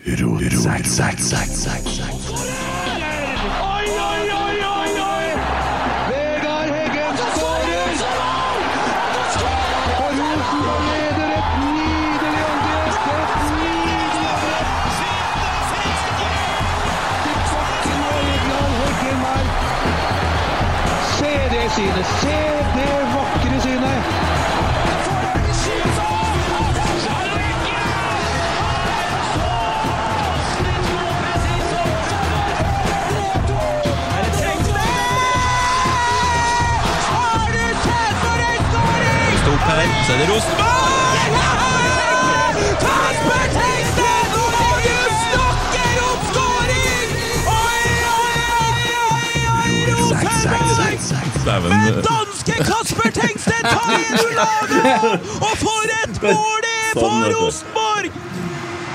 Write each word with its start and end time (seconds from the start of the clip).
Oi, 0.00 0.12
oi, 0.12 0.24
oi, 4.32 4.56
oi, 4.64 4.92
oi! 5.00 5.26
Vegard 6.08 6.70
Heggen 6.72 7.16
skårer! 7.34 7.92
Og 10.00 10.10
Rosenborg 10.20 10.82
leder 10.88 11.30
et 11.36 11.50
nydelig! 11.64 12.48
Et 13.16 13.40
nydelig 13.58 14.32
angrep! 14.32 14.68
Til 17.82 18.00
Heggen 18.78 19.20
her. 19.26 19.44
Se 21.18 21.34
det 21.52 21.66
synet! 21.76 22.06
Se 22.22 22.59
opp 39.60 39.68
her, 39.68 40.04
så 40.06 40.12
er 40.12 40.18
det 40.18 40.28
Rosenborg! 40.30 42.00
Dæven. 51.44 51.72
Danske 52.04 52.56
Kasper 52.64 53.10
Tengstedt 53.16 53.64
tar 53.66 53.94
inn 53.96 54.34
laget! 54.36 55.28
Og 55.46 55.54
for 55.60 55.92
et 55.94 56.18
mål 56.22 56.64
det 56.64 56.74
er 56.74 56.92
Sånn, 56.92 57.06
for. 57.06 57.32
Rosenborg! 57.36 58.18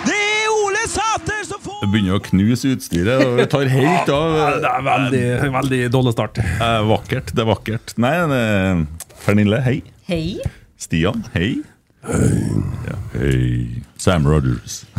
Det 0.05 0.19
er 0.19 0.51
Ole 0.53 0.83
Sæter 0.91 1.41
som 1.49 1.61
får 1.65 1.81
Det 1.81 1.89
begynner 1.95 2.19
å 2.19 2.21
knuse 2.27 2.73
utstyret. 2.75 3.23
og 3.25 3.39
Det 3.41 3.47
tar 3.53 3.71
helt 3.73 4.11
av. 4.13 4.37
Det 4.61 4.71
er 4.71 4.85
veldig, 4.89 5.23
veldig 5.57 5.81
dårlig 5.95 6.15
start. 6.15 6.39
Det 6.43 6.69
er 6.69 6.87
vakkert. 6.91 7.33
Det 7.33 7.45
er 7.45 7.49
vakkert. 7.49 7.95
Nei, 8.05 8.13
det 8.31 8.41
er 8.45 8.85
Pernille, 9.25 9.61
hei. 9.65 9.77
Hei. 10.05 10.37
Stian, 10.77 11.23
hei. 11.33 11.63
Hei. 12.05 12.53
Ja, 12.85 12.95
hei. 13.13 13.81
Sam 13.97 14.27
Rogers. 14.27 14.85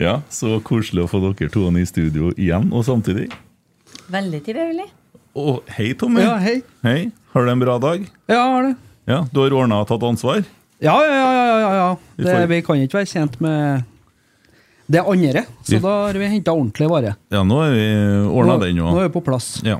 ja, 0.00 0.14
så 0.32 0.54
koselig 0.64 1.02
å 1.04 1.10
få 1.12 1.20
dere 1.26 1.50
to 1.52 1.66
i 1.76 1.82
studio 1.84 2.30
igjen, 2.40 2.70
og 2.72 2.86
samtidig. 2.88 3.26
Veldig 4.08 4.40
trivelig. 4.46 4.86
Og 5.36 5.60
hei, 5.76 5.90
Tommy. 5.92 6.24
Ja, 6.24 6.38
hei. 6.40 6.62
Hei. 6.86 7.10
Har 7.34 7.44
du 7.44 7.52
en 7.52 7.60
bra 7.60 7.74
dag? 7.84 8.08
Ja, 8.32 8.46
har 8.48 8.70
det. 8.70 8.72
Ja, 9.04 9.18
Du 9.28 9.42
har 9.42 9.52
ordna 9.58 9.82
og 9.84 9.90
tatt 9.92 10.00
ansvar? 10.08 10.40
Ja, 10.80 10.96
ja, 11.04 11.12
ja. 11.12 11.28
ja, 11.36 11.70
ja, 11.82 11.90
Det, 12.16 12.48
vi 12.48 12.62
kan 12.64 12.80
ikke 12.80 12.96
være 13.02 13.10
tjent 13.12 13.36
med 13.44 13.84
det 14.88 15.04
andre, 15.04 15.44
så 15.68 15.82
da 15.84 15.92
har 16.06 16.16
vi 16.16 16.32
henta 16.32 16.56
ordentlig 16.56 16.88
vare. 16.88 17.12
Ja, 17.28 17.44
nå 17.44 17.60
har 17.60 17.76
vi 17.76 17.84
ordna 18.24 18.56
den 18.64 18.80
òg. 18.80 18.88
nå 18.88 19.04
er 19.04 19.10
vi 19.10 19.14
på 19.20 19.24
plass. 19.28 19.58
Ja. 19.68 19.76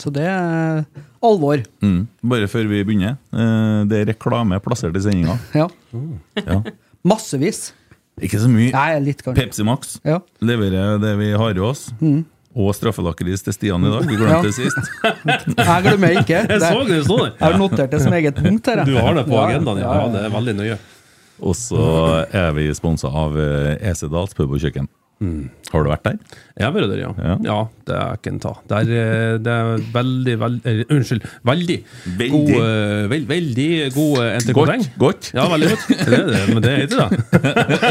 Så 0.00 0.08
det 0.14 0.24
er 0.32 0.86
alvor. 1.22 1.62
Mm. 1.82 2.06
Bare 2.22 2.46
før 2.50 2.68
vi 2.70 2.84
begynner. 2.84 3.16
eh, 3.32 3.84
Det 3.90 4.00
er 4.02 4.12
reklame 4.12 4.60
plassert 4.60 4.96
i 4.96 5.00
sendinga. 5.00 5.38
Ja. 5.54 5.68
Ja. 6.36 6.62
Massevis. 7.04 7.72
Ikke 8.20 8.38
så 8.42 8.48
mye. 8.50 8.72
Nei, 8.74 8.98
litt 9.00 9.22
kanskje. 9.22 9.44
Pepsi 9.46 9.64
Max 9.64 10.00
Ja. 10.04 10.18
leverer 10.42 10.98
det 11.00 11.16
vi 11.18 11.30
har 11.32 11.54
i 11.54 11.62
oss. 11.62 11.92
Og 12.58 12.72
straffelakris 12.74 13.44
til 13.46 13.52
Stian 13.54 13.84
i 13.86 13.90
dag. 13.92 14.06
Vi 14.08 14.14
Ja. 14.16 14.18
glemte 14.18 14.48
det 14.50 14.54
sist. 14.54 14.78
Jeg 15.56 15.82
glemmer 15.86 16.16
ikke. 16.18 16.40
Jeg 16.48 16.60
så 16.60 16.84
Det, 16.84 16.88
det 16.96 17.04
sto 17.04 17.16
der. 17.18 17.32
jeg 17.38 17.52
har 17.52 17.58
notert 17.58 17.90
det 17.90 18.00
som 18.02 18.12
eget 18.12 18.34
punkt 18.34 18.66
her. 18.66 18.84
Du 18.84 18.96
har 18.98 19.14
det 19.14 19.26
på 19.28 19.36
Ja, 19.38 19.46
agendaen, 19.46 19.78
ja. 19.78 19.92
ja, 19.94 20.00
ja. 20.06 20.08
Det 20.16 20.24
er 20.24 20.30
veldig 20.34 20.54
nøye. 20.58 20.78
Og 21.40 21.54
så 21.54 22.26
er 22.34 22.50
vi 22.56 22.66
sponsa 22.74 23.06
av 23.14 23.36
EC 23.38 24.08
Dals 24.10 24.34
pub 24.34 24.50
og 24.50 24.58
kjøkken. 24.58 24.88
Har 25.18 25.82
du 25.84 25.90
vært 25.90 26.04
der? 26.06 26.18
Jeg 26.58 26.64
har 26.66 26.72
vært 26.74 26.90
der, 26.92 27.00
ja. 27.02 27.08
Ja. 27.18 27.34
ja. 27.44 27.56
Det 27.88 27.94
er 27.96 28.18
ikke 28.18 28.30
en 28.32 28.38
ta. 28.42 28.52
Det 28.70 28.76
er, 28.78 28.90
eh, 28.94 29.34
det 29.42 29.52
er 29.52 29.82
veldig, 29.94 30.34
veldig 30.42 30.74
uh, 30.78 30.94
Unnskyld. 30.94 31.26
Veldig, 31.48 31.76
Veldig. 32.18 32.28
god 32.34 32.50
uh, 32.54 33.02
veld, 33.10 33.26
Veldig 33.30 33.68
god 33.94 34.14
eh, 34.22 34.30
entrecôteng. 34.38 34.86
Godt. 35.00 35.30
Ja, 35.34 35.46
veldig 35.52 35.70
godt. 35.72 35.84
Det 35.98 36.18
er 36.18 36.30
det, 36.30 36.42
men 36.52 36.64
det 36.64 36.74
heter 36.76 37.02
det. 37.02 37.08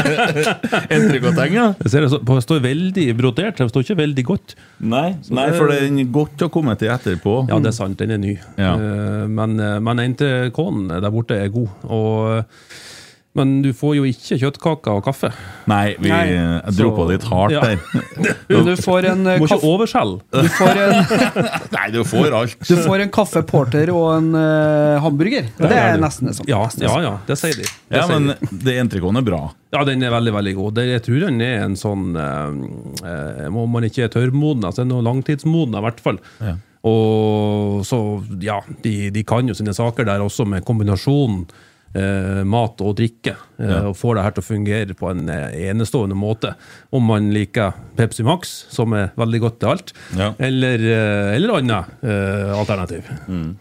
Entrecôteng, 0.98 1.54
ja. 1.58 1.66
Jeg 1.84 1.94
ser 1.94 2.06
det, 2.06 2.10
så, 2.14 2.20
det 2.30 2.42
står 2.46 2.64
veldig 2.64 3.06
brodert, 3.20 3.60
det 3.60 3.70
står 3.72 3.86
ikke 3.86 4.00
veldig 4.02 4.26
godt. 4.32 4.56
Nei, 4.78 5.08
nei, 5.34 5.48
for 5.56 5.72
den 5.74 6.02
er 6.02 6.12
godt 6.14 6.46
å 6.46 6.50
komme 6.52 6.76
til 6.80 6.92
etterpå. 6.94 7.40
Ja, 7.50 7.60
det 7.62 7.72
er 7.72 7.78
sant, 7.78 7.98
den 8.00 8.16
er 8.16 8.22
ny. 8.22 8.36
Ja. 8.56 8.74
Uh, 8.78 9.24
Men, 9.28 9.58
eh, 9.60 9.78
men 9.84 10.00
entrecôten 10.02 10.88
der 10.88 11.10
borte 11.12 11.36
er 11.38 11.50
god. 11.52 11.68
Og, 11.84 12.44
men 13.36 13.62
du 13.62 13.68
får 13.76 13.92
jo 13.98 14.02
ikke 14.08 14.36
kjøttkaker 14.40 14.96
og 14.98 15.04
kaffe. 15.04 15.28
Nei, 15.70 15.94
vi 16.00 16.08
Nei. 16.10 16.60
dro 16.74 16.88
Så- 16.88 16.94
på 16.96 17.04
litt 17.10 17.22
hardt 17.28 17.52
Ja. 17.52 17.60
der. 17.60 17.78
Men 18.48 18.64
du 18.70 18.72
får 18.80 19.04
en 19.06 19.22
Du 19.24 19.30
eh, 19.30 19.38
må 19.38 19.46
ikke 19.46 19.52
kaffe 19.58 19.68
overskjelle. 19.68 20.20
du 20.32 20.48
får 20.48 20.80
en, 20.82 20.96
Nei, 21.76 21.84
du 21.94 22.00
får 22.08 22.34
alt. 22.40 22.56
du 22.66 22.74
får 22.82 23.00
en 23.04 23.10
kaffeporter 23.14 23.92
og 23.94 24.08
en 24.16 24.30
uh, 24.34 24.98
hamburger. 25.04 25.46
Det 25.58 25.70
er 25.70 25.92
det- 25.92 26.00
nesten 26.02 26.26
det 26.26 26.34
samme. 26.38 26.48
Ja, 26.48 26.64
ja, 26.82 27.00
ja, 27.04 27.12
det 27.28 27.38
sier 27.38 27.54
de. 27.60 27.62
Det 27.68 28.00
Ja, 28.00 28.06
sier 28.08 28.18
men 28.18 28.34
de. 28.34 28.58
det 28.64 28.78
entrecôten 28.82 29.18
er 29.22 29.26
bra. 29.28 29.42
Ja, 29.72 29.84
den 29.84 30.02
er 30.02 30.10
veldig, 30.10 30.32
veldig 30.34 30.54
god. 30.56 30.78
Jeg 30.88 31.02
tror 31.04 31.20
den 31.28 31.40
er 31.44 31.62
en 31.68 31.76
sånn 31.76 32.16
eh, 32.16 33.06
eh, 33.06 33.46
Om 33.52 33.70
man 33.70 33.84
ikke 33.84 34.04
er 34.08 34.08
tørrmoden, 34.08 34.64
så 34.72 34.82
er 34.82 34.88
den 34.88 35.04
langtidsmoden 35.04 35.76
i 35.78 35.84
hvert 35.84 36.00
fall. 36.00 36.18
Ja. 36.40 36.56
Og 36.88 37.82
så, 37.86 37.98
ja, 38.40 38.60
de, 38.82 39.10
de 39.14 39.22
kan 39.26 39.46
jo 39.50 39.54
sine 39.54 39.74
saker 39.76 40.06
der 40.08 40.22
også, 40.24 40.46
med 40.48 40.64
kombinasjonen 40.64 41.46
eh, 41.98 42.40
mat 42.46 42.80
og 42.86 42.94
drikke. 43.00 43.34
eh, 43.58 43.68
Ja. 43.68 43.80
Og 43.90 43.96
får 43.98 44.14
det 44.18 44.24
her 44.24 44.36
til 44.36 44.42
å 44.44 44.46
fungere 44.48 44.94
på 44.98 45.10
en 45.10 45.28
eh, 45.28 45.58
enestående 45.70 46.16
måte. 46.18 46.54
Om 46.94 47.04
man 47.10 47.28
liker 47.34 47.74
Pepsi 47.98 48.22
Max, 48.26 48.54
som 48.70 48.94
er 48.94 49.10
veldig 49.18 49.40
godt 49.44 49.58
til 49.60 49.68
alt, 49.74 49.92
Ja. 50.16 50.32
eller, 50.38 50.78
eh, 50.78 51.36
eller 51.36 51.58
annet 51.58 51.84
eh, 52.02 52.54
alternativ. 52.58 53.04
Mm. 53.28 53.56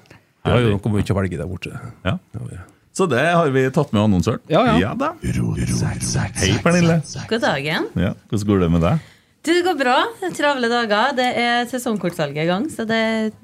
Det 0.47 0.53
er 0.55 0.61
jo 0.63 0.77
noe 0.77 0.93
mye 0.93 1.03
å 1.11 1.15
velge 1.17 1.37
der 1.37 1.47
borte. 1.49 1.73
Ja. 2.05 2.17
Så 2.97 3.05
det 3.11 3.19
har 3.21 3.49
vi 3.53 3.65
tatt 3.69 3.91
med 3.93 4.01
annonsøren. 4.07 4.39
Ja, 4.49 4.63
ja. 4.79 4.93
da. 4.97 5.11
Hei, 5.21 6.53
Pernille. 6.63 7.01
God 7.29 7.41
dagen. 7.43 7.89
Ja, 7.99 8.13
Hvordan 8.31 8.47
går 8.47 8.59
det 8.63 8.69
med 8.73 8.81
deg? 8.81 8.99
Du, 9.47 9.51
det 9.55 9.61
går 9.63 9.77
bra. 9.79 9.93
Travle 10.35 10.67
dager. 10.67 11.13
Det 11.15 11.25
er 11.39 11.67
sesongkortsalget 11.71 12.41
i 12.43 12.47
gang, 12.49 12.65
så 12.73 12.83
det, 12.89 12.97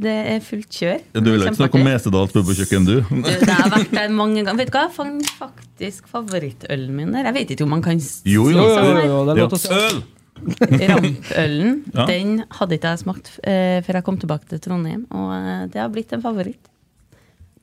det 0.04 0.16
er 0.34 0.42
fullt 0.44 0.68
kjør. 0.76 0.98
Du 1.16 1.30
vil 1.32 1.46
ikke 1.46 1.56
snakke 1.62 1.80
om 1.80 1.86
Mesedals 1.88 2.34
pub 2.36 2.50
og 2.52 2.58
kjøkken, 2.60 2.88
du? 2.90 2.96
Du, 3.08 3.22
det 3.24 3.48
har 3.56 3.70
vært 3.72 3.94
der 3.96 4.12
mange 4.12 4.42
ganger. 4.44 4.58
Vet 4.60 4.72
du 4.74 4.76
hva? 4.76 4.82
Jeg 4.90 4.96
fant 4.98 5.30
faktisk 5.40 6.10
favorittølen 6.12 6.92
min 6.98 7.14
der. 7.16 7.30
Jeg 7.32 7.38
vet 7.40 7.54
ikke 7.56 7.64
om 7.68 7.72
man 7.78 7.86
kan 7.86 8.02
si 8.04 8.34
Jo, 8.36 8.50
jo. 8.52 8.66
Jo, 8.68 8.98
jo, 9.08 9.22
det 9.30 9.38
er 9.38 9.40
Ja. 9.40 9.46
lov 9.46 9.56
til 9.56 9.62
å 9.62 9.64
si. 9.64 9.72
Øl! 9.80 10.04
Rampølen. 10.44 11.74
Ja. 11.96 12.06
Den 12.10 12.34
hadde 12.58 12.76
ikke 12.76 12.92
jeg 12.98 13.02
smakt 13.06 13.30
eh, 13.48 13.80
før 13.86 14.00
jeg 14.02 14.06
kom 14.10 14.18
tilbake 14.20 14.50
til 14.50 14.60
Trondheim, 14.66 15.06
og 15.14 15.30
eh, 15.38 15.64
det 15.72 15.80
har 15.80 15.92
blitt 15.94 16.12
en 16.18 16.24
favoritt. 16.26 16.68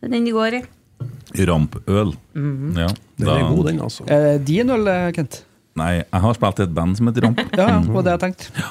Det 0.01 0.09
er 0.09 0.15
den 0.15 0.25
de 0.29 0.33
går 0.33 0.57
i. 0.63 0.65
Rampøl. 1.51 2.15
Mhm. 2.37 2.73
Ja, 2.79 2.89
Den 3.21 3.29
er 3.35 3.45
god, 3.53 3.65
den, 3.69 3.81
altså. 3.85 4.07
Eh, 4.09 4.39
Din 4.49 4.71
øl, 4.73 4.89
Kent? 5.17 5.43
Nei, 5.79 5.93
jeg 6.03 6.23
har 6.25 6.37
spilt 6.37 6.61
i 6.61 6.67
et 6.67 6.75
band 6.75 6.99
som 6.99 7.11
heter 7.11 7.27
Ramp. 7.29 7.41
Ja, 7.55 7.67
ja, 7.69 7.81
det 7.85 7.95
var 7.95 8.07
det 8.07 8.15
jeg 8.17 8.23
tenkte. 8.25 8.69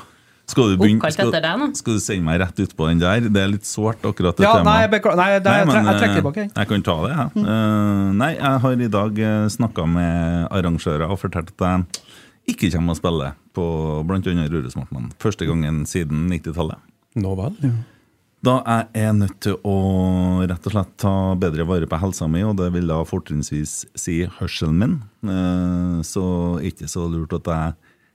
Skal 0.50 0.72
du, 0.72 0.78
begynne, 0.82 1.12
skal, 1.14 1.30
etter 1.30 1.44
deg 1.46 1.60
nå? 1.62 1.68
skal 1.78 1.98
du 2.00 2.02
sende 2.02 2.26
meg 2.26 2.40
rett 2.42 2.60
utpå 2.64 2.88
den 2.90 3.02
der? 3.04 3.28
Det 3.30 3.42
er 3.44 3.52
litt 3.52 3.68
sårt, 3.70 4.02
akkurat 4.02 4.34
det 4.40 4.48
Ja, 4.48 4.56
nei, 4.66 4.88
temaet. 4.90 5.06
nei, 5.20 5.28
det, 5.38 5.52
jeg, 5.54 5.68
Nei, 5.68 5.68
men, 5.70 5.90
jeg 5.92 6.00
trekker 6.02 6.10
eh, 6.10 6.18
tilbake. 6.24 6.46
jeg. 6.48 6.70
Kan 6.72 6.86
ta 6.88 6.96
det, 7.04 7.12
jeg. 7.14 7.44
Eh, 7.54 8.08
nei, 8.18 8.32
jeg 8.34 8.64
har 8.66 8.82
i 8.88 8.90
dag 8.96 9.22
snakka 9.54 9.86
med 9.94 10.48
arrangører 10.58 11.06
og 11.14 11.22
fortalt 11.22 11.54
at 11.54 11.68
jeg 11.68 12.56
ikke 12.56 12.72
kommer 12.74 12.98
å 12.98 12.98
spille 12.98 13.30
på 13.54 13.68
bl.a. 14.10 14.50
Rørosmartmannen. 14.50 15.14
Første 15.22 15.46
gangen 15.46 15.84
siden 15.90 16.26
90-tallet. 16.34 16.82
Nå 17.22 17.36
vel. 17.38 17.56
Da 18.46 18.60
er 18.64 18.86
jeg 18.96 19.16
nødt 19.18 19.40
til 19.44 19.58
å 19.68 19.76
rett 20.48 20.68
og 20.70 20.72
slett 20.72 20.92
ta 21.02 21.14
bedre 21.40 21.66
vare 21.68 21.88
på 21.92 22.00
helsa 22.00 22.28
mi, 22.32 22.40
og 22.48 22.56
det 22.62 22.70
vil 22.72 22.88
da 22.88 23.02
fortrinnsvis 23.08 23.82
si 24.00 24.22
hørselen 24.38 24.78
min, 24.80 24.94
eh, 25.28 25.98
så 26.08 26.24
ikke 26.64 26.88
så 26.88 27.04
lurt 27.12 27.36
at 27.36 27.50
jeg 27.52 27.74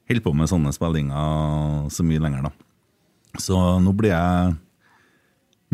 holder 0.08 0.25
på 0.25 0.32
med 0.37 0.48
sånne 0.48 0.72
spillinger 0.72 1.90
så 1.93 2.06
mye 2.08 2.22
lenger, 2.25 2.48
da. 2.48 2.52
Så 3.37 3.58
nå 3.84 3.93
blir 3.98 4.14
jeg 4.14 4.56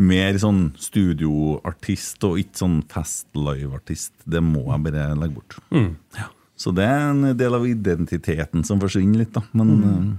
mer 0.01 0.39
sånn 0.41 0.61
studioartist 0.81 2.23
og 2.27 2.39
ikke 2.41 2.63
sånn 2.63 2.77
fest-live-artist. 2.91 4.13
Det 4.25 4.41
må 4.43 4.65
jeg 4.65 4.83
bare 4.87 5.11
legge 5.15 5.37
bort. 5.37 5.59
Ja. 6.17 6.27
Så 6.59 6.73
det 6.75 6.85
er 6.89 7.07
en 7.11 7.37
del 7.37 7.55
av 7.55 7.63
identiteten 7.65 8.65
som 8.67 8.81
forsvinner 8.81 9.23
litt, 9.23 9.31
da. 9.37 9.45
Men 9.55 10.17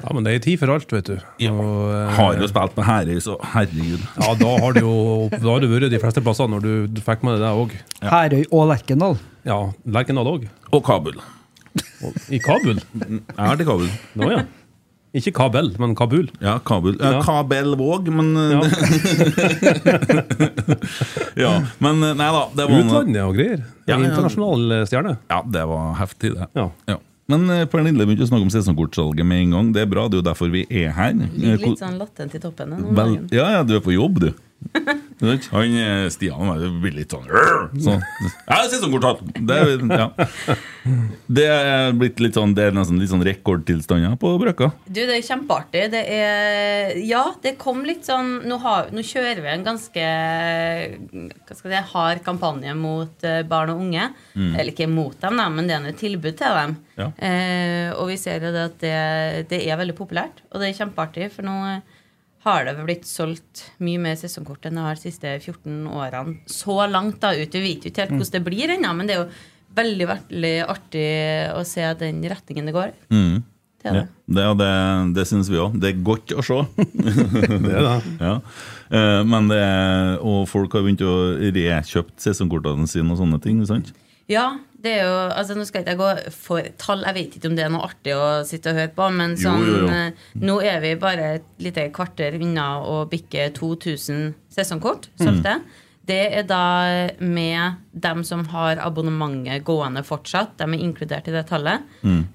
Ja, 0.00 0.12
men 0.14 0.24
det 0.26 0.32
er 0.34 0.42
tid 0.44 0.58
for 0.62 0.72
alt, 0.74 0.92
vet 0.94 1.10
du. 1.10 1.16
Ja. 1.42 1.52
Og, 1.52 1.90
eh, 1.92 2.14
har 2.16 2.38
jo 2.40 2.48
spilt 2.50 2.76
med 2.78 2.86
Herøy, 2.88 3.18
så 3.24 3.36
herregud. 3.52 4.06
Ja, 4.22 4.32
da 4.40 4.54
har 4.64 4.72
du 4.76 4.80
jo 4.80 4.94
da 5.34 5.44
har 5.50 5.60
du 5.64 5.68
vært 5.70 5.90
de 5.92 6.00
fleste 6.02 6.22
plasser 6.24 6.48
når 6.50 6.64
du, 6.64 6.72
du 6.88 7.00
fikk 7.04 7.22
med 7.26 7.36
deg 7.36 7.44
det 7.44 7.52
òg. 7.64 7.76
Herøy 8.06 8.42
og 8.50 8.66
Lerkendal. 8.72 9.18
Ja, 9.48 9.60
Lerkendal 9.84 10.32
òg. 10.36 10.48
Og 10.72 10.82
Kabul. 10.86 11.20
I 12.32 12.38
Kabul. 12.42 12.80
Jeg 12.98 13.38
har 13.38 13.56
til 13.60 13.68
Kabul. 13.68 13.88
Nå, 14.18 14.32
ja. 14.32 14.42
Ikke 15.12 15.28
Kabel, 15.36 15.66
men 15.76 15.92
Kabul. 15.94 16.30
Ja, 16.40 16.54
Kabul. 16.64 16.96
Ja, 16.96 17.18
Kabel 17.20 17.74
Våg, 17.76 18.08
men 18.08 18.32
Ja. 18.54 18.62
Ja, 21.36 21.52
men 21.84 22.02
eh, 22.02 22.14
nei 22.16 22.28
da. 22.32 22.42
Det 22.56 22.66
var 22.68 22.80
Utlandet 22.80 23.22
og 23.24 23.36
greier. 23.36 23.62
Ja, 23.86 23.96
ja. 23.96 24.00
Internasjonal 24.08 24.76
eh, 24.78 24.84
stjerne. 24.88 25.16
Ja, 25.32 25.42
det 25.44 25.64
var 25.68 25.94
heftig, 26.00 26.32
det. 26.38 26.48
Ja. 26.56 26.66
Ja. 26.88 26.98
Men 27.30 27.44
eh, 27.54 27.64
Pernille 27.70 28.04
begynte 28.06 28.26
å 28.26 28.30
snakke 28.30 28.46
om 28.48 28.52
sesongkortsalget 28.52 29.26
med 29.26 29.44
en 29.44 29.52
gang. 29.56 29.68
Det 29.76 29.84
er 29.84 29.90
bra, 29.90 30.08
det 30.10 30.18
er 30.18 30.22
jo 30.22 30.28
derfor 30.30 30.50
vi 30.52 30.64
er 30.68 30.90
her. 30.96 31.12
Eh, 31.14 31.36
Ligger 31.38 31.62
litt 31.68 31.82
sånn 31.84 31.98
latent 32.00 32.34
i 32.34 32.40
toppen. 32.42 32.74
Vel, 32.96 33.14
ja, 33.34 33.46
ja, 33.58 33.62
du 33.66 33.76
er 33.78 33.84
på 33.84 33.94
jobb, 33.94 34.18
du. 34.24 34.32
Han 35.22 35.74
eh, 35.78 36.06
Stian 36.10 36.50
blir 36.82 36.94
litt 36.96 37.12
sånn 37.14 37.28
sånn. 37.82 38.02
Ja, 38.48 38.58
sesongkortsalg! 38.70 39.20
Det, 39.46 39.58
ja. 39.86 40.08
det 41.38 41.46
er 41.46 41.92
blitt 41.96 42.20
litt 42.22 42.36
sånn 42.36 42.54
Det 42.56 42.68
er 42.68 42.74
nesten 42.74 42.98
litt 43.00 43.10
sånn 43.12 43.22
rekordtilstander 43.26 44.16
på 44.20 44.32
Brøkka. 44.40 44.72
Du, 44.86 45.00
det 45.00 45.18
er 45.18 45.26
kjempeartig. 45.26 45.84
Det 45.94 46.02
er 46.16 46.96
Ja, 47.06 47.24
det 47.44 47.54
kom 47.60 47.84
litt 47.86 48.06
sånn 48.08 48.34
Nå, 48.48 48.58
har, 48.64 48.90
nå 48.94 49.04
kjører 49.06 49.42
vi 49.44 49.52
en 49.52 49.66
ganske 49.66 50.02
hva 50.02 51.56
skal 51.56 51.74
jeg 51.74 51.84
si, 51.84 51.92
hard 51.92 52.22
kampanje 52.26 52.74
mot 52.78 53.26
eh, 53.28 53.42
barn 53.48 53.72
og 53.74 53.82
unge. 53.84 54.08
Eller 54.34 54.72
ikke 54.72 54.90
mot 54.90 55.16
dem, 55.22 55.38
da, 55.38 55.48
men 55.52 55.68
det 55.68 55.76
er 55.76 55.88
et 55.92 56.00
tilbud 56.00 56.36
til 56.38 56.58
dem. 56.58 56.76
Ja. 56.98 57.08
Eh, 57.16 57.88
og 57.96 58.10
vi 58.10 58.18
ser 58.20 58.42
jo 58.42 58.52
det 58.54 58.68
at 58.70 58.78
det, 58.82 58.96
det 59.52 59.62
er 59.66 59.80
veldig 59.80 59.96
populært, 59.98 60.42
og 60.50 60.62
det 60.62 60.70
er 60.70 60.78
kjempeartig. 60.82 61.30
For 61.34 61.46
nå 61.46 61.58
har 62.42 62.64
det 62.66 62.74
blitt 62.84 63.06
solgt 63.06 63.64
mye 63.84 64.00
mer 64.02 64.16
sesongkort 64.18 64.66
enn 64.66 64.78
det 64.80 64.82
har 64.86 64.98
de 64.98 65.04
siste 65.04 65.36
14 65.38 65.86
årene. 65.92 66.36
Så 66.50 66.74
langt 66.90 67.20
da 67.22 67.30
ut. 67.36 67.54
Vi 67.54 67.60
vet 67.62 67.84
jo 67.86 67.92
ikke 67.92 68.06
helt 68.06 68.16
hvordan 68.18 68.34
det 68.34 68.44
blir 68.48 68.72
ennå, 68.74 68.92
men 68.98 69.06
det 69.06 69.14
er 69.16 69.22
jo 69.22 69.30
veldig, 69.78 70.06
veldig 70.10 70.54
artig 70.68 71.06
å 71.56 71.62
se 71.64 71.86
den 72.02 72.18
retningen 72.28 72.66
det 72.68 72.74
går. 72.76 72.92
Mm. 73.14 73.42
Det 73.82 73.88
Ja, 73.88 73.92
det. 73.94 74.02
det, 74.36 74.42
ja, 74.46 74.52
det, 74.54 74.70
det 75.16 75.24
syns 75.26 75.48
vi 75.50 75.58
òg. 75.58 75.78
Det 75.82 75.88
er 75.92 76.02
godt 76.06 76.34
å 76.38 76.42
se. 76.46 76.58
Det 77.66 77.72
er 77.72 77.86
det. 77.88 77.96
ja. 78.20 78.34
Eh, 78.92 79.22
Men 79.26 79.48
det 79.50 79.58
er, 79.58 80.18
og 80.22 80.44
folk 80.50 80.74
har 80.76 80.84
begynt 80.84 81.02
å 81.02 81.14
rekjøpt 81.40 82.18
sesongkortene 82.22 82.86
sine 82.90 83.10
og 83.10 83.18
sånne 83.22 83.40
ting. 83.42 83.62
sant? 83.66 83.90
Ja, 84.30 84.58
det 84.82 84.92
er 84.98 85.06
jo 85.06 85.14
Altså, 85.32 85.54
nå 85.58 85.64
skal 85.66 85.82
ikke 85.82 85.94
jeg 85.94 86.00
gå 86.00 86.32
for 86.36 86.66
tall, 86.80 87.02
jeg 87.08 87.16
vet 87.18 87.36
ikke 87.38 87.50
om 87.50 87.56
det 87.58 87.64
er 87.66 87.72
noe 87.74 87.86
artig 87.86 88.14
å 88.16 88.26
sitte 88.46 88.72
og 88.72 88.78
høre 88.80 88.92
på, 88.96 89.08
men 89.14 89.36
sånn 89.40 89.64
jo, 89.66 89.78
jo. 89.82 89.86
jo. 89.88 90.42
Nå 90.46 90.58
er 90.66 90.82
vi 90.84 90.92
bare 91.00 91.30
et 91.38 91.48
lite 91.62 91.88
kvarter 91.94 92.38
unna 92.38 92.66
å 92.86 93.02
bikke 93.10 93.50
2000 93.58 94.34
sesongkort 94.52 95.08
solgte. 95.20 95.58
Det 96.02 96.18
er 96.34 96.42
da 96.50 96.62
med 97.22 97.76
dem 97.94 98.24
som 98.26 98.42
har 98.50 98.80
abonnementet 98.82 99.62
gående 99.64 100.02
fortsatt. 100.02 100.56
De 100.58 100.66
er 100.66 100.82
inkludert 100.82 101.28
i 101.30 101.34
det 101.34 101.44
tallet. 101.46 101.84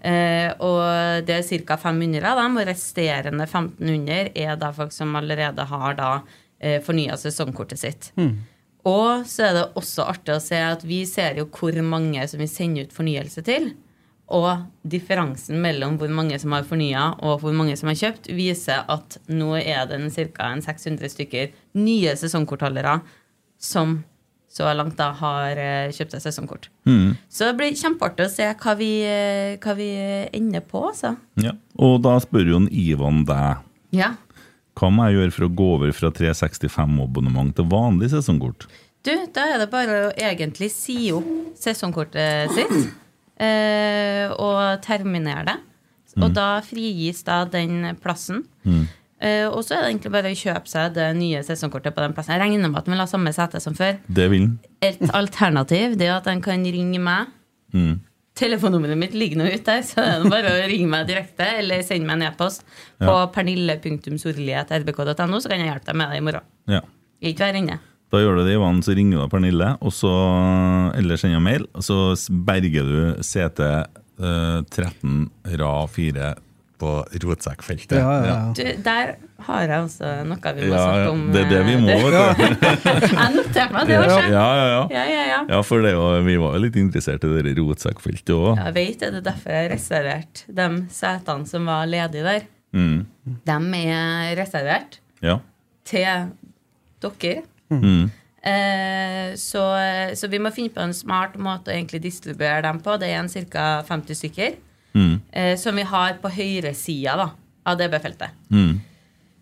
Eh, 0.07 0.53
og 0.63 1.25
det 1.27 1.35
er 1.35 1.65
ca. 1.67 1.75
500 1.75 2.23
av 2.31 2.39
dem, 2.39 2.55
og 2.61 2.69
resterende 2.69 3.43
1500 3.43 4.31
er 4.39 4.55
da 4.55 4.71
folk 4.71 4.95
som 4.95 5.11
allerede 5.19 5.67
har 5.67 5.97
da 5.99 6.11
eh, 6.59 6.79
fornya 6.81 7.19
sesongkortet 7.19 7.79
sitt. 7.83 8.11
Og 8.87 9.27
så 9.27 9.49
er 9.49 9.57
det 9.57 9.65
også 9.79 10.05
artig 10.07 10.37
å 10.37 10.43
se 10.43 10.59
at 10.63 10.85
vi 10.87 11.01
ser 11.09 11.41
jo 11.41 11.47
hvor 11.51 11.75
mange 11.83 12.23
som 12.29 12.39
vi 12.39 12.47
sender 12.47 12.87
ut 12.87 12.95
fornyelse 12.95 13.43
til. 13.47 13.73
Og 14.27 14.65
differansen 14.83 15.59
mellom 15.63 15.95
hvor 15.99 16.11
mange 16.11 16.35
som 16.39 16.51
har 16.55 16.65
fornya 16.67 17.13
og 17.23 17.41
hvor 17.43 17.55
mange 17.55 17.77
som 17.79 17.91
har 17.91 17.99
kjøpt, 17.99 18.27
viser 18.35 18.83
at 18.91 19.19
nå 19.31 19.53
er 19.59 19.87
det 19.87 20.01
ca. 20.35 20.51
600 20.63 21.13
stykker 21.13 21.53
nye 21.79 22.15
sesongkortholdere 22.19 22.99
som 23.57 24.01
så 24.57 24.69
langt 24.73 24.95
da 24.97 25.11
har 25.19 25.59
eh, 25.59 25.93
kjøpt 25.93 26.15
seg 26.15 26.23
sesongkort. 26.23 26.69
Så 27.29 27.49
det 27.49 27.55
blir 27.59 27.75
kjempeartig 27.77 28.25
å 28.25 28.31
se 28.31 28.47
hva 28.57 28.75
vi, 28.79 28.91
eh, 29.05 29.57
hva 29.63 29.75
vi 29.77 29.89
ender 30.33 30.63
på, 30.65 30.85
altså. 30.89 31.13
Ja. 31.43 31.53
Og 31.83 31.99
da 32.05 32.15
spør 32.23 32.47
jo 32.53 32.61
en 32.63 32.71
Ivan 32.71 33.25
deg 33.27 33.63
Ja. 33.95 34.15
Hva 34.77 34.91
må 34.93 35.07
jeg 35.07 35.17
gjøre 35.17 35.33
for 35.35 35.47
å 35.47 35.53
gå 35.59 35.69
over 35.77 35.95
fra 35.95 36.11
365-abonnement 36.13 37.55
til 37.57 37.65
vanlig 37.71 38.11
sesongkort. 38.13 38.67
Du, 39.05 39.13
da 39.33 39.47
er 39.53 39.61
det 39.61 39.69
bare 39.71 39.97
å 40.07 40.13
egentlig 40.19 40.69
si 40.73 41.09
opp 41.15 41.27
sesongkortet 41.57 42.53
sitt 42.53 42.75
eh, 43.39 44.27
og 44.33 44.83
terminere 44.85 45.47
det. 45.47 45.57
Og 46.17 46.31
da 46.33 46.47
frigis 46.65 47.21
da 47.27 47.43
den 47.45 47.93
plassen. 48.01 48.41
Eh, 49.17 49.45
og 49.45 49.63
så 49.65 49.75
er 49.75 49.83
det 49.83 49.91
egentlig 49.91 50.13
bare 50.13 50.31
å 50.33 50.37
kjøpe 50.37 50.69
seg 50.69 50.95
det 50.97 51.07
nye 51.17 51.43
sesongkortet 51.45 51.95
på 51.95 52.03
den 52.03 52.13
plassen. 52.17 52.35
Jeg 52.35 52.43
regner 52.43 52.69
med 52.69 52.81
at 52.81 52.87
den 52.87 52.95
vil 52.95 53.03
ha 53.03 53.09
samme 53.09 53.33
sete 53.35 53.61
som 53.61 53.77
før. 53.77 53.97
Det 54.09 54.27
vil. 54.33 54.49
Et 54.85 55.01
alternativ 55.17 55.97
det 55.97 56.09
er 56.09 56.17
at 56.19 56.29
den 56.29 56.41
kan 56.45 56.65
ringe 56.65 57.01
meg. 57.01 57.33
Mm. 57.73 57.99
Telefonnummeret 58.37 58.99
mitt 59.01 59.15
ligger 59.17 59.39
nå 59.41 59.47
ute 59.49 59.79
så 59.87 60.03
det 60.03 60.11
er 60.13 60.27
bare 60.29 60.51
å 60.53 60.65
ringe 60.69 60.89
meg 60.91 61.07
direkte 61.09 61.45
eller 61.57 61.81
sende 61.85 62.05
meg 62.05 62.19
en 62.19 62.27
e-post 62.29 62.61
på 63.01 63.09
Ja. 63.09 63.25
pernille.sorli.rbk.no, 63.33 65.39
så 65.41 65.49
kan 65.51 65.63
jeg 65.63 65.71
hjelpe 65.71 65.89
deg 65.91 65.97
med 65.99 66.11
det 66.13 66.19
i 66.21 66.25
morgen. 66.27 66.45
Ja. 66.69 66.81
Ikke 67.25 67.47
vær 67.47 67.57
inne. 67.57 67.79
Da 68.13 68.21
gjør 68.21 68.37
du 68.39 68.43
det, 68.47 68.53
Ivan, 68.55 68.79
så 68.85 68.93
ringer 68.95 69.19
du 69.19 69.27
Pernille, 69.33 69.73
og 69.83 69.91
så, 69.91 70.11
eller 70.95 71.19
sender 71.19 71.41
mail, 71.43 71.65
og 71.75 71.83
så 71.83 71.97
berger 72.47 72.85
du 72.87 72.99
CT 73.25 73.59
eh, 73.67 74.59
13 74.63 75.25
rad 75.59 75.89
4 75.91 76.29
på 76.77 76.89
rotsekkfeltet. 77.23 77.97
Ja, 77.97 78.11
ja, 78.21 78.25
ja. 78.27 78.39
Du, 78.53 78.81
der 78.85 79.13
har 79.47 79.63
jeg 79.65 79.79
også 79.85 80.09
noe 80.29 80.51
vi 80.57 80.67
må 80.67 80.75
Ja, 80.75 80.83
snakke 80.83 81.09
om. 81.13 81.23
det 81.33 81.41
er 81.41 81.49
det 81.49 81.61
vi 81.65 81.75
må, 81.81 81.89
eh, 81.93 82.03
vet 82.03 82.59
du. 82.61 82.67
Jeg 83.17 83.33
noterte 83.35 83.65
meg 83.73 83.87
det 83.89 83.97
også. 84.03 84.19
Ja, 84.29 84.43
ja, 84.59 84.67
ja. 84.73 84.83
Ja, 84.93 85.05
ja, 85.09 85.23
ja. 85.31 85.39
Ja, 85.55 85.61
for 85.65 85.81
det, 85.85 85.93
vi 86.27 86.35
var 86.41 86.53
jo 86.57 86.61
litt 86.67 86.77
interessert 86.81 87.25
i 87.25 87.31
det 87.47 87.55
rotsekkfeltet 87.57 88.33
òg. 88.35 88.61
Jeg 88.61 88.75
vet 88.77 88.99
det, 89.01 89.09
det 89.15 89.21
er 89.23 89.27
derfor 89.31 89.55
jeg 89.55 89.63
har 89.65 89.73
reservert 89.73 90.43
de 90.61 90.67
setene 90.99 91.49
som 91.49 91.65
var 91.73 91.89
ledige 91.89 92.27
der. 92.29 92.45
Mm. 92.77 92.99
De 93.47 93.57
er 93.87 94.35
reservert 94.37 94.99
Ja. 95.25 95.39
til 95.87 96.29
dere. 97.01 97.43
Mm. 97.73 98.09
Eh, 98.47 99.33
så, 99.35 99.63
så 100.15 100.29
vi 100.31 100.39
må 100.39 100.51
finne 100.55 100.71
på 100.75 100.83
en 100.85 100.93
smart 100.95 101.35
måte 101.41 101.71
å 101.71 101.75
egentlig 101.75 102.01
distribuere 102.05 102.61
dem 102.63 102.79
på. 102.85 102.95
Det 103.01 103.09
er 103.11 103.19
en 103.23 103.29
ca. 103.49 103.65
50 103.87 104.15
stykker. 104.21 104.55
Mm. 104.97 105.15
Eh, 105.31 105.53
som 105.61 105.77
vi 105.77 105.85
har 105.85 106.17
på 106.23 106.31
høyresida 106.33 107.17
da, 107.21 107.29
av 107.69 107.77
DB-feltet. 107.79 108.33
Mm. 108.49 108.79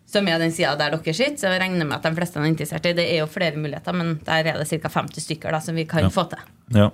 Som 0.06 0.28
er 0.30 0.38
den 0.38 0.52
sida 0.54 0.76
der 0.78 0.92
dere 0.94 1.14
sitter. 1.16 1.34
Så 1.40 1.48
jeg 1.50 1.60
regner 1.64 1.86
med 1.88 1.96
at 1.96 2.04
de 2.06 2.12
fleste 2.14 2.38
er 2.38 2.46
interessert 2.46 2.84
i 2.86 2.92
Det 2.94 3.06
er 3.10 3.22
jo 3.24 3.26
flere 3.26 3.56
muligheter, 3.58 3.96
men 3.96 4.12
der 4.26 4.46
er 4.52 4.60
det 4.60 4.68
ca. 4.70 4.88
50 5.00 5.24
stykker 5.24 5.50
da, 5.56 5.58
som 5.64 5.74
vi 5.74 5.84
kan 5.88 6.06
få 6.14 6.28
til. 6.30 6.44
Ja. 6.76 6.90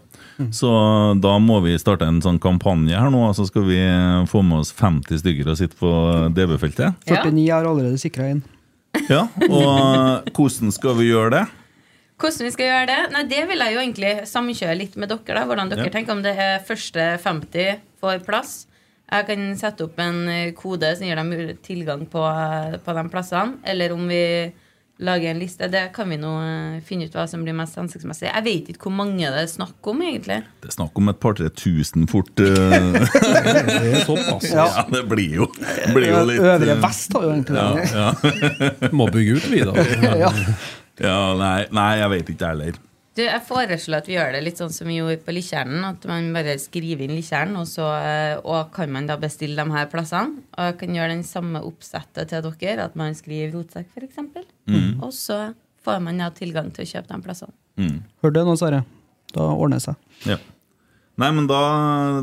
Så 0.53 0.70
da 1.20 1.35
må 1.38 1.59
vi 1.64 1.75
starte 1.81 2.06
en 2.09 2.23
sånn 2.25 2.38
kampanje 2.41 2.97
her 2.97 3.11
nå, 3.12 3.26
så 3.37 3.44
skal 3.49 3.67
vi 3.69 3.81
få 4.31 4.41
med 4.44 4.62
oss 4.62 4.73
50 4.79 5.20
stykker 5.20 5.50
og 5.53 5.59
sitte 5.61 5.76
på 5.76 5.93
DB-feltet. 6.32 6.94
49 7.09 7.50
har 7.53 7.69
allerede 7.69 8.00
sikra 8.00 8.31
inn. 8.32 8.43
Ja, 9.09 9.26
og 9.49 10.29
hvordan 10.37 10.73
skal 10.73 10.97
vi 10.99 11.11
gjøre 11.11 11.31
det? 11.37 11.44
Hvordan 12.23 12.47
vi 12.47 12.50
skal 12.55 12.69
gjøre 12.69 12.87
det? 12.91 12.99
Nei, 13.12 13.23
Det 13.29 13.44
vil 13.49 13.59
jeg 13.64 13.75
jo 13.75 13.81
egentlig 13.81 14.12
samkjøre 14.31 14.76
litt 14.79 14.97
med 14.97 15.09
dere. 15.09 15.35
da, 15.35 15.44
Hvordan 15.49 15.69
dere 15.73 15.85
Ja. 15.87 15.91
tenker 15.91 16.12
om 16.12 16.23
det 16.23 16.37
er 16.38 16.61
første 16.61 17.19
50 17.20 17.81
får 18.02 18.26
plass. 18.26 18.62
Jeg 19.12 19.28
kan 19.28 19.49
sette 19.61 19.87
opp 19.87 19.99
en 20.00 20.25
eh, 20.32 20.50
kode 20.56 20.88
som 20.97 21.06
gir 21.06 21.18
dem 21.18 21.32
tilgang 21.64 22.06
på, 22.09 22.23
eh, 22.25 22.78
på 22.80 22.94
de 22.97 23.09
plassene. 23.12 23.59
Eller 23.68 23.92
om 23.92 24.06
vi 24.09 24.23
lager 25.02 25.30
en 25.30 25.38
liste. 25.38 25.68
Det 25.68 25.82
kan 25.94 26.09
vi 26.09 26.16
nå 26.21 26.30
eh, 26.40 26.78
finne 26.87 27.09
ut 27.09 27.16
hva 27.16 27.26
som 27.28 27.42
blir 27.44 27.56
mest 27.56 27.76
hensiktsmessig. 27.76 28.28
Jeg 28.30 28.44
vet 28.47 28.71
ikke 28.73 28.88
hvor 28.88 28.94
mange 29.02 29.21
det 29.21 29.42
er 29.42 29.50
snakk 29.50 29.90
om, 29.92 30.00
egentlig. 30.06 30.38
Det 30.62 30.71
er 30.71 30.76
snakk 30.78 31.00
om 31.02 31.12
et 31.12 31.21
par-tre 31.23 31.50
tusen 31.59 32.06
fort. 32.11 32.32
Det 32.38 32.52
er 32.52 34.06
såpass. 34.06 34.49
Ja. 34.52 34.68
ja, 34.78 34.87
det 34.92 35.02
blir 35.11 35.37
jo, 35.42 35.49
blir 35.92 36.09
jo 36.09 36.23
litt 36.28 36.40
Øvre 36.42 36.78
vest 36.82 37.16
har 37.16 37.26
jo 37.26 37.35
egentlig 37.35 37.59
det. 37.59 38.92
Må 38.94 39.09
bygge 39.12 39.37
ut, 39.37 39.50
vi, 39.52 39.61
da. 39.66 40.16
Ja. 40.23 40.32
ja 41.09 41.18
nei, 41.40 41.59
nei, 41.75 41.90
jeg 42.00 42.14
vet 42.16 42.32
ikke, 42.35 42.40
jeg 42.47 42.56
heller. 42.56 42.80
Du, 43.12 43.21
jeg 43.21 43.45
foreslår 43.45 44.00
at 44.00 44.07
vi 44.09 44.14
gjør 44.14 44.31
det 44.33 44.40
litt 44.40 44.61
sånn 44.61 44.73
som 44.73 44.88
vi 44.88 44.97
gjorde 44.97 45.19
på 45.26 45.35
Likkjernen. 45.37 45.83
At 45.85 46.04
man 46.09 46.31
bare 46.33 46.54
skriver 46.61 47.04
inn 47.04 47.12
Likkjernen, 47.12 47.59
og 47.61 47.66
så 47.69 47.90
eh, 47.99 48.38
og 48.40 48.71
kan 48.73 48.92
man 48.95 49.09
da 49.11 49.19
bestille 49.21 49.59
de 49.59 49.75
her 49.75 49.90
plassene. 49.92 50.40
Og 50.57 50.71
jeg 50.71 50.78
kan 50.81 50.97
gjøre 50.97 51.12
den 51.12 51.26
samme 51.28 51.61
oppsettet 51.69 52.33
til 52.33 52.49
dere, 52.49 52.87
at 52.88 52.97
man 52.97 53.12
skriver 53.19 53.52
rotsekk 53.52 53.92
f.eks. 53.92 54.23
Mm. 54.71 55.02
Og 55.04 55.12
så 55.16 55.42
får 55.85 56.00
man 56.04 56.23
da 56.23 56.31
tilgang 56.33 56.73
til 56.73 56.87
å 56.87 56.90
kjøpe 56.95 57.12
de 57.12 57.26
plassene. 57.26 57.57
Mm. 57.81 58.00
Hørte 58.25 58.40
du 58.40 58.49
nå, 58.49 58.57
Sverre? 58.61 58.81
Da 59.33 59.50
ordner 59.50 59.81
det 59.81 59.87
seg. 59.90 60.00
Ja. 60.28 60.38
Nei, 61.21 61.28
men 61.37 61.45
da, 61.50 61.61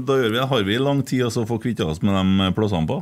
da 0.02 0.18
gjør 0.18 0.34
vi 0.34 0.40
det. 0.40 0.48
Har 0.50 0.66
vi 0.66 0.80
lang 0.82 1.06
tid 1.06 1.28
å 1.30 1.46
få 1.46 1.60
kvitte 1.62 1.86
oss 1.86 2.02
med 2.02 2.18
de 2.18 2.50
plassene 2.58 2.90
på? 2.90 2.98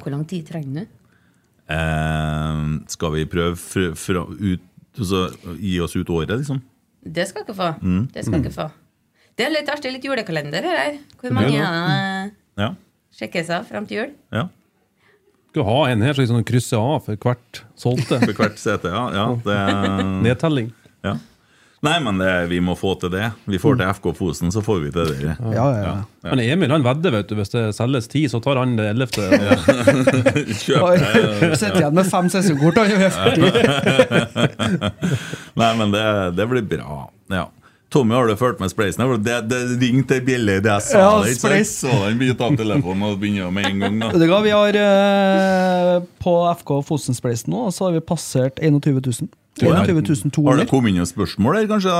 Hvor 0.00 0.16
lang 0.16 0.24
tid 0.24 0.48
trenger 0.48 0.80
du? 0.80 0.96
Eh, 1.70 2.62
skal 2.90 3.12
vi 3.14 3.28
prøve 3.30 3.54
fra, 3.60 3.90
fra, 3.94 4.24
ut, 4.26 4.64
altså, 4.98 5.24
gi 5.58 5.80
oss 5.80 5.96
ut 5.96 6.10
året, 6.10 6.32
liksom? 6.40 6.60
Det 7.04 7.26
skal 7.30 7.44
dere 7.48 7.56
få. 7.56 7.68
Mm. 7.82 8.06
Det 8.12 8.24
skal 8.26 8.42
dere 8.44 8.52
få. 8.52 8.68
Det 9.38 9.46
er 9.46 9.52
litt 9.54 9.68
artig. 9.72 9.92
Litt 9.94 10.04
julekalender 10.04 10.66
her. 10.66 10.98
Hvor 11.20 11.32
mange 11.32 11.54
ja, 11.56 11.68
er 11.70 12.30
Ja. 12.60 12.74
sjekker 13.16 13.44
seg 13.46 13.68
fram 13.70 13.86
til 13.86 14.02
jul? 14.02 14.10
ja. 14.32 14.48
Skal 15.50 15.64
ha 15.66 15.78
en 15.90 16.02
her 16.06 16.14
som 16.14 16.22
liksom 16.22 16.44
krysser 16.46 16.78
av 16.78 17.00
for 17.08 17.16
hvert 17.18 17.64
solgte. 17.74 18.20
For 18.26 18.32
hvert 18.38 18.58
sete, 18.60 18.86
ja. 18.92 19.00
ja, 19.10 19.24
det, 19.42 19.56
Nedtelling. 20.22 20.68
ja. 21.02 21.16
Nei, 21.80 21.94
men 22.04 22.18
det, 22.20 22.32
vi 22.50 22.58
må 22.60 22.74
få 22.76 22.90
til 23.00 23.08
det. 23.14 23.30
Vi 23.48 23.56
får 23.60 23.78
til 23.80 23.88
FK 23.96 24.10
Fosen, 24.18 24.50
så 24.52 24.60
får 24.60 24.82
vi 24.82 24.90
til 24.92 25.06
det. 25.14 25.30
Ja, 25.40 25.52
ja, 25.56 25.78
ja. 25.80 25.92
Men 26.28 26.42
Emil 26.44 26.74
han 26.74 26.82
vedder, 26.84 27.14
vet 27.14 27.30
du. 27.30 27.38
Hvis 27.38 27.54
det 27.54 27.62
selges 27.72 28.08
ti, 28.12 28.26
så 28.28 28.36
tar 28.44 28.60
han 28.60 28.74
det 28.76 28.90
ellevte. 28.92 29.24
Kjøp 30.64 31.00
det. 31.00 31.54
Sitter 31.56 31.78
igjen 31.80 31.96
med 31.96 32.10
fem 32.10 32.28
sesongkort. 32.34 32.82
han 32.82 32.90
40. 33.16 34.60
Nei, 35.62 35.70
men 35.80 35.96
det, 35.96 36.04
det 36.36 36.46
blir 36.52 36.68
bra. 36.76 37.06
Ja. 37.32 37.46
Tommy, 37.90 38.14
har 38.14 38.28
du 38.28 38.36
fulgt 38.38 38.60
med 38.62 38.70
spleisen? 38.70 39.02
Det, 39.24 39.40
det 39.50 39.58
ringte 39.80 40.20
ei 40.20 40.22
bjelle 40.22 40.60
idet 40.60 40.70
jeg 40.76 40.84
sa 40.92 41.00
Ja, 41.00 41.08
det. 41.24 41.32
ikke 41.32 41.48
sant? 41.48 41.72
Så 41.72 41.96
han 42.04 42.20
begynte 42.20 42.46
av 42.46 42.54
telefonen 42.60 43.08
og 43.08 43.16
begynner 43.18 43.50
med 43.50 43.66
en 43.66 43.80
gang. 43.82 43.96
da. 44.04 44.38
Vi 44.44 44.52
har 44.54 44.78
eh, 44.84 45.96
På 46.22 46.36
FK 46.60 46.76
Fosen-spleisen 46.86 47.50
nå 47.50 47.64
så 47.74 47.88
har 47.88 47.96
vi 47.96 48.04
passert 48.04 48.60
21 48.62 49.00
000. 49.08 49.32
21 49.58 50.46
Har 50.46 50.60
det 50.60 50.68
kommet 50.70 50.92
inn 50.92 51.00
noen 51.00 51.08
spørsmål 51.08 51.58
der, 51.58 51.66
kanskje? 51.70 51.94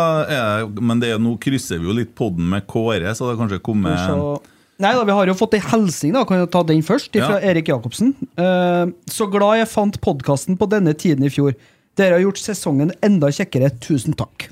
Men 0.80 1.02
det 1.02 1.14
er, 1.14 1.19
nå 1.23 1.35
krysser 1.42 1.80
vi 1.80 1.90
jo 1.90 1.97
litt 1.97 2.12
podden 2.19 2.47
med 2.52 2.66
Kåre, 2.71 3.14
så 3.16 3.26
det 3.26 3.35
har 3.35 3.40
kanskje 3.42 3.61
kommet 3.66 3.99
kanskje... 3.99 4.54
nei 4.80 4.92
da, 4.97 5.02
Vi 5.09 5.16
har 5.19 5.33
jo 5.33 5.37
fått 5.37 5.59
ei 5.59 5.62
helsing, 5.64 6.14
da. 6.16 6.23
Kan 6.28 6.40
jeg 6.40 6.52
ta 6.54 6.62
den 6.69 6.85
først? 6.87 7.11
Fra 7.16 7.40
Ja. 7.40 7.42
Erik 7.50 7.69
Jacobsen. 7.73 8.14
Uh, 8.38 8.95
så 9.11 9.26
glad 9.33 9.61
jeg 9.61 9.73
fant 9.73 10.00
podkasten 10.00 10.61
på 10.61 10.71
denne 10.71 10.95
tiden 10.95 11.26
i 11.26 11.33
fjor. 11.33 11.59
Dere 11.99 12.16
har 12.16 12.25
gjort 12.25 12.40
sesongen 12.40 12.95
enda 13.04 13.28
kjekkere. 13.35 13.69
Tusen 13.83 14.14
takk. 14.16 14.49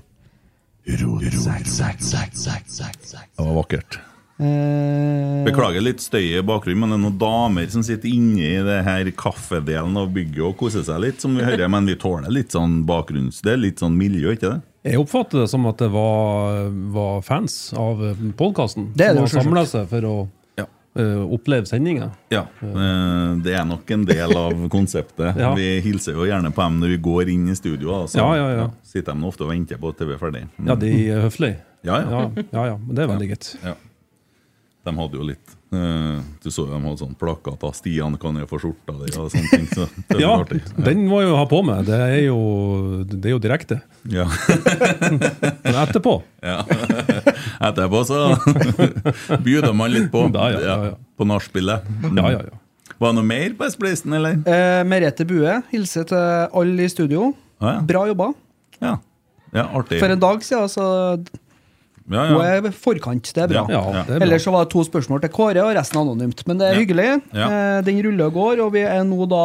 Det 0.88 1.04
var 3.44 3.56
vakkert. 3.62 4.00
Eh, 4.38 5.44
Beklager 5.48 5.82
litt 5.82 6.02
støy 6.02 6.36
i 6.38 6.42
bakgrunnen, 6.46 6.78
men 6.84 6.92
det 6.92 6.98
er 6.98 7.02
noen 7.06 7.18
damer 7.20 7.68
som 7.72 7.82
sitter 7.86 8.10
inne 8.12 8.38
i 8.46 8.62
det 8.66 8.78
her 8.86 9.10
kaffedelen 9.18 9.96
av 9.98 10.10
bygget 10.14 10.44
og 10.46 10.56
koser 10.60 10.84
seg 10.86 11.00
litt, 11.02 11.20
som 11.24 11.34
vi 11.38 11.42
hører. 11.46 11.68
Men 11.72 11.88
vi 11.88 11.96
tåler 11.98 12.30
litt 12.32 12.54
sånn 12.54 12.80
bakgrunns... 12.88 13.40
Det 13.42 13.54
er 13.56 13.62
litt 13.62 13.82
sånn 13.82 13.96
miljø, 13.98 14.36
ikke 14.36 14.52
det? 14.54 14.60
Jeg 14.92 15.00
oppfatter 15.02 15.42
det 15.42 15.48
som 15.50 15.66
at 15.68 15.80
det 15.82 15.88
var, 15.92 16.68
var 16.94 17.22
fans 17.26 17.56
av 17.76 17.98
podkasten 18.38 18.92
som 18.94 19.18
har 19.24 19.32
samla 19.34 19.64
seg 19.68 19.88
for 19.90 20.06
å 20.08 20.14
Ja. 20.58 20.64
uh, 20.98 21.24
oppleve 21.34 21.66
sendinga. 21.68 22.12
Ja, 22.32 22.46
Uh, 22.62 23.36
det 23.42 23.52
er 23.58 23.66
nok 23.66 23.90
en 23.94 24.04
del 24.06 24.32
av 24.38 24.54
konseptet. 24.72 25.36
Ja. 25.36 25.50
Vi 25.58 25.80
hilser 25.84 26.14
jo 26.16 26.24
gjerne 26.30 26.50
på 26.54 26.62
dem 26.62 26.78
når 26.80 26.94
vi 26.94 27.00
går 27.10 27.28
inn 27.34 27.48
i 27.50 27.54
studio. 27.58 28.04
Så 28.06 28.22
Ja, 28.22 28.30
ja, 28.38 28.48
ja. 28.62 28.70
sitter 28.86 29.12
de 29.18 29.26
ofte 29.28 29.44
og 29.44 29.50
venter 29.52 29.78
på 29.82 29.90
at 29.92 29.98
TV 29.98 30.14
er 30.14 30.18
ferdig. 30.22 30.46
Mm. 30.58 30.66
Ja, 30.70 30.74
de 30.78 30.94
er 31.10 31.20
høflige. 31.26 31.58
Ja, 31.86 32.00
ja. 32.02 32.22
Ja, 32.38 32.42
ja, 32.52 32.64
ja, 32.72 32.78
det 32.90 33.04
er 33.04 33.12
veldig 33.12 33.28
greit. 33.34 33.50
Ja. 33.62 33.74
De 34.86 34.92
hadde 34.96 35.18
jo 35.18 35.24
litt 35.26 35.50
eh, 35.74 36.20
Du 36.42 36.46
så 36.54 36.62
jo 36.64 36.70
de 36.70 36.78
hadde 36.80 37.00
sånn 37.02 37.16
plakat 37.18 37.64
av 37.66 37.74
'Stian 37.76 38.14
kan 38.20 38.36
jo 38.40 38.46
få 38.48 38.60
skjorta 38.62 38.94
di' 39.00 39.10
og 39.18 39.26
sånne 39.32 39.50
ting. 39.50 39.66
Så 39.74 39.88
det 40.08 40.20
Ja, 40.22 40.30
artig. 40.38 40.62
den 40.78 41.02
må 41.10 41.18
jeg 41.20 41.28
jo 41.30 41.36
ha 41.36 41.44
på 41.50 41.60
meg. 41.66 41.84
Det 41.84 41.98
er 41.98 42.22
jo, 42.28 42.38
det 43.04 43.26
er 43.26 43.34
jo 43.34 43.40
direkte. 43.42 43.80
Ja. 44.08 44.24
Men 45.64 45.74
etterpå 45.82 46.14
ja. 46.42 46.62
Etterpå 47.68 48.00
så 48.08 48.22
bjuder 49.44 49.74
man 49.76 49.92
litt 49.92 50.08
på. 50.14 50.24
Ja, 50.32 50.46
ja, 50.54 50.60
ja, 50.62 50.76
ja. 50.92 50.94
På 51.18 51.26
nachspielet. 51.28 51.84
Ja, 52.14 52.30
ja, 52.30 52.40
ja. 52.48 52.56
Var 52.98 53.12
det 53.12 53.16
noe 53.20 53.26
mer 53.28 53.52
på 53.58 53.66
Espleisen, 53.68 54.12
eller? 54.16 54.40
eh, 54.48 54.80
Merete 54.88 55.26
Bue, 55.28 55.58
hilser 55.70 56.06
til 56.08 56.48
alle 56.62 56.82
i 56.86 56.88
studio. 56.90 57.28
Ah, 57.60 57.74
ja. 57.76 57.80
Bra 57.86 58.06
jobba. 58.08 58.32
Ja, 58.82 58.96
ja 59.54 59.66
artig. 59.74 60.00
For 60.00 60.10
en 60.14 60.18
dag 60.22 60.42
siden, 60.46 60.70
så 60.72 60.86
Ja, 62.10 62.24
hun 62.30 62.40
ja. 62.40 62.56
er 62.58 62.72
forkant. 62.72 63.30
Det 63.34 63.42
er 63.44 63.52
bra. 63.52 63.66
ja 63.68 63.80
det 63.92 64.00
er 64.00 64.18
bra. 64.18 64.24
Ellers 64.26 64.44
så 64.46 64.52
var 64.54 64.64
det 64.64 64.72
to 64.72 64.84
spørsmål 64.86 65.20
til 65.24 65.32
Kåre, 65.34 65.62
og 65.64 65.74
resten 65.76 66.00
anonymt. 66.00 66.44
Men 66.48 66.58
det 66.60 66.68
er 66.70 66.74
Ja. 66.76 66.80
hyggelig. 66.82 67.08
Ja. 67.36 67.48
Eh, 67.48 67.82
den 67.84 68.02
ruller 68.06 68.26
og 68.30 68.32
går, 68.38 68.64
og 68.66 68.72
vi 68.72 68.84
er 68.88 69.04
nå 69.04 69.28
da 69.28 69.44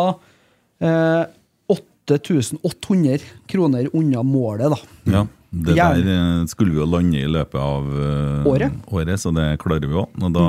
eh, 0.83 1.23
8800 1.73 3.19
kroner 3.47 3.87
unna 3.95 4.23
målet, 4.23 4.73
da. 4.73 4.79
Ja, 5.13 5.25
det 5.53 5.75
der 5.77 5.99
eh, 6.01 6.45
skulle 6.49 6.73
vi 6.73 6.79
jo 6.81 6.87
lande 6.89 7.19
i 7.21 7.29
løpet 7.29 7.59
av 7.61 7.85
uh, 7.85 8.47
Året. 8.49 9.19
så 9.21 9.31
det 9.35 9.59
klarer 9.61 9.85
vi 9.85 9.93
òg. 9.93 10.09
Og 10.23 10.33
da, 10.33 10.45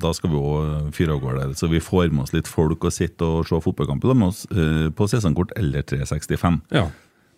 da 0.00 0.12
skal 0.14 0.30
vi 0.30 0.36
òg 0.38 0.92
fyre 0.94 1.16
av 1.16 1.20
gårde. 1.24 1.48
Så 1.58 1.68
vi 1.68 1.80
får 1.82 2.12
med 2.14 2.22
oss 2.24 2.32
litt 2.36 2.46
folk 2.48 2.84
og 2.84 2.94
sitte 2.94 3.26
og 3.26 3.46
se 3.48 3.58
fotballkamp 3.60 4.04
med 4.14 4.28
oss 4.28 4.46
uh, 4.54 4.88
på 4.94 5.08
sesongkort 5.10 5.52
eller 5.58 5.82
365. 5.82 6.60
Ja. 6.70 6.86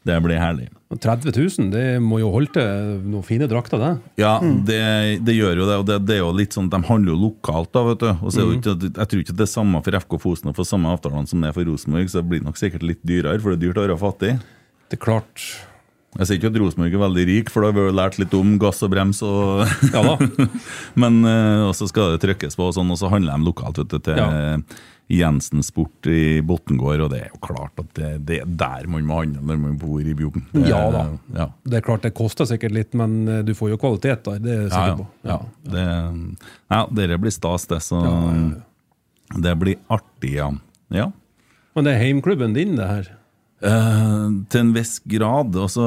Det 0.02 0.18
blir 0.25 0.40
herlig. 0.40 0.68
30 0.92 1.32
000, 1.32 1.71
det 1.73 1.85
må 2.04 2.18
jo 2.21 2.28
holde 2.35 2.52
til 2.52 2.97
noen 3.09 3.25
fine 3.25 3.47
drakter, 3.49 3.80
det. 3.80 3.92
Ja, 4.21 4.35
det, 4.42 4.82
det 5.25 5.37
gjør 5.37 5.62
jo 5.62 5.68
det. 5.68 5.76
Og 5.80 5.87
det, 5.88 5.99
det 6.09 6.16
er 6.18 6.23
jo 6.25 6.32
litt 6.37 6.56
sånn, 6.56 6.68
De 6.73 6.82
handler 6.88 7.14
jo 7.14 7.21
lokalt, 7.28 7.71
da, 7.73 7.85
vet 7.87 8.02
du. 8.02 8.11
Og 8.18 8.35
så 8.35 8.42
er 8.42 8.49
jo 8.49 8.56
ikke, 8.59 8.76
Jeg 8.90 9.11
tror 9.12 9.25
ikke 9.25 9.37
det 9.38 9.47
er 9.47 9.52
samme 9.54 9.82
for 9.87 9.99
FK 10.02 10.16
Fosen 10.26 10.52
og 10.52 10.59
for 10.59 10.68
samme 10.68 10.92
avtalene 10.92 11.30
som 11.30 11.42
det 11.42 11.52
er 11.52 11.56
for 11.56 11.71
Rosenborg, 11.71 12.11
så 12.11 12.21
det 12.21 12.32
blir 12.35 12.44
nok 12.44 12.61
sikkert 12.61 12.87
litt 12.87 13.00
dyrere, 13.06 13.40
for 13.40 13.54
det 13.54 13.61
er 13.61 13.64
dyrt 13.68 13.80
å 13.80 13.87
være 13.87 14.00
fattig. 14.02 14.32
Det 14.90 14.99
er 14.99 15.04
klart 15.06 15.47
Jeg 16.18 16.28
sier 16.28 16.37
ikke 16.37 16.50
at 16.50 16.61
Rosenborg 16.61 16.99
er 16.99 17.04
veldig 17.06 17.26
rik, 17.30 17.52
for 17.52 17.64
da 17.64 17.71
har 17.71 17.78
vi 17.78 17.87
jo 17.87 17.99
lært 18.02 18.18
litt 18.21 18.35
om 18.37 18.56
gass 18.61 18.82
og 18.85 18.92
brems. 18.92 19.23
og... 19.25 19.62
Ja 19.94 20.02
da. 20.04 20.49
Men 21.02 21.23
uh, 21.25 21.71
også 21.71 21.88
skal 21.88 22.16
det 22.16 22.25
trykkes 22.26 22.59
på, 22.59 22.68
og 22.68 22.76
sånn, 22.76 22.90
og 22.92 23.00
så 23.00 23.09
handler 23.14 23.38
de 23.38 23.49
lokalt 23.49 23.80
vet 23.80 23.94
du, 23.94 24.02
til 24.02 24.21
Ja. 24.21 24.59
Jensen 25.12 25.62
Sport 25.66 26.06
i 26.09 26.40
Bottengård, 26.47 27.00
og 27.04 27.11
det 27.12 27.18
er 27.25 27.30
jo 27.35 27.40
klart 27.44 27.78
at 27.82 27.88
det, 27.99 28.11
det 28.28 28.38
er 28.40 28.52
der 28.62 28.87
man 28.88 29.04
må 29.04 29.18
handle 29.21 29.42
når 29.44 29.59
man 29.61 29.75
bor 29.80 30.00
i 30.00 30.14
Bjugn. 30.16 30.44
Ja 30.64 30.78
da. 30.94 31.02
Ja. 31.37 31.47
Det 31.68 31.80
er 31.80 31.85
klart 31.85 32.06
det 32.06 32.14
koster 32.16 32.49
sikkert 32.49 32.73
litt, 32.73 32.94
men 32.97 33.16
eh, 33.28 33.42
du 33.44 33.52
får 33.59 33.75
jo 33.75 33.80
kvalitet 33.82 34.23
der. 34.25 34.38
Det 34.40 34.52
er 34.54 34.61
jeg 34.62 34.71
Ja, 34.71 34.76
sikker 34.76 34.92
ja. 34.92 34.97
på. 34.97 35.09
ja. 35.28 35.38
Det, 35.75 35.87
ja, 36.73 36.80
dere 37.02 37.18
blir 37.21 37.35
stas, 37.35 37.66
det. 37.68 37.80
Så 37.85 38.00
det 39.42 39.54
blir 39.61 39.76
artig, 39.92 40.35
ja. 40.38 40.49
ja. 40.92 41.11
Men 41.76 41.85
det 41.88 41.94
er 41.94 42.02
heimklubben 42.06 42.56
din, 42.56 42.75
det 42.76 42.88
her. 42.88 43.12
Eh, 43.62 44.31
til 44.50 44.64
en 44.64 44.73
viss 44.75 44.97
grad. 45.07 45.54
Også, 45.54 45.83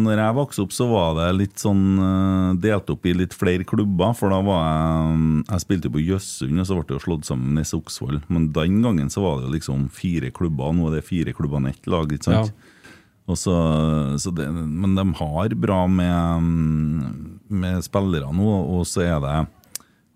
når 0.00 0.22
jeg 0.22 0.36
vokste 0.38 0.64
opp, 0.64 0.72
så 0.72 0.86
var 0.88 1.18
det 1.18 1.28
litt 1.36 1.60
sånn 1.60 1.84
uh, 2.00 2.56
delt 2.60 2.88
opp 2.92 3.04
i 3.04 3.12
litt 3.16 3.36
flere 3.36 3.66
klubber. 3.68 4.14
For 4.16 4.32
da 4.32 4.40
var 4.44 4.62
jeg 4.64 5.44
Jeg 5.50 5.64
spilte 5.66 5.92
på 5.92 6.00
Jøssund, 6.00 6.62
og 6.62 6.68
så 6.68 6.78
ble 6.78 6.86
det 6.88 6.96
jo 6.96 7.04
slått 7.04 7.28
sammen 7.28 7.50
med 7.50 7.60
Ness 7.60 7.74
Oksvoll. 7.76 8.22
Men 8.32 8.48
den 8.56 8.80
gangen 8.84 9.12
så 9.12 9.24
var 9.24 9.38
det 9.38 9.50
jo 9.50 9.56
liksom 9.58 9.88
fire 9.92 10.32
klubber, 10.32 10.72
nå 10.72 10.88
er 10.88 10.98
det 10.98 11.08
fire 11.08 11.34
klubber 11.36 11.60
enn 11.60 11.72
ett 11.74 11.90
lag. 11.90 12.08
ikke 12.08 12.30
sant? 12.30 12.54
Og 13.30 13.38
så, 13.38 13.54
så 14.18 14.32
det, 14.34 14.48
men 14.50 14.96
de 14.96 15.04
har 15.20 15.54
bra 15.60 15.84
med, 15.86 16.48
med 17.46 17.84
spillere 17.86 18.32
nå, 18.34 18.48
og 18.78 18.86
så 18.88 19.04
er 19.04 19.20
det 19.22 19.34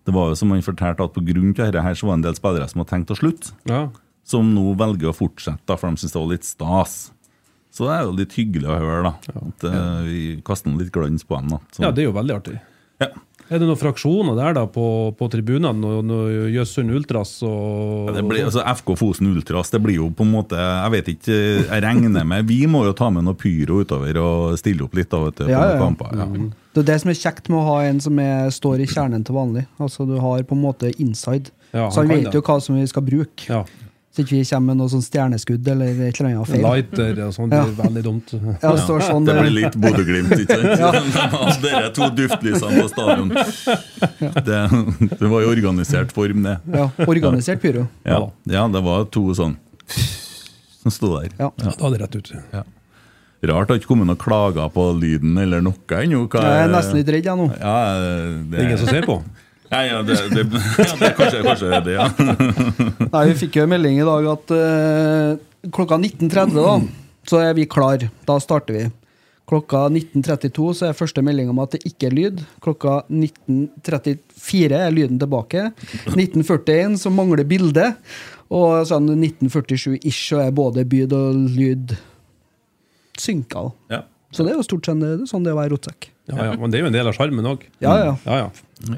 Det 0.09 0.13
var 0.13 0.29
jo 0.29 0.35
som 0.35 0.51
han 0.51 0.65
fortalte 0.65 1.05
at 1.05 1.13
på 1.15 1.23
grunn 1.23 1.53
til 1.53 1.63
dette 1.63 1.85
her, 1.85 1.95
så 1.95 2.09
var 2.09 2.17
det 2.17 2.19
en 2.19 2.25
del 2.27 2.39
spillere 2.41 2.67
som 2.67 2.81
hadde 2.81 2.91
tenkt 2.91 3.13
å 3.13 3.19
slutte 3.21 3.53
Ja. 3.69 3.85
Som 4.25 4.47
nå 4.55 4.73
velger 4.79 5.11
å 5.11 5.15
fortsette, 5.15 5.61
da, 5.69 5.77
for 5.77 5.91
de 5.93 6.01
syns 6.01 6.15
det 6.15 6.21
var 6.21 6.31
litt 6.33 6.47
stas. 6.47 6.95
Så 7.75 7.85
det 7.85 7.93
er 7.97 8.05
jo 8.07 8.15
litt 8.15 8.33
hyggelig 8.39 8.71
å 8.71 8.79
høre, 8.79 9.11
da. 9.11 9.39
At 9.43 9.65
ja. 9.67 9.85
vi 10.07 10.19
kaster 10.47 10.73
litt 10.79 10.93
glans 10.95 11.27
på 11.27 11.37
dem. 11.37 11.53
da. 11.57 11.61
Så, 11.75 11.83
ja, 11.83 11.91
det 11.91 12.05
er 12.05 12.09
jo 12.09 12.17
veldig 12.17 12.37
artig. 12.41 12.59
ja. 13.03 13.13
Er 13.45 13.59
det 13.61 13.67
noen 13.69 13.77
fraksjoner 13.77 14.33
der 14.39 14.55
da 14.57 14.63
på, 14.65 14.83
på 15.19 15.27
tribunene? 15.29 15.69
Noe, 15.77 15.99
noe 16.01 16.47
Jøssund 16.49 16.89
Ultras 16.97 17.35
og 17.45 18.07
Det 18.15 18.23
blir, 18.25 18.41
altså 18.47 18.63
FK 18.79 18.95
Fosen 18.97 19.29
Ultras, 19.29 19.69
det 19.69 19.83
blir 19.85 19.99
jo 19.99 20.07
på 20.09 20.25
en 20.25 20.31
måte 20.33 20.57
Jeg 20.57 20.93
vet 20.95 21.11
ikke, 21.13 21.35
jeg 21.67 21.83
regner 21.85 22.25
med 22.25 22.47
Vi 22.49 22.63
må 22.65 22.81
jo 22.87 22.95
ta 22.97 23.11
med 23.13 23.27
noe 23.27 23.37
pyro 23.37 23.83
utover 23.85 24.17
og 24.17 24.57
stille 24.57 24.87
opp 24.87 24.97
litt 24.97 25.11
da, 25.13 25.19
vet 25.27 25.37
du, 25.37 25.43
på 25.45 25.51
Ja, 25.53 25.61
ja, 25.61 25.75
ja. 25.75 25.83
kamper. 25.83 26.17
Ja. 26.17 26.25
Det 26.73 26.81
er 26.81 26.89
det 26.89 26.97
som 27.03 27.13
er 27.13 27.19
kjekt 27.21 27.53
med 27.53 27.59
å 27.61 27.67
ha 27.69 27.77
en 27.85 28.01
som 28.01 28.17
er, 28.25 28.49
står 28.49 28.81
i 28.81 28.89
kjernen 28.89 29.27
til 29.27 29.37
vanlig. 29.37 29.67
Altså 29.77 30.09
Du 30.09 30.17
har 30.25 30.41
på 30.49 30.57
en 30.57 30.65
måte 30.65 30.89
inside. 30.97 31.53
Ja, 31.69 31.91
så 31.91 32.01
han 32.01 32.09
han 32.09 32.15
vet 32.15 32.31
det. 32.31 32.39
jo 32.39 32.41
hva 32.49 32.57
som 32.65 32.81
vi 32.81 32.89
skal 32.89 33.05
bruke. 33.05 33.61
Ja, 34.15 34.21
Så 34.21 34.23
ikke 34.23 34.35
vi 34.37 34.45
kommer 34.47 34.65
med 34.71 34.77
noe 34.79 34.91
sånn 34.91 35.03
stjerneskudd 35.03 35.67
eller 35.67 35.87
et 36.07 36.19
eller 36.19 36.29
annet 36.29 36.47
feil. 36.47 36.61
lighter 36.63 37.21
og 37.25 37.33
sånt. 37.35 37.51
Det 37.51 37.59
er 37.59 37.73
veldig 37.81 38.03
dumt. 38.05 38.33
Ja, 38.61 38.71
det 38.71 38.83
står 38.85 39.01
sånn 39.03 39.25
Det 39.27 39.35
blir 39.41 39.51
litt 39.51 39.75
Bodø-Glimt, 39.75 40.31
ikke 40.39 40.77
sant? 40.79 41.61
Dere 41.65 41.89
to 41.95 42.09
duftlysene 42.15 42.81
på 42.81 42.87
stadion. 42.93 43.29
Det, 44.45 44.61
det 45.19 45.27
var 45.27 45.43
jo 45.43 45.51
organisert 45.51 46.11
form, 46.15 46.43
det. 46.43 46.59
ja, 46.71 46.89
Organisert 47.07 47.61
pyro. 47.61 47.87
Ja, 48.03 48.31
ja 48.47 48.67
det 48.71 48.83
var 48.85 49.05
to 49.11 49.27
sånn 49.35 49.57
som 50.81 50.91
sto 50.93 51.11
der. 51.19 51.31
Ja. 51.39 51.51
Ja, 51.59 51.71
da 51.75 51.87
er 51.89 51.97
det 51.97 52.01
rett 52.05 52.15
ut. 52.15 52.31
Rart 53.45 53.67
det 53.67 53.73
har 53.75 53.79
ikke 53.81 53.91
kommet 53.91 54.07
noen 54.09 54.17
klager 54.17 54.69
på 54.73 54.87
lyden 54.97 55.35
eller 55.37 55.61
noe 55.61 55.99
ennå. 55.99 56.23
Jeg 56.31 56.61
er 56.63 56.71
nesten 56.71 56.97
litt 56.97 57.09
redd, 57.13 57.27
jeg 57.27 57.37
nå. 57.37 57.49
Ja, 57.59 57.75
Det 58.47 58.57
er 58.57 58.63
ingen 58.69 58.79
som 58.79 58.89
ser 58.89 59.05
på. 59.05 59.19
Ja, 59.71 59.81
ja, 59.85 60.01
det, 60.05 60.17
det, 60.31 60.43
ja, 60.77 60.91
det 60.99 61.13
kanskje, 61.17 61.41
kanskje 61.45 61.71
det 61.71 61.79
er 61.79 61.85
det, 61.85 61.95
ja. 61.97 62.05
Nei, 63.15 63.23
Vi 63.31 63.39
fikk 63.45 63.57
jo 63.59 63.65
en 63.65 63.73
melding 63.73 63.97
i 64.01 64.05
dag 64.07 64.29
at 64.33 64.53
uh, 64.53 65.71
klokka 65.73 65.97
19.30 66.01 66.53
da, 66.59 66.75
så 67.29 67.41
er 67.41 67.57
vi 67.57 67.65
klar. 67.69 68.05
Da 68.27 68.37
starter 68.43 68.77
vi. 68.77 68.85
Klokka 69.49 69.83
19.32 69.93 70.71
så 70.77 70.87
er 70.89 70.97
første 70.97 71.21
melding 71.25 71.51
om 71.51 71.61
at 71.61 71.75
det 71.75 71.83
ikke 71.85 72.09
er 72.09 72.17
lyd. 72.17 72.41
Klokka 72.65 73.03
19.34 73.13 74.79
er 74.79 74.93
lyden 74.93 75.21
tilbake. 75.21 75.67
19.41 76.13 76.97
så 77.01 77.13
mangler 77.13 77.45
bilde. 77.49 77.91
Og 78.53 78.85
sånn 78.89 79.09
1947-ish 79.17 80.27
så 80.31 80.41
er 80.45 80.53
både 80.53 80.85
byd 80.89 81.13
og 81.17 81.45
lyd 81.57 81.95
synka. 83.21 83.69
ja. 83.93 84.05
Så 84.35 84.43
det 84.43 84.51
er 84.51 84.57
jo 84.59 84.65
stort 84.67 84.83
sett 84.83 85.03
sånn 85.29 85.45
det 85.45 85.51
er 85.53 85.55
å 85.55 85.61
være 85.61 85.71
rotsekk. 85.71 86.09
Ja, 86.27 86.49
ja, 86.49 86.55
men 86.59 86.71
det 86.73 86.79
er 86.79 86.83
jo 86.83 86.89
en 86.89 86.95
del 86.97 87.07
av 87.07 87.15
sjarmen 87.15 87.45
òg. 87.47 87.61
Ja, 87.79 87.93
ja. 88.01 88.15
Ja, 88.25 88.39
ja. 88.43 88.97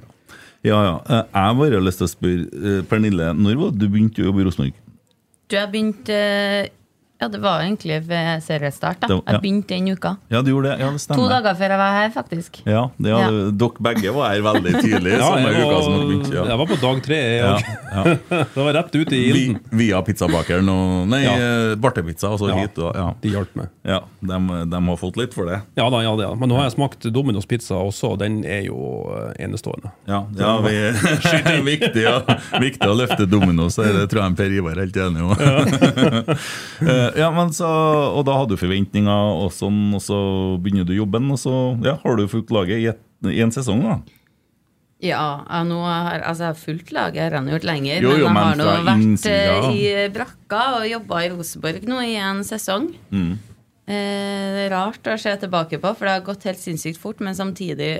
Ja, 0.67 0.79
ja. 0.83 0.95
Eh, 1.07 1.23
Jeg 1.33 1.57
bare 1.61 1.77
har 1.79 1.85
lyst 1.85 2.01
til 2.01 2.07
å 2.07 2.11
spørre, 2.11 2.47
eh, 2.71 2.81
Pernille, 2.89 3.31
når 3.37 3.59
var 3.61 3.71
det 3.73 3.79
du 3.85 3.87
begynte 3.93 4.23
å 4.23 4.27
jobbe 4.29 4.43
i 4.43 4.47
Rosenborg? 4.49 4.73
Du 5.47 5.55
har 5.55 5.69
begynt 5.71 6.09
eh, 6.11 6.67
Ja, 7.19 7.27
det 7.33 7.39
var 7.41 7.61
egentlig 7.63 7.95
ved 8.05 8.43
seriestart. 8.45 8.99
da 9.01 9.07
var- 9.07 9.23
ja. 9.25 9.31
Jeg 9.33 9.41
begynte 9.41 9.67
den 9.73 9.87
uka. 9.97 10.17
Ja, 10.29 10.41
du 10.45 10.51
gjorde 10.51 10.69
det. 10.69 10.79
Ja, 10.85 10.91
det 10.91 11.07
To 11.17 11.27
dager 11.27 11.55
før 11.57 11.69
jeg 11.73 11.79
var 11.81 11.91
her, 11.97 12.09
faktisk. 12.13 12.59
Ja, 12.65 12.83
det 13.01 13.09
Ja. 13.09 13.17
hadde, 13.17 13.57
Dere 13.57 13.81
begge 13.81 14.13
var 14.13 14.29
her 14.29 14.41
veldig 14.45 14.73
tidlig. 14.83 15.11
Ja, 15.17 15.25
samme 15.25 15.49
jeg, 15.49 15.65
uka 15.65 15.81
som 15.81 15.93
dere 15.93 15.97
var, 15.97 16.05
begynte. 16.11 16.33
Ja. 16.35 16.43
jeg 16.45 16.57
var 16.57 16.65
på 16.67 16.77
dag 16.81 17.01
tre. 17.03 17.17
Ja, 17.37 17.57
ja. 17.95 18.03
Det 18.53 18.55
var 18.61 18.73
rett 18.77 18.95
ut 18.95 19.11
i 19.13 19.15
Vi, 19.17 19.31
ilden. 19.47 19.59
via 19.71 20.01
pizzabakeren 20.03 20.69
og 20.69 21.07
Nei, 21.07 21.23
Ja. 21.23 21.33
eh, 21.33 21.75
Bartepizza, 21.75 22.29
og 22.29 22.39
så 22.39 22.49
Ja. 22.49 22.55
hit. 22.61 22.77
Og, 22.77 22.93
ja. 22.95 23.13
De 23.21 23.29
hjalp 23.29 23.55
meg. 23.55 23.67
ja 23.83 23.99
de, 24.21 24.65
de 24.69 24.79
har 24.85 24.97
fått 24.97 25.17
litt 25.17 25.33
for 25.33 25.45
det. 25.45 25.61
Ja 25.75 25.89
da, 25.89 26.01
ja, 26.03 26.15
det, 26.15 26.21
ja. 26.29 26.35
Men 26.35 26.49
nå 26.49 26.55
har 26.55 26.69
jeg 26.69 26.73
smakt 26.77 27.01
Domino's 27.11 27.47
pizza 27.47 27.73
også, 27.81 28.11
og 28.13 28.19
den 28.19 28.43
er 28.45 28.61
jo 28.67 29.09
eh, 29.17 29.43
enestående. 29.45 29.89
Ja, 30.07 30.23
ja 30.37 30.61
vi, 30.61 30.69
det 30.93 31.45
er 31.49 31.63
viktig, 31.65 32.03
ja. 32.03 32.21
viktig 32.61 32.87
å 32.87 32.93
løfte 32.95 33.25
Domino's, 33.25 33.75
det 33.81 34.07
tror 34.11 34.21
jeg 34.27 34.35
Per 34.37 34.51
Ivar 34.53 34.77
er 34.77 34.85
helt 34.85 34.97
enig 35.01 35.17
i. 35.17 37.06
Eh, 37.07 37.19
ja, 37.21 37.31
men 37.33 37.51
så, 37.55 37.67
og 38.13 38.25
da 38.27 38.37
hadde 38.39 38.55
du 38.55 38.61
forventninger, 38.61 39.33
og 39.43 39.51
sånn, 39.55 39.89
og 39.97 40.03
så 40.03 40.19
begynner 40.61 40.87
du 40.87 40.95
jobben, 40.97 41.31
og 41.33 41.41
så 41.41 41.55
ja, 41.85 41.97
har 42.03 42.19
du 42.19 42.27
fulgt 42.31 42.53
laget 42.55 42.83
i, 42.83 42.87
et, 42.93 43.03
i 43.31 43.41
en 43.43 43.53
sesong. 43.53 43.83
da. 43.85 43.99
Ja, 44.97 45.45
jeg, 45.45 45.73
har, 45.77 46.23
altså 46.25 46.47
jeg 46.47 46.49
har 46.55 46.57
fulgt 46.57 46.91
laget, 46.95 47.19
jeg 47.21 47.33
har 47.35 47.51
gjort 47.53 47.67
lenger. 47.69 47.99
Jo, 48.01 48.15
jo, 48.17 48.29
men 48.33 48.39
jeg 48.41 48.47
har 48.49 48.57
nå 48.57 48.87
vært 48.87 49.27
eh, 49.29 49.67
i 49.69 50.07
brakka 50.13 50.61
og 50.79 50.87
jobba 50.89 51.19
i 51.21 51.29
Rosenborg 51.35 51.85
nå 51.85 51.99
i 52.01 52.15
en 52.17 52.41
sesong. 52.47 52.87
Mm. 53.13 53.35
Eh, 53.85 54.47
det 54.57 54.63
rart 54.73 55.05
å 55.05 55.19
se 55.21 55.35
tilbake 55.43 55.77
på, 55.83 55.91
for 55.93 56.09
det 56.09 56.15
har 56.15 56.25
gått 56.25 56.47
helt 56.49 56.61
sinnssykt 56.61 56.97
fort, 56.99 57.21
men 57.21 57.37
samtidig 57.37 57.91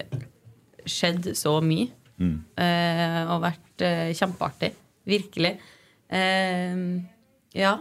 skjedd 0.90 1.30
så 1.38 1.60
mye. 1.62 1.92
Mm. 2.18 2.40
Eh, 2.66 3.22
og 3.30 3.44
vært 3.46 3.86
eh, 3.86 4.10
kjempeartig. 4.18 4.72
Virkelig. 5.08 5.54
Eh, 6.10 6.82
ja. 7.62 7.78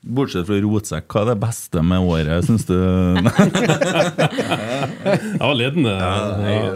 Bortsett 0.00 0.46
fra 0.48 0.56
rotsekk, 0.64 1.04
hva 1.12 1.26
er 1.26 1.34
det 1.34 1.40
beste 1.42 1.82
med 1.84 2.00
året, 2.08 2.46
syns 2.48 2.64
du? 2.64 2.72
Ja, 5.40 5.50
ledende. 5.56 5.92
Ja. 5.92 6.12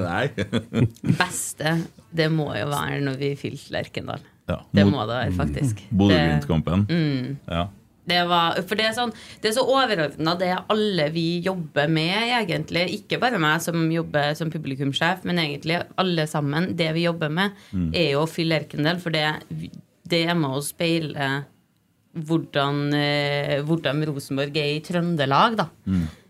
nei. 0.05 0.29
Beste, 1.23 1.77
det 2.15 2.29
må 2.33 2.51
jo 2.57 2.67
være 2.73 3.01
når 3.05 3.17
vi 3.21 3.31
fylte 3.41 3.73
Lerkendal. 3.75 4.21
Ja, 4.51 4.59
Det 4.77 4.85
må 4.89 5.01
det 5.09 5.15
være, 5.17 5.33
faktisk. 5.39 5.81
Det- 5.87 5.97
Bodø-Glimt-kampen. 5.97 6.85
Mm. 6.91 7.37
Ja. 7.49 7.65
Det, 8.05 8.19
var, 8.29 8.59
for 8.69 8.77
det 8.77 8.85
er, 8.91 8.95
sånn, 8.99 9.13
det 9.41 9.49
er 9.49 9.55
så 9.57 9.63
overordna 9.73 10.35
det 10.37 10.51
alle 10.69 11.07
vi 11.15 11.25
jobber 11.47 11.89
med, 11.89 12.27
egentlig. 12.43 12.83
Ikke 12.99 13.17
bare 13.23 13.41
meg 13.41 13.63
som 13.65 13.87
jobber 13.93 14.35
som 14.37 14.51
publikumssjef, 14.53 15.25
men 15.25 15.41
egentlig 15.41 15.79
alle 15.97 16.27
sammen. 16.29 16.75
Det 16.77 16.91
vi 16.99 17.07
jobber 17.07 17.33
med, 17.33 17.57
er 17.97 18.11
jo 18.13 18.27
å 18.27 18.29
fylle 18.29 18.59
Lerkendal, 18.61 19.01
for 19.01 19.17
det, 19.17 19.25
det 20.13 20.27
er 20.29 20.37
med 20.37 20.59
å 20.59 20.61
speile 20.65 21.31
hvordan, 22.15 22.85
eh, 22.95 23.57
hvordan 23.67 24.05
Rosenborg 24.11 24.57
er 24.61 24.77
i 24.77 24.85
Trøndelag, 24.85 25.59
da. 25.59 25.69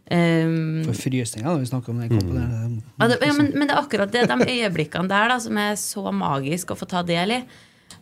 Um, 0.05 0.83
For 0.85 0.97
frysninga, 1.01 1.49
da, 1.49 1.61
vi 1.63 1.69
snakker 1.69 1.95
om 1.95 2.01
den 2.03 2.11
kampen. 2.13 2.35
der. 2.37 2.81
ja, 3.01 3.07
det, 3.09 3.21
ja, 3.25 3.33
men, 3.33 3.53
men 3.55 3.69
det 3.69 3.73
er 3.73 3.81
akkurat 3.81 4.11
det, 4.13 4.27
de 4.29 4.51
øyeblikkene 4.53 5.09
der 5.09 5.31
da, 5.33 5.39
som 5.41 5.57
er 5.57 5.79
så 5.81 6.11
magisk 6.13 6.75
å 6.75 6.77
få 6.77 6.89
ta 6.91 7.01
del 7.07 7.39
i. 7.39 7.45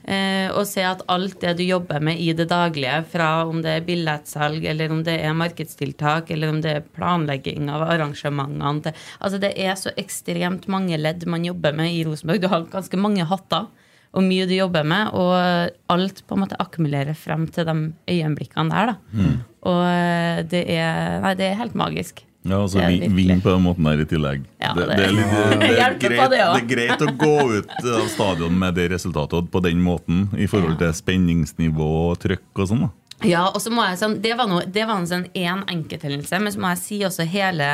Eh, 0.03 0.49
og 0.51 0.65
se 0.67 0.83
at 0.83 1.05
alt 1.13 1.37
det 1.45 1.53
du 1.61 1.63
jobber 1.63 2.03
med 2.03 2.19
i 2.19 2.33
det 2.35 2.49
daglige, 2.51 3.05
fra 3.13 3.45
om 3.47 3.61
det 3.63 3.77
er 3.77 3.87
billettsalg, 3.87 4.65
eller 4.67 4.91
om 4.91 5.05
det 5.07 5.15
er 5.23 5.37
markedstiltak, 5.39 6.33
eller 6.35 6.51
om 6.51 6.59
det 6.65 6.73
er 6.75 6.89
planlegging 6.97 7.71
av 7.71 7.87
arrangementene 7.87 8.83
til, 8.89 8.99
Altså, 9.23 9.39
det 9.39 9.53
er 9.55 9.79
så 9.79 9.95
ekstremt 9.99 10.67
mange 10.67 10.99
ledd 10.99 11.27
man 11.31 11.47
jobber 11.47 11.77
med 11.77 11.95
i 11.95 12.03
Rosenborg. 12.09 12.43
Du 12.43 12.51
har 12.51 12.67
ganske 12.73 12.99
mange 12.99 13.27
hatter 13.31 13.71
og 14.13 14.23
mye 14.27 14.45
du 14.47 14.53
jobber 14.55 14.85
med, 14.85 15.09
og 15.17 15.71
alt 15.95 16.19
på 16.29 16.37
en 16.37 16.43
måte 16.45 16.59
akkumulerer 16.61 17.15
frem 17.17 17.47
til 17.49 17.65
de 17.65 17.75
øyeblikkene 18.13 18.69
der, 18.75 18.93
da. 18.93 19.31
Og 19.63 19.81
eh, 19.87 20.43
det 20.51 20.65
er 20.75 21.21
Nei, 21.23 21.35
det 21.39 21.47
er 21.53 21.59
helt 21.63 21.75
magisk. 21.79 22.25
Ja, 22.43 22.59
altså 22.59 22.83
vinn 22.83 23.39
på 23.41 23.53
den 23.53 23.63
måten 23.63 23.87
her 23.87 24.01
i 24.03 24.07
tillegg. 24.11 24.43
Ja, 24.59 24.73
det, 24.75 24.89
det- 24.89 24.97
det, 24.99 25.05
er 25.07 25.13
litt, 25.15 25.35
det, 25.63 25.69
er 25.79 25.95
greit, 26.03 26.31
det 26.33 26.41
det 26.41 26.41
er 26.43 26.67
greit 26.73 27.05
å 27.07 27.13
gå 27.21 27.35
ut 27.61 27.77
av 27.87 28.09
stadion 28.11 28.57
med 28.59 28.75
det 28.75 28.89
resultatet 28.91 29.49
på 29.53 29.63
den 29.63 29.79
måten, 29.85 30.25
i 30.35 30.49
forhold 30.51 30.75
til 30.83 30.91
spenningsnivå 30.99 31.87
og 32.11 32.19
trøkk 32.25 32.65
og 32.65 32.69
sånn. 32.73 32.83
da. 32.89 32.91
Ja, 33.23 33.45
og 33.55 33.61
så 33.63 33.71
må 33.71 33.85
jeg 33.87 34.01
sånn, 34.01 34.17
Det 34.25 34.33
var, 34.35 34.49
noe, 34.51 34.65
det 34.67 34.83
var 34.89 34.99
en 34.99 35.07
sånn 35.07 35.29
én 35.39 35.63
enkelthendelse, 35.71 36.41
men 36.43 36.51
så 36.53 36.59
må 36.65 36.73
jeg 36.75 36.83
si 36.83 36.99
også 37.07 37.29
hele, 37.31 37.69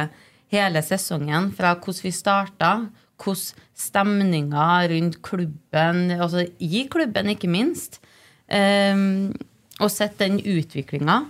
hele 0.52 0.82
sesongen, 0.84 1.48
fra 1.56 1.72
hvordan 1.80 2.04
vi 2.04 2.12
starta, 2.12 2.72
hvordan 3.18 3.66
stemninga 3.78 4.68
rundt 4.90 5.20
klubben, 5.22 6.10
altså 6.18 6.46
i 6.58 6.84
klubben 6.90 7.30
ikke 7.34 7.50
minst, 7.50 8.00
um, 8.50 9.32
og 9.78 9.90
sett 9.94 10.18
den 10.18 10.40
utviklinga. 10.40 11.20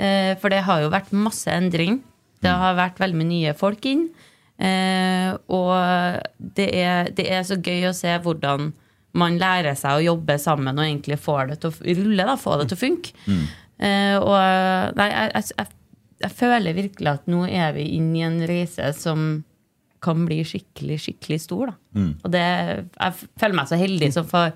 Uh, 0.00 0.32
for 0.40 0.52
det 0.52 0.62
har 0.64 0.84
jo 0.84 0.92
vært 0.92 1.12
masse 1.12 1.50
endring. 1.52 2.00
Det 2.40 2.52
har 2.52 2.78
vært 2.78 3.00
veldig 3.02 3.18
mye 3.20 3.30
nye 3.34 3.56
folk 3.56 3.84
inn. 3.88 4.06
Uh, 4.60 5.36
og 5.52 5.74
det 6.56 6.68
er, 6.76 7.10
det 7.16 7.26
er 7.32 7.44
så 7.48 7.56
gøy 7.60 7.88
å 7.88 7.96
se 7.96 8.12
hvordan 8.24 8.70
man 9.18 9.38
lærer 9.40 9.74
seg 9.78 9.98
å 9.98 10.04
jobbe 10.04 10.36
sammen 10.38 10.78
og 10.78 10.86
egentlig 10.86 11.18
får 11.20 11.50
det 11.50 11.58
til 11.62 11.72
å 11.72 11.96
rulle, 11.98 12.26
da, 12.28 12.36
få 12.38 12.60
det 12.60 12.68
til 12.70 12.78
å 12.78 12.82
funke. 12.84 13.14
Eh, 13.80 14.16
og 14.20 14.96
nei, 14.98 15.08
jeg, 15.08 15.30
jeg, 15.34 15.46
jeg, 15.56 15.78
jeg 16.26 16.36
føler 16.36 16.76
virkelig 16.76 17.12
at 17.14 17.30
nå 17.32 17.46
er 17.48 17.72
vi 17.76 17.86
inne 17.96 18.18
i 18.20 18.26
en 18.26 18.40
reise 18.48 18.90
som 18.96 19.30
kan 20.00 20.22
bli 20.28 20.40
skikkelig, 20.48 20.98
skikkelig 21.04 21.40
stor. 21.42 21.72
Da. 21.72 22.04
Og 22.24 22.30
det, 22.32 22.44
jeg 22.94 23.16
føler 23.40 23.56
meg 23.58 23.68
så 23.68 23.78
heldig 23.80 24.08
som 24.14 24.28
får, 24.28 24.54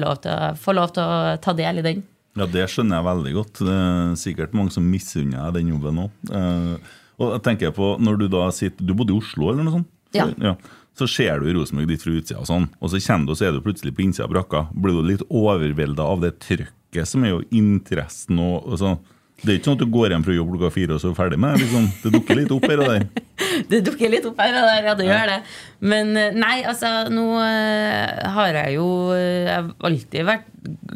lov 0.00 0.18
til, 0.24 0.58
får 0.60 0.76
lov 0.76 0.92
til 0.96 1.04
å 1.04 1.38
ta 1.44 1.54
del 1.56 1.80
i 1.80 1.86
den. 1.86 2.04
Ja, 2.34 2.48
Det 2.50 2.66
skjønner 2.70 2.98
jeg 2.98 3.06
veldig 3.06 3.32
godt. 3.36 3.62
Det 3.64 3.74
er 3.78 4.14
sikkert 4.18 4.54
mange 4.58 4.74
som 4.74 4.86
misunner 4.90 5.46
deg 5.46 5.60
den 5.62 5.74
jobben 5.74 6.00
òg. 6.04 6.30
og 7.18 7.28
jeg 7.36 7.44
tenker 7.46 7.74
på, 7.76 7.94
når 8.02 8.18
Du 8.18 8.28
da 8.28 8.48
sitter, 8.50 8.84
du 8.84 8.94
bodde 8.94 9.14
i 9.14 9.18
Oslo, 9.18 9.52
eller 9.52 9.66
noe 9.66 9.78
sånt? 9.78 9.90
Ja. 10.14 10.56
Så 10.94 11.08
ser 11.10 11.40
du 11.42 11.48
Rosenborg 11.54 11.88
ditt 11.90 12.04
fra 12.04 12.12
utsida, 12.14 12.38
og 12.38 12.46
sånn, 12.46 12.68
og 12.78 12.90
så 12.92 13.00
kommer 13.02 13.26
du, 13.26 13.32
og 13.34 13.38
så 13.38 13.48
er 13.48 13.56
du 13.56 13.62
plutselig 13.64 13.94
på 13.96 14.04
innsida 14.04 14.28
av 14.28 14.34
brakka. 14.34 14.66
Blir 14.74 14.94
du 15.00 15.08
litt 15.08 15.24
overvelda 15.26 16.06
av 16.06 16.22
det 16.22 16.36
trøkket 16.44 17.10
som 17.10 17.24
er 17.26 17.34
jo 17.34 17.40
interessen 17.50 18.38
og, 18.38 18.68
og 18.68 18.78
så. 18.78 18.92
Det 19.42 19.50
er 19.50 19.56
ikke 19.58 19.66
sånn 19.68 19.76
at 19.76 19.82
du 19.82 19.90
går 19.92 20.12
hjem 20.14 20.22
fra 20.24 20.34
jobb 20.36 20.50
klokka 20.54 20.68
fire 20.72 20.94
og 20.94 21.00
så 21.02 21.08
er 21.10 21.12
du 21.14 21.18
ferdig 21.18 21.38
med 21.42 21.56
det. 21.56 21.64
Liksom, 21.64 21.86
det 22.04 22.12
dukker 22.14 22.38
litt 22.38 22.52
opp 22.54 22.66
her 22.70 22.82
og 22.84 22.90
der. 22.92 23.06
Det 23.70 23.78
dukker 23.86 24.10
litt 24.10 24.24
opp 24.28 24.38
her 24.42 24.54
og 24.58 24.64
der, 24.66 24.86
ja, 24.88 24.92
det 24.98 25.04
gjør 25.06 25.28
det. 25.30 25.36
Men 25.90 26.10
eh, 26.18 26.34
nei, 26.38 26.54
altså, 26.68 26.88
nå 27.12 27.24
eh, 27.42 28.30
har 28.34 28.56
jeg 28.58 28.74
jo 28.76 28.86
eh, 29.14 29.46
Jeg 29.46 29.52
har 29.54 29.68
alltid 29.88 30.26
vært 30.28 30.48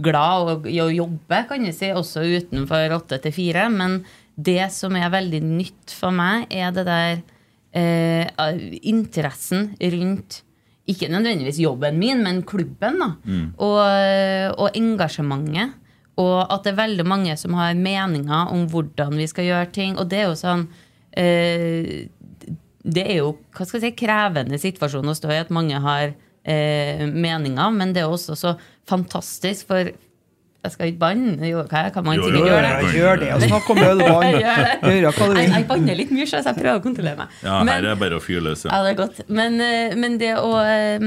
glad 0.06 0.66
i 0.70 0.78
å 0.82 0.88
jobbe, 0.90 1.40
kan 1.50 1.66
jeg 1.66 1.76
si, 1.76 1.90
også 1.94 2.24
utenfor 2.26 2.94
åtte 2.96 3.18
til 3.24 3.34
fire. 3.36 3.66
Men 3.74 3.98
det 4.34 4.68
som 4.74 4.96
er 4.98 5.10
veldig 5.12 5.40
nytt 5.44 5.94
for 5.98 6.14
meg, 6.14 6.46
er 6.50 6.74
det 6.74 6.86
der 6.88 7.22
eh, 7.78 8.26
interessen 8.90 9.72
rundt 9.82 10.42
ikke 10.88 11.10
nødvendigvis 11.12 11.60
jobben 11.62 11.98
min, 12.00 12.22
men 12.24 12.42
klubben. 12.48 13.02
da. 13.02 13.10
Og, 13.60 14.56
og 14.56 14.78
engasjementet. 14.78 15.74
Og 16.18 16.38
at 16.50 16.64
det 16.66 16.72
er 16.72 16.80
veldig 16.82 17.04
mange 17.06 17.36
som 17.38 17.54
har 17.54 17.76
meninger 17.78 18.50
om 18.54 18.64
hvordan 18.72 19.14
vi 19.20 19.26
skal 19.30 19.44
gjøre 19.46 19.68
ting. 19.74 19.98
Og 20.02 20.08
det 20.10 20.18
er 20.24 20.26
jo 20.30 20.38
sånn 20.40 20.64
eh, 21.14 22.08
Det 22.88 23.04
er 23.04 23.20
jo 23.20 23.36
hva 23.54 23.66
skal 23.68 23.80
jeg 23.80 23.92
si, 23.92 23.96
krevende 24.04 24.58
situasjon 24.58 25.12
å 25.12 25.14
stå 25.18 25.30
i 25.34 25.40
at 25.42 25.50
mange 25.54 25.78
har 25.84 26.10
eh, 26.48 27.06
meninger, 27.06 27.70
men 27.74 27.92
det 27.94 28.02
er 28.04 28.10
også 28.10 28.36
så 28.38 28.54
fantastisk, 28.88 29.66
for 29.68 29.90
jeg 30.58 30.72
skal 30.74 30.88
ikke 30.90 30.98
banne, 31.04 31.46
jo, 31.46 31.60
hva 31.70 31.84
kan 31.94 32.02
man 32.06 32.18
sikkert 32.18 32.48
gjøre 32.48 32.70
det? 32.82 32.88
Gjør 32.98 33.20
det 33.22 33.28
og 33.36 33.44
snakk 33.46 33.68
om 33.74 33.78
ølvann. 33.84 34.24
Jeg 34.42 34.80
det. 34.82 34.94
Jeg, 35.06 35.50
jeg 35.52 35.66
banner 35.68 35.98
litt 36.00 36.10
mye, 36.12 36.26
så 36.26 36.40
jeg 36.42 36.56
prøver 36.58 36.80
å 36.80 36.82
kontrollere 36.82 37.20
meg. 37.20 37.36
Ja, 37.46 37.60
Men- 37.62 37.74
her 37.76 37.86
er 37.92 38.00
bare 38.00 38.18
å 38.18 38.24
fyre 38.24 38.42
løs. 38.48 38.64
ja, 38.66 38.72
Ja. 38.74 38.80
det 38.88 38.90
er 38.90 38.98
godt. 38.98 39.20
Men, 39.28 39.60
eh, 39.62 39.94
men 39.94 40.18
det 40.18 40.32
å 40.40 40.50
eh, 40.58 41.06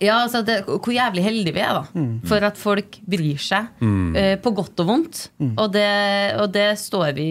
Ja, 0.00 0.22
altså 0.24 0.40
det, 0.46 0.62
hvor 0.64 0.92
jævlig 0.94 1.22
heldige 1.26 1.52
vi 1.52 1.60
er, 1.60 1.76
da. 1.76 2.02
For 2.24 2.40
at 2.46 2.56
folk 2.56 2.96
bryr 3.04 3.36
seg. 3.36 3.66
eh, 4.16 4.36
på 4.40 4.50
godt 4.56 4.80
og 4.80 4.86
vondt. 4.88 5.18
Og, 5.58 5.66
det, 5.74 5.84
og 6.40 6.46
det 6.54 6.78
står 6.80 7.12
vi 7.18 7.26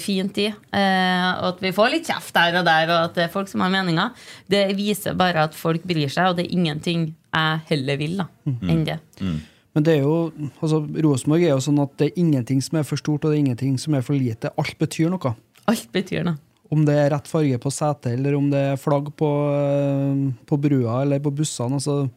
fint 0.00 0.38
i. 0.40 0.46
Uh, 0.48 1.30
og 1.42 1.48
at 1.50 1.60
vi 1.60 1.72
får 1.76 1.90
litt 1.92 2.08
kjeft 2.08 2.36
her 2.40 2.56
og 2.60 2.64
der, 2.64 2.88
og 2.88 3.10
at 3.10 3.14
det 3.18 3.24
er 3.26 3.32
folk 3.34 3.48
som 3.52 3.60
har 3.60 3.68
meninger. 3.74 4.10
Det 4.48 4.62
viser 4.78 5.12
bare 5.20 5.44
at 5.50 5.54
folk 5.54 5.84
bryr 5.84 6.08
seg, 6.08 6.30
og 6.30 6.38
det 6.40 6.46
er 6.46 6.56
ingenting 6.56 7.10
jeg 7.34 7.60
heller 7.68 7.96
vil 7.98 8.16
da, 8.22 8.26
enn 8.46 8.84
det. 8.86 8.98
Men 9.74 9.82
det 9.82 9.96
er 9.96 10.04
jo, 10.04 10.30
altså, 10.62 10.80
Rosenborg 11.02 11.42
er 11.42 11.50
jo 11.50 11.60
sånn 11.64 11.80
at 11.82 11.96
det 11.98 12.12
er 12.12 12.20
ingenting 12.22 12.60
som 12.62 12.78
er 12.78 12.84
for 12.86 12.96
stort, 13.00 13.24
og 13.24 13.32
det 13.32 13.40
er 13.40 13.42
ingenting 13.42 13.76
som 13.82 13.96
er 13.98 14.04
for 14.06 14.14
lite. 14.14 14.52
Alt 14.56 14.78
betyr 14.78 15.10
noe. 15.10 15.34
Alt 15.66 15.88
betyr 15.92 16.22
noe. 16.28 16.38
Om 16.72 16.84
det 16.86 16.94
er 16.96 17.10
rett 17.12 17.28
farge 17.28 17.58
på 17.60 17.70
setet, 17.70 18.14
eller 18.18 18.34
om 18.38 18.46
det 18.50 18.62
er 18.72 18.76
flagg 18.80 19.10
på, 19.16 19.28
eh, 19.52 20.22
på 20.48 20.56
brua 20.60 21.02
eller 21.02 21.20
på 21.20 21.30
bussene. 21.36 21.74
Altså, 21.76 22.08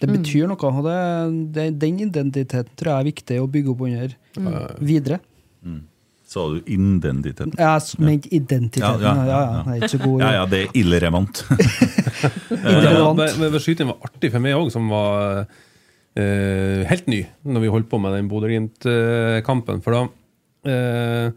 det 0.00 0.08
Mm. 0.08 0.14
betyr 0.22 0.46
noe. 0.48 0.56
og 0.70 0.84
det, 0.84 1.52
det, 1.52 1.78
Den 1.78 1.98
identiteten 2.00 2.70
tror 2.76 2.92
jeg 2.92 3.00
er 3.00 3.10
viktig 3.12 3.40
å 3.42 3.50
bygge 3.50 3.70
opp 3.74 3.80
under 3.80 4.14
videre. 4.80 5.20
Sa 6.30 6.44
du 6.46 6.60
identiteten. 6.70 7.50
Jeg 7.58 7.98
mente 7.98 8.28
identiteten. 8.30 9.02
Ja, 9.02 9.14
Ja, 9.14 9.14
ja, 9.14 9.24
ja, 9.26 9.40
ja. 9.50 9.62
Jeg 9.66 9.74
er 9.74 9.80
ikke 9.82 9.98
så 9.98 10.04
god 10.04 10.20
Ja, 10.20 10.30
ja, 10.38 10.44
det 10.46 10.60
er 10.62 10.68
illerevant. 10.78 11.42
irrelevant. 12.50 13.38
Men- 13.38 13.58
Skyting 13.60 13.86
var 13.90 13.98
artig 14.06 14.30
for 14.30 14.38
meg 14.44 14.54
òg, 14.54 14.70
som 14.70 14.88
var 14.88 15.46
uh, 16.16 16.84
helt 16.86 17.06
ny 17.10 17.24
når 17.44 17.60
vi 17.64 17.72
holdt 17.74 17.88
på 17.90 18.00
med 18.00 18.14
den 18.14 18.28
Bodø-Glimt-kampen. 18.30 19.82
For 19.82 19.90
da 19.96 20.02
eh, 20.70 21.30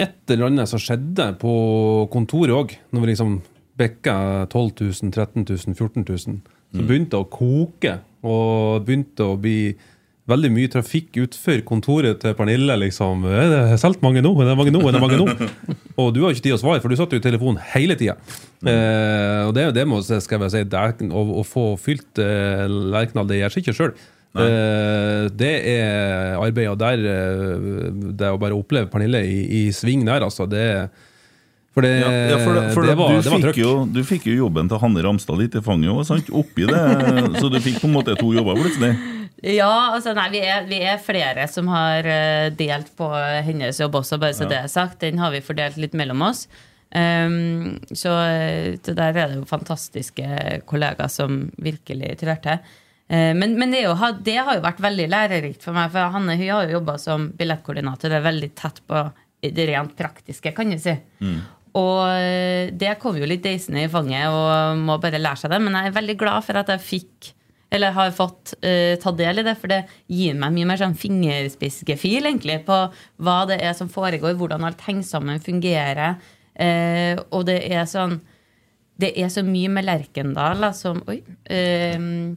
et 0.00 0.30
eller 0.34 0.48
annet 0.48 0.70
som 0.70 0.80
skjedde 0.82 1.30
på 1.40 1.54
kontoret 2.12 2.54
òg, 2.56 2.76
når 2.90 3.04
vi 3.04 3.10
liksom 3.12 3.38
bikka 3.78 4.16
12 4.50 4.70
000, 4.80 5.12
13 5.12 5.44
000, 5.46 5.74
14 5.74 6.04
000. 6.06 6.38
Så 6.74 6.82
begynte 6.82 7.14
det 7.14 7.20
å 7.22 7.30
koke, 7.30 7.98
og 8.26 8.86
begynte 8.86 9.26
å 9.28 9.36
bli 9.38 9.74
veldig 10.30 10.48
mye 10.54 10.70
trafikk 10.72 11.18
utenfor 11.18 11.60
kontoret 11.68 12.22
til 12.22 12.34
Pernille. 12.38 12.76
liksom, 12.80 13.26
Er 13.28 13.50
det 13.52 13.80
solgt 13.82 14.02
mange 14.02 14.22
nå? 14.24 14.32
Er 14.40 14.50
det 14.50 14.56
mange 14.56 14.72
nå? 14.72 14.80
Er 14.88 14.96
det 14.96 15.02
mange 15.02 15.20
nå? 15.20 15.50
Og 16.00 16.14
du 16.16 16.22
har 16.24 16.32
ikke 16.32 16.46
tid 16.48 16.56
å 16.56 16.60
svare, 16.62 16.80
for 16.80 16.88
du 16.88 16.96
satt 16.96 17.12
jo 17.12 17.20
i 17.20 17.24
telefonen 17.24 17.60
hele 17.74 17.94
tida. 18.00 18.16
Eh, 18.64 19.42
og 19.46 19.52
det, 19.54 19.68
det 19.76 19.84
må 19.86 20.00
skal 20.02 20.40
jeg 20.46 20.52
si, 20.54 20.62
det 20.72 20.80
er, 20.80 20.94
å, 21.12 21.22
å 21.38 21.44
få 21.46 21.66
fylt 21.78 22.18
eh, 22.22 22.64
Lerkendal, 22.66 23.28
det 23.28 23.42
gjør 23.42 23.52
seg 23.54 23.62
ikke 23.62 23.76
sjøl. 23.76 23.92
Eh, 24.34 25.28
det 25.30 25.52
er 25.76 26.36
arbeid, 26.42 26.66
og 26.72 26.78
der 26.80 26.98
eh, 27.06 27.90
Det 28.18 28.30
å 28.34 28.38
bare 28.42 28.56
oppleve 28.58 28.88
Pernille 28.90 29.20
i, 29.22 29.36
i 29.60 29.72
sving 29.72 30.02
der, 30.08 30.24
altså, 30.26 30.48
det 30.50 30.64
For 31.74 31.82
det, 31.86 31.92
Ja, 32.00 32.08
ja, 32.32 32.38
for, 32.42 32.54
det- 32.58 32.72
for 32.74 32.82
det 32.86 32.96
var, 32.98 33.08
du, 33.14 33.20
var 33.30 33.36
fikk 33.38 33.44
trøkk. 33.48 33.60
jo, 33.62 33.70
du 33.94 34.00
fikk 34.06 34.26
jo 34.30 34.34
jobben 34.44 34.68
til 34.70 34.78
Hanne 34.82 35.02
Ramstad 35.06 35.38
litt 35.38 35.54
i 35.58 35.62
fanget 35.62 35.90
òg, 35.94 36.02
sant? 36.06 36.28
Oppi 36.34 36.66
det. 36.70 36.82
Så 37.40 37.48
du 37.50 37.58
fikk 37.62 37.80
på 37.82 37.88
en 37.90 37.94
måte 37.96 38.14
to 38.18 38.32
jobber 38.34 38.58
plutselig. 38.58 38.92
Ja, 39.44 39.70
altså 39.94 40.14
nei, 40.16 40.28
vi 40.32 40.40
er, 40.46 40.62
vi 40.70 40.78
er 40.86 41.00
flere 41.02 41.46
som 41.50 41.66
har 41.68 42.06
eh, 42.06 42.50
delt 42.56 42.92
på 42.96 43.08
hennes 43.44 43.78
jobb 43.82 43.98
også, 44.00 44.18
bare 44.22 44.32
så 44.38 44.46
det 44.48 44.56
er 44.62 44.70
sagt. 44.72 45.00
Den 45.02 45.18
har 45.20 45.34
vi 45.34 45.42
fordelt 45.44 45.76
litt 45.82 45.94
mellom 45.98 46.22
oss. 46.24 46.46
Um, 46.94 47.74
så, 47.90 48.12
så 48.86 48.94
der 48.94 49.10
er 49.18 49.32
det 49.32 49.40
jo 49.40 49.44
fantastiske 49.50 50.60
kollegaer 50.70 51.10
som 51.10 51.48
virkelig 51.58 52.12
trør 52.22 52.38
til. 52.44 52.62
Eh, 53.08 53.32
men 53.36 53.58
men 53.60 53.74
det, 53.74 53.84
jo, 53.84 53.96
det 54.24 54.38
har 54.38 54.56
jo 54.56 54.64
vært 54.64 54.80
veldig 54.84 55.08
lærerikt 55.12 55.66
for 55.66 55.76
meg, 55.76 55.92
for 55.92 56.14
Hanne 56.14 56.38
hun 56.38 56.46
har 56.48 56.68
jo 56.68 56.78
jobba 56.78 56.96
som 57.00 57.28
billettkoordinator. 57.36 58.10
Det 58.10 58.20
er 58.20 58.30
veldig 58.30 58.50
tett 58.58 58.80
på 58.88 59.04
det 59.44 59.68
rent 59.68 59.92
praktiske, 59.96 60.54
kan 60.56 60.72
du 60.72 60.78
si. 60.80 60.94
Og 61.74 62.02
eh, 62.06 62.70
det 62.70 62.96
kom 63.02 63.16
jo 63.18 63.28
litt 63.28 63.44
deisende 63.44 63.82
i 63.84 63.90
fanget 63.90 64.30
og 64.30 64.82
må 64.86 64.96
bare 65.02 65.20
lære 65.20 65.42
seg 65.42 65.52
det. 65.52 65.62
Men 65.64 65.80
jeg 65.80 65.90
er 65.90 65.96
veldig 65.98 66.20
glad 66.20 66.46
for 66.46 66.60
at 66.60 66.70
jeg 66.74 66.86
fikk 66.86 67.34
eller 67.74 67.90
har 67.90 68.12
fått 68.14 68.52
uh, 68.62 68.94
ta 69.02 69.10
del 69.18 69.40
i 69.40 69.42
det, 69.42 69.56
for 69.58 69.72
det 69.72 69.80
gir 70.12 70.36
meg 70.38 70.52
mye 70.54 70.68
mer 70.68 70.78
sånn 70.78 70.94
fingerspissgefil 70.94 72.28
egentlig 72.28 72.60
på 72.68 72.76
hva 73.26 73.38
det 73.50 73.56
er 73.66 73.74
som 73.74 73.90
foregår, 73.90 74.36
hvordan 74.38 74.62
alt 74.68 74.84
henger 74.86 75.08
sammen, 75.08 75.42
fungerer. 75.42 76.20
Uh, 76.54 77.18
og 77.34 77.48
det 77.48 77.64
er 77.66 77.82
sånn 77.90 78.20
Det 78.94 79.08
er 79.18 79.26
så 79.26 79.42
mye 79.42 79.66
med 79.74 79.88
Lerkendal 79.88 80.60
da, 80.62 80.68
som 80.70 81.00
Oi. 81.10 81.16
Jeg 81.50 82.36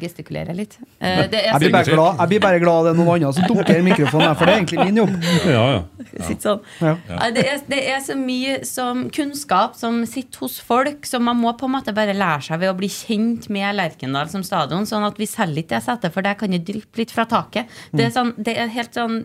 gestikulerer 0.00 0.56
litt. 0.56 0.78
Eh, 0.98 1.28
det 1.30 1.38
er 1.38 1.52
Jeg 1.52 1.60
blir, 1.62 1.70
bare 1.70 1.92
glad, 1.94 2.16
jeg 2.18 2.28
blir 2.32 2.40
bare 2.42 2.58
glad 2.58 2.86
det 2.88 2.90
er 2.90 2.96
noen 2.98 3.10
andre 3.12 3.28
som 3.36 3.44
dunker 3.46 3.84
mikrofonen, 3.86 4.24
her, 4.26 4.32
for 4.34 4.48
det 4.48 4.54
er 4.54 4.58
egentlig 4.58 4.86
min 4.88 4.96
jobb. 4.98 5.12
Ja, 5.54 5.60
ja. 5.70 6.08
ja. 6.08 6.36
sånn. 6.42 6.64
Ja. 6.82 6.94
Nei, 7.12 7.28
Det, 7.36 7.44
er, 7.52 7.60
det 7.70 7.78
er 7.92 8.00
så 8.02 8.16
mye 8.18 8.56
som 8.66 9.04
kunnskap 9.14 9.76
som 9.78 10.00
sitter 10.10 10.42
hos 10.42 10.58
folk, 10.58 11.06
som 11.06 11.22
man 11.28 11.38
må 11.38 11.52
på 11.54 11.68
en 11.68 11.76
måte 11.76 11.94
bare 11.94 12.16
lære 12.18 12.48
seg 12.48 12.64
ved 12.64 12.72
å 12.72 12.76
bli 12.80 12.90
kjent 12.90 13.46
med 13.54 13.78
Lerkendal 13.78 14.26
som 14.32 14.42
stadion. 14.42 14.88
Sånn 14.90 15.06
at 15.06 15.22
vi 15.22 15.30
selger 15.30 15.62
ikke 15.62 15.76
det 15.76 15.84
setet, 15.86 16.14
for 16.16 16.26
der 16.26 16.34
kan 16.40 16.50
det 16.56 16.64
dryppe 16.66 17.04
litt 17.04 17.14
fra 17.14 17.28
taket. 17.30 17.70
Det 17.94 18.08
er, 18.08 18.14
sånn, 18.18 18.34
det 18.34 18.58
er 18.58 18.74
helt 18.74 18.98
sånn 18.98 19.20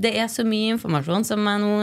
Det 0.00 0.16
er 0.18 0.32
så 0.32 0.42
mye 0.48 0.72
informasjon 0.78 1.28
som 1.28 1.44
jeg 1.52 1.60
nå 1.62 1.76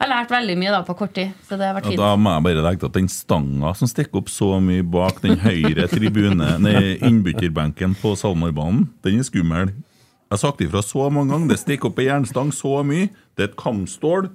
har 0.00 0.08
lært 0.12 0.30
veldig 0.30 0.56
mye 0.60 0.70
da 0.74 0.82
på 0.84 0.94
kort 0.98 1.14
tid. 1.16 1.30
Så 1.48 1.56
det 1.56 1.66
har 1.66 1.74
vært 1.78 1.86
fint. 1.88 1.94
fint. 1.96 2.02
da 2.02 2.16
må 2.16 2.34
jeg 2.34 2.42
bare 2.44 2.64
legge 2.66 2.80
til 2.82 2.86
at 2.90 2.98
den 2.98 3.08
stanga 3.08 3.74
som 3.78 3.88
stikker 3.88 4.20
opp 4.20 4.28
så 4.28 4.60
mye 4.60 4.82
bak 4.82 5.22
den 5.22 5.38
høyre 5.40 5.88
tribune, 5.88 6.50
nei, 6.60 6.96
innbytterbenken 7.00 7.96
på 8.02 8.12
SalMar-banen, 8.20 8.88
den 9.06 9.18
er 9.22 9.26
skummel. 9.28 9.72
Jeg 10.26 10.34
har 10.34 10.42
sagt 10.42 10.60
ifra 10.60 10.82
så 10.82 11.08
mange 11.10 11.30
ganger. 11.32 11.48
Det 11.54 11.58
stikker 11.62 11.86
opp 11.92 11.98
ei 12.02 12.08
jernstang 12.08 12.50
så 12.52 12.80
mye. 12.84 13.08
Det 13.38 13.44
er 13.46 13.48
et 13.52 13.56
kamstål. 13.56 14.28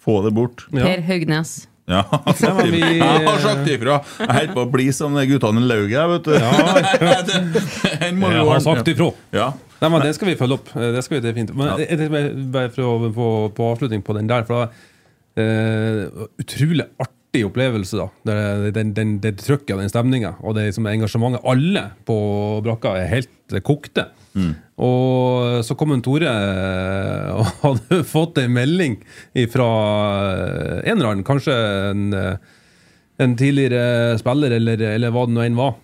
Få 0.00 0.22
det 0.24 0.32
bort. 0.34 0.64
Ja. 0.72 0.84
Per 0.84 1.02
Haugnes. 1.06 1.66
Ja, 1.90 2.04
jeg 2.06 2.20
har 2.24 2.34
sagt 2.38 2.60
ifra. 2.60 2.70
vi- 2.70 2.98
Jeg 2.98 3.26
har 3.26 3.38
sagt 3.42 3.68
ifra. 3.68 3.94
Jeg 4.18 4.28
holder 4.36 4.54
på 4.54 4.62
å 4.64 4.70
bli 4.70 4.90
som 4.92 5.14
de 5.14 5.26
guttene 5.26 5.60
i 5.60 5.66
lauget, 5.66 6.08
vet 6.12 6.24
du. 6.24 6.32
Ja. 6.34 6.50
Jeg 7.00 8.16
har 8.18 8.60
sagt 8.60 8.88
ifra. 8.88 9.10
Ja. 9.32 9.52
Nei, 9.80 9.88
men 9.88 10.02
Det 10.04 10.14
skal 10.14 10.28
vi 10.28 10.34
følge 10.36 10.58
opp. 10.58 10.68
Det 10.74 11.02
skal 11.04 11.20
vi 11.20 11.24
definitivt. 11.28 11.56
Men 11.56 11.66
Ja. 11.66 11.76
jeg- 11.78 11.98
jeg- 12.10 12.50
bare- 12.52 12.70
for 12.70 12.82
å 12.82 13.12
få 13.14 13.28
på 13.54 13.70
avslutning 13.74 14.02
på 14.04 14.14
den 14.14 14.26
der, 14.26 14.44
for 14.44 14.62
eh, 14.64 14.68
utrolig 15.38 16.86
artig 16.98 17.44
opplevelse. 17.46 17.96
da 17.96 18.08
Det, 18.26 18.72
den, 18.74 18.94
den, 18.96 19.12
det 19.22 19.36
trykket 19.38 19.76
og 19.76 19.84
den 19.84 19.92
stemninga 19.92 20.34
og 20.40 20.56
det 20.56 20.66
liksom 20.68 20.88
engasjementet. 20.90 21.44
Alle 21.46 21.84
på 22.08 22.16
brakka 22.66 22.96
er 22.98 23.12
helt 23.14 23.60
kokte. 23.66 24.08
Og 24.80 25.60
så 25.66 25.76
kom 25.76 25.92
en 25.94 26.02
Tore 26.04 26.30
eh, 26.30 27.30
og 27.34 27.46
hadde 27.64 28.00
fått 28.08 28.40
en 28.40 28.54
melding 28.54 28.98
fra 29.52 29.68
en 30.80 30.96
eller 30.96 31.10
annen, 31.10 31.26
kanskje 31.26 31.56
en, 31.90 32.04
eh, 32.16 32.36
en 33.20 33.36
tidligere 33.38 34.18
spiller, 34.20 34.56
eller, 34.56 34.84
eller 34.94 35.14
hva 35.14 35.26
det 35.28 35.36
nå 35.36 35.44
enn 35.44 35.58
var 35.58 35.74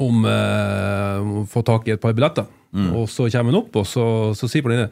om 0.00 0.26
eh, 0.28 1.30
å 1.40 1.44
få 1.50 1.62
tak 1.66 1.88
i 1.88 1.94
et 1.96 2.02
par 2.02 2.16
billetter. 2.16 2.48
Og 2.94 3.08
så 3.10 3.24
kommer 3.32 3.50
han 3.50 3.62
opp, 3.64 3.80
og 3.80 3.86
så, 3.88 4.04
så 4.38 4.46
sier 4.50 4.62
Pernille 4.62 4.90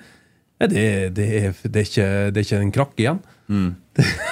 Nei, 0.58 0.66
det, 0.72 0.84
det, 1.14 1.24
er, 1.38 1.52
det, 1.62 1.84
er 1.84 1.84
ikke, 1.86 2.06
det 2.34 2.40
er 2.40 2.46
ikke 2.48 2.58
en 2.64 2.72
krakk 2.74 2.96
igjen. 2.98 3.18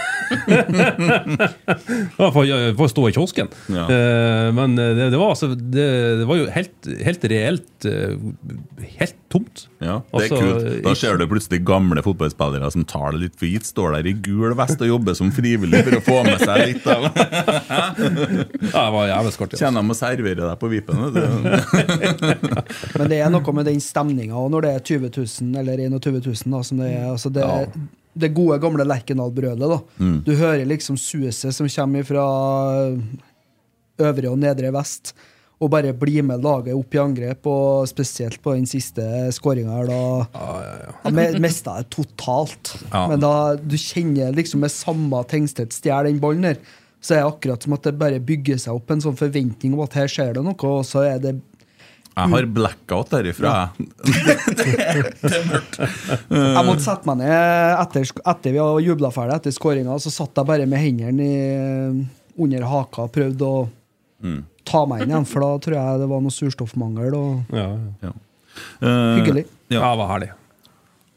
Ja, 2.17 2.31
for, 2.35 2.43
å 2.43 2.89
stå 2.91 3.03
i 3.09 3.13
kiosken. 3.15 3.49
Ja. 3.71 3.85
Eh, 3.93 4.49
men 4.55 4.77
det, 4.79 5.11
det, 5.13 5.19
var, 5.19 5.29
altså, 5.35 5.47
det, 5.55 5.87
det 6.21 6.27
var 6.29 6.37
jo 6.41 6.47
helt, 6.51 6.89
helt 7.07 7.25
reelt 7.31 7.87
eh, 7.89 8.15
helt 8.99 9.17
tomt. 9.33 9.57
Ja, 9.79 10.01
det 10.01 10.07
er 10.09 10.13
Altså, 10.17 10.37
kult. 10.41 10.65
Da 10.87 10.93
ser 10.99 11.13
du 11.21 11.25
plutselig 11.31 11.61
gamle 11.67 12.03
fotballspillere 12.05 12.69
som 12.75 12.83
tar 12.89 13.09
det 13.15 13.21
litt 13.27 13.37
for 13.39 13.47
gitt. 13.51 13.67
Står 13.69 13.89
der 13.97 14.05
i 14.11 14.13
gul 14.27 14.51
vest 14.59 14.81
og 14.83 14.89
jobber 14.91 15.15
som 15.19 15.29
frivillig 15.35 15.81
for 15.87 15.95
å 15.99 16.03
få 16.07 16.19
med 16.27 16.39
seg 16.43 16.57
litt 16.73 16.87
av 16.91 17.01
Ja, 18.73 18.81
det 18.81 18.93
var 18.97 19.05
jævlig 19.11 19.33
skartig. 19.37 19.55
Altså. 19.57 19.65
Kjenner 19.65 19.81
de 19.85 19.89
å 19.95 19.99
servere 19.99 20.43
deg 20.43 20.57
på 20.63 20.67
vipen. 20.73 20.97
Men 22.99 23.07
det 23.13 23.19
er 23.21 23.29
noe 23.33 23.51
med 23.57 23.65
den 23.71 23.81
stemninga, 23.83 24.37
når 24.53 24.61
det 24.67 24.71
er 24.75 24.81
20 24.95 25.09
000 25.21 25.61
eller 25.63 25.75
21 25.87 26.21
000, 26.25 26.37
da, 26.57 26.61
som 26.67 26.77
det 26.83 26.89
er 26.95 27.05
altså 27.13 27.29
det, 27.33 27.45
det 28.17 28.33
gode, 28.35 28.57
gamle 28.63 28.85
Lerkendal-brølet. 28.89 29.69
da. 29.69 29.79
Mm. 30.01 30.19
Du 30.25 30.33
hører 30.39 30.65
liksom 30.69 30.97
suset 30.97 31.53
som 31.55 31.69
kommer 31.69 32.05
fra 32.09 32.27
øvre 34.01 34.31
og 34.33 34.39
nedre 34.41 34.71
vest, 34.75 35.15
og 35.57 35.71
bare 35.73 35.95
blir 35.97 36.21
med 36.27 36.43
laget 36.45 36.75
opp 36.77 36.93
i 36.95 36.99
angrep, 37.01 37.47
og 37.49 37.87
spesielt 37.89 38.43
på 38.45 38.53
den 38.59 38.67
siste 38.69 39.01
skåringa 39.33 39.73
her, 39.79 39.87
da 39.89 40.01
ja, 40.35 41.13
me- 41.17 41.39
mista 41.41 41.79
jeg 41.79 41.89
totalt. 41.95 42.75
Ja. 42.93 43.07
Men 43.09 43.23
da 43.25 43.31
du 43.57 43.77
kjenner 43.81 44.35
liksom 44.37 44.61
med 44.67 44.73
samme 44.75 45.23
Tengstedt 45.31 45.73
stjeler 45.73 46.11
den 46.11 46.21
ballen 46.21 46.45
her, 46.51 46.59
så 47.01 47.15
er 47.17 47.23
det 47.23 47.31
akkurat 47.31 47.63
som 47.65 47.73
at 47.77 47.87
det 47.89 47.95
bare 48.01 48.21
bygger 48.21 48.59
seg 48.61 48.77
opp 48.77 48.91
en 48.93 49.01
sånn 49.05 49.17
forventning 49.17 49.73
om 49.77 49.81
at 49.87 49.97
her 49.97 50.09
skjer 50.13 50.35
det 50.37 50.45
noe, 50.45 50.57
og 50.69 50.85
så 50.89 51.07
er 51.09 51.21
det 51.25 51.35
Jeg 52.17 52.31
har 52.33 52.47
blackout 52.49 53.11
derifra. 53.13 53.51
jeg. 53.77 53.89
Jeg 56.31 56.65
måtte 56.67 56.85
sette 56.85 57.07
meg 57.11 57.19
ned 57.21 57.81
etter, 57.83 58.07
etter 58.33 58.55
vi 58.55 58.61
hadde 58.63 58.85
jubla 58.87 59.11
ferdig 59.13 59.37
etter 59.37 59.53
skåringa. 59.55 59.99
Så 60.01 60.11
satt 60.15 60.39
jeg 60.41 60.49
bare 60.49 60.67
med 60.71 60.81
hendene 60.81 61.29
under 62.41 62.65
haka 62.71 63.05
og 63.07 63.13
prøvde 63.15 63.51
å 63.51 63.67
ta 64.67 64.81
meg 64.89 65.05
inn 65.05 65.13
igjen, 65.13 65.29
for 65.29 65.45
da 65.45 65.51
tror 65.63 65.77
jeg 65.79 66.01
det 66.03 66.09
var 66.11 66.21
noe 66.25 66.35
surstoffmangel. 66.35 67.13
Og 67.21 67.57
Ja, 67.57 67.69
ja. 67.77 68.09
Ja. 68.09 68.13
Eh, 68.81 69.15
Hyggelig. 69.21 69.45
ja, 69.69 69.81
Ja. 69.83 69.91
det 69.93 69.99
var 70.01 70.09
herlig. 70.17 70.31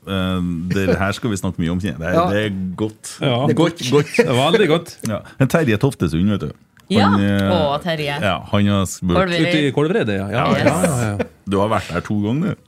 Uh, 0.09 0.41
det 0.73 0.85
her 0.97 1.12
skal 1.15 1.29
vi 1.31 1.38
snakke 1.39 1.59
mye 1.62 1.71
om. 1.71 1.79
Det 1.79 1.95
er, 1.95 2.13
Ja. 2.13 2.27
det 2.31 2.39
er 2.45 2.49
godt. 2.75 3.17
Ja. 3.21 3.45
Det 3.47 3.53
er 3.55 3.59
godt, 3.63 3.79
godt. 3.91 4.15
Det 4.17 4.35
var 4.35 4.51
veldig 4.51 4.67
godt. 4.67 4.97
Ja. 5.07 5.21
En 5.39 5.47
Terje 5.47 5.77
Toftesund, 5.79 6.29
vet 6.35 6.41
du. 6.41 6.51
Ja. 6.89 7.10
Han, 7.13 7.21
ja. 7.21 7.49
Å, 7.54 7.78
Terje. 7.84 8.15
Ja, 8.23 8.38
han 8.52 8.67
har 8.73 8.88
spurt. 8.89 9.30
Ute 9.36 9.60
i 9.67 9.71
Kolveredet, 9.75 10.15
ja. 10.17 10.25
Ja, 10.34 10.47
Yes. 10.56 10.65
ja, 10.65 10.82
ja, 10.84 11.13
ja. 11.19 11.30
Du 11.49 11.60
har 11.62 11.69
vært 11.69 11.91
der 11.93 12.02
to 12.06 12.17
ganger, 12.23 12.56
du. 12.56 12.65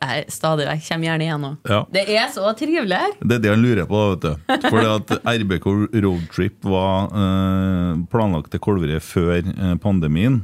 Jeg 0.00 0.30
stadig 0.32 0.64
vekk 0.64 0.84
kommer 0.86 1.06
gjerne 1.10 1.24
igjen 1.26 1.42
nå. 1.44 1.48
Ja. 1.68 1.80
Det 1.92 2.02
er 2.08 2.30
så 2.32 2.48
trivelig 2.56 2.96
her. 2.96 3.10
Det 3.20 3.36
er 3.36 3.42
det 3.44 3.50
han 3.52 3.60
lurer 3.60 3.84
på. 3.84 3.98
vet 4.14 4.22
du 4.24 4.70
Fordi 4.70 4.86
at 4.94 5.10
RBK 5.28 5.66
Roadtrip 6.00 6.64
var 6.64 7.10
eh, 7.12 7.98
planlagt 8.08 8.48
til 8.54 8.62
Kolvereid 8.64 9.04
før 9.04 9.42
eh, 9.44 9.74
pandemien. 9.82 10.38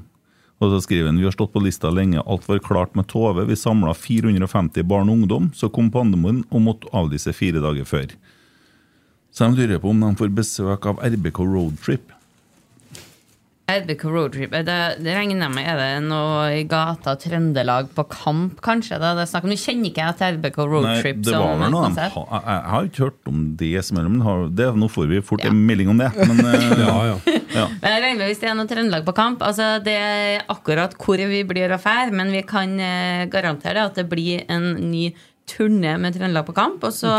Og 0.61 0.73
så 0.75 0.83
skriver 0.85 1.09
han 1.09 1.17
vi 1.21 1.25
har 1.25 1.33
stått 1.33 1.55
på 1.55 1.62
lista 1.65 1.89
lenge, 1.93 2.21
alt 2.21 2.45
var 2.49 2.61
klart 2.65 2.93
med 2.97 3.09
Tove. 3.09 3.47
Vi 3.49 3.57
samla 3.57 3.95
450 3.97 4.85
barn 4.89 5.09
og 5.09 5.23
ungdom. 5.23 5.49
Så 5.57 5.73
kom 5.73 5.89
pandemien 5.93 6.45
og 6.51 6.61
måtte 6.65 6.93
avlyse 6.97 7.33
fire 7.37 7.61
dager 7.65 7.89
før. 7.89 8.12
Så 9.33 9.49
de 9.49 9.57
lurer 9.65 9.81
på 9.81 9.89
om 9.93 10.05
de 10.05 10.12
får 10.21 10.37
besøk 10.37 10.85
av 10.93 11.01
RBK 11.01 11.41
Roadtrip. 11.49 12.12
RBK 13.67 14.05
Roadtrip, 14.07 14.53
det, 14.63 14.75
det 15.03 15.15
regner 15.17 15.51
med 15.51 15.67
Er 15.67 15.81
det 15.81 15.87
noe 16.07 16.45
i 16.55 16.61
gata 16.71 17.17
Trøndelag 17.19 17.89
på 17.97 18.05
kamp, 18.13 18.61
kanskje? 18.63 19.01
Da? 19.03 19.11
Det 19.19 19.25
er 19.25 19.31
snakk 19.33 19.49
om, 19.49 19.51
Nå 19.51 19.59
kjenner 19.59 19.91
ikke 19.91 20.05
jeg 20.05 20.19
til 20.21 20.39
Nei, 20.39 20.53
Roadtrip 20.71 21.25
det 21.27 21.35
var 21.35 21.59
vel 21.59 21.75
noe 21.75 21.89
de 21.91 22.05
ha- 22.15 22.27
jeg, 22.31 22.45
jeg 22.47 22.71
har 22.75 22.87
ikke 22.87 23.03
hørt 23.09 23.31
om 23.33 23.41
det 23.59 23.73
som 23.89 23.99
er, 23.99 24.07
men 24.13 24.55
det, 24.55 24.69
nå 24.79 24.91
får 24.93 25.11
vi 25.11 25.19
fort 25.27 25.43
en 25.49 25.59
melding 25.67 25.91
om 25.91 25.99
det. 25.99 26.13
Men 26.21 26.45
eh, 26.53 26.69
ja, 26.85 26.95
ja. 27.11 27.17
ja. 27.57 27.67
Men 27.83 27.91
jeg 27.91 28.05
regner 28.05 28.21
med 28.21 28.31
hvis 28.31 28.45
det 28.45 28.51
er 28.53 28.57
noe 28.61 28.71
Trøndelag 28.71 29.05
på 29.07 29.17
kamp 29.17 29.43
altså 29.47 29.67
Det 29.83 29.95
er 29.99 30.47
akkurat 30.53 30.95
hvor 31.01 31.21
vi 31.35 31.43
blir 31.49 31.75
å 31.75 31.81
fære, 31.81 32.15
men 32.15 32.31
vi 32.35 32.45
kan 32.47 32.79
eh, 32.79 33.27
garantere 33.33 33.81
det 33.81 33.87
at 33.91 33.99
det 33.99 34.07
blir 34.13 34.47
en 34.53 34.77
ny 34.93 35.09
turné 35.51 35.97
med 35.99 36.15
Trøndelag 36.15 36.47
på 36.47 36.55
kamp. 36.55 36.87
Og 36.87 36.95
så 36.95 37.17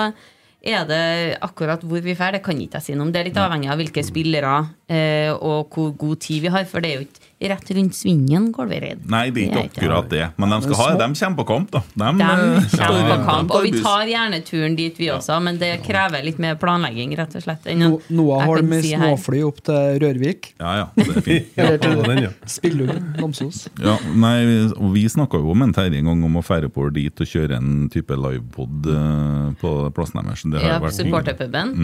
er 0.62 0.86
det 0.90 1.38
akkurat 1.46 1.84
hvor 1.86 2.02
vi 2.04 2.16
drar, 2.18 2.34
det 2.34 2.44
kan 2.46 2.58
ikke 2.60 2.80
jeg 2.80 2.88
si 2.88 2.96
noe 2.98 3.08
om. 3.08 3.14
Det 3.14 3.22
er 3.22 3.30
litt 3.30 3.40
avhengig 3.40 3.70
av 3.72 3.80
hvilke 3.82 4.04
spillere 4.06 4.56
eh, 4.90 5.32
og 5.34 5.74
hvor 5.74 5.94
god 6.00 6.22
tid 6.26 6.46
vi 6.48 6.54
har, 6.54 6.66
for 6.70 6.84
det 6.84 6.92
er 6.92 7.02
jo 7.02 7.08
ikke 7.08 7.27
rett 7.40 7.72
rundt 7.72 7.94
svingen 7.96 8.48
Kolvereid. 8.54 9.04
Nei, 9.06 9.28
det 9.30 9.44
er 9.44 9.52
ikke 9.52 9.64
akkurat 9.70 10.08
det. 10.10 10.24
Men 10.42 10.50
de, 10.56 10.58
skal 10.66 10.80
ha, 10.80 10.86
de 10.98 11.08
kommer 11.20 11.38
på 11.38 11.46
kamp, 11.52 11.70
da. 11.76 11.82
De, 11.94 12.08
De 12.18 12.24
eh, 12.24 12.72
kommer 12.74 13.12
på 13.12 13.18
kamp, 13.28 13.52
og 13.54 13.68
vi 13.68 13.74
tar 13.84 14.10
gjerne 14.10 14.40
turen 14.48 14.78
dit, 14.80 14.98
vi 14.98 15.12
også, 15.14 15.38
men 15.46 15.60
det 15.62 15.70
krever 15.86 16.26
litt 16.26 16.42
mer 16.42 16.58
planlegging, 16.58 17.14
rett 17.20 17.38
og 17.38 17.46
slett. 17.46 17.70
enn 17.70 17.84
No, 17.86 18.00
Noah 18.10 18.42
kan 18.50 18.66
med 18.72 18.82
si 18.86 18.96
småfly 18.96 19.44
opp 19.46 19.62
til 19.70 20.00
Rørvik. 20.02 20.52
Ja, 20.58 20.74
ja, 20.82 20.88
det 20.98 21.08
er 21.14 21.22
fint. 21.30 21.54
Den, 22.68 23.06
Namsos. 23.22 23.68
Ja, 23.82 23.96
nei, 24.18 24.36
og 24.74 24.92
Vi 24.98 25.06
snakka 25.12 25.38
jo 25.42 25.54
med 25.54 25.70
en 25.70 25.78
Terje 25.78 26.00
en 26.02 26.10
gang 26.10 26.26
om 26.26 26.40
å 26.42 26.46
fære 26.46 26.72
på 26.74 26.90
dit 26.96 27.22
og 27.22 27.30
kjøre 27.30 27.58
en 27.62 27.74
type 27.94 28.18
livepod 28.18 28.90
eh, 28.92 29.50
på 29.62 29.74
plassen 29.96 30.24
deres. 30.26 30.42
Det 30.48 30.62
har 30.64 30.78
Ja, 30.78 30.80
vært 30.84 30.98
supporterpuben. 30.98 31.76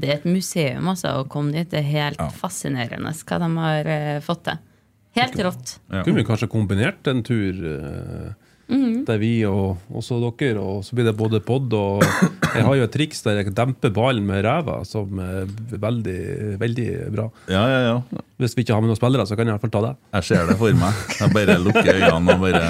Det 0.00 0.08
er 0.08 0.18
et 0.20 0.26
museum, 0.28 0.86
altså, 0.92 1.16
å 1.20 1.28
komme 1.28 1.52
dit. 1.56 1.68
Det 1.72 1.80
er 1.82 1.88
helt 1.88 2.20
Ja. 2.20 2.28
fascinerende 2.30 3.10
hva 3.26 3.38
de 3.42 3.48
har 3.56 3.88
eh, 3.90 4.20
fått 4.24 4.44
til. 4.44 4.60
Helt 5.18 5.34
rått. 5.42 5.78
Ja. 5.90 6.04
Kunne 6.06 6.20
vi 6.22 6.24
kanskje 6.28 6.48
kombinert 6.52 7.06
en 7.10 7.22
tur 7.26 7.64
eh, 7.74 8.30
Mhm. 8.70 9.00
der 9.04 9.18
vi 9.18 9.42
og 9.50 9.78
også 9.98 10.20
dere, 10.38 10.60
og 10.62 10.84
så 10.86 10.94
blir 10.94 11.02
det 11.08 11.16
både 11.18 11.40
pod 11.42 11.72
og 11.74 12.04
Jeg 12.54 12.62
har 12.62 12.74
jo 12.78 12.84
et 12.84 12.92
triks 12.94 13.22
der 13.24 13.40
jeg 13.40 13.50
demper 13.54 13.90
ballen 13.90 14.22
med 14.26 14.44
ræva, 14.46 14.84
som 14.86 15.18
er 15.18 15.48
veldig, 15.74 16.58
veldig 16.60 16.86
bra. 17.10 17.24
Ja, 17.50 17.64
ja, 17.66 17.80
ja. 17.88 18.20
Hvis 18.38 18.54
vi 18.54 18.62
ikke 18.62 18.74
har 18.76 18.80
med 18.84 18.90
noen 18.92 18.98
spillere, 19.00 19.26
så 19.26 19.34
kan 19.34 19.46
jeg 19.50 19.54
i 19.54 19.58
hvert 19.58 19.64
fall 19.66 19.74
ta 19.74 19.82
det. 19.88 19.96
Jeg 20.14 20.22
ser 20.28 20.46
det 20.52 20.56
for 20.62 20.70
meg. 20.78 21.02
Jeg 21.18 21.34
bare 21.34 21.58
lukker 21.64 21.98
øynene 21.98 22.36
og 22.36 22.40
bare 22.46 22.62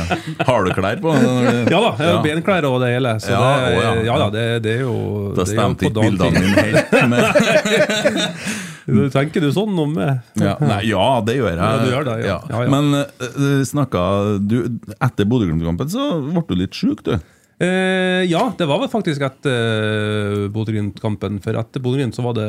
Har 0.48 0.64
du 0.64 0.72
klær 0.81 1.00
på? 1.05 1.12
Ja 1.20 1.68
da, 1.68 1.92
jeg 1.92 2.00
har 2.00 2.16
Ja. 2.16 2.22
benklær 2.24 2.64
og 2.70 2.81
det 2.81 2.90
hele. 2.96 3.14
Så 3.20 3.37
Ja, 3.37 3.44
det, 3.44 3.76
å, 3.76 3.85
ja. 3.85 3.92
ja 4.09 4.18
da, 4.24 4.31
det, 4.38 4.46
det 4.64 4.74
er 4.79 4.83
jo 4.88 4.96
Da 5.37 5.44
stemte 5.53 5.85
ikke 5.85 6.00
bildene 6.00 6.33
mine 6.40 6.64
helt. 6.64 6.88
Men, 8.90 9.11
Tenker 9.14 9.44
du 9.44 9.50
sånn 9.55 9.79
om 9.79 9.92
meg? 9.96 10.20
ja, 10.40 10.55
nei, 10.61 10.81
ja, 10.90 11.05
det 11.26 11.37
gjør 11.38 11.50
jeg. 11.50 11.59
Ja, 11.61 11.70
du 11.81 11.90
gjør 11.92 12.09
det, 12.09 12.16
ja. 12.26 12.38
Ja. 12.50 12.62
Men 12.72 12.94
uh, 13.00 13.62
snakka 13.68 14.03
du 14.42 14.57
Etter 14.98 15.29
Bodø-Glimt-kampen 15.31 15.92
så 15.92 16.11
ble 16.26 16.44
du 16.48 16.57
litt 16.62 16.76
sjuk, 16.76 17.05
du. 17.07 17.14
Eh, 17.61 18.22
ja, 18.24 18.46
det 18.57 18.64
var 18.64 18.81
vel 18.81 18.88
faktisk 18.88 19.20
etter 19.26 19.53
uh, 19.53 20.46
Bodø-Glimt-kampen. 20.55 21.40
For 21.44 21.59
etter 21.61 21.83
Bodø-Glimt 21.85 22.16
så 22.16 22.24
var 22.24 22.38
det 22.38 22.48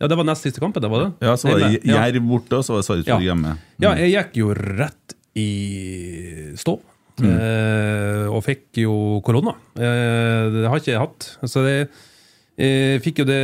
Ja, 0.00 0.08
det 0.08 0.16
var 0.16 0.28
nest 0.28 0.44
siste 0.46 0.60
kampen, 0.60 0.80
det 0.84 0.88
var 0.92 1.06
det? 1.06 1.10
Ja, 1.28 1.36
så 1.36 1.50
var 1.52 1.60
det. 1.66 1.82
Jerv 1.84 2.20
borte, 2.28 2.58
og 2.60 2.64
så 2.64 2.76
var 2.76 2.82
det 2.84 2.88
Sarpsborg 2.88 3.24
Ja. 3.24 3.32
hjemme. 3.32 3.56
Ja, 3.84 3.94
jeg 4.00 4.14
gikk 4.14 4.38
jo 4.42 4.52
rett 4.56 5.16
i 5.36 5.48
stå. 6.56 6.78
Eh, 7.24 8.26
og 8.28 8.42
fikk 8.44 8.82
jo 8.82 9.20
korona. 9.24 9.54
Eh, 9.76 10.52
det 10.52 10.66
har 10.68 10.80
ikke 10.80 10.92
jeg 10.92 11.00
hatt. 11.00 11.28
Så 11.48 11.64
det 11.64 11.78
jeg 12.56 13.02
fikk 13.04 13.18
jo 13.20 13.26
det 13.28 13.36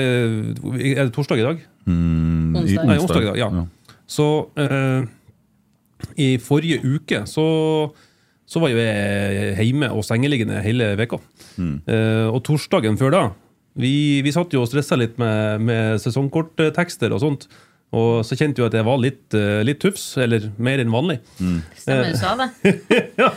Er 0.97 1.05
det 1.05 1.13
torsdag 1.13 1.41
i 1.43 1.45
dag? 1.45 1.59
Mm, 1.89 2.57
Onsdag. 2.61 2.87
Nei, 2.87 2.97
onsdag 3.01 3.25
i 3.25 3.29
dag, 3.31 3.41
ja. 3.41 3.67
Så 4.13 4.27
eh, 4.61 5.03
i 6.21 6.29
forrige 6.43 6.81
uke 6.85 7.23
så, 7.31 7.45
så 8.47 8.63
var 8.63 8.73
jo 8.73 8.83
jeg 8.83 9.67
hjemme 9.71 9.91
og 9.95 10.05
sengeliggende 10.07 10.63
hele 10.65 10.93
veka. 11.01 11.21
Eh, 11.59 12.29
og 12.29 12.43
torsdagen 12.47 12.97
før 13.01 13.13
da 13.13 13.23
Vi, 13.79 14.21
vi 14.25 14.33
satt 14.35 14.53
jo 14.53 14.63
og 14.65 14.69
stressa 14.69 14.97
litt 15.01 15.19
med, 15.21 15.63
med 15.65 16.01
sesongkorttekster 16.03 17.13
og 17.15 17.23
sånt. 17.23 17.47
Og 17.93 18.23
så 18.25 18.37
kjente 18.41 18.63
jo 18.63 18.67
at 18.71 18.73
jeg 18.77 18.85
var 18.87 19.01
litt, 19.01 19.35
eh, 19.37 19.61
litt 19.69 19.81
tufs, 19.83 20.15
eller 20.21 20.47
mer 20.57 20.81
enn 20.81 20.93
vanlig. 20.93 21.19
Stemmer 21.77 22.09
du 22.09 22.17
sa 22.17 22.33
det? 22.41 22.49
ja. 23.21 23.29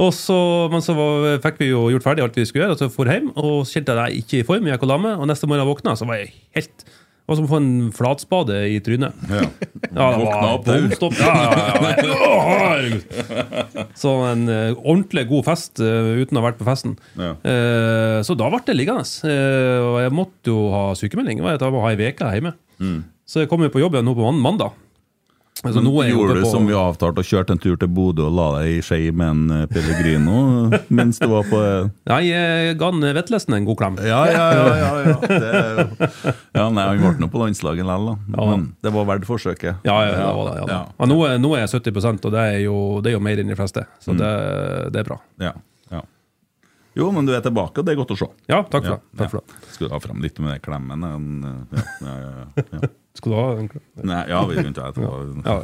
og 0.00 0.14
så, 0.16 0.38
men 0.72 0.84
så 0.84 0.96
var, 0.96 1.26
fikk 1.44 1.60
vi 1.60 1.68
jo 1.74 1.86
gjort 1.92 2.06
ferdig 2.06 2.24
alt 2.24 2.38
vi 2.40 2.46
skulle 2.48 2.64
gjøre, 2.64 2.76
og 2.76 2.80
så 2.80 2.88
for 2.92 3.08
hjem. 3.12 3.28
Og 3.36 3.66
så 3.68 3.76
kjente 3.78 3.92
jeg 3.92 4.00
at 4.00 4.12
jeg 4.14 4.24
ikke 4.24 4.40
i 4.40 4.46
form, 4.48 4.68
jeg 4.68 4.78
gikk 4.78 4.86
og 4.88 4.92
la 4.94 4.98
meg. 5.04 5.20
Og 5.20 5.28
neste 5.28 5.48
morgen 5.48 5.64
jeg 5.64 5.72
våkna, 5.74 5.96
så 6.00 6.08
var 6.08 6.22
jeg 6.22 6.32
helt 6.56 6.86
det 7.22 7.30
var 7.30 7.38
som 7.38 7.44
å 7.46 7.50
få 7.52 7.58
en 7.60 7.92
flatspade 7.94 8.56
i 8.74 8.80
trynet. 8.84 9.14
Ja. 9.30 9.46
Ja, 9.92 10.06
det 10.16 10.24
var 10.24 10.54
opp, 10.54 10.62
bom 10.64 10.92
stopp. 10.96 11.18
Ja, 11.20 11.34
ja. 12.00 13.82
Så 14.00 14.14
en 14.24 14.46
uh, 14.48 14.72
ordentlig 14.78 15.26
god 15.28 15.44
fest 15.50 15.82
uh, 15.84 16.16
uten 16.16 16.38
å 16.38 16.40
ha 16.40 16.46
vært 16.46 16.60
på 16.62 16.64
festen. 16.64 16.94
Ja. 17.12 17.34
Eh, 17.44 18.20
så 18.24 18.32
da 18.38 18.48
ble 18.48 18.62
det 18.64 18.78
liggende. 18.78 19.04
Og 19.04 19.98
jeg 20.00 20.14
måtte 20.16 20.48
jo 20.48 20.62
ha 20.72 20.82
sykemelding. 20.96 21.42
Jeg 21.42 21.44
var 21.44 21.58
Jeg 21.60 21.82
ha 21.84 21.92
ei 21.92 22.08
uke 22.14 22.30
hjemme. 22.38 22.54
Så 23.28 23.44
jeg 23.44 23.50
kom 23.52 23.60
jo 23.66 23.72
på 23.74 23.82
jobb 23.82 23.98
igjen 23.98 24.08
nå 24.08 24.16
på 24.16 24.32
mandag. 24.32 24.72
Altså, 25.62 25.78
Men 25.84 26.08
gjorde 26.10 26.40
du 26.40 26.46
som 26.50 26.64
vi 26.66 26.72
avtalte, 26.74 27.22
og 27.22 27.28
kjørte 27.28 27.54
en 27.54 27.60
tur 27.62 27.76
til 27.78 27.90
Bodø 27.94 28.24
og 28.26 28.32
la 28.34 28.46
deg 28.56 28.70
i 28.72 28.78
skje 28.82 29.12
med 29.14 29.28
en 29.28 29.42
eh, 29.54 29.66
Pellegrino 29.70 30.38
mens 30.98 31.20
du 31.22 31.28
var 31.30 31.44
på 31.46 31.60
eh, 31.62 31.90
Nei, 32.10 32.18
jeg 32.32 32.72
ga 32.80 32.88
han 32.90 33.04
Vetlesen 33.14 33.54
en 33.54 33.68
god 33.68 33.78
klem. 33.78 33.98
Ja, 34.02 34.24
ja, 34.26 34.46
ja. 34.56 34.64
ja, 34.80 34.88
ja. 35.06 35.14
Det, 35.22 36.32
ja 36.56 36.64
nei, 36.72 36.86
Han 36.88 37.04
ble 37.04 37.12
nå 37.22 37.28
på 37.30 37.42
landslaget 37.44 37.84
likevel, 37.86 38.08
da. 38.10 38.16
Men 38.48 38.64
det 38.82 38.94
var 38.96 39.06
verdt 39.12 39.28
forsøket. 39.28 39.84
Ja, 39.86 39.98
ja, 40.08 40.16
det 40.16 40.32
var 40.40 40.48
det. 40.50 40.56
Ja. 40.64 40.66
Ja. 40.72 40.80
Ja, 40.98 41.08
nå, 41.12 41.18
er, 41.28 41.38
nå 41.44 41.52
er 41.54 41.62
jeg 41.62 41.70
70% 41.76 42.26
og 42.26 42.34
det 42.34 42.42
er 42.56 42.58
jo, 42.64 42.78
det 43.04 43.12
er 43.12 43.16
jo 43.18 43.22
mer 43.28 43.44
enn 43.44 43.52
de 43.52 43.58
fleste. 43.60 43.84
Mm. 43.86 44.00
Så 44.08 44.16
det, 44.18 44.32
det 44.96 45.04
er 45.04 45.08
bra. 45.12 45.20
Ja, 45.46 45.52
ja. 45.94 46.02
Jo, 46.98 47.12
men 47.14 47.28
du 47.28 47.36
er 47.36 47.44
tilbake, 47.44 47.78
og 47.78 47.86
det 47.86 47.94
er 47.94 48.00
godt 48.02 48.16
å 48.16 48.18
se. 48.18 48.26
Ja, 48.50 48.64
takk 48.66 48.88
for 48.88 48.96
Ja, 48.96 48.98
det. 48.98 49.20
Takk 49.22 49.30
for 49.36 49.46
det. 49.46 49.62
Skulle 49.76 49.94
ha 49.94 50.02
frem 50.02 50.18
litt 50.26 50.42
med 50.42 50.56
den 50.56 50.64
klemmen. 50.66 51.06
eh, 51.06 51.86
Ja, 52.02 52.16
ja, 52.18 52.34
ja, 52.34 52.66
ja. 52.82 52.92
Skal 53.12 53.32
du 53.32 53.36
ha 53.36 53.46
den? 53.58 53.68
Nei, 54.08 54.20
ja, 54.30 54.38
vi 54.48 54.56
kunne 54.56 54.82
ha 54.82 54.88
etterpå. 54.88 55.10
Ja. 55.44 55.56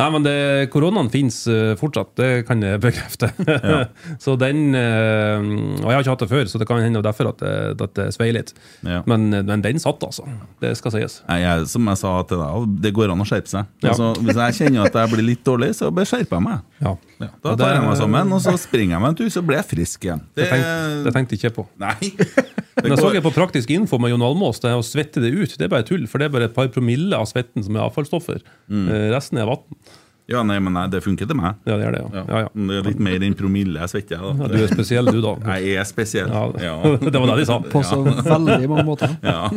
Nei, 0.00 0.06
men 0.14 0.24
det, 0.24 0.36
koronaen 0.72 1.10
fins 1.12 1.42
fortsatt, 1.80 2.14
det 2.16 2.30
kan 2.48 2.64
jeg 2.64 2.80
bekrefte. 2.80 3.28
så 4.24 4.36
den 4.40 4.72
eh, 4.78 5.44
Og 5.82 5.90
jeg 5.90 5.92
har 5.92 6.00
ikke 6.00 6.14
hatt 6.14 6.24
det 6.24 6.30
før, 6.32 6.48
så 6.48 6.60
det 6.62 6.68
kan 6.70 6.80
hende 6.80 7.04
derfor 7.04 7.28
at 7.34 7.44
det, 7.44 7.84
at 7.84 7.96
det 7.98 8.08
svei 8.16 8.30
litt. 8.34 8.54
Ja. 8.86 9.02
Men, 9.10 9.28
men 9.36 9.64
den 9.64 9.82
satt, 9.82 10.00
altså. 10.06 10.24
Det 10.64 10.72
skal 10.80 10.96
sies. 10.96 11.20
Jeg, 11.28 11.68
som 11.70 11.92
jeg 11.92 12.00
sa 12.00 12.14
til 12.30 12.40
deg, 12.40 12.72
det 12.86 12.94
går 12.96 13.12
an 13.12 13.24
å 13.24 13.28
skjerpe 13.28 13.52
seg. 13.52 13.68
Ja. 13.84 13.92
Altså, 13.92 14.14
hvis 14.24 14.40
jeg 14.40 14.58
kjenner 14.62 14.88
at 14.88 14.96
jeg 15.02 15.12
blir 15.12 15.28
litt 15.28 15.44
dårlig, 15.44 15.74
så 15.76 15.92
skjerper 15.92 16.40
jeg 16.40 16.46
meg. 16.48 16.64
Ja. 16.80 16.96
Ja, 17.20 17.30
da 17.44 17.54
tar 17.58 17.76
jeg 17.76 17.84
meg 17.84 17.96
sammen, 18.00 18.32
og 18.34 18.40
så 18.42 18.54
springer 18.58 18.96
jeg 18.96 19.04
meg 19.04 19.12
en 19.12 19.18
tur, 19.20 19.28
så 19.30 19.42
blir 19.44 19.60
jeg 19.60 19.68
frisk 19.70 20.08
igjen. 20.08 20.22
Det 20.34 20.48
tenkte, 20.50 20.74
det 21.04 21.12
tenkte 21.14 21.36
jeg 21.36 21.44
ikke 21.44 21.56
på. 21.60 21.66
Nei. 21.80 22.10
Det 22.10 22.82
Men 22.82 22.90
jeg 22.90 23.00
så 23.00 23.10
jeg 23.14 23.22
på 23.22 23.30
Praktisk 23.34 23.70
info 23.70 24.00
med 24.02 24.10
Jon 24.10 24.24
Almås, 24.26 24.58
det 24.62 24.72
å 24.74 24.82
svette 24.84 25.22
det 25.22 25.30
ut, 25.30 25.52
det 25.54 25.68
er 25.68 25.70
bare 25.72 25.86
tull. 25.86 26.08
For 26.14 26.22
det 26.22 26.28
er 26.28 26.32
bare 26.36 26.46
et 26.46 26.54
par 26.54 26.68
promille 26.70 27.10
av 27.18 27.26
svetten 27.26 27.64
som 27.66 27.74
er 27.74 27.82
avfallsstoffer. 27.88 28.38
Mm. 28.70 28.84
Eh, 28.86 29.06
Resten 29.10 29.40
er 29.42 29.48
vann. 29.50 29.64
Ja, 30.30 30.40
nei, 30.46 30.54
men 30.62 30.72
nei, 30.72 30.86
det 30.88 31.02
funker 31.04 31.26
til 31.28 31.36
meg. 31.36 31.58
Ja, 31.68 31.74
det 31.76 31.84
er 31.88 31.96
det, 31.96 31.98
ja. 32.00 32.22
ja, 32.30 32.38
ja. 32.46 32.50
Men 32.54 32.70
Det 32.70 32.76
er 32.78 32.86
litt 32.86 33.00
mer 33.02 33.24
enn 33.26 33.34
promille 33.36 33.82
jeg 33.82 33.90
svetter. 33.92 34.22
ja 34.22 34.46
du 34.48 34.54
er 34.62 34.70
spesiell, 34.70 35.10
du, 35.12 35.18
da. 35.20 35.34
Jeg 35.58 35.74
er 35.82 35.88
spesiell. 35.90 36.30
Ja, 36.32 36.44
Ja. 36.62 36.76
det 37.10 37.12
var 37.20 37.26
det 37.28 37.34
de 37.42 37.48
sa. 37.50 37.58
På 37.74 37.82
så 37.84 37.98
veldig 38.06 38.70
mange 38.70 38.86
måter. 38.88 39.12
Ja, 39.26 39.50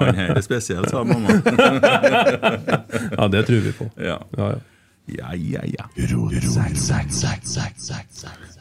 Han 0.00 0.14
her 0.22 0.32
er 0.38 0.40
spesiell, 0.46 0.86
sa 0.88 1.02
mamma. 1.04 1.36
Ja, 3.12 3.28
det 3.34 3.44
tror 3.50 3.60
vi 3.66 3.74
på. 3.82 3.90
Ja, 4.00 4.16
Ja, 4.38 4.48
ja. 4.54 4.62
ja, 5.18 5.34
ja. 5.36 5.66
ja. 5.74 5.90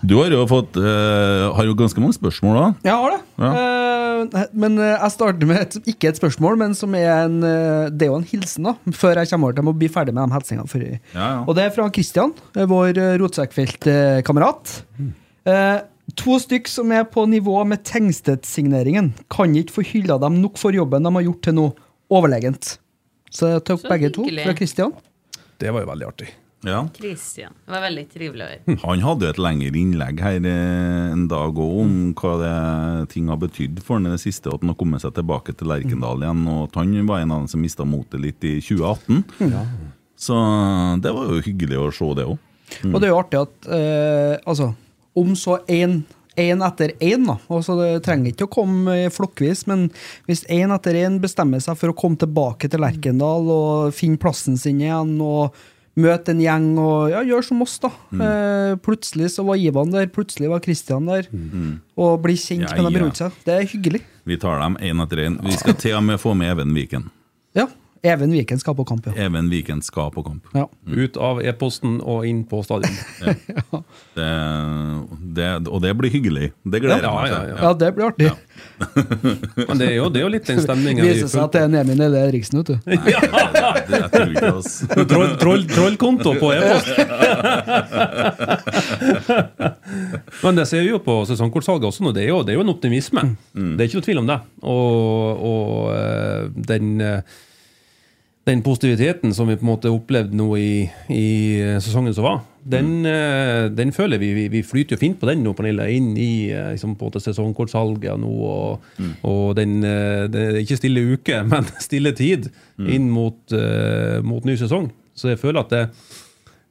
Du 0.06 0.16
har 0.20 0.30
jo 0.30 0.44
fått 0.50 0.76
uh, 0.78 1.50
Har 1.58 1.66
jo 1.66 1.74
ganske 1.78 2.02
mange 2.04 2.14
spørsmål, 2.18 2.58
da. 2.60 2.66
Jeg 2.86 2.94
har 3.02 3.16
det. 3.16 3.22
Eh, 3.50 4.46
men 4.56 4.78
eh, 4.80 4.92
jeg 4.96 5.12
starter 5.16 5.50
med 5.50 5.58
et, 5.64 5.78
ikke 5.92 6.08
et 6.12 6.20
spørsmål, 6.20 6.56
men 6.62 6.76
som 6.78 6.94
er 6.96 7.10
en 7.26 7.40
Det 7.42 8.06
er 8.06 8.12
jo 8.12 8.20
en 8.20 8.28
hilsen, 8.30 8.70
da. 8.70 8.76
Før 8.96 9.20
jeg 9.22 9.32
kommer 9.32 9.50
over 9.50 9.58
til 9.58 9.72
å 9.72 9.76
bli 9.82 9.90
ferdig 9.92 10.14
med 10.16 10.30
de 10.30 10.38
hilsningene. 10.38 10.70
for- 10.72 10.86
Ja, 10.86 11.00
ja. 11.16 11.42
Og 11.48 11.56
det 11.58 11.66
er 11.66 11.74
fra 11.76 11.90
Christian, 11.92 12.32
eh, 12.56 12.66
vår 12.70 12.94
rotsekkfeltkamerat. 13.24 14.76
Eh, 15.46 15.80
to 16.16 16.38
stykk 16.40 16.68
som 16.70 16.92
er 16.96 17.04
på 17.10 17.26
nivå 17.28 17.58
med 17.68 17.84
Tengstedt-signeringen. 17.84 19.14
Kan 19.30 19.56
ikke 19.58 19.74
få 19.80 19.84
hylla 19.90 20.20
dem 20.22 20.40
nok 20.42 20.58
for 20.62 20.72
jobben 20.72 21.04
de 21.04 21.12
har 21.18 21.26
gjort 21.28 21.42
til 21.50 21.54
nå. 21.60 21.68
Overlegent. 22.14 22.78
Så 23.34 23.58
Så 23.66 23.90
begge 23.90 24.14
to 24.14 24.24
fra 24.24 24.54
Kristian. 24.54 24.94
Det 25.60 25.72
var 25.74 25.82
jo 25.82 25.92
veldig 25.92 26.08
artig. 26.08 26.30
Ja. 26.66 26.82
Christian. 26.96 27.54
Det 27.66 27.74
var 27.76 27.84
veldig 27.86 28.06
trivelig 28.12 28.46
å 28.46 28.48
høre. 28.50 28.78
Han 28.84 29.04
hadde 29.06 29.28
jo 29.28 29.34
et 29.36 29.42
lengre 29.42 29.82
innlegg 29.82 30.24
her 30.26 30.48
eh, 30.50 31.12
en 31.12 31.28
dag 31.32 31.60
òg 31.62 31.82
om 31.84 31.94
hva 32.18 32.34
det 32.42 32.56
ting 33.14 33.30
har 33.32 33.40
betydd 33.42 33.84
for 33.86 34.00
han 34.00 34.10
i 34.10 34.16
det 34.16 34.24
siste, 34.24 34.50
at 34.50 34.64
han 34.64 34.74
har 34.74 34.80
kommet 34.80 35.06
seg 35.06 35.14
tilbake 35.18 35.56
til 35.58 35.70
Lerkendal 35.72 36.26
igjen. 36.26 36.42
Og 36.52 36.66
at 36.70 36.82
han 36.82 36.96
var 37.10 37.22
en 37.22 37.36
av 37.36 37.44
dem 37.44 37.52
som 37.54 37.64
mista 37.64 37.88
motet 37.88 38.24
litt 38.24 38.48
i 38.48 38.58
2018. 38.66 39.24
Så 40.26 40.42
det 41.04 41.14
var 41.14 41.32
jo 41.32 41.46
hyggelig 41.46 41.80
å 41.82 41.94
se 41.94 42.12
det 42.18 42.28
òg. 42.34 42.52
Og 42.90 42.98
det 42.98 43.08
er 43.08 43.12
jo 43.14 43.22
artig 43.22 43.42
at 43.44 43.72
eh, 43.78 44.36
altså, 44.50 44.72
om 45.16 45.36
så 45.38 45.60
én 45.70 46.02
én 46.36 46.60
etter 46.66 46.92
én, 47.00 47.24
da. 47.28 47.38
Altså, 47.52 47.78
det 47.80 48.04
trenger 48.06 48.34
ikke 48.34 48.48
å 48.48 48.54
komme 48.58 48.96
eh, 49.06 49.12
flokkvis, 49.14 49.66
men 49.72 49.88
hvis 50.28 50.44
én 50.52 50.74
etter 50.76 50.98
én 51.00 51.20
bestemmer 51.24 51.64
seg 51.64 51.78
for 51.80 51.92
å 51.92 51.98
komme 51.98 52.20
tilbake 52.20 52.70
til 52.72 52.84
Lerkendal 52.84 53.48
og 53.52 53.96
finne 53.96 54.20
plassen 54.22 54.60
sin 54.60 54.82
igjen 54.84 55.16
og 55.24 55.56
møte 55.96 56.34
en 56.36 56.42
gjeng 56.44 56.66
og 56.82 57.10
ja, 57.14 57.22
gjøre 57.24 57.46
som 57.48 57.62
oss, 57.64 57.78
da. 57.80 57.90
Eh, 58.12 58.74
plutselig 58.84 59.30
så 59.38 59.46
var 59.48 59.56
Ivan 59.62 59.92
der, 59.94 60.08
plutselig 60.12 60.50
var 60.52 60.60
Kristian 60.66 61.06
der. 61.08 61.30
Og 61.96 62.18
bli 62.26 62.36
kjent 62.36 62.68
Ja, 62.68 62.76
med 62.82 62.92
dem 62.94 63.06
rundt 63.06 63.22
seg. 63.22 63.32
Det 63.48 63.54
er 63.56 63.66
hyggelig. 63.72 64.02
Vi 64.28 64.38
tar 64.42 64.60
dem 64.60 64.76
én 64.84 65.00
etter 65.06 65.24
én. 65.28 65.40
Vi 65.46 65.56
skal 65.56 65.74
til 65.80 65.96
og 65.96 66.04
med 66.04 66.20
få 66.20 66.34
med 66.36 66.52
Even 66.52 66.74
Viken. 66.76 67.10
Ja. 67.56 67.68
Even 68.06 68.30
Viken 68.30 68.60
skal 68.62 68.76
på 68.78 68.84
kamp, 68.86 69.08
ja. 69.10 69.14
Even 69.26 69.48
Viken 69.50 69.80
skal 69.82 70.12
på 70.14 70.22
kamp. 70.28 70.44
ja. 70.54 70.68
Ut 70.86 71.16
av 71.18 71.40
e-posten 71.42 71.96
og 72.06 72.26
inn 72.30 72.44
på 72.46 72.60
stadion. 72.62 72.94
Det, 74.16 74.28
det, 75.36 75.48
og 75.68 75.82
det 75.84 75.92
blir 75.98 76.12
hyggelig. 76.14 76.52
Det 76.64 76.82
gleder 76.84 77.02
jeg 77.02 77.10
Ja, 77.10 77.16
meg 77.16 77.32
ja, 77.32 77.40
til. 77.40 77.50
ja. 77.50 77.58
Ja, 77.66 77.72
det 77.82 77.90
blir 77.96 78.06
artig. 78.12 78.30
Men 78.76 79.80
det 79.80 79.86
er 79.88 79.96
jo, 79.96 80.10
det 80.12 80.20
er 80.20 80.26
jo 80.26 80.32
litt 80.34 80.48
den 80.50 80.60
stemninga. 80.64 81.04
Det 81.04 81.12
viser 81.16 81.30
seg 81.32 81.44
at 81.46 81.54
det 81.56 81.62
er 81.66 81.70
Nemin 81.72 81.98
Nelle 82.02 82.20
Eriksen, 82.28 82.60
vet 82.60 82.68
du. 82.68 82.76
Det, 82.86 82.98
jeg 83.06 84.10
tror 84.12 84.30
ikke 84.34 84.42
troll, 84.46 85.08
Troll, 85.12 85.32
troll, 85.40 85.64
trollkonto 85.72 86.34
på 86.42 86.48
e-post. 86.56 86.90
Men 90.44 90.60
det 90.60 90.68
ser 90.70 90.84
vi 90.86 90.92
jo 90.94 91.00
på 91.04 91.18
sesongkortsalget 91.30 91.88
også 91.90 92.06
nå. 92.06 92.14
Det 92.16 92.24
er 92.26 92.30
jo, 92.34 92.42
det 92.46 92.54
er 92.54 92.60
jo 92.60 92.66
en 92.66 92.74
optimisme. 92.76 93.24
Det 93.54 93.80
er 93.80 93.90
ikke 93.90 94.00
noe 94.02 94.08
tvil 94.10 94.22
om 94.24 94.30
det. 94.30 94.40
Og, 94.76 95.46
og 95.52 95.66
eh, 95.96 96.42
den, 96.72 96.96
eh, 97.02 97.20
den 98.46 98.62
positiviteten 98.62 99.34
som 99.34 99.50
vi 99.50 99.58
på 99.58 99.66
en 99.66 99.72
måte 99.72 99.94
opplevde 99.94 100.38
nå 100.38 100.52
i, 100.62 100.86
i 101.10 101.30
sesongen 101.82 102.14
som 102.14 102.28
var, 102.28 102.44
den, 102.66 103.06
eh, 103.06 103.68
den 103.70 103.92
føler 103.94 104.18
vi, 104.18 104.32
vi 104.34 104.48
Vi 104.50 104.64
flyter 104.66 104.96
jo 104.96 105.00
fint 105.00 105.20
på 105.22 105.30
den 105.30 105.44
nå, 105.46 105.54
Pernille, 105.54 105.86
inn 105.94 106.16
i 106.18 106.50
eh, 106.50 106.72
liksom 106.74 106.96
på 106.98 107.06
en 107.06 107.12
måte 107.12 107.22
sesongkortsalget 107.22 108.18
nå. 108.22 108.32
Og, 108.50 108.88
og 109.30 109.56
den, 109.58 109.78
eh, 109.86 110.26
det 110.32 110.46
er 110.48 110.62
ikke 110.64 110.80
stille 110.80 111.06
uke, 111.14 111.44
men 111.52 111.70
stille 111.80 112.16
tid 112.18 112.50
inn 112.82 113.08
mot, 113.14 113.38
uh, 113.54 114.20
mot 114.26 114.44
ny 114.46 114.58
sesong. 114.60 114.90
Så 115.16 115.30
jeg 115.32 115.40
føler 115.40 115.62
at 115.62 115.72
det, 115.72 115.84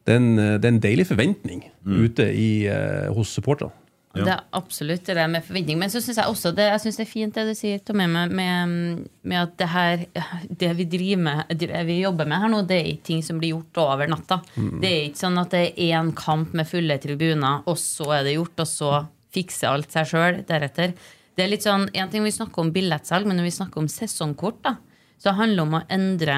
det, 0.04 0.16
er, 0.16 0.18
en, 0.18 0.36
det 0.36 0.66
er 0.66 0.74
en 0.74 0.82
deilig 0.82 1.06
forventning 1.08 1.62
ute 1.86 2.26
i, 2.34 2.66
uh, 2.66 3.14
hos 3.14 3.32
supporterne. 3.32 3.72
Det 4.14 4.30
er 4.30 4.42
absolutt 4.54 5.08
det 5.10 5.26
med 5.30 5.42
forventning. 5.42 5.78
Men 5.80 5.90
så 5.90 6.02
syns 6.02 6.20
jeg 6.20 6.30
også 6.30 6.52
det, 6.54 6.68
jeg 6.70 6.82
synes 6.84 6.98
det 7.00 7.04
er 7.04 7.10
fint 7.10 7.34
det 7.34 7.46
du 7.48 7.54
sier, 7.58 7.80
Tommy, 7.82 8.06
med, 8.10 8.34
med, 8.38 9.08
med 9.26 9.40
at 9.40 9.56
det 9.58 9.68
her 9.72 10.04
Det 10.48 10.70
vi 10.78 10.86
driver 10.90 11.22
med, 11.24 11.56
det 11.58 11.82
vi 11.88 11.98
jobber 12.02 12.28
med 12.30 12.44
her 12.44 12.52
nå, 12.52 12.62
det 12.68 12.78
er 12.78 12.92
ikke 12.92 13.08
ting 13.10 13.24
som 13.26 13.40
blir 13.42 13.56
gjort 13.56 13.82
over 13.82 14.10
natta. 14.10 14.40
Det 14.54 14.90
er 14.90 15.08
ikke 15.08 15.22
sånn 15.24 15.42
at 15.42 15.50
det 15.56 15.64
er 15.64 15.98
én 15.98 16.12
kamp 16.18 16.54
med 16.54 16.68
fulle 16.70 16.98
tribuner, 17.02 17.64
og 17.66 17.78
så 17.80 18.12
er 18.20 18.24
det 18.28 18.36
gjort, 18.36 18.62
og 18.62 18.70
så 18.70 18.92
fikser 19.34 19.72
alt 19.72 19.94
seg 19.94 20.10
sjøl 20.12 20.42
deretter. 20.46 20.94
Det 21.34 21.42
er 21.42 21.50
litt 21.50 21.66
sånn, 21.66 21.88
En 21.92 22.10
ting 22.10 22.22
vi 22.22 22.30
snakker 22.30 22.62
om 22.62 22.70
billettsalg, 22.74 23.26
men 23.26 23.40
når 23.40 23.48
vi 23.48 23.56
snakker 23.58 23.82
om 23.82 23.90
sesongkort, 23.90 24.62
da, 24.62 24.76
så 25.18 25.34
handler 25.34 25.56
det 25.56 25.66
om 25.66 25.78
å 25.80 25.86
endre 25.96 26.36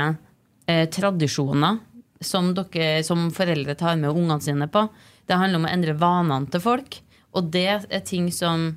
eh, 0.66 0.86
tradisjoner 0.88 1.78
som, 2.24 2.54
dere, 2.56 3.02
som 3.04 3.28
foreldre 3.34 3.74
tar 3.76 3.98
med 4.00 4.10
ungene 4.10 4.40
sine 4.40 4.68
på. 4.72 4.86
Det 5.26 5.36
handler 5.36 5.60
om 5.60 5.66
å 5.68 5.72
endre 5.72 5.96
vanene 6.00 6.48
til 6.52 6.62
folk. 6.62 7.00
Og 7.36 7.52
det 7.54 7.68
er 7.68 8.04
ting 8.06 8.30
som 8.34 8.72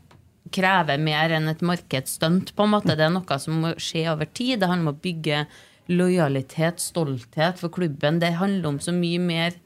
krever 0.53 0.99
mer 1.01 1.33
enn 1.37 1.49
et 1.51 1.61
markedsstunt. 1.61 2.53
på 2.55 2.63
en 2.63 2.73
måte. 2.75 2.95
Det 2.97 3.05
er 3.05 3.13
noe 3.13 3.39
som 3.39 3.61
må 3.61 3.73
skje 3.77 4.05
over 4.11 4.25
tid. 4.25 4.59
Det 4.59 4.69
handler 4.69 4.89
om 4.89 4.95
å 4.95 5.01
bygge 5.01 5.45
lojalitet, 5.89 6.79
stolthet 6.79 7.57
for 7.57 7.69
klubben. 7.69 8.19
Det 8.19 8.35
handler 8.37 8.67
om 8.69 8.79
så 8.79 8.93
mye 8.93 9.19
mer 9.19 9.57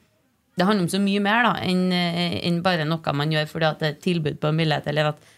det 0.56 0.66
handler 0.68 0.86
om 0.86 0.90
så 0.90 1.00
mye 1.02 1.20
mer 1.24 1.44
da, 1.48 1.54
enn 1.66 1.88
eh, 1.98 2.36
enn 2.46 2.60
bare 2.62 2.86
noe 2.86 3.14
man 3.18 3.32
gjør 3.34 3.48
fordi 3.50 3.66
at 3.66 3.80
det 3.82 3.88
er 3.88 4.02
tilbud 4.04 4.36
på 4.38 4.52
en 4.52 4.60
billett, 4.62 4.86
eller 4.88 5.10
at 5.10 5.32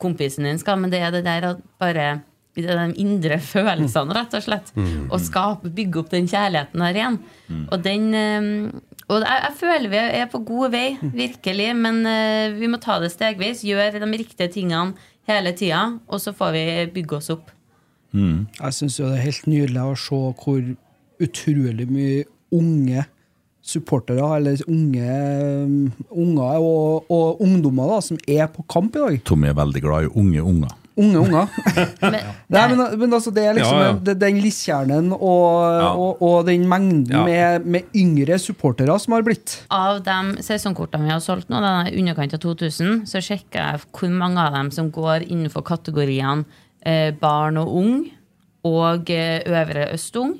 kompisen 0.00 0.48
din 0.48 0.60
skal, 0.60 0.78
men 0.80 0.92
det 0.92 1.02
er 1.04 1.12
det 1.12 1.26
der 1.26 1.44
at 1.50 1.60
bare 1.80 2.22
det 2.56 2.68
er 2.68 2.80
de 2.80 3.00
indre 3.00 3.38
følelsene, 3.52 4.16
rett 4.16 4.34
og 4.36 4.44
slett. 4.44 4.72
Og 5.08 5.18
skape, 5.20 5.70
bygge 5.72 6.00
opp 6.02 6.10
den 6.12 6.28
kjærligheten 6.28 6.84
der 6.84 6.98
igjen. 6.98 7.20
Og 7.68 7.84
den 7.84 8.08
eh, 8.16 8.48
Og 9.12 9.20
jeg, 9.20 9.40
jeg 9.44 9.56
føler 9.60 9.92
vi 9.92 10.02
er 10.22 10.28
på 10.32 10.40
god 10.48 10.72
vei, 10.72 10.86
virkelig, 11.12 11.70
men 11.76 12.02
uh, 12.08 12.54
vi 12.56 12.70
må 12.70 12.80
ta 12.80 12.96
det 13.02 13.12
stegvis. 13.12 13.64
Gjøre 13.66 14.00
de 14.00 14.08
riktige 14.08 14.48
tingene 14.52 14.96
hele 15.28 15.52
tida, 15.54 15.84
og 16.08 16.22
så 16.22 16.32
får 16.34 16.54
vi 16.56 16.62
bygge 16.94 17.18
oss 17.20 17.32
opp. 17.34 17.52
Jeg 18.12 18.76
syns 18.76 18.98
det 19.00 19.08
er 19.08 19.24
helt 19.24 19.48
nydelig 19.48 19.84
å 19.84 19.96
se 19.96 20.20
hvor 20.42 20.62
utrolig 21.22 21.86
mye 21.88 22.24
unge 22.52 23.04
supportere, 23.62 24.26
eller 24.36 24.62
unge 24.66 25.06
unger 26.10 26.58
og, 26.58 27.10
og 27.12 27.42
ungdommer, 27.44 27.94
da, 27.94 28.00
som 28.04 28.18
er 28.26 28.48
på 28.52 28.64
kamp 28.68 28.96
i 28.98 29.04
dag. 29.04 29.18
Tommy 29.28 29.52
er 29.52 29.58
veldig 29.58 29.84
glad 29.84 30.08
i 30.08 30.14
unge 30.18 30.42
unger. 30.42 30.74
Unge 31.00 31.18
unger. 31.22 31.48
Men, 32.02 32.16
Nei, 32.52 32.62
men, 32.68 32.80
men 33.00 33.14
altså, 33.16 33.30
det 33.32 33.44
er 33.48 33.54
liksom 33.56 33.78
Ja, 33.78 33.84
ja. 33.86 33.92
det- 34.04 34.18
den 34.20 34.40
lisskjernen 34.44 35.12
og, 35.14 35.22
og, 35.96 36.20
og 36.22 36.46
den 36.46 36.66
mengden 36.68 37.06
Ja. 37.14 37.22
med, 37.24 37.64
med 37.66 37.82
yngre 37.96 38.36
supportere 38.38 38.98
som 39.00 39.14
har 39.16 39.22
blitt. 39.24 39.54
Av 39.72 40.02
de 40.04 40.42
sesongkortene 40.44 41.06
vi 41.08 41.14
har 41.14 41.20
solgt 41.24 41.48
nå, 41.48 41.62
den 41.64 41.86
er 41.86 41.88
i 41.92 41.96
underkant 42.02 42.34
av 42.36 42.42
2000, 42.44 43.06
så 43.08 43.22
sjekker 43.24 43.60
jeg 43.62 43.80
hvor 43.88 44.12
mange 44.12 44.38
av 44.44 44.52
dem 44.58 44.70
som 44.74 44.90
går 44.92 45.24
innenfor 45.30 45.64
kategoriene 45.64 46.44
eh, 46.84 47.10
barn 47.16 47.56
og 47.62 47.72
ung 47.80 47.94
og 48.68 49.08
eh, 49.10 49.40
øvre 49.48 49.88
østung. 49.94 50.36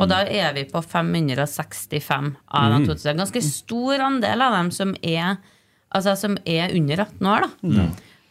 Og 0.00 0.08
da 0.08 0.22
er 0.24 0.54
vi 0.56 0.62
på 0.64 0.80
565 0.80 2.30
av 2.48 2.72
de 2.72 2.86
2000. 2.88 3.18
Ganske 3.20 3.42
stor 3.44 4.00
andel 4.06 4.40
av 4.44 4.54
dem 4.56 4.70
som 4.72 4.94
er, 5.04 5.36
altså, 5.92 6.14
som 6.16 6.36
er 6.48 6.72
under 6.76 7.02
18 7.04 7.28
år. 7.28 7.46
da. 7.62 7.86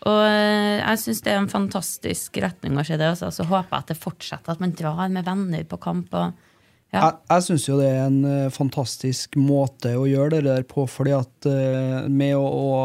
Og 0.09 0.21
eh, 0.25 0.79
jeg 0.79 1.01
syns 1.03 1.19
det 1.21 1.33
er 1.33 1.41
en 1.43 1.51
fantastisk 1.51 2.39
retning 2.41 2.79
å 2.79 2.85
se 2.85 2.97
det. 2.97 3.11
Også. 3.13 3.29
Så 3.35 3.45
håper 3.49 3.75
jeg 3.75 3.83
at 3.83 3.91
det 3.91 3.99
fortsetter, 4.01 4.55
at 4.55 4.63
man 4.63 4.73
drar 4.77 5.11
med 5.13 5.27
venner 5.27 5.67
på 5.69 5.77
kamp. 5.81 6.15
og 6.17 6.31
ja. 6.91 7.05
Jeg, 7.05 7.19
jeg 7.29 7.43
syns 7.45 7.65
jo 7.69 7.77
det 7.79 7.87
er 7.87 8.01
en 8.03 8.23
eh, 8.27 8.49
fantastisk 8.51 9.37
måte 9.39 9.93
å 9.95 10.07
gjøre 10.09 10.33
det 10.33 10.41
der 10.49 10.65
på, 10.67 10.83
fordi 10.91 11.13
at 11.15 11.47
uh, 11.47 12.09
med 12.11 12.33
å, 12.35 12.43
å 12.43 12.79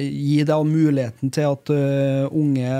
gi 0.00 0.38
deg 0.48 0.70
muligheten 0.70 1.32
til 1.34 1.50
at 1.50 1.72
uh, 1.74 2.32
unge. 2.32 2.70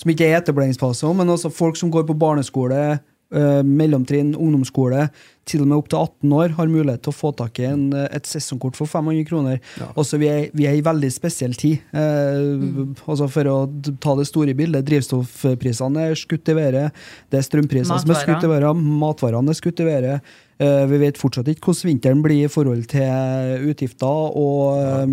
Som 0.00 0.12
ikke 0.14 0.28
er 0.28 0.38
etableringsfase, 0.38 1.10
men 1.16 1.28
også 1.34 1.50
folk 1.52 1.76
som 1.76 1.90
går 1.92 2.06
på 2.08 2.16
barneskole, 2.16 3.00
mellomtrinn, 3.30 4.32
ungdomsskole, 4.34 5.04
til 5.50 5.64
og 5.64 5.70
med 5.70 5.78
opp 5.80 5.88
til 5.90 5.98
18 5.98 6.34
år, 6.36 6.54
har 6.56 6.70
mulighet 6.70 7.02
til 7.04 7.12
å 7.12 7.16
få 7.16 7.32
tak 7.36 7.58
i 7.62 7.66
en, 7.70 7.88
eh, 7.96 8.08
et 8.16 8.28
sesongkort 8.28 8.78
for 8.78 8.90
500 8.90 9.24
kroner. 9.28 9.60
også 9.96 10.18
vi 10.18 10.28
er, 10.28 10.50
vi 10.54 10.66
er 10.66 10.76
i 10.78 10.84
veldig 10.84 11.10
spesiell 11.12 11.54
tid. 11.54 11.80
Eh, 11.92 12.94
altså 13.06 13.28
For 13.30 13.44
å 13.44 13.56
ta 14.00 14.14
det 14.16 14.26
store 14.26 14.54
bildet, 14.54 14.86
drivstoffprisene 14.86 16.10
er 16.10 16.14
skutt 16.14 16.48
i 16.48 16.54
været. 16.54 16.92
Det 17.30 17.38
er 17.38 17.46
strømpriser 17.46 17.98
som 17.98 18.10
er 18.10 18.22
skutt 18.22 18.44
i 18.44 18.52
været. 18.52 18.76
Matvarene 18.76 19.50
er 19.50 19.58
skutt 19.58 19.80
i 19.80 19.88
været. 19.88 20.20
Eh, 20.58 20.86
vi 20.86 20.98
vet 20.98 21.18
fortsatt 21.18 21.48
ikke 21.48 21.70
hvordan 21.70 21.90
vinteren 21.90 22.22
blir 22.22 22.44
i 22.44 22.52
forhold 22.52 22.86
til 22.86 23.70
utgifter. 23.70 24.36
og... 24.36 24.80
Ja. 24.80 25.06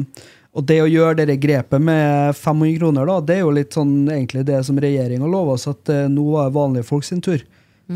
og 0.57 0.65
det 0.65 0.79
å 0.81 0.89
gjøre 0.89 1.27
det 1.27 1.37
grepet 1.37 1.77
med 1.77 2.33
500 2.33 2.79
kroner, 2.79 3.05
da, 3.05 3.19
det 3.21 3.35
er 3.35 3.43
jo 3.43 3.51
litt 3.53 3.75
sånn 3.77 4.07
egentlig 4.09 4.41
det 4.47 4.63
som 4.65 4.79
regjeringa 4.81 5.27
lova 5.29 5.53
oss, 5.53 5.67
at 5.69 5.87
eh, 5.93 6.07
nå 6.09 6.23
var 6.31 6.47
det 6.47 6.55
vanlige 6.55 6.87
folk 6.87 7.05
sin 7.05 7.21
tur. 7.21 7.43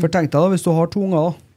For 0.00 0.12
tenk 0.12 0.30
deg 0.32 0.38
da, 0.38 0.52
hvis 0.52 0.64
du 0.64 0.70
har 0.72 0.92
to 0.92 1.02
unger, 1.04 1.32
da. 1.32 1.48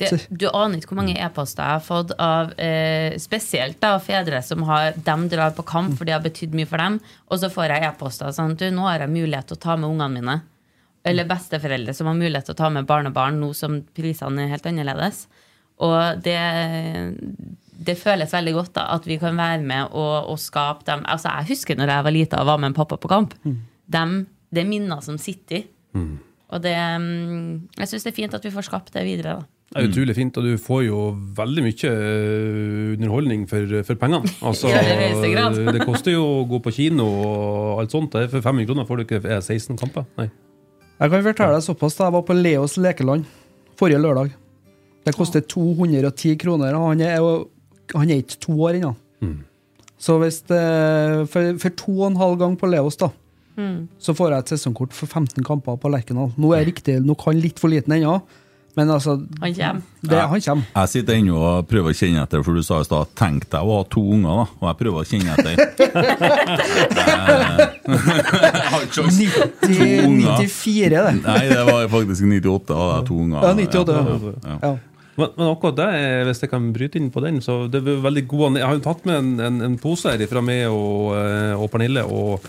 Det, 0.00 0.08
du 0.30 0.46
aner 0.48 0.80
ikke 0.80 0.94
hvor 0.94 0.98
mange 1.02 1.14
e-poster 1.20 1.62
jeg 1.62 1.76
har 1.76 1.82
fått 1.84 2.14
av 2.16 2.54
eh, 2.58 3.14
spesielt 3.22 3.76
da, 3.82 3.92
fedre 4.02 4.40
som 4.42 4.64
har, 4.66 4.96
dem 5.04 5.28
drar 5.30 5.52
på 5.54 5.64
kamp, 5.68 5.92
for 5.98 6.08
det 6.08 6.16
har 6.16 6.24
betydd 6.24 6.56
mye 6.58 6.66
for 6.66 6.82
dem. 6.82 6.96
Og 7.28 7.42
så 7.42 7.50
får 7.52 7.74
jeg 7.74 7.86
e-poster 7.90 8.32
sånn 8.34 8.56
du, 8.58 8.64
nå 8.74 8.88
har 8.88 9.04
jeg 9.04 9.12
mulighet 9.12 9.52
til 9.52 9.60
å 9.60 9.62
ta 9.62 9.76
med 9.78 9.90
ungene 9.90 10.16
mine. 10.16 10.38
Eller 11.06 11.28
besteforeldre 11.28 11.94
som 11.94 12.08
har 12.10 12.18
mulighet 12.18 12.48
til 12.48 12.56
å 12.56 12.60
ta 12.62 12.70
med 12.72 12.88
barnebarn 12.88 13.40
nå 13.42 13.52
som 13.58 13.80
prisene 13.94 14.46
er 14.46 14.52
helt 14.54 14.66
annerledes. 14.70 15.26
Og 15.82 16.22
det, 16.24 16.38
det 17.86 17.96
føles 17.98 18.32
veldig 18.32 18.54
godt 18.54 18.74
da, 18.78 18.88
at 18.96 19.06
vi 19.06 19.18
kan 19.22 19.38
være 19.38 19.62
med 19.66 19.92
og, 19.92 20.32
og 20.32 20.38
skape 20.40 20.86
dem. 20.88 21.02
Altså, 21.10 21.32
jeg 21.40 21.52
husker 21.52 21.78
når 21.78 21.94
jeg 21.94 22.06
var 22.08 22.16
lita 22.16 22.42
og 22.42 22.50
var 22.52 22.60
med 22.62 22.72
en 22.72 22.76
pappa 22.80 22.98
på 23.02 23.10
kamp. 23.10 23.34
Dem, 23.92 24.18
det 24.50 24.62
er 24.62 24.70
minner 24.70 25.02
som 25.04 25.18
sitter. 25.20 25.66
Og 26.52 26.60
det, 26.62 26.74
mm, 26.76 27.68
jeg 27.80 27.88
syns 27.88 28.04
det 28.06 28.12
er 28.12 28.16
fint 28.20 28.34
at 28.36 28.44
vi 28.44 28.52
får 28.52 28.66
skapt 28.68 28.92
det 28.94 29.02
videre. 29.06 29.38
da. 29.40 29.46
Det 29.72 29.80
er 29.80 29.86
utrolig 29.88 30.14
fint, 30.18 30.36
og 30.36 30.44
du 30.44 30.58
får 30.60 30.82
jo 30.84 30.98
veldig 31.38 31.62
mye 31.64 31.90
eh, 31.90 32.90
underholdning 32.92 33.46
for, 33.48 33.70
for 33.88 33.96
pengene. 34.02 34.28
Altså, 34.50 34.68
grad. 35.32 35.56
det 35.78 35.86
koster 35.88 36.12
jo 36.12 36.26
å 36.42 36.42
gå 36.50 36.60
på 36.66 36.74
kino 36.76 37.06
og 37.08 37.80
alt 37.80 37.94
sånt. 37.96 38.12
For 38.34 38.44
500 38.44 38.68
kroner 38.68 38.88
får 38.88 39.00
du 39.00 39.04
ikke 39.06 39.22
eh, 39.24 39.40
16 39.40 39.78
kamper. 39.80 40.04
Nei. 40.20 40.28
Jeg 41.02 41.10
kan 41.14 41.24
fortelle 41.24 41.56
deg 41.56 41.64
såpass 41.66 41.96
da 41.98 42.04
Jeg 42.06 42.14
var 42.14 42.26
på 42.28 42.34
Leos 42.36 42.76
lekeland 42.78 43.24
forrige 43.80 44.02
lørdag. 44.04 44.34
Det 45.08 45.16
koster 45.16 45.40
210 45.50 46.36
kroner. 46.44 46.76
Han 46.78 47.00
er, 47.02 47.16
jo- 47.24 47.48
han 47.96 48.12
er 48.12 48.20
ikke 48.22 48.38
to 48.44 48.58
år 48.68 48.76
ennå. 48.78 48.92
Så 50.02 50.18
hvis 50.20 50.42
det, 50.50 50.60
for, 51.32 51.56
for 51.62 51.74
to 51.78 51.92
og 52.02 52.06
en 52.10 52.20
halv 52.20 52.36
gang 52.40 52.54
på 52.60 52.68
Leos, 52.70 52.96
da, 53.00 53.08
så 54.00 54.14
får 54.16 54.30
jeg 54.32 54.38
et 54.46 54.52
sesongkort 54.54 54.92
for 54.96 55.06
15 55.06 55.44
kamper 55.44 55.76
på 55.76 55.90
Lerkendal. 55.92 56.30
Nå 56.40 56.54
er 56.56 56.64
riktig, 56.70 56.98
nå 57.04 57.14
kan 57.20 57.36
litt 57.40 57.58
for 57.60 57.68
liten 57.68 57.92
ennå, 57.98 58.22
men 58.74 58.88
altså 58.88 59.18
Han 59.42 59.52
kommer. 59.52 59.82
det, 60.00 60.20
Han 60.30 60.40
kommer. 60.40 60.64
Jeg 60.74 60.88
sitter 60.88 61.14
ennå 61.20 61.36
og 61.36 61.66
prøver 61.68 61.92
å 61.92 61.96
kjenne 61.98 62.22
etter, 62.24 62.40
for 62.42 62.54
du 62.56 62.62
sa 62.64 62.80
i 62.80 62.84
stad 62.88 63.06
'tenk 63.14 63.44
deg 63.52 63.60
å 63.60 63.76
ha 63.76 63.84
to 63.84 64.00
unger', 64.00 64.36
da. 64.40 64.46
Og 64.60 64.66
jeg 64.70 64.76
prøver 64.80 64.98
å 65.02 65.04
kjenne 65.04 65.34
etter. 65.36 65.54
Jeg 67.92 68.68
har 68.70 68.86
ikke 68.86 68.96
sjans. 68.96 69.18
90, 69.18 70.06
unger. 70.06 70.40
94, 70.46 70.88
det. 70.88 71.12
Nei, 71.26 71.42
det 71.50 71.60
var 71.68 71.84
faktisk 71.92 72.24
98 72.24 72.74
av 72.78 72.88
de 73.02 73.06
to 73.10 73.18
unger. 73.26 73.44
Ja, 73.44 73.52
98. 73.58 73.92
Ja. 73.92 74.32
Ja. 74.48 74.56
Ja. 74.62 74.72
Men, 75.20 75.28
men 75.36 75.46
akkurat 75.52 75.76
det, 75.76 75.86
er- 75.92 76.24
hvis 76.30 76.40
jeg 76.40 76.50
kan 76.50 76.70
bryte 76.72 76.96
inn 76.96 77.10
på 77.12 77.20
den, 77.20 77.40
så 77.44 77.66
det 77.70 77.82
er 77.84 77.98
veldig 78.00 78.22
god 78.30 78.56
Jeg 78.56 78.64
har 78.64 78.74
jo 78.78 78.80
tatt 78.86 79.04
med 79.04 79.14
en, 79.18 79.40
en, 79.44 79.60
en 79.68 79.74
pose 79.78 80.08
her 80.08 80.22
fra 80.30 80.40
meg 80.40 80.64
og, 80.72 81.12
eh, 81.18 81.52
og 81.52 81.68
Pernille, 81.70 82.04
og 82.08 82.40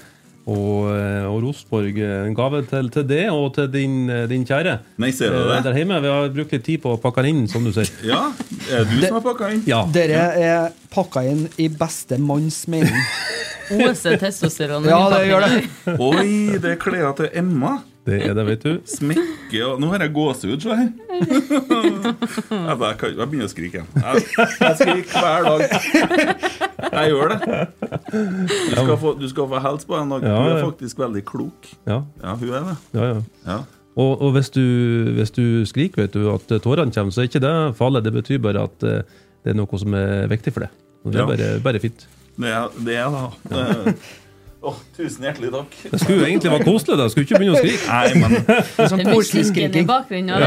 Og, 0.44 0.90
eh, 0.92 1.24
og 1.24 1.38
Rosenborg 1.46 2.00
eh, 2.04 2.26
en 2.28 2.34
gave 2.36 2.60
til, 2.68 2.90
til 2.92 3.06
det 3.08 3.22
og 3.32 3.54
til 3.56 3.70
din, 3.72 4.10
eh, 4.12 4.26
din 4.28 4.44
kjære. 4.44 4.76
Nei, 5.00 5.12
ser 5.16 5.32
du 5.32 5.40
det? 5.48 5.62
Der 5.64 5.78
hjemme. 5.78 6.02
Vi 6.04 6.12
har 6.12 6.34
brukt 6.36 6.52
litt 6.58 6.66
tid 6.68 6.82
på 6.84 6.98
å 6.98 7.00
pakke 7.00 7.24
den 7.24 7.44
inn, 7.44 7.48
som 7.52 7.64
du 7.64 7.72
sier. 7.76 7.88
Ja, 8.14 8.26
er 8.68 8.84
det 8.84 9.00
du 9.00 9.06
som 9.08 9.22
har 9.22 9.24
pakka 9.24 9.54
inn? 9.56 9.64
Ja. 9.70 9.86
Dere 9.96 10.26
er 10.36 10.76
pakka 10.92 11.24
inn 11.32 11.46
i 11.56 11.70
beste 11.72 12.20
manns 12.20 12.66
mening. 12.68 13.00
Ose 13.88 14.18
testosteron. 14.20 14.84
Ja, 14.92 15.00
det 15.14 15.24
gjør 15.30 15.48
det. 15.48 15.64
Oi, 15.96 16.60
det 16.60 16.76
er 16.76 16.80
klær 16.82 17.16
til 17.22 17.32
Emma. 17.32 17.78
Det 18.04 18.18
er 18.28 18.34
det, 18.36 18.44
vet 18.50 18.64
du. 18.66 18.72
Smekke 18.90 19.62
og 19.64 19.78
Nå 19.80 19.88
har 19.94 20.02
jeg 20.04 20.12
gåsehud, 20.16 20.60
se 20.60 20.76
her. 20.76 20.90
Jeg, 22.54 22.78
bare, 22.80 22.96
jeg 23.14 23.28
begynner 23.30 23.46
å 23.48 23.52
skrike 23.52 23.80
igjen. 23.80 23.88
Jeg, 23.96 24.24
jeg 24.60 24.76
skriker 24.80 25.24
hver 25.24 25.46
dag. 25.48 25.62
Jeg 26.94 27.14
gjør 27.14 27.32
det. 27.32 27.38
Du 28.12 28.74
skal 28.74 28.98
få, 29.02 29.14
du 29.20 29.26
skal 29.32 29.48
få 29.54 29.62
helse 29.64 29.88
på 29.90 29.96
en 30.00 30.12
dag. 30.14 30.26
Ja, 30.28 30.34
Hun 30.42 30.50
er 30.52 30.60
faktisk 30.66 31.00
veldig 31.00 31.24
klok. 31.30 31.70
Ja, 31.90 32.02
Ja, 32.24 32.36
hun 32.40 32.52
er 32.54 32.68
det. 32.70 32.76
ja, 32.98 33.08
ja. 33.14 33.22
Ja. 33.48 33.58
Og, 33.94 34.12
og 34.26 34.32
hvis, 34.36 34.50
du, 34.50 34.64
hvis 35.20 35.32
du 35.36 35.44
skriker, 35.70 36.04
vet 36.08 36.16
du, 36.18 36.26
at 36.34 36.50
tårene 36.66 36.92
kommer, 36.96 37.14
så 37.14 37.22
er 37.24 37.30
ikke 37.30 37.44
det 37.44 37.54
farlig. 37.78 38.04
Det 38.08 38.14
betyr 38.16 38.42
bare 38.42 38.66
at 38.68 38.88
eh, 38.90 39.04
det 39.46 39.54
er 39.54 39.60
noe 39.60 39.80
som 39.80 39.94
er 39.98 40.26
viktig 40.32 40.54
for 40.56 40.66
deg. 40.66 40.74
Det 41.06 41.16
er 41.16 41.24
Ja. 41.24 41.30
bare, 41.30 41.50
bare 41.70 41.82
fint. 41.84 42.08
Det 42.42 42.50
er 42.50 42.80
det, 42.82 42.96
er 42.98 43.14
da. 43.14 43.94
Det, 44.64 44.70
Åh, 44.72 44.76
tusen 44.96 45.26
hjertelig 45.28 45.50
takk. 45.52 45.74
Det 45.92 46.00
skulle 46.00 46.22
jo 46.22 46.26
egentlig 46.30 46.52
være 46.54 46.64
koselig. 46.64 46.96
da, 47.02 47.08
Skulle 47.12 47.26
ikke 47.28 47.40
begynne 47.42 47.58
å 47.58 47.64
skrike. 47.64 47.88
Nei, 47.90 48.14
men 48.22 48.32
Sånn 48.88 49.02
Det 49.02 49.08
blir 49.10 49.26
syngende 49.28 49.44
i 49.44 49.50
skriking. 49.50 49.88
bakgrunnen. 49.90 50.30
Ja. 50.30 50.38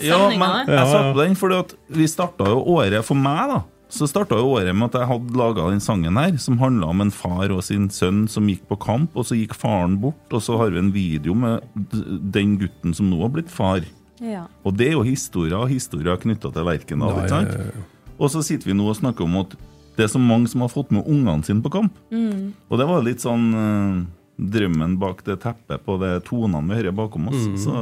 Ja, 0.00 0.20
men 0.32 0.72
jeg 0.72 0.86
satte 0.94 1.12
på 1.12 1.20
den 1.20 1.36
fordi 1.36 1.58
at 1.60 1.74
vi 1.98 2.06
starta 2.08 2.48
jo 2.48 2.62
året 2.78 3.04
for 3.04 3.20
meg, 3.20 3.52
da. 3.52 3.60
Så 3.90 4.06
starta 4.08 4.38
jo 4.38 4.52
året 4.54 4.72
med 4.72 4.86
at 4.94 5.00
jeg 5.00 5.08
hadde 5.10 5.36
laga 5.36 5.68
den 5.74 5.80
sangen 5.82 6.16
her, 6.16 6.36
som 6.38 6.56
handla 6.62 6.88
om 6.94 7.00
en 7.04 7.10
far 7.10 7.50
og 7.52 7.60
sin 7.66 7.88
sønn 7.90 8.24
som 8.30 8.46
gikk 8.48 8.62
på 8.70 8.78
kamp, 8.80 9.10
og 9.18 9.26
så 9.26 9.34
gikk 9.36 9.52
faren 9.58 9.98
bort, 10.00 10.24
og 10.32 10.40
så 10.46 10.56
har 10.60 10.70
vi 10.70 10.78
en 10.78 10.92
video 10.94 11.34
med 11.34 11.60
den 12.32 12.56
gutten 12.60 12.94
som 12.96 13.10
nå 13.10 13.18
har 13.20 13.32
blitt 13.34 13.50
far. 13.50 13.82
Ja. 14.22 14.44
Og 14.64 14.76
det 14.78 14.88
er 14.92 14.96
jo 14.96 15.02
historier 15.04 15.58
og 15.58 15.68
historier 15.74 16.16
knytta 16.22 16.52
til 16.54 16.64
Lerkendal, 16.64 17.18
ikke 17.18 17.34
sant? 17.34 17.82
Og 18.20 18.30
så 18.30 18.42
sitter 18.46 18.70
vi 18.70 18.76
nå 18.78 18.86
og 18.88 18.96
snakker 19.00 19.24
om 19.26 19.36
at 19.42 19.56
det 19.96 20.04
er 20.06 20.12
så 20.12 20.20
mange 20.22 20.48
som 20.48 20.62
har 20.64 20.70
fått 20.72 20.90
med 20.94 21.06
ungene 21.10 21.44
sine 21.44 21.60
på 21.64 21.72
kamp. 21.74 21.96
Og 22.12 22.78
det 22.80 22.86
var 22.88 23.02
litt 23.04 23.20
sånn 23.24 23.48
uh, 23.54 23.98
drømmen 24.40 24.94
bak 25.02 25.24
det 25.26 25.40
teppet 25.42 25.82
på 25.84 25.98
de 26.00 26.14
tonene 26.24 26.62
vi 26.70 26.78
hører 26.80 26.94
bakom 26.96 27.28
oss. 27.28 27.42
Så 27.60 27.74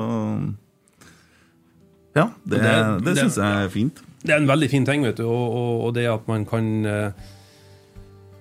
ja, 2.16 2.28
det, 2.44 2.59
Det- 2.62 3.04
det, 3.04 3.16
syns 3.20 3.36
jeg 3.38 3.64
er 3.64 3.68
fint. 3.70 4.00
Det 4.24 4.32
er 4.34 4.40
en 4.40 4.48
veldig 4.50 4.68
fin 4.70 4.84
ting, 4.84 5.02
vet 5.06 5.16
du. 5.20 5.24
Og, 5.28 5.52
og, 5.54 5.74
og 5.86 5.94
det 5.94 6.06
at 6.11 6.24
man 6.26 6.44
kan 6.48 6.84
eh, 6.84 7.11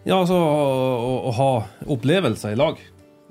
Ja, 0.07 0.21
altså 0.23 0.37
å, 0.39 1.15
å 1.29 1.31
ha 1.35 1.49
opplevelser 1.93 2.55
i 2.55 2.57
lag. 2.57 2.77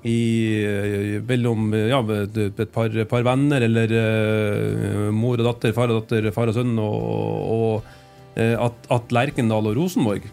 I, 0.07 0.17
eh, 0.63 1.21
mellom 1.27 1.73
ja, 1.73 1.99
et 2.21 2.37
et 2.61 2.71
par, 2.71 2.93
par 3.09 3.23
venner, 3.25 3.65
eller 3.65 3.91
uh, 3.97 5.11
mor 5.11 5.41
og 5.41 5.47
datter, 5.49 5.73
far 5.75 5.89
og 5.91 6.03
datter, 6.05 6.29
far 6.31 6.47
og 6.53 6.55
sønn. 6.55 6.77
Og, 6.79 6.95
og 7.57 7.96
at, 8.37 8.89
at 8.93 9.13
Lerkendal 9.15 9.71
og 9.71 9.77
Rosenborg 9.79 10.27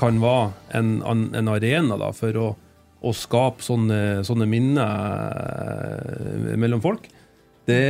kan 0.00 0.20
være 0.22 0.50
en, 0.78 0.98
en, 1.04 1.24
en 1.36 1.50
arena 1.52 1.98
da, 2.00 2.10
for 2.16 2.36
å, 2.40 2.48
å 3.00 3.12
skape 3.16 3.64
sånne, 3.64 4.20
sånne 4.26 4.48
minner 4.48 4.88
eh, 5.36 6.56
mellom 6.60 6.82
folk. 6.84 7.08
Det, 7.68 7.82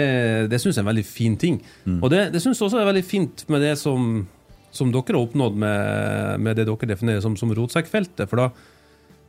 det 0.50 0.58
syns 0.60 0.74
jeg 0.74 0.82
er 0.82 0.84
en 0.84 0.90
veldig 0.90 1.06
fin 1.06 1.38
ting. 1.40 1.60
Og 2.02 2.10
det, 2.12 2.26
det 2.34 2.42
syns 2.42 2.58
jeg 2.58 2.66
også 2.66 2.82
er 2.82 2.90
veldig 2.90 3.06
fint 3.06 3.46
med 3.52 3.62
det 3.64 3.76
som, 3.80 4.26
som 4.74 4.90
dere 4.92 5.14
har 5.14 5.22
oppnådd 5.22 5.56
med, 5.62 6.42
med 6.44 6.58
det 6.58 6.66
dere 6.68 6.90
definerer 6.90 7.24
som, 7.24 7.38
som 7.38 7.54
rotsekkfeltet. 7.56 8.26
For 8.28 8.42
da 8.42 8.50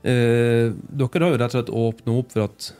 eh, 0.03 0.73
Dere 0.73 1.23
har 1.23 1.35
jo 1.35 1.39
rett 1.39 1.53
og 1.53 1.57
slett 1.57 1.73
åpna 1.85 2.17
opp 2.19 2.35
for 2.35 2.49
at 2.49 2.71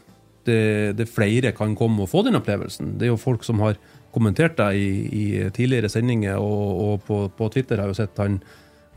det, 0.50 0.62
det 0.98 1.10
flere 1.10 1.54
kan 1.54 1.78
komme 1.78 2.04
og 2.04 2.10
få 2.12 2.26
den 2.26 2.40
opplevelsen. 2.40 2.96
Det 2.98 3.08
er 3.08 3.14
jo 3.14 3.22
folk 3.22 3.46
som 3.46 3.62
har 3.64 3.78
kommentert 4.14 4.58
deg 4.60 4.76
i, 4.78 4.90
i 5.12 5.50
tidligere 5.56 5.90
sendinger, 5.92 6.38
og, 6.40 6.82
og 6.86 6.94
på, 7.08 7.16
på 7.38 7.50
Twitter 7.54 7.78
har 7.80 7.86
jeg 7.88 7.94
jo 7.96 8.02
sett 8.02 8.16
han, 8.22 8.34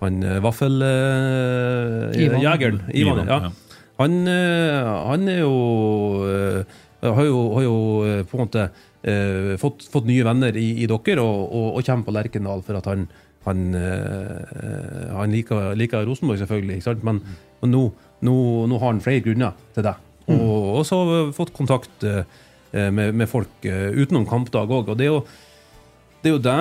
han 0.03 0.15
vaffeljegeren. 0.45 2.79
Uh. 2.85 2.89
Ivan, 2.95 2.95
Ivan, 2.95 3.29
ja. 3.31 3.39
ja. 3.47 3.51
Han, 4.01 4.13
eh, 4.27 4.81
han 5.11 5.23
er 5.31 5.41
jo 5.45 5.55
eh, 6.27 6.61
har 7.05 7.25
jo, 7.29 7.39
har 7.55 7.63
jo 7.63 7.77
eh, 8.09 8.25
på 8.27 8.37
en 8.39 8.45
måte 8.47 8.63
Uh, 9.05 9.61
fått, 9.61 9.85
fått 9.93 10.07
nye 10.09 10.25
venner 10.25 10.57
i, 10.57 10.81
i 10.81 10.87
dere, 10.89 11.21
og, 11.21 11.53
og, 11.53 11.77
og 11.77 11.85
kommer 11.85 12.07
på 12.07 12.13
Lerkendal 12.17 12.65
for 12.65 12.73
at 12.79 12.87
han, 12.89 13.03
han, 13.45 13.59
uh, 13.77 15.13
han 15.13 15.29
liker, 15.29 15.77
liker 15.77 16.09
Rosenborg, 16.09 16.41
selvfølgelig. 16.41 16.81
Ikke 16.81 16.87
sant? 16.87 17.05
Men, 17.05 17.21
men 17.61 17.69
nå, 17.75 17.93
nå, 18.25 18.65
nå 18.71 18.79
har 18.81 18.89
han 18.95 19.05
flere 19.05 19.21
grunner 19.27 19.53
til 19.77 19.85
det. 19.85 19.93
Og, 20.33 20.79
og 20.79 20.83
så 20.89 20.97
fått 21.37 21.53
kontakt 21.53 22.01
eh, 22.09 22.25
med, 22.91 23.15
med 23.15 23.31
folk 23.31 23.69
eh, 23.69 23.91
utenom 23.95 24.27
kampdag 24.29 24.73
òg. 24.73 24.91
Og 24.93 24.99
det 24.99 25.07
er 25.07 25.13
jo 25.13 25.21
det, 26.25 26.31
er 26.31 26.35
jo 26.35 26.43
det 26.43 26.59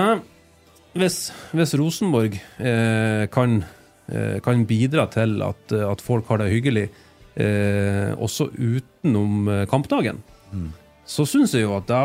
hvis, 0.93 1.17
hvis 1.55 1.73
Rosenborg 1.79 2.35
eh, 2.37 3.25
kan, 3.33 3.63
eh, 4.11 4.37
kan 4.45 4.65
bidra 4.69 5.07
til 5.13 5.41
at, 5.45 5.73
eh, 5.73 5.87
at 5.89 6.03
folk 6.05 6.29
har 6.29 6.43
det 6.43 6.51
hyggelig 6.53 6.85
eh, 7.33 8.13
også 8.13 8.51
utenom 8.53 9.49
kampdagen. 9.71 10.21
kampdagen, 10.53 10.82
så 11.05 11.25
syns 11.27 11.51
jeg 11.55 11.65
jo 11.65 11.73
at 11.75 11.87
da, 11.89 12.01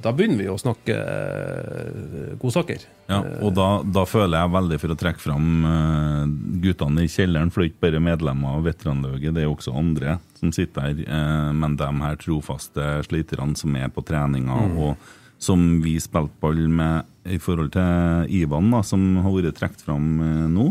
da 0.00 0.12
begynner 0.16 0.40
vi 0.40 0.48
å 0.48 0.56
snakke 0.60 0.94
eh, 0.96 2.34
godsaker. 2.40 2.86
Ja, 3.10 3.18
og 3.44 3.52
da, 3.58 3.66
da 3.84 4.06
føler 4.08 4.38
jeg 4.40 4.54
veldig 4.54 4.78
for 4.80 4.94
å 4.94 4.98
trekke 5.02 5.20
fram 5.20 5.48
eh, 5.68 6.22
guttene 6.64 7.04
i 7.04 7.10
kjelleren, 7.12 7.52
for 7.52 7.60
det 7.60 7.68
er 7.68 7.72
ikke 7.74 7.86
bare 7.86 8.04
medlemmer 8.08 8.56
av 8.56 8.64
Veteranlauget, 8.70 9.34
det 9.36 9.44
er 9.44 9.50
også 9.52 9.76
andre 9.76 10.16
som 10.40 10.54
sitter 10.56 10.88
her. 10.88 11.02
eh, 11.04 11.50
men 11.60 11.76
de 11.76 11.90
her 12.04 12.16
trofaste 12.22 12.88
sliterne 13.08 13.58
som 13.58 13.76
er 13.76 13.92
på 13.92 14.04
treninga, 14.08 14.62
og 14.80 15.12
som 15.42 15.82
vi 15.82 15.98
spilte 16.00 16.38
ball 16.40 16.64
med 16.70 17.28
i 17.28 17.38
forhold 17.42 17.72
til 17.74 18.32
Ivan, 18.40 18.70
da, 18.72 18.82
som 18.86 19.02
har 19.22 19.34
vært 19.34 19.58
trukket 19.60 19.84
fram 19.84 20.08
eh, 20.22 20.46
nå. 20.56 20.70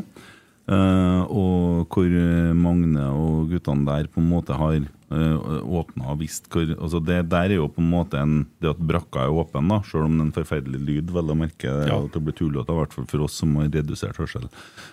Eh, 0.70 1.22
og 1.34 1.90
hvor 1.92 2.06
eh, 2.06 2.52
Magne 2.54 3.08
og 3.10 3.50
guttene 3.50 3.88
der 3.88 4.10
på 4.12 4.22
en 4.22 4.28
måte 4.30 4.56
har 4.56 4.78
uh, 5.12 5.58
åpna 5.82 6.12
og 6.14 6.20
visst 6.22 6.46
hvor 6.54 6.70
altså 6.70 7.02
Det 7.04 7.18
der 7.32 7.50
er 7.50 7.58
jo 7.58 7.66
på 7.68 7.82
en 7.82 7.90
måte 7.90 8.20
en, 8.22 8.46
det 8.62 8.70
at 8.70 8.80
brakka 8.92 9.26
er 9.26 9.34
åpen, 9.42 9.68
da, 9.68 9.82
selv 9.88 10.06
om 10.06 10.16
det 10.16 10.22
er 10.22 10.28
en 10.30 10.36
forferdelig 10.38 10.82
lyd, 10.86 11.12
vel 11.12 11.34
å 11.34 11.38
merke. 11.38 11.74
Ja. 11.90 11.98
At 11.98 12.16
det 12.16 12.24
blir 12.24 12.38
tullete, 12.38 12.72
i 12.72 12.80
hvert 12.80 12.96
fall 12.96 13.10
for 13.12 13.26
oss 13.26 13.40
som 13.42 13.58
har 13.60 13.72
redusert 13.74 14.22
hørsel. 14.22 14.48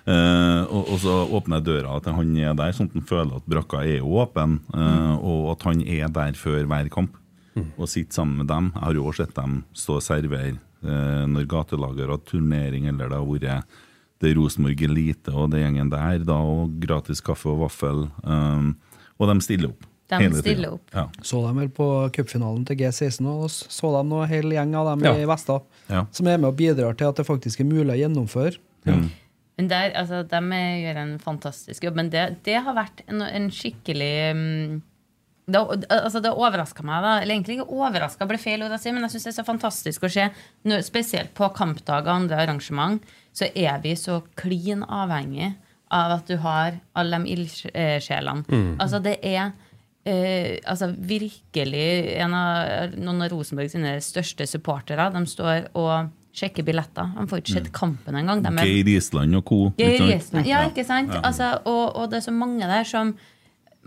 Uh, 0.08 0.64
og, 0.66 0.82
og 0.94 1.00
så 1.04 1.16
åpner 1.38 1.60
jeg 1.60 1.68
døra 1.68 1.98
til 2.02 2.16
han 2.18 2.34
er 2.40 2.58
der, 2.58 2.74
sånn 2.74 2.90
at 2.90 2.98
han 2.98 3.08
føler 3.12 3.38
at 3.38 3.50
brakka 3.54 3.84
er 3.84 4.02
åpen, 4.02 4.18
åpen, 4.18 4.58
mm. 4.74 5.18
og 5.22 5.50
at 5.54 5.66
han 5.68 5.82
er 5.84 6.10
der 6.12 6.38
før 6.38 6.64
hver 6.68 6.90
kamp. 6.92 7.18
Og 7.58 7.88
sitter 7.90 8.20
sammen 8.20 8.38
med 8.38 8.46
dem. 8.46 8.70
Jeg 8.74 8.84
har 8.84 8.94
jo 8.94 9.06
også 9.10 9.24
sett 9.24 9.34
dem 9.34 9.62
stå 9.74 9.96
og 9.98 10.04
servere 10.04 10.52
eh, 10.54 11.24
når 11.26 11.48
gatelaget 11.50 12.04
har 12.04 12.12
hatt 12.14 12.28
turnering, 12.28 12.86
eller 12.86 13.10
det 13.10 13.18
har 13.18 13.26
vært 13.26 13.78
det 14.22 14.34
Rosenborg 14.36 14.82
Elite 14.82 15.30
og 15.34 15.52
det 15.52 15.60
gjengen 15.62 15.90
der, 15.92 16.18
da, 16.26 16.38
og 16.42 16.74
gratis 16.82 17.20
kaffe 17.24 17.50
og 17.52 17.60
vaffel. 17.66 18.06
Um, 18.24 18.72
og 19.18 19.30
de 19.30 19.38
stiller 19.44 19.70
opp. 19.72 19.86
De 20.08 20.16
hele 20.22 20.30
tiden. 20.32 20.42
stiller 20.42 20.74
opp. 20.78 20.90
Ja. 20.94 21.04
Så 21.22 21.42
dem 21.44 21.58
vel 21.60 21.68
på 21.74 21.86
cupfinalen 22.16 22.64
til 22.66 22.78
G16, 22.80 23.26
og 23.28 23.50
så 23.52 23.90
dem 23.98 24.08
nå 24.08 24.22
hel 24.30 24.48
gjeng 24.56 24.74
av 24.80 24.86
dem 24.94 25.04
Ja. 25.04 25.14
i 25.20 25.26
Vesta. 25.28 25.60
Ja. 25.90 26.06
Som 26.10 26.26
er 26.32 26.38
med 26.38 26.48
og 26.48 26.56
bidrar 26.56 26.96
til 26.96 27.10
at 27.10 27.16
det 27.20 27.26
faktisk 27.28 27.60
er 27.60 27.68
mulig 27.68 27.92
å 27.92 27.98
gjennomføre. 28.00 28.56
Men 29.58 29.68
der, 29.68 29.90
altså, 29.98 30.22
de 30.22 30.40
gjør 30.84 31.00
en 31.02 31.18
fantastisk 31.18 31.84
jobb. 31.84 31.96
Men 31.98 32.10
det, 32.10 32.24
det 32.46 32.60
har 32.62 32.74
vært 32.78 33.02
en, 33.08 33.20
en 33.26 33.48
skikkelig 33.50 34.12
mm, 34.38 34.76
det, 35.49 35.61
altså 35.88 36.20
det 36.22 36.32
overraska 36.36 36.84
meg. 36.86 37.05
da 37.05 37.12
Eller 37.22 37.34
egentlig 37.34 37.59
ikke 37.59 37.78
overraska, 37.78 38.26
ble 38.28 38.40
feil 38.40 38.64
ord 38.66 38.74
å 38.76 38.80
si, 38.80 38.92
men 38.92 39.07
jeg 39.07 39.16
syns 39.16 39.28
det 39.28 39.32
er 39.32 39.38
så 39.38 39.46
fantastisk 39.46 40.05
å 40.05 40.11
se. 40.12 40.26
Spesielt 40.84 41.32
på 41.36 41.49
kampdager 41.57 42.11
og 42.11 42.24
andre 42.24 42.42
arrangement, 42.44 43.01
så 43.32 43.49
er 43.55 43.80
vi 43.84 43.94
så 43.96 44.20
klin 44.38 44.84
avhengig 44.84 45.55
av 45.94 46.18
at 46.18 46.28
du 46.28 46.36
har 46.42 46.76
alle 46.99 47.22
de 47.22 47.32
ildsjelene. 47.32 48.44
Altså, 48.76 49.01
det 49.01 49.16
er 49.24 49.55
eh, 50.05 50.59
altså 50.68 50.90
virkelig 50.92 51.88
en 52.20 52.36
av, 52.36 52.94
noen 52.99 53.24
av 53.24 53.32
Rosenborg 53.32 53.72
sine 53.72 53.96
største 54.05 54.46
supportere. 54.51 55.09
De 55.14 55.24
står 55.32 55.70
og 55.78 56.12
sjekker 56.38 56.66
billetter. 56.66 57.09
De 57.16 57.24
får 57.30 57.42
ikke 57.42 57.57
sett 57.57 57.72
kampen 57.74 58.20
engang. 58.20 58.44
Geir 58.61 58.92
Island 58.92 59.40
og 59.40 59.49
co. 59.49 59.62
Geir 59.80 59.96
ikke 59.96 60.20
sant? 60.28 60.46
Ja, 60.46 60.62
ikke 60.68 60.84
sant? 60.86 61.16
Altså, 61.22 61.55
og, 61.64 61.96
og 61.96 62.12
det 62.12 62.20
er 62.20 62.28
så 62.28 62.36
mange 62.36 62.68
der 62.68 62.86
som 62.86 63.16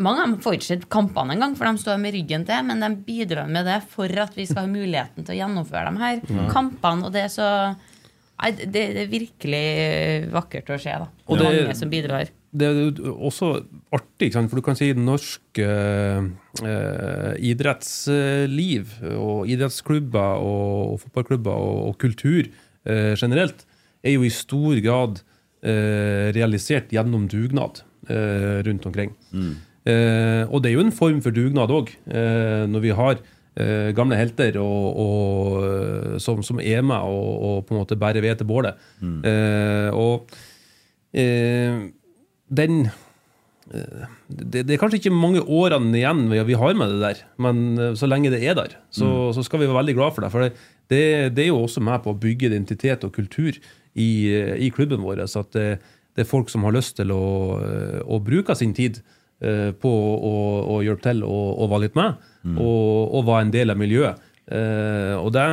Mange 0.02 0.24
av 0.24 0.28
dem 0.32 0.40
får 0.44 0.58
ikke 0.58 0.68
sett 0.70 0.90
kampene 0.92 1.36
engang, 1.36 1.54
for 1.58 1.70
de 1.70 1.82
står 1.84 2.02
med 2.02 2.16
ryggen 2.18 2.44
til, 2.48 2.66
men 2.68 2.82
de 2.84 2.90
bidrar 3.08 3.48
med 3.52 3.66
det 3.70 3.80
for 3.92 4.10
at 4.24 4.36
vi 4.38 4.48
skal 4.50 4.66
ha 4.66 4.72
muligheten 4.72 5.26
til 5.28 5.36
å 5.36 5.40
gjennomføre 5.40 5.94
de 5.94 6.02
her 6.02 6.22
kampene. 6.52 7.06
Og 7.08 7.14
det 7.16 7.28
er 7.28 7.34
så 7.34 7.50
Nei, 8.42 8.50
det, 8.58 8.72
det 8.74 9.02
er 9.04 9.10
virkelig 9.12 9.66
vakkert 10.34 10.70
å 10.74 10.78
se, 10.82 10.90
da. 10.98 11.06
Og 11.30 11.38
det- 11.38 11.46
mange 11.46 11.76
som 11.78 11.92
bidrar. 11.92 12.32
Det 12.52 12.66
er 12.68 13.12
også 13.14 13.52
artig, 13.94 14.32
ikke 14.32 14.34
sant? 14.34 14.50
for 14.50 14.58
du 14.58 14.64
kan 14.66 14.76
si 14.80 14.88
norsk 14.98 15.60
eh, 15.62 16.26
eh, 16.66 17.36
idrettsliv 17.52 18.96
og 19.14 19.46
idrettsklubber 19.52 20.42
og, 20.42 20.94
og 20.96 21.00
fotballklubber 21.04 21.54
og, 21.54 21.80
og 21.92 21.98
kultur 22.02 22.50
eh, 22.50 23.14
generelt 23.14 23.62
er 24.04 24.16
jo 24.18 24.26
i 24.26 24.34
stor 24.34 24.82
grad 24.84 25.22
eh, 25.62 26.32
realisert 26.36 26.92
gjennom 26.92 27.28
dugnad 27.32 27.84
eh, 28.10 28.60
rundt 28.66 28.90
omkring. 28.90 29.14
Eh, 29.82 30.44
og 30.46 30.62
det 30.62 30.70
er 30.70 30.76
jo 30.78 30.84
en 30.86 30.94
form 30.94 31.22
for 31.26 31.34
dugnad 31.34 31.72
òg, 31.74 31.94
eh, 32.14 32.66
når 32.70 32.84
vi 32.84 32.92
har 32.98 33.16
eh, 33.58 33.90
gamle 33.98 34.18
helter 34.20 34.60
og, 34.62 35.00
og, 35.04 35.56
eh, 35.66 36.18
som, 36.22 36.44
som 36.46 36.62
er 36.62 36.84
med 36.86 37.02
og, 37.02 37.32
og 37.48 37.64
på 37.66 37.76
en 37.76 37.82
måte 37.82 37.98
bærer 38.00 38.22
ved 38.22 38.38
til 38.40 38.50
bålet. 38.50 38.78
Eh, 39.02 39.90
og 39.98 40.30
eh, 41.14 41.88
den 42.52 42.86
det, 43.72 44.66
det 44.68 44.74
er 44.74 44.80
kanskje 44.82 44.98
ikke 45.00 45.14
mange 45.16 45.40
årene 45.40 45.96
igjen 45.96 46.26
vi, 46.28 46.56
har 46.60 46.74
med 46.76 46.90
det 46.92 46.98
der, 47.06 47.20
men 47.40 47.80
så 47.96 48.10
lenge 48.10 48.28
det 48.34 48.42
er 48.44 48.58
der, 48.58 48.74
så, 48.92 49.30
så 49.32 49.46
skal 49.48 49.62
vi 49.62 49.70
være 49.70 49.78
veldig 49.78 49.96
glad 49.96 50.12
for 50.12 50.26
det. 50.26 50.32
For 50.34 50.44
det, 50.44 50.50
det, 50.92 51.04
det 51.38 51.46
er 51.46 51.54
jo 51.54 51.62
også 51.62 51.80
med 51.80 52.04
på 52.04 52.12
å 52.12 52.20
bygge 52.20 52.50
identitet 52.50 53.06
og 53.08 53.14
kultur 53.16 53.56
i, 53.96 54.10
i 54.60 54.68
klubben 54.76 55.00
vår. 55.06 55.24
Så 55.32 55.46
at 55.46 55.56
det, 55.56 55.70
er 56.20 56.28
folk 56.28 56.52
som 56.52 56.68
har 56.68 56.76
lyst 56.76 56.98
til 57.00 57.16
å, 57.16 57.24
å 58.04 58.20
bruke 58.20 58.58
sin 58.60 58.76
tid 58.76 59.00
på 59.82 59.92
å, 59.92 60.34
å 60.76 60.82
hjelpe 60.86 61.02
til 61.08 61.24
og, 61.26 61.48
og 61.64 61.72
være 61.72 61.88
litt 61.88 61.96
med, 61.98 62.28
og, 62.56 63.16
og 63.18 63.26
være 63.28 63.48
en 63.48 63.54
del 63.56 63.74
av 63.74 63.80
miljøet. 63.82 64.28
Eh, 64.52 65.16
og 65.18 65.32
det, 65.34 65.46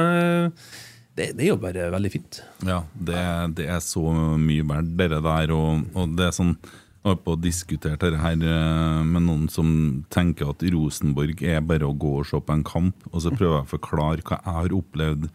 det, 1.16 1.30
det 1.38 1.46
er 1.46 1.50
jo 1.52 1.60
bare 1.62 1.88
veldig 1.94 2.10
fint. 2.12 2.42
Ja, 2.66 2.82
det, 2.94 3.22
det 3.58 3.68
er 3.70 3.80
så 3.84 4.02
mye 4.40 4.66
verdt, 4.68 4.92
det 4.98 5.22
der. 5.24 5.52
Og, 5.56 5.86
og 5.96 6.14
det 6.18 6.28
er 6.28 6.36
sånn 6.36 6.54
Jeg 6.58 7.12
har 7.14 7.20
på 7.24 7.36
diskutert 7.40 8.00
dette 8.02 8.18
her 8.20 8.40
eh, 8.42 9.02
med 9.06 9.24
noen 9.28 9.44
som 9.52 9.68
tenker 10.12 10.50
at 10.52 10.64
Rosenborg 10.74 11.40
er 11.46 11.60
bare 11.64 11.86
å 11.88 11.94
gå 11.96 12.16
og 12.20 12.26
se 12.28 12.40
på 12.42 12.56
en 12.56 12.64
kamp, 12.66 13.06
og 13.12 13.22
så 13.24 13.30
prøver 13.32 13.60
jeg 13.60 13.68
å 13.68 13.72
forklare 13.76 14.24
hva 14.26 14.40
jeg 14.42 14.56
har 14.58 14.74
opplevd. 14.80 15.28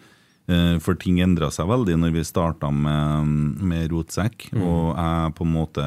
Eh, 0.51 0.75
For 0.83 0.99
ting 0.99 1.21
endra 1.23 1.47
seg 1.55 1.69
veldig 1.71 1.95
når 2.03 2.17
vi 2.17 2.25
starta 2.27 2.69
med, 2.69 3.61
med 3.63 3.87
Rotsekk, 3.95 4.49
og 4.59 4.91
jeg 4.99 5.37
på 5.39 5.47
en 5.47 5.53
måte 5.55 5.85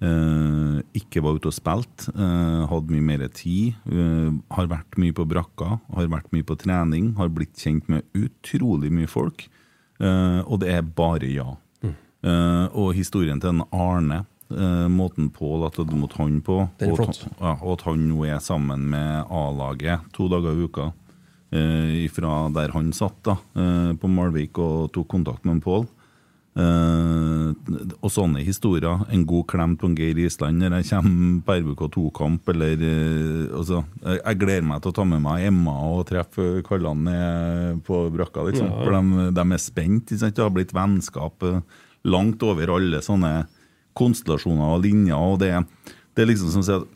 eh, 0.00 0.78
ikke 0.94 1.22
var 1.24 1.36
ute 1.38 1.50
og 1.50 1.56
spilte. 1.56 2.08
eh, 2.14 2.66
hadde 2.70 2.90
mye 2.94 3.02
mer 3.02 3.28
tid. 3.28 3.74
eh, 3.90 4.30
har 4.54 4.66
vært 4.70 4.98
mye 4.98 5.12
på 5.12 5.26
brakka, 5.28 5.80
har 5.94 6.06
vært 6.08 6.32
mye 6.32 6.44
på 6.44 6.56
trening. 6.58 7.14
Har 7.16 7.28
blitt 7.28 7.54
kjent 7.56 7.88
med 7.88 8.02
utrolig 8.14 8.90
mye 8.92 9.08
folk. 9.08 9.48
eh, 10.00 10.40
og 10.46 10.60
det 10.60 10.68
er 10.70 10.82
bare 10.82 11.26
ja. 11.32 11.56
Eh, 12.22 12.66
og 12.74 12.94
historien 12.94 13.40
til 13.40 13.50
en 13.50 13.62
Arne, 13.72 14.24
måten 14.88 15.28
Pål 15.30 15.62
har 15.66 15.70
tatt 15.70 15.90
imot 15.92 16.14
han 16.16 16.40
på, 16.40 16.54
og, 16.88 16.96
ja, 17.38 17.50
og 17.60 17.72
at 17.74 17.82
han 17.84 18.08
nå 18.08 18.24
er 18.24 18.38
sammen 18.40 18.86
med 18.88 19.26
A-laget 19.28 20.00
to 20.14 20.26
dager 20.26 20.56
i 20.56 20.64
uka 20.64 20.92
fra 22.14 22.48
der 22.52 22.72
han 22.72 22.88
satt 22.92 23.22
da, 23.24 23.36
på 24.00 24.08
Malvik 24.08 24.56
og 24.58 24.90
tok 24.92 25.06
kontakt 25.08 25.44
med 25.44 25.60
Pål. 25.62 25.86
Eh, 26.58 27.50
og 28.02 28.10
sånne 28.10 28.42
historier. 28.42 29.04
En 29.14 29.24
god 29.28 29.46
klem 29.50 29.76
på 29.78 29.90
Geir 29.94 30.18
Island 30.24 30.58
når 30.58 30.80
jeg 30.80 30.88
kommer 30.90 31.42
på 31.46 31.56
RBK2-kamp. 31.62 32.50
eller 32.54 32.82
eh, 32.82 33.44
altså, 33.54 33.84
jeg, 34.02 34.38
gleder 34.40 34.66
meg 34.66 34.82
til 34.82 34.90
å 34.90 34.96
ta 34.98 35.04
med 35.06 35.22
meg 35.22 35.46
Emma 35.46 35.76
og 35.92 36.06
treffe 36.08 36.64
kallene 36.66 37.78
på 37.86 38.02
brakka. 38.14 38.48
Liksom, 38.48 38.72
For 38.80 38.96
de, 38.96 39.28
de 39.38 39.46
er 39.54 39.62
spent. 39.62 40.10
Ikke 40.10 40.24
sant? 40.24 40.34
Det 40.34 40.44
har 40.44 40.54
blitt 40.54 40.74
vennskap 40.74 41.46
eh, 41.46 41.62
langt 42.08 42.42
over 42.42 42.74
alle 42.78 43.02
sånne 43.04 43.32
konstellasjoner 43.98 44.76
og 44.76 44.82
linjer. 44.82 45.18
og 45.18 45.38
det, 45.42 45.54
det 46.14 46.24
er 46.24 46.32
liksom 46.32 46.50
som 46.54 46.64
å 46.64 46.66
si 46.66 46.74
at 46.74 46.94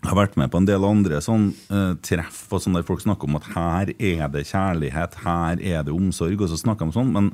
jeg 0.00 0.08
har 0.08 0.16
vært 0.16 0.36
med 0.40 0.48
på 0.48 0.56
en 0.56 0.68
del 0.68 0.84
andre 0.88 1.18
sånn 1.20 1.50
uh, 1.68 1.92
treff 2.00 2.46
og 2.48 2.62
sånn 2.64 2.78
der 2.78 2.86
folk 2.88 3.02
snakker 3.04 3.28
om 3.28 3.36
at 3.36 3.48
her 3.52 3.90
er 3.92 4.30
det 4.32 4.46
kjærlighet, 4.48 5.18
her 5.26 5.60
er 5.60 5.84
det 5.84 5.92
omsorg, 5.92 6.40
og 6.40 6.48
så 6.48 6.56
snakker 6.56 6.88
de 6.88 6.96
sånn, 6.96 7.10
men 7.12 7.28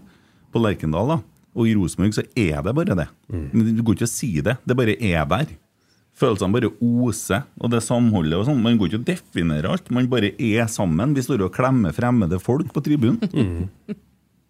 på 0.51 0.63
Lerkendal 0.65 1.13
da, 1.13 1.19
og 1.57 1.67
i 1.71 1.75
Rosenborg 1.75 2.13
så 2.15 2.23
er 2.37 2.61
det 2.63 2.75
bare 2.77 2.97
det. 2.99 3.07
Men 3.33 3.71
Du 3.77 3.83
går 3.83 3.97
ikke 3.97 4.07
å 4.09 4.13
si 4.13 4.35
det, 4.45 4.59
det 4.69 4.77
bare 4.77 4.95
er 5.01 5.25
der. 5.31 5.47
Følelsene 6.17 6.53
bare 6.55 6.71
oser, 6.81 7.43
og 7.61 7.71
det 7.75 7.83
samholdet 7.85 8.39
og 8.39 8.47
sånn. 8.49 8.63
Man 8.65 8.79
går 8.81 8.89
ikke 8.93 9.01
å 9.03 9.07
definere 9.11 9.69
alt, 9.75 9.91
man 9.93 10.07
bare 10.09 10.31
er 10.41 10.65
sammen. 10.73 11.13
Vi 11.17 11.25
står 11.27 11.43
og 11.45 11.53
klemmer 11.57 11.93
fremmede 11.97 12.39
folk 12.41 12.71
på 12.73 12.81
tribunen. 12.87 13.19
Mm. 13.33 13.69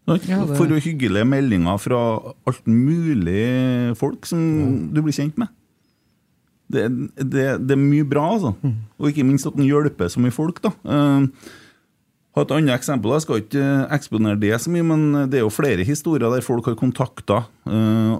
Ja, 0.07 0.45
det- 0.47 0.55
For 0.57 0.71
hyggelige 0.71 1.27
meldinger 1.27 1.81
fra 1.83 1.99
alt 2.47 2.65
mulig 2.71 3.97
folk 3.99 4.27
som 4.31 4.93
du 4.95 5.01
blir 5.03 5.13
kjent 5.17 5.37
med. 5.43 5.49
Det, 6.71 6.85
det, 7.19 7.47
det 7.67 7.75
er 7.75 7.79
mye 7.83 8.07
bra, 8.07 8.29
altså. 8.37 8.53
Og 8.99 9.11
ikke 9.11 9.27
minst 9.27 9.47
at 9.47 9.57
den 9.59 9.67
hjelper 9.67 10.07
så 10.11 10.23
mye 10.23 10.35
folk. 10.35 10.61
da. 10.63 10.71
Uh, 10.87 11.27
har 12.37 12.45
et 12.47 12.53
annet 12.53 12.74
eksempel, 12.76 13.14
Jeg 13.16 13.24
skal 13.24 13.43
ikke 13.43 13.62
eh, 13.64 13.95
eksponere 13.97 14.41
det 14.41 14.53
så 14.61 14.72
mye, 14.72 14.84
men 14.84 15.30
det 15.32 15.41
er 15.41 15.47
jo 15.47 15.53
flere 15.55 15.87
historier 15.89 16.28
der 16.32 16.45
folk 16.45 16.66
har 16.68 16.76
kontakta 16.78 17.45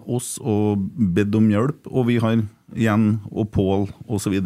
oss 0.09 0.37
og 0.41 0.81
bedt 0.97 1.35
om 1.37 1.51
hjelp, 1.53 1.87
og 1.87 2.09
vi 2.09 2.17
har 2.23 2.41
Jen 2.75 3.21
og 3.31 3.51
Pål 3.55 3.87
osv. 4.09 4.39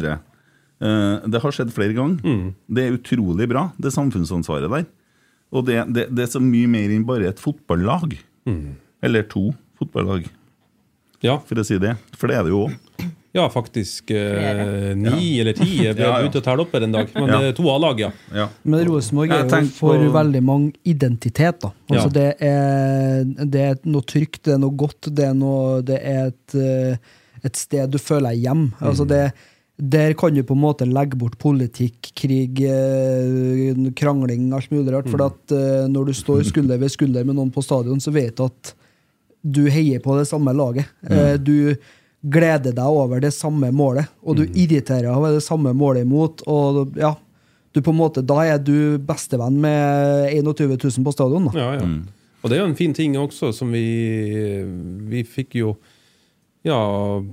Uh, 0.81 1.21
det 1.29 1.41
har 1.41 1.53
skjedd 1.55 1.71
flere 1.73 1.95
ganger. 1.97 2.19
Det 2.67 2.83
er 2.83 2.97
utrolig 2.97 3.47
bra, 3.49 3.69
det 3.81 3.93
samfunnsansvaret 3.95 4.69
der. 4.71 4.85
Og 5.51 5.65
det, 5.67 5.79
det, 5.93 6.07
det 6.15 6.25
er 6.25 6.31
så 6.31 6.41
mye 6.43 6.69
mer 6.71 6.91
enn 6.93 7.07
bare 7.07 7.31
et 7.31 7.41
fotballag. 7.41 8.15
Eller 9.01 9.25
to 9.31 9.49
fotballag, 9.79 10.27
Ja, 11.21 11.35
for 11.45 11.59
å 11.61 11.65
si 11.65 11.77
det. 11.77 11.95
For 12.17 12.31
det 12.31 12.37
er 12.39 12.47
det 12.47 12.53
jo 12.53 12.63
òg. 12.65 12.77
Ja 13.33 13.45
faktisk 13.49 14.11
eh, 14.11 14.91
ni 14.97 15.37
ja. 15.37 15.41
eller 15.41 15.53
ti. 15.55 15.69
Jeg 15.85 15.95
ble 15.95 16.03
Ja, 16.03 16.17
ja. 16.19 16.27
ute 16.27 16.41
og 16.41 16.43
telle 16.43 16.65
opp 16.65 16.73
her 16.75 16.83
en 16.83 16.91
dag. 16.97 17.07
Men 17.15 17.29
Ja. 17.29 17.37
det 17.39 17.47
er 17.53 17.55
to 17.61 17.69
A-lag, 17.71 17.99
ja. 17.99 18.09
Ja. 18.35 18.47
Men 18.63 18.83
Rosenborg 18.89 19.31
er 19.31 19.45
jo 19.47 19.69
for 19.71 19.95
på- 19.95 20.11
veldig 20.17 20.41
mange 20.43 20.73
identitet. 20.83 21.61
da. 21.61 21.71
Altså 21.89 22.09
Ja. 22.09 22.15
det, 22.17 22.35
er, 22.41 23.23
det 23.45 23.61
er 23.69 23.75
noe 23.85 24.01
trygt, 24.03 24.43
det 24.43 24.53
er 24.53 24.59
noe 24.59 24.75
godt, 24.75 25.07
det 25.15 25.25
er, 25.29 25.33
noe, 25.33 25.81
det 25.81 26.01
er 26.03 26.27
et, 26.33 26.55
eh, 26.55 26.97
et 27.43 27.55
sted 27.55 27.89
du 27.89 27.97
føler 27.97 28.31
deg 28.35 28.43
hjem. 28.43 28.65
Mm. 28.73 28.87
Altså 28.89 29.07
det, 29.07 29.31
der 29.81 30.13
kan 30.13 30.33
du 30.35 30.43
på 30.43 30.53
en 30.53 30.61
måte 30.61 30.85
legge 30.85 31.17
bort 31.17 31.37
politikk, 31.39 32.11
krig, 32.13 32.59
eh, 32.61 33.73
krangling, 33.95 34.51
alt 34.53 34.69
mulig 34.71 34.91
rart. 34.93 35.07
Mm. 35.07 35.11
For 35.15 35.25
at 35.25 35.55
eh, 35.55 35.87
når 35.87 36.05
du 36.11 36.13
står 36.13 36.43
skulder 36.51 36.77
ved 36.77 36.91
skulder 36.93 37.23
med 37.25 37.35
noen 37.39 37.49
på 37.53 37.63
stadion, 37.63 37.99
så 38.03 38.11
vet 38.13 38.35
du 38.35 38.43
at 38.45 38.73
du 39.41 39.63
heier 39.73 39.99
på 40.03 40.19
det 40.19 40.27
samme 40.29 40.53
laget. 40.53 40.85
Mm. 41.09 41.43
Du 41.43 41.75
gleder 42.21 42.75
deg 42.77 43.01
over 43.01 43.21
det 43.23 43.33
samme 43.33 43.71
målet, 43.73 44.09
og 44.21 44.37
du 44.37 44.43
irriterer 44.45 45.07
deg 45.07 45.13
over 45.15 45.37
det 45.37 45.45
samme 45.45 45.73
målet 45.77 46.05
imot. 46.05 46.43
Og 46.49 46.97
ja, 46.99 47.15
du 47.73 47.81
på 47.81 47.93
en 47.93 48.01
måte, 48.01 48.23
da 48.25 48.43
er 48.45 48.59
du 48.61 48.99
bestevenn 49.01 49.57
med 49.63 50.33
21 50.35 50.75
000 50.75 51.07
på 51.07 51.15
stadion. 51.15 51.49
Da. 51.49 51.55
Ja, 51.57 51.71
ja. 51.79 51.87
Og 52.41 52.49
det 52.49 52.57
er 52.57 52.63
jo 52.63 52.69
en 52.71 52.77
fin 52.77 52.93
ting 52.97 53.13
også, 53.21 53.51
som 53.53 53.69
vi 53.69 53.85
Vi 55.11 55.21
fikk 55.29 55.59
jo 55.59 55.75
ja, 56.65 56.77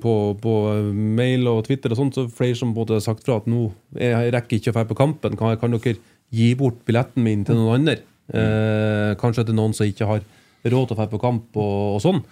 på, 0.00 0.12
på 0.40 0.52
mail 0.92 1.48
og 1.50 1.66
Twitter 1.66 1.92
og 1.92 1.98
sånt, 2.00 2.16
så 2.16 2.28
flere 2.32 2.56
som 2.56 2.72
både 2.76 2.96
har 2.96 3.04
sagt 3.04 3.26
fra 3.26 3.36
at 3.42 3.48
nå 3.48 3.66
jeg, 3.92 4.12
jeg 4.12 4.32
rekker 4.32 4.56
ikke 4.56 4.72
å 4.72 4.76
dra 4.78 4.84
på 4.88 4.96
kampen. 4.96 5.36
Kan, 5.36 5.56
kan 5.60 5.76
dere 5.76 5.98
gi 6.32 6.52
bort 6.56 6.80
billetten 6.88 7.24
min 7.24 7.44
til 7.44 7.58
noen 7.58 7.80
andre? 7.80 7.98
Eh, 8.28 9.12
kanskje 9.20 9.46
til 9.48 9.56
noen 9.56 9.76
som 9.76 9.88
ikke 9.88 10.08
har 10.08 10.24
råd 10.64 10.88
til 10.88 10.96
å 10.96 10.98
dra 10.98 11.08
på 11.12 11.20
kamp 11.20 11.56
og, 11.60 11.76
og 11.96 12.00
sånn. 12.04 12.22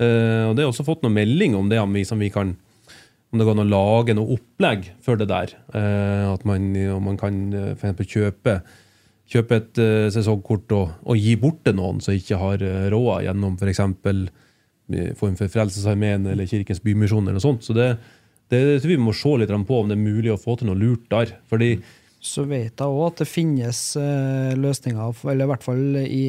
Eh, 0.00 0.48
og 0.48 0.56
det 0.56 0.64
har 0.64 0.72
også 0.72 0.86
fått 0.86 1.02
noen 1.04 1.18
melding 1.18 1.56
om 1.58 1.68
det, 1.70 1.80
om 1.82 1.92
vi, 1.92 2.04
vi 2.24 2.32
kan 2.32 2.54
om 3.30 3.38
det 3.38 3.46
går 3.46 3.54
an 3.54 3.62
å 3.62 3.70
lage 3.70 4.14
noe 4.18 4.34
opplegg 4.34 4.88
for 5.04 5.20
det 5.20 5.28
der. 5.30 5.52
Eh, 5.76 6.26
at 6.32 6.46
man, 6.48 6.70
man 7.04 7.18
kan 7.20 7.36
eh, 7.54 7.74
for 7.78 8.08
kjøpe, 8.08 8.56
kjøpe 9.30 9.58
et 9.60 9.82
sesongkort 10.16 10.72
og, 10.74 10.96
og 11.04 11.20
gi 11.20 11.36
bort 11.38 11.60
til 11.66 11.76
noen 11.78 12.00
som 12.02 12.16
ikke 12.16 12.40
har 12.40 12.64
råd, 12.90 13.26
gjennom 13.28 13.54
f.eks. 13.60 13.84
form 15.20 15.36
for 15.38 15.52
Frelsesarmeen 15.52 16.26
eller 16.32 16.50
Kirkens 16.50 16.82
Bymisjon 16.82 17.28
eller 17.28 17.38
noe 17.38 17.44
sånt. 17.44 17.62
Så 17.62 17.76
det, 17.76 17.92
det 18.50 18.80
tror 18.80 18.96
vi 18.96 18.98
må 18.98 19.14
se 19.14 19.36
litt 19.38 19.54
på 19.68 19.78
om 19.78 19.92
det 19.92 19.94
er 19.94 20.02
mulig 20.02 20.34
å 20.34 20.40
få 20.40 20.58
til 20.58 20.72
noe 20.72 20.80
lurt 20.80 21.06
der. 21.12 21.36
Fordi 21.52 21.76
Så 22.18 22.48
vet 22.50 22.74
jeg 22.74 22.88
òg 22.88 23.06
at 23.12 23.22
det 23.22 23.30
finnes 23.30 23.84
løsninger, 24.58 25.22
eller 25.30 25.46
i 25.46 25.52
hvert 25.52 25.68
fall 25.68 26.02
i 26.02 26.26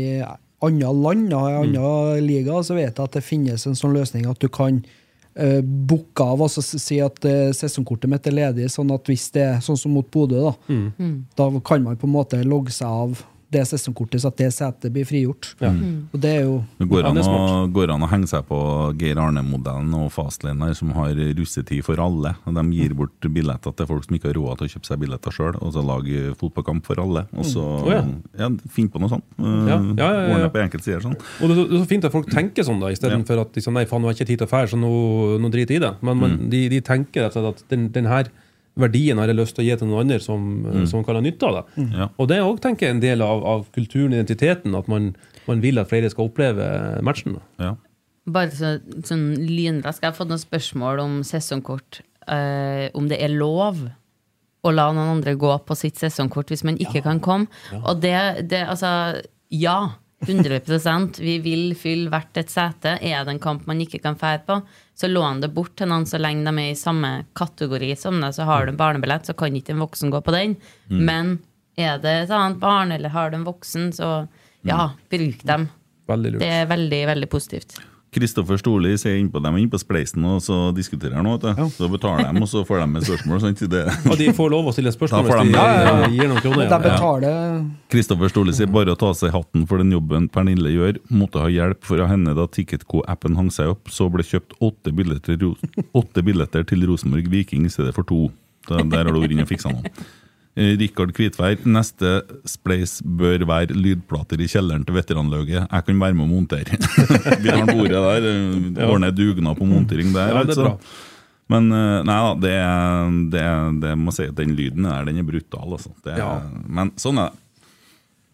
andre 0.62 0.94
land, 0.94 1.30
da, 1.34 1.44
i 1.50 1.60
andre 1.60 2.22
ligaer, 2.24 2.66
så 2.66 2.78
vet 2.78 2.92
jeg 2.92 3.04
at 3.04 3.18
det 3.18 3.26
finnes 3.26 3.68
en 3.68 3.78
sånn 3.78 3.96
løsning 3.98 4.28
at 4.30 4.42
du 4.42 4.48
kan 4.54 4.80
uh, 4.84 5.62
booke 5.62 6.26
av, 6.26 6.44
altså 6.46 6.64
si 6.64 7.00
at 7.04 7.18
uh, 7.26 7.50
sesongkortet 7.56 8.12
mitt 8.12 8.30
er 8.30 8.38
ledig, 8.38 8.70
sånn 8.74 8.94
at 8.94 9.10
hvis 9.10 9.30
det 9.36 9.46
er 9.48 9.60
sånn 9.66 9.80
som 9.80 9.96
mot 9.96 10.08
Bodø, 10.14 10.52
da, 10.52 10.54
da 11.40 11.50
kan 11.66 11.86
man 11.86 12.00
på 12.00 12.10
en 12.10 12.16
måte 12.16 12.42
logge 12.46 12.76
seg 12.76 12.88
av 12.88 13.24
det 13.52 13.64
sesongkortet, 13.68 14.22
så 14.24 14.30
at 14.32 14.38
det 14.40 14.50
setet 14.56 14.94
blir 14.94 15.08
frigjort. 15.08 15.50
Ja. 15.62 15.72
Og 16.12 16.18
det 16.24 16.32
er 16.38 16.46
jo 16.46 16.58
Det 16.80 16.88
går, 16.92 17.08
an 17.10 17.20
å, 17.20 17.40
går 17.74 17.94
an 17.96 18.06
å 18.06 18.10
henge 18.12 18.30
seg 18.32 18.46
på 18.48 18.60
Geir 19.00 19.20
Arne-modellen 19.20 19.92
og 19.98 20.12
Fastliner, 20.16 20.74
som 20.78 20.94
har 20.96 21.18
russetid 21.40 21.84
for 21.88 22.00
alle. 22.02 22.36
Og 22.46 22.56
De 22.58 22.66
gir 22.78 22.96
bort 22.98 23.30
billetter 23.34 23.76
til 23.76 23.90
folk 23.90 24.08
som 24.08 24.18
ikke 24.18 24.32
har 24.32 24.40
råd 24.40 24.62
til 24.62 24.70
å 24.70 24.74
kjøpe 24.76 24.92
seg 24.92 25.02
billetter 25.04 25.36
sjøl, 25.36 25.58
og 25.60 25.74
så 25.76 25.84
lage 25.86 26.36
fotballkamp 26.40 26.88
for 26.88 27.02
alle. 27.04 27.26
Og 27.36 27.48
så 27.50 27.66
Å, 27.82 27.92
ja. 27.92 28.06
ja, 28.44 28.52
Finn 28.72 28.90
på 28.92 29.02
noe 29.02 29.12
sånt. 29.12 29.28
Uh, 29.40 29.68
Ja, 29.72 29.78
ja, 29.78 29.96
ja, 29.98 30.22
ja. 30.22 30.38
Ordne 30.38 30.52
på 30.54 30.62
enkelte 30.64 30.88
sider 30.88 31.04
sånn. 31.04 31.18
Og 31.18 31.52
det 31.52 31.56
er, 31.56 31.60
så, 31.60 31.66
det 31.68 31.78
er 31.78 31.84
så 31.84 31.90
fint 31.92 32.08
at 32.08 32.16
folk 32.16 32.32
tenker 32.32 32.66
sånn, 32.68 32.80
da 32.82 32.92
istedenfor 32.94 33.32
for 33.32 33.46
at 33.46 33.56
de 33.56 33.64
sånn, 33.64 33.78
nei, 33.78 33.88
faen, 33.90 34.04
nå 34.04 34.10
har 34.10 34.16
jeg 34.16 34.22
ikke 34.22 34.32
tid 34.34 34.42
til 34.42 34.50
å 34.50 34.52
fære, 34.52 34.72
så 34.74 34.80
nå, 34.80 34.94
nå 35.42 35.52
driter 35.54 35.78
jeg 35.78 35.82
i 35.82 35.86
det. 35.86 35.92
Men, 36.08 36.20
men 36.22 36.40
de, 36.52 36.64
de 36.74 36.80
tenker 36.86 37.26
rett 37.26 37.38
og 37.38 37.46
slett 37.46 37.62
at 37.62 37.74
den, 37.74 37.88
den 37.96 38.10
her 38.12 38.32
verdien 38.80 39.20
har 39.20 39.28
jeg 39.28 39.40
lyst 39.40 39.58
til 39.58 39.66
å 39.66 39.68
gi 39.68 39.78
til 39.78 39.90
noen 39.90 40.06
andre 40.06 40.20
som, 40.24 40.44
som 40.88 41.04
kan 41.04 41.18
ha 41.20 41.24
nytte 41.24 41.48
av 41.48 41.58
det. 41.58 41.86
Ja. 41.98 42.10
Og 42.16 42.30
det 42.32 42.38
er 42.38 42.48
òg 42.48 42.84
en 42.88 43.02
del 43.04 43.24
av, 43.26 43.44
av 43.46 43.66
kulturen, 43.76 44.14
identiteten, 44.16 44.76
at 44.78 44.88
man, 44.92 45.12
man 45.48 45.64
vil 45.64 45.82
at 45.82 45.92
flere 45.92 46.12
skal 46.12 46.30
oppleve 46.30 46.68
matchen. 47.04 47.40
Ja. 47.62 47.76
Bare 48.32 48.54
så, 48.54 48.76
sånn 49.08 49.32
lynrask. 49.36 50.04
Jeg 50.04 50.14
har 50.14 50.18
fått 50.18 50.32
noen 50.32 50.42
spørsmål 50.42 51.02
om 51.04 51.20
sesongkort. 51.28 52.04
Uh, 52.30 52.88
om 52.96 53.08
det 53.10 53.18
er 53.18 53.34
lov 53.34 53.82
å 54.62 54.72
la 54.72 54.92
noen 54.94 55.18
andre 55.18 55.34
gå 55.40 55.52
på 55.66 55.78
sitt 55.78 55.98
sesongkort 55.98 56.52
hvis 56.54 56.64
man 56.68 56.78
ikke 56.82 57.02
kan 57.06 57.22
komme. 57.24 57.50
Og 57.82 58.02
det, 58.04 58.16
det 58.52 58.62
Altså, 58.70 59.22
ja. 59.50 59.98
100 60.22 61.20
Vi 61.20 61.40
vil 61.42 61.76
fylle 61.76 62.10
hvert 62.14 62.38
et 62.38 62.50
sete. 62.50 62.98
Er 63.02 63.26
det 63.26 63.34
en 63.34 63.42
kamp 63.42 63.66
man 63.68 63.82
ikke 63.82 64.02
kan 64.04 64.16
fære 64.20 64.44
på, 64.46 64.62
så 64.96 65.10
lån 65.10 65.42
det 65.42 65.50
bort 65.56 65.76
til 65.80 65.90
noen 65.90 66.06
så 66.06 66.20
lenge 66.22 66.46
de 66.46 66.54
er 66.62 66.72
i 66.72 66.78
samme 66.78 67.26
kategori 67.34 67.96
som 67.98 68.22
deg. 68.22 68.36
Så 68.38 68.46
har 68.46 68.66
du 68.66 68.74
en 68.74 68.80
barnebillett, 68.80 69.26
så 69.26 69.34
kan 69.34 69.56
ikke 69.56 69.74
en 69.74 69.82
voksen 69.84 70.14
gå 70.14 70.22
på 70.22 70.36
den. 70.36 70.58
Men 71.10 71.40
er 71.78 71.98
det 72.04 72.16
et 72.26 72.34
annet 72.36 72.60
barn, 72.62 72.92
eller 72.92 73.10
har 73.10 73.32
du 73.32 73.40
en 73.40 73.48
voksen, 73.48 73.92
så 73.98 74.28
ja, 74.68 74.92
bruk 75.10 75.42
dem. 75.48 75.70
Det 76.40 76.52
er 76.62 76.68
veldig, 76.70 77.06
veldig 77.08 77.30
positivt. 77.32 77.80
Kristoffer 78.12 78.58
Storli 78.60 78.90
sier 79.00 79.16
innpå 79.22 79.40
dem 79.40 79.56
inn 79.56 79.70
på 79.72 79.80
Spleisen 79.80 80.26
og 80.28 80.42
så 80.44 80.56
diskuterer 80.76 81.14
han 81.16 81.24
noe. 81.24 81.38
du. 81.40 81.48
Så 81.72 81.88
betaler 81.88 82.34
de, 82.36 82.42
og 82.44 82.50
så 82.52 82.66
får 82.68 82.82
de 82.82 82.88
med 82.92 83.06
spørsmål. 83.08 83.40
Sant? 83.40 83.62
Det. 83.72 83.84
Og 84.12 84.18
de 84.20 84.26
får 84.36 84.50
lov 84.52 84.68
å 84.68 84.74
stille 84.76 84.92
spørsmål 84.92 85.30
hvis 85.30 85.38
de 85.40 85.46
de- 85.48 85.56
Ja, 85.56 85.64
ja, 85.72 85.94
ja. 86.02 86.10
gir 86.12 86.28
noen 86.28 86.42
kroner. 86.44 86.68
De 86.68 86.80
betaler 86.90 87.66
Kristoffer 87.94 88.34
Storli 88.34 88.52
sier 88.58 88.68
bare 88.68 88.92
å 88.92 89.00
ta 89.00 89.14
seg 89.16 89.32
hatten 89.32 89.64
for 89.66 89.78
den 89.80 89.92
jobben 89.96 90.28
Pernille 90.28 90.74
gjør. 90.76 91.00
Måtte 91.10 91.40
ha 91.40 91.48
hjelp 91.48 91.88
fra 91.88 92.10
henne 92.12 92.36
da 92.36 92.48
Ticketco-appen 92.52 93.38
hang 93.40 93.48
seg 93.50 93.72
opp. 93.78 93.88
Så 93.88 94.10
ble 94.12 94.28
kjøpt 94.28 94.58
åtte 94.60 94.92
billetter, 94.92 95.40
åtte 95.96 96.22
billetter 96.28 96.68
til 96.68 96.84
Rosenborg 96.92 97.32
Viking 97.32 97.64
i 97.66 97.72
stedet 97.72 97.96
for 97.96 98.04
to. 98.04 98.26
Der 98.68 99.06
har 99.06 99.12
du 99.16 99.22
vært 99.24 99.32
inne 99.32 99.48
og 99.48 99.50
fiksa 99.56 99.72
noe. 99.72 99.88
Eh, 100.52 100.74
Rikard 100.76 101.14
Kvitvær, 101.16 101.62
neste 101.64 102.18
Spleis 102.50 102.98
bør 103.06 103.46
være 103.48 103.76
lydplater 103.78 104.42
i 104.44 104.50
kjelleren 104.52 104.84
til 104.84 104.98
veteranlauget. 104.98 105.62
Jeg 105.64 105.86
kan 105.88 106.02
være 106.02 106.18
med 106.18 106.26
å 106.26 106.32
montere. 106.32 106.80
Vi 107.44 107.54
har 107.54 107.70
bordet 107.70 107.96
der. 107.96 108.28
Ordner 108.28 108.90
Ordne 108.90 109.14
dugnad 109.16 109.60
på 109.60 109.68
montering 109.70 110.12
der. 110.12 110.34
Ja, 110.34 110.44
det 110.44 110.58
er 110.58 110.60
altså. 110.60 110.74
bra. 110.74 111.08
Men 111.52 111.72
eh, 111.76 112.02
nei 112.08 112.18
da, 112.24 112.34
det, 112.40 112.58
det, 113.32 113.46
det 113.84 113.94
må 114.00 114.12
si 114.16 114.28
at 114.28 114.36
den 114.38 114.58
lyden 114.58 114.88
der, 114.88 115.08
den 115.08 115.24
er 115.24 115.28
brutal. 115.28 115.78
Altså. 115.78 115.94
Det 116.04 116.20
Ja. 116.20 116.34
Men 116.68 116.92
sånn 117.00 117.24
er 117.24 117.32
det. 117.32 117.48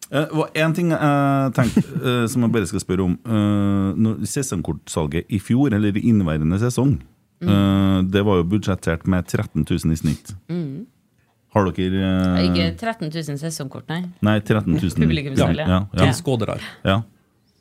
Eh, 0.07 0.35
var 0.39 0.51
en 0.63 0.73
ting 0.73 0.91
jeg 0.95 1.55
tenkte 1.57 1.85
eh, 1.99 2.25
som 2.31 2.45
jeg 2.45 2.53
bare 2.57 2.69
skal 2.69 2.81
spørre 2.81 3.07
om. 3.11 3.15
Når 3.93 4.25
sesongkortsalget 4.33 5.29
i 5.29 5.41
fjor, 5.43 5.69
eller 5.75 5.93
i 5.93 6.07
inneværende 6.09 6.57
sesong, 6.61 6.97
mm. 7.45 8.07
det 8.09 8.23
var 8.25 8.39
jo 8.39 8.51
budsjettert 8.55 9.05
med 9.05 9.27
13 9.27 9.67
000 9.67 9.93
i 9.93 9.99
snitt. 10.01 10.37
Har 11.55 11.69
dere 11.77 12.07
eh, 12.07 12.47
Ikke 12.47 12.65
13 12.75 13.11
000 13.13 13.39
sesongkort, 13.41 13.87
nei. 13.91 14.01
Nei, 14.25 14.39
13 14.41 14.73
000. 14.73 14.97
Publikumssalg, 14.99 15.61
ja, 15.63 15.67
ja. 15.67 16.09
ja, 16.09 16.11
ja, 16.11 16.57
ja. 16.91 16.97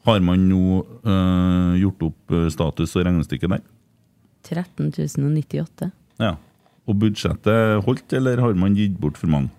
Har 0.06 0.22
man 0.22 0.42
nå 0.46 0.82
uh, 1.02 1.74
gjort 1.80 2.08
opp 2.10 2.34
eh, 2.34 2.48
status 2.54 2.94
og 2.94 3.06
regnestykke 3.08 3.50
der? 3.50 3.62
13 4.46 4.92
098. 4.94 5.90
Ja. 6.22 6.36
Og 6.86 6.98
budsjettet 7.02 7.82
holdt, 7.86 8.12
eller 8.14 8.42
har 8.44 8.58
man 8.58 8.76
gitt 8.78 8.98
bort 9.02 9.18
for 9.18 9.30
mange? 9.30 9.50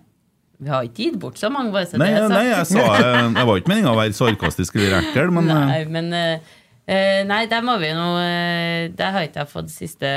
Vi 0.58 0.70
har 0.72 0.86
ikke 0.86 1.04
gitt 1.04 1.18
bort 1.22 1.38
så 1.38 1.50
mange, 1.54 1.70
bare 1.74 1.86
så 1.86 2.00
Nei, 2.00 2.08
det 2.10 2.22
er 2.24 2.32
nei, 2.32 2.46
jeg 2.48 2.66
sa 2.72 2.86
jeg, 2.98 3.26
Jeg 3.36 3.46
var 3.46 3.60
ikke 3.60 3.70
meninga 3.70 3.92
å 3.92 3.98
være 3.98 4.16
sarkastisk 4.16 4.78
eller 4.78 4.96
ekkel, 5.04 5.30
men 5.36 5.52
eh, 5.52 5.60
Nei, 5.70 5.82
men 5.92 6.08
eh, 6.18 6.56
eh, 6.88 7.20
Nei, 7.28 7.44
der 7.50 7.62
må 7.66 7.76
vi 7.78 7.92
nå 7.94 8.08
uh, 8.16 8.88
Der 8.98 9.14
har 9.14 9.28
ikke 9.28 9.44
jeg 9.44 9.52
fått 9.52 9.70
siste 9.70 10.10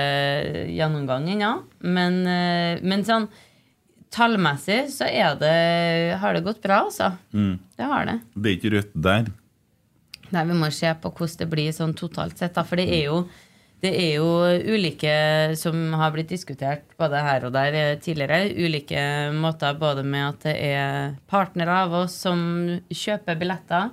gjennomgang 0.71 1.27
ennå. 1.35 1.51
Men, 1.85 2.21
eh, 2.25 2.81
men 2.81 3.05
sånn 3.05 3.29
tallmessig 4.11 4.81
så 4.93 5.07
er 5.07 5.37
det 5.39 6.17
har 6.21 6.35
det 6.35 6.43
gått 6.45 6.61
bra, 6.63 6.83
altså. 6.87 7.13
Mm. 7.33 7.55
Det 7.77 7.87
har 7.93 8.09
det. 8.09 8.17
det 8.33 8.49
er 8.49 8.57
ikke 8.57 8.73
rødt 8.75 8.97
der. 9.07 9.31
Nei, 10.31 10.43
Vi 10.47 10.57
må 10.57 10.69
se 10.71 10.91
på 11.01 11.11
hvordan 11.11 11.39
det 11.41 11.47
blir 11.51 11.71
sånn 11.75 11.95
totalt 11.97 12.37
sett. 12.39 12.55
Da. 12.55 12.63
For 12.67 12.79
det 12.79 12.87
er 12.91 13.07
jo 13.09 13.23
det 13.81 13.91
er 13.97 14.11
jo 14.19 14.27
ulike 14.75 15.13
som 15.57 15.77
har 15.97 16.11
blitt 16.13 16.29
diskutert 16.29 16.91
både 17.01 17.21
her 17.25 17.47
og 17.47 17.55
der 17.55 17.77
eh, 17.77 17.95
tidligere. 17.97 18.51
Ulike 18.53 19.01
måter 19.33 19.79
både 19.79 20.03
med 20.05 20.27
at 20.27 20.43
det 20.45 20.53
er 20.67 21.15
partnere 21.31 21.79
av 21.87 21.95
oss 22.03 22.19
som 22.27 22.43
kjøper 22.93 23.39
billetter, 23.41 23.89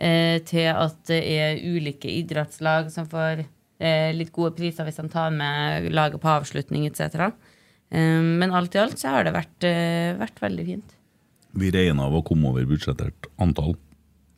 eh, 0.00 0.38
til 0.48 0.70
at 0.72 0.96
det 1.10 1.20
er 1.34 1.60
ulike 1.60 2.08
idrettslag 2.08 2.88
som 2.94 3.10
får 3.12 3.44
eh, 3.44 4.16
litt 4.16 4.32
gode 4.32 4.54
priser 4.56 4.88
hvis 4.88 5.02
de 5.02 5.12
tar 5.12 5.36
med 5.36 5.90
laget 5.92 6.22
på 6.22 6.32
avslutning 6.32 6.88
etc. 6.88 7.28
Eh, 7.90 8.20
men 8.22 8.52
alt 8.52 8.74
i 8.74 8.78
alt 8.82 8.98
så 8.98 9.14
har 9.14 9.26
det 9.26 9.34
vært, 9.36 9.58
eh, 9.64 10.14
vært 10.18 10.40
veldig 10.42 10.66
fint. 10.66 10.94
Vi 11.56 11.70
regna 11.72 12.06
av 12.06 12.14
å 12.18 12.24
komme 12.24 12.50
over 12.50 12.66
budsjettert 12.68 13.28
antall. 13.40 13.76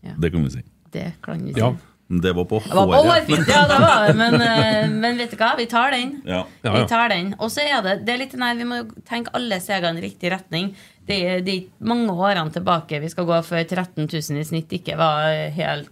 Ja. 0.04 0.14
Det 0.18 0.32
kan 0.32 0.44
vi 0.44 0.50
si. 0.50 0.62
Det 0.92 1.12
kan 1.22 1.44
vi 1.44 1.54
si. 1.54 1.60
Ja. 1.60 1.74
Det 2.08 2.32
var 2.32 2.44
på 2.48 2.56
håret. 2.62 2.72
var 2.72 2.86
på 2.86 3.02
håret. 3.04 3.48
ja, 3.48 3.62
det 3.68 3.78
var 3.82 4.06
det. 4.06 4.14
Men, 4.16 4.34
eh, 4.40 4.88
men 4.88 5.18
vet 5.18 5.30
du 5.30 5.36
hva, 5.36 5.50
vi 5.58 5.66
tar 5.66 5.90
den. 5.92 6.22
Ja. 6.24 6.46
Ja, 6.62 6.72
Vi 6.72 6.86
tar 6.88 7.08
den. 7.10 7.34
Og 7.38 7.50
så 7.52 7.60
er 7.60 7.82
det, 7.82 8.06
det 8.06 8.14
er 8.14 8.18
litt 8.22 8.32
nei, 8.40 8.54
Vi 8.56 8.64
må 8.64 8.78
tenke 9.04 9.34
alle 9.34 9.60
stegene 9.60 10.00
i 10.00 10.06
riktig 10.06 10.30
retning. 10.32 10.74
Det 11.04 11.18
er, 11.20 11.40
det 11.44 11.56
er 11.56 11.66
mange 11.84 12.14
årene 12.16 12.52
tilbake 12.52 13.00
vi 13.00 13.10
skal 13.12 13.26
gå 13.28 13.42
før 13.44 13.64
13 13.64 14.08
000 14.08 14.40
i 14.40 14.44
snitt 14.44 14.72
ikke 14.72 14.96
var 14.96 15.28
helt 15.52 15.90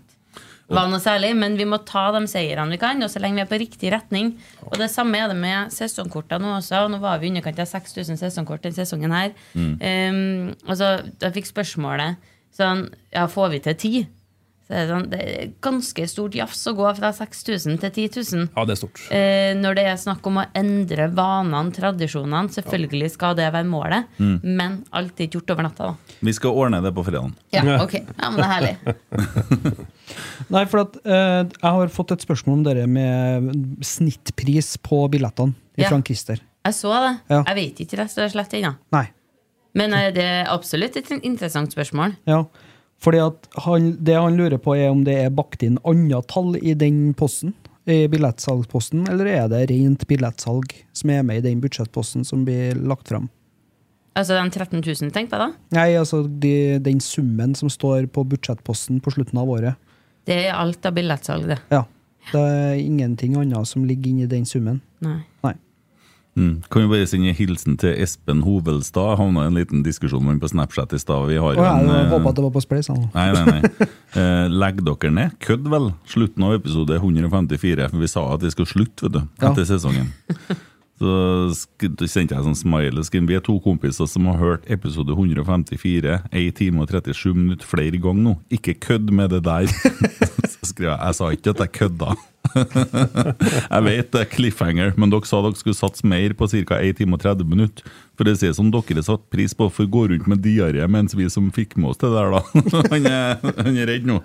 var 0.72 0.88
noe 0.90 0.98
særlig, 1.02 1.30
men 1.38 1.54
vi 1.58 1.66
må 1.68 1.78
ta 1.86 2.08
de 2.14 2.24
seirene 2.30 2.74
vi 2.74 2.80
kan, 2.82 3.02
og 3.04 3.10
så 3.12 3.20
lenge 3.22 3.38
vi 3.38 3.44
er 3.44 3.50
på 3.50 3.60
riktig 3.62 3.92
retning. 3.94 4.32
Og 4.66 4.78
det 4.80 4.88
samme 4.90 5.20
er 5.20 5.30
det 5.30 5.38
med 5.38 5.74
sesongkortene 5.74 6.42
nå 6.42 6.56
også. 6.58 6.86
Nå 6.90 6.98
var 7.02 7.20
vi 7.22 7.28
i 7.28 7.34
underkant 7.34 7.60
av 7.62 7.70
6000 7.70 8.18
sesongkort 8.18 8.64
denne 8.66 8.78
sesongen 8.78 9.14
her. 9.14 9.34
Um, 9.54 10.56
altså, 10.66 10.96
jeg 11.22 11.36
fikk 11.38 11.52
spørsmålet 11.52 12.32
sånn 12.56 12.86
Ja, 13.12 13.26
får 13.30 13.50
vi 13.52 13.62
til 13.64 13.78
ti? 13.80 13.94
Så 14.66 14.74
er 14.74 14.80
det, 14.82 14.90
sånn, 14.90 15.04
det 15.12 15.18
er 15.22 15.50
ganske 15.62 16.06
stort 16.10 16.34
jafs 16.34 16.64
å 16.66 16.72
gå 16.74 16.88
fra 16.98 17.12
6000 17.14 17.76
til 17.84 17.92
10 18.08 18.16
000. 18.34 18.48
Ja, 18.56 18.64
det 18.66 18.74
er 18.74 18.80
stort. 18.80 19.02
Eh, 19.14 19.52
når 19.54 19.76
det 19.78 19.84
er 19.92 20.00
snakk 20.02 20.26
om 20.26 20.40
å 20.42 20.46
endre 20.58 21.06
vanene, 21.14 21.70
tradisjonene, 21.76 22.50
selvfølgelig 22.56 23.12
skal 23.14 23.36
det 23.38 23.46
være 23.54 23.68
målet, 23.70 24.08
men 24.42 24.80
alt 24.90 25.14
er 25.22 25.28
ikke 25.28 25.38
gjort 25.38 25.54
over 25.54 25.68
natta. 25.68 25.92
da. 25.92 26.18
Vi 26.26 26.34
skal 26.34 26.58
ordne 26.58 26.80
det 26.82 26.90
på 26.96 27.04
fredagen. 27.06 27.36
Ja, 27.54 27.62
ok. 27.84 27.94
Ja, 28.02 28.32
men 28.32 28.42
det 28.42 28.48
er 28.48 28.54
herlig. 28.56 29.76
Nei, 30.54 30.64
for 30.70 30.82
at 30.84 30.98
eh, 31.02 31.40
jeg 31.46 31.72
har 31.78 31.94
fått 31.94 32.14
et 32.16 32.24
spørsmål 32.26 32.58
om 32.60 32.66
dere 32.66 32.86
med 32.90 33.50
snittpris 33.86 34.76
på 34.82 35.04
billettene 35.12 35.54
Ja. 35.78 35.90
fra 35.90 36.00
Christer. 36.02 36.40
Jeg 36.66 36.74
så 36.74 36.90
det. 37.04 37.14
Ja. 37.30 37.42
Jeg 37.52 37.56
vet 37.60 37.80
ikke 37.86 37.98
rett 38.02 38.18
og 38.18 38.30
slett 38.32 38.54
ennå. 38.58 38.74
Men 39.76 39.92
eh, 39.94 40.10
det 40.14 40.24
er 40.24 40.48
absolutt 40.50 40.96
et 40.98 41.10
interessant 41.22 41.70
spørsmål. 41.74 42.16
Ja. 42.26 42.42
Fordi 43.02 43.20
at 43.20 43.48
han, 43.66 43.92
det 44.00 44.16
han 44.16 44.36
lurer 44.38 44.58
på, 44.62 44.74
er 44.76 44.90
om 44.90 45.04
det 45.06 45.16
er 45.26 45.34
bakt 45.34 45.62
inn 45.66 45.78
andre 45.86 46.22
tall 46.30 46.56
i 46.58 46.74
den 46.78 47.12
posten, 47.18 47.54
i 47.86 48.06
billettsalgsposten, 48.10 49.04
eller 49.12 49.28
er 49.30 49.50
det 49.52 49.66
rent 49.70 50.06
billettsalg 50.10 50.72
som 50.96 51.12
er 51.14 51.22
med 51.26 51.42
i 51.42 51.44
den 51.44 51.60
budsjettposten 51.62 52.24
som 52.26 52.42
blir 52.46 52.74
lagt 52.74 53.12
fram? 53.12 53.28
Altså 54.16 54.38
den 54.38 54.48
13 54.50 54.80
000, 54.80 55.12
tenk 55.12 55.28
på 55.30 55.38
det. 55.38 55.50
Nei, 55.76 55.90
altså 56.00 56.22
de, 56.24 56.80
den 56.82 57.02
summen 57.04 57.52
som 57.54 57.70
står 57.70 58.08
på 58.10 58.24
budsjettposten 58.26 59.02
på 59.04 59.12
slutten 59.12 59.38
av 59.42 59.52
året. 59.52 59.76
Det 60.26 60.38
er 60.48 60.56
alt 60.56 60.88
av 60.88 60.96
billettsalg, 60.96 61.46
det. 61.52 61.60
Ja. 61.70 61.84
Det 62.32 62.40
er 62.42 62.80
ingenting 62.80 63.36
annet 63.38 63.68
som 63.70 63.84
ligger 63.86 64.10
inni 64.10 64.26
den 64.26 64.48
summen. 64.48 64.80
Nei. 65.04 65.20
Nei. 65.44 65.52
Mm. 66.36 66.60
Kan 66.68 66.84
jo 66.84 66.90
bare 66.92 67.06
sende 67.08 67.30
en 67.32 67.38
hilsen 67.38 67.78
til 67.80 67.96
Espen 67.96 68.42
Hovelstad? 68.44 69.16
Havna 69.16 69.46
i 69.46 69.50
en 69.50 69.56
liten 69.56 69.82
diskusjon 69.86 70.20
med 70.20 70.36
ham 70.36 70.42
på 70.42 70.50
Snapchat 70.52 70.92
i 70.92 71.00
stad. 71.00 71.28
Vi 71.30 71.38
har 71.40 71.56
Og 71.56 71.62
jeg 71.64 71.86
en, 71.86 71.88
eh, 71.88 72.12
at 72.12 72.36
det 72.36 72.44
var 72.44 72.52
på 72.52 72.62
Spleis. 72.64 72.90
Nei, 72.92 73.30
nei, 73.32 73.44
nei. 73.50 73.62
Eh, 74.16 74.46
legg 74.48 74.78
dere 74.80 75.10
ned. 75.12 75.34
Kødd 75.44 75.66
vel. 75.68 75.90
Slutten 76.08 76.44
av 76.46 76.54
episode 76.56 76.96
154. 76.96 77.90
For 77.90 78.00
vi 78.00 78.08
sa 78.08 78.22
at 78.32 78.40
vi 78.46 78.52
skulle 78.54 78.70
slutte, 78.70 79.04
vet 79.04 79.12
du. 79.12 79.18
Ja. 79.42 79.50
Etter 79.50 79.66
sesongen. 79.68 80.08
Så 80.96 81.52
sendte 82.08 82.32
jeg 82.32 82.44
sånn 82.46 82.56
smile. 82.56 83.04
Vi 83.04 83.36
er 83.36 83.44
to 83.44 83.58
kompiser 83.60 84.08
som 84.08 84.30
har 84.30 84.38
hørt 84.40 84.70
episode 84.72 85.12
154 85.12 86.22
1 86.32 86.54
time 86.56 86.80
og 86.80 86.88
37 86.88 87.34
minutter 87.36 87.68
flere 87.68 88.00
ganger 88.00 88.30
nå. 88.30 88.34
Ikke 88.56 88.72
kødd 88.80 89.12
med 89.12 89.34
det 89.34 89.42
der. 89.44 89.68
Så 90.54 90.72
skrev 90.72 90.94
jeg 90.94 91.00
jeg 91.02 91.18
sa 91.18 91.28
ikke 91.36 91.52
at 91.52 91.60
jeg 91.66 91.74
kødda. 91.76 92.16
jeg 93.74 93.86
vet 93.90 94.10
det 94.14 94.22
er 94.22 94.32
cliffhanger, 94.32 94.94
men 94.96 95.12
dere 95.12 95.28
sa 95.28 95.42
dere 95.44 95.58
skulle 95.58 95.78
satse 95.78 96.06
mer 96.06 96.36
på 96.38 96.48
ca. 96.52 96.80
1 96.80 97.00
time 97.02 97.18
og 97.18 97.24
30 97.26 97.50
minutter. 97.50 97.96
For 98.16 98.24
det 98.24 98.38
ser 98.40 98.54
som 98.56 98.70
dere 98.72 99.02
satte 99.04 99.16
satt 99.16 99.30
pris 99.32 99.54
på, 99.56 99.68
for 99.72 99.88
gå 99.88 100.06
rundt 100.10 100.28
med 100.30 100.42
diaré 100.44 100.84
mens 100.88 101.14
vi 101.16 101.28
som 101.32 101.48
fikk 101.54 101.76
med 101.76 101.92
oss 101.92 102.00
det 102.00 102.10
der, 102.12 102.32
da. 102.32 102.42
han, 102.92 103.08
er, 103.08 103.42
han 103.62 103.76
er 103.76 103.90
redd 103.90 104.08
nå. 104.08 104.20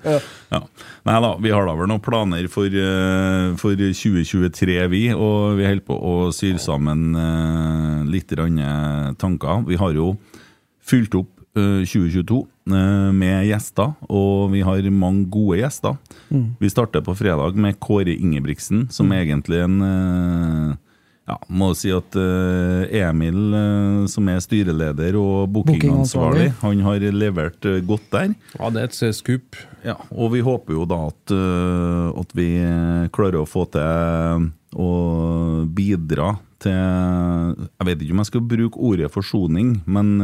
Ja. 0.52 0.62
Nei 1.08 1.18
da, 1.26 1.34
vi 1.42 1.54
har 1.54 1.68
da 1.68 1.76
vel 1.80 1.92
noen 1.92 2.04
planer 2.04 2.48
for, 2.52 2.68
eh, 2.68 3.52
for 3.62 3.76
2023, 3.76 4.78
vi. 4.92 5.04
Og 5.16 5.58
vi 5.60 5.68
holder 5.68 5.86
på 5.88 5.98
å 5.98 6.16
syre 6.36 6.62
sammen 6.62 7.12
uh, 7.16 8.02
litt 8.08 8.32
eh, 8.36 9.12
tanker. 9.22 9.66
Vi 9.68 9.80
har 9.80 9.96
jo 9.96 10.16
fylt 10.82 11.16
opp 11.20 11.32
uh, 11.58 11.84
2022 11.84 12.42
uh, 12.72 13.12
med 13.16 13.48
gjester, 13.50 13.96
og 14.10 14.52
vi 14.56 14.66
har 14.66 14.92
mange 14.92 15.28
gode 15.32 15.62
gjester. 15.62 15.98
Vi 16.32 16.70
starter 16.70 17.04
på 17.04 17.16
fredag 17.16 17.58
med 17.60 17.80
Kåre 17.80 18.14
Ingebrigtsen, 18.16 18.88
som 18.92 19.12
er 19.12 19.26
egentlig 19.26 19.60
en 19.66 19.82
eh, 19.84 20.76
ja, 21.28 21.38
må 21.52 21.72
si 21.78 21.92
at 21.94 22.16
eh, 22.20 23.02
Emil, 23.02 23.40
eh, 23.56 23.98
som 24.12 24.30
er 24.32 24.40
styreleder 24.44 25.18
og 25.20 25.52
bookingansvarlig, 25.56 26.52
han 26.62 26.84
har 26.88 27.04
levert 27.16 27.68
godt 27.88 28.08
der. 28.16 28.36
Ja, 28.56 28.72
det 28.72 28.84
er 28.84 28.90
et 28.90 29.18
skup. 29.18 29.60
Ja, 29.84 29.98
og 30.12 30.32
vi 30.36 30.44
håper 30.46 30.78
jo 30.78 30.86
da 30.88 31.02
at, 31.10 31.34
at 32.22 32.36
vi 32.38 32.48
klarer 33.14 33.42
å 33.42 33.50
få 33.50 33.66
til 33.74 34.48
å 34.78 34.92
bidra 35.68 36.36
til 36.62 36.78
Jeg 36.78 37.88
vet 37.88 38.04
ikke 38.06 38.14
om 38.14 38.22
jeg 38.22 38.30
skal 38.30 38.44
bruke 38.46 38.84
ordet 38.86 39.10
forsoning, 39.10 39.72
men 39.90 40.22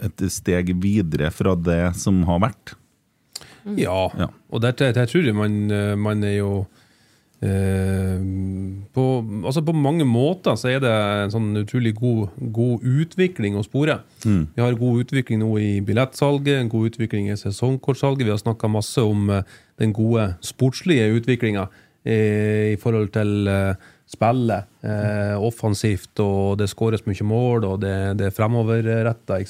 et 0.00 0.24
steg 0.32 0.72
videre 0.80 1.28
fra 1.28 1.52
det 1.60 1.92
som 2.00 2.22
har 2.24 2.40
vært. 2.48 2.72
Ja, 3.74 4.08
Ja. 4.18 4.28
og 4.50 4.60
der, 4.62 4.72
der, 4.72 4.92
der 4.92 5.06
tror 5.10 5.24
jeg 5.26 5.34
man, 5.34 5.70
eh, 5.70 5.94
man 5.98 6.22
er 6.24 6.36
jo 6.38 6.66
eh, 7.42 8.20
på, 8.94 9.04
altså 9.44 9.62
på 9.66 9.74
mange 9.76 10.04
måter 10.08 10.56
så 10.58 10.70
er 10.72 10.80
det 10.84 10.92
en 11.24 11.32
sånn 11.34 11.48
utrolig 11.62 11.94
god, 11.98 12.28
god 12.54 12.84
utvikling 12.86 13.56
å 13.58 13.64
spore. 13.66 13.98
Vi 14.54 14.62
har 14.62 14.78
god 14.78 15.02
utvikling 15.04 15.42
nå 15.42 15.50
i 15.60 15.72
billettsalget, 15.84 16.60
en 16.62 16.70
god 16.72 16.92
utvikling 16.92 17.28
i 17.32 17.36
sesongkortsalget. 17.40 18.24
Vi 18.26 18.32
har 18.34 18.40
snakka 18.42 18.70
masse 18.72 19.02
om 19.02 19.28
eh, 19.30 19.42
den 19.82 19.92
gode 19.96 20.30
sportslige 20.46 21.10
utviklinga 21.18 21.66
eh, 22.06 22.72
i 22.72 22.78
forhold 22.80 23.12
til 23.16 23.46
eh, 23.52 23.74
spillet. 24.06 24.68
Eh, 24.86 25.34
offensivt, 25.42 26.14
og 26.22 26.58
det 26.60 26.68
skåres 26.70 27.02
mye 27.10 27.26
mål, 27.26 27.64
og 27.66 27.80
det, 27.82 27.96
det 28.20 28.28
er 28.30 28.36
fremoverretta. 28.36 29.40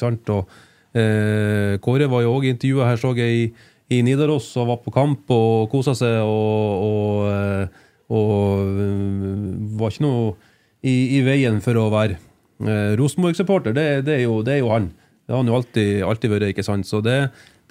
Eh, 0.96 1.76
Kåre 1.84 2.06
var 2.08 2.22
jo 2.24 2.34
òg 2.38 2.46
intervjua 2.54 2.86
her, 2.88 2.96
så 3.00 3.10
jeg, 3.18 3.36
i, 3.36 3.50
i 3.92 4.00
Nidaros 4.02 4.48
og 4.58 4.66
var 4.72 4.78
på 4.82 4.92
kamp 4.94 5.30
og 5.30 5.68
kosa 5.70 5.94
seg 5.94 6.18
og, 6.26 6.86
og, 6.86 7.20
eh, 7.30 7.82
og 8.10 8.76
eh, 8.82 9.48
var 9.78 9.94
ikke 9.94 10.06
noe 10.06 10.34
i, 10.86 11.18
i 11.18 11.22
veien 11.26 11.60
for 11.64 11.78
å 11.78 11.88
være 11.94 12.16
eh, 12.66 12.92
Rosenborg-supporter. 12.98 13.74
Det, 13.76 13.86
det, 14.06 14.20
det 14.46 14.56
er 14.56 14.62
jo 14.64 14.72
han. 14.74 14.90
Det 15.26 15.34
har 15.34 15.42
han 15.42 15.50
jo 15.50 15.58
alltid, 15.58 15.90
alltid 16.06 16.34
vært. 16.34 16.52
ikke 16.52 16.66
sant? 16.66 16.86
Så 16.86 17.00
det, 17.02 17.16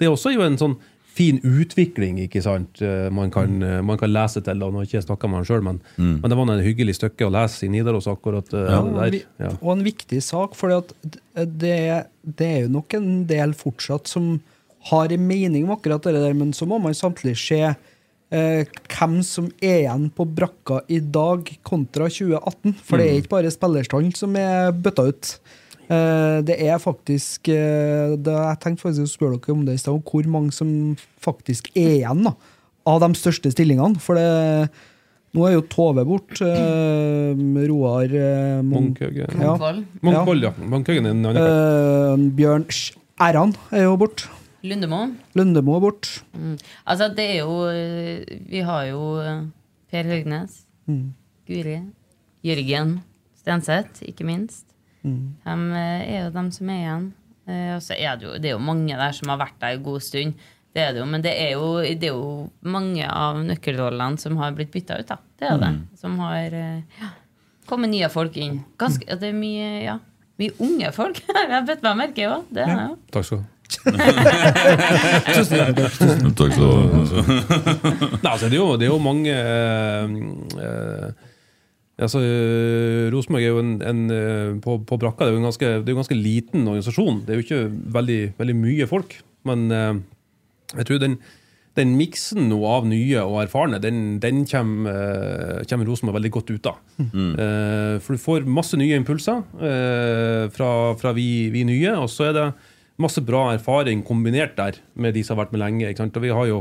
det 0.00 0.08
er 0.08 0.12
også 0.14 0.32
jo 0.34 0.44
en 0.44 0.58
sånn 0.60 0.76
fin 1.16 1.38
utvikling 1.48 2.18
ikke 2.26 2.42
sant? 2.44 2.82
Eh, 2.84 3.06
Man, 3.12 3.30
kan, 3.32 3.54
eh, 3.64 3.78
man 3.84 3.96
kan 4.00 4.12
lese 4.12 4.42
til. 4.44 4.60
og 4.64 4.72
Nå 4.72 4.80
har 4.82 4.88
jeg 4.88 4.96
ikke 4.98 5.06
snakka 5.06 5.30
med 5.32 5.40
han 5.40 5.48
sjøl, 5.48 5.62
men, 5.64 5.78
men 6.00 6.26
det 6.28 6.36
var 6.36 6.44
en 6.48 6.56
et 6.58 6.66
hyggelig 6.66 6.98
stykke 6.98 7.28
å 7.28 7.32
lese 7.36 7.64
i 7.68 7.72
Nidaros 7.72 8.08
akkurat 8.12 8.52
ja, 8.52 8.82
der. 8.98 9.20
Ja. 9.40 9.54
Og 9.62 9.70
en 9.76 9.86
viktig 9.86 10.20
sak, 10.24 10.56
for 10.58 10.72
det, 10.72 11.78
det 12.40 12.50
er 12.50 12.60
jo 12.66 12.74
nok 12.80 12.96
en 13.00 13.10
del 13.28 13.56
fortsatt 13.56 14.08
som 14.12 14.38
har 14.90 15.12
en 15.12 15.28
mening 15.28 15.66
om 15.66 15.74
akkurat 15.76 16.04
det 16.06 16.16
der, 16.16 16.34
men 16.36 16.52
så 16.56 16.68
må 16.68 16.78
man 16.82 16.94
samtidig 16.94 17.36
se 17.40 17.60
eh, 17.66 18.62
hvem 18.92 19.20
som 19.26 19.50
er 19.60 19.82
igjen 19.82 20.08
på 20.14 20.26
brakka 20.38 20.82
i 20.92 21.00
dag 21.00 21.50
kontra 21.66 22.10
2018. 22.10 22.76
For 22.82 23.00
det 23.00 23.06
er 23.06 23.20
ikke 23.20 23.34
bare 23.36 23.54
spillerstand 23.54 24.16
som 24.18 24.36
er 24.40 24.74
bøtta 24.74 25.08
ut. 25.10 25.36
Eh, 25.86 26.38
det 26.46 26.58
er 26.66 26.82
faktisk 26.82 27.46
eh, 27.52 28.16
det, 28.18 28.34
Jeg 28.34 28.58
tenkte 28.62 28.88
faktisk 28.88 29.06
å 29.06 29.12
spørre 29.12 29.38
dere 29.38 29.54
om 29.54 29.64
det 29.66 29.76
i 29.76 29.82
stad, 29.82 29.94
om 29.94 30.02
hvor 30.02 30.26
mange 30.30 30.54
som 30.54 30.68
faktisk 31.22 31.70
er 31.74 32.00
igjen 32.00 32.26
da, 32.26 32.34
av 32.86 33.02
de 33.04 33.10
største 33.18 33.52
stillingene. 33.54 34.02
For 34.02 34.18
det, 34.18 34.70
nå 35.36 35.46
er 35.46 35.56
jo 35.58 35.66
Tove 35.70 36.06
bort. 36.08 36.38
Eh, 36.40 37.44
Roar 37.70 38.10
eh, 38.10 38.62
Munkhaugen. 38.66 39.42
Ja. 39.42 39.56
Munkvoll, 40.02 40.46
ja. 40.46 40.54
Munkhaugen 40.62 41.06
er 41.10 41.14
en 41.14 41.28
annen. 41.30 41.42
Eh, 41.42 42.30
Bjørn 42.38 42.66
Æran 43.22 43.54
er 43.72 43.86
jo 43.86 43.96
bort. 44.00 44.26
Lundemo. 44.66 45.00
Lundemo 45.38 45.76
er 45.76 45.82
bort. 45.84 46.08
Mm. 46.36 46.56
Altså, 46.86 47.08
det 47.16 47.26
er 47.34 47.38
jo 47.40 47.56
eh, 47.70 48.38
Vi 48.50 48.60
har 48.66 48.86
jo 48.90 49.02
eh, 49.22 49.44
Per 49.92 50.10
Høgnes, 50.12 50.62
Mm. 50.86 51.14
Guri, 51.48 51.80
Jørgen 52.46 52.92
Stenseth, 53.34 54.04
ikke 54.06 54.22
minst. 54.26 54.68
Mm. 55.02 55.32
De 55.42 55.54
eh, 55.74 56.02
er 56.14 56.20
jo 56.28 56.30
dem 56.36 56.50
som 56.54 56.68
er 56.70 56.78
igjen. 56.84 57.08
Eh, 57.46 57.72
Og 57.74 57.82
så 57.82 57.96
er 57.98 58.14
det 58.20 58.26
jo 58.28 58.34
Det 58.38 58.50
er 58.50 58.54
jo 58.54 58.62
mange 58.62 58.94
der 58.94 59.12
som 59.16 59.28
har 59.32 59.40
vært 59.40 59.58
der 59.62 59.74
en 59.78 59.82
god 59.82 60.00
stund. 60.06 60.34
Det 60.76 60.82
er 60.84 60.92
det 60.92 61.00
jo, 61.00 61.06
men 61.08 61.22
det 61.24 61.32
er 61.40 61.52
jo, 61.56 61.68
det 61.82 62.04
er 62.04 62.12
jo 62.14 62.50
mange 62.62 63.06
av 63.08 63.38
nøkkelrollene 63.48 64.18
som 64.20 64.36
har 64.36 64.52
blitt 64.52 64.70
bytta 64.74 64.98
ut. 65.00 65.06
da. 65.08 65.16
Det 65.40 65.48
er 65.48 65.58
det. 65.62 65.72
Som 65.98 66.18
har 66.20 66.52
ja, 66.52 67.08
kommet 67.66 67.90
nye 67.90 68.10
folk 68.12 68.36
inn. 68.36 68.60
Ganske, 68.78 69.06
det 69.08 69.30
er 69.30 69.38
mye, 69.38 69.70
ja, 69.86 69.94
mye 70.38 70.52
unge 70.60 70.92
folk. 70.92 71.22
Jeg 71.34 71.48
har 71.50 71.64
bedt 71.66 71.82
meg 71.86 71.96
merke 72.02 72.28
òg. 72.28 72.44
Er 72.54 72.74
jo. 72.90 72.98
Takk 73.10 73.24
skal 73.24 73.38
du 73.38 73.42
ha. 73.42 73.55
Takk 73.66 75.44
skal 78.38 78.50
du 78.50 78.58
ha. 78.60 78.76
Det, 78.76 78.86
er 78.86 78.90
jo, 78.90 78.98
mange 79.02 79.32
eh, 79.32 80.04
eh, 80.62 81.08
altså, 82.02 82.20
eh, 82.22 83.06
Rosenborg 83.14 83.42
er 83.42 83.50
jo 83.50 83.62
en, 83.62 83.72
en 83.82 84.60
på, 84.64 84.78
på 84.86 85.00
brakka 85.02 85.26
det 85.26 85.32
er 85.32 85.36
jo 85.36 85.42
en 85.42 85.48
ganske, 85.50 85.66
det 85.66 85.88
er 85.88 85.94
jo 85.94 85.96
en 85.96 86.02
ganske 86.04 86.20
liten 86.20 86.66
organisasjon. 86.66 87.24
Det 87.24 87.32
er 87.32 87.40
jo 87.40 87.46
ikke 87.46 87.64
veldig, 87.98 88.20
veldig 88.38 88.56
mye 88.60 88.86
folk. 88.90 89.10
Men 89.46 89.58
eh, 89.70 89.94
jeg 90.76 90.88
tror 90.88 91.02
den, 91.02 91.18
den 91.76 91.92
miksen 91.98 92.48
nå 92.50 92.58
av 92.68 92.86
nye 92.88 93.20
og 93.22 93.42
erfarne, 93.44 93.78
den, 93.82 94.16
den 94.22 94.44
kommer, 94.48 94.90
eh, 94.92 95.64
kommer 95.68 95.86
Rosenborg 95.90 96.16
veldig 96.20 96.32
godt 96.38 96.54
ut 96.54 96.66
av. 96.72 96.76
Eh, 97.02 97.94
for 98.02 98.10
du 98.16 98.20
får 98.22 98.48
masse 98.48 98.78
nye 98.80 98.96
impulser 98.98 99.38
eh, 99.60 100.44
fra, 100.54 100.70
fra 101.00 101.10
vi, 101.16 101.28
vi 101.54 101.66
nye, 101.68 101.92
og 102.00 102.08
så 102.12 102.30
er 102.30 102.34
det 102.38 102.46
masse 103.02 103.22
bra 103.24 103.50
erfaring 103.54 104.02
kombinert 104.06 104.56
der 104.58 104.78
med 104.94 105.16
de 105.16 105.24
som 105.24 105.36
har 105.36 105.44
vært 105.44 105.56
med 105.56 105.62
lenge. 105.62 105.90
Ikke? 105.90 106.08
Og 106.08 106.24
vi 106.24 106.34
har 106.34 106.50
jo 106.50 106.60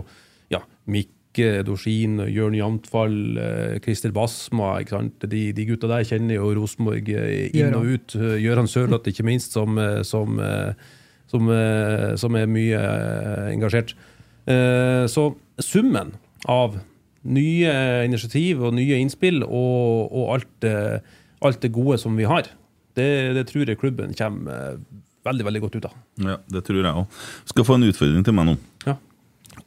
ja, 0.51 0.61
Mikke 0.91 1.61
Dorsin, 1.67 2.19
Jørn 2.31 2.55
Jamtfall, 2.57 3.15
eh, 3.41 3.77
Christer 3.83 4.13
Basma. 4.15 4.75
Ikke? 4.83 5.01
De, 5.27 5.45
de 5.55 5.67
gutta 5.67 5.89
der 5.91 6.07
kjenner 6.07 6.39
jo 6.39 6.51
Rosenborg 6.57 7.11
eh, 7.11 7.47
inn 7.55 7.77
og 7.77 7.88
ut. 7.93 8.17
Eh, 8.19 8.39
Gøran 8.43 8.69
Sørloth, 8.71 9.07
ikke 9.09 9.27
minst, 9.27 9.55
som, 9.55 9.79
som, 10.03 10.41
som, 11.31 11.53
som 12.19 12.38
er 12.39 12.51
mye 12.51 12.81
engasjert. 13.53 13.95
Så 14.45 15.23
summen 15.57 16.11
av 16.51 16.75
nye 17.25 17.71
initiativ 18.05 18.59
og 18.61 18.75
nye 18.77 18.99
innspill 19.01 19.39
og, 19.41 20.11
og 20.13 20.36
alt, 20.36 20.67
alt 21.41 21.63
det 21.63 21.71
gode 21.73 21.97
som 21.97 22.13
vi 22.19 22.27
har, 22.29 22.51
det, 22.95 23.07
det 23.33 23.47
tror 23.49 23.65
jeg 23.65 23.79
klubben 23.81 24.13
kommer 24.13 24.77
veldig 25.26 25.47
veldig 25.47 25.61
godt 25.65 25.76
ut 25.80 25.89
av. 25.89 25.97
Ja, 26.21 26.38
det 26.51 26.63
tror 26.67 26.82
jeg 26.82 26.93
òg. 27.03 27.19
Skal 27.51 27.67
få 27.67 27.78
en 27.80 27.89
utfordring 27.89 28.26
til 28.28 28.38
meg 28.38 28.49
nå. 28.51 28.55
Ja. 28.86 28.97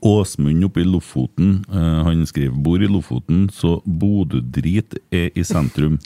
Åsmund 0.04 0.66
oppe 0.68 0.82
i 0.82 0.86
Lofoten, 0.86 1.64
eh, 1.72 2.00
han 2.06 2.26
skriver 2.28 2.58
bor 2.62 2.82
i 2.82 2.90
Lofoten, 2.90 3.48
så 3.50 3.78
Bodø-drit 3.84 4.98
er 5.10 5.30
i 5.34 5.44
sentrum. 5.46 5.98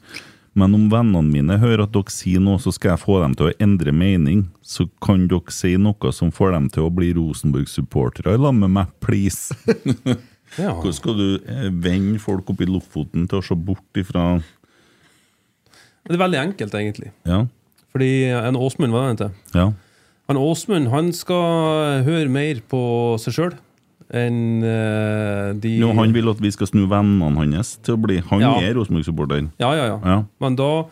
Men 0.54 0.74
om 0.76 0.88
vennene 0.92 1.24
mine 1.24 1.56
hører 1.60 1.86
at 1.86 1.94
dere 1.94 2.12
sier 2.12 2.40
noe, 2.44 2.60
så 2.60 2.72
skal 2.74 2.92
jeg 2.92 3.02
få 3.06 3.20
dem 3.22 3.34
til 3.36 3.48
å 3.48 3.54
endre 3.62 3.92
mening. 3.96 4.42
Så 4.60 4.84
kan 5.04 5.24
dere 5.30 5.54
si 5.54 5.78
noe 5.80 6.12
som 6.12 6.32
får 6.34 6.52
dem 6.52 6.68
til 6.72 6.88
å 6.88 6.92
bli 6.92 7.12
Rosenborg-supportere 7.16 8.34
i 8.36 8.40
lag 8.40 8.58
med 8.58 8.76
meg, 8.80 8.92
please. 9.00 9.56
Ja. 10.58 10.74
Hvordan 10.76 10.92
skal 10.92 11.14
du 11.16 11.28
eh, 11.48 11.70
vende 11.72 12.18
folk 12.20 12.50
oppe 12.52 12.66
i 12.66 12.68
Lofoten 12.68 13.24
til 13.24 13.38
å 13.38 13.44
se 13.46 13.54
bort 13.56 13.96
ifra 13.96 14.34
Det 16.04 16.12
er 16.12 16.20
veldig 16.20 16.40
enkelt, 16.42 16.74
egentlig. 16.76 17.08
Ja, 17.24 17.46
Fordi 17.92 18.12
en 18.32 18.56
Åsmund, 18.56 18.92
hva 18.94 19.10
er 19.10 19.16
det 19.18 19.26
het. 19.30 19.56
ja. 19.56 19.70
Han 20.30 20.38
Åsmund 20.38 20.88
han 20.88 21.10
skal 21.12 22.04
høre 22.06 22.30
mer 22.32 22.60
på 22.70 22.80
seg 23.20 23.34
sjøl 23.36 23.54
enn 24.12 24.60
uh, 24.64 25.52
de 25.60 25.72
Jo, 25.80 25.90
han 25.96 26.12
vil 26.14 26.28
at 26.30 26.40
vi 26.40 26.50
skal 26.54 26.68
snu 26.68 26.84
vennene 26.88 27.32
hans 27.36 27.74
til 27.84 27.96
å 27.96 28.00
bli 28.00 28.18
Han 28.30 28.40
Ja. 28.44 28.52
er 28.60 28.74
Rosenborg-supporter. 28.76 29.48
Ja, 29.60 29.72
ja, 29.76 29.86
ja. 29.90 29.98
Ja. 30.04 30.18
Men 30.40 30.56
da, 30.56 30.84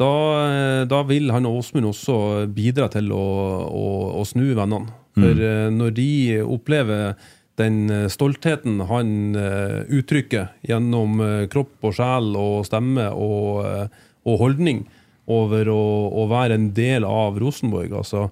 da, 0.00 0.10
eh, 0.46 0.84
da 0.90 1.02
vil 1.06 1.30
han 1.34 1.46
Åsmund 1.50 1.86
også 1.90 2.46
bidra 2.54 2.88
til 2.90 3.10
å, 3.12 3.24
å, 3.68 3.86
å 4.20 4.24
snu 4.26 4.54
vennene. 4.54 4.88
For 5.18 5.42
eh, 5.44 5.68
når 5.74 5.94
de 5.98 6.10
opplever 6.46 7.14
den 7.60 8.08
stoltheten 8.08 8.80
han 8.88 9.34
uh, 9.36 9.82
uttrykker 9.92 10.48
gjennom 10.66 11.20
kropp 11.52 11.84
og 11.90 11.98
sjel 11.98 12.32
og 12.38 12.64
stemme 12.64 13.10
og, 13.12 13.90
og 14.24 14.38
holdning 14.40 14.86
over 15.30 15.68
å, 15.72 15.80
å 16.20 16.28
være 16.30 16.56
en 16.58 16.70
del 16.76 17.06
av 17.06 17.38
Rosenborg 17.40 17.92
altså 18.02 18.28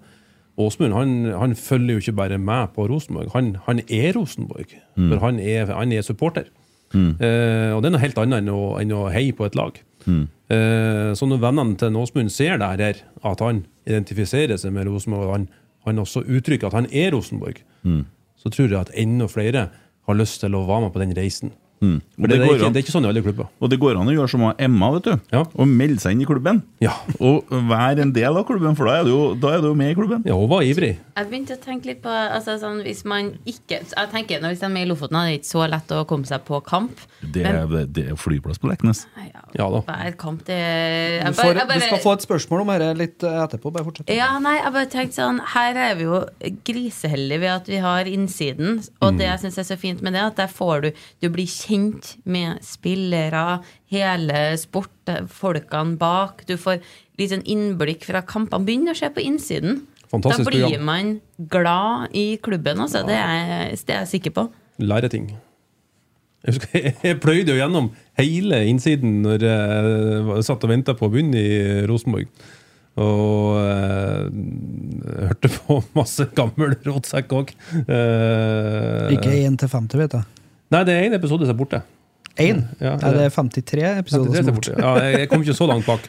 Åsmund 0.58 0.90
han, 0.96 1.10
han 1.38 1.52
følger 1.54 1.94
jo 1.94 2.02
ikke 2.02 2.16
bare 2.18 2.38
med 2.42 2.72
på 2.74 2.88
Rosenborg, 2.90 3.28
han, 3.30 3.52
han 3.68 3.78
er 3.86 4.08
Rosenborg. 4.16 4.72
For 5.12 5.20
han 5.22 5.36
er, 5.38 5.70
han 5.70 5.92
er 5.94 6.02
supporter. 6.02 6.48
Eh, 7.22 7.70
og 7.76 7.82
det 7.84 7.90
er 7.90 7.94
noe 7.94 8.02
helt 8.02 8.18
annet 8.18 8.40
enn 8.42 8.50
å, 8.50 8.62
enn 8.80 8.94
å 8.96 9.04
heie 9.14 9.36
på 9.38 9.46
et 9.46 9.54
lag. 9.54 9.78
Eh, 10.50 11.10
så 11.14 11.28
når 11.30 11.42
vennene 11.44 11.78
til 11.78 11.94
Åsmund 12.00 12.32
ser 12.34 12.58
det 12.58 12.72
her, 12.80 13.02
at 13.30 13.44
han 13.44 13.62
identifiserer 13.86 14.58
seg 14.58 14.74
med 14.74 14.88
Rosenborg, 14.90 15.28
og 15.28 15.34
han, 15.36 15.46
han 15.86 16.02
også 16.02 16.24
uttrykker 16.26 16.72
at 16.72 16.78
han 16.80 16.90
er 16.90 17.12
Rosenborg, 17.14 17.62
så 18.42 18.50
tror 18.50 18.66
jeg 18.72 18.80
at 18.80 18.94
enda 18.98 19.30
flere 19.30 19.68
har 20.08 20.18
lyst 20.18 20.40
til 20.42 20.58
å 20.58 20.64
være 20.66 20.88
med 20.88 20.94
på 20.96 21.04
den 21.04 21.14
reisen. 21.18 21.54
Mm. 21.80 22.00
For 22.18 22.26
det, 22.26 22.38
det 22.38 22.46
er 22.48 22.54
ikke, 22.56 22.70
det 22.74 22.80
er 22.80 22.84
ikke 22.86 22.92
sånn 22.94 23.06
i 23.06 23.10
alle 23.12 23.22
klubber. 23.22 23.46
Og 23.62 23.70
det 23.70 23.78
går 23.78 23.98
an 24.00 24.08
å 24.10 24.14
gjøre 24.14 24.30
som 24.32 24.44
Emma, 24.58 24.88
vet 24.96 25.04
du. 25.06 25.12
Ja. 25.34 25.44
Og 25.54 25.68
melde 25.70 26.02
seg 26.02 26.16
inn 26.16 26.24
i 26.24 26.26
klubben. 26.28 26.62
Ja, 26.82 26.94
Og 27.22 27.46
være 27.50 28.02
en 28.02 28.12
del 28.14 28.34
av 28.36 28.44
klubben, 28.48 28.74
for 28.78 28.90
da 28.90 28.98
er 29.00 29.06
du 29.06 29.12
jo, 29.12 29.20
er 29.48 29.62
du 29.62 29.70
med 29.78 29.92
i 29.92 29.98
klubben. 29.98 30.24
ja 30.26 30.34
hun 30.34 30.48
var 30.50 30.62
ivrig. 30.66 30.96
Jeg 31.18 31.28
begynte 31.30 31.56
å 31.56 31.62
tenke 31.62 31.90
litt 31.90 32.00
på 32.02 32.10
altså, 32.10 32.54
sånn, 32.62 32.82
Hvis 32.86 33.00
man 33.08 33.32
ikke 33.48 33.80
Jeg 33.82 34.10
tenker 34.12 34.38
når 34.38 34.52
Hvis 34.52 34.60
de 34.62 34.66
er 34.68 34.70
med 34.70 34.84
i 34.86 34.88
Lofoten, 34.90 35.16
er 35.18 35.32
det 35.32 35.40
ikke 35.40 35.48
så 35.50 35.64
lett 35.66 35.90
å 35.96 36.04
komme 36.06 36.28
seg 36.28 36.44
på 36.46 36.60
kamp. 36.66 37.00
Det 37.34 37.42
er, 37.42 37.66
det 37.90 38.04
er 38.12 38.18
flyplass 38.18 38.60
på 38.62 38.70
Leknes. 38.70 39.04
Ja, 39.18 39.42
Ja 39.58 39.66
da. 39.72 39.80
Hver 39.88 40.14
kamp, 40.20 40.44
det 40.46 40.58
jeg 40.58 41.26
Du, 41.26 41.38
får, 41.40 41.54
jeg 41.54 41.66
bare- 41.68 41.80
du 41.80 41.86
skal 41.88 42.02
få 42.04 42.12
et 42.18 42.26
spørsmål 42.26 42.62
om 42.62 42.70
dette 42.74 42.90
litt 42.98 43.26
eh, 43.26 43.38
etterpå. 43.42 43.72
Bare 43.74 43.86
fortsett. 43.88 44.12
Ja, 44.14 44.30
nei, 44.42 44.56
jeg 44.60 44.72
bare 44.78 44.90
tenkte 44.94 45.18
sånn 45.18 45.40
Her 45.54 45.80
er 45.88 45.94
vi 45.98 46.06
jo 46.06 46.20
griseheldige 46.68 47.40
ved 47.42 47.52
at 47.56 47.66
vi 47.70 47.82
har 47.82 48.10
innsiden. 48.10 48.78
Og 49.02 49.18
det 49.18 49.26
jeg 49.26 49.42
syns 49.46 49.58
er 49.58 49.68
så 49.72 49.78
fint 49.80 50.02
med 50.02 50.14
det, 50.14 50.22
at 50.22 50.36
der 50.42 50.50
får 50.52 50.86
du 50.86 50.90
Du 51.22 51.28
blir 51.34 51.46
kjent 51.50 51.67
med 52.24 52.62
spillere, 52.64 53.60
hele 53.92 54.42
sportfolkene 54.60 55.96
bak. 56.00 56.44
Du 56.48 56.56
får 56.60 56.80
litt 57.18 57.34
en 57.34 57.44
innblikk 57.44 58.06
fra 58.08 58.22
kampene. 58.22 58.64
Begynn 58.68 58.92
å 58.92 58.96
se 58.98 59.10
på 59.12 59.24
innsiden. 59.24 59.82
Fantastisk 60.08 60.46
da 60.46 60.50
blir 60.50 60.64
program. 60.64 60.86
man 60.88 61.10
glad 61.52 62.14
i 62.16 62.38
klubben, 62.42 62.80
altså. 62.80 63.04
Det 63.06 63.16
er, 63.18 63.74
det 63.76 63.94
er 63.94 64.04
jeg 64.06 64.12
sikker 64.14 64.36
på. 64.38 64.46
Lære 64.80 65.10
ting. 65.12 65.28
Jeg, 66.46 66.54
husker, 66.54 66.86
jeg 67.10 67.18
pløyde 67.20 67.52
jo 67.52 67.58
gjennom 67.60 67.90
hele 68.18 68.62
innsiden 68.70 69.20
når 69.26 69.44
jeg 69.44 70.46
satt 70.48 70.64
og 70.64 70.72
venta 70.72 70.94
på 70.96 71.08
å 71.08 71.12
begynne 71.12 71.42
i 71.42 71.58
Rosenborg. 71.90 72.30
Og 72.98 73.58
eh, 73.60 74.24
hørte 75.28 75.50
på 75.54 75.76
masse 75.98 76.26
gammel 76.34 76.74
rotsekk 76.86 77.36
òg. 77.36 77.52
Eh, 77.84 79.14
Ikke 79.14 79.36
1 79.36 79.60
til 79.60 79.70
50, 79.70 80.02
vet 80.02 80.16
jeg. 80.18 80.37
Nei, 80.68 80.82
det 80.84 80.96
er 80.96 81.06
én 81.08 81.16
episode 81.16 81.46
som 81.46 81.54
er 81.54 81.58
borte. 81.58 81.80
Én? 82.38 82.60
Ja, 82.78 82.92
Nei, 83.00 83.10
det 83.16 83.22
er 83.26 83.32
53 83.34 83.86
episoder 83.98 84.30
53 84.30 84.44
som 84.44 84.50
er 84.50 84.56
borte. 84.58 84.74
Ja, 84.78 84.90
jeg, 85.10 85.28
kom 85.30 85.42
ikke 85.42 85.56
så 85.58 85.66
langt 85.66 85.88
bak. 85.88 86.04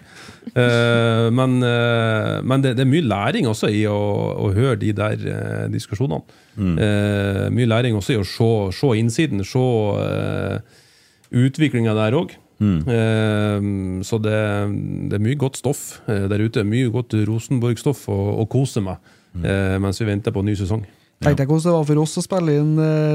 Uh, 0.53 1.29
men 1.39 1.55
uh, 1.65 2.35
men 2.45 2.65
det, 2.65 2.75
det 2.77 2.85
er 2.85 2.91
mye 2.91 3.05
læring 3.05 3.47
også 3.49 3.71
i 3.73 3.81
å, 3.89 3.97
å 4.37 4.51
høre 4.53 4.77
de 4.83 4.91
der 4.93 5.25
uh, 5.25 5.63
diskusjonene. 5.73 6.21
Eh, 6.59 7.45
mye 7.55 7.69
læring 7.69 7.95
også 7.95 8.13
i 8.13 8.19
å 8.19 8.27
se, 8.27 8.49
se 8.75 8.91
innsiden, 8.99 9.45
se 9.47 9.63
uh, 9.63 10.59
utviklinga 11.31 11.95
der 11.97 12.17
òg. 12.19 12.35
så 12.59 14.17
det, 14.19 14.39
det 15.07 15.15
er 15.15 15.21
mye 15.23 15.39
godt 15.39 15.55
stoff 15.61 16.01
der 16.05 16.41
ute. 16.43 16.65
Mye 16.67 16.89
godt 16.91 17.15
Rosenborg-stoff 17.15 18.01
å, 18.11 18.17
å 18.43 18.45
kose 18.51 18.83
med 18.83 18.99
eh, 19.39 19.77
mens 19.79 20.01
vi 20.01 20.09
venter 20.09 20.35
på 20.35 20.43
ny 20.43 20.57
sesong. 20.59 20.83
Tenkte 21.23 21.45
jeg 21.45 21.51
hvordan 21.51 21.69
det 21.69 21.77
var 21.77 21.87
for 21.87 22.03
oss 22.03 22.19
å 22.19 22.25
spille 22.25 22.57
inn 22.59 22.73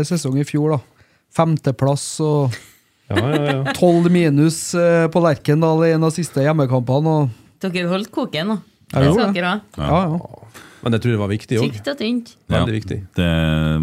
sesong 0.09 0.41
i 0.41 0.47
fjor, 0.49 0.79
da. 0.79 0.94
Femteplass 1.35 2.07
og 2.24 2.55
Ja, 3.11 3.18
ja, 3.20 3.41
ja. 3.51 3.72
tolv 3.76 4.07
minus 4.11 4.74
eh, 4.78 5.07
på 5.12 5.20
Lerkendal 5.20 5.82
i 5.85 5.93
en 5.93 6.07
av 6.07 6.14
siste 6.14 6.41
hjemmekampene. 6.45 7.18
Og 7.26 7.61
Dere 7.61 7.91
holdt 7.91 8.11
koken 8.14 8.55
nå. 8.55 8.61
Ja, 8.95 9.01
Det 9.03 9.35
det. 9.35 9.43
Ja, 9.43 9.61
ja. 10.09 10.18
Men 10.85 10.93
jeg 10.93 11.01
tror 11.01 11.12
det 11.14 11.20
var 11.22 11.30
viktig 11.32 11.57
òg. 11.59 11.70
Tykt 11.72 11.87
og 11.89 11.97
tynt. 11.97 12.30
Veldig 12.53 12.68
Ja. 12.68 12.76
viktig. 12.76 12.97
Det, 13.16 13.28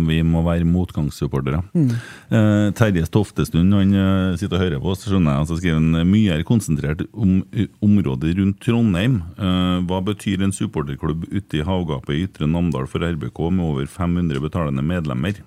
vi 0.05 0.19
må 0.21 0.43
være 0.45 0.67
motgangssupportere. 0.69 1.63
Eh, 1.73 2.67
Terje 2.77 3.05
Stoftestund 3.07 3.73
han 3.73 3.93
eh, 3.97 4.35
sitter 4.37 4.57
og 4.59 4.61
hører 4.61 4.79
på 4.83 4.91
oss. 4.93 5.05
skjønner 5.09 5.33
jeg, 5.33 5.41
altså 5.41 5.57
skriver 5.57 5.79
han 5.81 6.07
mye 6.11 6.37
er 6.37 6.43
konsentrert 6.45 7.01
om 7.13 7.41
området 7.81 8.35
rundt 8.37 8.59
Trondheim. 8.61 9.17
Eh, 9.33 9.81
hva 9.89 10.01
betyr 10.05 10.43
en 10.45 10.53
supporterklubb 10.53 11.25
ute 11.33 11.57
i 11.57 11.65
havgapet 11.65 12.13
i 12.15 12.23
Ytre 12.27 12.45
Namdal 12.47 12.85
for 12.87 13.01
RBK 13.01 13.49
med 13.49 13.65
over 13.65 13.89
500 13.89 14.39
betalende 14.45 14.85
medlemmer? 14.85 15.41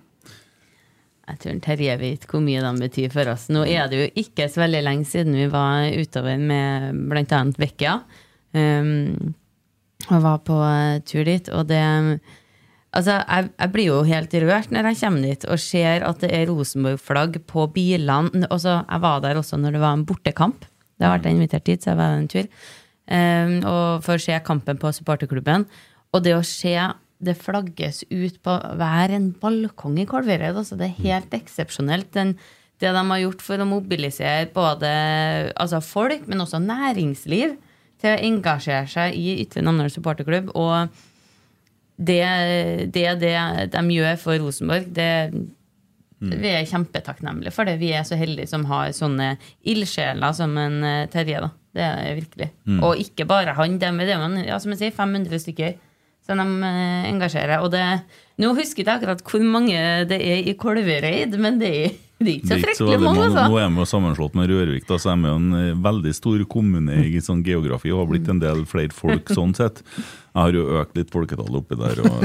Jeg 1.25 1.41
tror 1.41 1.61
Terje 1.65 1.97
vet 2.01 2.27
hvor 2.29 2.43
mye 2.45 2.61
de 2.61 2.71
betyr 2.83 3.13
for 3.15 3.31
oss. 3.33 3.49
Nå 3.53 3.65
er 3.65 3.89
det 3.89 4.01
jo 4.01 4.09
ikke 4.25 4.49
så 4.53 4.65
veldig 4.65 4.83
lenge 4.85 5.09
siden 5.09 5.37
vi 5.39 5.49
var 5.53 5.89
utover 5.97 6.41
med 6.41 7.01
bl.a. 7.09 7.41
Vekkia. 7.61 7.99
Um, 8.55 9.35
og 10.11 10.21
var 10.21 10.43
på 10.45 10.57
eh, 10.61 11.01
tur 11.09 11.25
dit, 11.27 11.49
og 11.49 11.69
det 11.71 11.85
Altså, 12.95 13.17
jeg, 13.27 13.49
jeg 13.59 13.71
blir 13.75 13.89
jo 13.89 14.03
helt 14.07 14.35
rørt 14.45 14.71
når 14.71 14.87
jeg 14.87 14.99
kommer 15.01 15.25
dit 15.27 15.45
og 15.51 15.59
ser 15.59 16.05
at 16.07 16.21
det 16.23 16.29
er 16.31 16.45
Rosenborg-flagg 16.47 17.41
på 17.51 17.65
bilene. 17.75 18.45
Altså, 18.47 18.77
jeg 18.85 19.03
var 19.03 19.25
der 19.25 19.41
også 19.41 19.59
når 19.59 19.75
det 19.75 19.81
var 19.83 19.97
en 19.97 20.05
bortekamp. 20.07 20.63
Det 20.95 21.03
har 21.03 21.17
vært 21.17 21.27
invitert 21.27 21.67
dit, 21.67 21.83
så 21.83 21.91
jeg 21.91 21.99
var 21.99 22.13
der 22.13 22.21
en 22.21 22.31
tur. 22.31 22.47
Um, 23.11 23.57
og 23.67 24.05
for 24.07 24.15
å 24.15 24.23
se 24.23 24.39
kampen 24.47 24.79
på 24.79 24.93
supporterklubben. 24.95 25.67
Og 26.15 26.23
det 26.23 26.37
å 26.37 26.47
se 26.47 26.77
det 27.25 27.37
flagges 27.41 28.03
ut 28.11 28.37
på 28.45 28.57
hver 28.79 29.15
en 29.15 29.31
balkong 29.41 29.97
i 30.03 30.07
Kolvereid, 30.09 30.57
altså 30.57 30.79
det 30.81 30.91
er 30.91 31.03
helt 31.07 31.35
eksepsjonelt. 31.37 32.11
Den, 32.17 32.35
det 32.83 32.93
de 32.95 33.05
har 33.11 33.23
gjort 33.23 33.43
for 33.45 33.61
å 33.61 33.69
mobilisere 33.69 34.51
både 34.55 34.93
altså 35.55 35.83
folk, 35.85 36.29
men 36.31 36.45
også 36.45 36.63
næringsliv 36.63 37.57
til 38.03 38.13
å 38.13 38.23
engasjere 38.29 38.87
seg 38.91 39.17
i 39.17 39.39
Ytre 39.45 39.65
Namdal 39.65 39.93
supporterklubb. 39.93 40.53
Og 40.59 40.95
det, 41.97 42.23
det 42.95 43.11
det 43.23 43.37
de 43.73 43.85
gjør 43.95 44.17
for 44.21 44.43
Rosenborg, 44.43 44.89
det 44.97 45.13
vi 46.25 46.51
er 46.53 46.69
kjempetakknemlige 46.69 47.53
for 47.53 47.69
det. 47.69 47.79
Vi 47.83 47.91
er 47.93 48.05
så 48.07 48.17
heldige 48.17 48.49
som 48.49 48.65
har 48.71 48.93
sånne 48.97 49.35
ildsjeler 49.69 50.37
som 50.37 50.55
en 50.61 50.79
eh, 50.87 51.07
Terje. 51.13 51.43
da. 51.43 51.51
Det 51.75 51.83
er 51.83 51.97
det 51.99 52.15
virkelig. 52.21 52.49
Og 52.87 53.01
ikke 53.03 53.27
bare 53.27 53.55
han. 53.59 53.79
Det 53.83 53.89
er 53.91 54.07
det 54.07 54.19
man, 54.21 54.39
ja, 54.47 54.61
som 54.63 54.73
jeg 54.73 54.81
sier, 54.81 54.95
500 54.95 55.43
stykker 55.43 55.75
som 56.27 56.41
de 56.41 56.71
eh, 56.71 57.11
engasjerer. 57.11 57.61
Og 57.65 57.71
det, 57.75 57.85
nå 58.41 58.55
husker 58.57 58.83
jeg 58.83 58.87
ikke 58.87 58.97
akkurat 58.99 59.23
hvor 59.29 59.45
mange 59.47 59.77
det 60.11 60.21
er 60.21 60.49
i 60.49 60.57
Kolvereid, 60.59 61.37
men 61.41 61.61
det 61.61 61.71
er, 61.83 61.95
det 62.21 62.29
er 62.31 62.35
ikke 62.39 62.49
så 62.49 62.55
så 62.55 62.61
fryktelig 62.65 62.99
mange. 62.99 63.07
mange. 63.07 63.25
altså. 63.29 63.47
Nå 63.51 63.61
er 63.61 63.71
vi 63.71 63.83
jo 63.83 63.89
sammenslått 63.93 64.37
med 64.39 64.53
Rørvik, 64.53 64.89
da, 64.89 64.99
så 65.01 65.13
er 65.13 65.23
vi 65.23 65.33
jo 65.33 65.39
en 65.43 65.61
eh, 65.61 65.71
veldig 65.87 66.15
stor 66.17 66.45
kommune 66.57 67.01
i 67.05 67.23
sånn 67.25 67.45
geografi 67.47 67.93
og 67.93 68.05
har 68.05 68.13
blitt 68.13 68.31
en 68.33 68.43
del 68.43 68.65
flere 68.71 68.95
folk 68.97 69.33
sånn 69.39 69.57
sett. 69.57 69.85
Jeg 70.35 70.43
har 70.43 70.57
jo 70.57 70.63
økt 70.81 70.97
litt 70.99 71.13
folketallet 71.15 71.57
oppi 71.61 71.77
der. 71.79 72.01
Og, 72.03 72.23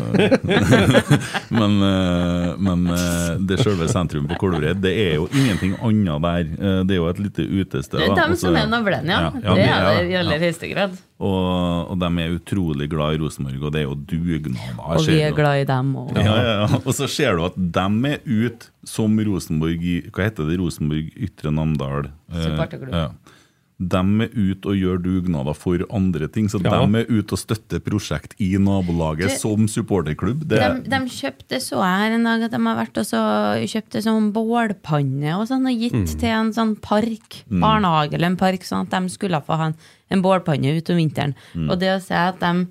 men 1.60 1.76
eh, 1.86 2.56
men 2.58 2.88
eh, 2.96 3.36
det 3.52 3.60
selve 3.62 3.86
sentrum 3.92 4.26
på 4.32 4.38
Kolvereid, 4.42 4.80
det 4.82 4.94
er 5.04 5.20
jo 5.20 5.28
ingenting 5.30 5.76
annet 5.86 6.24
der. 6.26 6.50
Eh, 6.58 6.80
Det 6.90 6.96
er 6.96 7.00
jo 7.04 7.06
et 7.12 7.22
lite 7.22 7.46
utested. 7.46 8.00
Det 8.02 8.08
er 8.10 8.18
dem 8.18 8.34
som 8.40 8.58
er 8.58 8.66
navlen, 8.72 9.06
ja. 9.14 9.20
ja, 9.30 9.30
det 9.38 9.56
det 9.60 9.70
er 9.70 9.86
det 10.00 10.10
i 10.10 10.18
aller 10.24 10.42
høyeste 10.42 10.72
grad. 10.74 10.98
Og, 11.20 11.92
og 11.92 12.00
de 12.02 12.10
er 12.24 12.34
utrolig 12.40 12.90
glad 12.90 13.18
i 13.18 13.22
Rosenborg, 13.22 13.62
og 13.68 13.74
det 13.76 13.82
er 13.84 13.88
jo 13.90 13.96
dugnad. 14.10 14.78
Og 14.90 15.06
vi 15.06 15.20
er 15.22 15.36
glad 15.36 15.62
i 15.62 15.68
dem 15.70 15.94
òg. 16.02 16.14
Ja, 16.18 16.36
ja, 16.40 16.54
ja. 16.64 16.80
Og 16.86 16.94
så 16.96 17.10
ser 17.12 17.38
du 17.38 17.46
at 17.46 17.58
de 17.60 18.14
er 18.14 18.24
ute 18.26 18.72
som 18.88 19.20
Rosenborg 19.28 19.84
i 19.86 20.00
Hva 20.10 20.26
heter 20.30 20.50
det? 20.50 20.58
Rosenborg 20.64 21.12
Ytre 21.30 21.52
Namdal? 21.54 22.10
eh, 22.34 22.58
Ja. 22.90 23.10
De 23.80 24.00
er 24.26 24.30
ute 24.36 24.68
og 24.68 24.76
gjør 24.76 24.98
dugnader 25.00 25.56
for 25.56 25.80
andre 25.96 26.28
ting. 26.28 26.50
Så 26.52 26.60
Ja. 26.62 26.86
de 26.86 26.98
er 27.00 27.06
ute 27.08 27.32
og 27.32 27.40
støtter 27.40 27.80
prosjekt 27.80 28.34
i 28.40 28.58
nabolaget 28.60 29.30
Det- 29.30 29.40
som 29.40 29.68
supporterklubb. 29.68 30.46
Det, 30.48 30.60
De, 30.60 30.90
de 30.90 31.00
kjøpte 31.08 31.62
så 31.64 31.80
jeg 31.80 32.00
her 32.04 32.12
en 32.18 32.24
dag 32.26 32.44
at 32.44 32.52
de 32.52 32.58
har 32.60 32.76
vært 32.86 32.98
og 32.98 33.06
så 33.08 33.22
kjøpte 33.64 34.04
sånn 34.04 34.34
bålpanne 34.34 35.32
og 35.40 35.48
sånn 35.48 35.66
og 35.66 35.80
gitt 35.80 36.20
til 36.20 36.30
en 36.30 36.52
sånn 36.52 36.76
park, 36.82 37.44
barnehage 37.50 38.14
eller 38.16 38.28
en 38.28 38.36
park, 38.38 38.62
sånn 38.68 38.82
at 38.82 38.90
de 39.02 39.10
skulle 39.10 39.40
få 39.42 39.56
ha 39.56 39.66
en, 39.68 39.76
en 40.12 40.22
bålpanne 40.22 40.76
utover 40.76 41.00
vinteren. 41.00 41.36
Og 41.70 41.80
det 41.80 41.96
å 41.96 42.02
se 42.02 42.14
at 42.16 42.40
de 42.40 42.68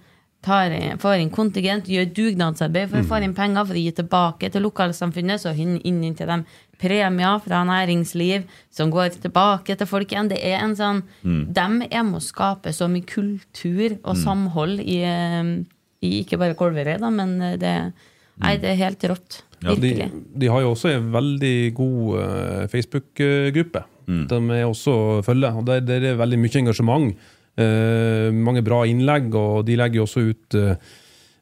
inn, 0.46 0.98
får 0.98 1.18
inn 1.18 1.30
kontingent, 1.30 1.88
gjør 1.88 2.12
dugnadsarbeid 2.14 2.90
for 2.90 3.00
å 3.00 3.08
få 3.08 3.20
inn 3.22 3.34
penger 3.34 3.66
for 3.66 3.74
å 3.74 3.82
gi 3.82 3.92
tilbake 3.92 4.50
til 4.50 4.62
lokalsamfunnet, 4.62 5.40
så 5.42 5.52
inn, 5.52 5.80
inn, 5.84 6.14
til 6.14 6.26
dem 6.26 6.44
premier 6.78 7.40
fra 7.42 7.64
næringsliv 7.66 8.46
som 8.70 8.90
går 8.90 9.18
tilbake 9.18 9.76
til 9.76 9.86
folk 9.86 10.12
igjen. 10.12 10.30
Det 10.30 10.38
er 10.38 10.62
en 10.62 10.76
sånn 10.78 11.02
De 11.24 11.60
er 11.90 12.04
med 12.04 12.20
å 12.20 12.22
skape 12.22 12.72
så 12.72 12.88
mye 12.88 13.04
kultur 13.04 13.98
og 14.04 14.16
samhold 14.16 14.80
i, 14.80 15.02
eh, 15.02 15.64
i 16.02 16.22
ikke 16.22 16.38
bare 16.38 16.54
Kolverøy, 16.54 16.98
da, 17.02 17.10
men 17.10 17.38
det, 17.58 17.92
nei, 18.38 18.56
det 18.56 18.72
er 18.72 18.82
helt 18.86 19.04
rått. 19.10 19.42
Ja, 19.58 19.74
De, 19.74 19.90
de 20.38 20.46
har 20.46 20.62
jo 20.62 20.70
også 20.76 20.92
en 20.94 21.10
veldig 21.12 21.74
god 21.74 22.20
eh, 22.22 22.66
Facebook-gruppe. 22.70 23.82
De 24.08 24.38
er 24.54 24.64
også 24.64 25.22
følge. 25.26 25.50
og 25.52 25.66
Der, 25.66 25.82
der 25.84 26.12
er 26.12 26.20
veldig 26.20 26.38
mye 26.40 26.60
engasjement. 26.62 27.18
Eh, 27.58 28.28
mange 28.34 28.62
bra 28.66 28.82
innlegg, 28.88 29.32
og 29.36 29.66
de 29.68 29.76
legger 29.78 30.00
jo 30.00 30.06
også 30.06 30.24
ut 30.30 30.56
eh, 30.58 30.92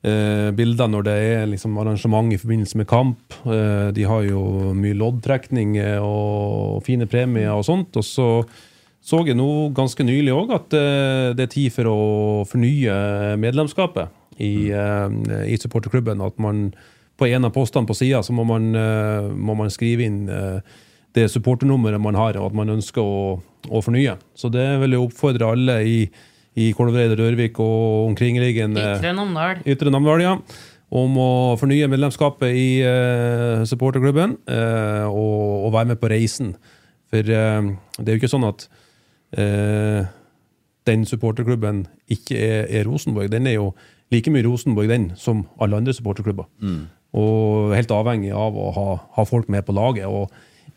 eh, 0.06 0.48
bilder 0.56 0.90
når 0.92 1.06
det 1.06 1.16
er 1.26 1.44
liksom, 1.50 1.76
arrangement 1.82 2.32
i 2.32 2.38
forbindelse 2.40 2.80
med 2.80 2.88
kamp. 2.90 3.36
De 3.96 4.06
har 4.08 4.24
jo 4.26 4.72
mye 4.76 4.96
loddtrekning 4.96 5.76
og 6.00 6.82
fine 6.86 7.08
premier 7.10 7.52
og 7.54 7.66
sånt. 7.68 7.96
Og 7.96 8.06
så 8.06 8.30
så 9.06 9.20
jeg 9.22 9.36
nå 9.38 9.68
ganske 9.70 10.02
nylig 10.02 10.32
òg 10.34 10.48
at 10.50 10.72
det 11.38 11.44
er 11.44 11.50
tid 11.52 11.70
for 11.70 11.86
å 11.86 11.98
fornye 12.50 13.36
medlemskapet 13.38 14.10
i, 14.42 14.72
i 14.74 15.58
supporterklubben. 15.62 16.24
At 16.26 16.40
man 16.42 16.72
på 17.14 17.28
en 17.28 17.46
av 17.46 17.52
postene 17.54 17.86
på 17.86 17.94
sida 17.94 18.24
så 18.26 18.34
må 18.34 18.42
man, 18.48 18.66
må 19.38 19.54
man 19.54 19.70
skrive 19.70 20.08
inn 20.08 20.26
det 21.16 21.28
supporternummeret 21.32 22.02
man 22.02 22.18
har, 22.18 22.36
og 22.40 22.50
at 22.50 22.56
man 22.58 22.74
ønsker 22.76 23.00
å, 23.00 23.38
å 23.70 23.82
fornye. 23.84 24.16
Så 24.38 24.50
det 24.52 24.64
vil 24.82 24.96
jeg 24.96 25.02
oppfordre 25.02 25.50
alle 25.56 25.76
i, 25.86 25.98
i 26.56 26.70
Kolvereid, 26.76 27.16
Rørvik 27.18 27.60
og 27.62 28.08
omkringliggende 28.12 28.84
Ytre 28.96 29.12
Namdal. 29.16 29.62
Ytre 29.68 29.92
Namdal, 29.92 30.24
ja. 30.24 30.34
Om 30.96 31.18
å 31.18 31.30
fornye 31.58 31.88
medlemskapet 31.90 32.54
i 32.54 32.68
uh, 32.86 33.66
supporterklubben 33.66 34.36
uh, 34.46 35.06
og, 35.10 35.66
og 35.66 35.72
være 35.74 35.92
med 35.92 36.00
på 36.02 36.10
reisen. 36.12 36.54
For 37.10 37.26
uh, 37.26 37.72
det 37.98 38.06
er 38.06 38.14
jo 38.14 38.22
ikke 38.22 38.30
sånn 38.30 38.46
at 38.46 38.68
eh, 39.36 40.06
den 40.86 41.04
supporterklubben 41.06 41.86
ikke 42.12 42.38
er, 42.38 42.66
er 42.70 42.86
Rosenborg. 42.86 43.30
Den 43.32 43.46
er 43.46 43.58
jo 43.58 43.70
like 44.14 44.30
mye 44.30 44.46
Rosenborg 44.46 44.90
den 44.90 45.10
som 45.18 45.46
alle 45.60 45.80
andre 45.80 45.94
supporterklubber. 45.96 46.46
Og 47.16 47.74
helt 47.74 47.94
avhengig 47.94 48.32
av 48.36 48.56
å 48.58 48.70
ha, 48.76 48.88
ha 49.16 49.24
folk 49.26 49.48
med 49.52 49.66
på 49.66 49.74
laget. 49.76 50.06
Og 50.06 50.30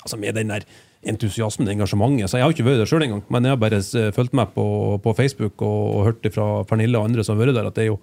altså 0.04 0.18
med 0.18 0.38
den 0.40 0.54
der 0.54 0.66
entusiasmen, 1.08 1.70
engasjementet. 1.72 2.30
Så 2.30 2.40
Jeg 2.40 2.46
har 2.46 2.56
ikke 2.56 2.66
vært 2.68 2.82
der 2.84 2.90
sjøl 2.90 3.06
engang, 3.06 3.24
men 3.32 3.48
jeg 3.48 3.56
har 3.56 3.62
bare 3.62 3.80
eh, 3.80 4.10
fulgt 4.16 4.34
med 4.36 4.52
på, 4.56 4.66
på 5.04 5.14
Facebook 5.16 5.62
og, 5.62 5.84
og 5.96 6.08
hørt 6.10 6.24
det 6.26 6.34
fra 6.36 6.64
Pernille 6.68 7.00
og 7.00 7.10
andre 7.10 7.24
som 7.24 7.38
har 7.38 7.48
vært 7.48 7.60
der, 7.60 7.70
at 7.72 7.78
det 7.78 7.86
er 7.86 7.92
jo, 7.94 8.00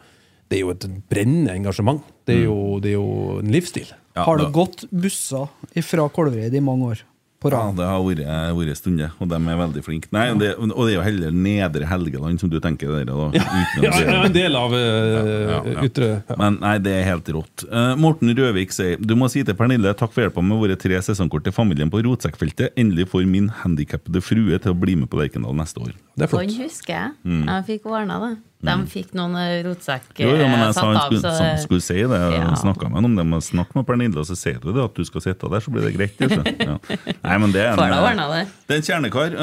det 0.49 0.59
er 0.59 0.65
jo 0.65 0.73
et 0.73 0.87
brennende 1.11 1.57
engasjement. 1.59 2.01
Det 2.27 2.39
er 2.41 2.47
jo, 2.47 2.57
det 2.81 2.95
er 2.95 2.97
jo 2.97 3.41
en 3.43 3.53
livsstil. 3.53 3.93
Ja, 4.17 4.25
har 4.25 4.41
det 4.41 4.49
gått 4.55 4.87
busser 4.91 5.51
fra 5.85 6.09
Kolvereid 6.09 6.55
i 6.57 6.65
mange 6.65 6.95
år? 6.95 7.05
På 7.47 7.53
Ja, 7.55 7.63
det 7.79 7.87
har 7.89 8.03
vært, 8.05 8.23
vært 8.59 8.73
en 8.73 8.79
stund. 8.79 9.03
Og 9.23 9.31
de 9.31 9.39
er 9.39 9.61
veldig 9.61 9.83
flinke. 9.87 10.11
Nei, 10.15 10.27
det, 10.41 10.53
og 10.59 10.73
det 10.75 10.93
er 10.93 10.97
jo 10.97 11.05
heller 11.07 11.37
Nedre 11.47 11.89
Helgeland 11.89 12.43
som 12.43 12.51
du 12.53 12.59
tenker 12.63 12.93
der, 12.93 13.07
da. 13.09 13.29
Uten 13.37 13.87
Ja, 13.87 13.93
ja, 14.03 14.17
en 14.27 14.35
del 14.35 14.59
av 14.59 14.75
eh, 14.77 14.87
Ja, 14.87 15.21
ja, 15.27 15.61
ja. 15.77 15.85
ytre 15.87 16.11
ja. 16.17 16.39
Men 16.41 16.59
nei, 16.63 16.77
det 16.83 16.95
er 16.99 17.07
helt 17.11 17.31
rått. 17.37 17.67
Uh, 17.71 17.95
Morten 18.01 18.33
Røvik 18.37 18.75
sier 18.75 19.01
Du 19.01 19.15
må 19.19 19.31
si 19.33 19.45
til 19.47 19.57
Pernille 19.59 19.93
takk 19.99 20.15
for 20.15 20.27
hjelpa 20.27 20.45
med 20.45 20.61
våre 20.63 20.79
tre 20.81 20.99
sesongkort 21.05 21.47
til 21.47 21.55
familien 21.57 21.93
på 21.93 22.03
rotsekkfeltet. 22.07 22.75
Endelig 22.81 23.09
får 23.13 23.29
min 23.31 23.49
handikappede 23.63 24.23
frue 24.25 24.59
til 24.63 24.75
å 24.75 24.79
bli 24.79 24.99
med 25.01 25.11
på 25.13 25.21
Lerkendal 25.21 25.57
neste 25.57 25.83
år. 25.85 25.95
Det 26.17 26.27
er 26.27 26.33
flott. 26.33 26.51
flott. 26.51 26.61
husker 26.67 26.95
jeg. 26.97 27.41
Jeg 27.47 27.67
fikk 27.71 27.91
ordna 27.93 28.21
det. 28.23 28.35
De 28.65 28.73
fikk 28.89 29.11
noen 29.15 29.35
eh, 29.37 29.59
rotsekk 29.67 30.17
Jo, 30.19 30.31
jo, 30.33 30.47
men 30.49 30.57
jeg 30.63 30.71
eh, 30.71 30.73
sa 30.73 30.81
satt 30.81 30.87
han 30.87 30.97
av, 30.97 31.11
skulle, 31.13 31.33
så 31.37 31.65
skulle 31.67 31.85
si 31.85 31.97
det. 32.01 32.21
Jeg 32.21 32.41
Ja. 32.41 32.55
snakka 32.57 32.89
med 32.89 33.03
noen, 33.05 33.11
om 33.13 33.17
det. 33.21 33.27
Men 33.29 33.41
snakk 33.45 33.75
med 33.77 33.85
Pernille, 33.87 34.17
og 34.23 34.27
så 34.27 34.37
sier 34.39 34.57
du 34.63 34.71
det 34.73 34.83
at 34.83 34.95
du 34.97 35.05
skal 35.05 35.21
sitte 35.27 35.51
der, 35.53 35.61
så 35.61 35.71
blir 35.75 35.85
det 35.85 35.93
greit. 35.95 36.17
Ja. 36.65 36.79
Nei, 37.23 37.37
men 37.43 37.53
det 37.53 37.63
er 37.67 37.77
får 37.77 37.93
da 37.93 38.01
ordna 38.09 38.27
det. 38.33 38.41
Det 38.67 38.75
er 38.75 38.81
en 38.81 38.87
kjernekar, 38.89 39.37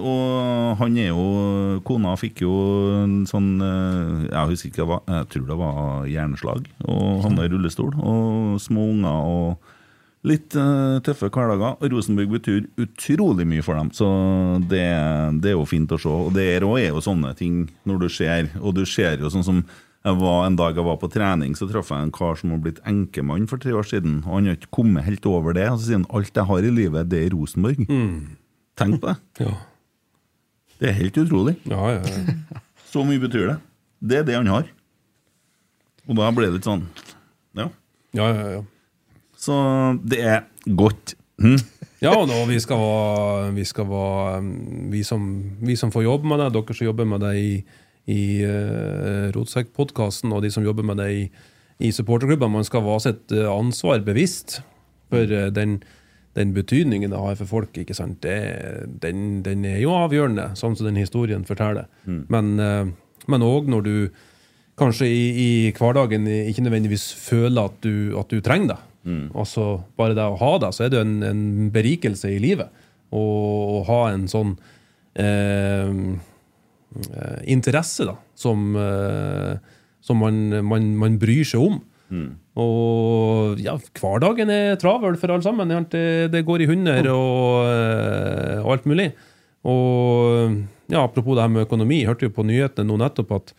og 0.00 0.76
han 0.80 0.96
er 0.98 1.10
jo 1.12 1.26
Kona 1.86 2.14
fikk 2.20 2.42
jo 2.44 2.54
en 3.04 3.18
sånn 3.28 3.50
Jeg 3.60 4.50
husker 4.54 4.70
ikke, 4.72 4.86
hva 4.88 5.00
jeg 5.06 5.28
tror 5.34 5.46
det 5.50 5.58
var 5.60 6.06
hjerneslag, 6.10 6.66
og 6.88 7.22
havna 7.26 7.44
i 7.46 7.52
rullestol. 7.52 7.92
Og 8.00 8.56
små 8.62 8.88
unger 8.94 9.30
og 9.36 9.69
litt 10.26 10.54
uh, 10.58 10.98
tøffe 11.04 11.30
hverdager. 11.32 11.76
Og 11.80 11.92
Rosenborg 11.94 12.32
betyr 12.36 12.66
utrolig 12.80 13.46
mye 13.48 13.64
for 13.64 13.78
dem, 13.78 13.92
så 13.96 14.08
det, 14.70 14.82
det 15.40 15.52
er 15.52 15.56
jo 15.56 15.68
fint 15.68 15.92
å 15.94 16.00
se. 16.00 16.10
Og 16.10 16.34
det 16.36 16.48
er 16.56 16.66
er 16.66 16.90
jo 16.90 17.04
sånne 17.04 17.32
ting 17.38 17.68
når 17.88 18.02
du 18.04 18.08
ser, 18.12 18.50
og 18.60 18.76
du 18.76 18.84
ser 18.88 19.20
jo 19.20 19.32
sånn 19.32 19.46
som 19.46 19.62
jeg 20.00 20.16
var 20.16 20.46
En 20.46 20.54
dag 20.56 20.78
jeg 20.78 20.84
var 20.86 20.96
på 20.96 21.10
trening, 21.12 21.52
så 21.52 21.66
traff 21.68 21.90
jeg 21.92 22.06
en 22.06 22.12
kar 22.16 22.38
som 22.40 22.54
har 22.54 22.60
blitt 22.64 22.78
enkemann 22.88 23.44
for 23.50 23.60
tre 23.60 23.74
år 23.76 23.84
siden. 23.84 24.22
Og 24.24 24.38
han 24.38 24.46
har 24.48 24.56
ikke 24.56 24.70
kommet 24.72 25.04
helt 25.04 25.26
over 25.28 25.52
det. 25.52 25.66
Og 25.68 25.76
så 25.76 25.90
sier 25.90 25.98
han 25.98 26.06
alt 26.16 26.32
jeg 26.32 26.48
har 26.48 26.64
i 26.64 26.70
livet, 26.72 27.10
det 27.12 27.20
er 27.26 27.34
Rosenborg. 27.36 27.82
Tenk 28.80 29.00
på 29.02 29.10
det. 29.10 29.18
Ja. 29.44 29.58
Det 30.80 30.88
er 30.88 30.96
helt 30.96 31.18
utrolig. 31.20 31.52
Ja, 31.68 31.82
ja, 31.92 32.00
ja. 32.00 32.60
Så 32.90 33.04
mye 33.04 33.20
betyr 33.20 33.50
det. 33.50 33.56
Det 34.00 34.16
er 34.22 34.24
det 34.24 34.38
han 34.38 34.48
har. 34.48 34.70
Og 36.08 36.16
da 36.16 36.30
ble 36.32 36.48
det 36.48 36.56
litt 36.56 36.68
sånn 36.70 36.86
Ja. 37.52 37.66
ja, 38.16 38.30
ja, 38.32 38.46
ja. 38.56 38.62
Så 39.40 39.56
det 40.04 40.20
er 40.20 40.42
godt. 40.76 41.14
Hm? 41.40 41.58
Ja, 42.00 42.14
og 42.16 42.26
nå, 42.28 42.38
vi 42.48 42.58
skal 42.60 42.80
være, 42.80 43.52
vi, 43.56 43.64
skal 43.68 43.88
være 43.88 44.40
vi, 44.92 45.04
som, 45.04 45.28
vi 45.60 45.76
som 45.76 45.92
får 45.92 46.06
jobbe 46.06 46.28
med 46.28 46.42
det, 46.42 46.50
dere 46.56 46.76
som 46.76 46.88
jobber 46.88 47.08
med 47.08 47.24
det 47.24 47.32
i, 47.40 47.52
i 48.12 48.22
uh, 48.44 49.28
Rotsekk-podkasten, 49.36 50.32
og 50.32 50.44
de 50.44 50.52
som 50.52 50.64
jobber 50.64 50.86
med 50.86 51.00
det 51.00 51.08
i, 51.16 51.22
i 51.88 51.92
supporterklubber, 51.96 52.52
man 52.52 52.68
skal 52.68 52.84
være 52.84 53.04
sitt 53.06 53.32
eh, 53.32 53.48
ansvar 53.48 54.02
bevisst 54.04 54.58
for 55.08 55.32
eh, 55.32 55.46
den, 55.56 55.78
den 56.36 56.50
betydningen 56.52 57.12
det 57.12 57.20
har 57.20 57.38
for 57.38 57.48
folk. 57.48 57.78
ikke 57.80 57.96
sant? 57.96 58.20
Det, 58.24 58.36
den, 59.00 59.40
den 59.46 59.64
er 59.64 59.78
jo 59.80 59.94
avgjørende, 59.96 60.50
sånn 60.60 60.76
som 60.76 60.90
den 60.90 61.00
historien 61.00 61.46
forteller. 61.48 61.88
Men 62.04 62.52
uh, 62.60 62.90
men 63.28 63.44
òg 63.44 63.68
når 63.70 63.86
du 63.86 63.94
kanskje 64.80 65.08
i, 65.10 65.24
i 65.30 65.48
hverdagen 65.76 66.26
ikke 66.30 66.64
nødvendigvis 66.64 67.10
føler 67.20 67.68
at 67.68 67.82
du, 67.84 68.16
at 68.18 68.30
du 68.32 68.40
trenger 68.44 68.74
det. 68.74 68.78
Altså 69.08 69.80
Bare 69.96 70.16
det 70.16 70.26
å 70.28 70.38
ha 70.40 70.52
det, 70.60 70.72
så 70.76 70.84
er 70.86 70.92
det 70.92 71.00
en, 71.00 71.20
en 71.24 71.44
berikelse 71.72 72.30
i 72.30 72.40
livet. 72.42 72.68
Å 73.10 73.22
ha 73.88 74.00
en 74.12 74.26
sånn 74.30 74.54
eh, 75.18 75.88
eh, 77.08 77.38
interesse 77.50 78.06
da, 78.06 78.18
som, 78.38 78.74
eh, 78.76 79.56
som 80.04 80.20
man, 80.22 80.42
man, 80.66 80.92
man 81.00 81.18
bryr 81.22 81.48
seg 81.48 81.64
om. 81.64 81.80
Og 82.60 83.60
ja, 83.62 83.76
hverdagen 84.00 84.50
er 84.50 84.78
travel 84.82 85.16
for 85.18 85.32
alle 85.32 85.46
sammen. 85.46 85.70
Det, 85.90 86.30
det 86.34 86.44
går 86.46 86.64
i 86.64 86.70
hunder 86.70 87.10
og, 87.14 87.66
eh, 87.70 88.56
og 88.60 88.72
alt 88.76 88.88
mulig. 88.90 89.10
Og 89.70 90.56
ja, 90.90 91.04
apropos 91.04 91.36
det 91.36 91.44
her 91.44 91.52
med 91.52 91.66
økonomi, 91.68 92.00
jeg 92.00 92.10
hørte 92.10 92.28
jo 92.28 92.34
på 92.34 92.46
nyhetene 92.48 92.88
nå 92.88 92.98
nettopp 93.00 93.36
at 93.36 93.54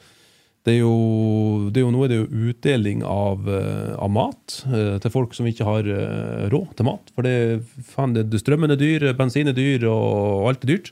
det 0.68 0.76
er 0.76 0.84
jo, 0.84 1.70
det 1.74 1.82
er 1.82 1.86
jo 1.88 1.94
nå 1.94 2.04
er 2.06 2.12
det 2.12 2.20
jo 2.20 2.50
utdeling 2.52 3.02
av, 3.08 3.48
eh, 3.50 3.96
av 3.98 4.12
mat 4.14 4.60
eh, 4.70 5.00
til 5.02 5.14
folk 5.14 5.34
som 5.34 5.48
ikke 5.50 5.66
har 5.66 5.88
eh, 5.90 6.46
råd 6.54 6.76
til 6.78 6.86
mat. 6.86 7.10
For 7.16 7.26
det, 7.26 7.64
fan, 7.96 8.14
det, 8.14 8.30
strømmen 8.44 8.76
er 8.76 8.78
dyr, 8.78 9.08
bensin 9.18 9.50
er 9.50 9.58
dyr, 9.58 9.88
og 9.90 10.52
alt 10.52 10.68
er 10.68 10.76
dyrt. 10.76 10.92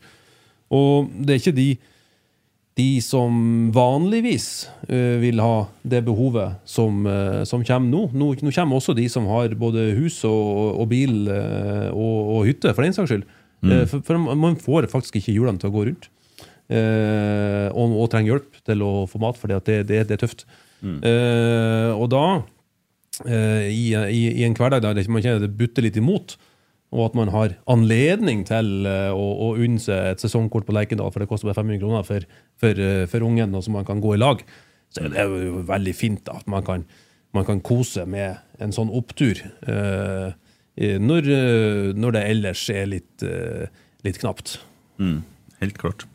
Og 0.74 1.12
det 1.22 1.36
er 1.36 1.42
ikke 1.44 1.56
de, 1.60 1.70
de 2.82 2.90
som 3.06 3.70
vanligvis 3.76 4.50
eh, 4.90 5.20
vil 5.22 5.42
ha 5.46 5.68
det 5.86 6.02
behovet 6.08 6.58
som, 6.66 7.06
som 7.46 7.66
kommer 7.66 7.94
nå. 7.94 8.08
nå. 8.10 8.32
Nå 8.42 8.56
kommer 8.56 8.82
også 8.82 8.98
de 8.98 9.06
som 9.10 9.30
har 9.30 9.54
både 9.54 9.92
hus 10.00 10.24
og, 10.26 10.80
og 10.82 10.90
bil 10.90 11.30
og, 11.30 12.18
og 12.40 12.50
hytte, 12.50 12.74
for 12.74 12.86
den 12.86 12.98
saks 12.98 13.14
skyld. 13.14 13.30
Eh, 13.68 13.86
For, 13.90 14.02
for 14.06 14.18
man 14.18 14.58
får 14.60 14.88
faktisk 14.92 15.20
ikke 15.20 15.36
hjulene 15.36 15.60
til 15.60 15.72
å 15.72 15.76
gå 15.76 15.86
rundt. 15.90 16.10
Eh, 16.70 17.68
og, 17.74 17.96
og 17.98 18.12
trenger 18.14 18.36
hjelp 18.36 18.60
til 18.68 18.84
å 18.86 18.92
få 19.10 19.22
mat, 19.24 19.38
for 19.40 19.50
det, 19.50 19.64
det, 19.90 20.04
det 20.10 20.16
er 20.16 20.22
tøft. 20.22 20.46
Eh, 20.86 21.90
og 21.96 22.12
da, 22.14 22.26
eh, 23.26 23.66
i, 23.74 23.88
i, 23.98 24.22
i 24.38 24.46
en 24.46 24.56
hverdag 24.58 24.86
der 24.86 25.02
man 25.10 25.26
kjenner 25.26 25.42
det 25.44 25.56
butter 25.58 25.86
litt 25.86 25.98
imot, 26.00 26.38
og 26.94 27.04
at 27.08 27.18
man 27.18 27.30
har 27.34 27.54
anledning 27.70 28.46
til 28.50 28.88
å, 28.90 29.26
å 29.46 29.50
unne 29.62 29.82
seg 29.82 30.14
et 30.14 30.24
sesongkort 30.24 30.66
på 30.66 30.74
Lerkendal, 30.74 31.12
for 31.14 31.22
det 31.22 31.30
koster 31.30 31.50
bare 31.50 31.60
500 31.60 31.82
kroner 31.84 32.06
for, 32.08 32.26
for, 32.58 32.82
for 33.12 33.26
ungen, 33.28 33.54
og 33.54 33.66
så 33.66 33.74
man 33.74 33.86
kan 33.86 34.02
gå 34.02 34.16
i 34.16 34.22
lag, 34.22 34.42
så 34.90 35.06
det 35.06 35.20
er 35.22 35.30
jo 35.30 35.62
veldig 35.70 35.94
fint 35.94 36.24
da, 36.26 36.40
at 36.42 36.50
man 36.50 36.66
kan, 36.66 36.88
man 37.38 37.46
kan 37.46 37.62
kose 37.66 38.08
med 38.10 38.42
en 38.58 38.74
sånn 38.74 38.90
opptur. 38.98 39.42
eh, 39.70 40.32
når, 40.80 41.30
når 42.00 42.16
det 42.16 42.26
ellers 42.32 42.62
er 42.72 42.86
litt, 42.88 43.24
litt 44.08 44.20
knapt. 44.22 44.54
Mm, 44.96 45.18
helt 45.60 45.78
klart. 45.82 46.06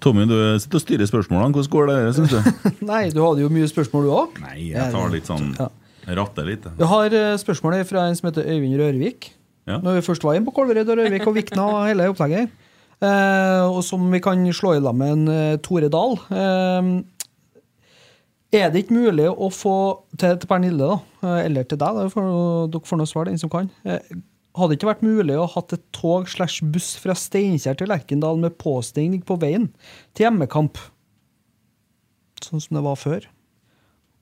Tommy, 0.00 0.24
du 0.28 0.36
sitter 0.62 0.80
og 0.80 0.84
styrer 0.84 1.08
spørsmålene. 1.10 1.52
Hvordan 1.54 1.72
går 1.74 1.90
det, 1.90 1.98
syns 2.16 2.32
du? 2.32 2.64
Nei, 2.90 3.02
du 3.12 3.20
hadde 3.24 3.44
jo 3.44 3.50
mye 3.52 3.68
spørsmål, 3.70 4.06
du 4.08 4.14
òg. 4.16 4.40
Nei, 4.46 4.70
jeg 4.72 4.94
tar 4.94 5.12
litt 5.12 5.28
sånn 5.30 5.52
Ja. 5.58 5.68
Ratter 6.16 6.46
litt. 6.48 6.64
jeg. 6.64 6.86
Har 6.88 7.12
spørsmålet 7.12 7.42
spørsmål 7.44 7.74
fra 7.86 8.06
en 8.08 8.16
som 8.18 8.30
heter 8.30 8.48
Øyvind 8.48 8.80
Rørvik. 8.80 9.28
Ja. 9.68 9.76
Når 9.84 10.00
vi 10.00 10.06
først 10.08 10.24
var 10.24 10.34
inne 10.34 10.48
på 10.48 10.54
Kolvereid 10.56 10.88
og 10.90 10.98
Rørvik 10.98 11.26
og 11.28 11.36
Vikna 11.36 11.66
og 11.68 11.84
hele 11.86 12.08
opplegget. 12.10 12.50
Eh, 13.00 13.62
og 13.68 13.80
som 13.84 14.02
vi 14.12 14.20
kan 14.20 14.42
slå 14.52 14.74
i 14.76 14.80
lag 14.82 14.96
med 14.96 15.12
en 15.14 15.28
eh, 15.32 15.58
Tore 15.64 15.88
Dahl. 15.92 16.18
Eh, 16.32 16.90
er 18.60 18.72
det 18.72 18.82
ikke 18.82 18.96
mulig 18.98 19.28
å 19.30 19.48
få 19.54 19.76
til, 20.18 20.34
til 20.40 20.50
Pernille, 20.50 20.82
da, 20.82 20.96
eh, 21.22 21.44
eller 21.46 21.68
til 21.70 21.78
deg, 21.80 22.00
da, 22.00 22.08
for, 22.12 22.66
dere 22.72 22.88
får 22.88 23.00
noe 23.00 23.08
svar, 23.08 23.30
den 23.30 23.38
som 23.40 23.52
kan. 23.52 23.70
Eh, 23.86 24.02
hadde 24.58 24.72
det 24.72 24.78
ikke 24.80 24.90
vært 24.90 25.04
mulig 25.06 25.36
å 25.38 25.48
hatt 25.50 25.74
et 25.76 25.82
tog 25.94 26.28
slash 26.30 26.64
buss 26.74 26.94
fra 27.00 27.14
Steinkjer 27.18 27.78
til 27.78 27.90
Lerkendal 27.92 28.40
med 28.42 28.56
påstigning 28.60 29.22
på 29.26 29.38
veien 29.42 29.68
til 30.14 30.26
hjemmekamp? 30.26 30.80
Sånn 32.42 32.62
som 32.62 32.78
det 32.78 32.84
var 32.86 32.98
før. 32.98 33.28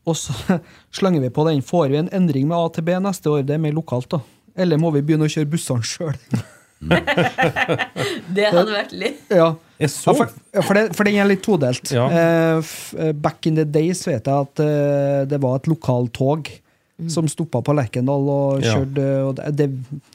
Og 0.09 0.18
så 0.18 0.35
slenger 0.99 1.24
vi 1.24 1.33
på 1.33 1.47
den. 1.49 1.64
Får 1.64 1.89
vi 1.93 2.03
en 2.03 2.12
endring 2.14 2.49
med 2.51 2.59
AtB 2.59 2.95
neste 3.05 3.33
år? 3.33 3.47
Det 3.49 3.57
er 3.57 3.64
mer 3.64 3.76
lokalt, 3.76 4.11
da. 4.12 4.22
Eller 4.59 4.81
må 4.81 4.91
vi 4.95 5.05
begynne 5.07 5.29
å 5.29 5.33
kjøre 5.33 5.53
bussene 5.53 5.87
sjøl? 5.87 6.16
Det 6.79 8.45
hadde 8.53 8.70
vært 8.70 8.93
litt 8.95 9.33
ja. 9.41 9.49
Ja, 9.79 9.89
for, 9.89 10.31
for, 10.62 10.74
det, 10.74 10.85
for 10.95 11.07
den 11.07 11.20
er 11.22 11.29
litt 11.31 11.45
todelt. 11.47 11.91
Ja. 11.95 12.09
Eh, 12.11 12.70
eh, 12.99 13.12
back 13.14 13.47
in 13.47 13.59
the 13.59 13.66
days 13.66 14.03
vet 14.09 14.26
jeg 14.26 14.47
at 14.47 14.62
eh, 14.62 15.20
det 15.31 15.39
var 15.43 15.61
et 15.61 15.68
lokaltog 15.70 16.51
som 17.07 17.28
stoppa 17.30 17.61
på 17.62 17.74
Lerkendal 17.78 18.26
og 18.28 18.62
Ja. 18.62 18.74
kjørte 18.74 19.05
og 19.28 19.36
det, 19.55 19.68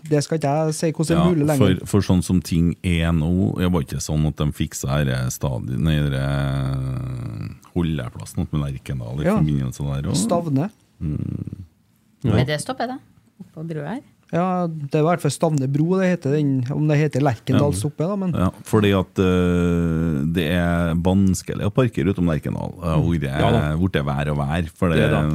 det, 0.09 0.23
skal 0.23 0.37
ikke 0.37 0.51
jeg 0.51 0.73
si 0.75 0.91
hvordan 0.91 1.07
det 1.07 1.15
er 1.23 1.29
mulig 1.31 1.45
lenger. 1.47 1.79
for, 1.79 1.85
for 1.87 2.01
sånn 2.01 2.21
som 2.23 2.41
ting 2.41 2.75
er 2.83 3.11
nå 3.15 3.55
Det 3.57 3.71
var 3.71 3.81
ikke 3.85 4.01
sånn 4.03 4.27
at 4.27 4.35
de 4.35 4.51
fiksa 4.51 4.99
denne 5.05 5.31
stadion 5.31 5.79
Nei, 5.83 5.95
denne 6.11 7.55
holdeplassen 7.73 8.47
med 8.51 8.61
Lerkendal 8.65 9.21
i 9.21 9.25
Ja. 9.25 9.37
forbindelse 9.39 9.79
der. 9.79 10.09
og- 10.09 10.15
Stavne. 10.19 10.69
Men 10.99 12.45
det 12.47 12.59
stopper 12.61 12.87
det. 12.87 12.99
Oppå 13.41 13.63
brua 13.67 13.87
her. 13.95 14.01
Ja, 14.33 14.65
det 14.65 14.97
er 14.97 15.03
i 15.03 15.05
hvert 15.05 15.21
fall 15.21 15.33
Stavne 15.33 15.67
bro 15.69 15.99
det 15.99 16.07
heter 16.15 16.33
den, 16.33 16.53
om 16.73 16.87
det 16.89 16.97
heter 16.97 17.21
Lerkendal 17.21 17.75
oppe. 17.85 18.07
da, 18.09 18.15
men 18.17 18.31
Ja, 18.33 18.47
fordi 18.65 18.89
at 18.97 19.19
uh, 19.21 20.23
det 20.33 20.47
er 20.55 20.95
vanskelig 21.05 21.67
å 21.67 21.73
parkere 21.73 22.15
utom 22.15 22.31
Lerkendal. 22.31 22.73
hvor 22.81 23.19
Det 23.21 23.29
er, 23.29 23.77
Ja 23.77 24.01
vær 24.07 24.31
og 24.33 24.39
vær. 24.41 24.71
For 24.73 24.89
det, 24.89 24.97
Det 24.97 25.11
er 25.13 25.29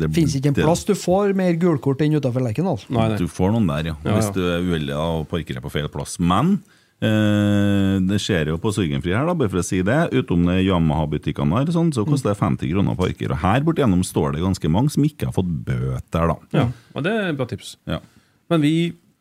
det, 0.00 0.10
fins 0.16 0.34
ikke 0.38 0.48
en 0.54 0.56
det- 0.56 0.64
plass 0.64 0.84
du 0.88 0.94
får 0.96 1.34
mer 1.36 1.52
gulkort 1.60 2.00
enn 2.00 2.16
utafor 2.16 2.40
Lerkendal. 2.40 2.80
Nei, 2.88 3.08
nei. 3.12 3.18
Du 3.20 3.28
får 3.28 3.52
noen 3.52 3.68
der, 3.68 3.92
ja. 3.92 3.96
Ja, 4.04 4.16
Hvis 4.16 4.32
du 4.32 4.40
er 4.40 4.64
uheldig 4.64 4.94
da, 4.96 5.04
og 5.20 5.28
parkerer 5.28 5.60
på 5.60 5.70
feil 5.70 5.88
plass. 5.92 6.16
Men 6.18 6.62
uh, 7.04 8.00
det 8.00 8.18
skjer 8.24 8.48
jo 8.54 8.56
på 8.56 8.72
Sorgenfri 8.72 9.12
her, 9.12 9.26
da, 9.28 9.34
bare 9.36 9.52
for 9.52 9.60
å 9.60 9.66
si 9.66 9.82
det. 9.82 10.08
Utom 10.16 10.46
de 10.48 10.56
Yamaha-butikkene 10.64 11.60
her, 11.60 11.66
sånn, 11.74 11.92
så 11.92 12.06
koster 12.08 12.32
det 12.32 12.40
50 12.40 12.72
kroner 12.72 12.96
å 12.96 12.98
parkere. 12.98 13.36
Og 13.36 13.42
her 13.44 13.60
bortigjennom 13.66 14.00
står 14.06 14.32
det 14.38 14.44
ganske 14.46 14.72
mange 14.72 14.90
som 14.96 15.04
ikke 15.04 15.28
har 15.28 15.36
fått 15.36 15.52
bøter, 15.68 16.32
da. 16.32 16.38
Ja, 16.56 16.70
og 16.94 17.04
det 17.04 17.12
er 17.12 17.28
et 17.34 17.36
bra 17.36 17.46
tips. 17.46 17.76
Ja. 17.84 18.00
Men 18.48 18.64
vi, 18.64 18.72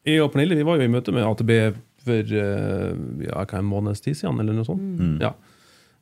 jeg 0.07 0.23
og 0.23 0.31
Pernille 0.33 0.57
vi 0.57 0.65
var 0.67 0.79
jo 0.79 0.87
i 0.87 0.91
møte 0.91 1.13
med 1.15 1.27
AtB 1.27 1.53
for 2.07 2.37
eh, 2.41 2.91
ja, 3.27 3.43
hva, 3.43 3.59
en 3.59 3.67
måneds 3.67 4.03
tid 4.03 4.17
siden, 4.19 4.39
eller 4.39 4.55
noe 4.55 4.67
sånt. 4.67 5.23
Ja. 5.23 5.33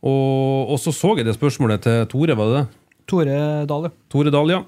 Og, 0.05 0.73
og 0.73 0.77
så 0.81 0.93
så 0.93 1.15
jeg 1.17 1.25
det 1.25 1.37
spørsmålet 1.37 1.81
til 1.85 2.03
Tore, 2.11 2.35
var 2.37 2.51
det 2.51 2.59
det? 2.59 2.67
Tore 3.09 3.39
Dahl, 3.69 3.89
ja. 3.89 3.95
Tore 4.11 4.33
Dahl, 4.33 4.53
ja. 4.53 4.61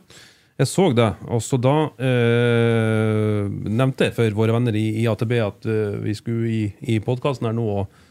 Jeg 0.58 0.70
så 0.72 0.88
det. 0.98 1.12
Og 1.30 1.42
så 1.46 1.60
da 1.62 1.76
eh, 2.02 3.46
nevnte 3.46 4.08
jeg 4.08 4.16
for 4.18 4.38
våre 4.40 4.56
venner 4.56 4.78
i, 4.78 4.88
i 5.04 5.06
AtB 5.10 5.36
at 5.44 5.68
eh, 5.70 6.00
vi 6.02 6.16
skulle 6.18 6.50
i, 6.50 6.62
i 6.96 6.98
podkasten 7.04 7.46
her 7.46 7.54
nå. 7.54 7.66
Og, 7.84 8.08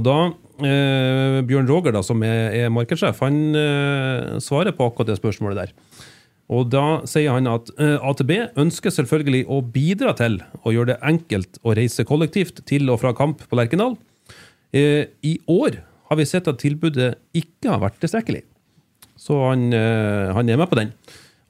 og 0.00 0.06
da 0.06 0.16
eh, 0.64 1.40
Bjørn 1.44 1.68
Roger, 1.68 1.92
da, 1.96 2.00
som 2.06 2.24
er, 2.24 2.56
er 2.56 2.72
markedssjef, 2.72 3.20
han 3.20 3.40
eh, 3.52 4.40
svarer 4.40 4.72
på 4.76 4.88
akkurat 4.88 5.12
det 5.12 5.18
spørsmålet 5.20 5.60
der. 5.60 5.76
Og 6.50 6.66
da 6.72 6.84
sier 7.08 7.30
han 7.30 7.46
at 7.50 7.70
eh, 7.78 7.96
AtB 8.02 8.32
ønsker 8.58 8.92
selvfølgelig 8.94 9.44
å 9.46 9.60
bidra 9.62 10.14
til 10.18 10.40
å 10.66 10.72
gjøre 10.74 10.94
det 10.94 11.00
enkelt 11.06 11.60
å 11.62 11.74
reise 11.78 12.06
kollektivt 12.06 12.64
til 12.66 12.90
og 12.90 12.98
fra 13.04 13.14
kamp 13.16 13.44
på 13.46 13.58
Lerkendal. 13.58 13.94
Eh, 14.74 15.06
I 15.22 15.36
år 15.50 15.78
har 16.10 16.18
vi 16.18 16.26
sett 16.26 16.50
at 16.50 16.58
tilbudet 16.62 17.14
ikke 17.38 17.70
har 17.70 17.82
vært 17.84 18.00
tilstrekkelig. 18.02 18.42
Så 19.20 19.36
han, 19.44 19.68
eh, 19.76 20.32
han 20.34 20.50
er 20.50 20.58
med 20.58 20.70
på 20.70 20.80
den. 20.80 20.90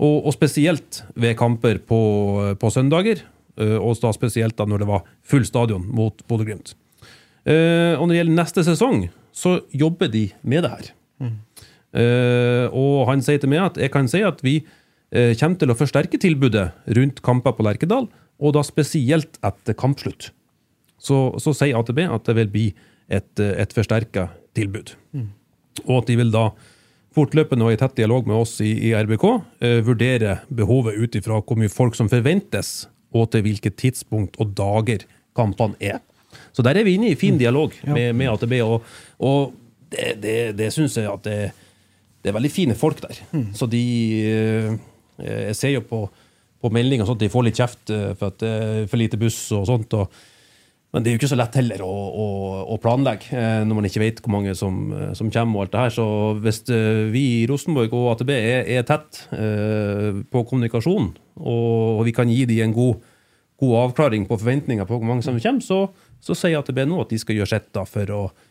Og, 0.01 0.26
og 0.28 0.36
spesielt 0.36 1.03
ved 1.16 1.38
kamper 1.40 1.80
på, 1.80 2.01
på 2.61 2.72
søndager, 2.72 3.24
og 3.61 3.98
da 4.01 4.09
spesielt 4.14 4.55
da 4.57 4.64
når 4.64 4.80
det 4.80 4.86
var 4.88 5.03
full 5.26 5.42
stadion 5.44 5.82
mot 5.84 6.22
Bodø-Glimt. 6.30 6.70
Og 7.44 8.05
når 8.07 8.12
det 8.14 8.16
gjelder 8.16 8.38
neste 8.38 8.62
sesong, 8.64 9.03
så 9.36 9.59
jobber 9.76 10.09
de 10.09 10.22
med 10.40 10.64
det 10.64 10.70
her. 10.72 10.86
Mm. 11.20 11.34
og 12.72 13.11
han 13.11 13.20
sier 13.20 13.42
til 13.42 13.51
meg 13.53 13.66
at 13.66 13.80
jeg 13.82 13.92
kan 13.92 14.09
si 14.09 14.22
at 14.24 14.40
vi 14.40 14.55
kommer 15.11 15.58
til 15.58 15.72
å 15.72 15.74
forsterke 15.74 16.20
tilbudet 16.22 16.68
rundt 16.96 17.18
kamper 17.26 17.56
på 17.56 17.64
Lerkedal, 17.66 18.04
og 18.40 18.54
da 18.56 18.62
spesielt 18.64 19.40
etter 19.44 19.76
kampslutt. 19.76 20.30
Så, 21.00 21.16
så 21.40 21.54
sier 21.56 21.78
AtB 21.80 22.02
at 22.06 22.28
det 22.28 22.36
vil 22.36 22.52
bli 22.52 22.66
et, 23.11 23.30
eh, 23.40 23.56
et 23.62 23.72
forsterka 23.74 24.28
tilbud. 24.56 24.94
Og 25.86 25.94
at 26.00 26.11
de 26.11 26.18
vil 26.20 26.32
da 26.34 26.50
fortløpende 27.16 27.66
og 27.66 27.74
i 27.74 27.78
tett 27.80 27.96
dialog 27.98 28.28
med 28.28 28.38
oss 28.38 28.58
i, 28.62 28.70
i 28.90 28.92
RBK 28.94 29.24
eh, 29.66 29.80
vurdere 29.86 30.38
behovet 30.48 30.98
ut 31.00 31.16
ifra 31.18 31.40
hvor 31.40 31.58
mye 31.58 31.72
folk 31.72 31.98
som 31.98 32.11
forventes, 32.12 32.86
og 33.11 33.32
til 33.32 33.42
hvilket 33.42 33.78
tidspunkt 33.80 34.38
og 34.38 34.52
dager 34.58 35.06
kampene 35.36 35.74
er. 35.82 35.98
Så 36.54 36.62
der 36.62 36.78
er 36.78 36.86
vi 36.86 36.94
inne 36.94 37.11
i 37.11 37.18
fin 37.18 37.40
dialog 37.40 37.74
med, 37.88 38.12
med 38.14 38.30
AtB, 38.30 38.54
og, 38.62 38.86
og 39.18 39.56
det, 39.90 40.12
det, 40.22 40.36
det 40.61 40.70
syns 40.74 40.94
jeg 41.00 41.11
at 41.11 41.24
det, 41.26 41.38
det 42.22 42.30
er 42.30 42.36
veldig 42.36 42.52
fine 42.54 42.76
folk 42.78 43.00
der. 43.02 43.18
Så 43.58 43.66
de 43.66 43.82
eh, 44.30 44.70
Jeg 45.25 45.57
ser 45.59 45.75
jo 45.77 45.87
på, 45.87 46.03
på 46.61 46.73
meldinger 46.75 47.09
at 47.09 47.23
de 47.23 47.31
får 47.33 47.47
litt 47.47 47.61
kjeft 47.61 47.95
eh, 47.95 48.11
for 48.18 48.33
at 48.33 48.43
det 48.43 48.51
er 48.51 48.91
for 48.91 49.01
lite 49.01 49.21
buss 49.21 49.43
og 49.57 49.66
sånt. 49.71 49.97
og 49.99 50.12
men 50.91 51.05
det 51.05 51.11
er 51.11 51.14
jo 51.14 51.21
ikke 51.21 51.31
så 51.31 51.39
lett 51.39 51.55
heller 51.55 51.83
å, 51.87 51.91
å, 52.18 52.27
å 52.75 52.77
planlegge 52.83 53.31
eh, 53.39 53.61
når 53.62 53.79
man 53.79 53.87
ikke 53.87 54.03
vet 54.03 54.18
hvor 54.25 54.33
mange 54.35 54.57
som, 54.59 54.81
eh, 54.91 55.12
som 55.14 55.31
kommer. 55.31 55.61
og 55.61 55.62
alt 55.62 55.75
det 55.75 55.85
her. 55.85 55.95
Så 55.95 56.07
hvis 56.43 56.61
eh, 56.75 57.05
vi 57.14 57.23
i 57.37 57.47
Rosenborg 57.47 57.95
og 57.95 58.09
AtB 58.16 58.33
er, 58.35 58.66
er 58.66 58.87
tett 58.89 59.23
eh, 59.37 60.18
på 60.27 60.43
kommunikasjon, 60.51 61.12
og, 61.41 62.03
vi 62.05 62.14
kan 62.16 62.31
gi 62.31 62.43
dem 62.51 62.64
en 62.66 62.75
god, 62.75 63.07
god 63.62 63.77
avklaring 63.85 64.27
på 64.27 64.41
forventninger 64.41 64.89
på 64.89 64.99
hvor 64.99 65.07
mange 65.07 65.23
som 65.23 65.39
kommer, 65.39 65.62
så, 65.62 65.85
så 66.18 66.35
sier 66.35 66.59
AtB 66.59 66.83
nå 66.83 66.99
at 67.05 67.14
de 67.14 67.21
skal 67.23 67.39
gjøre 67.39 67.53
sitt 67.55 67.83
for 67.93 68.16
å 68.16 68.25
eh, 68.27 68.49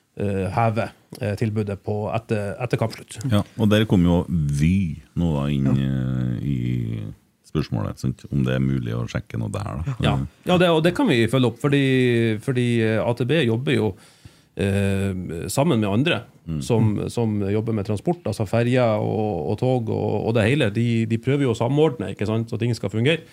heve 0.53 0.89
eh, 1.19 1.35
tilbudet 1.39 1.79
på 1.85 2.01
etter, 2.15 2.53
etter 2.61 2.81
kampslutt. 2.81 3.19
Ja, 3.31 3.43
og 3.57 3.71
der 3.71 3.87
kom 3.89 4.05
jo 4.07 4.21
Vy 4.27 4.99
nå 5.19 5.31
da 5.37 5.47
inn 5.53 5.69
ja. 5.71 5.89
i 6.43 6.59
spørsmålet, 7.49 8.01
sant? 8.01 8.25
om 8.29 8.43
det 8.45 8.55
er 8.57 8.63
mulig 8.63 8.93
å 8.93 9.07
sjekke 9.09 9.39
noe 9.41 9.51
der. 9.53 9.69
da. 9.81 9.97
Ja, 10.05 10.15
ja 10.51 10.59
det, 10.61 10.69
og 10.75 10.83
det 10.85 10.93
kan 10.97 11.09
vi 11.09 11.23
følge 11.31 11.49
opp, 11.49 11.59
fordi, 11.61 11.83
fordi 12.45 12.67
AtB 13.01 13.33
jobber 13.47 13.77
jo 13.77 13.93
eh, 14.59 15.47
sammen 15.49 15.81
med 15.81 15.89
andre 15.89 16.23
som, 16.65 16.95
som 17.13 17.35
jobber 17.45 17.75
med 17.77 17.85
transport, 17.85 18.23
altså 18.29 18.47
ferjer 18.49 19.01
og, 19.01 19.51
og 19.51 19.59
tog 19.61 19.91
og, 19.93 20.29
og 20.29 20.33
det 20.37 20.47
hele. 20.47 20.69
De, 20.73 20.87
de 21.09 21.19
prøver 21.21 21.45
jo 21.45 21.53
å 21.53 21.57
samordne 21.57 22.13
ikke 22.13 22.27
sant, 22.29 22.49
så 22.49 22.57
ting 22.61 22.73
skal 22.77 22.93
fungere. 22.93 23.25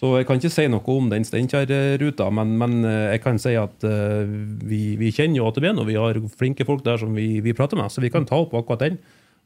Så 0.00 0.14
jeg 0.16 0.24
kan 0.24 0.38
ikke 0.40 0.52
si 0.52 0.64
noe 0.72 0.94
om 0.94 1.10
den 1.12 1.26
Steinkjer-ruta, 1.28 2.30
men, 2.32 2.54
men 2.60 2.78
eh, 2.88 3.10
jeg 3.14 3.20
kan 3.20 3.40
si 3.40 3.52
at 3.60 3.84
uh, 3.84 4.24
vi, 4.64 4.94
vi 4.96 5.10
kjenner 5.12 5.42
jo 5.42 5.48
AtB, 5.50 5.66
og 5.74 5.88
vi 5.90 5.98
har 6.00 6.20
flinke 6.40 6.64
folk 6.64 6.86
der 6.86 7.02
som 7.02 7.12
vi, 7.12 7.34
vi 7.44 7.52
prater 7.56 7.76
med, 7.76 7.92
så 7.92 8.00
vi 8.00 8.12
kan 8.12 8.24
ta 8.28 8.38
opp 8.40 8.54
akkurat 8.56 8.86
den. 8.86 8.96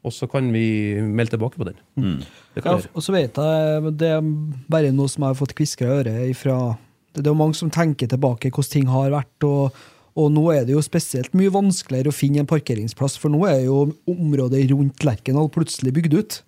Og 0.05 0.12
så 0.14 0.28
kan 0.30 0.46
vi 0.55 1.00
melde 1.00 1.32
tilbake 1.32 1.59
på 1.59 1.66
den. 1.66 1.80
Det 2.55 2.62
kan 2.62 2.76
Ja, 2.76 2.90
og 2.92 3.02
så 3.02 3.14
vet 3.16 3.40
jeg, 3.40 3.92
det 3.98 4.11
er 4.18 4.28
bare 4.70 4.92
noe 4.94 5.11
som 5.11 5.24
jeg 5.24 5.32
har 5.32 5.38
fått 5.38 5.57
kvisker 5.57 5.88
i 5.88 5.94
øret 5.94 6.28
ifra 6.28 6.59
Det 7.16 7.24
er 7.24 7.32
jo 7.32 7.38
mange 7.38 7.57
som 7.57 7.70
tenker 7.72 8.11
tilbake 8.12 8.50
hvordan 8.52 8.72
ting 8.76 8.90
har 8.92 9.11
vært, 9.16 9.48
og, 9.48 9.80
og 10.20 10.28
nå 10.36 10.44
er 10.52 10.68
det 10.68 10.76
jo 10.76 10.84
spesielt 10.84 11.34
mye 11.34 11.50
vanskeligere 11.57 12.12
å 12.12 12.14
finne 12.14 12.44
en 12.44 12.50
parkeringsplass, 12.52 13.16
for 13.18 13.32
nå 13.32 13.42
er 13.48 13.64
jo 13.64 13.88
området 14.07 14.68
rundt 14.70 15.09
Lerkendal 15.09 15.50
plutselig 15.50 15.96
bygd 15.96 16.14
ut. 16.20 16.40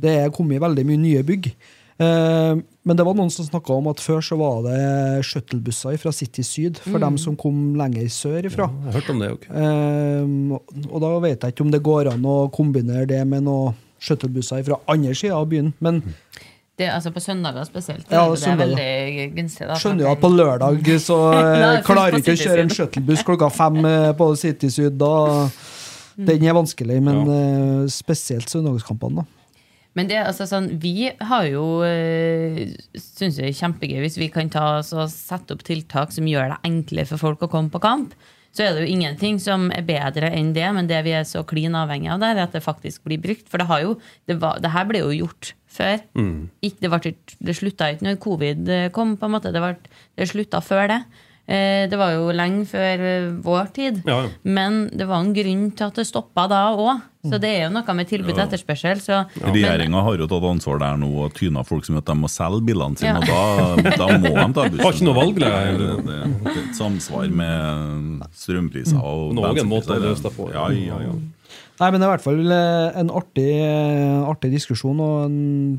Det 0.00 0.16
er 0.22 0.32
kommet 0.32 0.62
veldig 0.62 0.86
mye 0.88 1.02
nye 1.02 1.26
bygg. 1.26 1.52
Eh, 2.00 2.62
men 2.88 2.96
det 2.96 3.04
var 3.04 3.16
noen 3.18 3.28
som 3.32 3.44
snakka 3.44 3.74
om 3.76 3.90
at 3.90 4.00
før 4.00 4.22
så 4.24 4.38
var 4.40 4.62
det 4.64 5.24
shuttlebusser 5.28 5.98
fra 6.00 6.12
City 6.16 6.40
Syd 6.46 6.78
for 6.80 7.02
dem 7.02 7.18
som 7.20 7.34
kom 7.36 7.74
lenger 7.76 8.06
sør 8.08 8.46
ifra. 8.48 8.70
Jeg 8.72 8.86
har 8.86 8.96
hørt 8.96 9.10
om 9.12 9.18
det 9.20 9.28
også. 9.34 9.50
Um, 9.52 10.86
og 10.88 11.00
da 11.04 11.10
vet 11.26 11.44
jeg 11.44 11.52
ikke 11.52 11.66
om 11.66 11.74
det 11.74 11.82
går 11.84 12.08
an 12.14 12.24
å 12.24 12.36
kombinere 12.54 13.04
det 13.10 13.20
med 13.28 13.44
noen 13.44 13.76
shuttlebusser 14.00 14.64
fra 14.64 14.78
andre 14.88 15.12
sida 15.14 15.36
av 15.36 15.50
byen. 15.50 15.74
Men 15.84 16.00
Det, 16.80 16.86
altså 16.88 17.10
på 17.12 17.20
søndager 17.20 17.66
spesielt. 17.68 18.06
Ja, 18.08 18.22
det 18.24 18.38
er 18.38 18.40
søndager. 18.40 18.70
veldig 18.70 19.26
gunstig. 19.36 19.66
Da, 19.68 19.74
skjønner 19.76 20.06
jo 20.06 20.12
at 20.14 20.22
på 20.22 20.30
lørdag 20.32 20.88
så 21.10 21.18
Da 21.34 21.42
er 21.42 21.50
eh, 21.50 21.64
det 21.66 21.82
klarer 21.84 22.16
du 22.16 22.22
ikke 22.22 22.32
å 22.38 22.40
kjøre 22.46 22.64
en 22.64 22.72
shuttlebuss 22.78 23.26
klokka 23.28 23.50
fem 23.52 23.76
eh, 23.84 24.06
på 24.16 24.30
City 24.40 24.70
Syd. 24.72 24.96
Da, 24.96 25.12
den 26.16 26.48
er 26.48 26.56
vanskelig, 26.56 26.96
men 27.04 27.20
eh, 27.28 27.84
spesielt 27.92 28.48
søndagskampene. 28.48 29.20
da. 29.20 29.39
Men 29.98 30.10
det, 30.10 30.20
altså, 30.22 30.46
sånn, 30.46 30.68
vi 30.82 31.08
har 31.10 31.46
jo 31.50 31.64
øh, 31.82 32.60
Syns 32.94 33.40
det 33.40 33.48
er 33.48 33.56
kjempegøy 33.58 34.04
hvis 34.04 34.20
vi 34.20 34.28
kan 34.32 34.50
ta 34.52 34.80
så, 34.86 35.08
sette 35.10 35.56
opp 35.56 35.64
tiltak 35.66 36.14
som 36.14 36.28
gjør 36.30 36.52
det 36.52 36.60
enklere 36.68 37.10
for 37.10 37.22
folk 37.22 37.42
å 37.42 37.50
komme 37.50 37.72
på 37.74 37.82
kamp. 37.82 38.14
Så 38.54 38.64
er 38.64 38.74
det 38.74 38.82
jo 38.82 38.94
ingenting 38.96 39.38
som 39.42 39.68
er 39.70 39.84
bedre 39.86 40.32
enn 40.34 40.50
det, 40.56 40.66
men 40.74 40.88
det 40.90 40.98
vi 41.06 41.14
er 41.14 41.26
så 41.28 41.44
klin 41.46 41.76
avhengig 41.78 42.10
av 42.10 42.22
der, 42.22 42.34
er 42.34 42.48
at 42.48 42.56
det 42.56 42.64
faktisk 42.64 43.04
blir 43.06 43.20
brukt. 43.22 43.46
For 43.50 43.62
det, 43.62 43.68
har 43.70 43.84
jo, 43.84 43.92
det, 44.26 44.40
var, 44.42 44.58
det 44.62 44.72
her 44.74 44.88
ble 44.88 45.04
jo 45.04 45.12
gjort 45.14 45.52
før. 45.70 46.00
Ikke, 46.66 46.80
det, 46.82 46.90
ble, 46.90 47.12
det 47.46 47.56
slutta 47.58 47.92
ikke 47.94 48.08
når 48.08 48.18
covid 48.24 48.72
eh, 48.74 48.88
kom, 48.94 49.14
på 49.20 49.28
en 49.28 49.36
måte. 49.36 49.52
Det, 49.54 49.62
ble, 49.62 50.00
det 50.18 50.30
slutta 50.32 50.62
før 50.66 50.90
det. 50.90 50.98
Eh, 51.50 51.88
Det 51.90 51.98
var 51.98 52.12
jo 52.14 52.30
lenge 52.30 52.66
før 52.70 53.02
eh, 53.02 53.30
vår 53.42 53.70
tid. 53.74 54.02
Ja, 54.06 54.20
ja. 54.22 54.28
Men 54.46 54.84
det 54.94 55.08
var 55.10 55.24
en 55.24 55.32
grunn 55.34 55.70
til 55.74 55.88
at 55.88 55.96
det 55.98 56.06
stoppa 56.06 56.46
da 56.50 56.68
òg. 56.76 57.06
Så 57.20 57.36
det 57.36 57.50
er 57.52 57.66
jo 57.66 57.72
noe 57.74 57.94
med 57.98 58.08
tilbud 58.08 58.32
og 58.32 58.42
etterspørsel. 58.46 59.00
Så, 59.04 59.16
men- 59.42 59.52
Regjeringa 59.52 60.00
har 60.06 60.16
jo 60.22 60.28
tatt 60.30 60.46
ansvar 60.48 60.78
der 60.80 60.96
nå 60.96 61.10
og 61.26 61.34
tyna 61.36 61.64
folk 61.66 61.84
som 61.84 61.98
at 61.98 62.06
de 62.08 62.14
må 62.16 62.30
selge 62.32 62.62
bilene 62.64 62.96
sine, 62.96 63.18
Ja. 63.18 63.18
og 63.20 63.82
da, 63.82 63.90
da 63.98 64.06
må 64.16 64.30
de 64.30 64.46
ta 64.56 64.68
bussen. 64.70 64.84
Har 64.86 64.94
ikke 64.94 65.08
noe 65.08 65.18
valg, 65.18 65.42
det, 65.42 65.50
det. 65.50 65.90
det, 66.06 66.06
det, 66.06 66.54
er 66.54 66.62
et 66.62 66.78
samsvar 66.78 67.28
med 67.42 68.24
strømpriser 68.32 69.02
og 69.02 69.34
Noen 69.36 69.68
måte 69.68 69.98
å 69.98 70.00
løse 70.00 70.24
det 70.24 70.32
på, 70.38 70.48
Ja, 70.54 70.70
ja. 70.72 70.86
ja, 70.94 71.02
ja. 71.10 71.18
Nei, 71.80 71.90
men 71.90 72.00
det 72.00 72.06
er 72.06 72.10
i 72.10 72.14
hvert 72.14 72.24
fall 72.24 72.54
eh, 72.54 72.98
en 73.00 73.10
artig, 73.16 73.52
artig 74.28 74.50
diskusjon, 74.52 74.98
og 75.00 75.22
en, 75.26 75.38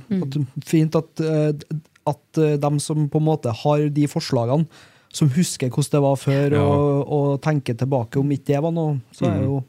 mm. 0.10 0.48
fint 0.66 0.96
at, 0.98 1.26
at 2.10 2.24
de 2.38 2.56
dem 2.62 2.80
som 2.82 3.08
på 3.10 3.22
en 3.22 3.30
måte 3.32 3.54
har 3.64 3.88
de 3.94 4.08
forslagene, 4.10 4.66
som 5.12 5.30
husker 5.36 5.70
hvordan 5.70 5.92
det 5.98 6.02
var 6.06 6.16
før, 6.20 6.56
Ja. 6.56 6.62
og, 6.64 7.12
og 7.12 7.42
tenker 7.44 7.76
tilbake 7.78 8.20
om 8.22 8.32
ikke 8.32 8.54
det 8.54 8.62
var 8.64 8.72
noe, 8.76 9.00
så 9.16 9.28
er 9.32 9.44
jo 9.44 9.60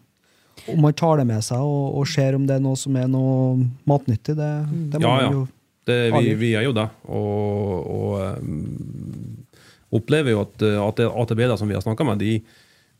om 0.70 0.80
man 0.84 0.92
tar 0.94 1.16
det 1.18 1.24
med 1.26 1.42
seg 1.42 1.58
og, 1.64 1.96
og 1.98 2.06
ser 2.06 2.36
om 2.36 2.44
det 2.46 2.54
er 2.58 2.62
noe 2.62 2.76
som 2.78 2.94
er 3.00 3.08
noe 3.10 3.56
matnyttig, 3.88 4.36
det, 4.38 4.50
det 4.92 5.00
må 5.00 5.08
Ja, 5.08 5.14
man 5.16 5.24
ja. 5.24 5.30
jo 5.32 5.46
Det, 5.88 5.96
vi, 6.14 6.34
vi 6.38 6.50
er 6.54 6.62
jo 6.68 6.72
det. 6.76 6.84
Og, 7.10 7.88
og 7.90 8.38
um, 8.38 9.40
opplever 9.98 10.30
jo 10.36 10.44
at, 10.44 10.62
uh, 10.62 10.76
at 10.86 11.00
AtB, 11.08 11.40
da, 11.50 11.56
som 11.58 11.66
vi 11.66 11.74
har 11.74 11.82
snakka 11.82 12.06
med, 12.06 12.22
de, 12.22 12.36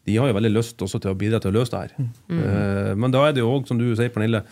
de 0.09 0.17
har 0.19 0.27
jo 0.33 0.35
veldig 0.35 0.51
lyst 0.57 0.83
også 0.83 0.99
til 1.05 1.13
å 1.13 1.19
bidra 1.21 1.39
til 1.45 1.53
å 1.53 1.61
løse 1.61 1.71
det 1.71 1.85
her. 1.85 2.09
Eh, 2.35 2.91
men 2.99 3.15
da 3.15 3.23
er 3.29 3.37
det 3.37 3.45
jo 3.45 3.53
òg, 3.55 3.69
som 3.71 3.79
du 3.79 3.85
sier, 3.95 4.11
Pernille, 4.11 4.43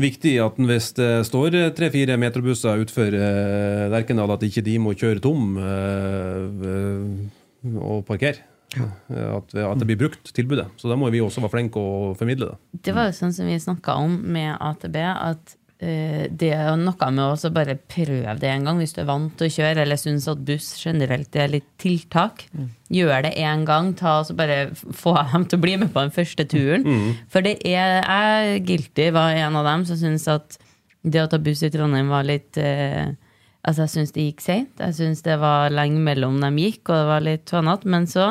viktig 0.00 0.34
at 0.42 0.60
hvis 0.70 0.90
det 0.98 1.10
står 1.28 1.56
tre-fire 1.76 2.18
metrobusser 2.20 2.82
utenfor 2.82 3.16
uh, 3.16 3.88
Lerkendal, 3.92 4.34
at 4.36 4.46
ikke 4.46 4.64
de 4.66 4.78
må 4.82 4.94
kjøre 4.98 5.22
tom 5.24 5.58
eh, 5.60 6.70
eh, 6.70 7.76
og 7.80 8.06
parkere. 8.08 8.46
Ja. 8.76 8.86
At, 9.34 9.50
at 9.50 9.80
det 9.80 9.86
blir 9.88 9.98
brukt, 9.98 10.30
tilbudet. 10.34 10.68
Så 10.78 10.86
da 10.90 10.94
må 10.98 11.08
vi 11.10 11.18
også 11.22 11.42
være 11.42 11.54
flinke 11.56 11.80
å 11.82 12.12
formidle 12.18 12.52
det. 12.52 12.58
Det 12.86 12.94
var 12.94 13.08
jo 13.08 13.16
sånn 13.16 13.34
som 13.34 13.48
vi 13.50 13.56
snakka 13.58 13.96
om 13.98 14.14
med 14.30 14.52
AtB, 14.54 14.98
at 15.10 15.56
eh, 15.56 15.59
det 15.80 16.50
er 16.52 16.74
noe 16.76 17.06
med 17.16 17.24
å 17.24 17.50
bare 17.56 17.78
prøve 17.88 18.34
det 18.36 18.50
en 18.52 18.66
gang, 18.68 18.80
hvis 18.82 18.92
du 18.92 18.98
er 19.00 19.08
vant 19.08 19.32
til 19.38 19.48
å 19.48 19.54
kjøre, 19.54 19.80
eller 19.86 19.96
syns 19.96 20.26
at 20.28 20.42
buss 20.44 20.74
generelt 20.82 21.36
er 21.40 21.48
litt 21.54 21.68
tiltak. 21.80 22.44
Gjør 22.92 23.24
det 23.24 23.30
en 23.40 23.64
gang, 23.64 23.94
ta 23.96 24.18
og 24.20 24.26
så 24.28 24.36
bare 24.36 24.74
få 24.76 25.14
dem 25.32 25.46
til 25.48 25.56
å 25.56 25.62
bli 25.64 25.78
med 25.80 25.92
på 25.94 26.02
den 26.04 26.12
første 26.12 26.44
turen. 26.50 26.84
For 27.32 27.46
det 27.46 27.56
er 27.64 28.02
jeg 28.02 28.66
guilty 28.68 29.08
var 29.16 29.32
en 29.40 29.56
av 29.56 29.64
dem 29.70 29.86
som 29.88 29.96
syns 30.02 30.28
at 30.28 30.58
det 31.00 31.22
å 31.24 31.30
ta 31.32 31.40
buss 31.40 31.64
i 31.64 31.72
Trondheim 31.72 32.12
var 32.12 32.28
litt 32.28 32.60
eh, 32.60 33.16
Altså, 33.60 33.84
jeg 33.84 33.92
syns 33.92 34.12
det 34.14 34.22
gikk 34.24 34.40
seint. 34.40 34.70
Jeg 34.80 34.94
syns 34.96 35.18
det 35.20 35.34
var 35.36 35.68
lenge 35.68 36.00
mellom 36.00 36.38
de 36.40 36.48
gikk, 36.62 36.88
og 36.88 36.94
det 36.96 37.08
var 37.10 37.24
litt 37.26 37.42
tånete. 37.44 37.90
Men 37.92 38.06
så 38.08 38.30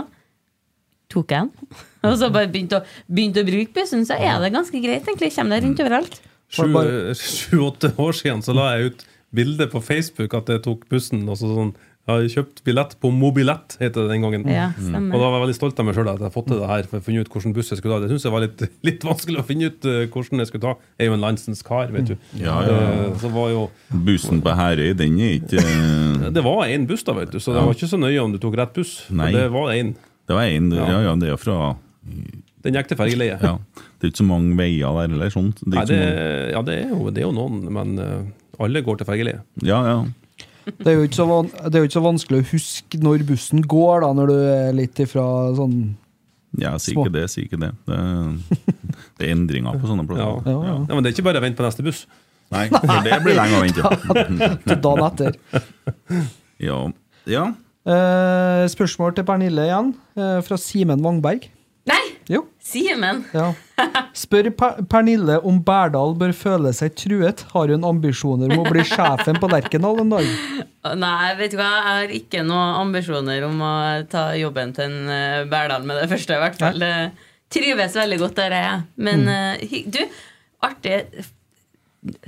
tok 1.14 1.36
jeg 1.36 1.52
den. 1.52 1.76
Og 2.10 2.16
så 2.18 2.30
bare 2.34 2.50
begynte 2.50 2.80
å, 2.80 2.86
begynte 3.06 3.44
å 3.44 3.46
bruke 3.46 3.76
bussen, 3.76 4.08
så 4.08 4.18
er 4.18 4.40
det 4.42 4.50
ganske 4.56 4.82
greit. 4.82 5.06
egentlig. 5.06 5.30
Kommer 5.36 5.60
deg 5.60 5.68
rundt 5.68 5.84
overalt. 5.86 6.18
Sju- 6.50 7.14
Sju-åtte 7.14 7.94
år 8.02 8.16
siden 8.18 8.42
så 8.46 8.56
la 8.58 8.72
jeg 8.78 8.92
ut 8.94 9.06
bilde 9.36 9.68
på 9.70 9.82
Facebook 9.86 10.34
at 10.34 10.48
jeg 10.50 10.64
tok 10.66 10.88
bussen. 10.90 11.28
Og 11.30 11.38
så 11.38 11.46
sånn, 11.54 11.76
jeg 12.10 12.16
har 12.16 12.30
kjøpt 12.34 12.64
billett 12.66 12.96
på 13.04 13.12
Mobilett, 13.14 13.76
het 13.78 13.94
det 13.94 14.08
den 14.10 14.24
gangen. 14.24 14.46
Ja, 14.50 14.72
Og 14.82 15.12
da 15.14 15.20
var 15.30 15.36
jeg 15.38 15.44
veldig 15.44 15.56
stolt 15.60 15.78
av 15.80 15.86
meg 15.86 15.94
sjøl 15.94 16.08
at 16.10 16.18
jeg 16.18 16.26
har 16.26 16.34
fått 16.34 16.48
til 16.50 16.58
det 16.58 16.70
her. 16.72 16.88
For 16.90 16.98
å 16.98 17.06
finne 17.06 17.22
ut 17.22 17.30
hvilken 17.30 17.54
buss 17.54 17.70
jeg 17.70 17.78
skulle 17.78 18.00
ta. 18.00 18.02
Det 18.02 18.10
syns 18.10 18.26
jeg 18.26 18.34
var 18.34 18.42
litt, 18.48 18.64
litt 18.90 19.06
vanskelig 19.06 19.38
å 19.38 19.46
finne 19.46 19.70
ut 19.70 19.86
eh, 19.86 20.08
hvordan 20.10 20.42
jeg 20.42 20.50
skulle 20.50 20.66
ta. 20.66 20.74
Jeg 20.98 21.06
er 21.06 21.12
jo 21.12 21.18
en 21.20 21.26
landsens 21.28 21.62
kar, 21.68 21.94
vet 21.94 22.10
du. 22.10 22.16
Ja, 22.42 22.56
ja, 22.66 22.74
ja. 22.74 22.90
Eh, 23.12 23.20
Så 23.22 23.30
var 23.36 23.52
jo 23.54 23.68
Bussen 23.94 24.42
på 24.42 24.56
Herøy, 24.58 24.96
den 24.98 25.20
er 25.22 25.38
ikke 25.38 25.62
Det 26.34 26.44
var 26.50 26.66
én 26.66 26.88
buss, 26.90 27.06
da, 27.06 27.14
vet 27.14 27.30
du. 27.30 27.38
Så 27.38 27.54
det 27.54 27.62
var 27.62 27.78
ikke 27.78 27.92
så 27.94 28.02
nøye 28.02 28.24
om 28.26 28.34
du 28.34 28.40
tok 28.42 28.58
rett 28.58 28.74
buss. 28.74 29.04
Nei. 29.14 29.30
det 29.38 29.46
var 29.54 29.70
én. 29.78 29.94
Det 30.26 30.34
var 30.40 30.50
én 30.50 30.74
Ja. 30.74 30.90
Ja. 30.90 31.00
ja, 31.12 31.16
det 31.22 31.30
er 31.30 31.38
fra 31.38 31.76
Den 32.66 32.76
gikk 32.76 32.90
til 32.92 33.00
fergeleie. 33.00 33.38
ja. 33.40 33.56
Det 34.00 34.08
er 34.08 34.12
ikke 34.14 34.22
så 34.22 34.30
mange 34.30 34.56
veier 34.56 34.96
der, 34.96 35.14
eller 35.14 35.32
sånt. 35.34 35.60
Det 35.60 35.74
er 35.74 35.78
Nei, 35.78 35.86
det, 35.90 36.00
mange. 36.00 36.52
ja, 36.54 36.62
det 36.68 36.76
er, 36.76 36.92
jo, 36.92 37.00
det 37.12 37.22
er 37.22 37.26
jo 37.28 37.34
noen, 37.36 37.62
men 37.76 37.96
uh, 38.00 38.64
alle 38.64 38.84
går 38.84 39.00
til 39.00 39.10
fergeleie. 39.10 39.42
Ja, 39.64 39.80
ja. 39.88 39.98
Det 40.70 40.88
er, 40.88 41.00
jo 41.00 41.08
ikke 41.08 41.18
så 41.18 41.26
van 41.26 41.48
det 41.50 41.74
er 41.74 41.82
jo 41.82 41.88
ikke 41.88 41.98
så 41.98 42.04
vanskelig 42.06 42.40
å 42.40 42.48
huske 42.52 43.00
når 43.02 43.24
bussen 43.28 43.64
går, 43.66 44.04
da, 44.04 44.12
når 44.16 44.30
du 44.30 44.38
er 44.38 44.76
litt 44.78 45.00
ifra 45.02 45.24
sånn 45.58 45.78
Ja, 46.62 46.76
si 46.82 46.94
Små. 46.94 47.08
ikke 47.08 47.16
det, 47.16 47.24
si 47.34 47.46
ikke 47.48 47.60
det. 47.62 47.72
Det, 47.90 48.00
det 49.18 49.28
er 49.28 49.34
endringer 49.34 49.80
på 49.82 49.90
sånne 49.90 50.06
plasser. 50.10 50.44
Ja, 50.46 50.58
ja. 50.70 50.76
Ja, 50.84 50.94
men 50.94 51.06
det 51.06 51.12
er 51.12 51.18
ikke 51.18 51.28
bare 51.30 51.42
å 51.42 51.46
vente 51.46 51.60
på 51.60 51.66
neste 51.66 51.86
buss. 51.86 52.04
Nei, 52.54 52.66
for 52.74 53.06
det 53.06 53.20
blir 53.26 53.38
lenge 53.38 53.60
å 53.60 53.64
vente. 53.66 53.92
til 54.70 54.80
dagen 54.86 55.06
etter. 55.06 55.38
Ja. 56.66 56.80
ja. 57.30 57.46
Eh, 57.90 58.64
spørsmål 58.74 59.14
til 59.18 59.26
Pernille 59.28 59.68
igjen, 59.70 59.94
eh, 60.18 60.40
fra 60.46 60.58
Simen 60.62 61.06
Wangberg. 61.06 61.46
Nei! 61.90 62.02
Jo. 62.30 62.44
Simen! 62.62 63.24
Ja. 63.34 63.48
Spør 64.18 64.50
Per- 64.60 64.84
Pernille 64.92 65.40
om 65.48 65.58
Berdal 65.66 66.12
bør 66.20 66.34
føle 66.38 66.74
seg 66.76 66.94
truet. 67.00 67.46
Har 67.54 67.72
hun 67.74 67.88
ambisjoner 67.88 68.52
om 68.54 68.62
å 68.66 68.70
bli 68.70 68.84
sjefen 68.86 69.40
på 69.42 69.50
Lerkendal 69.50 70.04
en 70.04 70.14
dag? 70.14 70.28
Nei, 71.00 71.32
vet 71.40 71.56
du 71.56 71.58
hva, 71.60 71.70
jeg 71.80 71.88
har 71.88 72.14
ikke 72.20 72.44
noen 72.46 72.78
ambisjoner 72.84 73.48
om 73.48 73.64
å 73.66 73.74
ta 74.12 74.30
jobben 74.38 74.76
til 74.78 74.86
en 74.86 75.02
Bærdal 75.10 75.50
Berdal 75.50 75.90
med 75.90 76.02
det 76.04 76.12
første, 76.12 76.38
i 76.38 76.44
hvert 76.44 76.62
fall. 76.62 76.80
Nei. 76.84 77.10
trives 77.50 77.98
veldig 77.98 78.22
godt 78.22 78.38
der 78.38 78.56
jeg 78.56 78.70
er. 78.70 78.86
Men 79.10 79.26
mm. 79.26 79.68
hy- 79.74 79.86
du, 79.90 80.00
artig 80.66 81.02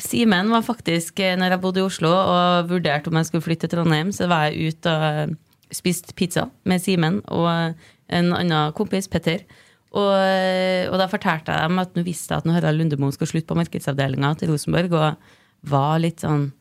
Simen 0.01 0.49
var 0.51 0.65
faktisk, 0.67 1.19
eh, 1.23 1.37
når 1.39 1.53
jeg 1.55 1.61
bodde 1.63 1.79
i 1.79 1.85
Oslo 1.85 2.09
og 2.11 2.67
vurderte 2.73 3.07
om 3.07 3.15
jeg 3.19 3.29
skulle 3.29 3.45
flytte 3.45 3.69
til 3.69 3.77
Trondheim, 3.79 4.09
så 4.11 4.27
var 4.27 4.49
jeg 4.49 4.73
ute 4.73 4.91
og 4.91 5.05
eh, 5.07 5.35
spiste 5.71 6.11
pizza 6.17 6.49
med 6.67 6.83
Simen 6.83 7.21
og 7.31 7.77
en 8.11 8.31
annen 8.37 8.73
kompis, 8.77 9.09
Petter. 9.11 9.43
Og, 9.91 10.07
og 10.07 10.95
da 11.01 11.07
fortalte 11.11 11.51
jeg 11.51 11.67
dem 11.67 11.81
at 11.81 11.97
nå 11.97 12.05
visste 12.07 12.31
jeg 12.31 12.43
at 12.43 12.47
når 12.47 12.61
Harald 12.61 12.79
Lundemo 12.79 13.09
skal 13.11 13.27
slutte 13.27 13.49
på 13.49 13.57
markedsavdelinga 13.59 14.33
til 14.39 14.53
Rosenborg, 14.53 14.93
og 14.95 15.71
var 15.71 15.99
litt 16.01 16.23
sånn 16.23 16.51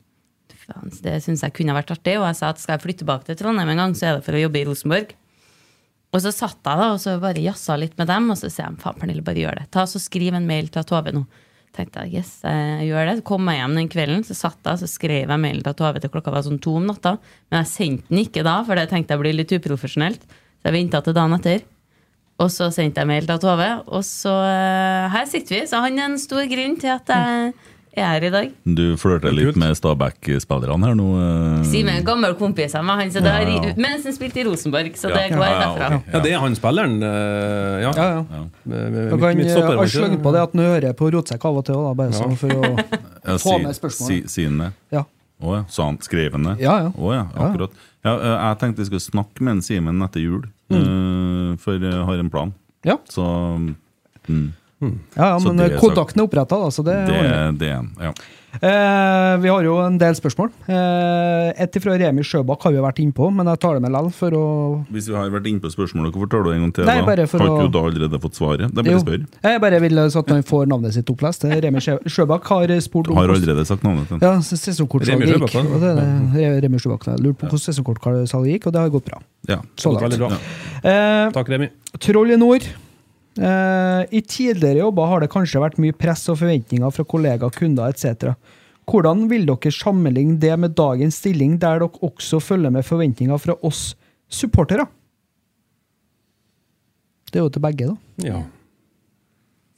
det 1.02 1.16
syns 1.24 1.42
jeg 1.42 1.54
kunne 1.56 1.74
vært 1.74 1.90
artig. 1.94 2.16
Og 2.20 2.26
jeg 2.28 2.38
sa 2.38 2.52
at 2.52 2.60
skal 2.62 2.76
jeg 2.76 2.84
flytte 2.84 3.02
tilbake 3.04 3.26
til 3.26 3.38
Trondheim 3.40 3.72
en 3.72 3.82
gang, 3.82 3.94
så 3.98 4.06
er 4.06 4.18
det 4.18 4.26
for 4.26 4.38
å 4.38 4.42
jobbe 4.44 4.60
i 4.60 4.66
Rosenborg. 4.68 5.14
Og 6.10 6.24
så 6.24 6.32
satt 6.34 6.58
jeg 6.58 6.80
da 6.80 6.88
og 6.90 6.98
så 7.02 7.14
bare 7.22 7.42
jazza 7.42 7.76
litt 7.78 7.94
med 8.00 8.10
dem, 8.10 8.32
og 8.32 8.38
så 8.38 8.50
sier 8.50 8.66
jeg 8.66 8.80
faen, 8.82 8.98
Pernille, 8.98 9.24
bare 9.26 9.44
gjør 9.44 9.60
det. 9.60 9.68
Ta 9.74 9.86
så 9.86 10.00
Skriv 10.02 10.34
en 10.34 10.48
mail 10.48 10.70
til 10.72 10.86
Tove 10.86 11.14
nå. 11.14 11.24
Tenkte 11.76 12.02
jeg, 12.02 12.18
yes, 12.18 12.32
jeg 12.42 12.88
gjør 12.88 13.06
det. 13.06 13.16
Så 13.20 13.26
kom 13.28 13.46
jeg 13.46 13.60
hjem 13.60 13.76
den 13.78 13.90
kvelden, 13.92 14.24
så 14.26 14.34
satt 14.34 14.66
jeg 14.66 14.80
så 14.80 14.88
skrev 14.90 15.30
jeg 15.30 15.42
mail 15.42 15.60
til 15.62 15.76
Tove 15.78 16.02
til 16.02 16.10
klokka 16.10 16.34
var 16.34 16.42
sånn 16.46 16.58
to 16.62 16.74
om 16.80 16.88
natta. 16.88 17.14
Men 17.50 17.62
jeg 17.62 17.70
sendte 17.70 18.10
den 18.10 18.24
ikke 18.24 18.42
da, 18.46 18.56
for 18.66 18.78
det 18.78 18.88
tenkte 18.90 19.14
jeg 19.14 19.22
blir 19.22 19.38
litt 19.38 19.54
uprofesjonelt. 19.54 20.26
Så 20.60 20.68
jeg 20.68 20.76
venta 20.76 21.00
til 21.04 21.16
dagen 21.16 21.32
etter. 21.38 21.62
Og 22.40 22.48
så 22.52 22.70
sendte 22.72 23.02
jeg 23.02 23.08
mail 23.10 23.26
til 23.28 23.36
Tove, 23.42 23.66
og 23.92 24.00
så 24.06 24.32
eh, 24.48 25.10
her 25.12 25.26
sitter 25.28 25.58
vi. 25.58 25.66
Så 25.68 25.80
han 25.84 25.98
er 26.00 26.08
en 26.08 26.18
stor 26.20 26.46
grunn 26.48 26.78
til 26.80 26.88
at 26.94 27.10
jeg 27.12 27.52
er 28.00 28.06
her 28.06 28.24
i 28.24 28.30
dag. 28.32 28.52
Du 28.64 28.94
flørter 28.96 29.34
litt 29.34 29.56
med 29.60 29.74
Stabæk-spillerne 29.76 30.88
her 30.88 30.94
nå. 30.96 31.08
eh. 31.20 31.64
Simen 31.68 31.98
er 31.98 32.04
gammel 32.06 32.36
kompis 32.38 32.76
av 32.78 32.86
meg, 32.86 33.02
han, 33.12 33.26
Ja, 33.26 33.34
ja. 33.44 33.74
mens 33.76 34.06
han 34.08 34.16
spilte 34.16 34.40
i 34.40 34.46
Rosenborg. 34.48 34.94
Så 34.96 35.10
Ja, 35.10 35.18
det 35.18 35.36
går 35.36 35.44
ja, 35.44 35.50
ja, 35.52 35.60
derfra. 35.66 35.88
Okay. 35.98 36.14
Ja, 36.14 36.20
det 36.24 36.32
er 36.32 36.38
han 36.46 36.56
spilleren. 36.56 36.96
eh, 37.02 37.76
ja. 37.84 37.92
Ja, 37.92 38.08
ja. 38.14 38.24
Ja. 38.30 38.42
Midt- 38.64 39.20
kan 39.20 39.44
ikke 39.44 39.88
slenge 39.92 40.22
på 40.24 40.32
det 40.32 40.40
at 40.46 40.52
han 40.56 40.64
hører 40.64 40.92
på 40.96 41.10
Rotsekk 41.12 41.44
av 41.50 41.60
og 41.60 41.64
til, 41.68 41.74
da, 41.74 41.94
bare 41.94 42.12
Ja. 42.14 42.20
sånn 42.22 42.36
for 42.40 42.48
å 42.48 42.72
Ja, 43.26 43.36
Få 43.36 43.58
si- 43.58 43.62
med 43.66 43.74
spørsmålet. 43.76 44.30
Si, 44.30 44.46
si 44.46 44.46
det? 44.48 44.72
Ja. 44.96 45.04
Å 45.40 45.56
ja. 45.56 45.64
Sa 45.72 45.88
han 45.88 45.98
skrevende? 46.04 46.56
Ja, 46.60 46.76
ja. 46.84 46.92
Oh, 46.96 47.12
ja, 47.14 47.26
akkurat. 47.34 47.76
Ja, 48.04 48.14
eh, 48.14 48.34
jeg 48.36 48.58
tenkte 48.60 48.84
jeg 48.84 48.90
skulle 48.90 49.06
snakke 49.06 49.44
med 49.44 49.58
en 49.58 49.62
Simen 49.64 50.04
etter 50.04 50.24
jul, 50.24 50.42
eh, 50.72 51.52
for 51.60 51.80
jeg 51.80 52.04
har 52.08 52.22
en 52.22 52.32
plan. 52.32 52.52
Ja, 52.86 52.96
Så 53.12 53.24
mm, 54.28 54.52
ja, 54.80 55.26
ja 55.34 55.38
men 55.44 55.60
kontakten 55.80 56.22
er 56.22 56.28
oppretta, 56.28 56.56
da, 56.60 56.70
så 56.72 56.84
det 56.84 56.96
det, 57.08 57.24
det. 57.60 57.74
Ja. 58.00 58.12
Eh, 58.60 59.34
vi 59.40 59.48
har 59.48 59.62
jo 59.62 59.76
en 59.78 59.96
del 60.00 60.14
spørsmål. 60.18 60.50
Eh, 60.66 61.52
et 61.62 61.76
fra 61.84 61.94
Remi 62.00 62.24
Sjøbakk 62.26 62.64
har 62.66 62.72
vi 62.74 62.80
vært 62.82 62.98
innpå, 63.04 63.28
men 63.32 63.46
jeg 63.46 63.60
tar 63.62 63.76
det 63.78 63.82
med 63.84 63.92
likevel 63.94 64.10
for 64.16 64.30
å 64.36 64.44
Hvis 64.90 65.06
vi 65.08 65.14
har 65.14 65.30
vært 65.30 65.46
innpå 65.46 65.70
spørsmålet, 65.70 66.10
hvorfor 66.12 66.30
tar 66.34 66.42
du 66.42 66.50
en 66.50 66.64
gang 66.66 66.72
til? 66.74 66.84
Nei, 66.84 66.98
bare 67.06 67.26
for 67.30 67.38
har 67.38 67.48
å- 67.48 67.60
ikke 67.60 67.70
du 67.70 67.78
da 67.78 67.84
allerede 67.86 68.20
fått 68.20 68.34
svaret? 68.40 68.66
Det 68.74 68.78
er 68.78 68.82
bare 68.82 68.90
Jo, 68.90 68.98
å 68.98 69.04
spørre. 69.06 69.26
jeg 69.42 69.60
bare 69.60 69.80
vil 69.80 69.94
så 70.10 70.18
at 70.18 70.28
han 70.34 70.42
får 70.42 70.66
navnet 70.66 70.92
sitt 70.92 71.06
opplest. 71.06 71.44
Remi 71.62 71.78
Sjøbakk 71.80 72.44
har 72.44 72.66
spurt 72.80 73.08
om 73.08 73.16
Har 73.16 73.28
allerede 73.28 73.64
sagt 73.66 73.82
navnet 73.84 74.08
sitt. 74.08 74.20
Ja, 74.20 74.34
sesongkortsalget 74.38 75.28
gikk. 75.40 75.80
Det 75.80 75.96
det, 75.96 76.62
Remi 76.64 76.78
Sjøbakk. 76.78 77.04
Jeg 77.06 77.18
lurer 77.22 77.34
på 77.38 77.46
hvordan 77.48 77.64
sesongkortsalget 77.70 78.50
gikk, 78.60 78.66
og 78.66 78.72
det 78.72 78.80
har 78.80 78.90
gått 78.90 79.04
bra. 79.04 79.18
Ja. 79.48 79.60
Så 79.76 79.94
langt. 79.94 80.18
bra. 80.18 80.28
Eh, 80.84 81.30
Takk, 81.30 81.48
Remi. 81.48 81.68
Troll 81.98 82.30
i 82.32 82.36
nord. 82.36 82.66
Eh, 83.38 84.02
I 84.10 84.20
tidligere 84.26 84.82
jobber 84.82 85.06
har 85.06 85.22
det 85.22 85.30
kanskje 85.30 85.62
vært 85.62 85.78
mye 85.82 85.94
press 85.94 86.26
og 86.32 86.40
forventninger 86.40 86.94
fra 86.94 87.06
kollegaer, 87.06 87.54
kunder 87.54 87.92
etc. 87.92 88.34
Hvordan 88.90 89.28
vil 89.30 89.46
dere 89.46 89.72
sammenligne 89.74 90.38
det 90.42 90.56
med 90.58 90.74
dagens 90.78 91.20
stilling, 91.22 91.58
der 91.62 91.84
dere 91.84 92.02
også 92.02 92.40
følger 92.42 92.74
med 92.74 92.86
forventninger 92.86 93.38
fra 93.38 93.54
oss 93.62 93.92
supportere? 94.30 94.88
Det 97.30 97.38
er 97.38 97.46
jo 97.46 97.54
til 97.54 97.62
begge, 97.62 97.92
da. 97.92 98.26
Ja. 98.26 98.42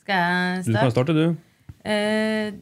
Skal 0.03 0.17
jeg 0.17 0.65
Du 0.65 0.73
kan 0.73 0.91
starte? 0.91 0.91
starte, 0.97 1.13
du. 1.13 1.37
Uh, 1.83 2.53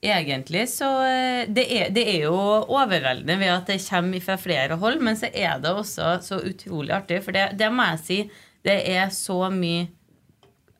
egentlig 0.00 0.62
så 0.72 0.88
eh, 1.04 1.48
det 1.52 1.64
er, 1.76 1.90
det 1.92 2.04
er 2.08 2.22
jo 2.24 2.34
overveldende 2.72 3.36
ved 3.38 3.52
at 3.52 3.66
det 3.68 3.82
kommer 3.84 4.22
fra 4.24 4.36
flere 4.40 4.78
hold, 4.80 5.00
men 5.04 5.16
så 5.16 5.28
er 5.28 5.60
det 5.60 5.70
også 5.70 6.14
så 6.24 6.40
utrolig 6.40 6.94
artig. 6.96 7.22
For 7.24 7.36
det, 7.36 7.50
det 7.60 7.68
må 7.72 7.84
jeg 7.92 8.00
si, 8.04 8.18
det 8.66 8.76
er 8.92 9.08
så 9.14 9.42
mye 9.54 9.88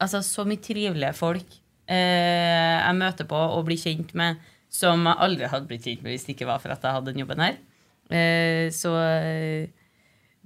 Altså 0.01 0.23
så 0.24 0.47
mye 0.48 0.57
trivelige 0.65 1.12
folk 1.12 1.59
eh, 1.85 2.77
jeg 2.81 2.97
møter 2.97 3.27
på 3.28 3.36
og 3.36 3.66
blir 3.66 3.77
kjent 3.77 4.15
med, 4.16 4.39
som 4.73 5.05
jeg 5.05 5.20
aldri 5.27 5.51
hadde 5.52 5.69
blitt 5.69 5.85
kjent 5.85 6.01
med 6.01 6.15
hvis 6.15 6.24
det 6.24 6.32
ikke 6.39 6.48
var 6.48 6.62
for 6.62 6.73
at 6.73 6.86
jeg 6.86 6.97
hadde 6.97 7.12
den 7.12 7.20
jobben 7.20 7.43
her. 7.44 7.59
Eh, 8.09 8.70
så 8.73 8.94
eh, 8.97 9.69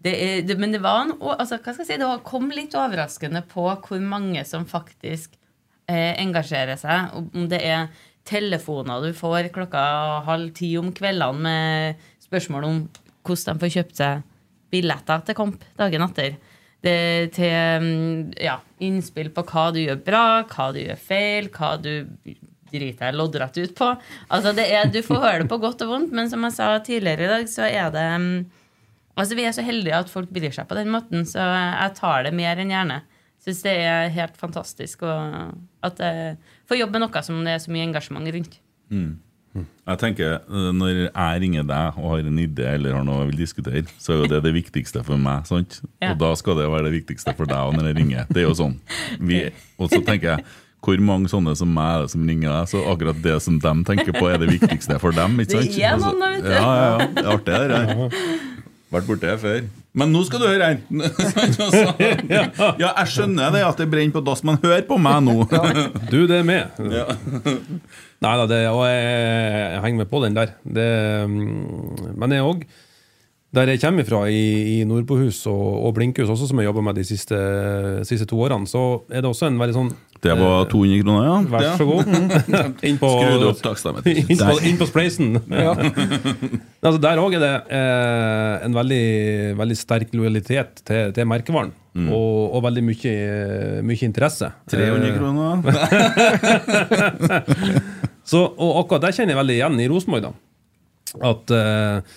det 0.05 0.15
er, 0.20 0.43
det, 0.44 0.56
men 0.61 0.74
det 0.74 0.82
var 0.85 1.05
en, 1.05 1.15
altså, 1.16 1.61
hva 1.61 1.73
skal 1.73 1.85
jeg 1.85 1.93
si, 1.93 2.01
det 2.02 2.09
kom 2.27 2.51
litt 2.52 2.74
overraskende 2.77 3.44
på 3.48 3.69
hvor 3.86 4.02
mange 4.05 4.43
som 4.48 4.66
faktisk 4.69 5.39
eh, 5.89 6.12
engasjerer 6.20 6.81
seg. 6.81 7.15
Om 7.16 7.48
det 7.52 7.62
er 7.65 7.89
telefoner 8.28 9.05
du 9.05 9.15
får 9.16 9.52
klokka 9.55 9.85
halv 10.28 10.52
ti 10.56 10.74
om 10.81 10.93
kveldene 10.97 11.44
med 11.44 12.05
spørsmål 12.24 12.69
om 12.69 12.82
hvordan 13.24 13.56
de 13.56 13.65
får 13.65 13.74
kjøpt 13.78 14.01
seg 14.01 14.24
billetter 14.74 15.24
til 15.24 15.39
kamp 15.39 15.65
dagen 15.78 16.05
etter. 16.05 16.36
Det 16.85 17.32
til 17.32 17.85
mm, 17.85 18.35
ja, 18.44 18.59
innspill 18.85 19.31
på 19.32 19.44
hva 19.48 19.70
du 19.73 19.81
gjør 19.81 20.02
bra, 20.05 20.27
hva 20.51 20.66
du 20.74 20.82
gjør 20.82 21.01
feil, 21.01 21.48
hva 21.55 21.74
du 21.81 21.94
driter 22.74 23.06
deg 23.06 23.16
loddrett 23.16 23.56
ut 23.62 23.73
på. 23.78 23.89
Altså 24.35 24.52
er, 24.61 24.90
Du 24.93 25.01
får 25.06 25.23
høre 25.23 25.40
det 25.44 25.51
på 25.52 25.61
godt 25.62 25.85
og 25.86 25.94
vondt, 25.94 26.12
men 26.16 26.28
som 26.31 26.44
jeg 26.44 26.56
sa 26.56 26.69
tidligere 26.85 27.24
i 27.24 27.32
dag, 27.32 27.48
så 27.51 27.69
er 27.70 27.90
det 27.94 28.05
mm, 28.20 28.36
Altså 29.15 29.36
Vi 29.39 29.44
er 29.47 29.52
så 29.55 29.62
heldige 29.62 29.94
at 29.94 30.09
folk 30.11 30.32
bryr 30.35 30.51
seg 30.51 30.66
på 30.66 30.74
den 30.74 30.89
måten, 30.90 31.23
så 31.23 31.39
jeg 31.39 31.93
tar 32.01 32.24
det 32.27 32.32
mer 32.35 32.59
enn 32.59 32.73
gjerne. 32.74 32.97
Syns 33.44 33.61
det 33.62 33.74
er 33.85 34.09
helt 34.11 34.35
fantastisk 34.40 35.05
å, 35.06 35.12
jeg 35.85 36.36
får 36.66 36.81
jobbe 36.81 36.98
med 36.98 37.05
noe 37.05 37.23
som 37.23 37.39
det 37.47 37.52
er 37.55 37.62
så 37.62 37.70
mye 37.70 37.85
engasjement 37.86 38.27
rundt. 38.35 38.56
Jeg 39.55 39.98
tenker, 40.01 40.32
eh, 40.40 40.70
Når 40.74 40.89
jeg 41.05 41.40
ringer 41.44 41.66
deg 41.68 41.98
og 42.01 42.10
har 42.10 42.24
en 42.26 42.39
idé 42.43 42.66
eller 42.74 42.97
har 42.97 43.05
noe 43.06 43.20
jeg 43.22 43.31
vil 43.31 43.43
diskutere, 43.44 43.85
så 44.02 44.14
er 44.14 44.22
jo 44.22 44.31
det 44.32 44.43
det 44.43 44.55
viktigste 44.56 45.05
for 45.06 45.20
meg. 45.20 45.47
sant? 45.47 45.81
Ja. 46.02 46.12
Og 46.12 46.18
da 46.18 46.32
skal 46.40 46.59
det 46.59 46.66
være 46.72 46.89
det 46.89 46.94
viktigste 46.98 47.35
for 47.36 47.47
deg 47.47 47.76
når 47.76 47.90
jeg 47.90 47.98
ringer. 48.01 48.26
Det 48.31 48.43
er 48.43 48.48
jo 48.48 48.56
sånn. 48.59 48.78
Vi, 49.20 49.44
og 49.78 49.90
så 49.93 50.01
tenker 50.05 50.35
jeg, 50.35 50.44
hvor 50.85 51.01
mange 51.01 51.31
sånne 51.32 51.55
som 51.56 51.70
meg 51.72 51.94
er 51.94 52.02
det 52.05 52.10
som 52.12 52.26
ringer 52.28 52.51
deg? 52.51 52.72
Så 52.74 52.82
akkurat 52.93 53.22
det 53.24 53.36
som 53.44 53.60
de 53.60 53.74
tenker 53.89 54.12
på, 54.12 54.26
er 54.28 54.43
det 54.43 54.51
viktigste 54.51 54.98
for 55.01 55.16
dem. 55.16 55.39
ikke 55.40 55.60
sant? 55.60 55.70
Det 55.72 55.86
er 55.89 55.97
noen, 56.02 56.20
vet 56.20 56.44
du. 56.44 56.51
Ja, 56.51 56.66
ja, 56.74 56.90
ja. 56.90 57.06
Det 57.14 57.24
er 57.24 57.31
artig, 57.39 57.55
det 57.55 57.68
der. 57.72 58.44
Vært 58.94 59.08
borte 59.08 59.34
før. 59.42 59.64
Men 59.98 60.12
nå 60.14 60.20
skal 60.26 60.42
du 60.42 60.46
høre 60.46 60.68
her! 60.70 60.78
ja, 62.34 62.90
jeg 62.90 63.10
skjønner 63.10 63.50
det 63.54 63.62
at 63.66 63.80
det 63.80 63.88
brenner 63.90 64.14
på 64.14 64.22
dass, 64.26 64.44
men 64.46 64.58
hør 64.62 64.82
på 64.86 64.98
meg 65.02 65.20
nå! 65.26 65.36
Du, 66.12 66.24
det 66.30 66.40
er 66.40 66.46
med. 66.46 66.80
Nei 68.24 68.34
da, 68.38 68.46
og 68.70 68.84
jeg, 68.86 69.04
jeg 69.04 69.82
henger 69.84 70.00
med 70.02 70.10
på 70.10 70.22
den 70.24 70.38
der. 70.38 70.54
Det, 70.62 70.88
mm, 71.30 72.14
men 72.22 72.36
jeg 72.36 72.46
òg 72.46 72.66
Der 73.55 73.68
jeg 73.70 73.81
kommer 73.82 74.05
fra, 74.09 74.20
i, 74.32 74.40
i 74.81 74.85
Nordbohus 74.89 75.43
og, 75.51 75.85
og 75.86 75.93
Blinkhus, 75.94 76.28
også 76.32 76.48
som 76.51 76.59
jeg 76.59 76.66
jobber 76.66 76.82
med 76.82 76.97
de 76.98 77.05
siste, 77.06 77.36
siste 78.09 78.26
to 78.31 78.36
årene, 78.43 78.66
så 78.66 78.81
er 79.12 79.22
det 79.22 79.28
også 79.31 79.47
en 79.51 79.60
veldig 79.60 79.76
sånn 79.76 79.90
Det 80.24 80.32
var 80.40 80.64
200 80.72 81.02
kroner, 81.05 81.26
ja? 81.28 81.36
Vær 81.52 81.66
så 81.78 81.85
god. 81.86 82.09
inn 82.89 82.98
på, 82.98 83.10
Skru 83.12 83.35
det 83.43 83.48
opp 83.52 83.60
takstdagen. 83.62 84.02
inn 84.32 84.40
på, 84.40 84.55
inn 84.70 84.78
på 84.81 84.89
spleisen. 84.89 85.36
altså, 86.85 86.98
der 87.05 87.20
òg 87.22 87.36
er 87.39 87.43
det 87.44 87.52
eh, 87.78 88.55
en 88.66 88.74
veldig, 88.81 89.05
veldig 89.60 89.76
sterk 89.78 90.14
lojalitet 90.16 90.82
til, 90.89 91.12
til 91.14 91.28
merkevaren. 91.31 91.70
Og, 91.94 92.56
og 92.56 92.64
veldig 92.64 92.82
mye, 92.89 93.14
mye 93.86 94.02
interesse. 94.09 94.48
300 94.72 95.12
Eh, 95.12 95.14
kroner? 95.14 95.62
Så, 98.24 98.40
og 98.40 98.78
akkurat 98.81 99.05
der 99.05 99.14
kjenner 99.14 99.35
jeg 99.35 99.40
veldig 99.43 99.56
igjen 99.60 99.81
i 99.85 99.89
Rosenborg. 99.93 100.32
At 101.22 101.52
eh, 101.55 102.14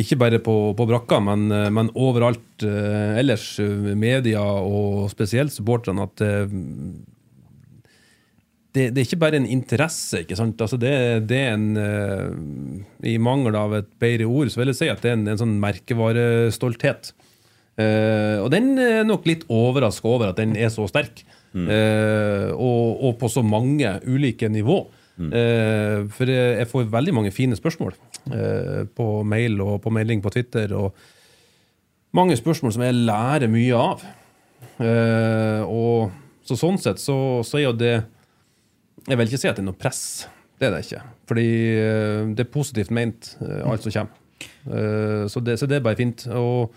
ikke 0.00 0.18
bare 0.18 0.40
på, 0.42 0.54
på 0.74 0.86
brakka, 0.90 1.20
men, 1.22 1.46
eh, 1.54 1.70
men 1.74 1.90
overalt 1.94 2.64
eh, 2.66 3.18
ellers, 3.20 3.46
eh, 3.62 3.92
media 3.94 4.42
og 4.42 5.06
spesielt 5.12 5.54
supporterne, 5.54 6.08
at 6.08 6.24
eh, 6.24 6.56
det, 8.74 8.88
det 8.90 8.98
er 8.98 9.06
ikke 9.06 9.20
bare 9.22 9.38
en 9.38 9.46
interesse. 9.46 10.24
ikke 10.24 10.38
sant? 10.38 10.58
Altså 10.58 10.78
det, 10.82 10.94
det 11.30 11.38
er 11.44 11.52
en 11.54 11.68
eh, 11.78 13.12
I 13.12 13.18
mangel 13.22 13.54
av 13.54 13.76
et 13.78 13.92
bedre 14.02 14.26
ord, 14.26 14.50
så 14.50 14.60
vil 14.60 14.72
jeg 14.72 14.80
si 14.80 14.90
at 14.90 15.04
det 15.04 15.12
er 15.12 15.20
en, 15.20 15.28
en 15.30 15.40
sånn 15.44 15.54
merkevarestolthet. 15.62 17.12
Eh, 17.78 18.42
og 18.42 18.50
den 18.54 18.74
er 18.82 19.06
nok 19.06 19.30
litt 19.30 19.46
overraska 19.50 20.10
over 20.10 20.32
at 20.32 20.42
den 20.42 20.58
er 20.58 20.74
så 20.74 20.88
sterk. 20.90 21.22
Eh, 21.54 22.50
og, 22.50 22.98
og 23.06 23.14
på 23.20 23.30
så 23.30 23.44
mange 23.46 23.94
ulike 24.10 24.50
nivå. 24.50 24.80
Eh, 25.14 26.00
for 26.10 26.30
jeg, 26.30 26.66
får 26.70 26.88
veldig 26.90 27.14
mange 27.14 27.30
fine 27.34 27.54
spørsmål 27.54 27.94
eh, 28.34 28.82
på 28.90 29.06
mail 29.22 29.60
og 29.62 29.76
på 29.84 29.92
melding 29.94 30.22
på 30.24 30.32
Twitter. 30.34 30.74
Og 30.74 30.94
mange 32.16 32.36
spørsmål 32.38 32.74
som 32.74 32.86
jeg 32.86 32.98
lærer 32.98 33.50
mye 33.52 33.78
av. 33.78 34.02
Eh, 34.82 35.62
og 35.68 36.10
så 36.44 36.58
sånn 36.58 36.80
sett 36.82 37.02
så, 37.02 37.16
så 37.46 37.60
er 37.60 37.68
jo 37.68 37.76
det 37.78 37.94
Jeg 39.04 39.18
vil 39.20 39.28
ikke 39.28 39.38
si 39.38 39.48
at 39.48 39.58
det 39.58 39.62
er 39.62 39.68
noe 39.68 39.78
press. 39.78 40.02
Det 40.58 40.66
er 40.66 40.74
det 40.74 40.82
ikke. 40.86 41.04
Fordi 41.30 41.48
eh, 41.76 42.24
det 42.34 42.46
er 42.46 42.54
positivt 42.56 42.92
ment, 42.94 43.34
eh, 43.44 43.62
alt 43.68 43.86
som 43.86 43.94
kommer. 43.94 44.20
Så, 45.30 45.40
det, 45.40 45.54
så 45.60 45.66
det 45.68 45.78
er 45.78 45.84
bare 45.84 45.96
fint. 45.96 46.24
Og, 46.34 46.72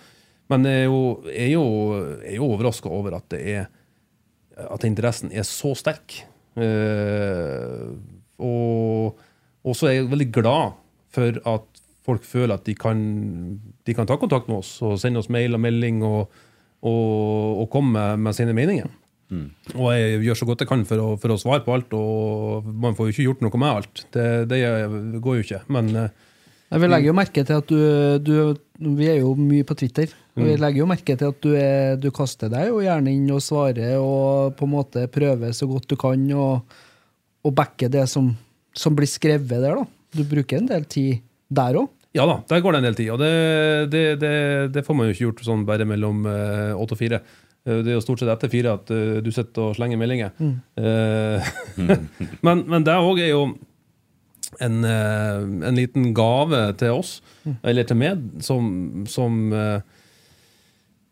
men 0.51 0.63
jeg 0.67 0.85
er 0.85 0.89
jo, 0.91 0.99
jeg 1.31 1.53
jo, 1.55 1.63
jo 2.35 2.49
overraska 2.53 2.91
over 2.93 3.17
at 3.17 3.25
det 3.33 3.39
er 3.55 3.65
at 4.57 4.85
interessen 4.87 5.31
er 5.31 5.45
så 5.47 5.73
sterk. 5.77 6.21
Eh, 6.57 7.89
og, 8.43 9.17
også 9.67 9.89
er 9.89 9.97
jeg 9.97 10.11
veldig 10.11 10.29
glad 10.35 10.77
for 11.11 11.39
at 11.49 11.81
folk 12.07 12.23
føler 12.23 12.55
at 12.55 12.67
de 12.67 12.75
kan, 12.77 12.99
de 13.59 13.95
kan 13.95 14.07
ta 14.07 14.15
kontakt 14.19 14.47
med 14.47 14.61
oss 14.61 14.77
og 14.85 14.95
sende 15.01 15.19
oss 15.19 15.27
mail 15.33 15.57
og 15.57 15.59
melding 15.59 15.99
og, 16.07 16.29
og, 16.87 17.63
og 17.63 17.67
komme 17.73 17.97
med, 17.97 18.23
med 18.23 18.37
sine 18.37 18.55
meninger. 18.55 18.87
Og 19.75 19.89
jeg 19.91 20.21
gjør 20.23 20.39
så 20.39 20.47
godt 20.47 20.63
jeg 20.63 20.69
kan 20.69 20.85
for 20.87 21.03
å, 21.03 21.09
for 21.19 21.33
å 21.33 21.39
svare 21.41 21.65
på 21.65 21.73
alt, 21.75 21.91
og 21.97 22.69
man 22.71 22.95
får 22.95 23.09
jo 23.09 23.15
ikke 23.15 23.25
gjort 23.25 23.43
noe 23.43 23.59
med 23.59 23.73
alt. 23.81 24.05
Det, 24.15 24.27
det 24.47 24.61
går 25.23 25.39
jo 25.39 25.43
ikke. 25.43 25.61
Men 25.73 25.91
eh, 25.95 26.25
Nei, 26.67 26.79
Vi 26.83 26.87
legger 26.91 27.07
jo 27.07 27.15
merke 27.15 27.43
til 27.47 27.61
at 27.61 27.69
du, 27.71 27.77
du 28.19 28.87
Vi 28.97 29.05
er 29.07 29.21
jo 29.21 29.29
mye 29.39 29.67
på 29.67 29.75
Twitter. 29.79 30.11
Og 30.35 30.43
vi 30.45 30.55
legger 30.59 30.83
jo 30.83 30.89
merke 30.89 31.15
til 31.17 31.31
at 31.31 31.37
du, 31.43 31.53
er, 31.57 31.95
du 31.99 32.09
kaster 32.13 32.51
deg 32.51 32.69
jo 32.69 32.81
gjerne 32.83 33.13
inn 33.13 33.29
og 33.33 33.41
svarer 33.41 33.95
og 33.97 34.57
på 34.59 34.67
en 34.67 34.73
måte 34.75 35.07
prøver 35.11 35.55
så 35.55 35.67
godt 35.69 35.87
du 35.89 35.95
kan 35.99 36.27
og, 36.35 36.75
og 37.47 37.55
backe 37.55 37.87
det 37.91 38.03
som, 38.11 38.33
som 38.75 38.95
blir 38.97 39.09
skrevet 39.09 39.49
der. 39.63 39.79
da. 39.79 39.85
Du 40.17 40.23
bruker 40.27 40.59
en 40.61 40.69
del 40.69 40.85
tid 40.91 41.21
der 41.47 41.79
òg. 41.79 41.89
Ja 42.15 42.25
da, 42.25 42.39
der 42.49 42.61
går 42.63 42.73
det 42.73 42.79
en 42.81 42.87
del 42.87 42.95
tid. 42.97 43.09
Og 43.13 43.19
det, 43.21 43.33
det, 43.93 44.03
det, 44.23 44.31
det 44.73 44.83
får 44.87 44.95
man 44.97 45.07
jo 45.09 45.13
ikke 45.15 45.25
gjort 45.27 45.43
sånn 45.45 45.65
bare 45.67 45.85
mellom 45.87 46.23
eh, 46.29 46.71
åtte 46.73 46.95
og 46.95 47.01
fire. 47.01 47.19
Eh, 47.67 47.81
Det 47.85 47.91
er 47.91 47.97
jo 47.97 48.03
stort 48.05 48.23
sett 48.23 48.31
etter 48.33 48.49
fire 48.51 48.73
at 48.79 48.91
eh, 48.95 49.19
du 49.21 49.29
sitter 49.35 49.69
og 49.69 49.77
slenger 49.77 49.99
meldinger. 50.01 50.31
Mm. 50.39 50.55
men, 52.47 52.63
men 52.71 52.87
det 52.87 52.95
òg 52.97 53.21
er 53.21 53.31
jo 53.35 53.43
en, 54.63 54.77
en 54.87 55.75
liten 55.77 56.13
gave 56.17 56.61
til 56.79 56.95
oss, 56.95 57.17
eller 57.67 57.85
til 57.85 57.99
meg, 57.99 58.21
som, 58.41 59.03
som 59.11 59.51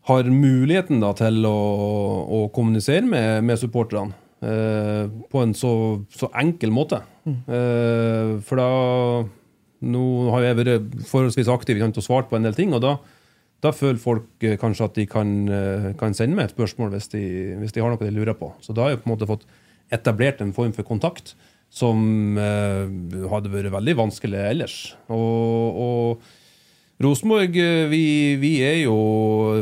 har 0.07 0.29
muligheten 0.31 1.03
da 1.03 1.11
til 1.19 1.43
å, 1.45 1.57
å 2.31 2.39
kommunisere 2.55 3.03
med, 3.05 3.43
med 3.45 3.59
supporterne 3.59 4.15
eh, 4.45 5.05
på 5.31 5.41
en 5.41 5.55
så, 5.57 5.72
så 6.13 6.30
enkel 6.38 6.73
måte. 6.73 7.01
Eh, 7.26 8.38
for 8.45 8.61
da 8.61 8.69
Nå 9.85 10.01
har 10.31 10.41
jeg 10.41 10.57
vært 10.57 10.93
forholdsvis 11.05 11.49
aktiv 11.51 11.81
og 11.84 11.97
svart 12.01 12.30
på 12.30 12.38
en 12.38 12.45
del 12.47 12.55
ting, 12.57 12.72
og 12.73 12.80
da, 12.81 12.93
da 13.61 13.73
føler 13.76 13.99
folk 14.01 14.45
eh, 14.45 14.55
kanskje 14.57 14.88
at 14.88 14.95
de 14.97 15.05
kan, 15.09 15.34
eh, 15.51 15.89
kan 15.99 16.15
sende 16.15 16.38
meg 16.38 16.47
et 16.47 16.55
spørsmål 16.55 16.93
hvis 16.95 17.11
de, 17.11 17.22
hvis 17.59 17.76
de 17.76 17.84
har 17.84 17.91
noe 17.91 18.01
de 18.01 18.13
lurer 18.15 18.38
på. 18.39 18.53
Så 18.63 18.73
da 18.73 18.85
har 18.85 18.95
jeg 18.95 19.03
på 19.03 19.09
en 19.09 19.13
måte 19.13 19.30
fått 19.30 19.45
etablert 19.93 20.41
en 20.41 20.55
form 20.55 20.73
for 20.73 20.88
kontakt 20.88 21.35
som 21.69 22.39
eh, 22.39 22.88
hadde 23.30 23.51
vært 23.51 23.76
veldig 23.76 23.97
vanskelig 23.99 24.41
ellers. 24.47 24.80
Og, 25.11 25.84
og 25.85 27.03
Rosenborg, 27.03 27.59
vi, 27.91 28.05
vi 28.39 28.55
er 28.63 28.80
jo 28.85 28.95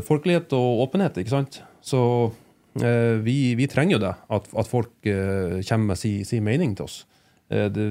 folkelighet 0.05 0.53
og 0.55 0.85
åpenhet, 0.85 1.18
ikke 1.19 1.34
sant? 1.34 1.64
Så 1.84 1.99
vi, 3.25 3.53
vi 3.59 3.69
trenger 3.69 3.97
jo 3.97 4.03
det, 4.03 4.13
at, 4.37 4.47
at 4.57 4.69
folk 4.69 5.09
eh, 5.09 5.59
kommer 5.67 5.93
med 5.93 5.99
sin 6.01 6.23
si 6.25 6.39
mening 6.43 6.73
til 6.77 6.87
oss. 6.87 7.01
Eh, 7.53 7.69
det, 7.71 7.89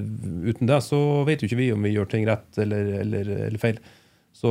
uten 0.48 0.70
det 0.70 0.80
så 0.84 1.00
vet 1.28 1.42
jo 1.42 1.50
ikke 1.50 1.60
vi 1.60 1.72
om 1.74 1.84
vi 1.86 1.94
gjør 1.94 2.10
ting 2.10 2.26
rett 2.28 2.62
eller, 2.62 2.94
eller, 3.02 3.34
eller 3.48 3.62
feil. 3.62 3.78
Så 4.32 4.50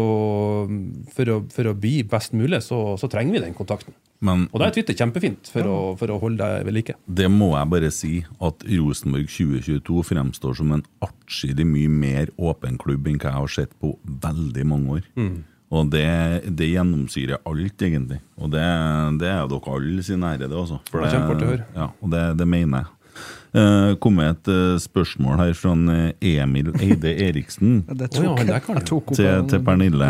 mm, 0.70 1.10
for 1.12 1.34
å, 1.34 1.38
for 1.52 1.72
å 1.72 1.76
bli 1.78 2.02
best 2.08 2.36
mulig, 2.38 2.62
så, 2.64 2.80
så 3.02 3.10
trenger 3.12 3.36
vi 3.36 3.44
den 3.44 3.58
kontakten. 3.58 3.96
Men 4.22 4.46
Og 4.52 4.62
da 4.62 4.68
er 4.70 4.76
Twitter 4.76 4.94
kjempefint 4.94 5.50
for, 5.50 5.66
å, 5.66 5.78
for 5.98 6.14
å 6.14 6.20
holde 6.22 6.46
deg 6.46 6.68
ved 6.68 6.76
like. 6.78 6.96
det 7.10 7.26
må 7.34 7.56
jeg 7.56 7.72
bare 7.74 7.90
si, 7.96 8.12
at 8.38 8.66
Rosenborg 8.70 9.26
2022 9.34 10.04
fremstår 10.12 10.60
som 10.60 10.76
en 10.76 10.84
atskillig 11.02 11.66
mye 11.66 11.90
mer 11.90 12.30
åpen 12.38 12.78
klubb 12.82 13.10
enn 13.10 13.18
hva 13.18 13.32
jeg 13.32 13.40
har 13.40 13.56
sett 13.56 13.74
på 13.82 13.96
veldig 14.28 14.68
mange 14.70 15.00
år. 15.00 15.08
Og 15.72 15.92
det, 15.92 16.08
det 16.52 16.68
gjennomsyrer 16.74 17.40
alt, 17.48 17.84
egentlig. 17.86 18.20
Og 18.36 18.52
det, 18.52 18.64
det 19.22 19.30
er 19.32 19.46
dere 19.48 19.76
alle 19.78 20.04
sin 20.04 20.26
ære, 20.28 20.50
det, 20.50 20.52
altså. 20.52 20.82
For 20.92 21.06
Det 21.06 21.14
det. 21.40 21.62
Ja, 21.78 21.88
og 22.02 22.12
det, 22.12 22.26
det 22.42 22.48
mener 22.48 22.84
jeg. 22.84 22.98
Uh, 23.52 23.98
kom 24.00 24.16
med 24.16 24.30
et 24.32 24.48
uh, 24.48 24.78
spørsmål 24.80 25.36
her 25.42 25.50
fra 25.60 25.74
eh, 25.92 26.38
Emil 26.40 26.70
Eide 26.80 27.12
Eriksen 27.26 27.82
til, 27.84 29.42
til 29.52 29.60
Pernille. 29.68 30.08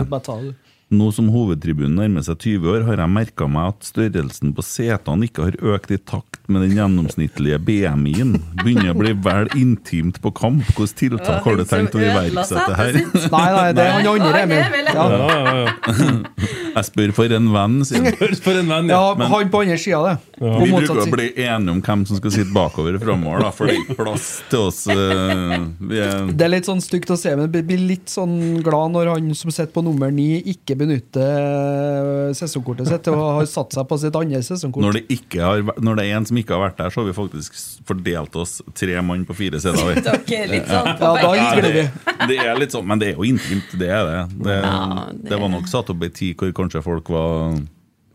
Nå 0.91 1.07
som 1.15 1.29
hovedtribunen 1.31 1.95
nærmer 1.95 2.23
seg 2.25 2.41
20 2.43 2.67
år, 2.73 2.81
har 2.83 2.99
jeg 2.99 3.11
merka 3.15 3.45
meg 3.47 3.69
at 3.71 3.85
størrelsen 3.87 4.51
på 4.57 4.65
setene 4.65 5.29
ikke 5.29 5.45
har 5.47 5.55
økt 5.77 5.93
i 5.95 5.97
takt 5.97 6.41
med 6.51 6.65
den 6.65 6.73
gjennomsnittlige 6.75 7.61
BMI-en. 7.63 8.33
Begynner 8.59 8.91
å 8.91 8.97
bli 8.99 9.13
vel 9.23 9.47
intimt 9.55 10.19
på 10.19 10.33
kamp. 10.35 10.65
Hvilke 10.75 10.99
tiltak 10.99 11.47
har 11.47 11.61
du 11.61 11.63
tenkt 11.69 11.95
å 11.95 12.03
iverksette 12.03 12.75
her? 12.75 12.99
Nei, 13.31 13.45
nei, 13.55 13.69
det 13.77 13.85
er 13.85 13.95
han 13.95 14.09
andre 14.11 14.43
Emil. 14.43 14.91
Ja. 14.91 15.05
Ja, 15.15 15.29
ja, 15.31 15.55
ja. 15.63 16.51
Jeg 16.71 16.87
spør 16.87 17.13
for 17.15 17.35
en 17.35 17.47
venn, 17.53 17.79
sier 17.87 18.05
han. 18.05 18.35
For 18.45 18.57
en 18.57 18.69
venn, 18.71 18.91
ja, 18.91 18.99
ja. 19.15 19.27
han 19.31 19.49
på 19.53 19.61
andre 19.63 19.77
sida, 19.79 19.99
det. 20.07 20.31
Vi 20.41 20.69
bruker 20.71 21.01
å 21.03 21.07
bli 21.11 21.27
enige 21.43 21.73
om 21.73 21.81
hvem 21.85 22.05
som 22.09 22.19
skal 22.19 22.33
sitte 22.33 22.53
bakover 22.55 22.95
framover, 23.01 23.43
da, 23.45 23.51
for 23.53 23.69
det 23.69 23.75
er 23.75 23.81
ikke 23.83 23.97
plass 23.99 24.29
til 24.49 24.63
oss. 24.69 24.79
Vi 24.87 25.99
er 26.01 26.31
Det 26.31 26.47
er 26.47 26.53
litt 26.55 26.69
sånn 26.69 26.81
stygt 26.83 27.11
å 27.13 27.17
se, 27.19 27.35
men 27.37 27.51
jeg 27.51 27.67
blir 27.69 27.83
litt 27.91 28.11
sånn 28.11 28.35
glad 28.65 28.95
når 28.95 29.13
han 29.13 29.29
som 29.37 29.53
sitter 29.53 29.71
på 29.75 29.83
nummer 29.85 30.13
ni, 30.15 30.29
ikke 30.53 30.79
benytter 30.81 31.45
eh, 31.45 32.33
sesongkortet 32.37 32.89
sitt 32.89 33.09
og 33.13 33.21
har 33.37 33.47
satt 33.49 33.77
seg 33.77 33.87
på 33.89 33.97
sitt 34.01 34.17
andre 34.19 34.41
sesongkort. 34.45 34.83
når 34.87 34.97
det, 34.99 35.03
ikke 35.15 35.41
har, 35.45 35.63
når 35.79 35.99
det 36.01 36.05
er 36.09 36.17
en 36.19 36.27
som 36.29 36.39
ikke 36.41 36.57
har 36.57 36.63
vært 36.67 36.81
der, 36.81 36.91
så 36.93 37.01
har 37.03 37.09
vi 37.11 37.15
faktisk 37.21 37.59
fordelt 37.87 38.35
oss 38.41 38.57
tre 38.77 38.97
mann 39.05 39.23
på 39.29 39.37
fire 39.37 39.61
seter. 39.63 39.81
vi. 39.91 40.03
Dere 40.31 40.59
er 40.59 40.67
sånn 40.69 40.91
Ja, 40.91 41.11
da 41.21 41.33
gikk 41.37 41.71
vi. 41.77 41.85
Det 42.33 42.39
er 42.43 42.59
litt 42.61 42.75
sånn, 42.75 42.87
men 42.89 43.01
det 43.01 43.11
er 43.13 43.19
jo 43.21 43.27
intimt. 43.29 43.71
Det 43.79 43.89
er 43.93 44.07
det. 44.09 44.21
Det, 44.41 44.59
det- 44.61 45.29
det 45.31 45.37
var 45.39 45.49
nok 45.53 45.67
satt 45.71 45.89
opp 45.93 46.01
ei 46.03 46.09
tid 46.13 46.35
hvor 46.39 46.51
kanskje 46.61 46.81
folk 46.83 47.09
var 47.13 47.55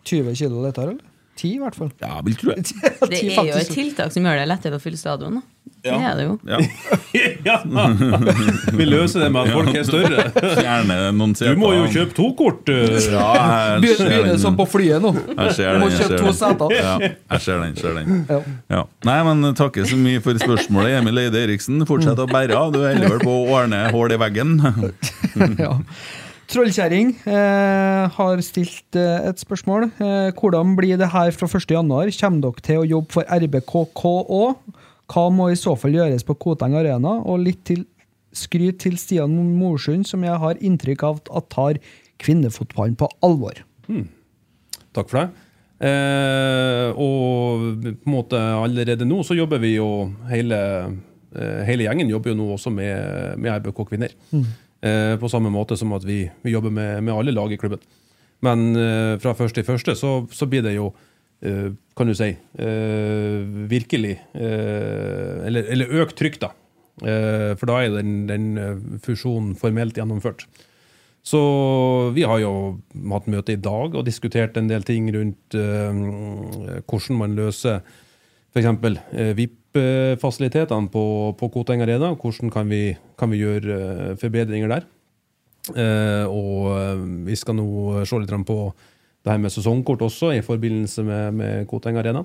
20 0.06 0.34
kilo 0.38 0.62
dette 0.64 0.82
her, 0.82 0.92
eller? 0.94 1.12
10 1.36 1.52
i 1.54 1.58
hvert 1.62 1.76
fall. 1.78 1.92
Ja, 2.02 2.20
vil 2.26 2.38
tro 2.40 2.54
det. 2.56 2.64
Det 3.10 3.20
er 3.22 3.44
jo 3.52 3.60
et 3.60 3.70
tiltak 3.72 4.14
som 4.14 4.26
gjør 4.26 4.40
det 4.42 4.48
lettere 4.50 4.80
å 4.80 4.82
fylle 4.82 4.98
stadion. 5.00 5.38
da. 5.40 5.44
Det 5.86 5.92
er 5.94 6.14
det 6.18 6.24
jo. 6.24 6.34
Ja. 6.46 6.58
ja. 7.48 7.56
Vi 8.74 8.86
løser 8.88 9.22
det 9.22 9.28
med 9.34 9.46
at 9.46 9.52
folk 9.54 9.76
er 9.76 9.84
større. 9.86 10.24
Gjerne 10.58 10.96
noen 11.14 11.34
Du 11.38 11.60
må 11.60 11.72
jo 11.76 11.84
kjøpe 11.92 12.16
to 12.16 12.26
kort. 12.38 12.70
uh. 12.70 12.96
Ja, 13.12 13.78
Begynner 13.82 14.38
som 14.42 14.56
på 14.58 14.66
flyet 14.70 15.02
nå. 15.04 15.12
Jeg 15.30 15.54
ser 15.58 15.78
Du 15.78 15.84
må 15.84 15.90
den. 15.90 15.96
Jeg 15.96 16.02
kjøpe 16.02 16.10
ser 16.10 16.18
to 16.18 16.26
den. 16.26 16.38
seter. 16.40 16.76
Ja, 16.76 16.96
jeg 17.36 17.44
ser 17.46 17.62
den. 17.62 17.76
ser 17.78 17.98
den 18.00 18.20
Ja. 18.30 18.40
ja. 18.76 18.82
Nei, 19.06 19.18
men 19.30 19.54
Takker 19.56 19.86
så 19.88 19.98
mye 20.00 20.22
for 20.24 20.38
spørsmålet, 20.42 20.98
Emil 21.00 21.22
Eide 21.26 21.44
Eriksen. 21.46 21.82
Fortsett 21.88 22.18
å 22.22 22.28
bære 22.30 22.58
av. 22.58 22.74
Du 22.74 22.80
holder 22.82 23.16
vel 23.16 23.22
på 23.22 23.34
å 23.36 23.46
ordne 23.60 23.86
hull 23.94 24.16
i 24.16 24.20
veggen. 24.26 24.56
Ja. 25.60 25.74
Trollkjerring 26.46 27.10
eh, 27.26 28.04
har 28.16 28.42
stilt 28.44 28.98
eh, 28.98 29.28
et 29.30 29.40
spørsmål. 29.42 29.88
Eh, 29.98 30.28
hvordan 30.36 30.76
blir 30.78 30.98
det 31.00 31.10
her 31.10 31.32
fra 31.34 31.48
1. 31.48 31.66
januar? 31.74 32.10
Kommer 32.20 32.44
dere 32.44 32.66
til 32.68 32.82
å 32.82 32.86
jobbe 32.86 33.16
for 33.16 33.26
RBKK 33.26 34.04
òg? 34.38 34.76
Hva 35.10 35.24
må 35.30 35.50
i 35.50 35.58
så 35.58 35.74
fall 35.78 35.96
gjøres 35.98 36.26
på 36.26 36.36
Koteng 36.42 36.76
Arena? 36.78 37.16
Og 37.26 37.42
litt 37.42 37.64
til 37.66 37.84
skryt 38.36 38.82
til 38.84 38.98
Stian 39.00 39.34
Morsund, 39.56 40.06
som 40.06 40.24
jeg 40.26 40.38
har 40.42 40.60
inntrykk 40.60 41.02
av 41.08 41.20
at 41.38 41.48
tar 41.54 41.80
kvinnefotballen 42.22 42.96
på 42.98 43.08
alvor. 43.24 43.58
Takk 44.96 45.10
for 45.10 45.20
det. 45.20 45.26
Eh, 45.86 46.88
og 46.96 47.82
på 47.84 47.90
en 47.92 48.14
måte 48.14 48.38
allerede 48.40 49.04
nå 49.08 49.20
så 49.28 49.36
jobber 49.36 49.60
vi 49.60 49.74
jo 49.74 49.88
hele, 50.30 50.60
eh, 51.36 51.58
hele 51.68 51.84
gjengen 51.84 52.08
jobber 52.08 52.32
jo 52.32 52.38
nå 52.38 52.46
også 52.54 52.72
med, 52.72 53.36
med 53.36 53.58
RBK 53.58 53.82
kvinner. 53.90 54.14
Eh, 54.86 55.14
på 55.20 55.30
samme 55.32 55.50
måte 55.52 55.76
som 55.78 55.94
at 55.96 56.04
vi, 56.06 56.24
vi 56.44 56.52
jobber 56.54 56.72
med, 56.74 57.02
med 57.06 57.14
alle 57.14 57.34
lag 57.34 57.52
i 57.52 57.58
klubben. 57.60 57.82
Men 58.44 58.68
eh, 58.76 59.16
fra 59.22 59.34
første 59.36 59.62
til 59.62 59.68
første 59.68 59.96
så, 59.98 60.12
så 60.32 60.48
blir 60.50 60.64
det 60.66 60.76
jo 60.76 60.90
eh, 61.42 61.72
kan 61.96 62.10
du 62.10 62.14
si 62.16 62.30
eh, 62.34 63.40
virkelig 63.70 64.14
eh, 64.36 65.46
eller, 65.48 65.72
eller 65.72 65.98
økt 66.02 66.18
trykk, 66.20 66.40
da. 66.46 66.52
For 66.96 67.68
da 67.68 67.74
er 67.84 67.90
den, 67.92 68.22
den 68.24 69.00
fusjonen 69.04 69.50
formelt 69.60 69.98
gjennomført. 69.98 70.46
Så 71.20 71.40
vi 72.16 72.22
har 72.24 72.38
jo 72.40 72.52
hatt 73.12 73.28
møte 73.28 73.52
i 73.52 73.60
dag 73.60 73.98
og 73.98 74.06
diskutert 74.06 74.56
en 74.56 74.70
del 74.70 74.86
ting 74.88 75.10
rundt 75.12 75.58
hvordan 75.58 77.18
man 77.20 77.36
løser 77.36 77.82
f.eks. 78.56 78.68
Uh, 79.12 79.32
VIP-fasilitetene 79.36 80.88
på, 80.92 81.04
på 81.36 81.48
Koteng 81.52 81.84
Arena. 81.84 82.14
Hvordan 82.16 82.50
kan 82.50 82.68
vi, 82.72 82.96
kan 83.18 83.32
vi 83.32 83.42
gjøre 83.42 83.76
eh, 83.76 84.12
forbedringer 84.20 84.72
der? 84.72 84.86
Eh, 85.74 86.24
og 86.30 86.70
eh, 86.72 87.02
vi 87.26 87.36
skal 87.36 87.58
nå 87.58 88.04
se 88.06 88.20
litt 88.22 88.32
på 88.48 88.58
det 89.26 89.32
her 89.34 89.42
med 89.42 89.52
sesongkort 89.52 90.04
også, 90.06 90.30
i 90.32 90.44
forbindelse 90.46 91.04
med, 91.04 91.34
med 91.34 91.66
Koteng 91.68 91.98
Arena. 91.98 92.22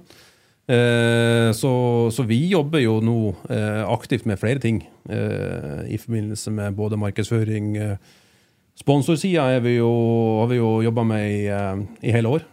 Eh, 0.72 1.50
så, 1.58 1.74
så 2.14 2.24
vi 2.30 2.46
jobber 2.52 2.80
jo 2.80 3.00
nå 3.04 3.18
eh, 3.52 3.82
aktivt 3.90 4.28
med 4.30 4.40
flere 4.40 4.62
ting 4.62 4.84
eh, 5.10 5.84
i 5.90 5.98
forbindelse 6.00 6.54
med 6.54 6.78
både 6.78 7.00
markedsføring 7.02 7.76
eh, 7.78 7.96
Sponsorsida 8.82 9.44
har 9.50 9.60
vi 9.62 9.76
jo, 9.76 10.72
jobba 10.82 11.04
med 11.06 11.26
i, 11.28 11.42
eh, 11.52 11.82
i 12.08 12.14
hele 12.16 12.30
år. 12.38 12.46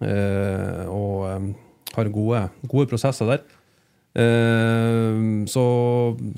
Eh, 0.00 0.86
og 0.88 1.26
eh, 1.28 1.50
har 1.98 2.12
gode, 2.14 2.44
gode 2.70 2.88
prosesser 2.90 3.28
der. 3.34 3.42
Eh, 4.18 5.44
så 5.50 5.64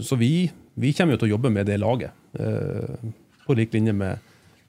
så 0.04 0.18
vi, 0.20 0.50
vi 0.80 0.92
kommer 0.96 1.16
jo 1.16 1.22
til 1.22 1.30
å 1.30 1.34
jobbe 1.36 1.52
med 1.54 1.68
det 1.70 1.78
laget. 1.80 2.12
eh, 2.38 3.10
på 3.46 3.56
lik 3.58 3.72
linje 3.74 3.92
med, 3.96 4.18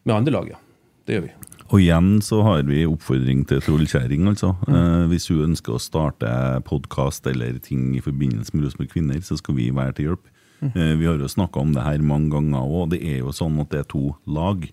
med 0.03 0.15
andre 0.15 0.33
lag, 0.33 0.47
ja. 0.55 0.59
Det 1.05 1.13
gjør 1.17 1.25
vi. 1.27 1.33
Og 1.71 1.79
igjen 1.79 2.07
så 2.25 2.41
har 2.43 2.63
vi 2.67 2.81
oppfordring 2.89 3.43
til 3.47 3.61
trollkjerring, 3.63 4.25
altså. 4.31 4.55
Eh, 4.67 5.05
hvis 5.11 5.29
hun 5.31 5.51
ønsker 5.51 5.75
å 5.77 5.81
starte 5.81 6.31
podkast 6.67 7.27
eller 7.29 7.59
ting 7.63 7.91
i 7.95 8.01
forbindelse 8.03 8.55
med 8.55 8.65
Rosenborg 8.65 8.91
Kvinner, 8.91 9.21
så 9.23 9.37
skal 9.39 9.55
vi 9.59 9.69
være 9.75 9.95
til 9.97 10.09
hjelp. 10.09 10.31
Eh, 10.61 10.95
vi 10.99 11.07
har 11.07 11.17
jo 11.21 11.29
snakka 11.31 11.61
om 11.61 11.71
det 11.73 11.85
her 11.85 12.03
mange 12.05 12.29
ganger 12.33 12.65
òg. 12.65 12.91
Det 12.95 12.99
er 13.05 13.21
jo 13.21 13.31
sånn 13.33 13.59
at 13.63 13.71
det 13.73 13.79
er 13.85 13.87
to 13.93 14.15
lag. 14.27 14.65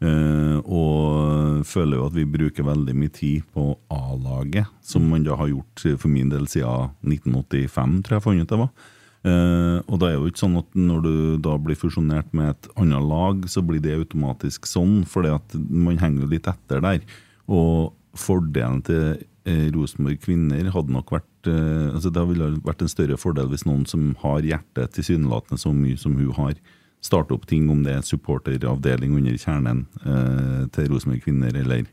Eh, 0.00 0.56
og 0.64 1.64
føler 1.68 1.98
jo 1.98 2.06
at 2.08 2.16
vi 2.16 2.24
bruker 2.28 2.64
veldig 2.64 2.94
mye 2.96 3.12
tid 3.12 3.44
på 3.52 3.74
A-laget, 3.92 4.70
som 4.80 5.04
man 5.10 5.26
da 5.26 5.36
har 5.36 5.50
gjort 5.52 5.84
for 6.00 6.08
min 6.12 6.32
del 6.32 6.48
siden 6.48 6.94
1985, 7.04 8.00
tror 8.06 8.16
jeg 8.16 8.26
funnet 8.26 8.48
ut 8.48 8.54
det 8.54 8.62
var. 8.64 8.72
Uh, 9.20 9.84
og 9.84 9.98
da 10.00 10.08
er 10.08 10.14
jo 10.14 10.30
ikke 10.30 10.40
sånn 10.40 10.56
at 10.56 10.76
når 10.80 11.00
du 11.04 11.16
da 11.44 11.58
blir 11.60 11.76
fusjonert 11.76 12.30
med 12.32 12.54
et 12.54 12.68
annet 12.80 13.04
lag, 13.04 13.42
så 13.52 13.60
blir 13.60 13.82
det 13.84 13.98
automatisk 13.98 14.64
sånn, 14.64 15.02
for 15.04 15.28
man 15.68 16.00
henger 16.00 16.24
jo 16.24 16.30
litt 16.30 16.48
etter 16.48 16.80
der. 16.86 17.04
Og 17.50 17.92
fordelen 18.16 18.80
til 18.86 19.20
eh, 19.48 19.68
Rosenborg 19.74 20.20
kvinner 20.24 20.70
hadde 20.74 20.94
nok 20.94 21.12
vært 21.14 21.48
eh, 21.50 21.90
altså 21.92 22.10
Det 22.14 22.24
ville 22.26 22.48
vært 22.66 22.82
en 22.84 22.90
større 22.90 23.18
fordel 23.20 23.50
hvis 23.52 23.66
noen 23.68 23.84
som 23.88 24.10
har 24.22 24.46
hjertet 24.46 24.96
tilsynelatende 24.96 25.60
så 25.62 25.72
mye 25.74 25.98
som 26.00 26.16
hun 26.18 26.32
har, 26.38 26.56
starter 27.04 27.36
opp 27.36 27.48
ting, 27.48 27.68
om 27.72 27.82
det 27.84 27.96
er 27.96 28.06
supporteravdeling 28.06 29.16
under 29.16 29.36
kjernen 29.40 29.84
eh, 30.04 30.62
til 30.74 30.90
Rosenborg 30.92 31.24
kvinner, 31.24 31.56
eller 31.56 31.86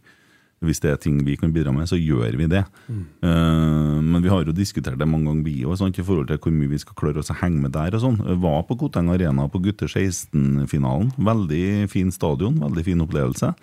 hvis 0.66 0.82
det 0.82 0.90
er 0.90 0.98
ting 0.98 1.20
vi 1.22 1.36
kan 1.38 1.52
bidra 1.54 1.72
med, 1.74 1.86
så 1.86 2.00
gjør 2.00 2.34
vi 2.40 2.48
det. 2.50 2.64
Eh, 2.90 3.98
men 4.02 4.24
vi 4.24 4.32
har 4.32 4.42
jo 4.42 4.56
diskutert 4.56 4.98
det 4.98 5.08
mange 5.10 5.30
ganger, 5.30 5.46
vi 5.46 5.66
òg, 5.66 5.78
i 5.78 6.06
forhold 6.06 6.32
til 6.32 6.40
hvor 6.42 6.56
mye 6.56 6.72
vi 6.72 6.82
skal 6.82 6.98
klare 6.98 7.22
oss 7.22 7.30
å 7.34 7.38
henge 7.44 7.62
med 7.62 7.76
der. 7.78 7.94
og 7.94 8.02
sånn. 8.02 8.18
Var 8.18 8.64
på 8.66 8.80
Koteng 8.82 9.12
Arena 9.14 9.46
på 9.48 9.62
gutter 9.62 9.88
16-finalen. 9.88 11.14
Veldig 11.18 11.90
fin 11.94 12.10
stadion, 12.12 12.58
veldig 12.64 12.86
fin 12.90 13.06
opplevelse. 13.06 13.54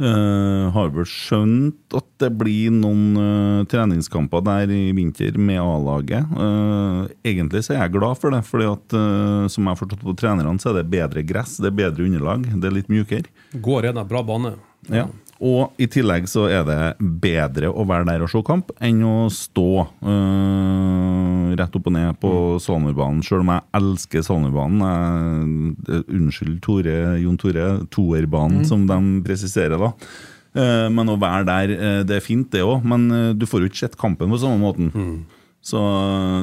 Eh, 0.00 0.66
har 0.72 0.92
vel 0.94 1.04
skjønt 1.04 1.96
at 1.98 2.06
det 2.22 2.30
blir 2.40 2.72
noen 2.72 3.18
uh, 3.20 3.64
treningskamper 3.68 4.40
der 4.46 4.72
i 4.72 4.94
vinter 4.96 5.36
med 5.36 5.60
A-laget. 5.60 6.30
Uh, 6.32 7.04
egentlig 7.26 7.66
så 7.66 7.74
er 7.74 7.82
jeg 7.82 7.94
glad 7.98 8.16
for 8.20 8.32
det, 8.32 8.40
fordi 8.48 8.68
at 8.70 8.96
som 9.52 9.66
jeg 9.66 9.74
har 9.74 9.80
forstått 9.80 10.04
på 10.04 10.16
trenerne, 10.16 10.56
så 10.62 10.72
er 10.72 10.80
det 10.80 10.92
bedre 10.92 11.24
gress, 11.26 11.58
det 11.60 11.68
er 11.68 11.78
bedre 11.82 12.06
underlag, 12.08 12.48
det 12.48 12.70
er 12.70 12.76
litt 12.78 12.88
mjukere. 12.92 13.28
God 13.60 13.82
arena, 13.82 14.06
bra 14.08 14.24
bane. 14.24 14.54
Ja. 14.88 15.04
Og 15.40 15.72
i 15.80 15.86
tillegg 15.88 16.26
så 16.28 16.42
er 16.52 16.64
det 16.68 16.78
bedre 17.22 17.70
å 17.72 17.86
være 17.88 18.04
der 18.10 18.20
og 18.26 18.28
se 18.28 18.42
kamp 18.44 18.74
enn 18.84 18.98
å 19.08 19.14
stå 19.32 19.86
øh, 20.04 21.54
rett 21.56 21.76
opp 21.78 21.88
og 21.88 21.94
ned 21.96 22.18
på 22.20 22.32
Salmerbanen. 22.60 23.22
Selv 23.24 23.40
om 23.44 23.52
jeg 23.54 23.64
elsker 23.80 24.26
Salmerbanen. 24.26 25.76
Jeg- 25.88 26.04
Unnskyld, 26.12 26.60
Tore, 26.64 26.96
Jon 27.22 27.38
Tore. 27.40 27.66
Toerbanen, 27.90 28.64
som 28.68 28.86
de 28.86 28.98
presiserer, 29.24 29.78
da. 29.80 29.92
Uh, 30.52 30.88
Men 30.90 31.06
å 31.08 31.16
være 31.18 31.44
der, 31.46 31.72
uh, 31.78 32.02
det 32.04 32.16
er 32.16 32.20
fint, 32.26 32.48
det 32.50 32.60
òg, 32.66 32.82
men 32.84 33.10
uh, 33.10 33.32
du 33.32 33.46
får 33.46 33.60
jo 33.62 33.68
ikke 33.70 33.84
sett 33.86 33.96
kampen 33.96 34.28
på 34.32 34.38
samme 34.42 34.58
måten. 34.58 34.90
Så 35.62 35.78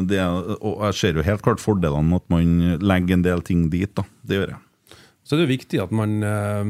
det 0.07 0.19
er, 0.21 0.29
og 0.61 0.83
jeg 0.87 0.93
ser 0.95 1.13
jo 1.17 1.25
helt 1.25 1.41
klart 1.41 1.59
fordelene 1.59 2.05
med 2.07 2.21
at 2.21 2.29
man 2.29 2.77
legger 2.79 3.13
en 3.17 3.25
del 3.25 3.41
ting 3.41 3.69
dit. 3.69 3.89
da, 3.97 4.03
Det 4.23 4.37
gjør 4.39 4.53
jeg. 4.53 4.61
Så 5.27 5.35
det 5.35 5.43
er 5.43 5.51
viktig 5.51 5.79
at 5.83 5.91
man 5.91 6.21
eh, 6.23 6.61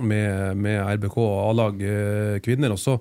med, 0.00 0.56
med 0.56 0.78
RBK 0.96 1.18
og 1.20 1.34
A-lag 1.50 1.82
eh, 1.84 2.38
kvinner 2.40 2.72
også, 2.72 2.96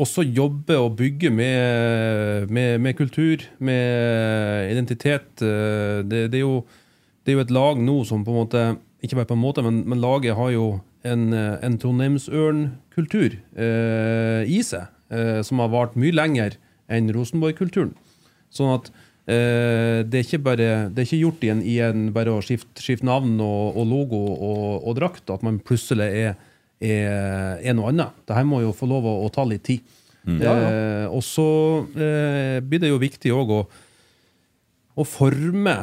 også 0.00 0.24
jobber 0.24 0.80
og 0.86 0.96
bygger 0.96 1.34
med, 1.36 2.48
med, 2.48 2.78
med 2.80 2.96
kultur, 2.96 3.44
med 3.60 4.72
identitet. 4.72 5.28
Eh, 5.44 6.00
Det, 6.00 6.30
det, 6.32 6.40
er 6.40 6.46
jo, 6.46 6.64
det 7.24 7.32
er 7.32 7.36
jo 7.36 7.44
et 7.44 7.52
lag 7.52 7.76
nå 7.76 7.98
som 8.08 8.24
på 8.24 8.32
en 8.32 8.40
måte 8.40 8.64
Ikke 9.04 9.18
bare 9.18 9.28
på 9.28 9.36
en 9.36 9.44
måte, 9.44 9.62
men, 9.62 9.82
men 9.84 10.00
laget 10.00 10.34
har 10.34 10.50
jo 10.50 10.80
en, 11.04 11.32
en 11.36 11.76
Trondheimsørn-kultur 11.78 13.36
eh, 13.54 14.48
i 14.48 14.62
seg, 14.64 14.88
eh, 15.12 15.42
som 15.44 15.60
har 15.60 15.68
vart 15.70 15.94
mye 16.00 16.16
lenger 16.16 16.56
enn 16.88 17.12
Rosenborg-kulturen. 17.14 17.92
Sånn 18.50 18.72
at 18.78 18.88
det, 19.26 20.14
er 20.14 20.22
ikke 20.22 20.38
bare, 20.38 20.66
det 20.94 21.02
er 21.02 21.06
ikke 21.08 21.18
gjort 21.18 21.42
i 21.42 21.48
en, 21.50 21.62
i 21.66 21.76
en 21.82 22.04
bare 22.14 22.30
å 22.30 22.42
skifte, 22.46 22.78
skifte 22.78 23.08
navn 23.08 23.32
og, 23.42 23.74
og 23.74 23.88
logo 23.90 24.20
og, 24.32 24.86
og 24.86 24.94
drakt, 25.00 25.32
at 25.34 25.42
man 25.42 25.58
plutselig 25.66 26.06
er, 26.06 26.36
er, 26.78 27.58
er 27.58 27.74
noe 27.74 27.90
annet. 27.90 28.14
Dette 28.22 28.44
må 28.46 28.62
jo 28.62 28.70
få 28.76 28.86
lov 28.90 29.08
å, 29.10 29.16
å 29.26 29.32
ta 29.34 29.42
litt 29.48 29.66
tid. 29.66 29.82
Eh, 30.26 31.06
og 31.06 31.22
så 31.22 31.48
eh, 31.94 32.58
blir 32.62 32.82
det 32.82 32.90
jo 32.90 33.02
viktig 33.02 33.30
òg 33.34 33.52
å, 33.54 33.60
å 34.98 35.06
forme 35.06 35.76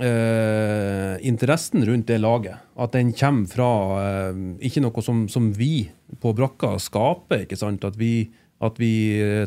eh, 0.00 1.16
interessen 1.28 1.84
rundt 1.88 2.10
det 2.10 2.20
laget. 2.20 2.60
At 2.76 2.92
den 2.96 3.12
kommer 3.16 3.48
fra 3.48 3.70
eh, 4.02 4.42
ikke 4.68 4.84
noe 4.84 5.04
som, 5.04 5.24
som 5.32 5.50
vi 5.56 5.88
på 6.20 6.34
brakka 6.36 6.76
skaper. 6.82 7.46
ikke 7.46 7.58
sant? 7.60 7.84
At 7.88 7.96
vi, 8.00 8.30
at 8.62 8.78
vi 8.78 8.94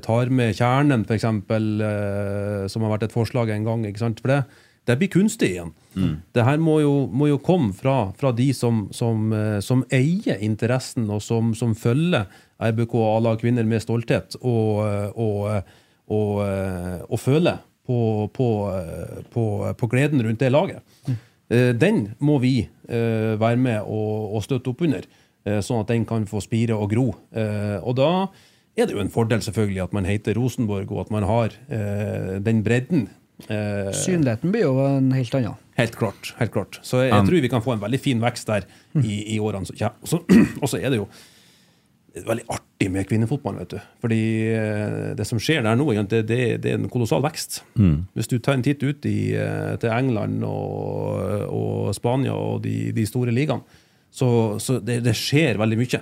tar 0.03 0.31
med 0.33 0.55
kjernen, 0.57 1.05
f.eks., 1.07 1.23
eh, 1.23 2.65
som 2.71 2.85
har 2.85 2.95
vært 2.95 3.07
et 3.07 3.15
forslag 3.15 3.51
en 3.55 3.67
gang. 3.67 3.85
ikke 3.87 4.01
sant? 4.03 4.19
For 4.19 4.33
det, 4.33 4.41
det 4.85 4.97
blir 4.99 5.09
kunstig 5.13 5.53
igjen. 5.55 5.71
Det 6.35 6.43
her 6.45 6.59
må 6.61 6.79
jo, 6.83 6.93
må 7.07 7.29
jo 7.31 7.39
komme 7.41 7.71
fra, 7.73 8.11
fra 8.19 8.33
de 8.35 8.49
som, 8.53 8.85
som, 8.93 9.31
eh, 9.33 9.59
som 9.63 9.85
eier 9.95 10.41
interessen, 10.43 11.07
og 11.09 11.23
som, 11.23 11.53
som 11.57 11.73
følger 11.79 12.27
RBK 12.61 12.95
A-lag 13.01 13.39
kvinner 13.41 13.65
med 13.67 13.83
stolthet, 13.83 14.37
og, 14.41 14.83
eh, 14.85 15.09
og, 15.15 15.39
eh, 15.51 15.79
og, 16.15 16.41
og 17.09 17.19
føler 17.19 17.61
på, 17.85 17.99
på, 18.33 18.49
på, 19.33 19.45
på 19.77 19.89
gleden 19.89 20.21
rundt 20.25 20.41
det 20.41 20.51
laget. 20.53 20.83
Eh, 21.49 21.71
Den 21.77 22.11
må 22.19 22.39
vi 22.41 22.57
være 22.85 23.57
med 23.57 23.81
og, 23.89 24.35
og 24.37 24.43
støtte 24.45 24.69
opp 24.69 24.83
under, 24.85 25.07
sånn 25.65 25.81
at 25.81 25.89
den 25.89 26.03
kan 26.05 26.27
få 26.29 26.37
spire 26.41 26.75
og 26.77 26.91
gro. 26.91 27.07
Og 27.81 27.95
da 27.97 28.09
er 28.77 28.85
det 28.89 28.95
jo 28.95 29.01
en 29.03 29.09
fordel 29.13 29.41
selvfølgelig 29.45 29.83
at 29.83 29.93
man 29.93 30.05
heter 30.05 30.35
Rosenborg, 30.37 30.91
og 30.91 31.05
at 31.05 31.11
man 31.11 31.23
har 31.23 31.53
eh, 31.69 32.39
den 32.43 32.63
bredden. 32.65 33.05
Eh, 33.49 33.91
Synligheten 33.95 34.51
blir 34.51 34.63
jo 34.67 34.73
en 34.85 35.11
helt 35.15 35.33
annen. 35.35 35.55
Helt 35.75 35.95
klart. 35.99 36.33
helt 36.39 36.51
klart. 36.53 36.79
Så 36.87 37.01
jeg, 37.03 37.11
jeg 37.11 37.25
tror 37.27 37.41
vi 37.43 37.49
kan 37.51 37.61
få 37.63 37.73
en 37.75 37.81
veldig 37.81 37.99
fin 37.99 38.21
vekst 38.23 38.47
der 38.47 38.67
i, 39.03 39.21
i 39.35 39.39
årene 39.43 39.65
som 39.67 39.75
kommer. 39.75 39.95
Og 40.01 40.07
så- 40.07 40.25
Og 40.63 40.69
så 40.71 40.79
er 40.79 40.89
det 40.93 40.99
jo 41.01 41.07
veldig 42.25 42.45
artig 42.47 42.87
med 42.91 43.07
kvinnefotball. 43.09 43.57
vet 43.59 43.73
du. 43.75 43.79
Fordi 43.99 44.19
eh, 44.55 45.15
det 45.19 45.25
som 45.27 45.39
skjer 45.39 45.63
der 45.65 45.75
nå, 45.75 45.87
det, 46.07 46.21
det, 46.29 46.39
det 46.63 46.71
er 46.71 46.77
en 46.79 46.87
kolossal 46.89 47.21
vekst. 47.25 47.61
Hvis 48.15 48.27
du 48.31 48.37
tar 48.39 48.55
en 48.55 48.63
titt 48.63 48.83
ut 48.87 49.03
i, 49.05 49.33
eh, 49.35 49.75
til 49.83 49.91
England 49.91 50.43
og, 50.47 51.49
og 51.51 51.95
Spania 51.97 52.31
og 52.35 52.61
de, 52.63 52.91
de 52.95 53.05
store 53.05 53.31
ligaene, 53.35 53.63
så, 54.15 54.29
så 54.63 54.79
det, 54.79 55.01
det 55.03 55.11
skjer 55.19 55.59
veldig 55.59 55.77
mye. 55.81 55.99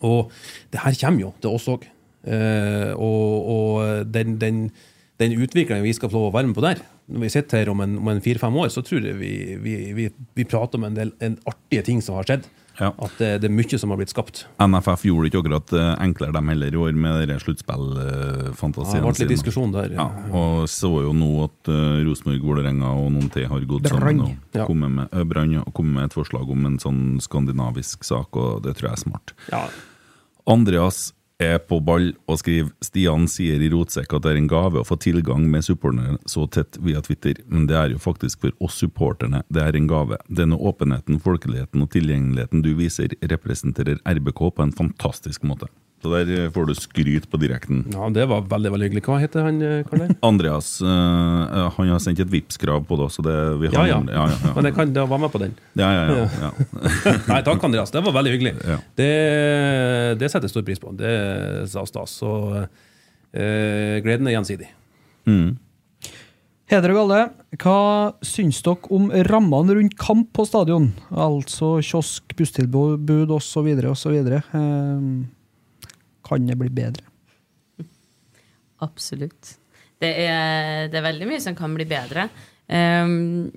Og 0.00 0.32
det 0.72 0.82
her 0.82 0.98
kommer 1.00 1.26
jo 1.26 1.32
til 1.40 1.56
oss 1.56 1.68
òg. 1.72 1.86
Eh, 2.26 2.92
og 2.96 3.50
og 3.54 4.12
den, 4.12 4.36
den, 4.40 4.60
den 5.20 5.36
utviklingen 5.38 5.84
vi 5.86 5.94
skal 5.94 6.10
få 6.10 6.18
lov 6.18 6.32
å 6.32 6.36
være 6.36 6.50
med 6.50 6.58
på 6.58 6.64
der, 6.64 6.82
når 7.06 7.22
vi 7.22 7.32
sitter 7.36 7.62
her 7.62 7.70
om 7.70 7.82
en, 7.84 7.98
om 8.02 8.08
en 8.10 8.22
fire-fem 8.22 8.56
år, 8.58 8.70
så 8.74 8.82
tror 8.82 9.04
jeg 9.06 9.18
vi, 9.20 9.32
vi, 9.62 9.76
vi, 9.94 10.08
vi 10.34 10.48
prater 10.48 10.80
om 10.80 10.88
en 10.88 10.96
del 10.96 11.12
en 11.22 11.38
artige 11.46 11.86
ting 11.86 12.02
som 12.02 12.18
har 12.18 12.26
skjedd. 12.26 12.48
Ja. 12.78 12.90
At 12.98 13.14
det, 13.18 13.30
det 13.42 13.48
er 13.48 13.54
mye 13.56 13.78
som 13.80 13.92
har 13.92 13.98
blitt 14.00 14.12
skapt. 14.12 14.44
NFF 14.60 15.06
gjorde 15.08 15.30
ikke 15.30 15.40
akkurat 15.42 15.72
eh, 15.76 15.92
enklere 16.04 16.34
dem 16.36 16.50
heller 16.52 16.74
i 16.74 16.80
år 16.86 16.92
med 16.96 17.22
de 17.22 17.26
Det 17.32 17.38
sluttspillfantasiene 17.44 19.00
har 19.02 19.08
vært 19.10 19.22
litt 19.24 19.32
diskusjon 19.32 19.72
der. 19.74 19.94
Ja, 19.96 20.06
og 20.36 20.66
så 20.70 20.90
jo 21.06 21.14
nå 21.16 21.30
at 21.46 21.70
uh, 21.72 22.04
Rosenborg, 22.06 22.44
Vålerenga 22.44 22.92
og 23.00 23.10
noen 23.16 23.30
til 23.32 23.48
har 23.50 23.66
gått 23.68 23.88
Brand. 23.88 24.00
sammen 24.04 24.20
og 24.26 24.60
Ja. 24.60 24.66
kommet 24.68 24.90
med, 24.98 25.28
Brann, 25.30 25.56
og 25.62 25.72
kommet 25.74 25.94
med 26.00 26.04
et 26.10 26.16
forslag 26.16 26.48
om 26.52 26.66
en 26.68 26.78
sånn 26.82 27.02
skandinavisk 27.24 28.04
sak, 28.04 28.36
og 28.36 28.62
det 28.66 28.76
tror 28.76 28.90
jeg 28.90 28.98
er 28.98 29.04
smart. 29.06 29.32
Ja. 29.52 29.64
Andreas 30.46 31.12
er 31.42 31.58
på 31.58 31.78
ball 31.84 32.12
og 32.30 32.38
skriver 32.40 32.70
Stian 32.84 33.26
sier 33.28 33.60
i 33.60 33.68
Rotsekk 33.72 34.14
at 34.16 34.24
det 34.24 34.32
er 34.32 34.40
en 34.40 34.50
gave 34.50 34.80
å 34.80 34.86
få 34.88 34.96
tilgang 35.00 35.44
med 35.52 35.66
supporterne 35.66 36.16
så 36.28 36.46
tett 36.48 36.78
via 36.80 37.02
Twitter, 37.04 37.42
men 37.46 37.66
det 37.68 37.76
er 37.76 37.92
jo 37.92 38.02
faktisk 38.02 38.46
for 38.46 38.56
oss 38.64 38.78
supporterne 38.80 39.42
det 39.52 39.62
er 39.62 39.76
en 39.76 39.88
gave. 39.90 40.18
Denne 40.28 40.56
åpenheten, 40.56 41.20
folkeligheten 41.22 41.84
og 41.84 41.92
tilgjengeligheten 41.92 42.64
du 42.64 42.72
viser, 42.78 43.12
representerer 43.20 44.00
RBK 44.08 44.46
på 44.56 44.64
en 44.64 44.76
fantastisk 44.76 45.44
måte. 45.44 45.68
Så 46.04 46.10
der 46.12 46.28
eh, 46.28 46.50
får 46.52 46.66
du 46.68 46.74
skryt 46.76 47.24
på 47.32 47.38
direkten. 47.40 47.78
ja, 47.92 48.08
det 48.12 48.26
var 48.28 48.44
veldig 48.50 48.70
veldig 48.74 48.88
hyggelig. 48.90 49.02
Hva 49.08 49.16
heter 49.22 49.46
han 49.48 49.60
eh, 49.64 49.82
karen? 49.88 50.12
Andreas 50.28 50.74
Uh, 50.84 51.70
han 51.76 51.88
har 51.88 52.00
sendt 52.04 52.20
et 52.20 52.30
Vipps-krav 52.30 52.84
på 52.86 52.98
det, 53.00 53.08
så 53.14 53.22
det 53.24 53.36
vi 53.62 53.70
Ja, 53.72 53.80
har 53.80 53.88
ja. 53.88 53.98
ja, 54.12 54.26
ja, 54.28 54.36
ja. 54.44 54.52
Men 54.58 54.68
jeg 54.68 54.74
kan 54.76 54.92
da 54.92 55.06
være 55.08 55.22
med 55.24 55.32
på 55.32 55.40
den. 55.40 55.54
ja, 55.80 55.88
ja, 55.94 56.02
ja, 56.12 56.26
ja. 56.44 56.50
Nei, 57.32 57.40
takk, 57.46 57.64
Andreas. 57.64 57.90
Det 57.94 58.02
var 58.04 58.12
veldig 58.18 58.32
hyggelig. 58.36 58.52
Ja. 58.60 58.76
Det, 59.00 59.10
det 60.20 60.28
setter 60.30 60.46
jeg 60.50 60.52
stor 60.54 60.66
pris 60.68 60.82
på. 60.82 60.92
Det 61.00 61.14
sa 61.72 61.84
stas. 61.88 62.18
Så 62.20 62.32
uh, 62.60 63.94
gleden 64.04 64.28
er 64.28 64.36
gjensidig. 64.36 64.68
Mm. 65.26 65.56
Heder 66.70 66.92
og 66.92 66.98
galle, 67.00 67.18
hva 67.62 67.78
syns 68.26 68.58
dere 68.66 68.90
om 68.94 69.08
rammene 69.30 69.76
rundt 69.78 69.96
kamp 70.02 70.32
på 70.34 70.44
stadion? 70.48 70.88
Altså 71.14 71.76
kiosk, 71.80 72.34
busstilbud 72.36 73.30
osv. 73.36 73.68
osv. 73.94 74.16
Eh, 76.26 76.28
kan 76.28 76.46
det 76.46 76.56
bli 76.56 76.68
bedre? 76.70 77.04
Absolutt. 78.82 79.56
Det 79.98 80.10
er, 80.26 80.88
det 80.92 80.98
er 80.98 81.06
veldig 81.06 81.28
mye 81.30 81.40
som 81.40 81.56
kan 81.56 81.72
bli 81.74 81.86
bedre. 81.88 82.28
Um, 82.68 83.48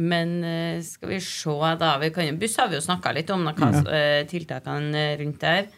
men 0.00 0.44
eh, 0.44 0.80
skal 0.82 1.10
vi 1.10 1.20
se, 1.20 1.56
da. 1.78 1.98
Vi 2.00 2.10
kan, 2.14 2.38
buss 2.38 2.56
har 2.56 2.70
vi 2.70 2.78
jo 2.78 2.84
snakka 2.84 3.12
litt 3.12 3.30
om, 3.30 3.44
hva 3.44 3.70
eh, 3.92 4.22
tiltakene 4.30 5.10
rundt 5.20 5.42
der. 5.42 5.68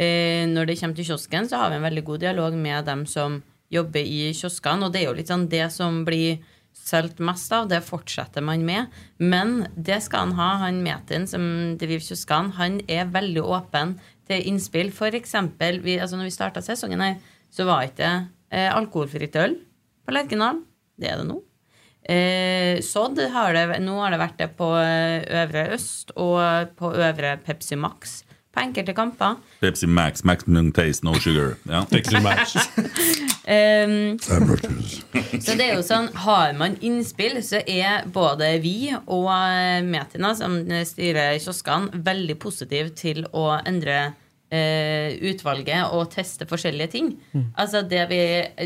Uh, 0.00 0.48
når 0.50 0.70
det 0.70 0.78
kommer 0.80 0.96
til 0.96 1.10
kiosken, 1.12 1.46
så 1.46 1.60
har 1.60 1.70
vi 1.70 1.78
en 1.78 1.86
veldig 1.86 2.04
god 2.04 2.24
dialog 2.24 2.56
med 2.56 2.88
dem 2.88 3.04
som 3.06 3.42
jobber 3.70 4.02
i 4.02 4.32
kioskene. 4.34 4.88
Og 4.88 4.94
det 4.94 5.04
er 5.04 5.10
jo 5.10 5.18
litt 5.20 5.30
sånn 5.30 5.46
det 5.52 5.68
som 5.70 6.02
blir 6.08 6.40
solgt 6.74 7.20
mest 7.22 7.52
av, 7.52 7.68
det 7.70 7.82
fortsetter 7.84 8.42
man 8.42 8.64
med. 8.66 8.90
Men 9.18 9.68
det 9.76 10.00
skal 10.06 10.30
han 10.30 10.38
ha, 10.38 10.50
han 10.64 10.82
Metin 10.82 11.28
som 11.30 11.44
driver 11.78 12.02
kioskene. 12.02 12.56
Han 12.58 12.80
er 12.90 13.10
veldig 13.12 13.44
åpen 13.44 13.98
til 14.30 14.48
innspill. 14.50 14.94
For 14.94 15.14
eksempel, 15.18 15.82
vi, 15.84 15.98
altså 16.00 16.18
når 16.18 16.30
vi 16.30 16.36
starta 16.38 16.64
sesongen 16.64 17.04
her, 17.04 17.20
så 17.50 17.66
var 17.68 17.86
ikke 17.86 18.00
det 18.00 18.14
eh, 18.54 18.70
alkoholfritt 18.72 19.38
øl 19.42 19.58
på 20.06 20.14
Lerkendal. 20.14 20.62
Det 21.00 21.10
er 21.10 21.20
det 21.20 21.28
nå. 21.28 21.40
Eh, 22.10 22.80
Sodd 22.82 23.20
har 23.34 23.54
det, 23.54 23.66
nå 23.84 23.98
har 24.00 24.14
det 24.14 24.22
vært 24.22 24.40
det 24.40 24.50
på 24.58 24.72
eh, 24.80 25.20
Øvre 25.42 25.68
Øst 25.76 26.14
og 26.16 26.72
på 26.78 26.94
Øvre 26.96 27.36
Pepsi 27.44 27.76
Max 27.76 28.22
på 28.50 28.64
enkelte 28.64 28.94
kamper. 28.96 29.36
Pepsi 29.60 29.86
Max, 29.86 30.24
maximum 30.24 30.72
taste, 30.74 31.04
no 31.06 31.14
sugar. 31.14 31.54
Ja. 31.68 31.84
Um, 33.50 34.18
så 35.42 35.56
det 35.58 35.64
er 35.64 35.72
jo 35.74 35.82
sånn, 35.82 36.06
har 36.22 36.52
man 36.54 36.76
innspill, 36.86 37.40
så 37.42 37.58
er 37.66 38.04
både 38.12 38.52
vi 38.62 38.92
og 38.92 39.26
eh, 39.32 39.80
Metina, 39.82 40.36
som 40.38 40.60
styrer 40.86 41.40
kioskene, 41.42 41.98
veldig 42.06 42.36
positive 42.38 42.92
til 42.94 43.24
å 43.34 43.56
endre 43.58 44.12
eh, 44.50 45.16
utvalget 45.30 45.94
og 45.94 46.10
teste 46.12 46.46
forskjellige 46.50 46.92
ting. 46.94 47.10
Altså 47.56 47.82
det 47.86 48.04
vi, 48.10 48.20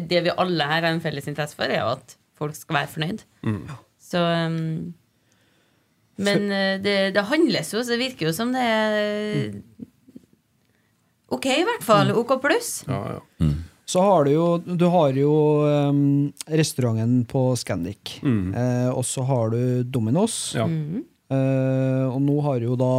det 0.09 0.24
vi 0.27 0.36
alle 0.36 0.69
her 0.70 0.82
har 0.82 0.93
en 0.93 1.02
felles 1.05 1.28
interesse 1.31 1.56
for, 1.59 1.69
er 1.69 1.82
jo 1.82 1.94
at 1.94 2.16
folk 2.39 2.56
skal 2.59 2.81
være 2.81 2.93
fornøyd. 2.97 3.24
Så 4.05 4.20
um, 4.20 4.94
Men 6.16 6.51
eh, 6.52 6.77
det, 6.82 6.98
det 7.16 7.28
handles 7.31 7.73
jo, 7.74 7.82
så 7.82 7.94
det 7.94 8.02
virker 8.02 8.28
jo 8.28 8.35
som 8.36 8.52
det 8.55 8.62
er 8.62 9.55
OK, 11.35 11.47
i 11.51 11.65
hvert 11.66 11.82
fall. 11.82 12.12
OK 12.15 12.36
pluss. 12.43 12.85
Ja, 12.86 13.16
ja. 13.16 13.48
Så 13.85 14.01
har 14.01 14.24
du 14.24 14.31
jo, 14.32 14.47
du 14.65 14.86
har 14.89 15.12
jo 15.19 15.32
um, 15.90 16.31
restauranten 16.48 17.24
på 17.28 17.51
Scandic, 17.61 18.15
eh, 18.24 18.89
og 18.89 19.05
så 19.05 19.24
har 19.28 19.51
du 19.52 19.82
Dominos. 19.85 20.55
Ja. 20.56 20.65
Eh, 20.65 22.05
og 22.09 22.20
nå 22.24 22.39
har 22.47 22.65
jo 22.65 22.78
da 22.81 22.94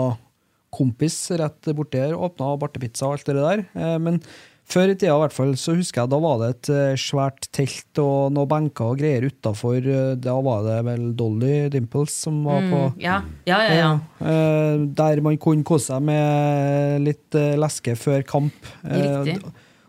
Kompis 0.76 1.16
rett 1.40 1.72
borti 1.78 2.02
her 2.02 2.18
åpna 2.18 2.52
bartepizza 2.60 3.08
og 3.08 3.18
alt 3.18 3.32
det 3.32 3.40
der. 3.40 3.64
Eh, 3.78 3.96
men 4.02 4.20
før 4.66 4.90
i 4.90 4.96
tida 4.98 5.14
i 5.14 5.22
hvert 5.22 5.36
fall, 5.36 5.54
så 5.62 5.76
husker 5.78 6.04
jeg 6.04 6.12
da 6.12 6.20
var 6.24 6.40
det 6.42 6.50
et 6.56 6.70
eh, 6.74 6.98
svært 7.00 7.48
telt 7.56 8.02
og 8.02 8.34
noen 8.36 8.50
benker 8.52 8.94
og 8.94 9.00
greier 9.02 9.28
utafor. 9.30 9.78
Eh, 9.80 10.16
da 10.22 10.36
var 10.46 10.66
det 10.66 10.80
vel 10.88 11.06
Dolly 11.18 11.54
Dimples 11.74 12.18
som 12.26 12.42
var 12.48 12.66
på 12.72 12.82
Mm, 12.86 13.00
ja, 13.02 13.20
ja, 13.48 13.60
ja. 13.74 13.92
der 15.00 15.22
man 15.26 15.38
kunne 15.42 15.66
kose 15.68 15.94
seg 15.94 16.04
med 16.06 17.06
litt 17.06 17.38
leske 17.62 17.96
før 18.00 18.26
kamp. 18.28 18.74
Riktig. 18.84 19.40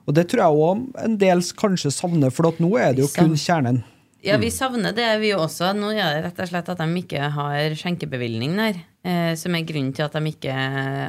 og 0.06 0.14
det 0.14 0.28
tror 0.30 0.42
jeg 0.44 0.64
òg 0.64 1.04
en 1.04 1.18
del 1.20 1.42
kanskje 1.58 1.92
savner, 1.94 2.32
for 2.32 2.52
nå 2.62 2.72
er 2.78 2.94
det 2.94 3.04
jo 3.04 3.12
kun 3.14 3.36
kjernen. 3.36 3.82
Ja, 4.26 4.36
vi 4.42 4.50
savner 4.50 4.94
det, 4.96 5.06
vi 5.22 5.30
også. 5.36 5.70
Nå 5.76 5.92
er 5.94 6.16
det 6.16 6.22
rett 6.24 6.40
og 6.42 6.48
slett 6.50 6.70
at 6.72 6.80
de 6.80 6.86
ikke 6.98 7.28
har 7.36 7.74
skjenkebevilgning 7.78 8.56
der. 8.58 8.80
Eh, 9.06 9.34
som 9.38 9.54
er 9.54 9.66
grunnen 9.66 9.92
til 9.94 10.02
at 10.02 10.16
de 10.16 10.32
ikke 10.32 10.52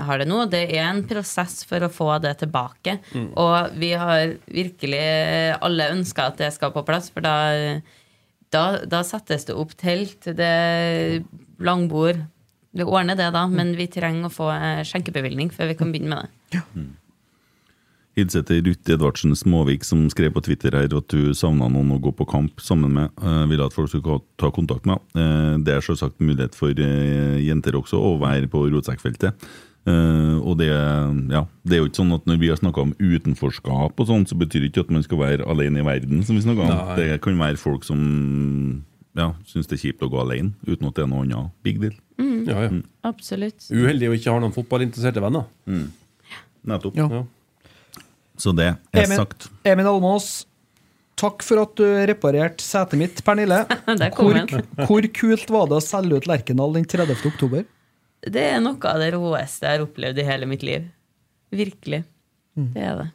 har 0.05 0.21
det 0.21 0.27
nå. 0.29 0.43
Det 0.51 0.67
er 0.67 0.83
en 0.85 1.01
prosess 1.07 1.63
for 1.65 1.81
å 1.81 1.89
få 1.89 2.11
det 2.21 2.35
tilbake. 2.43 2.99
Og 3.33 3.77
vi 3.81 3.93
har 3.97 4.35
virkelig 4.45 5.01
alle 5.65 5.89
ønska 5.95 6.27
at 6.29 6.37
det 6.43 6.51
skal 6.53 6.75
på 6.75 6.85
plass, 6.85 7.09
for 7.13 7.25
da, 7.25 7.79
da, 8.53 8.63
da 8.85 9.01
settes 9.07 9.47
det 9.49 9.57
opp 9.57 9.73
telt, 9.79 10.29
det 10.37 11.23
langbord. 11.57 12.21
Vi 12.77 12.85
ordner 12.85 13.17
det, 13.17 13.31
da, 13.33 13.47
men 13.49 13.73
vi 13.79 13.89
trenger 13.89 14.29
å 14.29 14.33
få 14.33 14.51
eh, 14.53 14.83
skjenkebevilgning 14.85 15.49
før 15.55 15.71
vi 15.71 15.79
kan 15.79 15.93
begynne 15.93 16.13
med 16.13 16.27
det. 16.53 16.61
Hilse 18.17 18.41
til 18.49 18.63
Ruth 18.65 18.89
Edvardsen 18.89 19.35
Småvik, 19.37 19.83
som 19.85 20.07
skrev 20.09 20.31
på 20.33 20.41
Twitter 20.47 20.73
her 20.73 20.89
at 20.89 21.13
du 21.13 21.35
savna 21.37 21.67
noen 21.69 21.91
å 21.93 21.99
gå 22.01 22.09
på 22.17 22.25
kamp 22.25 22.63
sammen 22.63 22.95
med. 22.95 23.13
Uh, 23.21 23.45
ville 23.49 23.67
at 23.67 23.75
folk 23.75 23.91
skulle 23.91 24.23
ta 24.41 24.49
kontakt 24.53 24.87
med. 24.89 25.03
Eh, 25.13 25.53
det 25.61 25.75
er 25.75 25.85
selvsagt 25.85 26.17
mulighet 26.23 26.57
for 26.57 26.73
eh, 26.73 27.37
jenter 27.45 27.77
også 27.77 27.99
å 28.01 28.15
være 28.21 28.49
på 28.49 28.63
rotsekkfeltet. 28.73 29.45
Eh, 29.87 30.35
og 30.41 30.57
det, 30.57 30.71
ja, 30.71 31.43
det 31.61 31.77
er 31.77 31.83
jo 31.83 31.91
ikke 31.91 32.01
sånn 32.01 32.17
at 32.17 32.25
når 32.25 32.41
vi 32.41 32.49
har 32.49 32.59
snakka 32.59 32.87
om 32.87 32.95
utenforskap, 32.97 33.93
og 33.93 34.09
sånt, 34.09 34.33
så 34.33 34.39
betyr 34.39 34.65
det 34.65 34.73
ikke 34.73 34.87
at 34.87 34.97
man 34.97 35.05
skal 35.05 35.21
være 35.21 35.47
alene 35.53 35.83
i 35.83 35.87
verden. 35.87 36.25
som 36.25 36.41
vi 36.41 36.57
om. 36.57 36.65
Nei. 36.65 36.97
Det 36.97 37.21
kan 37.21 37.37
være 37.37 37.61
folk 37.61 37.85
som 37.85 38.01
ja, 39.17 39.31
syns 39.45 39.69
det 39.69 39.77
er 39.77 39.85
kjipt 39.85 40.03
å 40.05 40.09
gå 40.09 40.25
alene, 40.25 40.57
uten 40.65 40.89
at 40.89 40.97
det 40.97 41.05
er 41.05 41.13
noe 41.13 41.25
annet 41.25 41.53
big 41.65 41.81
deal. 41.85 41.95
Ja, 42.49 42.65
ja. 42.65 42.75
Absolutt. 43.05 43.69
Uheldig 43.69 44.09
å 44.09 44.17
ikke 44.17 44.33
ha 44.33 44.41
noen 44.41 44.57
fotballinteresserte 44.57 45.21
venner. 45.21 45.49
Nettopp. 46.67 46.97
Ja. 46.97 47.27
Så 48.37 48.53
det 48.57 48.69
er 48.69 49.03
Emin, 49.03 49.17
sagt. 49.19 49.47
Emil 49.67 49.89
Almås, 49.89 50.45
takk 51.17 51.41
for 51.45 51.63
at 51.63 51.73
du 51.79 51.85
reparerte 52.09 52.63
setet 52.63 52.99
mitt, 53.01 53.23
Pernille. 53.25 53.63
Hvor, 54.17 54.37
hvor 54.85 55.09
kult 55.17 55.49
var 55.53 55.71
det 55.71 55.79
å 55.79 55.83
selge 55.83 56.21
ut 56.21 56.29
Lerkendal 56.29 56.77
den 56.77 56.85
30. 56.85 57.17
oktober? 57.31 57.65
Det 58.27 58.43
er 58.53 58.61
noe 58.61 58.77
av 58.89 59.01
det 59.01 59.11
råeste 59.15 59.65
jeg 59.65 59.79
har 59.79 59.85
opplevd 59.85 60.21
i 60.21 60.25
hele 60.27 60.49
mitt 60.49 60.65
liv. 60.65 60.87
Virkelig. 61.53 62.03
Det 62.57 62.83
er 62.83 63.01
det. 63.01 63.09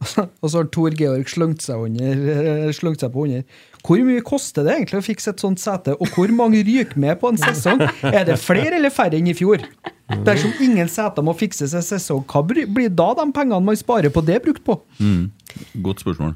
Og 0.40 0.48
så 0.48 0.60
har 0.60 0.68
Tor 0.72 0.94
Georg 0.96 1.28
slengt 1.30 1.64
seg, 1.64 1.82
under, 1.90 2.22
eh, 2.32 2.72
seg 2.72 3.12
på 3.12 3.26
under. 3.26 3.44
Hvor 3.86 4.02
mye 4.04 4.20
koster 4.26 4.66
det 4.66 4.74
egentlig 4.76 4.98
å 5.00 5.04
fikse 5.06 5.32
et 5.32 5.40
sånt 5.40 5.60
sete, 5.62 5.94
og 5.96 6.10
hvor 6.14 6.28
mange 6.36 6.60
ryker 6.66 6.98
med 7.00 7.16
på 7.22 7.30
en 7.32 7.38
sesong? 7.40 7.80
Er 8.04 8.26
det 8.28 8.36
flere 8.42 8.76
eller 8.76 8.92
færre 8.92 9.16
enn 9.16 9.30
i 9.30 9.34
fjor? 9.38 9.62
Dersom 10.26 10.52
ingen 10.60 10.88
seter 10.90 11.24
må 11.24 11.32
fikses 11.38 11.72
en 11.78 11.84
sesong, 11.86 12.24
hva 12.28 12.42
blir 12.44 12.90
da 12.92 13.12
de 13.16 13.26
pengene 13.32 13.62
man 13.64 13.78
sparer 13.80 14.12
på 14.12 14.20
det, 14.26 14.40
brukt 14.44 14.64
på? 14.66 14.76
Godt 15.86 16.04
spørsmål. 16.04 16.34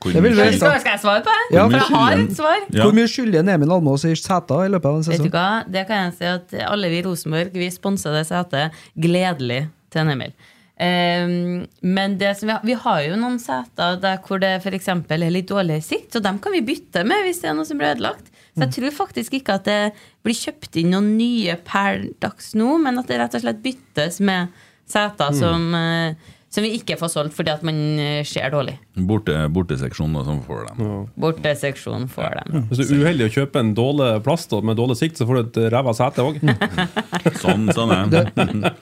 Hvor 0.00 0.14
mye- 0.16 0.30
skylder 0.32 0.56
Skal, 0.56 0.78
skal 0.80 0.94
jeg 0.94 1.00
svare 1.02 1.20
på 1.26 1.32
det? 1.34 1.56
Ja, 1.58 1.64
For 1.66 1.76
jeg 1.76 1.88
har 1.92 2.12
et 2.22 2.30
svar. 2.38 2.62
Ja. 2.72 2.84
Hvor 2.86 2.94
mye 2.96 3.08
skylder 3.12 3.50
Emil 3.52 3.74
Almås 3.76 4.06
i 4.08 4.14
seter 4.16 4.62
i 4.64 4.70
løpet 4.72 4.88
av 4.88 4.96
en 4.96 5.04
Vet 5.12 5.26
du 5.26 5.34
hva? 5.34 5.48
Det 5.68 5.82
kan 5.90 6.06
jeg 6.06 6.14
si 6.16 6.24
at 6.30 6.54
alle 6.70 6.88
vi 6.88 7.02
i 7.02 7.04
Rosenborg 7.04 7.52
vi 7.52 7.68
sponser 7.74 8.16
det 8.16 8.22
setet 8.30 8.78
gledelig 8.96 9.66
til 9.92 10.00
en 10.06 10.14
Emil. 10.14 10.32
Ehm, 10.80 11.66
men 11.84 12.16
det 12.18 12.32
som 12.38 12.50
vi, 12.64 12.72
har, 12.72 13.00
jo 13.04 13.18
noen 13.20 13.36
seter 13.42 13.98
der 14.00 14.20
hvor 14.24 14.40
det 14.40 14.54
f.eks. 14.62 14.88
er 14.88 15.24
litt 15.28 15.50
dårlig 15.50 15.82
sikt, 15.84 16.14
så 16.14 16.22
dem 16.24 16.40
kan 16.40 16.54
vi 16.56 16.64
bytte 16.64 17.04
med 17.04 17.26
hvis 17.26 17.42
det 17.42 17.50
er 17.50 17.58
noe 17.58 17.68
som 17.68 17.80
blir 17.80 17.92
ødelagt. 17.92 18.30
Så 18.50 18.64
jeg 18.64 18.74
tror 18.74 18.94
faktisk 18.96 19.36
ikke 19.38 19.58
at 19.60 19.68
det 19.68 19.92
blir 20.26 20.36
kjøpt 20.36 20.80
inn 20.80 20.90
noen 20.94 21.12
nye 21.18 21.54
per 21.64 22.02
dags 22.22 22.54
nå, 22.58 22.72
men 22.82 22.98
at 23.00 23.08
det 23.08 23.20
rett 23.20 23.36
og 23.38 23.44
slett 23.44 23.62
byttes 23.64 24.18
med 24.24 24.56
seter 24.90 25.36
som, 25.36 25.68
eh, 25.76 26.32
Som 26.50 26.64
vi 26.66 26.72
ikke 26.74 26.96
får 26.98 27.12
solgt 27.12 27.34
fordi 27.36 27.52
at 27.52 27.60
man 27.62 27.76
eh, 28.02 28.24
ser 28.26 28.50
dårlig. 28.50 28.72
Borte, 29.06 29.36
borteseksjonen 29.54 30.16
da, 30.18 30.24
som 30.26 30.40
får 30.42 30.64
dem. 30.66 30.88
Borteseksjon 31.22 32.08
får 32.10 32.40
dem. 32.40 32.64
Hvis 32.72 32.80
du 32.80 32.96
er 32.96 33.04
uheldig 33.04 33.28
å 33.28 33.32
kjøpe 33.36 33.62
en 33.62 33.70
dårlig 33.76 34.08
plast 34.26 34.50
og 34.58 34.66
med 34.66 34.74
dårlig 34.80 34.96
sikt, 34.98 35.20
så 35.20 35.28
får 35.28 35.38
du 35.38 35.42
et 35.44 35.60
ræva 35.76 35.94
sete 35.94 36.24
òg. 36.26 36.40
Sånn, 37.44 37.68
sånn 37.76 37.92
er 37.94 38.10
det. 38.10 38.24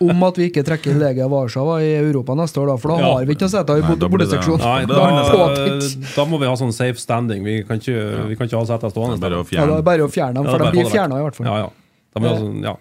Om 0.01 0.25
at 0.31 0.41
vi 0.41 0.49
ikke 0.49 0.65
trekker 0.65 0.97
Legia 0.97 1.29
Warszawa 1.29 1.77
i 1.85 1.93
Europa 1.99 2.39
neste 2.39 2.63
år, 2.63 2.73
da, 2.73 2.79
for 2.81 2.95
da 2.95 2.99
Ja. 3.03 3.13
har 3.19 3.29
vi 3.29 3.37
ikke 3.37 3.45
noe 3.45 3.55
sete 3.59 3.77
i 3.77 3.85
da 4.01 4.11
borteseksjonen. 4.17 4.89
Da, 4.89 5.01
ordner 5.05 5.89
da 6.17 6.29
må 6.33 6.41
vi 6.41 6.49
ha 6.49 6.57
sånn 6.57 6.73
safe 6.73 6.97
standing. 7.03 7.45
Vi 7.45 7.61
kan 7.69 7.83
ikke, 7.85 8.29
vi 8.33 8.39
kan 8.41 8.49
ikke 8.49 8.63
ha 8.63 8.69
sete 8.73 8.91
stående. 8.95 9.21
Det 9.21 9.29
er 9.29 9.85
bare 9.85 10.09
å 10.09 10.09
fjerne 10.09 10.41
dem, 10.41 10.49
Ja, 10.49 10.57
for 10.57 10.65
de 10.65 10.73
blir 10.73 10.89
fjerna 10.89 11.21
i 11.21 11.27
hvert 11.29 11.37
fall. 11.37 11.51
Ja, 11.53 11.59
ja. 11.67 11.71
De, 12.19 12.33
sånn, 12.33 12.63
ja. 12.65 12.79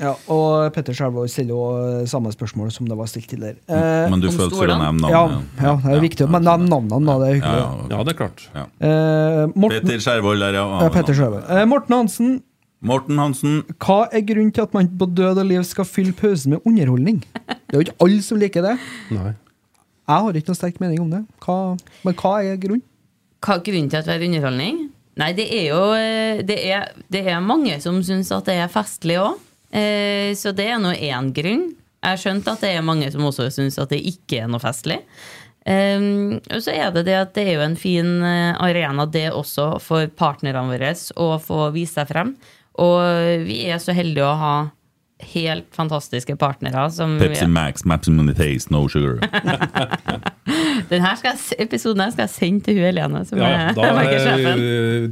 Ja, 0.00 0.14
og 0.32 0.70
Petter 0.72 0.96
Skjervold 0.96 1.28
stiller 1.28 1.52
jo 1.52 2.04
samme 2.08 2.30
spørsmål 2.32 2.70
som 2.72 2.86
det 2.88 2.96
var 2.96 3.08
stilt 3.10 3.26
tidligere. 3.28 3.58
Eh, 3.68 4.06
Men 4.08 4.22
du 4.22 4.30
følte 4.32 4.56
for 4.56 4.70
å 4.72 4.78
nevne 4.80 5.10
ja, 5.12 5.22
navnet. 5.28 5.58
ja, 5.60 5.74
det 5.84 5.96
er 5.98 6.04
viktig 6.06 6.24
å 6.24 6.30
men 6.32 6.46
nevne 6.48 6.70
navnene, 6.72 7.04
da. 7.04 7.16
Det 7.20 7.26
er 7.26 7.34
Ja, 7.34 7.40
hyggelig. 7.40 7.60
ja. 7.60 7.96
ja, 7.98 8.04
det 8.08 8.14
er 8.14 8.18
klart. 8.22 8.44
ja. 8.54 8.62
Eh, 8.80 9.42
Morten, 9.54 9.74
Petter 9.84 10.00
Skjervold 10.06 10.40
der, 10.46 10.56
ja. 10.56 10.64
ja, 10.80 10.88
Petter 10.94 11.18
Skjervold. 11.18 11.44
Eh, 11.52 11.64
Morten 11.68 11.96
Hansen, 11.98 12.30
Morten 12.80 13.18
Hansen. 13.20 13.58
hva 13.84 13.98
er 14.08 14.22
grunnen 14.24 14.54
til 14.56 14.64
at 14.64 14.72
man 14.72 14.88
på 14.88 15.04
død 15.12 15.42
og 15.42 15.46
liv 15.50 15.66
skal 15.68 15.84
fylle 15.84 16.14
pausen 16.16 16.54
med 16.56 16.64
underholdning? 16.64 17.18
Det 17.44 17.74
er 17.74 17.76
jo 17.76 17.84
ikke 17.84 17.98
alle 18.06 18.22
som 18.24 18.40
liker 18.40 18.64
det. 18.64 18.78
Nei. 19.12 19.34
Jeg 20.08 20.24
har 20.24 20.32
ikke 20.40 20.48
noen 20.50 20.58
sterk 20.62 20.80
mening 20.80 21.02
om 21.04 21.10
det. 21.12 21.20
Hva, 21.44 21.58
men 22.08 22.16
hva 22.18 22.32
er 22.40 22.56
grunnen? 22.62 22.82
Hva 23.44 23.58
er 23.58 23.62
grunnen 23.68 23.92
til 23.92 24.00
at 24.00 24.08
det 24.08 24.16
er 24.16 24.24
underholdning? 24.26 24.80
Nei, 25.20 25.28
det 25.36 25.44
er 25.52 25.64
jo 25.68 25.82
eh, 25.92 26.40
Det 26.46 26.56
er, 26.72 26.88
det 27.12 27.20
er 27.28 27.40
mange 27.44 27.76
som 27.84 28.00
syns 28.06 28.30
at 28.32 28.48
det 28.48 28.56
er 28.64 28.72
festlig 28.72 29.18
òg. 29.20 29.36
Eh, 29.70 30.32
så 30.38 30.54
det 30.56 30.66
er 30.70 30.80
nå 30.82 30.94
én 30.96 31.30
grunn. 31.34 31.68
Jeg 32.00 32.16
har 32.16 32.20
skjønt 32.20 32.48
at 32.48 32.64
det 32.64 32.72
er 32.74 32.86
mange 32.86 33.10
som 33.12 33.26
også 33.28 33.50
syns 33.52 33.78
at 33.80 33.92
det 33.92 34.00
ikke 34.08 34.44
er 34.44 34.50
noe 34.50 34.62
festlig. 34.62 35.02
Um, 35.68 36.38
og 36.48 36.62
så 36.64 36.72
er 36.72 36.88
det 36.94 37.02
det 37.04 37.16
at 37.18 37.34
det 37.36 37.42
er 37.44 37.58
jo 37.58 37.64
en 37.66 37.76
fin 37.76 38.08
eh, 38.24 38.56
arena, 38.64 39.04
det 39.04 39.26
også, 39.36 39.74
for 39.84 40.08
partnerne 40.16 40.62
våre 40.70 40.94
å 41.20 41.34
få 41.42 41.66
vise 41.74 41.98
seg 41.98 42.08
frem. 42.08 42.34
Og 42.80 43.44
vi 43.44 43.66
er 43.68 43.82
så 43.82 43.92
heldige 43.92 44.24
å 44.24 44.38
ha 44.40 44.54
helt 45.34 45.68
fantastiske 45.76 46.36
partnere. 46.40 46.86
Som 46.90 47.18
Pepsi 47.20 47.46
Max, 47.46 47.84
Maximum 47.84 48.32
Taste, 48.34 48.72
No 48.72 48.86
Sugar. 48.88 49.20
Den 50.90 51.02
her 51.04 51.16
skal 51.20 51.34
jeg, 51.36 51.58
episoden 51.66 52.00
her 52.04 52.10
skal 52.14 52.24
jeg 52.26 52.32
sende 52.34 52.64
til 52.66 52.78
hun 52.78 52.84
Helene, 52.88 53.22
som 53.28 53.38
Ja, 53.38 53.48
ja, 53.50 53.58
er 53.70 53.76
da, 53.78 53.90
markedssjefen. 53.98 54.62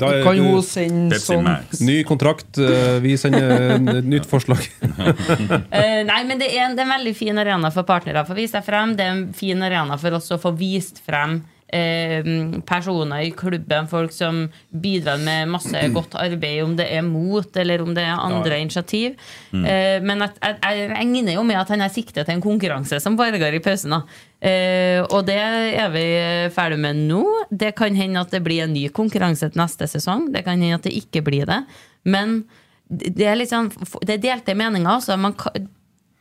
da 0.01 0.13
er 0.17 0.23
Kan 0.27 0.41
hun 0.45 0.63
sende 0.67 1.21
sånn 1.23 1.51
Ny 1.87 1.99
kontrakt. 2.09 2.59
eh, 2.59 2.99
Vi 3.05 3.17
sender 3.21 3.77
et 3.99 4.09
nytt 4.09 4.27
forslag. 4.31 4.65
Eh, 5.79 6.01
nei, 6.07 6.23
men 6.27 6.39
det 6.41 6.49
er, 6.55 6.65
en, 6.69 6.75
det 6.77 6.83
er 6.83 6.89
en 6.89 6.95
veldig 6.97 7.15
fin 7.17 7.39
arena 7.39 7.71
for 7.75 7.87
partnere 7.89 8.25
for 8.27 8.35
å 8.35 8.39
vise 8.41 8.57
seg 8.59 8.65
frem. 8.67 8.95
Det 8.99 9.05
er 9.05 9.13
en 9.15 9.25
fin 9.37 9.63
arena 9.63 9.97
for 10.01 10.17
oss 10.19 10.31
å 10.35 10.39
få 10.41 10.53
vist 10.59 11.01
frem 11.07 11.39
eh, 11.39 11.55
personer 12.69 13.27
i 13.27 13.33
klubben, 13.37 13.89
folk 13.91 14.13
som 14.15 14.47
bidrar 14.71 15.21
med 15.21 15.51
masse 15.53 15.83
godt 15.97 16.17
arbeid, 16.17 16.63
om 16.65 16.77
det 16.79 16.87
er 16.95 17.05
mot 17.05 17.57
eller 17.61 17.85
om 17.85 17.93
det 17.97 18.07
er 18.07 18.17
andre 18.17 18.61
initiativ. 18.63 19.19
Mm. 19.53 19.67
men 20.05 20.25
at, 20.25 20.39
jeg, 20.43 20.59
jeg 20.63 20.91
regner 20.93 21.35
jo 21.37 21.45
med 21.47 21.61
at 21.61 21.71
han 21.73 21.85
er 21.85 21.93
siktet 21.93 22.25
til 22.25 22.35
en 22.37 22.45
konkurranse 22.45 23.01
som 23.05 23.19
foregår 23.19 23.59
i 23.59 23.63
pausen. 23.65 23.95
Eh, 24.39 25.01
og 25.03 25.25
det 25.27 25.39
er 25.39 25.91
vi 25.93 26.07
ferdig 26.55 26.79
med 26.81 27.01
nå. 27.09 27.25
Det 27.51 27.75
kan 27.79 27.97
hende 27.99 28.23
at 28.23 28.33
det 28.35 28.43
blir 28.47 28.65
en 28.65 28.75
ny 28.75 28.87
konkurranse 28.95 29.51
til 29.51 29.61
neste 29.61 29.89
sesong. 29.91 30.29
Det 30.35 30.45
kan 30.47 30.61
hende 30.61 30.79
at 30.79 30.87
det 30.87 30.95
ikke 30.97 31.25
blir 31.27 31.49
det. 31.49 31.63
Men 32.09 32.43
det 32.89 33.27
er 33.27 33.43
sånn 33.45 33.69
Det 34.01 34.17
er 34.17 34.23
delte 34.23 34.55
meninger. 34.57 34.89
Altså. 34.89 35.19
Man 35.21 35.37
kan, 35.39 35.69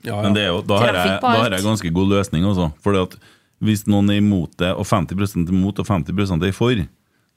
Ja, 0.05 0.21
Men 0.21 0.35
det 0.35 0.43
er 0.45 0.51
jo, 0.53 0.61
da, 0.61 0.77
har 0.77 0.93
jeg, 0.93 1.17
da 1.23 1.31
har 1.41 1.53
jeg 1.55 1.65
ganske 1.65 1.89
god 1.91 2.11
løsning 2.13 2.45
altså. 2.45 2.69
Fordi 2.85 3.01
at 3.01 3.15
hvis 3.63 3.85
noen 3.89 4.11
er 4.13 4.21
imot 4.21 4.57
det, 4.61 4.69
og 4.73 4.85
50 4.85 5.35
er 5.35 5.53
imot 5.55 5.81
og 5.81 5.89
50% 5.89 6.45
er 6.45 6.55
for, 6.55 6.83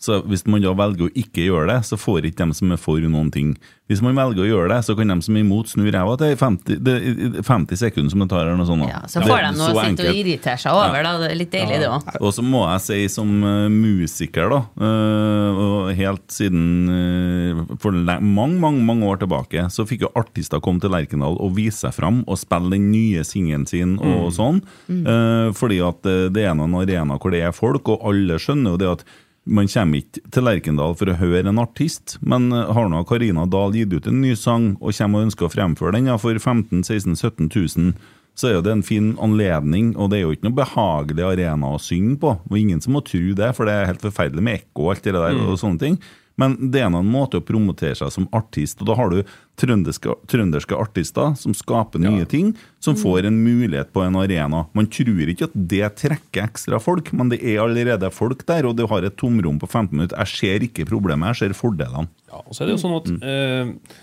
så 0.01 0.23
hvis 0.25 0.47
man 0.49 0.63
da 0.65 0.73
velger 0.73 1.11
å 1.11 1.13
ikke 1.13 1.45
gjøre 1.45 1.67
det, 1.69 1.83
så 1.85 1.99
får 2.01 2.31
ikke 2.31 2.41
dem 2.47 2.55
som 2.57 2.73
er 2.73 2.79
for 2.81 3.05
noen 3.05 3.29
ting. 3.35 3.51
Hvis 3.91 4.01
man 4.01 4.15
velger 4.17 4.45
å 4.45 4.47
gjøre 4.47 4.69
det, 4.71 4.79
så 4.87 4.95
kan 4.97 5.11
de 5.13 5.17
som 5.27 5.37
er 5.37 5.43
imot 5.43 5.69
snu 5.69 5.83
ræva 5.93 6.15
til 6.17 6.33
50, 6.41 6.79
det 6.87 6.95
er 6.97 7.45
50 7.45 7.81
sekunder 7.83 8.15
som 8.15 8.23
det 8.25 8.29
tar. 8.31 8.47
eller 8.47 8.57
noe 8.57 8.69
sånt. 8.71 8.87
ja, 8.89 9.03
så 9.11 9.21
får 9.21 9.45
de 9.45 9.51
noe 9.59 9.69
å 9.75 9.85
sitte 9.85 10.07
og 10.09 10.21
irritere 10.23 10.63
seg 10.63 10.79
over. 10.79 11.05
Da. 11.05 11.13
Det 11.21 11.29
er 11.29 11.37
litt 11.37 11.53
deilig, 11.53 11.83
det 11.83 11.91
òg. 11.91 12.09
Og 12.17 12.33
så 12.33 12.47
må 12.47 12.65
jeg 12.71 12.85
si 12.87 13.01
som 13.13 13.37
eh, 13.45 13.69
musiker, 13.75 14.49
da, 14.55 14.63
eh, 14.89 15.63
og 15.67 15.93
helt 16.01 16.25
siden 16.33 16.65
eh, 16.97 17.63
for 17.83 17.93
mange, 17.93 18.57
mange 18.63 18.81
mange 18.87 19.11
år 19.11 19.21
tilbake, 19.27 19.69
så 19.75 19.85
fikk 19.85 20.07
jo 20.07 20.15
artister 20.17 20.65
komme 20.65 20.81
til 20.81 20.95
Lerkendal 20.97 21.37
og 21.37 21.59
vise 21.61 21.83
seg 21.83 21.99
fram 21.99 22.23
og 22.25 22.41
spille 22.41 22.73
den 22.73 22.89
nye 22.95 23.27
singelen 23.27 23.69
sin 23.69 23.99
og 24.01 24.31
sånn. 24.33 24.63
Eh, 24.89 25.51
fordi 25.53 25.83
at 25.85 26.09
det 26.33 26.47
er 26.47 26.57
noen 26.57 26.81
arenaer 26.81 27.21
hvor 27.21 27.37
det 27.37 27.45
er 27.45 27.53
folk, 27.53 27.91
og 27.93 28.07
alle 28.15 28.41
skjønner 28.41 28.79
jo 28.79 28.81
det 28.81 28.95
at 28.95 29.11
man 29.51 29.69
kommer 29.71 30.01
ikke 30.01 30.23
til 30.33 30.47
Lerkendal 30.47 30.95
for 30.99 31.11
å 31.11 31.19
høre 31.19 31.51
en 31.51 31.61
artist, 31.61 32.17
men 32.23 32.49
eh, 32.55 32.71
har 32.77 32.89
nå 32.91 33.03
Karina 33.09 33.47
Dahl 33.51 33.75
gitt 33.77 33.93
ut 33.93 34.09
en 34.11 34.23
ny 34.23 34.37
sang 34.39 34.73
og 34.79 34.95
kommer 34.97 35.21
og 35.21 35.29
ønsker 35.29 35.49
å 35.49 35.53
fremføre 35.53 35.99
den 35.99 36.09
ja, 36.13 36.17
for 36.21 36.39
15 36.39 36.87
16 36.87 37.19
17 37.19 37.51
000 37.51 37.93
så 38.39 38.49
er 38.49 38.55
jo 38.55 38.63
det 38.65 38.73
en 38.73 38.87
fin 38.87 39.11
anledning, 39.21 39.91
og 40.01 40.13
det 40.13 40.21
er 40.21 40.23
jo 40.23 40.33
ikke 40.33 40.47
noe 40.47 40.57
behagelig 40.63 41.25
arena 41.27 41.75
å 41.75 41.81
synge 41.83 42.15
på. 42.23 42.31
Og 42.49 42.57
ingen 42.57 42.81
som 42.81 42.95
må 42.97 43.03
tro 43.05 43.35
det, 43.37 43.51
for 43.57 43.69
det 43.69 43.75
er 43.75 43.91
helt 43.91 44.05
forferdelig 44.07 44.45
med 44.47 44.61
ekko 44.63 44.87
og 44.87 44.95
alt 44.95 45.05
det 45.05 45.15
der. 45.17 45.41
og 45.45 45.59
sånne 45.61 45.83
ting. 45.83 45.99
Men 46.41 46.57
det 46.73 46.81
er 46.81 46.89
en 46.89 47.13
måte 47.13 47.41
å 47.41 47.45
promotere 47.45 47.97
seg 47.99 48.13
som 48.15 48.29
artist, 48.37 48.81
og 48.81 48.89
da 48.89 48.97
har 48.99 49.13
du 49.13 49.21
trønderske, 49.61 50.15
trønderske 50.31 50.77
artister 50.79 51.35
som 51.37 51.55
skaper 51.57 52.01
nye 52.01 52.27
ting, 52.29 52.55
som 52.81 52.97
får 52.97 53.29
en 53.29 53.41
mulighet 53.45 53.93
på 53.93 54.05
en 54.07 54.17
arena. 54.21 54.65
Man 54.77 54.89
tror 54.93 55.29
ikke 55.29 55.51
at 55.51 55.57
det 55.75 55.93
trekker 56.01 56.47
ekstra 56.47 56.81
folk, 56.83 57.13
men 57.17 57.33
det 57.33 57.43
er 57.45 57.61
allerede 57.65 58.13
folk 58.15 58.47
der, 58.49 58.69
og 58.69 58.79
du 58.79 58.87
har 58.91 59.05
et 59.05 59.19
tomrom 59.21 59.61
på 59.61 59.69
15 59.69 59.93
minutter. 59.93 60.17
Jeg 60.17 60.41
ser 60.41 60.69
ikke 60.69 60.89
problemet, 60.89 61.35
jeg 61.35 61.51
ser 61.51 61.59
fordelene. 61.59 62.09
Ja, 62.31 62.41
og 62.41 62.55
så 62.55 62.65
er 62.65 62.71
det 62.71 62.79
jo 62.79 62.85
sånn 62.87 62.99
at 63.01 63.13
eh, 63.21 63.99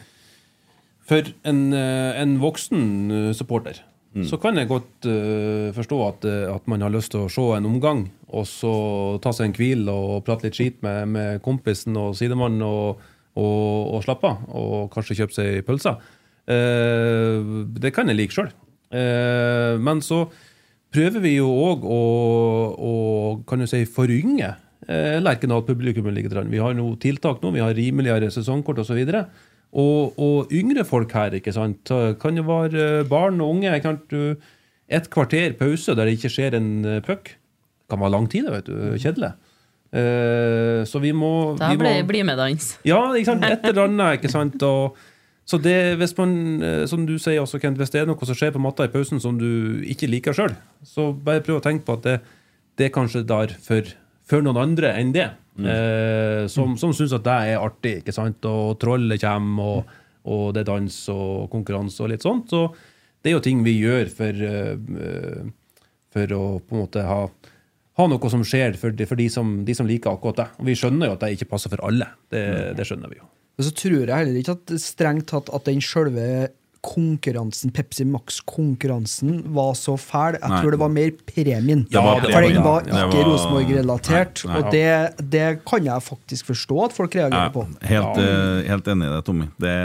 for 1.08 1.34
en, 1.48 1.62
eh, 1.74 2.22
en 2.22 2.38
voksen 2.44 2.88
eh, 3.12 3.34
supporter 4.18 4.30
så 4.30 4.40
kan 4.42 4.58
jeg 4.58 4.70
godt 4.70 5.08
uh, 5.10 5.70
forstå 5.76 5.98
at, 6.08 6.26
eh, 6.28 6.46
at 6.50 6.68
man 6.68 6.82
har 6.82 6.94
lyst 6.94 7.12
til 7.14 7.26
å 7.26 7.32
se 7.32 7.46
en 7.58 7.68
omgang, 7.70 8.06
og 8.28 8.46
så 8.50 8.74
ta 9.24 9.34
seg 9.36 9.50
en 9.50 9.58
hvil 9.58 9.90
og 9.92 10.26
prate 10.28 10.48
litt 10.48 10.58
skit 10.58 10.82
med, 10.86 11.08
med 11.14 11.42
kompisen 11.46 11.98
og 12.00 12.16
sidemannen 12.18 12.64
og, 12.66 13.02
og, 13.38 13.96
og 13.98 14.06
slappe 14.06 14.30
av, 14.30 14.46
og 14.58 14.92
kanskje 14.94 15.20
kjøpe 15.22 15.38
seg 15.38 15.66
pølser. 15.68 16.00
Uh, 16.48 17.66
det 17.78 17.94
kan 17.96 18.08
jeg 18.10 18.20
like 18.20 18.36
sjøl. 18.36 18.52
Uh, 18.94 19.76
men 19.84 20.02
så 20.06 20.26
prøver 20.96 21.24
vi 21.24 21.36
jo 21.38 21.50
òg 21.52 21.84
å, 21.84 22.02
å 22.78 22.94
kan 23.48 23.62
du 23.62 23.68
si, 23.70 23.84
forynge 23.86 24.56
Lerkendal-publikummet 24.88 26.14
litt. 26.16 26.32
Vi 26.48 26.60
har 26.64 26.76
noe 26.78 26.96
tiltak 27.02 27.42
nå, 27.42 27.50
vi 27.52 27.60
har 27.60 27.74
rimeligere 27.76 28.30
sesongkort 28.32 28.78
osv. 28.80 29.02
Og, 29.04 29.42
og 29.76 30.54
yngre 30.56 30.86
folk 30.88 31.12
her, 31.12 31.36
ikke 31.38 31.54
sant. 31.54 31.92
Kan 32.22 32.40
det 32.40 32.46
være 32.48 33.04
barn 33.10 33.42
og 33.44 33.58
unge. 33.58 33.74
Kan 33.84 34.00
du, 34.12 34.38
et 34.88 35.10
kvarter 35.12 35.58
pause 35.60 35.96
der 35.96 36.08
det 36.08 36.18
ikke 36.18 36.32
skjer 36.32 36.56
en 36.58 36.72
eh, 36.86 37.02
puck, 37.04 37.34
kan 37.92 38.00
være 38.00 38.14
lang 38.16 38.30
tid, 38.32 38.48
vet 38.52 38.68
du. 38.68 38.96
Kjedelig. 39.00 39.34
Uh, 39.88 40.84
så 40.84 41.00
vi 41.00 41.14
må, 41.16 41.56
Da 41.56 41.70
vi 41.72 41.78
må 41.80 41.92
blir 42.10 42.26
med 42.28 42.36
dans. 42.36 42.66
ja, 42.84 42.98
ikke 43.16 43.30
sant? 43.32 43.46
et 43.48 43.64
eller 43.64 43.86
annet. 43.88 44.18
ikke 44.20 44.32
sant? 44.32 44.64
Og, 44.68 44.98
så 45.48 45.56
det, 45.64 45.96
hvis 45.96 46.12
man, 46.18 46.34
eh, 46.62 46.82
som 46.92 47.06
du 47.08 47.14
sier 47.16 47.40
også, 47.40 47.60
Kent, 47.64 47.78
hvis 47.80 47.94
det 47.94 48.02
er 48.02 48.10
noe 48.10 48.28
som 48.28 48.36
skjer 48.36 48.52
på 48.52 48.60
matta 48.60 48.84
i 48.84 48.92
pausen 48.92 49.22
som 49.24 49.38
du 49.40 49.80
ikke 49.88 50.10
liker 50.12 50.36
sjøl, 50.36 50.58
så 50.84 51.14
bare 51.16 51.40
prøv 51.46 51.62
å 51.62 51.64
tenke 51.64 51.88
på 51.88 51.96
at 51.96 52.04
det, 52.04 52.18
det 52.76 52.90
er 52.90 52.92
kanskje 52.98 53.24
der 53.28 53.54
for, 53.64 53.94
for 54.28 54.44
noen 54.44 54.60
andre 54.62 54.94
enn 55.00 55.14
det. 55.16 55.30
Eh, 55.58 56.44
som 56.52 56.76
som 56.78 56.94
syns 56.94 57.16
at 57.18 57.26
det 57.26 57.38
er 57.54 57.64
artig, 57.64 58.00
ikke 58.02 58.16
sant? 58.16 58.44
og 58.46 58.78
trollet 58.82 59.22
kommer, 59.24 59.80
og, 59.80 59.96
og 60.30 60.48
det 60.54 60.64
er 60.64 60.72
dans 60.72 60.98
og 61.14 61.48
konkurranse 61.54 62.04
og 62.04 62.12
litt 62.14 62.26
sånt. 62.26 62.52
Så 62.54 62.68
det 63.24 63.32
er 63.32 63.38
jo 63.38 63.46
ting 63.46 63.64
vi 63.66 63.80
gjør 63.80 64.12
for, 64.14 64.48
eh, 64.52 65.46
for 66.14 66.36
å 66.38 66.44
på 66.62 66.76
en 66.78 66.84
måte 66.86 67.06
ha 67.08 67.22
ha 67.98 68.06
noe 68.06 68.30
som 68.30 68.44
skjer 68.46 68.78
for, 68.78 68.94
de, 68.94 69.08
for 69.10 69.18
de, 69.18 69.26
som, 69.34 69.56
de 69.66 69.74
som 69.74 69.88
liker 69.90 70.14
akkurat 70.14 70.44
det. 70.44 70.48
Og 70.62 70.70
vi 70.70 70.76
skjønner 70.78 71.10
jo 71.10 71.16
at 71.16 71.24
det 71.24 71.32
ikke 71.34 71.50
passer 71.50 71.72
for 71.74 71.82
alle. 71.88 72.06
Det, 72.30 72.44
det 72.78 72.86
skjønner 72.86 73.10
vi 73.10 73.18
jo. 73.18 73.26
Men 73.58 73.66
så 73.66 73.74
tror 73.74 73.96
jeg 74.04 74.14
heller 74.14 74.38
ikke 74.38 74.54
at 74.54 74.74
strengt 74.84 75.30
tatt 75.32 75.50
at 75.50 75.66
den 75.66 75.82
sjølve 75.82 76.28
konkurransen, 76.86 77.72
Pepsi 77.74 78.06
Max-konkurransen, 78.06 79.44
var 79.54 79.74
så 79.78 79.96
fæl. 80.00 80.38
Jeg 80.40 80.50
Nei. 80.50 80.62
tror 80.62 80.72
det 80.72 80.80
var 80.80 80.90
mer 80.94 81.12
premien. 81.30 81.86
Ja, 81.92 82.02
var 82.02 82.22
For 82.22 82.42
den 82.42 82.64
var 82.64 82.82
ikke 82.82 82.94
Det 82.94 83.18
var- 83.18 83.30
Rosenborg-relatert. 83.32 84.46
Og 84.46 84.72
det, 84.72 85.16
det 85.30 85.66
kan 85.66 85.84
jeg 85.86 86.02
faktisk 86.04 86.46
forstå 86.46 86.86
at 86.86 86.94
folk 86.94 87.16
reagerer 87.16 87.52
på. 87.54 87.66
Helt, 87.82 88.18
eh, 88.18 88.68
helt 88.70 88.86
enig 88.88 89.06
i 89.08 89.16
det, 89.16 89.26
Tommy. 89.26 89.48
Det, 89.58 89.76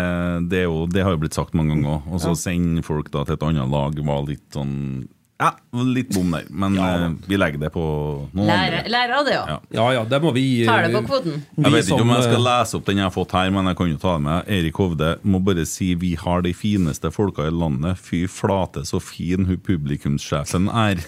det, 0.51 0.59
er 0.59 0.69
jo, 0.69 0.87
det 0.87 1.03
har 1.03 1.11
jo 1.17 1.23
blitt 1.25 1.35
sagt 1.35 1.55
mange 1.55 1.75
ganger 1.75 1.99
òg. 1.99 2.13
Og 2.13 2.21
så 2.21 2.35
sende 2.37 2.83
folk 2.83 3.11
da 3.11 3.25
til 3.25 3.35
et 3.35 3.43
annet 3.43 3.69
lag 3.71 3.99
var 4.05 4.23
litt 4.27 4.49
sånn 4.53 5.09
Ja, 5.43 5.49
litt 5.83 6.13
bom 6.15 6.31
der, 6.31 6.45
men 6.55 6.77
eh, 6.79 7.05
vi 7.27 7.39
legger 7.41 7.59
det 7.65 7.71
på 7.75 7.83
noen 8.31 8.47
Lære, 8.47 8.83
andre. 8.83 8.93
lære 8.95 9.17
av 9.17 9.27
det, 9.27 9.33
ja. 9.35 9.43
Ja. 9.49 9.57
Ja 9.79 9.87
ja, 9.97 10.05
det 10.13 10.21
må 10.23 10.31
vi 10.37 10.45
Tar 10.69 10.87
det 10.87 10.93
på 10.95 11.01
eh, 11.01 11.09
kvoten. 11.09 11.41
vi 11.57 11.65
Jeg 11.67 11.75
vet 11.75 11.91
ikke 11.91 12.05
om 12.05 12.13
jeg 12.15 12.27
skal 12.29 12.39
eh, 12.39 12.45
lese 12.47 12.79
opp 12.79 12.87
den 12.87 13.01
jeg 13.01 13.09
har 13.09 13.15
fått 13.15 13.35
her, 13.35 13.51
men 13.57 13.71
jeg 13.71 13.79
kan 13.81 13.91
jo 13.91 13.99
ta 14.05 14.15
det 14.15 14.25
med. 14.29 14.53
Erik 14.59 14.79
Hovde 14.83 15.11
må 15.27 15.43
bare 15.43 15.67
si 15.67 15.91
vi 15.99 16.13
har 16.21 16.47
de 16.47 16.55
fineste 16.55 17.11
folka 17.15 17.49
i 17.49 17.55
landet. 17.55 17.99
Fy 17.99 18.23
flate, 18.31 18.87
så 18.89 19.03
fin 19.03 19.49
hun 19.51 19.61
publikumssjefen 19.67 20.71
er. 20.71 21.03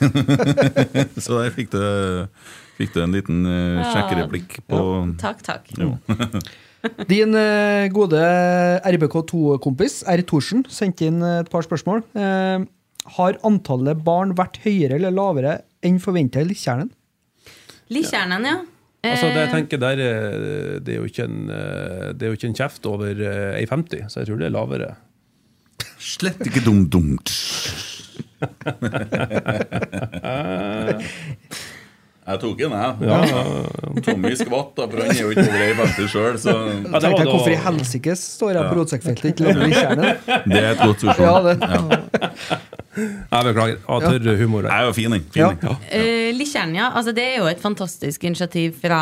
så 1.25 1.41
der 1.41 1.55
fikk 1.55 1.73
du, 1.77 1.81
fikk 2.81 2.95
du 2.97 3.03
en 3.05 3.15
liten 3.15 3.47
uh, 3.47 3.87
sjekkereplikk 3.93 4.61
på 4.71 4.85
Takk, 5.23 5.43
takk. 5.47 5.75
Jo. 5.79 5.95
Din 7.09 7.33
uh, 7.33 7.87
gode 7.95 8.21
RBK2-kompis 8.85 10.03
R. 10.11 10.25
Thorsen 10.29 10.67
sendte 10.69 11.07
inn 11.09 11.23
et 11.25 11.49
par 11.53 11.65
spørsmål. 11.65 12.03
Eh, 12.19 12.65
har 13.17 13.37
antallet 13.45 14.01
barn 14.05 14.33
vært 14.39 14.61
høyere 14.65 14.97
eller 14.99 15.13
lavere 15.15 15.59
enn 15.85 15.99
forventa 16.01 16.41
i 16.41 16.47
Likkjernen? 16.49 16.91
Likkjernen, 17.93 18.47
ja. 18.49 18.63
Altså, 19.05 19.29
det 19.29 19.43
jeg 19.43 19.49
Eh, 19.51 19.53
tenker 19.53 19.79
der, 19.83 20.01
eh, 20.01 20.79
det 20.81 20.95
er 20.95 21.03
jo 21.03 21.05
ikke 21.05 21.27
en, 21.29 21.51
eh, 21.53 22.15
det 22.17 22.25
er 22.25 22.31
jo 22.33 22.39
ikke 22.39 22.49
en 22.49 22.57
kjeft 22.57 22.87
over 22.89 23.13
eh, 23.13 23.61
1,50, 23.61 24.09
så 24.09 24.23
jeg 24.23 24.31
tror 24.31 24.41
det 24.41 24.49
er 24.49 24.55
lavere. 24.57 24.89
Slett 26.01 26.41
ikke 26.49 26.65
dum-dumt. 26.65 27.29
Jeg 32.25 32.41
tok 32.41 32.57
den, 32.57 32.73
jeg. 32.73 34.03
Tommy 34.07 34.31
skvatt, 34.41 34.71
da, 34.79 34.87
for 34.89 35.03
han 35.03 35.11
er 35.13 35.19
jo 35.21 35.33
ikke 35.35 35.45
over 35.45 35.65
ei 35.67 35.75
bente 35.77 36.07
sjøl, 36.09 36.39
så 36.41 36.55
Ja, 36.55 36.63
det 36.65 36.85
Tenkte 36.85 37.01
var 37.03 37.11
jeg, 37.11 37.19
da- 37.19 37.33
Hvorfor 37.35 37.53
i 37.53 37.59
helsike 37.67 38.15
står 38.17 38.55
jeg 38.57 38.69
på 38.71 38.79
rotsekkfeltet 38.79 39.27
ikke 39.35 39.45
lager 39.45 39.67
Likkjernen? 39.67 40.07
det 40.49 40.63
er 40.63 40.71
et 40.71 40.81
godt 40.81 41.05
Ja, 41.05 41.13
spørsmål. 41.13 41.45
det. 41.45 42.65
Jeg 43.35 43.45
beklager. 43.49 43.77
Ja, 43.89 43.99
tørr 44.01 44.37
humor 44.41 44.63
Jeg 44.69 44.73
er 44.81 44.87
jo 44.89 44.93
fin, 44.97 45.13
jeg. 45.13 45.23
Fin, 45.35 45.43
Ja. 45.43 45.51
jeg. 45.61 45.77
Eh, 45.93 46.33
Likkjernen, 46.39 46.75
ja. 46.79 46.91
Altså, 46.95 47.13
det 47.15 47.25
er 47.29 47.37
jo 47.43 47.47
et 47.47 47.61
fantastisk 47.61 48.25
initiativ 48.25 48.75
fra 48.81 49.01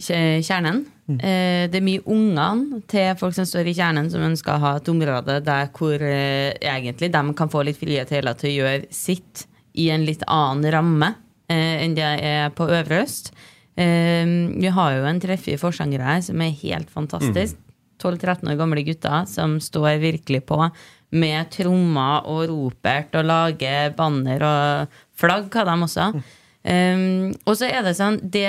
kjernen. 0.00 0.84
Eh, 1.12 1.66
det 1.68 1.74
er 1.76 1.84
mye 1.84 2.00
ungene 2.06 2.80
til 2.88 3.14
folk 3.20 3.34
som 3.34 3.44
står 3.44 3.66
i 3.68 3.74
kjernen, 3.74 4.08
som 4.10 4.22
ønsker 4.22 4.54
å 4.56 4.60
ha 4.62 4.76
et 4.76 4.88
område 4.88 5.42
der 5.44 5.68
hvor 5.76 6.00
eh, 6.00 6.54
egentlig 6.62 7.10
de 7.12 7.34
kan 7.34 7.48
få 7.52 7.64
litt 7.66 7.76
frihet 7.78 8.08
hele 8.14 8.32
til 8.34 8.48
å 8.50 8.64
gjøre 8.64 8.86
sitt 8.90 9.44
i 9.76 9.90
en 9.90 10.06
litt 10.06 10.22
annen 10.28 10.70
ramme 10.72 11.14
enn 11.50 11.96
det 11.96 12.06
er 12.22 12.52
på 12.54 12.68
Øvre 12.68 13.02
Øst. 13.02 13.32
Eh, 13.74 14.26
vi 14.52 14.68
har 14.68 14.96
jo 14.96 15.06
en 15.08 15.20
treffig 15.22 15.58
forsanger 15.60 16.04
her 16.04 16.20
som 16.24 16.40
er 16.44 16.56
helt 16.62 16.90
fantastisk. 16.92 17.56
12-13 18.02 18.50
år 18.50 18.58
gamle 18.58 18.82
gutter 18.86 19.26
som 19.30 19.58
står 19.62 20.00
virkelig 20.02 20.42
på 20.48 20.58
med 21.12 21.50
trommer 21.52 22.28
og 22.30 22.46
ropert 22.50 23.12
og 23.18 23.28
lager 23.28 23.92
banner 23.96 24.44
og 24.48 25.02
flagg, 25.18 25.50
hva 25.52 25.66
de 25.68 25.76
også. 25.86 26.06
Um, 26.62 27.32
og 27.42 27.56
så 27.58 27.66
er 27.68 27.82
det 27.84 27.96
sånn, 27.98 28.20
det, 28.22 28.46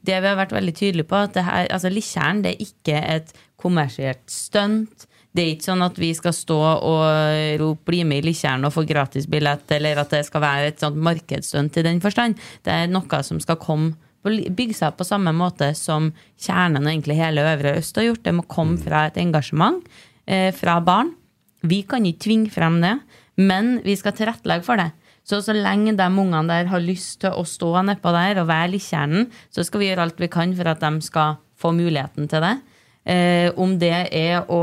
det 0.00 0.18
vi 0.24 0.28
har 0.28 0.38
vært 0.38 0.54
veldig 0.56 0.74
tydelige 0.74 1.08
på, 1.10 1.18
at 1.20 1.34
det 1.36 1.44
her, 1.46 1.68
altså 1.68 1.92
Likkjern 1.92 2.40
det 2.44 2.54
er 2.54 2.64
ikke 2.64 3.02
et 3.16 3.34
kommersielt 3.60 4.24
stunt. 4.32 5.06
Det 5.32 5.42
er 5.42 5.50
ikke 5.54 5.70
sånn 5.70 5.84
at 5.84 5.96
vi 5.96 6.10
skal 6.12 6.34
stå 6.36 6.60
og 6.60 7.58
rope 7.60 7.88
'bli 7.88 8.04
med 8.04 8.20
i 8.20 8.28
Likkjern' 8.28 8.66
og 8.68 8.74
få 8.74 8.84
gratisbillett, 8.84 9.64
eller 9.72 10.02
at 10.02 10.10
det 10.10 10.26
skal 10.26 10.44
være 10.44 10.66
et 10.68 10.80
sånt 10.80 10.96
markedsstunt 10.96 11.76
i 11.80 11.86
den 11.86 12.00
forstand. 12.00 12.36
Det 12.62 12.72
er 12.72 12.86
noe 12.92 13.22
som 13.24 13.40
skal 13.40 13.56
komme 13.56 13.94
bygge 14.22 14.76
seg 14.76 14.92
opp 14.92 15.00
på 15.00 15.08
samme 15.08 15.32
måte 15.34 15.72
som 15.74 16.12
kjernen 16.40 16.84
og 16.84 16.92
egentlig 16.92 17.18
hele 17.18 17.44
Øvre 17.54 17.76
Øst 17.80 17.98
har 17.98 18.06
gjort. 18.06 18.24
Det 18.24 18.34
må 18.36 18.46
komme 18.46 18.78
fra 18.78 19.06
et 19.08 19.18
engasjement 19.18 19.82
eh, 20.26 20.52
fra 20.54 20.78
barn. 20.80 21.14
Vi 21.62 21.82
kan 21.86 22.06
ikke 22.06 22.26
tvinge 22.26 22.50
frem 22.50 22.80
det, 22.82 22.96
men 23.38 23.80
vi 23.84 23.96
skal 23.98 24.14
tilrettelegge 24.18 24.66
for 24.66 24.78
det. 24.78 24.90
Så 25.26 25.38
så 25.42 25.54
lenge 25.54 25.94
de 25.94 26.06
ungene 26.06 26.48
der 26.48 26.70
har 26.70 26.82
lyst 26.82 27.20
til 27.22 27.34
å 27.34 27.44
stå 27.46 27.76
nedpå 27.86 28.10
der 28.14 28.42
og 28.42 28.48
være 28.50 28.72
likkjernen, 28.74 29.28
så 29.54 29.62
skal 29.62 29.82
vi 29.82 29.90
gjøre 29.90 30.08
alt 30.08 30.22
vi 30.22 30.30
kan 30.30 30.54
for 30.58 30.70
at 30.70 30.82
de 30.82 30.92
skal 31.02 31.38
få 31.58 31.70
muligheten 31.74 32.26
til 32.30 32.42
det. 32.42 32.56
Eh, 33.02 33.50
om 33.58 33.74
det 33.82 33.94
er 34.14 34.44
å 34.46 34.62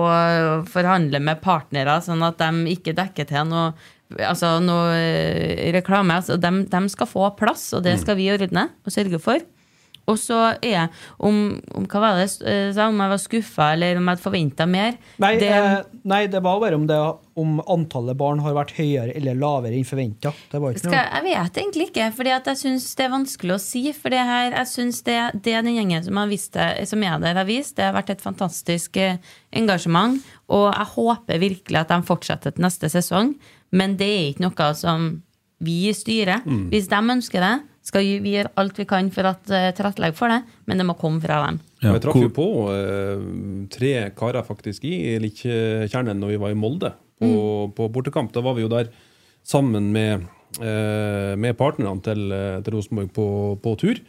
forhandle 0.72 1.20
med 1.20 1.42
partnere 1.44 1.98
sånn 2.06 2.24
at 2.24 2.40
de 2.40 2.72
ikke 2.72 2.96
dekker 2.96 3.28
til 3.28 3.50
noe, 3.50 3.74
altså 4.16 4.58
noe 4.64 4.96
eh, 4.96 5.68
reklame. 5.76 6.22
Altså 6.22 6.40
de, 6.40 6.54
de 6.72 6.82
skal 6.94 7.10
få 7.10 7.32
plass, 7.40 7.70
og 7.76 7.84
det 7.88 7.98
skal 8.00 8.20
vi 8.20 8.30
ordne 8.32 8.70
og 8.86 8.96
sørge 8.96 9.20
for. 9.24 9.44
Og 10.10 10.18
så 10.20 10.38
er 10.58 10.72
jeg 10.72 10.92
om, 11.26 11.40
om 11.78 11.86
hva 11.90 12.02
var 12.04 12.18
det 12.18 12.26
jeg 12.26 12.48
eh, 12.50 12.70
sa, 12.76 12.88
om 12.90 13.00
jeg 13.00 13.14
var 13.14 13.22
skuffa 13.22 13.68
eller 13.76 14.00
om 14.00 14.08
jeg 14.08 14.18
hadde 14.18 14.26
forventa 14.26 14.68
mer. 14.70 14.98
Nei, 15.22 15.34
det, 15.42 15.50
eh, 15.54 15.76
nei, 16.10 16.22
det 16.32 16.42
var 16.46 16.62
bare 16.64 16.80
om, 16.80 16.88
det, 16.90 16.98
om 17.40 17.60
antallet 17.70 18.18
barn 18.20 18.42
har 18.44 18.58
vært 18.58 18.74
høyere 18.80 19.14
eller 19.18 19.38
lavere 19.40 19.78
enn 19.78 19.88
forventa. 19.88 20.34
Jeg 20.54 21.26
vet 21.28 21.62
egentlig 21.62 21.90
ikke, 21.92 22.10
for 22.18 22.30
jeg 22.30 22.58
syns 22.64 22.90
det 22.98 23.08
er 23.08 23.14
vanskelig 23.14 23.56
å 23.56 23.62
si. 23.62 23.86
For 23.96 24.14
det 24.14 24.26
her, 24.32 24.52
jeg 24.58 24.72
synes 24.74 25.04
det, 25.08 25.20
det 25.46 25.56
den 25.60 25.74
gjengen 25.76 26.06
som, 26.06 26.20
har 26.22 26.32
vist 26.32 26.58
det, 26.58 26.70
som 26.90 27.06
er 27.06 27.22
der, 27.24 27.40
har 27.40 27.50
vist, 27.50 27.78
det 27.78 27.88
har 27.88 27.96
vært 27.98 28.14
et 28.16 28.26
fantastisk 28.26 29.00
eh, 29.00 29.22
engasjement. 29.56 30.20
Og 30.50 30.70
jeg 30.72 30.94
håper 30.96 31.42
virkelig 31.46 31.84
at 31.84 31.94
de 31.94 32.02
fortsetter 32.08 32.56
til 32.56 32.66
neste 32.66 32.90
sesong. 32.92 33.36
Men 33.76 33.98
det 34.00 34.10
er 34.10 34.30
ikke 34.32 34.48
noe 34.48 34.70
som 34.78 35.10
vi 35.64 35.82
styrer. 35.94 36.46
Hvis 36.72 36.88
de 36.90 37.00
ønsker 37.16 37.44
det, 37.44 37.56
skal 37.90 38.06
vi 38.24 38.36
gjøre 38.38 38.54
alt 38.62 38.80
vi 38.80 38.86
kan 38.90 39.10
for 39.14 39.28
at 39.30 39.52
uh, 39.52 39.70
tilrettelegge 39.76 40.18
for 40.18 40.32
det, 40.32 40.40
men 40.70 40.80
det 40.80 40.88
må 40.88 40.96
komme 41.00 41.22
fra 41.24 41.42
dem. 41.48 41.60
Ja, 41.82 41.94
vi 41.96 42.02
traff 42.04 42.20
jo 42.20 42.32
på 42.36 42.48
eh, 42.74 43.22
tre 43.72 43.94
karer 44.18 44.44
faktisk 44.44 44.84
i 44.84 45.16
Likkjernen 45.24 46.20
når 46.20 46.34
vi 46.34 46.40
var 46.42 46.52
i 46.52 46.58
Molde 46.60 46.92
på, 47.20 47.30
på 47.76 47.88
bortekamp. 47.96 48.34
Da 48.36 48.44
var 48.44 48.58
vi 48.58 48.66
jo 48.66 48.72
der 48.72 48.90
sammen 49.48 49.88
med, 49.96 50.26
eh, 50.60 51.36
med 51.40 51.56
partnerne 51.60 52.04
til, 52.04 52.26
eh, 52.36 52.58
til 52.66 52.76
Rosenborg 52.76 53.14
på, 53.16 53.28
på 53.64 53.76
tur. 53.80 54.02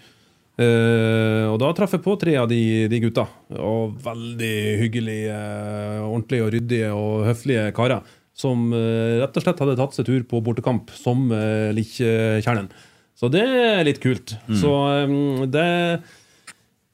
Eh, 0.61 1.47
og 1.49 1.57
da 1.63 1.71
traff 1.77 1.95
jeg 1.97 2.05
på 2.05 2.17
tre 2.21 2.35
av 2.41 2.51
de, 2.51 2.89
de 2.91 3.03
gutta. 3.07 3.27
Og 3.57 3.97
veldig 4.05 4.57
hyggelige, 4.83 5.37
eh, 5.37 6.03
ordentlige 6.05 6.47
og 6.47 6.55
ryddige 6.57 6.93
og 6.97 7.27
høflige 7.31 7.71
karer. 7.77 8.05
Som 8.37 8.71
eh, 8.77 9.21
rett 9.23 9.37
og 9.37 9.45
slett 9.45 9.63
hadde 9.63 9.79
tatt 9.79 9.97
seg 9.97 10.09
tur 10.09 10.27
på 10.29 10.43
bortekamp 10.45 10.93
som 10.97 11.29
uh, 11.33 11.71
Likkjernen. 11.77 12.71
Så 13.21 13.29
det 13.29 13.45
er 13.45 13.85
litt 13.85 14.01
kult. 14.01 14.37
Så 14.57 14.73
eh, 14.97 15.47
det 15.53 15.69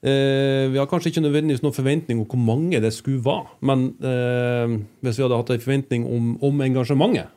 Eh, 0.07 0.69
vi 0.71 0.79
har 0.79 0.87
kanskje 0.87 1.09
ikke 1.11 1.23
nødvendigvis 1.25 1.63
noen 1.65 1.75
forventning 1.75 2.19
om 2.21 2.27
hvor 2.29 2.39
mange 2.39 2.79
det 2.85 2.93
skulle 2.95 3.23
være, 3.25 3.49
men 3.67 3.87
eh, 4.07 4.75
hvis 5.03 5.17
vi 5.19 5.25
hadde 5.25 5.39
hatt 5.41 5.51
en 5.55 5.63
forventning 5.65 6.05
om, 6.07 6.29
om 6.47 6.61
engasjementet, 6.63 7.33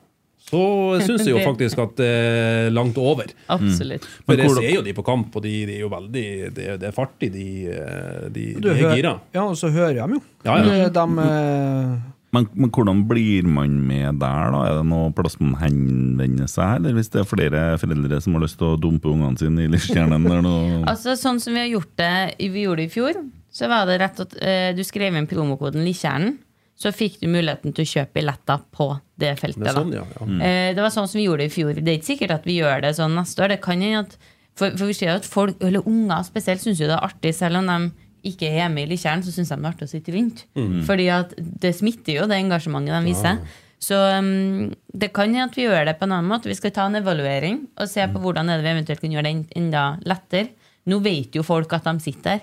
så 0.50 0.60
syns 1.08 1.24
jeg 1.26 1.34
jo 1.34 1.46
faktisk 1.48 1.80
at 1.82 1.96
det 1.98 2.10
er 2.10 2.70
langt 2.76 3.00
over. 3.02 3.32
Absolutt. 3.56 4.06
For 4.06 4.36
Men 4.36 4.44
jeg 4.44 4.54
ser 4.60 4.76
jo 4.76 4.84
de 4.86 4.94
på 5.00 5.06
kamp, 5.08 5.34
og 5.40 5.48
de, 5.48 5.54
de 5.72 5.80
er 5.80 5.82
jo 5.86 5.90
veldig 5.96 6.26
Det, 6.60 6.68
er- 6.76 6.78
det 6.84 6.92
er 6.92 6.96
fart 7.00 7.26
i 7.26 7.32
de, 7.34 7.48
eh, 7.74 8.22
de, 8.38 8.46
de 8.62 8.76
er 8.76 8.96
gira. 9.00 9.16
Ja, 9.34 9.48
og 9.48 9.58
så 9.58 9.72
hører 9.74 9.96
de 9.96 10.20
jo. 10.20 10.22
Ja, 10.46 10.60
ja. 10.60 10.70
De, 10.92 10.94
de, 11.00 11.26
eh, 11.26 11.98
Men, 12.36 12.46
men 12.54 12.70
hvordan 12.70 13.04
blir 13.10 13.48
man 13.50 13.80
med 13.88 14.20
der, 14.22 14.52
da? 14.54 14.62
Er 14.68 14.76
det 14.80 14.90
noe 14.92 15.10
plass 15.18 15.40
man 15.42 15.56
henvender 15.58 16.50
seg, 16.50 16.78
eller 16.78 16.98
hvis 16.98 17.10
det 17.14 17.24
er 17.24 17.30
flere 17.30 17.64
foreldre 17.82 18.20
som 18.22 18.38
har 18.38 18.44
lyst 18.46 18.60
til 18.60 18.70
å 18.70 18.78
dumpe 18.82 19.10
ungene 19.10 19.40
sine 19.40 19.66
i 19.66 19.70
eller 19.70 20.50
Altså 20.92 21.16
Sånn 21.18 21.42
som 21.42 21.58
vi 21.58 21.64
har 21.64 21.72
gjort 21.72 21.96
det 21.98 22.12
Vi 22.38 22.68
gjorde 22.68 22.84
det 22.84 22.92
i 22.92 22.94
fjor, 22.94 23.18
så 23.50 23.72
var 23.72 23.90
det 23.90 23.98
rett 24.04 24.22
at 24.22 24.38
eh, 24.46 24.70
du 24.78 24.84
skrev 24.86 25.18
inn 25.18 25.30
promokoden 25.30 25.86
Likkjernen. 25.88 26.38
Så 26.80 26.94
fikk 26.96 27.18
du 27.20 27.26
muligheten 27.28 27.74
til 27.76 27.84
å 27.84 27.90
kjøpe 27.90 28.22
billetter 28.22 28.62
på 28.72 28.86
det 29.20 29.34
feltet. 29.42 29.66
Det 29.66 29.74
sånn, 29.76 29.90
ja. 29.98 30.06
ja. 30.16 30.28
Eh, 30.48 30.68
det 30.78 30.84
var 30.86 30.94
sånn 30.94 31.10
som 31.12 31.20
vi 31.20 31.26
gjorde 31.26 31.44
det 31.44 31.50
i 31.50 31.56
fjor. 31.58 31.74
Det 31.76 31.92
er 31.92 31.98
ikke 31.98 32.12
sikkert 32.14 32.36
at 32.38 32.46
vi 32.48 32.56
gjør 32.62 32.86
det 32.86 32.94
sånn 32.96 33.18
neste 33.20 33.44
år. 33.44 33.52
Det 33.52 33.64
kan 33.66 33.84
hende 33.84 34.06
at 34.06 34.16
for, 34.60 34.72
for 34.78 34.86
vi 34.88 34.96
ser 34.96 35.12
jo 35.12 35.18
at 35.20 35.28
folk, 35.28 35.60
eller 35.66 35.90
unger 35.90 36.24
spesielt, 36.28 36.64
syns 36.64 36.80
jo 36.80 36.88
det 36.88 36.96
er 36.96 37.10
artig, 37.10 37.34
selv 37.36 37.60
om 37.60 37.68
de 37.68 38.08
ikke 38.24 38.48
er 38.50 38.56
hjemme 38.64 38.84
i 38.84 38.88
Likkjern, 38.90 39.24
så 39.24 39.32
syns 39.32 39.50
de 39.50 39.56
det 39.56 39.66
er 39.66 39.72
artig 39.72 39.88
å 39.88 39.92
sitte 39.94 40.14
rundt. 40.16 40.46
Fordi 40.86 41.08
at 41.10 41.34
det 41.38 41.76
smitter 41.76 42.14
jo, 42.22 42.28
det 42.28 42.38
engasjementet 42.44 42.94
de 42.96 43.06
viser. 43.14 43.40
Så 43.80 43.96
um, 44.20 44.74
det 44.94 45.14
kan 45.14 45.32
hende 45.32 45.46
at 45.48 45.56
vi 45.56 45.64
gjør 45.64 45.86
det 45.86 45.98
på 46.00 46.04
en 46.04 46.12
annen 46.12 46.28
måte. 46.28 46.50
Vi 46.52 46.56
skal 46.56 46.72
ta 46.76 46.86
en 46.90 46.96
evaluering 47.00 47.68
og 47.80 47.88
se 47.88 48.02
på 48.12 48.20
hvordan 48.20 48.50
er 48.50 48.58
det 48.60 48.66
vi 48.68 48.74
eventuelt 48.76 49.00
kan 49.02 49.12
gjøre 49.12 49.24
det 49.24 49.54
enda 49.56 49.84
lettere. 50.04 50.50
Nå 50.92 51.00
vet 51.02 51.36
jo 51.36 51.44
folk 51.44 51.72
at 51.74 51.84
de 51.88 51.94
sitter 52.00 52.40
der. 52.40 52.42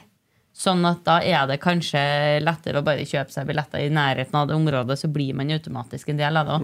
Sånn 0.57 0.81
at 0.89 1.03
da 1.05 1.19
er 1.21 1.47
det 1.51 1.59
kanskje 1.61 2.41
lettere 2.41 2.81
å 2.81 2.85
bare 2.87 3.05
kjøpe 3.05 3.29
seg 3.35 3.45
billetter 3.47 3.83
i 3.85 3.91
nærheten 3.93 4.35
av 4.41 4.47
det 4.49 4.55
området, 4.57 4.97
så 4.97 5.11
blir 5.13 5.35
man 5.37 5.51
automatisk 5.53 6.09
en 6.09 6.17
del 6.17 6.37
av 6.41 6.47
det 6.47 6.55
òg. 6.57 6.63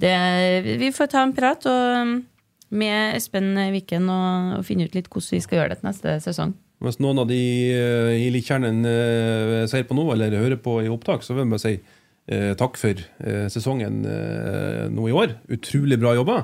Det- 0.00 0.78
Vi 0.78 0.88
får 0.90 1.06
ta 1.10 1.22
en 1.22 1.32
prat 1.36 1.66
og, 1.66 1.96
um, 2.00 2.26
med 2.70 3.14
Espen 3.16 3.54
Viken 3.72 4.08
og, 4.08 4.58
og 4.58 4.64
finne 4.64 4.84
ut 4.88 4.94
litt 4.94 5.10
hvordan 5.10 5.30
vi 5.36 5.40
skal 5.44 5.58
gjøre 5.58 5.68
det 5.74 5.80
til 5.82 5.88
neste 5.90 6.16
sesong. 6.24 6.54
Hvis 6.82 6.98
noen 7.02 7.20
av 7.22 7.28
de 7.30 7.38
eh, 7.72 8.14
i 8.26 8.30
Likkjernen 8.34 8.80
uh, 8.86 9.58
ser 9.70 9.84
på 9.88 9.94
nå, 9.98 10.08
eller 10.14 10.34
hører 10.40 10.58
på 10.62 10.80
i 10.82 10.90
opptak, 10.92 11.22
så 11.22 11.36
vil 11.36 11.44
jeg 11.46 11.52
bare 11.52 11.62
si 11.62 11.76
eh, 12.32 12.50
takk 12.58 12.76
for 12.80 12.98
eh, 13.22 13.46
sesongen 13.52 14.02
eh, 14.08 14.88
nå 14.90 15.06
i 15.10 15.14
år. 15.14 15.36
Utrolig 15.54 15.98
bra 16.02 16.16
jobba. 16.18 16.40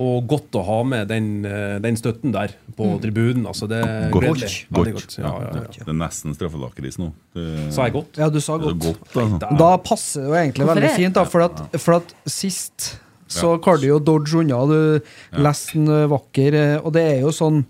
Og 0.00 0.24
godt 0.24 0.56
å 0.56 0.62
ha 0.64 0.78
med 0.88 1.10
den, 1.12 1.26
eh, 1.44 1.74
den 1.84 1.98
støtten 2.00 2.32
der 2.32 2.54
på 2.78 2.86
tribunen. 3.02 3.44
Altså, 3.50 3.68
det 3.68 3.82
er 3.84 4.06
Godt. 4.14 4.24
gledelig. 4.24 4.54
Godt. 4.72 4.92
godt. 4.96 5.16
Ja, 5.20 5.32
ja, 5.44 5.50
ja. 5.60 5.84
Det 5.84 5.92
er 5.92 5.98
nesten 6.00 6.32
straffelakris 6.38 6.96
nå. 7.00 7.10
Det, 7.36 7.44
Sa 7.76 7.84
jeg 7.90 7.92
godt? 7.98 8.16
ja, 8.22 8.30
du 8.32 8.40
sa 8.40 8.56
godt. 8.62 8.78
godt, 8.80 9.04
altså. 9.12 9.50
Da 9.60 9.70
passer 9.84 10.24
det 10.24 10.30
jo 10.30 10.38
egentlig 10.40 10.64
Hvorfor 10.64 10.80
veldig 10.80 10.88
det? 10.88 10.96
fint, 11.04 11.18
da, 11.20 11.26
for 11.28 11.44
at, 11.44 11.60
for 11.84 11.98
at 12.00 12.14
sist 12.24 12.94
så 13.32 13.54
klarte 13.64 13.84
du 13.84 13.90
jo 13.92 14.00
dodge 14.00 14.40
unna. 14.40 14.62
Du 14.68 15.40
leste 15.44 15.76
den 15.76 15.92
eh, 15.92 16.08
vakker, 16.12 16.56
eh, 16.56 16.74
og 16.80 16.92
det 16.96 17.04
er 17.14 17.22
jo 17.26 17.30
sånn 17.36 17.62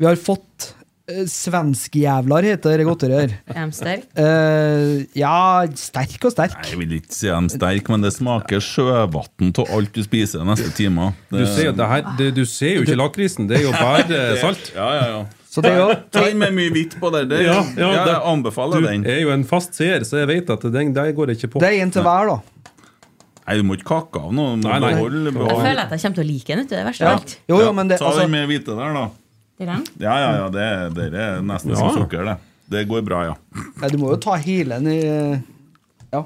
Vi 0.00 0.06
har 0.06 0.18
fått 0.18 0.68
eh, 0.70 0.79
Svenskjævlar 1.30 2.46
heter 2.46 2.78
det 2.80 2.86
godteriet 2.88 3.20
her. 3.30 3.34
Er 3.56 3.66
de 3.66 3.76
sterke? 3.76 4.06
Uh, 4.14 5.04
ja, 5.18 5.34
sterk 5.78 6.24
og 6.28 6.32
sterk. 6.34 6.56
Jeg 6.70 6.78
vil 6.80 6.96
ikke 7.00 7.14
si 7.14 7.28
dem 7.30 7.48
sterk, 7.52 7.90
men 7.92 8.04
det 8.06 8.12
smaker 8.16 8.62
sjøvann 8.64 9.52
av 9.60 9.74
alt 9.76 9.92
du 9.96 10.02
spiser 10.06 10.44
neste 10.48 10.70
timene. 10.76 11.12
Du 11.30 11.40
du 11.40 12.44
ser 12.46 12.76
jo 12.78 12.84
ikke 12.86 12.98
lakrisen, 13.00 13.48
det 13.50 13.60
er 13.60 13.68
jo 13.68 13.74
bare 13.76 14.22
salt. 14.44 14.72
Ja, 14.76 14.88
ja, 14.96 15.06
ja. 15.16 15.20
Så 15.50 15.64
det 15.66 15.72
er 15.74 15.80
jo 15.82 15.94
Ta 16.14 16.28
inn 16.30 16.38
med 16.38 16.54
mye 16.54 16.70
hvitt 16.70 16.92
på 17.02 17.08
der. 17.10 17.24
Det, 17.26 17.40
Ja, 17.42 17.56
ja, 17.74 17.88
ja, 17.90 18.04
det- 18.06 18.20
anbefaler 18.30 18.78
Du 18.80 18.86
den. 18.86 19.02
er 19.04 19.18
jo 19.24 19.32
en 19.34 19.42
fast 19.44 19.74
seer, 19.74 20.04
så 20.06 20.20
jeg 20.22 20.28
vet 20.30 20.50
at 20.54 20.62
den 20.70 20.92
der 20.94 21.10
går 21.16 21.32
jeg 21.32 21.40
ikke 21.40 21.56
på. 21.56 21.62
Det 21.64 21.72
er 21.74 21.82
en 21.82 21.90
til 21.90 22.06
hver, 22.06 22.30
da. 22.30 22.38
Nei, 23.48 23.56
du 23.58 23.64
må 23.66 23.74
ikke 23.74 23.88
kakke 23.88 24.20
av 24.28 24.30
noe. 24.36 24.52
Du 24.60 24.68
Nei, 24.68 24.76
nei. 24.78 24.92
beholde, 24.94 25.32
Jeg 25.34 25.56
føler 25.64 25.80
at 25.82 25.90
jeg 25.90 26.00
kommer 26.04 26.18
til 26.20 26.22
å 26.22 26.28
like 26.28 26.54
den. 26.54 26.62
du, 26.62 26.68
Det 26.70 26.78
er 26.78 26.86
verste 26.86 27.02
Ja. 27.02 27.10
av 27.16 27.18
alt. 27.18 27.32
Jo, 27.50 27.56
jo, 27.64 27.72
men 27.74 27.88
det, 27.90 27.98
Ta 27.98 28.06
altså, 28.12 28.20
den 28.22 28.30
med 28.30 28.46
hvite 28.52 28.76
der, 28.78 28.92
da. 28.94 29.08
Ja, 30.00 30.14
ja, 30.20 30.30
ja. 30.40 30.48
Det, 30.54 30.66
det 30.96 31.08
er 31.20 31.40
nesten 31.44 31.74
Ja. 31.74 31.76
som 31.82 31.90
sukker, 31.98 32.24
det. 32.24 32.36
Det 32.70 32.84
går 32.88 33.02
bra, 33.02 33.24
ja. 33.26 33.34
nei, 33.82 33.88
du 33.90 33.98
må 33.98 34.12
jo 34.12 34.16
ta 34.22 34.36
hele 34.40 34.78
den 34.80 34.92
i 34.92 35.00
Ja. 36.12 36.22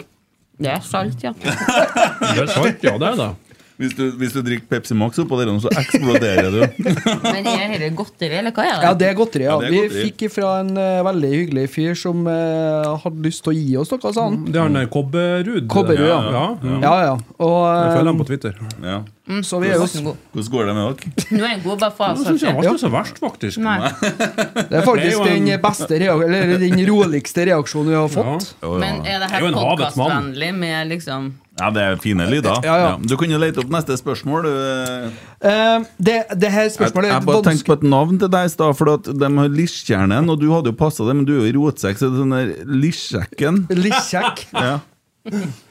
Det 0.60 0.70
er 0.70 0.80
salt, 0.86 1.22
ja. 1.24 1.32
Det 1.42 2.42
er 2.44 2.46
salt, 2.52 2.84
ja, 2.84 2.92
det 3.00 3.08
er 3.08 3.16
det. 3.18 3.30
Hvis 3.74 3.94
du, 3.98 4.04
hvis 4.20 4.30
du 4.30 4.38
drikker 4.46 4.68
Pepsi 4.70 4.94
Max 4.94 5.18
oppå 5.18 5.34
der, 5.40 5.48
så 5.58 5.70
eksploderer 5.74 6.46
du. 6.52 6.60
Men 7.24 7.48
er 7.50 7.72
dette 7.72 7.88
godteri, 7.98 8.36
eller 8.38 8.54
hva 8.54 8.66
er 8.68 8.76
det? 8.76 8.84
Ja, 8.86 8.92
det 9.00 9.08
er 9.08 9.16
godteri. 9.18 9.48
Ja. 9.48 9.56
Ja, 9.58 9.66
er 9.66 9.74
godteri. 9.74 10.04
Vi 10.04 10.12
fikk 10.12 10.22
fra 10.30 10.52
en 10.62 10.70
uh, 10.78 11.00
veldig 11.08 11.30
hyggelig 11.32 11.64
fyr 11.74 11.98
som 11.98 12.22
uh, 12.28 12.94
hadde 13.02 13.24
lyst 13.26 13.42
til 13.42 13.50
å 13.50 13.56
gi 13.56 13.74
oss 13.82 13.90
noe, 13.90 14.12
sånt. 14.14 14.46
Det 14.46 14.60
er 14.60 14.68
han 14.68 14.78
der 14.78 14.86
Kobberud. 14.94 15.66
Kobberud, 15.74 16.06
ja. 16.06 16.20
ja. 16.36 16.44
ja. 16.62 16.78
Ja, 16.84 16.94
ja. 17.08 17.18
Og, 17.42 17.58
Jeg 17.66 17.98
følger 17.98 18.12
ham 18.12 18.22
på 18.22 18.28
eh, 18.28 18.30
Twitter. 18.30 18.62
Ja. 18.84 18.96
så 19.42 19.58
vi 19.64 19.72
er 19.72 19.82
jo. 19.82 20.14
Hvordan 20.14 20.50
går 20.54 20.70
det 20.70 20.78
med 20.78 20.86
dere? 20.86 21.28
Nå 21.34 21.42
er 21.42 21.54
den 21.56 21.66
god, 21.66 21.82
bare 21.82 22.10
av 22.14 22.24
Jeg 22.30 22.54
var 22.54 22.70
ikke 22.70 22.82
så 22.86 22.94
verst, 22.94 23.22
faktisk. 23.26 23.62
Nei. 23.64 23.78
Det 23.90 24.12
er 24.14 24.68
Det 24.70 24.82
er 24.84 24.86
faktisk 24.86 25.24
en- 25.26 25.48
den 25.50 25.62
beste 25.64 25.98
eller 25.98 26.58
den 26.62 26.84
roligste 26.94 27.50
reaksjonen 27.50 27.90
vi 27.90 27.98
har 27.98 28.06
Ja. 28.06 28.36
fått. 28.38 28.54
Men 28.62 29.02
er 29.02 29.18
det 29.24 29.32
er 29.32 29.40
her 29.40 29.50
podkastvennlig 29.58 30.54
med 30.62 30.94
liksom 30.94 31.32
Ja, 31.60 31.68
det 31.70 31.82
er 31.86 31.98
fine 32.02 32.24
lyder. 32.26 32.64
Ja, 32.66 32.74
ja. 32.82 32.92
Du 32.98 33.14
kunne 33.20 33.38
lete 33.38 33.62
opp 33.62 33.70
neste 33.70 33.94
spørsmål. 34.00 34.48
Uh, 34.50 35.24
Eh, 35.44 35.82
det, 36.00 36.14
det 36.40 36.48
her 36.48 36.70
spørsmålet 36.72 37.10
jeg 37.10 37.18
jeg 37.18 37.26
bare 37.28 37.44
tenkte 37.44 37.68
på 37.68 37.76
et 37.76 37.82
navn 37.84 38.16
til 38.16 38.30
deg 38.32 38.46
i 38.48 38.52
stad, 38.54 38.76
for 38.78 38.94
at 38.94 39.10
de 39.20 39.28
har 39.36 39.50
Lisjtjernen, 39.52 40.30
og 40.32 40.38
du 40.40 40.46
hadde 40.54 40.72
jo 40.72 40.76
passa 40.78 41.04
det, 41.04 41.16
men 41.18 41.26
du 41.28 41.34
er 41.34 41.42
jo 41.42 41.50
i 41.50 41.54
rotsekk, 41.58 42.00
så 42.00 42.08
det 42.08 42.16
er 42.16 42.22
sånn 42.22 42.32
der 42.32 42.78
Lisjekken. 42.84 43.64
Lisjekk. 43.76 44.46
Ja. 44.64 44.78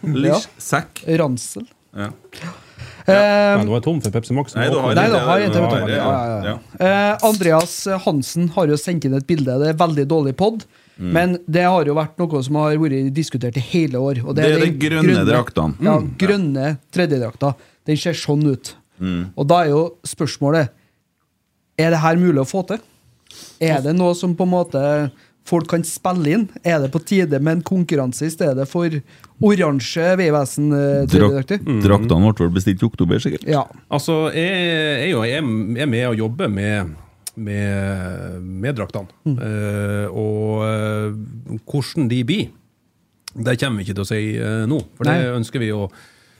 Lisjsekk. 0.01 1.03
Ransel. 1.21 1.65
Ja. 1.93 2.11
Ja. 3.05 3.57
Men 3.59 3.67
nå 3.67 3.75
er 3.77 3.83
tom 3.85 3.99
for 4.01 4.13
Pepsi 4.13 4.33
Max. 4.33 4.55
Nei, 4.57 4.69
du 4.71 4.77
har 4.81 4.95
Nei, 4.97 5.07
da 5.11 5.19
har 5.27 5.41
jeg 5.41 5.51
Ja, 5.53 5.65
ja, 5.91 6.13
ja. 6.15 6.37
ja. 6.47 6.55
Eh, 6.79 7.25
Andreas 7.27 7.75
Hansen 8.05 8.47
har 8.55 8.71
jo 8.71 8.77
sendt 8.79 9.05
inn 9.09 9.17
et 9.17 9.27
bilde. 9.29 9.57
Det 9.61 9.73
er 9.73 9.77
veldig 9.81 10.07
dårlig 10.09 10.33
pod. 10.39 10.63
Mm. 10.99 11.11
Men 11.15 11.37
det 11.49 11.63
har 11.65 11.85
jo 11.89 11.95
vært 11.97 12.17
noe 12.21 12.43
som 12.45 12.55
har 12.61 12.77
vært 12.77 13.11
diskutert 13.15 13.57
i 13.57 13.63
hele 13.71 13.97
år. 13.97 14.21
Og 14.27 14.35
Det 14.37 14.45
er 14.45 14.59
de 14.61 14.71
grønne 14.77 15.25
draktene. 15.25 15.75
Ja, 15.81 15.97
Mm. 15.99 16.11
grønne 16.17 16.77
tredjedrakta. 16.93 17.55
Den 17.85 17.97
ser 17.97 18.13
sånn 18.13 18.45
ut. 18.45 18.75
Mm. 19.01 19.31
Og 19.35 19.47
da 19.47 19.63
er 19.63 19.69
jo 19.69 19.95
spørsmålet 20.05 20.69
Er 21.79 21.89
det 21.89 21.99
her 22.03 22.15
mulig 22.15 22.37
å 22.37 22.45
få 22.45 22.61
til? 22.67 22.77
Er 23.59 23.81
det 23.81 23.95
noe 23.97 24.13
som 24.13 24.35
på 24.35 24.43
en 24.45 24.51
måte 24.51 25.11
folk 25.43 25.67
kan 25.67 25.81
spille 25.83 26.27
inn? 26.35 26.49
Er 26.63 26.79
det 26.83 26.91
på 26.93 27.01
tide 27.03 27.39
med 27.41 27.57
en 27.57 27.63
konkurranse 27.63 28.27
i 28.27 28.29
stedet 28.29 28.67
for 28.69 28.87
oransje 29.41 30.15
Vegvesen-tredjedrakter? 30.19 31.57
Drak, 31.65 31.81
draktene 31.83 32.29
ble 32.33 32.45
vel 32.45 32.53
bestilt 32.53 32.83
i 32.83 32.85
oktober, 32.85 33.17
sikkert. 33.23 33.47
Ja. 33.49 33.63
Altså, 33.91 34.31
jeg, 34.35 35.09
jeg, 35.09 35.17
er 35.17 35.25
jeg 35.25 35.81
er 35.81 35.89
med 35.89 36.05
og 36.11 36.15
jobber 36.21 36.47
med, 36.53 36.93
med, 37.35 38.41
med 38.41 38.77
draktene. 38.77 39.09
Eh, 39.25 40.07
og 40.09 40.65
eh, 40.67 41.61
hvordan 41.63 42.09
de 42.11 42.19
blir, 42.27 42.51
det 43.33 43.55
kommer 43.61 43.81
vi 43.81 43.87
ikke 43.87 43.95
til 43.97 44.03
å 44.03 44.09
si 44.11 44.19
uh, 44.37 44.65
nå. 44.69 44.77
For 44.93 45.09
det 45.09 45.31
ønsker 45.33 45.63
vi 45.63 45.71
å 45.73 45.87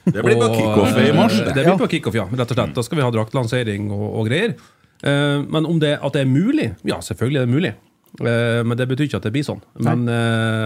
Det 0.04 0.22
blir 0.22 0.38
på 0.38 0.46
kickoff 0.52 1.00
i 1.02 1.08
mars. 1.16 1.40
Det 1.42 1.64
blir 1.64 1.80
på 1.80 1.88
kickoff, 1.90 2.18
ja. 2.20 2.28
Rett 2.30 2.52
og 2.52 2.54
slett. 2.54 2.76
Da 2.76 2.84
skal 2.86 3.00
vi 3.00 3.06
ha 3.06 3.08
draktlansering 3.16 3.88
og, 3.90 4.04
og 4.20 4.28
greier. 4.28 4.54
Uh, 5.02 5.42
men 5.42 5.66
om 5.66 5.80
det, 5.82 5.96
at 5.98 6.14
det 6.14 6.22
er 6.22 6.30
mulig? 6.30 6.68
Ja, 6.86 7.00
selvfølgelig 7.02 7.40
er 7.40 7.48
det 7.48 7.56
mulig. 7.56 7.72
Eh, 8.14 8.60
men 8.62 8.78
det 8.78 8.86
betyr 8.86 9.08
ikke 9.08 9.18
at 9.18 9.24
det 9.26 9.32
blir 9.34 9.42
sånn. 9.42 9.58
Men, 9.82 10.04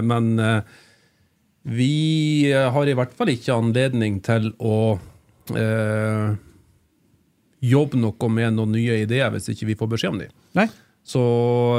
men 0.04 0.26
vi 1.64 2.52
har 2.52 2.88
i 2.88 2.96
hvert 2.96 3.14
fall 3.16 3.32
ikke 3.32 3.56
anledning 3.56 4.18
til 4.24 4.50
å 4.60 4.98
eh, 5.56 6.36
jobbe 7.64 7.98
noe 7.98 8.28
med 8.30 8.54
noen 8.58 8.76
nye 8.76 9.00
ideer 9.04 9.32
hvis 9.34 9.50
ikke 9.52 9.72
vi 9.72 9.78
får 9.78 9.90
beskjed 9.94 10.14
om 10.14 10.20
dem. 10.22 10.36
Nei? 10.58 10.68
Så 11.08 11.20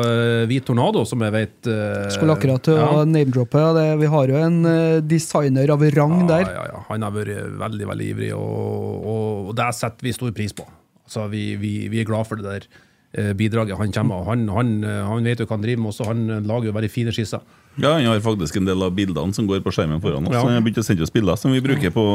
eh, 0.02 0.48
vi 0.50 0.58
Tornado, 0.66 1.04
som 1.06 1.22
jeg 1.22 1.34
vet 1.36 1.68
eh, 1.70 2.08
Skulle 2.16 2.34
akkurat 2.34 2.64
til 2.66 2.80
å 2.82 3.04
name-droppe. 3.06 3.62
Vi 4.02 4.10
har 4.10 4.32
jo 4.32 4.40
en 4.42 4.58
eh, 4.66 5.02
designer 5.06 5.70
av 5.76 5.86
rang 5.94 6.24
der. 6.30 6.48
Ja, 6.48 6.56
ja, 6.56 6.64
ja. 6.74 6.84
Han 6.88 7.06
har 7.06 7.14
vært 7.14 7.60
veldig 7.62 7.90
veldig 7.92 8.08
ivrig, 8.16 8.32
og, 8.34 9.06
og, 9.06 9.50
og 9.52 9.56
det 9.60 9.70
setter 9.78 10.08
vi 10.08 10.16
stor 10.18 10.34
pris 10.34 10.56
på. 10.58 10.66
Altså, 11.06 11.28
vi, 11.30 11.44
vi, 11.62 11.74
vi 11.94 12.02
er 12.02 12.10
glad 12.10 12.26
for 12.30 12.42
det 12.42 12.48
der 12.48 12.66
eh, 13.14 13.32
bidraget 13.38 13.78
han 13.78 13.94
kommer 13.94 14.18
med. 14.18 14.28
Han, 14.32 14.50
han, 14.56 14.74
eh, 14.84 15.06
han 15.12 15.30
vet 15.30 15.44
jo 15.44 15.48
hva 15.50 15.60
han 15.60 15.68
driver 15.68 15.84
med, 15.84 15.94
også. 15.94 16.10
han 16.10 16.26
eh, 16.30 16.44
lager 16.50 16.72
jo 16.72 16.76
veldig 16.80 16.92
fine 16.94 17.14
skisser. 17.14 17.46
Ja, 17.82 17.94
Han 17.98 18.06
har 18.12 18.20
faktisk 18.24 18.58
en 18.60 18.66
del 18.68 18.84
av 18.84 18.92
bildene 18.96 19.34
som 19.34 19.48
går 19.50 19.62
på 19.66 19.72
skjermen 19.76 20.02
foran 20.04 20.28
oss. 20.28 20.34
Ja. 20.36 20.42
Så 20.42 20.48
han 20.48 20.58
har 20.60 20.66
begynt 20.66 20.82
å 20.82 20.86
sende 20.86 21.04
oss 21.08 21.14
bilder 21.14 21.36
som 21.40 21.52
vi 21.56 21.62
bruker 21.64 21.94
på, 21.96 22.06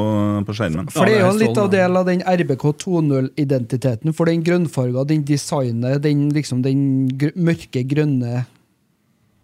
på 0.46 0.56
skjermen. 0.56 0.90
For 0.92 1.06
det 1.08 1.18
er 1.18 1.26
jo 1.26 1.32
litt 1.38 1.50
av 1.56 1.68
strålende. 1.68 1.76
del 1.78 1.96
av 2.00 2.08
den 2.10 2.22
RBK 2.22 2.64
2.0-identiteten. 2.84 4.12
For 4.16 4.30
den 4.30 4.42
grønnfarga, 4.46 5.04
den 5.08 5.24
designet, 5.28 6.02
den, 6.04 6.28
liksom, 6.34 6.62
den 6.64 6.84
gr 7.18 7.32
mørke 7.36 7.82
grønne 7.88 8.44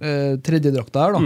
eh, 0.01 0.37
tredjedrakta 0.45 1.07
her, 1.07 1.17
da, 1.17 1.21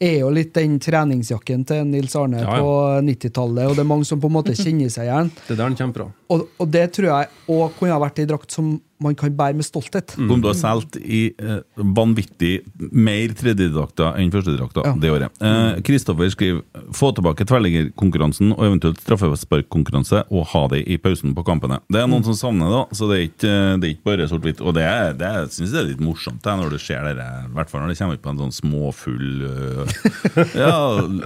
er 0.00 0.18
jo 0.22 0.30
litt 0.34 0.54
den 0.56 0.78
treningsjakken 0.82 1.64
til 1.68 1.84
Nils 1.90 2.14
Arne 2.16 2.40
Mm. 2.40 2.44
Ja, 2.44 2.56
ja. 2.56 2.62
på 2.62 2.72
90-tallet. 3.08 3.68
Og 3.68 3.76
det 3.76 3.84
er 3.84 3.90
mange 3.90 4.08
som 4.08 4.20
på 4.20 4.30
en 4.30 4.36
måte 4.38 4.54
kjenner 4.56 4.90
seg 4.92 5.08
igjen. 5.08 5.30
Det 5.46 5.54
er 5.54 5.60
der 5.60 5.68
han 5.68 5.76
den 5.78 5.92
fra. 5.96 6.08
Og, 6.34 6.48
og 6.58 6.70
det 6.72 6.86
tror 6.96 7.10
jeg 7.10 7.28
òg 7.48 7.78
kunne 7.78 7.92
ha 7.94 8.00
vært 8.02 8.18
ei 8.22 8.26
drakt 8.30 8.50
som 8.54 8.74
man 9.04 9.14
kan 9.20 9.34
bære 9.36 9.54
med 9.58 9.66
stolthet. 9.68 10.14
Kom 10.16 10.40
du 10.42 10.48
har 10.48 10.56
solgt 10.58 10.96
i 10.98 11.26
eh, 11.38 11.60
vanvittig 11.76 12.54
mer 12.90 13.34
tredjedrakter 13.36 14.16
enn 14.20 14.32
førstedrakter 14.32 14.86
Ja. 14.88 14.94
det 15.00 15.12
året. 15.12 15.36
Eh, 15.44 15.80
Kristoffer 15.86 16.32
skriver 16.32 16.62
få 16.96 17.12
tilbake 17.14 17.44
tverrliggerkonkurransen 17.48 18.54
og 18.56 18.64
eventuelt 18.66 19.00
straffesparkkonkurranse 19.04 20.24
og 20.30 20.46
ha 20.54 20.64
det 20.72 20.82
i 20.90 20.96
pausen 20.98 21.34
på 21.36 21.44
kampene. 21.46 21.78
Det 21.92 22.00
er 22.02 22.08
noen 22.10 22.24
som 22.26 22.34
savner 22.38 22.70
det, 22.72 22.80
da, 22.80 22.98
så 22.98 23.08
det 23.10 23.18
er 23.20 23.24
ikke, 23.28 23.54
det 23.80 23.88
er 23.88 23.94
ikke 23.94 24.08
bare 24.10 24.28
sort-hvitt. 24.30 24.60
Og 24.64 24.74
det, 24.78 24.84
er- 24.88 25.12
det 25.20 25.28
er- 25.28 25.48
synes 25.54 25.72
jeg 25.74 25.80
er 25.84 25.88
litt 25.92 26.00
morsomt 26.04 26.42
det, 26.44 26.56
når 26.60 26.70
det 26.74 26.80
skjer 26.82 27.10
det, 27.14 27.28
i 27.50 27.54
hvert 27.54 27.70
fall 27.70 27.84
når 27.84 27.92
det 27.94 27.98
kommer 28.00 28.18
ut 28.18 28.24
på 28.24 28.32
en 28.34 28.42
sånn 28.44 28.56
småfull 28.62 29.46
eh, 29.50 30.58
Ja, 30.58 30.74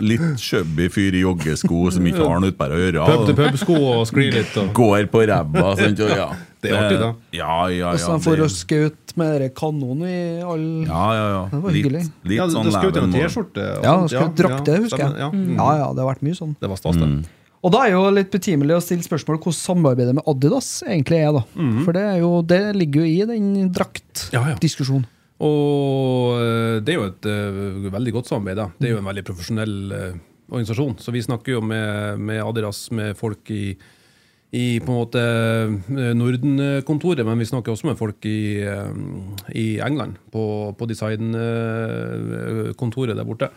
litt 0.03 0.41
chubby 0.43 0.89
fyr 0.93 1.15
i 1.15 1.23
joggesko 1.25 1.87
som 1.95 2.07
ikke 2.09 2.27
har 2.29 2.41
noe 2.43 2.53
utbære 2.53 2.77
å 2.77 2.83
gjøre. 2.83 3.07
Pub 3.09 3.27
til 3.29 3.39
pub-sko 3.39 3.79
og 3.95 4.05
skli 4.11 4.29
litt. 4.35 4.55
Og. 4.61 4.73
Går 4.77 5.09
på 5.13 5.25
ræva. 5.29 5.75
Ja. 5.79 6.29
Det 6.61 6.71
er 6.73 6.77
artig, 6.81 6.99
da. 6.99 7.09
Ja, 7.33 7.57
ja, 7.71 7.93
ja. 7.93 7.97
så 8.03 8.17
får 8.23 8.37
det- 8.43 8.51
skaute 8.51 9.17
med 9.17 9.55
kanonen 9.55 10.03
i 10.09 10.43
all 10.43 10.67
Ja, 10.87 11.05
ja, 11.15 11.27
ja. 11.31 11.43
Det 11.53 11.63
var 11.63 11.71
hyggelig. 11.71 12.03
Litt, 12.03 12.25
litt 12.25 12.37
Ja, 12.39 12.47
sånn 12.49 12.65
du 12.65 12.71
skjøt 12.75 12.97
en 13.03 13.13
T-skjorte. 13.13 13.67
og 13.79 13.85
Ja, 13.85 13.95
sånt. 14.01 14.11
skjøt 14.11 14.37
drakte, 14.37 14.79
husker 14.83 14.99
jeg. 14.99 15.19
Ja. 15.19 15.31
Mm. 15.31 15.55
Ja, 15.57 15.69
ja, 15.79 15.93
det 15.95 16.03
har 16.05 16.15
vært 16.15 16.23
mye 16.27 16.35
sånn. 16.39 16.57
Det 16.61 16.69
var 16.69 16.77
stas, 16.77 16.97
det. 16.97 17.27
Og 17.63 17.73
da 17.75 17.79
er 17.87 17.91
jo 17.91 18.11
litt 18.15 18.31
betimelig 18.31 18.77
å 18.77 18.83
stille 18.83 19.03
spørsmål 19.03 19.39
hvordan 19.43 19.57
samarbeidet 19.59 20.15
med 20.15 20.23
Adidas 20.31 20.83
egentlig 20.87 21.19
er. 21.27 21.33
da. 21.33 21.43
For 21.85 21.93
det, 21.93 22.03
er 22.03 22.19
jo, 22.23 22.43
det 22.43 22.77
ligger 22.77 23.03
jo 23.03 23.07
i 23.07 23.27
den 23.27 23.49
Ja, 23.57 23.67
ja. 23.67 24.55
draktdiskusjonen. 24.55 25.07
Og 25.41 26.39
eh, 26.43 26.81
det 26.83 26.95
er 26.95 26.99
jo 26.99 27.07
et 27.07 27.27
uh, 27.31 27.91
veldig 27.95 28.13
godt 28.13 28.27
samarbeid. 28.31 28.57
da. 28.57 28.69
Det 28.79 28.89
er 28.89 28.95
jo 28.97 28.99
en 29.03 29.11
veldig 29.11 29.25
profesjonell 29.27 29.75
uh, 29.93 30.19
organisasjon. 30.51 30.97
Så 30.99 31.13
vi 31.15 31.23
snakker 31.23 31.55
jo 31.57 31.61
med, 31.63 32.19
med 32.19 32.43
Adidas, 32.43 32.91
med 32.91 33.17
folk 33.19 33.51
i, 33.55 33.77
i 34.57 34.81
på 34.81 34.89
en 34.89 34.97
måte 34.97 35.21
eh, 35.21 35.69
Norden-kontoret, 36.17 37.21
men 37.27 37.39
vi 37.41 37.47
snakker 37.49 37.73
også 37.75 37.87
med 37.91 37.99
folk 38.01 38.25
i, 38.29 38.61
eh, 38.65 38.93
i 39.53 39.81
England, 39.85 40.15
på, 40.33 40.73
på 40.79 40.87
designkontoret 40.89 43.17
der 43.17 43.29
borte. 43.29 43.49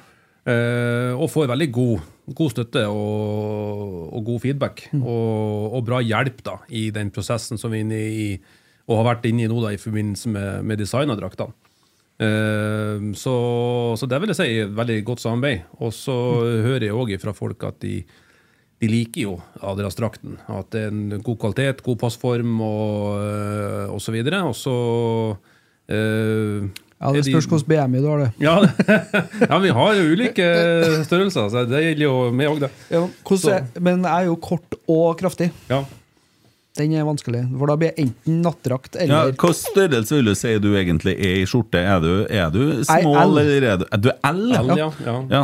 Eh, 0.42 1.14
og 1.16 1.32
får 1.32 1.48
veldig 1.54 1.72
god, 1.72 2.00
god 2.36 2.50
støtte 2.52 2.84
og, 2.90 4.12
og 4.12 4.22
god 4.28 4.40
feedback. 4.44 4.76
Og, 5.00 5.74
og 5.78 5.86
bra 5.88 6.00
hjelp 6.04 6.44
da, 6.44 6.56
i 6.68 6.92
den 6.92 7.12
prosessen 7.16 7.58
som 7.62 7.72
vi 7.72 7.78
er 7.80 7.84
inne 7.86 8.02
i, 8.02 8.42
og 8.90 8.98
har 9.00 9.10
vært 9.14 9.26
inne 9.30 9.44
i 9.46 9.52
nå 9.52 9.58
da, 9.64 9.70
i 9.72 9.80
forbindelse 9.80 10.28
med, 10.34 10.66
med 10.68 10.76
design 10.82 11.12
av 11.14 11.20
draktene. 11.22 11.54
Så, 13.18 13.34
så 13.98 14.06
det 14.06 14.20
vil 14.22 14.30
jeg 14.30 14.38
si 14.38 14.46
er 14.46 14.68
et 14.68 14.78
veldig 14.78 15.02
godt 15.08 15.22
samarbeid. 15.24 15.60
Og 15.82 15.90
så 15.96 16.14
hører 16.68 16.84
jeg 16.86 16.94
òg 16.94 17.10
fra 17.18 17.34
folk 17.34 17.64
at 17.66 17.82
de, 17.82 18.04
de 18.82 18.88
liker 18.90 19.22
jo 19.28 19.36
Adidas-drakten. 19.62 20.40
At 20.50 20.72
det 20.74 20.88
er 20.88 20.94
en 20.94 21.22
god 21.22 21.38
kvalitet, 21.44 21.84
god 21.86 22.00
passform 22.02 22.56
og, 22.66 23.20
osv. 23.22 23.94
og 23.94 24.02
så 24.02 24.16
videre. 24.16 24.40
Og 24.50 24.56
så 24.58 24.76
eh, 25.90 26.70
Ja, 27.02 27.12
Det 27.14 27.24
de- 27.26 27.32
spørs 27.34 27.48
hvilken 27.50 27.70
BMI 27.92 28.02
du 28.02 28.08
har, 28.12 28.20
det. 28.20 28.34
ja, 28.38 28.60
ja, 29.50 29.58
vi 29.64 29.70
har 29.74 29.94
jo 29.98 30.04
ulike 30.14 30.46
størrelser, 31.08 31.48
så 31.50 31.64
det 31.66 31.80
gjelder 31.82 32.04
jo 32.06 32.14
meg 32.38 32.52
òg, 32.52 32.60
det. 32.62 32.70
Ja, 32.94 33.00
hvordan 33.26 33.72
men 33.82 34.04
jeg 34.06 34.12
er 34.20 34.28
jo 34.30 34.36
kort 34.38 34.78
og 34.88 35.18
kraftig. 35.18 35.48
Ja. 35.72 35.80
Den 36.78 36.94
er 36.94 37.04
vanskelig. 37.04 37.42
For 37.58 37.68
da 37.68 37.76
blir 37.76 37.90
jeg 37.92 38.06
enten 38.06 38.38
nattdrakt 38.46 38.94
Ja, 38.96 39.02
eller 39.04 39.32
Hvilken 39.34 39.58
størrelse 39.58 40.16
vil 40.20 40.30
du 40.30 40.36
si 40.40 40.54
du 40.64 40.70
egentlig 40.78 41.18
er 41.18 41.42
i 41.42 41.48
skjorte? 41.50 41.82
Er 41.84 42.00
du, 42.06 42.12
er 42.30 42.54
du 42.54 42.62
small, 42.86 43.34
eller 43.42 43.66
er 43.74 43.82
du, 43.82 43.86
er 43.92 43.98
du 44.06 44.08
L? 44.30 44.46
L, 44.62 44.72
ja, 44.80 44.88
ja. 45.34 45.42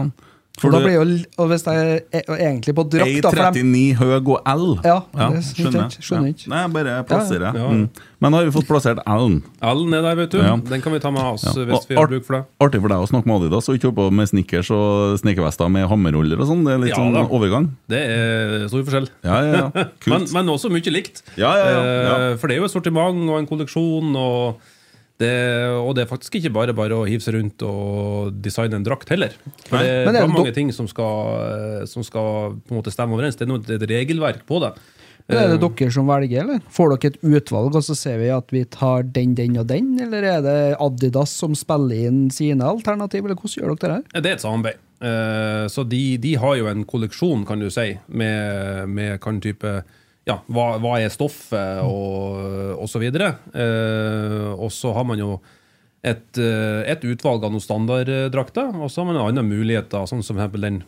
Ja. 0.57 0.61
For 0.61 0.73
da 0.73 0.79
du 0.81 0.85
blir 0.87 0.95
jo 0.97 1.03
Og 1.37 1.49
hvis 1.51 1.63
jeg 1.67 2.01
er 2.17 2.23
egentlig 2.33 2.73
på 2.73 2.83
drakt, 2.89 3.21
da 3.21 3.29
for 3.29 3.53
dem, 3.53 3.67
1,39 3.77 3.95
høy 3.99 4.13
og 4.17 4.29
L. 4.41 4.63
Ja, 4.83 4.95
det 5.13 5.25
er 5.27 5.43
skjønner. 5.45 5.85
ikke 5.91 6.01
skjønner 6.07 6.31
ikke. 6.33 6.47
Ja. 6.47 6.49
Nei, 6.55 6.61
bare 6.73 6.95
plasserer. 7.05 7.45
Ja, 7.53 7.61
ja. 7.61 7.67
Mm. 7.77 7.89
Men 8.19 8.33
da 8.33 8.39
har 8.39 8.47
vi 8.47 8.53
fått 8.55 8.65
plassert 8.65 8.97
L-en. 9.05 9.35
L-en 9.61 9.93
er 9.93 10.01
der, 10.01 10.15
vet 10.17 10.31
du. 10.33 10.39
Ja. 10.41 10.55
Den 10.57 10.81
kan 10.81 10.91
vi 10.95 10.99
ta 11.03 11.11
med 11.13 11.21
oss 11.21 11.43
Ja. 11.45 11.53
hvis 11.53 11.77
Og 11.77 11.85
vi 11.91 11.95
har 11.99 12.07
bruk 12.09 12.25
for 12.25 12.39
det. 12.39 12.43
Artig 12.65 12.81
for 12.81 12.89
deg 12.89 13.03
å 13.05 13.09
snakke 13.11 13.29
med 13.29 13.43
Adidas 13.45 13.69
og 13.69 13.77
ikke 13.77 13.91
holde 13.91 13.99
på 14.01 14.07
med 14.17 14.27
snickers 14.31 14.71
og 14.73 15.19
snekervester 15.21 15.69
med 15.69 15.85
hammerholder 15.91 16.41
og 16.41 16.49
sånn. 16.49 16.63
Det 16.65 16.73
er 16.73 16.81
litt 16.81 16.89
Ja, 16.89 16.95
sånn 17.03 17.13
da. 17.13 17.25
overgang. 17.29 17.69
Det 17.87 18.01
er 18.01 18.67
stor 18.67 18.81
forskjell. 18.89 19.07
Ja, 19.23 19.37
ja, 19.45 19.51
ja. 19.53 19.69
Men, 20.09 20.25
Kult. 20.25 20.33
men 20.33 20.49
også 20.49 20.71
mye 20.73 20.89
likt. 20.91 21.21
Ja, 21.37 21.53
ja, 21.53 21.69
ja, 21.69 21.83
ja. 21.85 22.17
Eh, 22.31 22.37
For 22.41 22.47
det 22.49 22.57
er 22.57 22.61
jo 22.63 22.65
et 22.65 22.73
sortiment 22.73 23.29
og 23.29 23.37
en 23.37 23.45
kolleksjon. 23.45 24.09
Og 24.17 24.57
det, 25.21 25.31
og 25.81 25.95
det 25.97 26.03
er 26.03 26.09
faktisk 26.11 26.35
ikke 26.37 26.51
bare 26.53 26.75
bare 26.77 26.93
å 26.93 27.05
hive 27.09 27.23
seg 27.25 27.37
rundt 27.37 27.63
og 27.65 28.35
designe 28.45 28.77
en 28.77 28.85
drakt 28.85 29.09
heller. 29.09 29.33
For 29.65 29.79
det 29.81 29.87
er 29.87 30.11
er 30.11 30.13
det 30.19 30.27
mange 30.29 30.53
ting 30.53 30.69
som 30.75 30.87
skal, 30.89 31.87
som 31.89 32.05
skal 32.05 32.59
på 32.61 32.75
en 32.75 32.79
måte 32.81 32.93
stemme 32.93 33.17
overens. 33.17 33.35
Det 33.39 33.47
er 33.47 33.51
noe, 33.51 33.63
det 33.65 33.79
er 33.79 33.83
et 33.83 33.89
regelverk 33.95 34.45
på 34.49 34.61
det. 34.61 34.75
Men 35.27 35.37
Er 35.37 35.47
det 35.51 35.57
Eh, 35.59 35.69
dere 35.75 35.91
som 35.91 36.07
velger, 36.07 36.41
eller? 36.41 36.59
Får 36.71 36.93
dere 36.93 37.11
et 37.11 37.17
utvalg, 37.23 37.75
og 37.75 37.83
så 37.83 37.95
ser 37.97 38.17
vi 38.21 38.29
at 38.31 38.47
vi 38.53 38.63
tar 38.63 39.03
den, 39.03 39.33
den 39.35 39.57
og 39.59 39.67
den? 39.67 39.99
Eller 39.99 40.23
er 40.23 40.41
det 40.41 40.77
Adidas 40.79 41.33
som 41.35 41.55
spiller 41.55 42.07
inn 42.07 42.29
sine 42.31 42.63
alternativ, 42.63 43.25
eller 43.25 43.35
hvordan 43.35 43.57
gjør 43.59 43.75
dere 43.75 43.97
det 44.03 44.13
her? 44.13 44.21
Det 44.21 44.31
er 44.31 44.37
et 44.37 44.45
samarbeid. 44.45 44.77
Eh, 45.01 45.67
Så 45.67 45.83
de, 45.83 46.17
de 46.17 46.35
har 46.35 46.55
jo 46.55 46.67
en 46.67 46.85
kolleksjon, 46.85 47.45
kan 47.45 47.59
du 47.59 47.69
si, 47.69 47.97
med, 48.07 48.87
med 48.87 49.19
kan 49.19 49.41
type 49.41 49.83
ja, 50.27 50.41
hva, 50.51 50.65
hva 50.83 50.97
er 50.99 51.13
stoffet, 51.13 51.79
og, 51.87 52.75
og 52.81 52.89
så 52.91 52.99
videre. 53.01 53.31
Eh, 53.55 54.49
og 54.57 54.69
så 54.75 54.91
har 54.97 55.07
man 55.07 55.21
jo 55.21 55.37
et, 56.03 56.37
eh, 56.41 56.83
et 56.91 57.05
utvalg 57.07 57.45
av 57.47 57.53
noen 57.53 57.63
standarddrakter, 57.63 58.75
og 58.75 58.91
så 58.91 59.01
har 59.03 59.09
man 59.11 59.21
andre 59.23 59.45
muligheter, 59.47 60.07
sånn 60.09 60.25
som 60.25 60.39
den, 60.59 60.81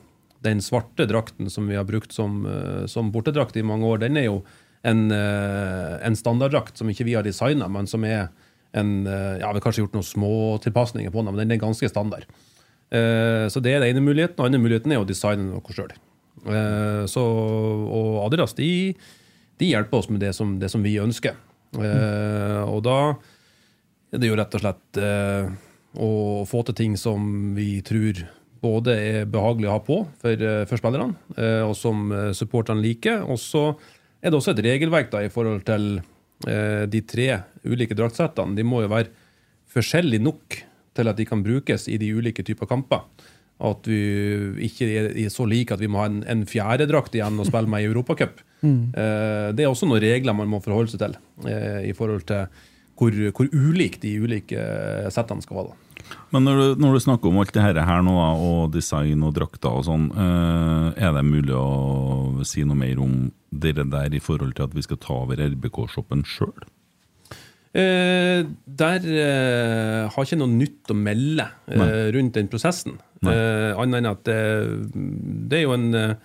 den 0.46 0.64
svarte 0.64 1.08
drakten 1.10 1.50
som 1.52 1.70
vi 1.72 1.78
har 1.80 1.88
brukt 1.88 2.12
som, 2.16 2.44
eh, 2.46 2.84
som 2.92 3.14
bortedrakt 3.16 3.58
i 3.60 3.64
mange 3.66 3.88
år. 3.88 4.04
Den 4.04 4.20
er 4.20 4.28
jo 4.28 4.42
en, 4.84 5.08
eh, 5.12 5.96
en 6.08 6.16
standarddrakt 6.20 6.78
som 6.80 6.92
ikke 6.92 7.08
vi 7.08 7.16
har 7.18 7.24
designa, 7.24 7.68
men 7.72 7.88
som 7.88 8.04
er 8.08 8.30
en 8.76 9.08
eh, 9.08 9.40
Ja, 9.42 9.50
vi 9.50 9.58
har 9.58 9.64
kanskje 9.66 9.82
gjort 9.86 9.96
noen 9.98 10.06
små 10.06 10.34
tilpasninger 10.62 11.10
på 11.12 11.24
den, 11.24 11.34
men 11.34 11.42
den 11.48 11.56
er 11.56 11.64
ganske 11.64 11.90
standard. 11.90 12.28
Eh, 12.92 13.48
Så 13.50 13.64
det 13.64 13.74
er 13.74 13.80
den 13.82 13.96
ene 13.96 14.04
muligheten. 14.06 14.38
Den 14.38 14.52
andre 14.52 14.62
muligheten 14.62 14.94
er 14.94 15.02
å 15.02 15.08
designe 15.08 15.48
noe 15.50 15.74
sjøl. 15.74 15.96
Og 17.20 18.26
Adidas 18.26 18.54
de, 18.56 18.96
de 19.60 19.70
hjelper 19.74 20.00
oss 20.00 20.10
med 20.10 20.22
det 20.24 20.34
som, 20.36 20.58
det 20.62 20.70
som 20.72 20.84
vi 20.86 20.96
ønsker. 21.02 21.36
Eh, 21.76 22.62
Og 22.66 22.82
da 22.86 22.98
er 24.10 24.22
det 24.22 24.30
jo 24.32 24.38
rett 24.40 24.56
og 24.58 24.64
slett 24.64 25.00
eh, 25.04 25.50
å 26.00 26.12
få 26.50 26.64
til 26.66 26.78
ting 26.80 26.96
som 26.98 27.54
vi 27.58 27.82
tror 27.86 28.24
både 28.64 28.96
er 28.98 29.28
behagelig 29.30 29.70
å 29.70 29.76
ha 29.78 29.82
på 29.84 29.98
for, 30.22 30.34
eh, 30.34 30.64
for 30.70 30.82
spillerne, 30.82 31.16
eh, 31.38 31.62
og 31.64 31.76
som 31.78 32.10
supporterne 32.36 32.84
liker. 32.84 33.22
Og 33.30 33.38
så 33.40 33.66
er 34.24 34.32
det 34.32 34.40
også 34.40 34.56
et 34.56 34.64
regelverk 34.66 35.12
da 35.12 35.24
i 35.24 35.32
forhold 35.34 35.66
til 35.68 36.00
de 36.40 37.02
tre 37.04 37.26
ulike 37.68 37.92
draktsettene. 38.00 38.56
De 38.56 38.64
må 38.64 38.78
jo 38.80 38.88
være 38.88 39.10
forskjellige 39.76 40.24
nok 40.24 40.56
til 40.96 41.10
at 41.12 41.18
de 41.20 41.26
kan 41.28 41.42
brukes 41.44 41.90
i 41.92 41.98
de 42.00 42.14
ulike 42.16 42.46
typer 42.48 42.70
kamper. 42.70 43.02
At 43.60 43.88
vi 43.92 44.00
ikke 44.70 44.88
er 45.10 45.32
så 45.34 45.44
like 45.50 45.76
at 45.76 45.82
vi 45.84 45.90
må 45.92 46.00
ha 46.00 46.08
en, 46.08 46.22
en 46.32 46.46
fjerde 46.48 46.88
drakt 46.88 47.16
igjen 47.18 47.42
å 47.42 47.48
spille 47.48 47.68
med 47.72 47.84
i 47.84 47.92
Europacup. 47.92 48.40
Eh, 48.60 49.54
det 49.56 49.64
er 49.64 49.70
også 49.70 49.88
noen 49.88 50.02
regler 50.04 50.36
man 50.36 50.50
må 50.52 50.58
forholde 50.60 50.92
seg 50.92 51.00
til 51.00 51.14
eh, 51.48 51.86
i 51.88 51.94
forhold 51.96 52.26
til 52.28 52.50
hvor, 53.00 53.16
hvor 53.32 53.48
ulike 53.56 54.02
de 54.04 54.18
ulike 54.20 54.66
settene 55.16 55.46
skal 55.46 55.62
være. 55.62 55.72
da. 55.72 55.90
Men 56.34 56.46
når 56.46 56.60
du, 56.60 56.82
når 56.84 56.96
du 56.96 57.04
snakker 57.06 57.32
om 57.32 57.40
alt 57.42 57.54
det 57.56 57.64
her, 57.64 57.80
her 57.88 58.02
nå, 58.06 58.16
og 58.20 58.74
design 58.74 59.24
og 59.26 59.34
drakter 59.38 59.80
og 59.80 59.86
sånn, 59.88 60.10
eh, 60.12 61.06
er 61.06 61.16
det 61.16 61.26
mulig 61.26 61.56
å 61.56 62.44
si 62.48 62.66
noe 62.68 62.78
mer 62.78 63.02
om 63.02 63.30
dere 63.50 63.88
der 63.90 64.14
i 64.14 64.22
forhold 64.24 64.58
til 64.58 64.68
at 64.68 64.76
vi 64.78 64.86
skal 64.86 65.00
ta 65.02 65.22
over 65.24 65.42
RBK-shoppen 65.50 66.26
sjøl? 66.28 66.68
Eh, 67.70 68.40
der 68.66 69.04
eh, 69.14 70.08
har 70.10 70.26
ikke 70.26 70.40
noe 70.40 70.50
nytt 70.50 70.90
å 70.90 70.96
melde 70.98 71.46
eh, 71.70 72.08
rundt 72.16 72.34
den 72.40 72.50
prosessen. 72.50 72.96
Eh, 73.22 73.76
Annet 73.78 74.00
enn 74.00 74.10
at 74.10 74.24
det, 74.26 74.40
det 75.52 75.60
er 75.60 75.66
jo 75.68 75.76
en, 75.76 75.88
eh, 75.94 76.16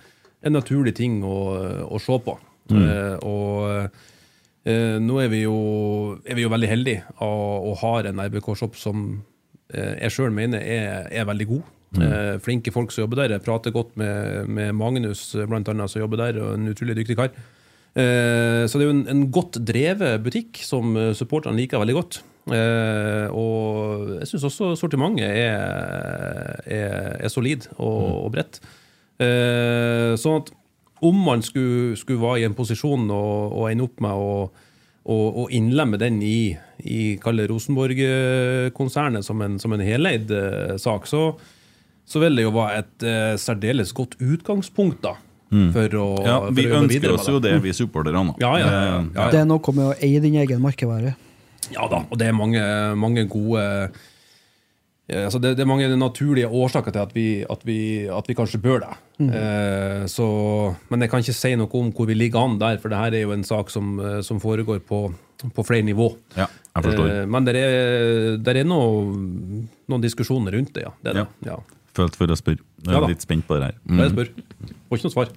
en 0.46 0.56
naturlig 0.56 0.94
ting 0.96 1.18
å, 1.26 1.36
å 1.84 2.00
se 2.00 2.16
på. 2.24 2.38
Eh, 2.72 3.16
og 3.28 3.90
eh, 4.64 4.96
nå 5.04 5.20
er 5.20 5.28
vi, 5.28 5.42
jo, 5.44 5.58
er 6.24 6.38
vi 6.38 6.46
jo 6.46 6.52
veldig 6.54 6.70
heldige 6.70 7.04
og, 7.18 7.68
og 7.68 7.78
har 7.82 8.08
en 8.08 8.24
RBK-shop 8.24 8.78
som 8.80 9.06
jeg 9.74 10.12
sjøl 10.12 10.30
mener 10.30 10.60
er, 10.62 11.08
er 11.10 11.24
veldig 11.26 11.46
god. 11.50 11.70
Eh, 11.98 12.34
flinke 12.42 12.72
folk 12.74 12.92
som 12.92 13.04
jobber 13.04 13.22
der. 13.22 13.36
Jeg 13.36 13.44
prater 13.44 13.72
godt 13.74 13.96
med, 13.98 14.48
med 14.48 14.72
Magnus, 14.76 15.32
blant 15.48 15.68
annet, 15.70 15.90
som 15.90 16.02
jobber 16.02 16.20
der, 16.20 16.38
og 16.42 16.54
en 16.56 16.70
utrolig 16.72 16.96
dyktig 16.98 17.16
kar. 17.18 17.30
Eh, 17.94 18.66
så 18.66 18.74
det 18.74 18.82
er 18.82 18.88
jo 18.88 18.96
en, 18.96 19.06
en 19.10 19.26
godt 19.30 19.60
drevet 19.62 20.22
butikk 20.24 20.58
som 20.66 20.96
eh, 20.98 21.12
supporterne 21.14 21.58
liker 21.60 21.78
veldig 21.82 21.94
godt. 21.94 22.22
Eh, 22.50 23.26
og 23.30 24.18
jeg 24.18 24.26
syns 24.32 24.48
også 24.50 24.74
sortimentet 24.76 25.30
er, 25.30 25.54
er, 26.66 27.22
er 27.22 27.30
solid 27.32 27.68
og, 27.78 28.26
og 28.26 28.32
bredt. 28.34 28.60
Sånn 29.14 30.40
at 30.40 30.50
om 31.06 31.16
man 31.22 31.38
skulle, 31.44 31.94
skulle 31.96 32.18
være 32.18 32.40
i 32.42 32.46
en 32.48 32.56
posisjon 32.58 33.10
og, 33.14 33.52
og 33.54 33.70
ende 33.70 33.84
opp 33.86 34.00
med 34.02 34.10
å 35.14 35.44
innlemme 35.54 35.94
den 36.00 36.16
i, 36.24 36.56
i 36.82 37.20
Rosenborg-konsernet 37.22 39.22
som 39.22 39.42
en, 39.44 39.58
som 39.62 39.72
en 39.76 39.84
heleid 39.84 40.32
sak, 40.82 41.06
så, 41.06 41.38
så 42.08 42.18
vil 42.24 42.34
det 42.40 42.46
jo 42.48 42.56
være 42.56 42.78
et 42.82 43.06
uh, 43.06 43.36
særdeles 43.38 43.92
godt 43.94 44.16
utgangspunkt 44.18 45.04
da, 45.04 45.14
for 45.50 45.98
å, 46.00 46.06
Ja, 46.24 46.38
for 46.46 46.56
vi 46.56 46.64
å 46.68 46.80
ønsker 46.80 46.94
videre 46.94 47.18
oss 47.18 47.28
jo 47.30 47.42
det, 47.42 47.54
vi 47.62 47.74
supporterne. 47.76 48.34
Ja, 48.42 48.54
ja, 48.58 48.72
ja, 48.72 48.96
ja. 49.04 49.28
Det 49.30 49.42
er 49.42 49.46
noe 49.48 49.76
med 49.76 49.84
å 49.90 49.94
eie 50.00 50.22
din 50.24 50.38
egen 50.40 50.62
merkevare. 50.64 51.14
Ja 51.72 51.86
da, 51.88 52.02
og 52.04 52.18
det 52.20 52.28
er 52.28 52.36
mange, 52.36 52.60
mange 53.00 53.24
gode 53.30 53.62
eh, 55.08 55.24
altså 55.24 55.40
det, 55.40 55.54
det 55.58 55.64
er 55.64 55.68
mange 55.68 55.88
naturlige 55.96 56.48
årsaker 56.48 56.94
til 56.94 57.02
at 57.04 57.14
vi, 57.16 57.26
at 57.50 57.64
vi, 57.64 57.78
at 58.12 58.28
vi 58.28 58.36
kanskje 58.36 58.60
bør 58.64 58.82
det. 58.84 58.90
Eh, 59.20 60.04
så, 60.10 60.26
men 60.90 61.04
jeg 61.04 61.12
kan 61.12 61.24
ikke 61.24 61.36
si 61.36 61.54
noe 61.60 61.80
om 61.80 61.92
hvor 61.94 62.08
vi 62.10 62.18
ligger 62.18 62.44
an 62.44 62.58
der, 62.60 62.80
for 62.82 62.92
det 62.92 63.00
her 63.00 63.16
er 63.16 63.24
jo 63.26 63.36
en 63.36 63.46
sak 63.46 63.72
som, 63.72 63.94
eh, 64.00 64.20
som 64.26 64.42
foregår 64.42 64.82
på, 64.88 65.06
på 65.44 65.66
flere 65.66 65.86
nivå. 65.86 66.10
Ja, 66.36 66.48
jeg 66.74 66.88
forstår. 66.88 67.12
Eh, 67.12 67.24
men 67.30 67.48
det 67.48 67.56
er, 67.60 68.36
der 68.44 68.60
er 68.60 68.68
noe, 68.68 69.06
noen 69.88 70.04
diskusjoner 70.04 70.56
rundt 70.56 70.74
det, 70.76 70.88
ja. 70.88 70.94
Det 71.04 71.16
ja. 71.16 71.24
det. 71.24 71.52
Ja. 71.52 71.60
Følt 71.94 72.16
for 72.18 72.32
å 72.32 72.38
spørre. 72.38 72.64
Jeg 72.84 73.00
er 73.00 73.10
litt 73.10 73.24
spent 73.24 73.46
på 73.48 73.56
det 73.58 73.70
her. 73.70 73.76
Mm. 73.88 74.00
Jeg 74.02 74.12
spør. 74.12 74.30
Får 74.88 75.00
ikke 75.00 75.08
noe 75.08 75.14
svar. 75.14 75.34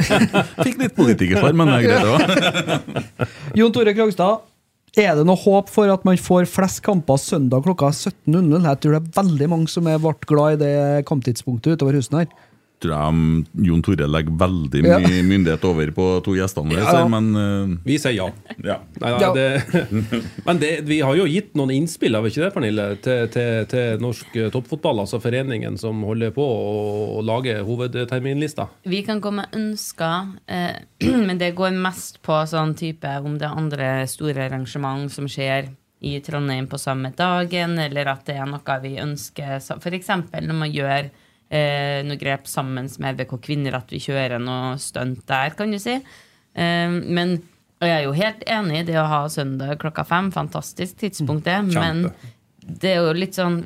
Fikk 0.66 0.80
litt 0.82 0.96
politikersvar, 0.96 1.56
men 1.56 1.70
det 1.72 1.76
er 1.78 1.86
greit 1.88 2.08
òg. 2.12 3.28
Jon 3.58 3.74
Tore 3.74 3.94
Krogstad, 3.96 4.48
er 4.92 5.14
det 5.16 5.24
noe 5.24 5.40
håp 5.40 5.70
for 5.72 5.88
at 5.88 6.02
man 6.04 6.20
får 6.20 6.44
flest 6.52 6.82
kamper 6.84 7.16
søndag 7.20 7.64
klokka 7.64 7.88
17.00? 7.96 8.66
Jeg 8.68 8.80
tror 8.82 8.96
det 8.96 9.00
er 9.00 9.14
veldig 9.22 9.48
mange 9.48 9.72
som 9.72 9.88
er 9.88 10.00
ble 10.02 10.12
glad 10.28 10.58
i 10.58 10.62
det 10.66 11.06
kamptidspunktet 11.08 11.78
utover 11.78 11.96
husen 11.96 12.20
her. 12.20 12.28
Tror 12.82 12.94
jeg 12.96 13.14
um, 13.14 13.44
Jon 13.66 13.82
Tore 13.86 14.08
legger 14.10 14.34
veldig 14.40 14.82
Ja. 14.84 14.98
myndighet 15.32 15.64
over 15.68 15.92
på 15.94 16.06
to 16.26 16.34
gjestene 16.34 16.72
våre, 16.74 16.82
Ja. 16.98 17.04
men 17.08 17.28
uh, 17.36 17.76
Vi 17.86 17.98
sier 18.02 18.16
ja. 18.16 18.28
ja. 18.58 18.78
Nei, 19.00 19.10
nei, 19.12 19.20
Ja. 19.22 19.32
det, 19.36 19.84
men 20.46 20.58
det, 20.62 20.72
vi 20.88 21.00
har 21.00 21.14
jo 21.18 21.26
gitt 21.30 21.52
noen 21.58 21.70
innspill 21.76 22.14
har 22.18 22.24
vi 22.24 22.32
ikke 22.32 22.44
det, 22.44 22.52
Pernille, 22.56 22.86
til, 23.04 23.28
til, 23.32 23.66
til 23.70 24.02
norsk 24.02 24.36
eh, 24.36 24.50
toppfotball, 24.54 25.04
altså 25.04 25.20
foreningen 25.22 25.78
som 25.80 26.02
holder 26.06 26.34
på 26.34 26.42
å, 26.44 27.22
lage 27.22 27.54
hovedterminlista. 27.66 28.66
Vi 28.90 29.02
kan 29.06 29.20
komme 29.22 29.46
med 29.46 29.54
ønsker, 29.56 30.32
eh, 30.46 30.82
men 31.28 31.38
det 31.40 31.52
går 31.58 31.74
mest 31.76 32.20
på 32.26 32.40
sånn 32.50 32.74
type 32.78 33.08
om 33.22 33.38
det 33.38 33.46
er 33.48 33.56
andre 33.62 33.92
store 34.10 34.48
arrangement 34.48 35.06
som 35.12 35.28
skjer 35.30 35.70
i 36.02 36.16
Trondheim 36.24 36.66
på 36.66 36.78
samme 36.82 37.12
dagen, 37.16 37.76
eller 37.78 38.10
at 38.10 38.24
det 38.26 38.34
er 38.34 38.48
noe 38.50 38.78
vi 38.82 38.96
ønsker. 38.98 39.60
f.eks. 39.60 39.70
For 39.84 39.94
eksempel 39.94 40.48
når 40.48 40.58
man 40.64 40.72
gjør 40.74 41.10
eh, 41.52 42.00
noe 42.08 42.18
grep 42.20 42.48
sammen 42.50 42.88
med 42.98 43.20
EVK 43.20 43.36
Kvinner, 43.44 43.76
at 43.78 43.92
vi 43.92 44.00
kjører 44.02 44.40
noe 44.42 44.74
stunt 44.82 45.22
der, 45.28 45.54
kan 45.58 45.72
du 45.74 45.78
si. 45.82 45.98
Eh, 46.00 46.90
men 46.90 47.38
og 47.82 47.88
jeg 47.88 47.96
er 47.98 48.04
jo 48.06 48.12
helt 48.14 48.42
enig 48.46 48.76
i 48.78 48.84
det 48.92 48.98
å 49.00 49.08
ha 49.10 49.24
søndag 49.26 49.72
klokka 49.82 50.04
fem. 50.06 50.28
Fantastisk 50.30 51.00
tidspunkt, 51.00 51.48
det. 51.48 51.56
Men 51.74 52.04
det 52.62 52.92
er 52.92 53.00
jo 53.02 53.14
litt 53.16 53.34
sånn 53.34 53.56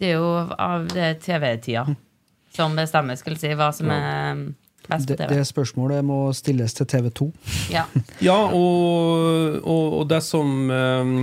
Det 0.00 0.08
er 0.08 0.16
jo 0.16 0.32
av 0.58 0.88
det 0.90 1.20
TV-tida 1.22 1.84
som 2.50 2.74
bestemmer, 2.74 3.14
skal 3.20 3.36
si, 3.38 3.52
hva 3.54 3.68
som 3.70 3.92
er 3.94 4.40
best 4.88 5.06
på 5.06 5.12
Det, 5.12 5.18
TV. 5.20 5.34
det 5.36 5.44
spørsmålet 5.46 6.02
må 6.08 6.16
stilles 6.34 6.74
til 6.74 6.88
TV 6.90 7.10
2. 7.20 7.28
Ja. 7.70 7.84
Ja, 8.26 8.34
og, 8.48 9.60
og, 9.62 9.86
og 10.00 10.08
det 10.10 10.18
som 10.26 10.66
eh, 10.74 11.14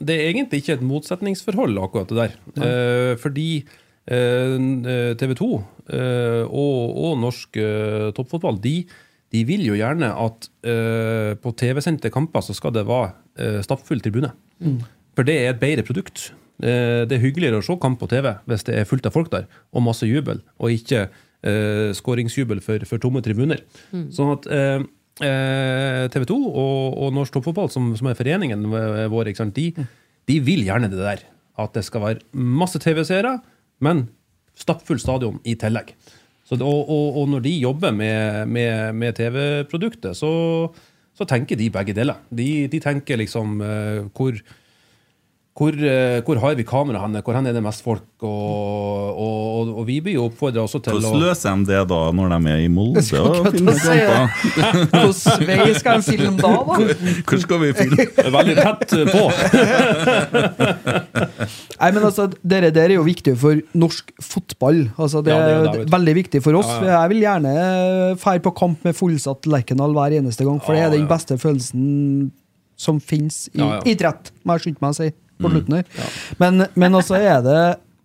Det 0.00 0.16
er 0.16 0.30
egentlig 0.30 0.62
ikke 0.62 0.78
et 0.78 0.86
motsetningsforhold, 0.94 1.76
akkurat 1.84 2.08
det 2.08 2.22
der. 2.22 2.38
Eh, 2.64 3.12
fordi 3.20 3.50
TV 4.10 5.34
2 5.38 5.46
og, 5.54 6.96
og 6.98 7.12
norsk 7.22 7.58
eh, 7.62 8.08
toppfotball 8.16 8.58
de, 8.62 8.74
de 9.30 9.42
vil 9.46 9.62
jo 9.68 9.76
gjerne 9.78 10.08
at 10.18 10.48
eh, 10.66 11.32
på 11.38 11.52
TV-sendte 11.54 12.10
kamper 12.10 12.42
så 12.42 12.56
skal 12.58 12.74
det 12.74 12.82
være 12.88 13.62
stappfull 13.62 14.02
tribune. 14.02 14.32
For 15.14 15.26
det 15.26 15.36
er 15.38 15.52
et 15.52 15.62
bedre 15.62 15.86
produkt. 15.86 16.30
Eh, 16.60 17.06
det 17.08 17.16
er 17.16 17.24
hyggeligere 17.24 17.60
å 17.60 17.64
se 17.64 17.76
kamp 17.80 18.00
på 18.00 18.08
TV 18.10 18.34
hvis 18.48 18.66
det 18.68 18.76
er 18.76 18.88
fullt 18.88 19.06
av 19.08 19.14
folk 19.16 19.30
der, 19.32 19.46
og 19.72 19.84
masse 19.86 20.08
jubel, 20.08 20.42
og 20.60 20.74
ikke 20.74 21.06
eh, 21.06 21.90
skåringsjubel 21.96 22.60
for, 22.64 22.84
for 22.88 23.02
tomme 23.02 23.22
tribuner. 23.24 23.62
Sånn 24.12 24.34
at 24.34 24.48
eh, 24.52 24.84
eh, 25.24 26.04
TV 26.12 26.26
2 26.28 26.38
og, 26.50 26.98
og 27.00 27.14
Norsk 27.16 27.36
Toppfotball, 27.36 27.70
som, 27.72 27.92
som 27.96 28.10
er 28.10 28.18
foreningen 28.18 28.68
vår? 29.12 29.32
De, 29.56 29.70
de 30.28 30.40
vil 30.44 30.66
gjerne 30.66 30.92
det 30.92 31.00
der. 31.00 31.24
At 31.60 31.74
det 31.76 31.84
skal 31.88 32.04
være 32.04 32.24
masse 32.32 32.80
TV-seere, 32.80 33.38
men 33.84 34.06
stappfull 34.58 35.00
stadion 35.00 35.40
i 35.48 35.56
tillegg. 35.60 35.94
Så, 36.44 36.58
og, 36.58 36.88
og, 36.90 37.18
og 37.20 37.28
når 37.30 37.44
de 37.44 37.52
jobber 37.62 37.92
med, 37.94 38.48
med, 38.50 38.96
med 38.98 39.14
TV-produktet, 39.16 40.16
så, 40.18 40.30
så 41.16 41.26
tenker 41.28 41.58
de 41.58 41.70
begge 41.72 41.94
deler. 41.96 42.18
De, 42.28 42.66
de 42.72 42.80
tenker 42.82 43.20
liksom 43.20 43.60
uh, 43.62 44.08
hvor 44.10 44.40
hvor, 45.58 45.74
eh, 45.74 46.20
hvor 46.24 46.38
har 46.40 46.54
vi 46.54 46.62
kamera 46.64 47.00
henne? 47.02 47.20
Hvor 47.26 47.34
hen 47.34 47.46
er 47.50 47.52
det 47.56 47.62
mest 47.64 47.82
folk? 47.82 48.04
Og, 48.22 48.28
og, 49.18 49.68
og 49.80 49.86
vi 49.88 49.96
blir 50.04 50.14
jo 50.14 50.24
oppfordra 50.28 50.62
også 50.62 50.78
til 50.84 50.92
Hvordan 50.94 51.18
løser 51.20 51.56
de 51.58 51.64
det 51.72 51.80
da, 51.90 51.98
når 52.16 52.26
de 52.32 52.38
er 52.52 52.60
i 52.64 52.68
Molde 52.70 53.02
Hvordan 53.02 53.56
vei 55.48 55.74
skal 55.76 55.94
en 55.98 56.04
filme 56.06 56.36
da, 56.38 56.52
da? 56.54 56.74
Hvor 57.28 57.38
skal 57.42 57.58
vi 57.64 57.70
filme? 57.76 58.06
Veldig 58.36 58.56
tett 58.60 58.90
på. 59.10 59.24
Nei, 61.80 61.88
men 61.96 62.02
altså, 62.06 62.26
Dere 62.54 62.70
der 62.74 62.88
er 62.92 62.96
jo 62.98 63.04
viktig 63.06 63.34
for 63.40 63.54
norsk 63.80 64.10
fotball. 64.22 64.78
Altså, 65.00 65.18
det, 65.24 65.30
Ja, 65.34 65.38
det 65.40 65.50
er 65.50 65.54
er 65.56 65.58
jo 65.58 65.64
det, 65.80 65.86
veldig 65.92 66.14
viktig 66.22 66.40
for 66.46 66.52
oss. 66.60 66.70
Ja, 66.70 66.74
ja. 66.84 66.88
Jeg 67.02 67.08
vil 67.14 67.22
gjerne 67.26 67.52
fære 68.22 68.42
på 68.46 68.52
kamp 68.62 68.78
med 68.86 68.92
fullsatt 68.96 69.42
Lerkendal 69.50 69.92
hver 69.96 70.10
eneste 70.20 70.42
gang, 70.46 70.58
for 70.62 70.70
det 70.78 70.82
er 70.86 70.90
den 70.94 71.08
beste 71.10 71.34
følelsen 71.40 71.84
som 72.80 72.96
finnes 73.02 73.36
i 73.52 73.58
Ja, 73.60 73.66
ja. 73.76 73.80
idrett, 73.92 74.24
må 74.46 74.50
jeg 74.56 74.62
skynde 74.68 74.82
meg 74.86 74.92
å 74.94 74.96
si 75.02 75.08
på 75.40 75.48
Mm. 75.48 75.56
slutten 75.56 75.74
her. 75.80 76.12
Men, 76.38 76.66
men 76.76 76.94
også 77.00 77.16
er 77.18 77.40
det 77.46 77.60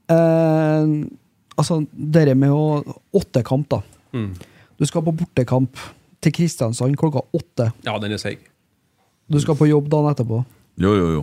eh, 0.09 1.11
Altså, 1.57 1.77
dere 1.95 2.33
med 2.35 2.51
å 2.51 2.95
åttekamp, 3.15 3.69
da. 3.71 3.77
Mm. 4.11 4.33
Du 4.79 4.83
skal 4.85 5.03
på 5.05 5.13
bortekamp 5.15 5.77
til 6.19 6.33
Kristiansand 6.35 6.97
klokka 6.99 7.21
åtte. 7.31 7.69
Ja, 7.85 7.93
den 8.03 8.11
er 8.11 8.19
seig. 8.19 8.41
Du 9.31 9.37
skal 9.39 9.55
på 9.55 9.67
jobb 9.69 9.87
dagen 9.89 10.09
etterpå. 10.11 10.41
Jo, 10.77 10.91
jo, 10.91 11.05
jo. 11.13 11.21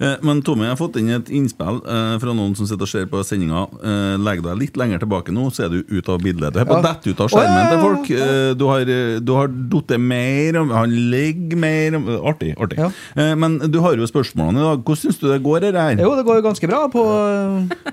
Eh, 0.00 0.14
men 0.24 0.38
Tommy, 0.42 0.64
jeg 0.64 0.72
har 0.72 0.78
fått 0.80 0.94
inn 0.96 1.10
et 1.12 1.28
innspill 1.28 1.76
eh, 1.84 2.14
fra 2.22 2.32
noen 2.32 2.54
som 2.56 2.64
sitter 2.64 2.86
og 2.86 2.88
ser 2.88 3.04
på 3.10 3.20
sendinga. 3.26 3.66
Eh, 3.84 4.14
legg 4.24 4.40
deg 4.46 4.56
litt 4.62 4.78
lenger 4.80 5.02
tilbake 5.02 5.34
nå, 5.34 5.50
så 5.52 5.66
er 5.66 5.74
du 5.74 5.82
ute 5.92 6.08
av 6.14 6.22
bildet. 6.24 6.54
Du 6.54 6.60
er 6.62 6.64
på 6.64 6.78
Ja. 6.78 6.82
dette 6.86 7.12
ut 7.12 7.20
av 7.20 7.28
skjermen 7.28 7.68
til 7.68 7.82
folk. 7.84 8.08
Eh, 8.16 8.54
du 8.56 8.64
har, 8.70 8.80
eh, 8.80 9.18
du 9.20 9.32
har 9.36 9.48
datt 9.48 9.92
mer, 10.00 10.56
han 10.72 10.90
ligger 11.10 11.56
mer 11.60 11.98
Artig. 12.24 12.54
artig. 12.56 12.78
Ja. 12.78 12.88
Eh, 13.16 13.34
men 13.34 13.58
du 13.58 13.78
har 13.84 13.94
jo 13.94 14.08
spørsmålene 14.08 14.56
i 14.56 14.64
dag. 14.70 14.84
Hvordan 14.84 15.02
syns 15.04 15.20
du 15.20 15.28
det 15.28 15.42
går? 15.44 15.60
Her? 15.68 15.72
her? 15.72 16.00
Jo, 16.00 16.14
det 16.16 16.24
går 16.24 16.40
jo 16.40 16.46
ganske 16.48 16.68
bra 16.68 16.88
på 16.88 17.04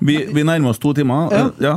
Vi, 0.02 0.16
vi 0.32 0.44
nærmer 0.48 0.70
oss 0.70 0.80
to 0.80 0.94
timer. 0.94 1.28
Ja. 1.32 1.52
Ja. 1.60 1.76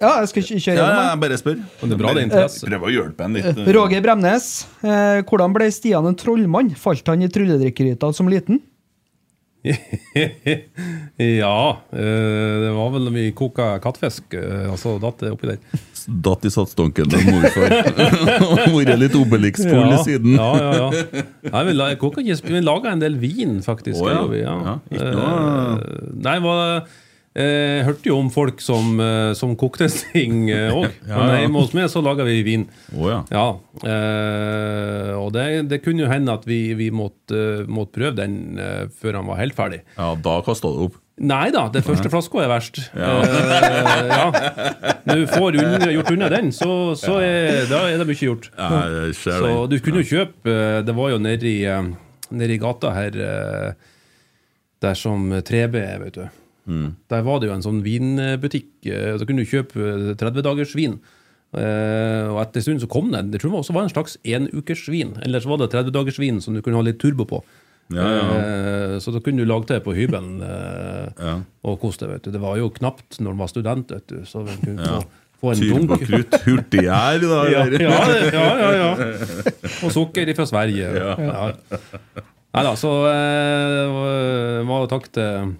Ja, 0.00 0.14
jeg 0.22 0.28
skal 0.32 0.42
kjøre 0.42 0.64
kjøre 0.64 0.76
ja, 0.80 1.10
jeg 1.10 1.20
bare 1.20 1.36
spør. 1.38 1.60
Det 1.84 1.92
er 1.92 2.00
bra 2.00 2.14
det 2.14 2.22
er 2.22 2.28
interesse. 2.30 2.64
Prøv 2.66 2.88
å 2.88 2.90
hjelpe 2.96 3.24
en 3.28 3.34
litt. 3.36 3.60
Roger 3.76 4.00
Bremnes, 4.00 4.48
eh, 4.82 5.20
hvordan 5.28 5.52
ble 5.52 5.68
Stian 5.70 6.06
en 6.08 6.16
trollmann? 6.16 6.72
Falt 6.80 7.06
han 7.12 7.22
i 7.22 7.28
trylledrikkeryta 7.28 8.12
som 8.14 8.26
liten? 8.32 8.60
ja, 11.40 11.56
eh, 11.92 12.54
det 12.62 12.70
var 12.76 12.90
vel 12.94 13.10
vi 13.12 13.26
koka 13.36 13.74
kattfisk, 13.84 14.32
eh, 14.38 14.68
og 14.72 14.78
så 14.80 14.94
datt 15.02 15.20
det 15.20 15.32
oppi 15.34 15.50
der. 15.50 15.58
Datt 16.24 16.46
i 16.48 16.52
satsdonken 16.52 17.10
til 17.12 17.26
morfar. 17.28 17.74
Vært 18.72 18.96
litt 19.02 19.16
Obelix-full 19.18 19.92
i 19.92 20.00
siden. 20.06 20.32
Ja, 20.38 20.48
ja, 20.56 20.70
ja. 20.78 21.24
Nei, 21.52 21.64
vi, 21.68 21.76
la, 21.76 21.90
koka 22.00 22.24
vi 22.24 22.62
laga 22.64 22.94
en 22.94 23.02
del 23.04 23.18
vin, 23.20 23.58
faktisk. 23.66 24.00
Oh, 24.00 24.08
ja. 24.08 24.24
vi, 24.30 24.40
ja. 24.46 24.56
Ja, 24.70 24.78
ikke 24.96 25.12
noe- 25.18 25.28
Eh, 25.30 26.10
Nei, 26.24 26.38
var, 26.44 26.58
eh, 26.80 26.98
jeg 27.40 27.84
hørte 27.88 28.10
jo 28.10 28.18
om 28.20 28.30
folk 28.32 28.60
som, 28.64 28.94
eh, 29.02 29.32
som 29.38 29.56
kokte 29.58 29.88
ting 29.90 30.46
òg. 30.78 30.88
Ja, 31.08 31.16
Men 31.16 31.34
ja. 31.34 31.40
hjemme 31.44 31.62
hos 31.64 31.74
meg 31.76 31.90
så 31.92 32.02
lager 32.04 32.28
vi 32.28 32.40
vin. 32.46 32.68
Oh, 32.94 33.08
ja. 33.10 33.20
Ja, 33.32 33.46
eh, 33.82 35.12
og 35.18 35.32
det, 35.36 35.46
det 35.70 35.82
kunne 35.84 36.04
jo 36.06 36.10
hende 36.10 36.34
at 36.36 36.46
vi, 36.48 36.62
vi 36.78 36.90
måtte, 36.94 37.64
måtte 37.70 37.96
prøve 37.98 38.16
den 38.22 38.40
eh, 38.60 38.88
før 39.00 39.20
han 39.20 39.30
var 39.30 39.40
helt 39.42 39.56
ferdig. 39.58 39.82
ja, 39.96 40.12
da 40.24 40.40
kasta 40.46 40.70
du 40.70 40.84
opp. 40.88 40.98
Nei 41.20 41.50
da, 41.52 41.66
det 41.68 41.82
første 41.84 42.08
flaska 42.08 42.38
er 42.40 42.48
verst. 42.48 42.78
Eh, 42.96 43.32
ja. 44.08 44.30
Når 45.06 45.18
du 45.20 45.26
får 45.28 45.58
unna, 45.60 45.90
gjort 45.92 46.12
unna 46.14 46.30
den, 46.32 46.48
så, 46.56 46.70
så 46.96 47.18
er, 47.20 47.66
da 47.68 47.82
er 47.90 48.00
det 48.00 48.06
mye 48.08 48.24
gjort. 48.24 48.48
Ja, 48.56 49.10
Så 49.12 49.66
du 49.68 49.76
kunne 49.84 50.00
jo 50.00 50.08
kjøpe 50.14 50.48
eh, 50.54 50.78
Det 50.86 50.94
var 50.96 51.12
jo 51.12 51.18
nede 51.20 51.44
i, 51.50 51.58
eh, 51.68 51.90
nede 52.32 52.56
i 52.56 52.60
gata 52.62 52.94
her 52.96 53.18
eh, 53.20 53.88
Der 54.80 54.96
som 54.96 55.28
3B 55.44 55.76
er, 55.82 55.98
vet 56.06 56.16
du. 56.16 56.39
Der 57.10 57.24
var 57.26 57.40
det 57.40 57.50
jo 57.50 57.54
en 57.56 57.64
sånn 57.64 57.80
vinbutikk. 57.84 58.70
Så 58.84 59.18
Da 59.20 59.26
kunne 59.28 59.44
du 59.44 59.50
kjøpe 59.50 60.14
30 60.20 60.46
dagers 60.46 60.76
vin. 60.78 61.00
Eh, 61.50 62.28
og 62.30 62.38
etter 62.44 62.60
en 62.60 62.66
stund 62.68 62.84
så 62.84 62.90
kom 62.90 63.10
den. 63.10 63.32
det. 63.32 63.40
Tror 63.42 63.50
jeg 63.50 63.64
også 63.64 63.74
var 63.74 63.88
en 63.88 63.92
slags 63.92 64.18
enukersvin. 64.22 65.16
Eller 65.24 65.42
så 65.42 65.50
var 65.50 65.62
det 65.62 65.72
30 65.74 65.94
dagers 65.96 66.20
vin 66.22 66.40
som 66.42 66.54
du 66.54 66.62
kunne 66.62 66.78
ha 66.78 66.86
litt 66.86 67.00
turbo 67.02 67.26
på. 67.26 67.42
Ja, 67.90 68.06
ja. 68.06 68.26
Uh, 68.38 68.98
så 69.02 69.10
da 69.10 69.18
kunne 69.18 69.42
du 69.42 69.48
lage 69.50 69.66
det 69.66 69.80
på 69.82 69.90
hybelen 69.96 70.38
uh, 70.46 71.40
og 71.66 71.80
kose 71.82 72.06
deg. 72.06 72.28
Det 72.30 72.42
var 72.42 72.60
jo 72.60 72.68
knapt 72.70 73.18
når 73.18 73.34
man 73.34 73.42
var 73.42 73.50
student, 73.50 73.90
vet 73.90 74.06
du. 74.06 74.20
Så 74.28 74.44
man 74.46 74.60
kunne 74.62 74.86
få, 74.86 75.00
få 75.42 75.54
en 75.56 75.64
dunk. 75.64 75.96
Turbokrutt, 75.96 76.36
hurtiggjær 76.46 77.24
da. 77.24 77.40
Ja, 77.50 77.64
ja, 77.74 78.70
ja. 78.78 78.92
Og 79.82 79.90
sukker 79.90 80.30
fra 80.38 80.46
Sverige. 80.46 80.92
Ja. 80.94 81.16
Nei 82.50 82.62
da, 82.66 82.74
så 82.78 82.92
eh, 83.06 83.98
var 84.66 84.84
det 84.84 84.90
takk 84.90 85.04
til 85.14 85.52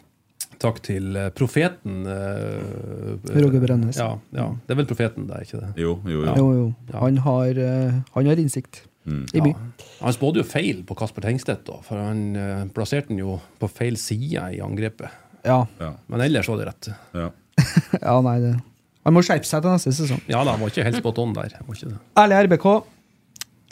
Takk 0.61 0.79
til 0.85 1.17
eh, 1.17 1.31
profeten. 1.33 2.03
eh, 2.05 3.41
Roger 3.41 3.63
Brennes. 3.65 3.97
Ja, 3.97 4.11
ja, 4.37 4.47
det 4.67 4.75
er 4.75 4.79
vel 4.83 4.89
profeten, 4.91 5.27
det 5.31 5.39
er 5.39 5.47
ikke 5.47 5.61
det? 5.63 5.71
Jo, 5.81 5.95
jo, 6.05 6.21
jo. 6.27 6.35
Jo, 6.37 6.47
jo. 6.59 6.67
Han 7.01 7.21
har, 7.25 7.61
eh, 7.65 7.99
han 8.15 8.29
har 8.29 8.43
innsikt 8.43 8.83
i 9.11 9.41
by. 9.41 9.51
Ja. 9.55 9.89
Han 10.05 10.13
spådde 10.15 10.43
jo 10.43 10.47
feil 10.47 10.83
på 10.87 10.95
Kasper 11.01 11.25
Tengstedt, 11.25 11.65
da, 11.67 11.79
for 11.87 11.99
han 11.99 12.21
eh, 12.37 12.65
plasserte 12.77 13.09
den 13.11 13.23
jo 13.23 13.39
på 13.59 13.71
feil 13.73 13.97
side 14.01 14.45
i 14.57 14.61
angrepet. 14.63 15.09
Ja. 15.49 15.63
Ja, 15.81 15.95
Men 16.13 16.21
ellers 16.27 16.49
var 16.53 16.61
det 16.61 16.69
rett. 16.69 16.91
ja. 17.17 17.31
ja, 18.01 18.13
nei, 18.25 18.39
det 18.41 18.55
Han 19.05 19.13
må 19.17 19.21
skjerpe 19.25 19.45
seg 19.49 19.61
til 19.65 19.73
neste 19.75 19.91
sesong. 19.97 20.21
Ja 20.31 20.45
da, 20.45 20.53
han 20.55 20.61
var 20.63 20.71
ikke 20.71 20.85
helt 20.87 21.01
spot 21.01 21.19
on 21.21 21.33
der. 21.37 21.53
Han 21.59 21.67
Var 21.69 21.77
ikke 21.79 21.91
det. 21.95 21.99
Ærlig 22.21 22.39
RBK, 22.47 22.67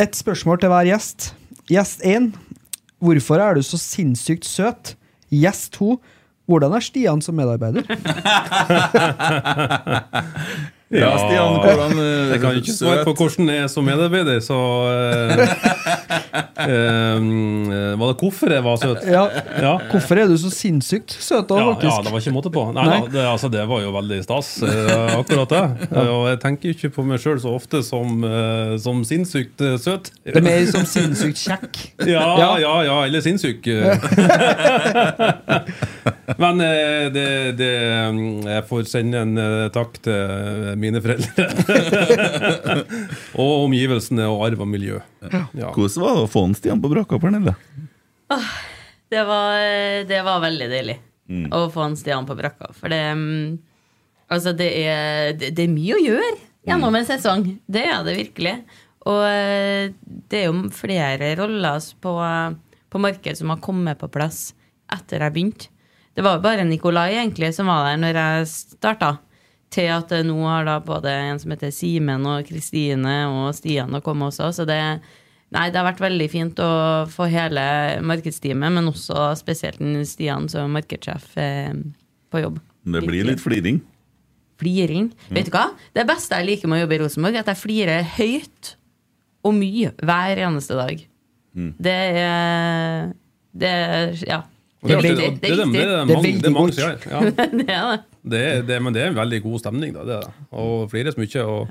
ett 0.04 0.16
spørsmål 0.16 0.60
til 0.60 0.72
hver 0.72 0.88
gjest. 0.88 1.28
Gjest 1.68 2.00
1. 2.08 2.30
Hvorfor 3.04 3.40
er 3.44 3.54
du 3.56 3.62
så 3.62 3.76
sinnssykt 3.80 4.48
søt? 4.48 4.94
Gjest 5.32 5.74
2. 5.76 5.98
Hvordan 6.48 6.72
er 6.72 6.80
Stian 6.80 7.20
som 7.20 7.36
medarbeider? 7.36 7.84
Ja, 10.88 11.10
Stian, 11.20 11.58
hvordan 11.60 11.98
eh, 12.00 12.30
Jeg 12.32 12.40
kan 12.40 12.54
ikke 12.56 12.72
svare 12.72 13.02
på 13.04 13.12
hvordan 13.18 13.50
jeg 13.52 13.60
er 13.66 13.66
som 13.68 13.84
medarbeider, 13.84 14.38
så 14.40 14.56
uh, 14.56 15.42
Var 17.98 18.06
det 18.08 18.14
hvorfor 18.22 18.52
jeg 18.54 18.64
var 18.64 18.78
søt? 18.80 19.04
Ja. 19.04 19.26
Ja. 19.60 19.74
Hvorfor 19.90 20.16
er 20.22 20.30
du 20.30 20.36
så 20.40 20.48
sinnssykt 20.52 21.12
søt, 21.12 21.44
da, 21.50 21.58
Ja, 21.60 21.74
ja, 21.82 21.92
det 22.04 22.12
var 22.12 22.22
ikke 22.22 22.32
måte 22.32 22.52
på. 22.54 22.64
Nei, 22.72 22.86
Nei. 22.88 22.96
Da, 23.04 23.12
det, 23.12 23.24
altså, 23.34 23.50
det 23.52 23.66
var 23.68 23.82
jo 23.84 23.92
veldig 23.94 24.18
stas, 24.24 24.50
akkurat 24.64 25.52
det. 25.52 25.62
Og 26.14 26.24
jeg 26.30 26.40
tenker 26.46 26.72
ikke 26.72 26.90
på 26.96 27.04
meg 27.08 27.20
sjøl 27.20 27.40
så 27.42 27.52
ofte 27.58 27.82
som, 27.84 28.24
som 28.80 29.04
sinnssykt 29.08 29.60
søt. 29.84 30.08
Det 30.24 30.40
er 30.40 30.46
mer 30.46 30.64
som 30.72 30.88
sinnssykt 30.88 31.44
kjekk. 31.44 31.82
Ja, 32.08 32.24
Ja. 32.38 32.50
ja, 32.62 32.74
ja, 32.86 32.96
eller 33.04 33.20
sinnssyk. 33.24 33.66
Men 36.38 36.60
det, 37.12 37.26
det 37.58 37.72
mm, 38.14 38.46
Jeg 38.46 38.64
får 38.68 38.86
sende 38.88 39.22
en 39.24 39.34
takk 39.74 39.98
til 40.04 40.77
mine 40.80 41.02
foreldre. 41.04 41.46
og 43.42 43.52
omgivelsene 43.66 44.28
og 44.30 44.46
arv 44.48 44.64
og 44.64 44.70
miljø. 44.70 45.00
Ja. 45.28 45.44
Hvordan 45.74 46.04
var 46.04 46.18
det 46.18 46.24
å 46.24 46.32
få 46.32 46.44
en 46.48 46.56
Stian 46.58 46.82
på 46.82 46.90
brakka, 46.92 47.20
Pernille? 47.22 47.54
Det 49.08 49.22
var, 49.24 49.62
det 50.08 50.18
var 50.26 50.42
veldig 50.44 50.68
deilig 50.68 50.98
å 51.54 51.64
få 51.72 51.86
en 51.86 51.96
Stian 51.98 52.28
på 52.28 52.36
brakka. 52.38 52.72
For 52.76 52.92
det 52.92 53.02
mm, 53.16 53.58
Altså, 54.28 54.52
det 54.52 54.68
er, 54.76 55.30
det, 55.40 55.54
det 55.56 55.64
er 55.64 55.72
mye 55.72 55.96
å 55.96 56.02
gjøre 56.04 56.34
gjennom 56.68 56.96
en 56.98 57.06
sesong. 57.08 57.46
Det 57.64 57.84
er 57.88 58.02
det 58.04 58.16
virkelig. 58.18 58.54
Og 59.08 59.22
eh, 59.24 59.94
det 60.28 60.42
er 60.42 60.50
jo 60.50 60.66
flere 60.74 61.30
roller 61.38 61.86
på, 62.04 62.12
på 62.92 63.00
markedet 63.00 63.38
som 63.40 63.54
har 63.54 63.62
kommet 63.64 64.00
på 64.00 64.10
plass 64.12 64.50
etter 64.92 65.24
jeg 65.24 65.36
begynte. 65.36 65.70
Det 66.12 66.24
var 66.26 66.36
jo 66.36 66.44
bare 66.44 66.66
Nikolai 66.66 67.12
egentlig 67.14 67.52
som 67.56 67.70
var 67.70 67.86
der 67.86 68.00
når 68.02 68.20
jeg 68.20 68.50
starta. 68.50 69.14
Til 69.74 69.90
at 69.92 70.12
eh, 70.16 70.24
nå 70.24 70.38
har 70.46 70.64
da 70.68 70.78
både 70.80 71.12
en 71.12 71.40
som 71.40 71.52
heter 71.52 71.72
Simen 71.74 72.24
og 72.28 72.46
Kristine 72.48 73.18
og 73.28 73.50
Stian 73.56 73.92
har 73.92 74.04
kommet 74.04 74.30
også. 74.30 74.50
Så 74.56 74.66
det, 74.68 74.78
nei, 75.54 75.66
det 75.68 75.76
har 75.80 75.86
vært 75.90 76.00
veldig 76.04 76.28
fint 76.32 76.62
å 76.64 76.70
få 77.12 77.28
hele 77.28 77.62
markedsteamet, 78.08 78.72
men 78.78 78.88
også 78.88 79.30
spesielt 79.40 79.82
Stian 80.08 80.48
som 80.52 80.72
markedssjef 80.76 81.30
eh, 81.40 81.76
på 82.32 82.42
jobb. 82.46 82.58
Det 82.88 83.04
blir 83.04 83.28
litt 83.28 83.44
fliring. 83.44 83.82
Fliring. 84.58 85.12
Vet 85.30 85.50
du 85.50 85.54
hva? 85.54 85.68
Det 85.94 86.06
beste 86.08 86.40
jeg 86.40 86.48
liker 86.48 86.70
med 86.70 86.80
å 86.80 86.82
jobbe 86.86 86.96
i 86.96 87.02
Rosenborg, 87.04 87.36
er 87.36 87.44
at 87.44 87.52
jeg 87.52 87.62
flirer 87.62 88.08
høyt 88.16 88.74
Og 89.46 89.54
mye. 89.54 89.92
Hver 90.02 90.40
eneste 90.48 90.74
dag. 90.74 91.04
Mm. 91.54 91.72
Det 91.78 91.98
er 92.24 93.12
Det 93.54 93.74
Ja. 94.26 94.42
Det 94.78 94.94
er, 94.94 95.02
Det 95.02 95.10
det, 95.10 95.10
det, 95.18 95.26
det, 95.42 95.44
det, 95.50 95.50
Det 95.72 95.82
er 95.82 96.06
mange, 96.06 96.38
det 96.38 96.46
er 96.46 96.54
mange 96.54 96.70
som 96.72 96.86
gjør. 96.86 97.02
Ja. 97.10 97.18
Det 97.58 97.66
er 97.74 97.98
det. 98.22 98.62
Det, 98.68 98.76
men 98.84 98.92
det 98.94 99.00
er 99.02 99.08
en 99.10 99.16
veldig 99.18 99.40
god 99.42 99.58
stemning, 99.64 99.90
da. 99.96 100.02
Det. 100.06 100.20
Og 100.54 100.86
flires 100.92 101.16
mye. 101.18 101.42
Og 101.44 101.66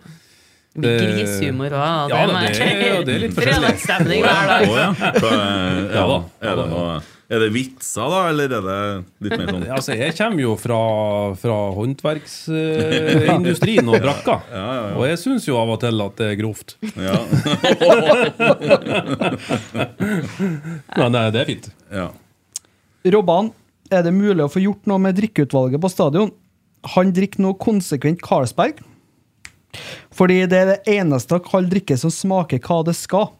Det 0.78 0.92
blir 1.00 1.10
grisehumor 1.16 1.72
òg. 1.74 2.10
Ja, 2.12 2.18
det 2.28 2.34
er- 2.62 3.04
det 3.08 3.14
er 3.16 3.20
litt 3.24 3.34
forskjellig. 3.38 3.64
Fredagsstemning 3.64 4.20
hver 4.26 4.44
dag. 4.52 4.62
Ja. 4.68 4.88
Ja 5.96 6.04
da. 6.12 6.18
er, 6.42 6.54
det 6.60 6.66
noe, 6.74 6.98
er 7.28 7.38
det 7.44 7.50
vitser, 7.56 8.08
da, 8.14 8.20
eller 8.32 8.46
er 8.46 8.50
det 8.68 8.82
litt 9.26 9.36
mer 9.40 9.48
sånn 9.56 9.66
altså, 9.78 9.92
jeg 10.00 10.12
kommer 10.20 10.42
jo 10.44 10.52
fra, 10.62 10.82
fra 11.42 11.58
håndverksindustrien 11.80 13.86
og 13.92 13.98
brakka. 14.04 14.36
Og 15.00 15.04
jeg 15.10 15.18
syns 15.24 15.44
jo 15.50 15.54
av 15.64 15.68
og 15.76 15.80
til 15.84 15.96
at 16.06 16.14
det 16.22 16.28
er 16.34 16.38
grovt. 16.44 16.70
Ja. 16.96 17.18
Men 20.98 21.08
det, 21.18 21.22
det 21.36 21.42
er 21.42 21.46
fint. 21.56 21.68
ja. 21.92 22.08
Robban, 23.14 23.52
er 23.92 24.04
det 24.04 24.14
mulig 24.16 24.44
å 24.44 24.52
få 24.52 24.64
gjort 24.64 24.88
noe 24.90 25.02
med 25.02 25.18
drikkeutvalget 25.20 25.82
på 25.84 25.92
stadion? 25.92 26.32
Han 26.96 27.12
drikker 27.16 27.44
nå 27.44 27.54
konsekvent 27.62 28.22
Carlsberg. 28.26 28.80
Fordi 30.16 30.42
det 30.50 30.60
er 30.60 30.72
det 30.72 30.96
eneste 30.98 31.40
kald 31.46 31.70
drikke 31.72 31.98
som 32.00 32.14
smaker 32.14 32.62
hva 32.64 32.82
det 32.88 32.96
skal. 32.98 33.32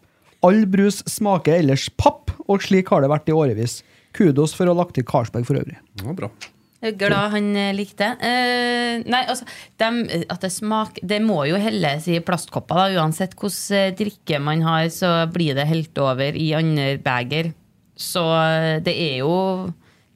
All 0.46 0.66
brus 0.70 1.02
smaker 1.10 1.58
ellers 1.58 1.88
papp, 1.98 2.32
og 2.48 2.62
slik 2.64 2.92
har 2.94 3.04
det 3.04 3.12
vært 3.12 3.32
i 3.32 3.36
årevis. 3.36 3.82
Kudos 4.16 4.54
for 4.58 4.68
å 4.68 4.76
ha 4.76 4.82
lagt 4.84 4.96
til 4.98 5.08
Carlsberg 5.08 5.48
for 5.48 5.60
øvrig. 5.60 5.80
Ja, 6.04 6.14
bra. 6.16 6.30
Jeg 6.78 6.94
er 6.94 6.98
glad 7.00 7.32
han 7.34 7.48
eh, 7.58 7.74
likte. 7.74 8.12
Uh, 8.22 9.02
nei, 9.10 9.24
altså 9.26 9.48
dem, 9.82 10.04
At 10.30 10.44
det 10.46 10.52
smaker 10.54 11.02
Det 11.10 11.18
må 11.26 11.40
jo 11.50 11.58
helles 11.58 12.06
i 12.06 12.20
plastkopper, 12.22 12.78
da. 12.78 13.02
Uansett 13.02 13.34
hvordan 13.34 13.80
eh, 13.80 13.96
drikke 13.98 14.38
man 14.44 14.62
har, 14.66 14.86
så 14.94 15.26
blir 15.34 15.58
det 15.58 15.66
helt 15.72 15.98
over 15.98 16.38
i 16.38 16.52
andre 16.58 16.92
beger. 17.02 17.50
Så 17.98 18.24
eh, 18.38 18.78
det 18.86 18.94
er 18.94 19.18
jo 19.24 19.34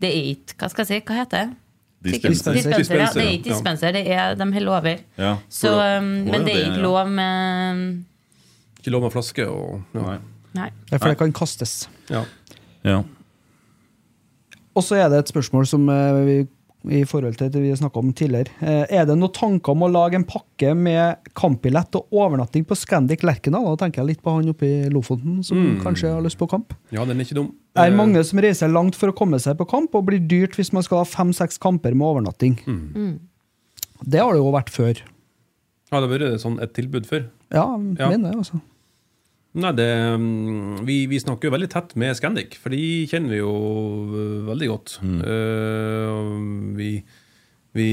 Det 0.02 0.10
er 0.10 0.30
ikke 0.36 0.58
Hva 0.62 0.70
skal 0.72 0.86
jeg 0.86 0.90
si? 0.92 1.00
Hva 1.08 1.20
heter 1.24 1.46
det? 1.46 1.58
Dispenser. 2.02 2.56
Dispenser, 2.58 2.98
ja. 2.98 3.08
Det 3.14 3.22
er 3.22 3.32
ikke 3.36 3.50
dispenser, 3.52 3.94
det 3.94 4.02
er 4.10 4.36
de 4.36 4.46
heller 4.56 4.78
over. 4.80 5.02
Ja, 5.22 5.36
Så, 5.50 5.70
um, 6.00 6.08
men 6.26 6.46
det 6.48 6.56
er 6.56 6.72
ikke 6.72 6.82
lov 6.82 7.10
med 7.14 7.82
Ikke 8.80 8.94
lov 8.96 9.04
med 9.06 9.14
flaske 9.14 9.46
og. 9.46 9.84
Nei. 9.94 10.18
Nei. 10.58 10.70
Det 10.90 10.98
er 10.98 11.04
for 11.04 11.14
det 11.14 11.20
kan 11.20 11.34
kastes. 11.34 11.90
ja. 12.10 12.24
Ja. 12.84 13.04
Og 14.74 14.84
så 14.84 14.96
er 14.96 15.10
det 15.12 15.20
et 15.20 15.30
spørsmål 15.30 15.68
som 15.68 15.90
eh, 15.92 16.20
vi, 16.26 16.36
i 16.90 17.04
forhold 17.06 17.36
til 17.38 17.50
det 17.54 17.62
vi 17.62 17.72
snakka 17.78 18.00
om 18.00 18.12
tidligere. 18.14 18.50
Eh, 18.62 18.86
Er 19.02 19.06
det 19.06 19.18
noen 19.18 19.32
tanker 19.32 19.72
om 19.76 19.84
å 19.86 19.92
lage 19.92 20.16
en 20.16 20.24
pakke 20.26 20.76
med 20.76 21.18
kampbillett 21.38 21.94
og 21.96 22.08
overnatting 22.12 22.66
på 22.66 22.76
Scandic 22.76 23.22
Lerkendal? 23.22 23.66
Da 23.78 23.86
tenker 23.86 24.02
jeg 24.02 24.08
litt 24.16 24.24
på 24.24 24.34
han 24.34 24.50
oppe 24.50 24.66
i 24.66 24.90
Lofoten 24.90 25.44
som 25.46 25.78
kanskje 25.84 26.10
har 26.16 26.22
lyst 26.26 26.38
på 26.40 26.50
kamp. 26.50 26.74
ja, 26.92 27.06
den 27.06 27.20
er 27.20 27.24
ikke 27.26 27.36
dum. 27.38 27.52
Det 27.76 27.84
er 27.86 27.92
Eh, 27.92 27.96
mange 27.98 28.24
som 28.26 28.40
reiser 28.40 28.68
langt 28.68 28.96
for 28.96 29.08
å 29.12 29.16
komme 29.16 29.38
seg 29.40 29.58
på 29.58 29.68
kamp, 29.70 29.94
og 29.96 30.06
blir 30.06 30.20
dyrt 30.28 30.56
hvis 30.58 30.74
man 30.74 30.84
skal 30.84 30.98
ha 30.98 31.04
fem-seks 31.06 31.58
kamper 31.60 31.94
med 31.94 32.08
overnatting. 32.08 32.58
Det 34.04 34.20
har 34.20 34.34
det 34.34 34.42
jo 34.42 34.52
vært 34.52 34.70
før. 34.74 34.98
Ja, 35.92 36.00
det 36.00 36.08
har 36.10 36.18
vært 36.20 36.42
sånn 36.42 36.60
et 36.64 36.74
tilbud 36.74 37.06
før? 37.06 37.28
Ja, 37.52 37.66
Ja. 38.00 38.10
mener 38.10 38.32
det, 38.32 38.38
altså. 38.40 38.62
Nei, 39.52 39.74
det, 39.76 39.90
mm, 40.22 40.86
vi, 40.88 41.02
vi 41.12 41.20
snakker 41.20 41.50
jo 41.50 41.56
veldig 41.58 41.68
tett 41.74 41.98
med 42.00 42.16
Scandic, 42.16 42.56
for 42.62 42.72
de 42.72 43.08
kjenner 43.12 43.34
vi 43.34 43.42
jo 43.42 43.56
øh, 44.08 44.38
veldig 44.48 44.70
godt. 44.72 44.94
Mm. 45.04 45.18
Uh, 45.26 46.78
vi 46.78 46.94
vi 47.72 47.88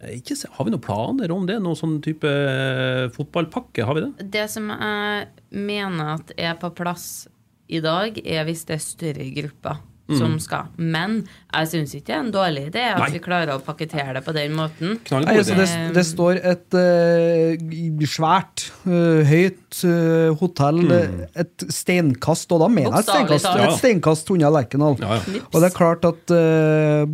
eh, 0.00 0.12
ikke, 0.16 0.36
Har 0.56 0.66
vi 0.66 0.72
noen 0.72 0.84
planer 0.84 1.32
om 1.34 1.46
det? 1.48 1.58
Noen 1.62 1.78
sånn 1.78 1.98
type 2.04 2.28
eh, 2.28 3.08
fotballpakke? 3.14 3.84
Har 3.84 3.98
vi 3.98 4.06
det? 4.06 4.28
Det 4.38 4.46
som 4.52 4.70
jeg 4.72 5.26
mener 5.52 6.14
at 6.16 6.32
er 6.36 6.56
på 6.60 6.72
plass 6.76 7.26
i 7.68 7.80
dag, 7.84 8.16
er 8.24 8.44
hvis 8.48 8.64
det 8.68 8.78
er 8.78 8.84
større 8.84 9.28
grupper 9.36 9.82
som 10.12 10.36
skal. 10.42 10.68
Men 10.76 11.22
jeg 11.48 11.70
syns 11.70 11.94
ikke 11.96 12.10
det 12.10 12.14
er 12.14 12.22
en 12.24 12.32
dårlig 12.34 12.64
idé 12.68 12.82
at 12.90 13.00
Nei. 13.00 13.10
vi 13.14 13.20
klarer 13.24 13.54
å 13.54 13.60
pakkettere 13.64 14.18
det 14.18 14.22
på 14.26 14.34
den 14.36 14.52
måten. 14.56 14.98
Nei, 15.14 15.36
altså 15.38 15.56
det, 15.56 15.68
det 15.96 16.04
står 16.04 16.40
et 16.44 16.76
uh, 16.76 18.04
svært, 18.10 18.66
uh, 18.84 19.22
høyt 19.24 19.80
uh, 19.88 20.34
hotell, 20.40 20.82
mm. 20.90 21.22
et 21.44 21.66
steinkast, 21.72 22.52
og 22.52 22.64
da 22.66 22.68
mener 22.68 22.98
jeg 22.98 23.08
steinkast, 23.08 23.48
et 23.54 23.78
steinkast 23.80 24.34
unna 24.34 24.52
Lerkendal. 24.52 24.98
Ja, 25.00 25.18
ja. 25.24 25.42
Og 25.48 25.58
det 25.62 25.70
er 25.70 25.76
klart 25.76 26.04
at 26.08 26.34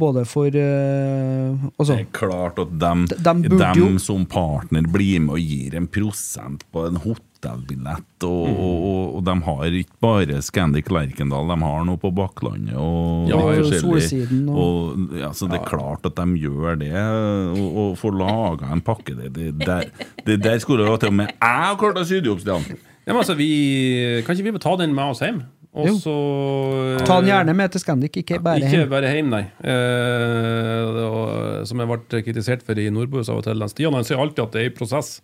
både 0.00 0.24
for 0.28 0.50
altså, 0.50 1.92
Det 1.94 2.00
er 2.00 2.10
klart 2.16 2.58
at 2.62 2.74
dem, 2.80 3.06
De- 3.10 3.18
dem 3.22 3.42
dem 3.46 3.98
som 4.02 4.26
partner 4.26 4.86
blir 4.90 5.22
med 5.22 5.38
og 5.38 5.42
gir 5.42 5.76
en 5.78 5.86
prosent 5.90 6.64
på 6.74 6.88
en 6.88 6.98
hotellbillett. 7.40 8.24
Og, 8.24 8.48
Mm. 8.48 8.56
og, 8.60 8.82
og, 8.84 9.14
og 9.16 9.24
de 9.24 9.34
har 9.44 9.64
ikke 9.80 10.00
bare 10.00 10.40
Scandic 10.42 10.90
Lerkendal, 10.90 11.48
de 11.48 11.56
har 11.64 11.84
noe 11.84 11.96
på 11.96 12.10
Baklandet 12.14 12.74
og 12.76 13.28
Ja. 13.28 13.80
Solsiden 13.80 14.48
og- 14.48 14.58
og, 14.58 15.18
ja, 15.18 15.28
så 15.32 15.48
det 15.48 15.60
er 15.60 15.64
klart 15.64 16.04
at 16.04 16.14
de 16.14 16.26
gjør 16.38 16.78
det, 16.78 16.92
og, 16.92 17.76
og 17.76 17.96
får 17.98 18.12
laga 18.18 18.72
en 18.72 18.80
pakke. 18.80 19.14
Det, 19.16 19.32
det, 19.32 19.58
der, 19.58 19.84
det 20.26 20.42
der 20.42 20.58
skulle 20.58 20.84
jo 20.86 20.96
til 20.96 21.08
og 21.08 21.14
med 21.14 21.26
jeg 21.26 21.36
ha 21.40 21.74
klart 21.76 21.96
å 21.96 22.04
sy 22.04 22.20
det 22.20 22.28
opp, 22.30 22.40
Stian. 22.40 22.62
Ja, 23.06 23.12
men 23.14 23.16
altså, 23.22 23.34
vi, 23.36 24.22
kan 24.26 24.36
ikke 24.36 24.52
vi 24.52 24.58
ta 24.58 24.76
den 24.76 24.94
med 24.94 25.04
oss 25.04 25.20
hjem? 25.20 25.42
Og 25.72 25.86
Jo. 25.86 25.94
så 25.94 27.06
Ta 27.06 27.20
den 27.20 27.30
gjerne 27.30 27.54
med 27.54 27.70
til 27.70 27.80
Scandic, 27.80 28.10
ikke 28.16 28.42
bare 28.42 28.58
Ikke 28.58 28.70
hjem. 28.84 28.88
bare 28.90 29.12
hjem, 29.14 29.28
nei. 29.30 29.44
Eh, 29.62 30.84
og, 31.06 31.66
som 31.66 31.78
jeg 31.78 31.88
ble 31.88 32.22
kritisert 32.26 32.62
for 32.66 32.74
i 32.78 32.88
Nordbus 32.90 33.28
av 33.30 33.38
og 33.38 33.44
til. 33.44 33.62
Stian 33.70 33.94
han 33.94 34.04
sier 34.04 34.18
alltid 34.18 34.42
at 34.44 34.52
det 34.52 34.62
er 34.64 34.70
i 34.70 34.74
prosess. 34.74 35.20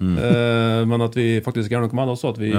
Eh, 0.00 0.84
men 0.86 1.02
at 1.02 1.14
vi 1.18 1.40
faktisk 1.42 1.72
gjør 1.72 1.80
noe 1.86 1.96
med 1.98 2.06
det 2.06 2.12
også. 2.14 2.30
At 2.30 2.38
vi, 2.38 2.52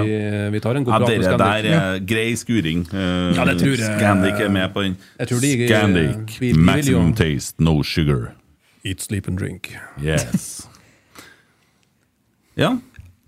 vi 0.52 0.60
tar 0.60 0.76
en 0.76 0.84
god 0.84 0.92
Ja, 0.92 0.98
prat 0.98 1.08
med 1.08 1.20
Dere 1.22 1.30
Scandic. 1.30 1.70
der 1.70 1.78
er 1.80 2.00
grei 2.10 2.34
skuring. 2.36 2.82
Uh, 2.92 3.32
Ja, 3.36 3.44
det 3.48 3.58
tror 3.62 3.76
jeg- 3.76 3.86
Scandic 3.96 4.40
er 4.44 4.50
med 4.50 4.74
på 4.74 4.82
den. 4.84 4.96
De- 5.18 5.68
Scandic, 5.68 6.38
vi- 6.40 6.52
vi 6.52 6.58
maximum 6.60 7.14
taste, 7.14 7.54
no 7.58 7.82
sugar. 7.82 8.32
Eat, 8.84 9.00
sleep 9.00 9.28
and 9.28 9.38
drink. 9.38 9.72
Yes. 10.02 10.66
Ja. 12.56 12.74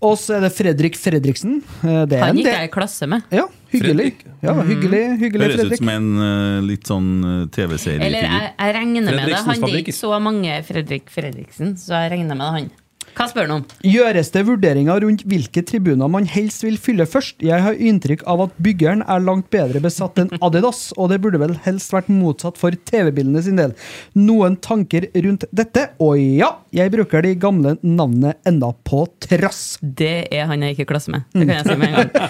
Og 0.03 0.17
så 0.19 0.35
er 0.35 0.41
det 0.43 0.51
Fredrik 0.53 0.97
Fredriksen. 0.99 1.61
Eh, 1.81 2.05
Det 2.05 2.17
er 2.19 2.25
Han 2.25 2.35
gikk 2.37 2.45
jeg 2.51 2.67
i 2.67 2.71
klasse 2.73 3.07
med. 3.07 3.23
Ja, 3.31 3.45
hyggelig. 3.71 4.13
Ja, 4.43 4.53
hyggelig, 4.61 5.17
hyggelig 5.21 5.47
Høres 5.47 5.71
ut 5.71 5.77
som 5.79 5.89
en 5.89 6.09
uh, 6.19 6.61
litt 6.61 6.83
sånn 6.91 7.07
uh, 7.23 7.45
TV-seriefigur. 7.47 8.03
Eller 8.05 8.27
jeg, 8.27 8.51
jeg 8.59 8.75
regner 8.75 9.01
med 9.01 9.13
det. 9.25 9.37
Han 9.47 9.61
det 9.63 9.71
er 9.73 9.79
ikke 9.79 9.95
så 9.95 10.19
mange 10.21 10.63
Fredrik 10.67 11.09
Fredriksen, 11.09 11.77
så 11.79 11.95
jeg 12.03 12.11
regner 12.17 12.35
med 12.35 12.43
det 12.43 12.51
han. 12.57 12.71
Hva 13.13 13.27
spør 13.29 13.45
han 13.45 13.55
om? 13.59 13.63
Gjøres 13.85 14.31
det 14.33 14.41
vurderinger 14.47 15.03
rundt 15.03 15.23
hvilke 15.29 15.61
tribuner 15.67 16.09
man 16.11 16.25
helst 16.29 16.63
vil 16.65 16.79
fylle 16.81 17.05
først? 17.09 17.43
Jeg 17.45 17.61
har 17.61 17.77
inntrykk 17.77 18.25
av 18.29 18.47
at 18.47 18.57
byggeren 18.65 19.03
er 19.05 19.21
langt 19.23 19.51
bedre 19.53 19.81
besatt 19.83 20.17
enn 20.21 20.33
Adidas, 20.43 20.87
og 20.97 21.11
det 21.11 21.19
burde 21.23 21.41
vel 21.41 21.55
helst 21.65 21.93
vært 21.93 22.09
motsatt 22.13 22.57
for 22.61 22.73
TV-bildene 22.89 23.43
sin 23.45 23.61
del. 23.61 23.77
Noen 24.17 24.57
tanker 24.63 25.07
rundt 25.13 25.45
dette? 25.53 25.91
Og 26.03 26.17
ja, 26.17 26.49
jeg 26.73 26.93
bruker 26.93 27.25
de 27.25 27.35
gamle 27.37 27.77
navnene 27.85 28.35
enda 28.49 28.73
på 28.87 29.05
trass. 29.23 29.63
Det 29.81 30.29
er 30.33 30.49
han 30.49 30.65
jeg 30.65 30.77
ikke 30.77 30.87
i 30.87 30.91
klasse 30.95 31.13
med. 31.13 31.27
Det 31.33 31.45
kan 31.45 31.57
jeg 31.59 31.69
si 31.69 31.79
med 31.79 31.89
en 31.89 31.97
gang. 31.99 32.11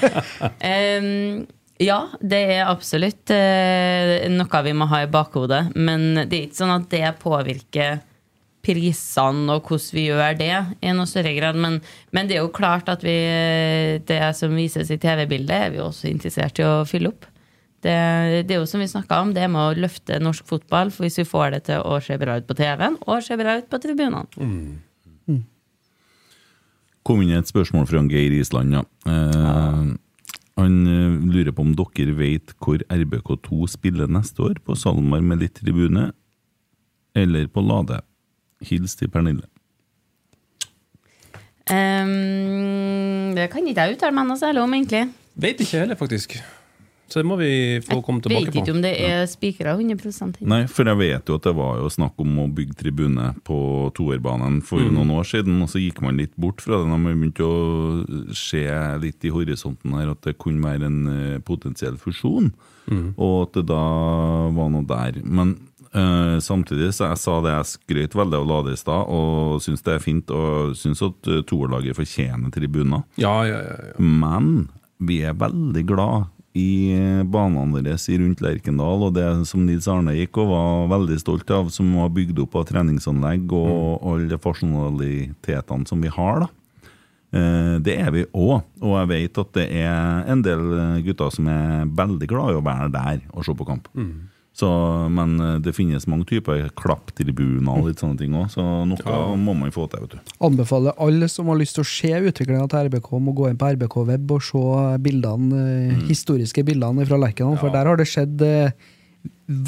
Um, 0.63 1.45
ja, 1.81 1.97
det 2.21 2.39
er 2.55 2.69
absolutt 2.69 3.31
uh, 3.33 4.13
noe 4.31 4.61
vi 4.65 4.73
må 4.77 4.87
ha 4.91 5.03
i 5.03 5.11
bakhodet. 5.11 5.65
Men 5.75 6.25
det 6.29 6.37
er 6.37 6.47
ikke 6.47 6.59
sånn 6.59 6.75
at 6.75 6.89
det 6.91 7.13
påvirker 7.21 8.01
prisene 8.63 9.51
og 9.51 9.67
hvordan 9.67 9.97
vi 9.97 10.05
gjør 10.07 10.39
det 10.39 10.53
i 10.79 10.93
noe 10.95 11.09
større 11.09 11.33
grad. 11.35 11.59
Men, 11.59 11.81
men 12.15 12.29
det 12.29 12.37
er 12.37 12.45
jo 12.45 12.53
klart 12.55 12.89
at 12.91 13.03
vi, 13.05 13.17
det 14.07 14.21
som 14.39 14.55
vises 14.55 14.91
i 14.93 14.99
TV-bildet, 15.01 15.55
er 15.67 15.73
vi 15.75 15.83
også 15.83 16.09
interessert 16.11 16.61
i 16.61 16.67
å 16.67 16.83
fylle 16.87 17.11
opp. 17.11 17.27
Det, 17.83 17.95
det 18.47 18.55
er 18.55 18.61
jo 18.61 18.69
som 18.69 18.79
vi 18.79 18.87
snakka 18.87 19.19
om, 19.25 19.33
det 19.35 19.49
med 19.51 19.59
å 19.59 19.81
løfte 19.83 20.21
norsk 20.23 20.47
fotball. 20.47 20.93
For 20.93 21.03
hvis 21.03 21.19
vi 21.19 21.27
får 21.27 21.57
det 21.57 21.65
til 21.67 21.83
å 21.83 21.99
se 22.03 22.15
bra 22.21 22.37
ut 22.39 22.47
på 22.47 22.55
TV-en, 22.55 22.95
og 23.03 23.25
se 23.25 23.37
bra 23.39 23.57
ut 23.59 23.67
på 23.71 23.81
tribunene. 23.83 24.23
kom 27.03 27.19
inn 27.19 27.35
et 27.35 27.49
spørsmål 27.51 27.89
fra 27.89 27.99
Geir 28.07 28.31
Island. 28.39 28.79
Ja. 28.79 28.85
Eh, 29.11 29.91
Han 30.55 30.73
eh, 30.85 31.15
lurer 31.33 31.51
på 31.51 31.63
om 31.65 31.73
dere 31.75 32.13
vet 32.13 32.53
hvor 32.61 32.77
RBK2 32.87 33.67
spiller 33.67 34.07
neste 34.07 34.39
år, 34.39 34.59
på 34.63 34.75
SalMar 34.77 35.19
med 35.25 35.41
litt 35.41 35.55
tribune, 35.57 36.11
eller 37.17 37.47
på 37.49 37.61
Lade. 37.65 37.99
Hils 38.67 38.97
til 38.99 39.11
Pernille. 39.13 39.45
Um, 41.71 43.31
det 43.37 43.47
kan 43.51 43.63
ikke 43.63 43.85
jeg 43.85 43.95
uttale 43.95 44.15
meg 44.15 44.27
noe 44.27 44.39
særlig 44.39 44.63
om, 44.63 44.75
egentlig. 44.75 45.07
Vet 45.39 45.63
ikke 45.63 45.79
heller, 45.85 45.97
faktisk. 45.99 46.35
Så 47.13 47.21
det 47.21 47.27
må 47.29 47.35
vi 47.37 47.77
få 47.83 47.99
komme 48.01 48.23
tilbake 48.23 48.47
på. 48.47 48.49
Jeg 48.49 48.53
Vet 48.55 48.55
ikke 48.63 48.73
om 48.73 48.81
det 48.81 48.93
er 49.05 49.27
spikra 49.29 49.75
100 49.75 50.39
hit. 50.39 50.47
Nei, 50.49 50.63
for 50.71 50.87
jeg 50.89 50.97
vet 50.97 51.29
jo 51.29 51.35
at 51.37 51.45
det 51.45 51.53
var 51.59 51.77
jo 51.77 51.91
snakk 51.93 52.17
om 52.23 52.39
å 52.41 52.47
bygge 52.57 52.77
tribune 52.79 53.27
på 53.45 53.57
toerbanen 53.93 54.61
for 54.65 54.81
noen 54.81 55.11
år 55.13 55.27
siden, 55.29 55.59
og 55.61 55.69
så 55.69 55.81
gikk 55.83 56.01
man 56.01 56.17
litt 56.17 56.33
bort 56.41 56.63
fra 56.63 56.79
det 56.79 56.87
Da 56.89 56.97
man 56.97 57.19
begynte 57.19 57.45
å 57.45 58.33
se 58.33 58.63
litt 59.03 59.27
i 59.27 59.33
horisonten 59.35 59.93
her 59.99 60.09
at 60.15 60.23
det 60.25 60.39
kunne 60.41 60.65
være 60.65 60.89
en 60.89 61.11
eh, 61.11 61.43
potensiell 61.45 61.99
fusjon, 62.01 62.49
og 63.13 63.35
at 63.43 63.59
det 63.59 63.67
da 63.69 63.83
var 64.57 64.73
noe 64.73 64.87
der. 64.89 65.21
Men 65.23 65.53
Eh, 65.93 66.37
samtidig 66.41 66.89
så 66.97 67.11
jeg 67.11 67.19
sa 67.21 67.35
det 67.45 67.51
jeg 67.53 67.69
skrøt 67.69 68.15
veldig 68.17 68.39
av 68.39 68.47
Lade 68.49 68.73
i 68.73 68.79
stad, 68.79 69.09
og 69.13 69.59
syns 69.61 69.83
det 69.85 69.93
er 69.93 70.01
fint, 70.01 70.31
og 70.33 70.73
syns 70.77 71.03
at 71.05 71.29
uh, 71.29 71.41
toerlaget 71.45 71.97
fortjener 71.99 72.53
tribuner. 72.53 73.03
Ja, 73.21 73.43
ja, 73.45 73.59
ja. 73.61 73.91
Men 74.01 74.71
vi 74.97 75.19
er 75.21 75.37
veldig 75.37 75.83
glad 75.91 76.31
i 76.57 76.93
banene 77.29 77.73
våre 77.73 77.93
i 77.97 78.17
rundt 78.21 78.41
Lerkendal, 78.45 79.05
og 79.05 79.13
det 79.15 79.25
som 79.49 79.65
Nils 79.65 79.87
Arne 79.89 80.13
gikk 80.17 80.37
og 80.41 80.51
var 80.53 80.89
veldig 80.97 81.19
stolt 81.21 81.49
av, 81.53 81.69
som 81.73 81.93
var 81.97 82.11
bygd 82.13 82.41
opp 82.45 82.57
av 82.61 82.67
treningsanlegg 82.69 83.53
og 83.57 84.05
alle 84.09 84.37
fasjonalitetene 84.41 85.89
som 85.89 86.01
vi 86.01 86.11
har, 86.13 86.45
da. 86.45 86.51
Eh, 87.33 87.79
Det 87.85 87.97
er 88.01 88.11
vi 88.13 88.25
òg, 88.33 88.61
og 88.81 88.93
jeg 88.99 89.09
vet 89.13 89.37
at 89.45 89.53
det 89.57 89.69
er 89.81 90.29
en 90.29 90.41
del 90.45 90.61
gutter 91.05 91.33
som 91.33 91.47
er 91.49 91.85
veldig 91.89 92.29
glad 92.29 92.53
i 92.53 92.61
å 92.61 92.65
være 92.65 92.91
der 92.93 93.25
og 93.33 93.45
se 93.45 93.53
på 93.57 93.65
kamp. 93.65 93.89
Så, 94.53 94.69
men 95.09 95.39
eh, 95.41 95.55
det 95.65 95.73
finnes 95.73 96.05
mange 96.09 96.27
typer 96.29 96.67
klapptribuner 96.77 97.73
og 97.73 97.87
litt 97.89 98.03
sånne 98.03 98.19
ting 98.19 98.35
òg, 98.37 98.51
så 98.53 98.63
noe 98.85 99.37
må 99.41 99.55
man 99.57 99.73
få 99.73 99.87
til. 99.89 100.03
vet 100.05 100.13
du. 100.13 100.33
Anbefaler 100.45 100.99
alle 101.01 101.29
som 101.31 101.49
har 101.49 101.57
lyst 101.57 101.79
til 101.79 101.85
å 101.85 101.89
se 101.89 102.11
utviklinga 102.29 102.67
til 102.69 102.89
RBK, 102.89 103.09
om 103.17 103.31
å 103.31 103.37
gå 103.39 103.49
inn 103.49 103.57
på 103.57 103.71
RBK 103.73 103.97
Web 104.11 104.35
og 104.35 104.45
se 104.45 104.65
bildene, 105.01 105.63
mm. 105.95 106.03
historiske 106.11 106.65
bildene 106.67 107.07
fra 107.09 107.17
Lerkendal, 107.25 107.57
for 107.61 107.73
der 107.73 107.89
har 107.89 107.97
det 107.97 108.05
skjedd 108.11 108.45
eh, 108.45 108.93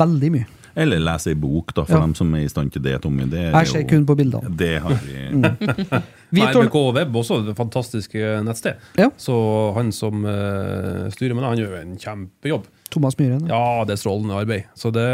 veldig 0.04 0.32
mye. 0.38 0.52
Eller 0.76 1.00
lese 1.00 1.32
ei 1.32 1.38
bok, 1.40 1.72
da, 1.74 1.86
for 1.88 1.96
Ja. 1.96 2.04
dem 2.04 2.14
som 2.14 2.34
er 2.36 2.44
i 2.44 2.52
stand 2.52 2.74
til 2.74 2.84
det, 2.84 3.02
Tommy. 3.02 3.24
Det 3.32 3.40
er 3.40 3.52
Jeg 3.52 3.68
ser 3.68 3.82
jo- 3.82 3.88
kun 3.88 4.06
på 4.06 4.18
bildene. 4.18 4.56
Det 4.56 4.82
har 4.82 5.00
vi. 5.02 6.02
Vi 6.36 6.42
RBK 6.42 6.76
Web 6.94 7.16
også 7.16 7.48
et 7.48 7.56
fantastisk 7.56 8.16
eh, 8.16 8.42
nettsted. 8.44 8.76
Ja. 8.98 9.10
Så 9.18 9.74
han 9.74 9.92
som 9.92 10.26
uh, 10.26 11.08
styrer 11.10 11.34
med 11.34 11.44
det, 11.44 11.50
han 11.50 11.62
gjør 11.62 11.82
en 11.82 11.98
kjempejobb. 11.98 12.66
Thomas 12.96 13.18
Myhren. 13.20 13.44
ja. 13.52 13.60
Ja, 13.76 13.84
det 13.86 13.96
er 13.98 14.02
strålende 14.02 14.38
arbeid. 14.40 14.66
Så 14.80 14.90
det, 14.96 15.06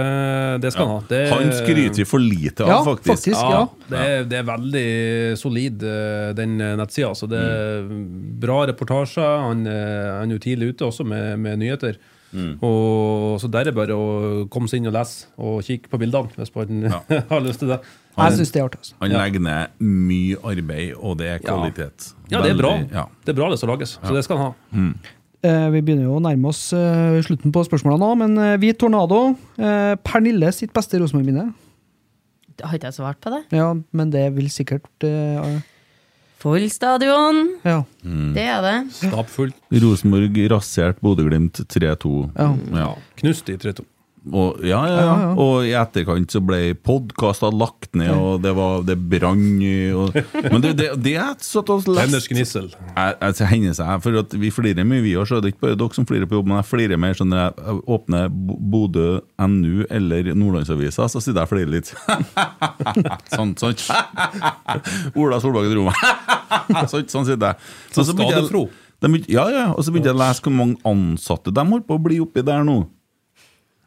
det 0.64 0.72
skal 0.76 0.88
han 0.88 0.96
ha. 1.00 1.02
Det, 1.10 1.22
Han 1.34 1.52
skryter 1.58 2.00
vi 2.04 2.06
for 2.08 2.22
lite 2.24 2.64
av, 2.66 2.70
Ja, 2.72 2.80
faktisk. 2.86 3.10
faktisk. 3.12 3.42
ja. 3.42 3.66
Det, 3.90 4.06
er, 4.08 4.24
det 4.32 4.40
er 4.40 4.48
veldig 4.48 4.86
solid, 5.42 5.84
eh, 5.84 6.32
den 6.38 6.56
nettsida. 6.80 7.12
Så 7.18 7.28
det 7.32 7.42
er 7.42 7.86
bra 8.42 8.62
reportasjer. 8.70 9.46
Han, 9.50 9.66
eh, 9.68 10.08
han 10.22 10.32
er 10.32 10.38
jo 10.40 10.44
tidlig 10.48 10.72
ute 10.76 10.88
også 10.92 11.06
med, 11.08 11.36
med 11.44 11.60
nyheter. 11.66 12.00
Og, 12.64 13.40
så 13.44 13.50
der 13.52 13.66
er 13.66 13.72
det 13.72 13.76
bare 13.76 13.96
å 13.98 14.46
komme 14.52 14.70
seg 14.72 14.80
inn 14.80 14.88
og 14.88 14.96
lese 14.96 15.26
og 15.42 15.58
kikke 15.68 15.92
på 15.92 16.00
bildene, 16.00 16.32
hvis 16.38 16.54
man 16.56 16.86
har 17.34 17.44
lyst 17.44 17.60
til 17.64 17.74
det. 17.74 17.82
Jeg 18.16 18.38
synes 18.38 18.52
det 18.54 18.60
er 18.62 18.68
artig. 18.70 18.80
Altså. 18.84 18.96
Han 19.02 19.14
legger 19.16 19.44
ned 19.48 19.82
mye 19.84 20.40
arbeid, 20.52 20.94
og 21.00 21.18
det 21.20 21.28
er 21.34 21.42
kvalitet. 21.44 22.12
Ja, 22.32 22.42
det 22.44 22.54
er 22.54 22.60
bra. 22.60 22.72
Ja. 22.92 23.06
Det 23.26 23.34
er 23.34 23.38
bra 23.42 23.50
det 23.52 23.60
som 23.60 23.72
lages, 23.72 23.98
så 24.00 24.16
det 24.16 24.24
skal 24.28 24.40
han 24.40 24.52
ha. 24.52 24.54
Eh, 24.80 25.12
vi 25.42 25.82
begynner 25.82 26.06
jo 26.06 26.18
å 26.20 26.22
nærme 26.24 26.52
oss 26.52 26.68
eh, 26.78 27.18
slutten 27.26 27.54
på 27.56 27.64
spørsmålene 27.66 28.02
nå, 28.04 28.12
men 28.22 28.60
hvit 28.62 28.78
Tornado. 28.82 29.32
Eh, 29.58 29.96
Pernille 30.06 30.52
sitt 30.54 30.74
beste 30.76 31.00
Rosenborg-minne. 31.02 31.48
Har 32.62 32.78
ikke 32.78 32.92
jeg 32.92 33.00
svart 33.00 33.18
på 33.24 33.32
det? 33.34 33.44
Ja, 33.58 33.72
men 33.98 34.12
det 34.14 34.28
vil 34.36 34.50
sikkert 34.54 35.08
eh, 35.08 35.62
Full 36.42 36.68
stadion! 36.74 37.44
Ja. 37.62 37.84
Det 38.02 38.44
er 38.50 38.62
det. 38.66 38.76
Stappfullt. 38.98 39.58
Rosenborg 39.84 40.40
rasert 40.50 40.98
Bodø-Glimt 41.06 41.60
3-2. 41.70 42.14
ja. 42.34 42.48
Ja. 42.80 42.88
Knust 43.22 43.50
i 43.54 43.58
3-2. 43.62 43.86
Og, 44.22 44.60
ja, 44.62 44.78
ja, 44.86 44.94
ja. 44.94 45.02
Ja, 45.02 45.14
ja. 45.18 45.30
og 45.42 45.64
i 45.66 45.72
etterkant 45.74 46.30
så 46.30 46.38
ble 46.46 46.76
podkaster 46.78 47.50
lagt 47.58 47.96
ned, 47.98 48.12
og 48.14 48.44
det 48.44 48.52
var 48.54 48.84
det 48.86 48.94
brann 49.10 49.56
i 49.66 49.72
og, 49.98 50.14
Men 50.46 50.62
det, 50.62 50.76
det, 50.78 50.90
det 51.02 51.16
er 51.18 51.32
satt 51.42 51.72
og 51.74 51.88
lest 51.90 52.04
Hennes 52.04 52.28
gnissel. 52.30 52.68
Jeg, 52.94 53.16
jeg 53.40 53.50
hender 53.50 53.74
seg, 53.80 54.04
for 54.06 54.20
at 54.22 54.36
Vi 54.38 54.52
flirer 54.54 54.86
mye, 54.86 55.02
vi 55.02 55.16
òg. 55.18 55.26
Det 55.42 55.50
er 55.50 55.56
ikke 55.56 55.66
bare 55.66 55.80
dere 55.82 55.98
som 55.98 56.06
flirer 56.06 56.30
på 56.30 56.38
jobb, 56.38 56.52
men 56.52 56.60
jeg 56.62 56.70
flirer 56.70 57.02
mer 57.02 57.18
sånn 57.18 57.34
når 57.34 57.42
jeg 57.48 57.82
åpner 57.98 58.30
Bo- 58.30 58.60
Bodø 58.76 59.08
NU 59.50 59.88
eller 59.90 60.30
Nordlandsavisa, 60.38 61.10
så 61.10 61.18
sitter 61.26 61.42
jeg 61.42 61.50
og 61.50 61.54
flirer 61.56 61.74
litt. 61.80 61.90
sånn, 63.36 63.56
sånn. 63.58 63.76
Ola 65.18 65.42
Solbakken 65.42 65.74
dro 65.74 65.88
meg. 65.90 65.98
sånn, 66.94 67.10
sånn 67.10 67.26
sitter 67.34 67.56
jeg. 67.56 67.70
Så 67.96 68.06
så 68.06 68.14
jeg- 68.14 68.30
skadefro. 68.30 68.68
begynte- 69.02 69.34
Ja, 69.34 69.50
ja, 69.50 69.66
og 69.74 69.82
så 69.82 69.92
begynte 69.92 70.14
jeg 70.14 70.20
å 70.20 70.22
lese 70.22 70.46
hvor 70.46 70.54
mange 70.62 70.78
ansatte 70.86 71.50
de 71.54 71.66
holder 71.66 71.88
på 71.90 71.98
å 71.98 72.04
bli 72.06 72.20
oppi 72.22 72.46
der 72.46 72.62
nå. 72.68 72.84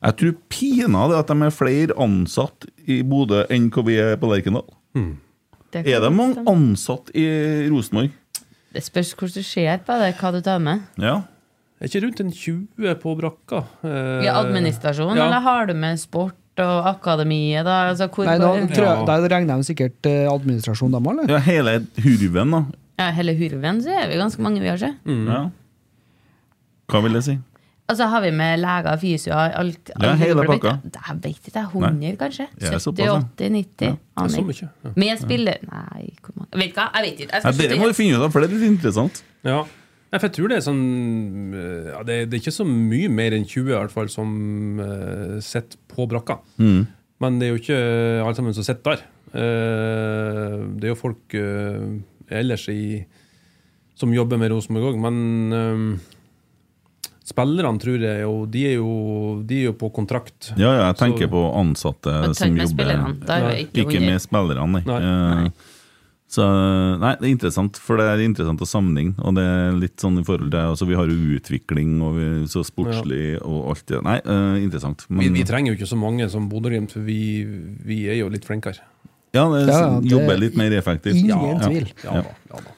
Jeg 0.04 0.16
tror 0.20 0.34
pinadø 0.52 1.16
at 1.16 1.30
de 1.30 1.36
er 1.46 1.54
flere 1.54 1.94
ansatt 2.04 2.66
i 2.90 2.98
Bodø 3.08 3.44
enn 3.52 3.70
hva 3.72 3.84
vi 3.86 3.96
er 4.02 4.18
på 4.20 4.28
Lerkendal. 4.28 4.66
Det, 5.72 5.82
Er 5.88 6.02
det 6.04 6.10
mange 6.14 6.44
ansatt 6.50 7.08
i 7.16 7.24
Rosenborg? 7.72 8.12
det 8.74 8.82
spørs 8.82 9.12
hvordan 9.14 9.34
du 9.38 9.46
ser 9.46 9.80
på 9.86 9.96
det, 10.02 10.10
hva 10.18 10.30
du 10.34 10.40
tar 10.42 10.58
med. 10.62 10.82
Ja. 10.98 11.20
Er 11.80 11.86
ikke 11.90 12.00
rundt 12.04 12.20
en 12.24 12.32
20 12.34 12.96
på 13.02 13.12
brakka? 13.18 13.60
Eh, 13.86 14.24
I 14.26 14.30
administrasjon, 14.30 15.14
ja. 15.16 15.26
eller 15.28 15.44
har 15.44 15.68
du 15.70 15.74
med 15.78 16.00
sport 16.02 16.62
og 16.62 16.88
akademiet, 16.90 17.64
da? 17.66 17.76
Altså, 17.90 18.08
hvor 18.10 18.26
Nei, 18.28 18.36
da, 18.42 18.50
tror 18.74 18.88
jeg, 18.88 19.06
da 19.10 19.16
regner 19.36 19.62
de 19.62 19.66
sikkert 19.70 20.10
eh, 20.10 20.26
administrasjon, 20.30 20.94
dem 20.94 21.06
eller? 21.12 21.30
ja, 21.30 21.40
hele 21.46 21.76
hurven, 22.02 22.54
da. 22.54 22.62
ja, 23.02 23.08
hele 23.18 23.34
hurven 23.38 23.80
så 23.82 23.94
er 24.02 24.10
vi 24.10 24.18
ganske 24.20 24.42
mange 24.42 24.62
vi 24.62 24.70
har 24.70 24.80
sett. 24.82 24.98
Ja. 25.06 25.40
Hva 26.90 27.02
vil 27.06 27.16
det 27.18 27.24
si? 27.26 27.38
Altså 27.84 28.06
har 28.08 28.22
vi 28.24 28.30
med 28.32 28.62
leger, 28.62 28.96
fysioer 28.96 29.56
alt, 29.60 29.90
Ja, 29.92 30.10
alt 30.10 30.22
hele 30.22 30.44
pakka. 30.48 30.70
Jeg 30.88 31.16
vet 31.20 31.34
ikke, 31.34 31.50
det 31.52 31.60
er 31.60 31.66
100 31.68 32.16
kanskje? 32.20 32.46
70-80-90? 32.62 32.70
Det 33.76 33.88
er 33.90 33.98
så 33.98 34.00
Aner 34.16 34.52
ikke. 34.54 34.68
Ja. 34.84 34.92
Med 34.96 35.20
spiller 35.20 35.58
Nei, 35.68 36.06
hvor 36.24 36.36
mange 36.38 36.62
Vet 36.62 36.78
hva, 36.78 36.86
jeg 36.94 37.04
vet 37.04 37.20
ikke. 37.26 37.32
Jeg 37.34 37.44
Nei, 37.44 37.68
det 37.74 37.80
må 37.82 37.90
vi 37.90 37.96
finne 37.98 38.16
ut 38.16 38.24
av, 38.24 38.32
for 38.32 38.40
det 38.40 38.48
er 38.48 38.56
litt 38.56 38.70
interessant. 38.70 39.20
Ja. 39.44 39.58
Nei, 39.66 40.20
for 40.20 40.28
jeg 40.30 40.36
tror 40.38 40.48
det 40.52 40.56
er 40.56 40.64
sånn 40.64 40.84
eh, 41.58 41.90
ja, 41.90 42.00
det, 42.08 42.18
det 42.30 42.38
er 42.38 42.42
ikke 42.44 42.54
så 42.56 42.66
mye 42.70 43.10
mer 43.12 43.36
enn 43.36 43.44
20 43.44 43.66
i 43.66 43.74
hvert 43.74 43.92
fall 43.92 44.08
som 44.12 44.32
uh, 44.80 45.36
sitter 45.44 45.80
på 45.90 46.08
brakka. 46.08 46.38
Mm. 46.56 46.86
Men 47.20 47.38
det 47.40 47.48
er 47.48 47.52
jo 47.52 47.60
ikke 47.60 47.80
alle 48.24 48.36
sammen 48.38 48.56
som 48.56 48.64
sitter 48.64 48.94
der. 48.94 49.04
Uh, 49.34 50.56
det 50.78 50.88
er 50.88 50.94
jo 50.94 51.00
folk 51.02 51.36
uh, 51.36 52.00
ellers 52.32 52.68
i, 52.72 53.04
som 53.98 54.12
jobber 54.14 54.40
med 54.40 54.52
Rosenborg 54.54 54.94
òg, 54.94 55.00
men 55.02 55.54
eh, 55.54 56.13
spillerne 57.24 57.80
tror 57.80 57.98
jeg 58.04 58.20
jo 58.22 58.32
de, 58.46 58.64
er 58.68 58.74
jo 58.76 59.42
de 59.44 59.60
er 59.62 59.64
jo 59.70 59.76
på 59.80 59.88
kontrakt. 59.96 60.52
Ja, 60.60 60.74
ja, 60.76 60.86
jeg 60.92 60.96
tenker 61.00 61.26
Så- 61.26 61.32
på 61.32 61.44
ansatte 61.60 62.12
Men 62.20 62.34
som 62.34 62.56
jobber 62.56 62.74
spillerne, 62.74 63.14
er 63.28 63.40
Nei, 63.48 63.54
ikke 63.64 63.86
Ikke 63.88 64.00
med 64.04 64.20
spillerne, 64.20 64.66
nei. 64.72 64.82
Nei. 64.84 65.44
Eh, 65.46 65.50
Så 66.34 66.42
nei, 66.98 67.12
det 67.20 67.28
er 67.28 67.30
interessant, 67.30 67.76
for 67.78 67.96
det 68.00 68.06
er 68.10 68.18
interessant 68.24 68.58
å 68.58 68.66
sammenligne. 68.66 69.14
Og 69.22 69.34
det 69.36 69.42
er 69.44 69.72
litt 69.78 69.96
sånn 70.02 70.18
i 70.18 70.24
forhold 70.24 70.50
til 70.50 70.58
altså, 70.58 70.86
Vi 70.88 70.94
har 70.98 71.06
jo 71.06 71.14
utvikling, 71.38 72.00
og 72.02 72.16
vi 72.16 72.24
så 72.50 72.64
sportslig 72.66 73.38
og 73.44 73.68
alt 73.70 73.86
det 73.86 74.02
Nei, 74.02 74.16
uh, 74.26 74.56
interessant. 74.58 75.04
Vi, 75.08 75.28
vi 75.28 75.44
trenger 75.44 75.72
jo 75.72 75.76
ikke 75.78 75.86
så 75.92 75.96
mange 76.00 76.28
som 76.32 76.48
Bodø-Glimt, 76.50 76.90
for 76.90 77.00
vi, 77.06 77.44
vi 77.84 78.08
er 78.08 78.16
jo 78.18 78.28
litt 78.28 78.44
flinkere. 78.44 78.80
ja, 79.34 79.44
det, 79.50 79.68
ja, 79.68 80.00
det- 80.00 80.10
jobber 80.10 80.36
litt 80.38 80.56
mer 80.56 80.70
effektivt. 80.72 81.14
Ingen 81.22 81.28
Ja. 81.28 81.68
tvil. 81.68 81.86
Ja, 82.02 82.14
Ja. 82.14 82.22
da, 82.22 82.34
ja, 82.50 82.56
da. 82.64 82.70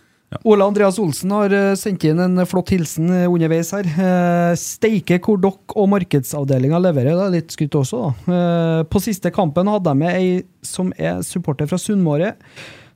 Ole 0.45 0.65
Andreas 0.67 0.99
Olsen 1.01 1.31
har 1.35 1.53
eh, 1.55 1.73
sendt 1.79 2.05
inn 2.09 2.21
en 2.23 2.43
flott 2.49 2.71
hilsen 2.75 3.09
eh, 3.15 3.27
underveis 3.31 3.71
her. 3.77 3.87
Eh, 3.89 4.53
Steike 4.61 5.19
hvor 5.25 5.41
dere 5.41 5.77
og 5.79 5.89
markedsavdelinga 5.95 6.81
leverer. 6.83 7.15
Det 7.17 7.27
er 7.29 7.35
litt 7.39 7.55
skutt 7.57 7.79
også, 7.81 8.03
da. 8.03 8.37
Eh, 8.37 8.83
På 8.93 9.03
siste 9.03 9.33
kampen 9.35 9.71
hadde 9.71 9.93
jeg 9.93 10.01
med 10.03 10.17
ei 10.19 10.31
som 10.67 10.93
er 10.99 11.23
supporter 11.27 11.69
fra 11.71 11.79
Sunnmøre, 11.81 12.35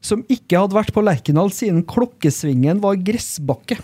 som 0.03 0.23
ikke 0.33 0.59
hadde 0.63 0.77
vært 0.77 0.95
på 0.97 1.05
Lerkendal 1.05 1.53
siden 1.55 1.83
klokkesvingen 1.89 2.81
var 2.83 2.99
gressbakke. 3.05 3.79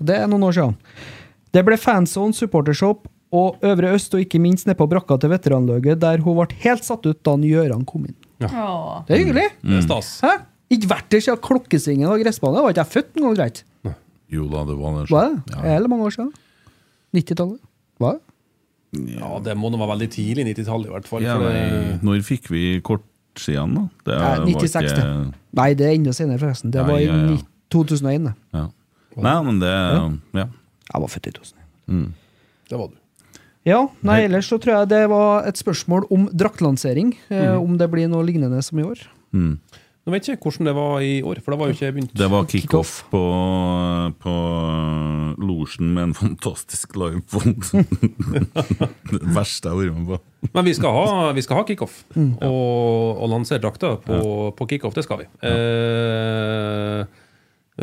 Det 0.00 0.16
er 0.16 0.28
noen 0.30 0.44
år 0.48 0.56
siden. 0.56 0.76
Det 1.50 1.64
ble 1.66 1.78
fanzone, 1.80 2.36
supportershop 2.36 3.08
og 3.34 3.62
Øvre 3.64 3.92
Øst, 3.94 4.14
og 4.14 4.22
ikke 4.24 4.40
minst 4.42 4.66
nede 4.66 4.78
på 4.78 4.88
brakka 4.90 5.16
til 5.22 5.30
veteranlaget, 5.32 6.00
der 6.02 6.22
hun 6.24 6.38
ble 6.38 6.48
helt 6.64 6.86
satt 6.86 7.06
ut 7.06 7.20
da 7.26 7.36
Gøran 7.38 7.84
kom 7.86 8.06
inn. 8.08 8.16
Ja. 8.42 9.02
Det 9.06 9.14
er 9.16 9.22
hyggelig! 9.24 9.48
Det 9.62 9.78
er 9.80 9.84
stas. 9.86 10.12
Hæ? 10.24 10.32
Ikke 10.70 10.88
vært 10.92 11.08
der 11.10 11.20
siden 11.24 11.40
klokkesvingen 11.42 12.06
av 12.08 12.18
gressbanen, 12.22 12.54
Da 12.56 12.62
var 12.62 12.70
ikke 12.74 12.84
jeg 12.84 12.92
født 12.94 13.16
engang, 13.18 13.36
greit. 13.40 13.64
Jo 14.30 14.44
da, 14.46 14.60
det 14.68 14.76
var 14.78 14.92
det. 15.00 15.08
Hva 15.10 15.22
er 15.26 15.32
det? 15.34 15.54
Ja. 15.56 15.62
Eller 15.76 15.88
mange 15.90 16.04
år 16.06 16.14
siden? 16.14 16.32
90-tallet? 17.16 17.58
Var 17.98 18.12
det? 18.18 18.20
Ja, 19.18 19.38
det 19.42 19.56
må 19.58 19.70
nå 19.70 19.78
være 19.78 19.92
veldig 19.96 20.08
tidlig 20.14 20.44
90-tallet, 20.50 20.86
i 20.86 20.94
hvert 20.94 21.08
fall. 21.10 21.22
Ja, 21.26 21.34
for 21.38 21.50
det, 21.50 21.98
når 22.06 22.22
fikk 22.26 22.48
vi 22.50 22.62
kortsidene, 22.86 23.74
da? 23.74 23.82
Det 24.06 24.18
Nei, 24.18 24.30
var 24.30 24.46
96, 24.46 24.92
ikke- 24.92 24.96
det. 25.00 25.34
Nei, 25.60 25.68
det 25.74 25.86
er 25.88 25.94
enda 25.98 26.12
senere, 26.14 26.38
forresten. 26.38 26.70
Det 26.70 26.78
Ja, 26.80 26.86
var 26.86 26.98
i 26.98 27.04
ja, 27.06 27.16
ja. 27.34 27.36
2001. 27.70 28.24
det. 28.24 28.34
Ja. 28.54 28.64
Nei, 29.16 29.42
men 29.42 29.58
det 29.60 29.74
Ja. 30.34 30.46
Jeg 30.92 31.00
var 31.02 31.08
født 31.08 31.26
i 31.26 31.30
2001. 31.30 31.66
Mm. 31.88 32.12
det 32.70 32.78
var 32.78 32.86
du. 32.88 32.94
Ja, 33.66 33.88
nei, 34.02 34.22
ellers 34.24 34.48
så 34.48 34.58
tror 34.58 34.78
jeg 34.80 34.88
det 34.88 35.08
var 35.10 35.44
et 35.46 35.54
spørsmål 35.56 36.06
om 36.10 36.28
draktlansering. 36.32 37.14
Eh, 37.30 37.54
om 37.60 37.76
det 37.76 37.90
blir 37.90 38.08
noe 38.08 38.24
lignende 38.24 38.62
som 38.62 38.78
i 38.78 38.82
år. 38.82 38.98
Mm. 39.34 39.58
Nå 40.00 40.14
vet 40.14 40.28
jeg 40.28 40.38
ikke 40.38 40.48
hvordan 40.48 40.68
det 40.70 40.72
var 40.78 41.02
i 41.04 41.10
år, 41.28 41.38
for 41.44 41.52
da 41.52 41.56
var 41.60 41.68
jo 41.68 41.74
ikke 41.76 41.90
begynt. 41.92 42.12
Det 42.16 42.28
var 42.32 42.46
kickoff 42.48 42.92
på, 43.12 43.20
på 44.22 44.36
losjen 45.44 45.90
med 45.92 46.06
en 46.06 46.14
fantastisk 46.16 46.96
livepod. 46.96 47.68
det 49.12 49.20
verste 49.36 49.68
jeg 49.68 49.74
har 49.74 49.82
vært 49.82 49.98
med 49.98 50.08
på. 50.14 50.20
Men 50.56 50.64
vi 50.70 50.74
skal 50.78 50.96
ha, 50.96 51.04
vi 51.36 51.44
skal 51.44 51.60
ha 51.60 51.66
kickoff 51.68 51.98
og, 52.16 52.48
og 52.48 53.28
lansere 53.28 53.60
drakter 53.60 54.00
på, 54.06 54.16
på 54.56 54.68
kickoff. 54.72 54.96
Det 54.96 55.04
skal 55.04 55.20
vi. 55.20 55.28
Eh, 55.50 57.04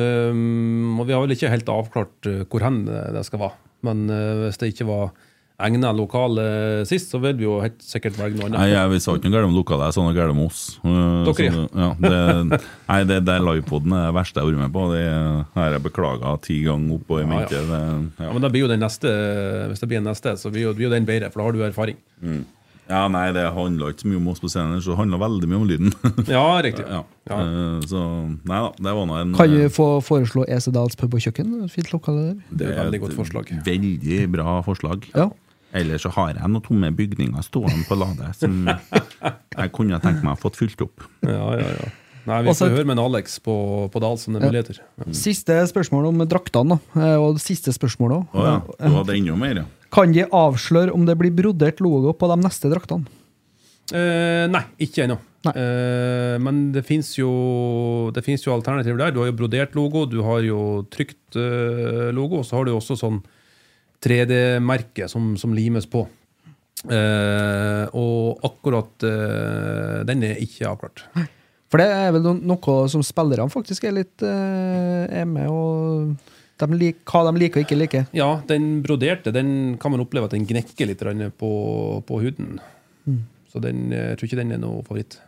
um, 0.02 0.98
og 0.98 1.06
vi 1.06 1.14
har 1.14 1.22
vel 1.22 1.38
ikke 1.38 1.53
helt 1.53 1.69
avklart 1.69 2.31
eh, 2.34 2.44
hvor 2.49 2.65
hen 2.65 2.81
det 2.89 3.03
det 3.14 3.27
skal 3.30 3.45
være. 3.45 3.61
Men 3.85 4.07
eh, 4.10 4.48
hvis 4.48 4.57
det 4.57 4.73
ikke 4.73 4.89
var 4.89 5.14
egna 5.58 5.90
lokale 5.96 6.44
sist, 6.86 7.10
så 7.10 7.18
vil 7.24 7.34
vi 7.40 7.46
jo 7.48 7.56
helt 7.64 7.80
sikkert 7.82 8.18
velge 8.20 8.38
noe 8.38 8.52
Nei, 8.54 8.68
annet. 8.68 8.74
jeg, 8.76 8.90
Vi 8.92 9.00
sa 9.02 9.16
ikke 9.18 9.30
noe 9.32 9.38
galt 9.40 9.48
om 9.50 9.56
lokalet, 9.58 9.88
jeg 9.90 9.96
sa 9.96 10.04
noe 10.06 10.14
galt 10.18 10.34
om 10.36 10.42
oss. 10.46 10.60
Uh, 10.84 11.24
Dere, 11.26 11.48
så 11.56 11.64
ja. 11.74 11.88
Det, 12.04 12.60
nei, 12.92 13.00
det, 13.10 13.18
det 13.26 13.38
livepoden 13.42 13.96
er 13.98 14.04
det 14.12 14.18
verste 14.20 14.38
jeg 14.38 14.46
har 14.46 14.52
vært 14.54 14.64
med 14.68 14.76
på. 14.76 14.84
Det 14.94 15.06
har 15.58 15.72
jeg 15.74 15.86
beklaga 15.88 16.36
ti 16.46 16.60
ganger 16.68 17.00
oppå 17.00 17.22
i 17.24 17.26
Ja, 17.26 17.40
ja. 17.50 17.64
Ja, 17.72 18.28
ja. 18.28 18.30
men 18.36 18.46
da 18.46 18.52
blir 18.54 18.68
jo 18.68 18.70
den 18.70 18.86
neste, 18.86 19.10
Hvis 19.72 19.82
det 19.82 19.90
blir 19.90 19.98
en 20.04 20.06
neste, 20.12 20.36
så 20.38 20.54
blir 20.54 20.68
jo, 20.68 20.76
blir 20.78 20.92
jo 20.92 20.94
den 20.94 21.10
bedre, 21.10 21.32
for 21.34 21.42
da 21.42 21.50
har 21.50 21.58
du 21.58 21.66
erfaring. 21.72 21.98
ja, 22.88 23.02
nei, 23.12 23.26
det 23.36 23.48
handla 23.58 23.90
ikke 23.92 24.06
så 24.06 24.12
mye 24.14 24.22
om 24.22 24.30
oss 24.32 24.40
på 24.40 24.48
scenen, 24.54 24.78
så 24.80 24.94
det 24.94 25.00
handla 25.02 25.18
veldig 25.26 25.50
mye 25.50 25.58
om 25.64 25.66
lyden. 25.74 25.90
Ja, 26.38 26.46
riktig. 26.64 26.86
ja. 26.86 27.02
Ja. 27.28 27.42
Uh, 27.42 27.82
så 27.90 28.04
nei 28.48 28.62
da, 28.62 28.70
det 28.78 28.94
var 28.96 29.10
nå 29.10 29.18
en 29.20 29.34
Kan 29.36 29.52
vi 29.58 29.66
få 29.74 29.90
foreslå 30.06 30.46
Esedals 30.48 30.96
pub 30.96 31.18
og 31.18 31.26
kjøkken? 31.26 31.66
Fint 31.74 31.90
lokale 31.92 32.30
der. 32.30 32.38
Det 32.62 32.70
er 32.70 32.78
et 32.78 32.84
veldig 32.86 33.02
godt 33.08 33.18
forslag. 33.18 33.52
Veldig 33.66 34.22
bra 34.38 34.62
forslag. 34.70 35.10
Ja. 35.18 35.28
Ellers 35.78 36.04
så 36.06 36.12
har 36.16 36.34
jeg 36.34 36.49
noen 36.49 36.64
tomme 36.66 36.90
bygninger 36.98 37.45
stående 37.45 37.86
på 37.88 37.98
ladet 37.99 38.34
som 38.40 38.66
jeg 38.68 39.72
kunne 39.76 39.99
tenkt 40.04 40.26
meg 40.26 40.36
å 40.36 40.41
fått 40.41 40.60
fylt 40.60 40.82
opp. 40.86 41.06
Ja, 41.26 41.54
ja, 41.60 41.72
ja. 41.78 41.90
Nei, 42.28 42.41
Vi 42.44 42.54
får 42.60 42.74
høre 42.74 42.84
med 42.90 42.98
en 42.98 43.06
Alex 43.06 43.38
på, 43.40 43.54
på 43.94 43.99
Dal 44.04 44.18
som 44.20 44.36
det 44.36 44.41
er 44.41 44.49
muligheter. 44.49 44.82
Ja. 44.99 45.06
Siste 45.16 45.56
spørsmål 45.70 46.10
om 46.10 46.26
draktene, 46.28 46.76
da. 46.76 47.04
Eh, 47.14 47.22
Og 47.24 47.40
siste 47.40 47.72
spørsmål 47.72 48.18
òg. 48.18 48.26
Oh, 48.36 48.44
ja, 48.49 48.58
du 48.82 48.98
hadde 48.98 49.16
enda 49.16 49.38
mer, 49.40 49.62
ja. 49.62 49.68
Kan 49.95 50.12
de 50.12 50.26
avsløre 50.36 50.91
om 50.91 51.06
det 51.08 51.16
blir 51.22 51.32
brodert 51.32 51.80
logo 51.80 52.12
på 52.12 52.28
de 52.34 52.38
neste 52.41 52.68
draktene? 52.74 53.08
Eh, 53.95 54.44
nei, 54.52 54.66
ikke 54.84 55.06
ennå. 55.06 55.16
Eh, 55.48 56.36
men 56.44 56.66
det 56.76 56.84
fins 56.88 57.14
jo, 57.16 57.30
jo 58.12 58.56
alternativer 58.58 58.99
der. 58.99 59.14
Du 59.16 59.22
har 59.22 59.30
jo 59.32 59.38
brodert 59.40 59.78
logo, 59.80 60.04
du 60.10 60.20
har 60.28 60.44
jo 60.44 60.84
trykt 60.91 61.38
eh, 61.40 62.10
logo, 62.12 62.41
og 62.41 62.48
så 62.49 62.58
har 62.60 62.68
du 62.68 62.74
jo 62.74 62.82
også 62.82 62.99
sånn 62.99 63.22
3D-merke 64.03 65.07
som, 65.11 65.36
som 65.40 65.56
limes 65.56 65.88
på. 65.90 66.06
Eh, 66.86 67.84
og 67.98 68.45
akkurat 68.45 69.06
eh, 69.07 69.99
den 70.07 70.26
er 70.28 70.41
ikke 70.44 70.69
avklart. 70.69 71.06
For 71.68 71.82
det 71.82 71.88
er 71.91 72.14
vel 72.15 72.28
noe 72.48 72.76
som 72.91 73.03
spillerne 73.03 73.52
faktisk 73.52 73.88
er 73.90 73.98
litt 73.98 74.24
eh, 74.24 75.03
er 75.22 75.26
med 75.28 75.49
og 75.52 76.34
de 76.57 76.78
lik, 76.80 77.03
Hva 77.06 77.22
de 77.28 77.38
liker 77.38 77.61
og 77.61 77.68
ikke 77.68 77.78
liker. 77.78 78.06
Ja, 78.18 78.30
den 78.49 78.80
broderte 78.86 79.34
den 79.34 79.76
kan 79.82 79.94
man 79.94 80.02
oppleve 80.02 80.30
at 80.30 80.34
den 80.34 80.48
gnekker 80.49 80.90
litt 80.90 81.03
på, 81.38 81.52
på 82.07 82.22
huden. 82.24 82.57
Så 83.52 83.61
den, 83.61 83.91
jeg 83.94 84.18
tror 84.18 84.30
ikke 84.30 84.40
den 84.40 84.56
er 84.56 84.61
noe 84.61 84.82
favoritt. 84.86 85.19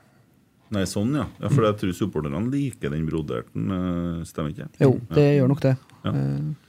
Nei, 0.73 0.85
sånn, 0.89 1.15
ja. 1.17 1.25
ja 1.41 1.49
for 1.49 1.65
jeg 1.65 1.77
tror 1.81 1.93
supporterne 1.97 2.41
liker 2.51 2.93
den 2.93 3.05
broderten, 3.09 3.69
eh, 3.73 4.25
stemmer 4.29 4.53
ikke? 4.53 4.67
Jo, 4.83 4.91
det 5.15 5.25
gjør 5.39 5.49
nok 5.49 5.63
det. 5.65 5.75
Ja. 6.03 6.11
Eh, 6.13 6.68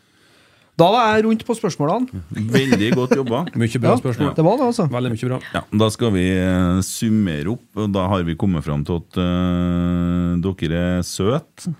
Da 0.80 0.86
var 0.94 1.10
jeg 1.12 1.26
rundt 1.26 1.42
på 1.44 1.54
spørsmålene. 1.58 2.22
Veldig 2.54 2.90
godt 2.96 3.12
jobba. 3.18 3.42
Mye 3.60 3.80
bra 3.82 3.92
Ja, 3.92 4.00
spørsmål. 4.00 4.30
Det 4.38 4.44
var 4.46 4.56
det, 4.60 4.68
altså. 4.70 4.86
Veldig 4.94 5.10
mye 5.12 5.28
bra. 5.28 5.38
Ja, 5.58 5.62
Da 5.82 5.88
skal 5.92 6.12
vi 6.14 6.26
eh, 6.32 6.80
summere 6.86 7.52
opp, 7.52 7.64
og 7.76 7.90
da 7.92 8.06
har 8.14 8.24
vi 8.24 8.36
kommet 8.40 8.64
fram 8.64 8.84
til 8.88 9.00
at 9.02 9.18
uh, 9.20 10.38
dere 10.40 10.80
er 11.00 11.04
søte 11.06 11.74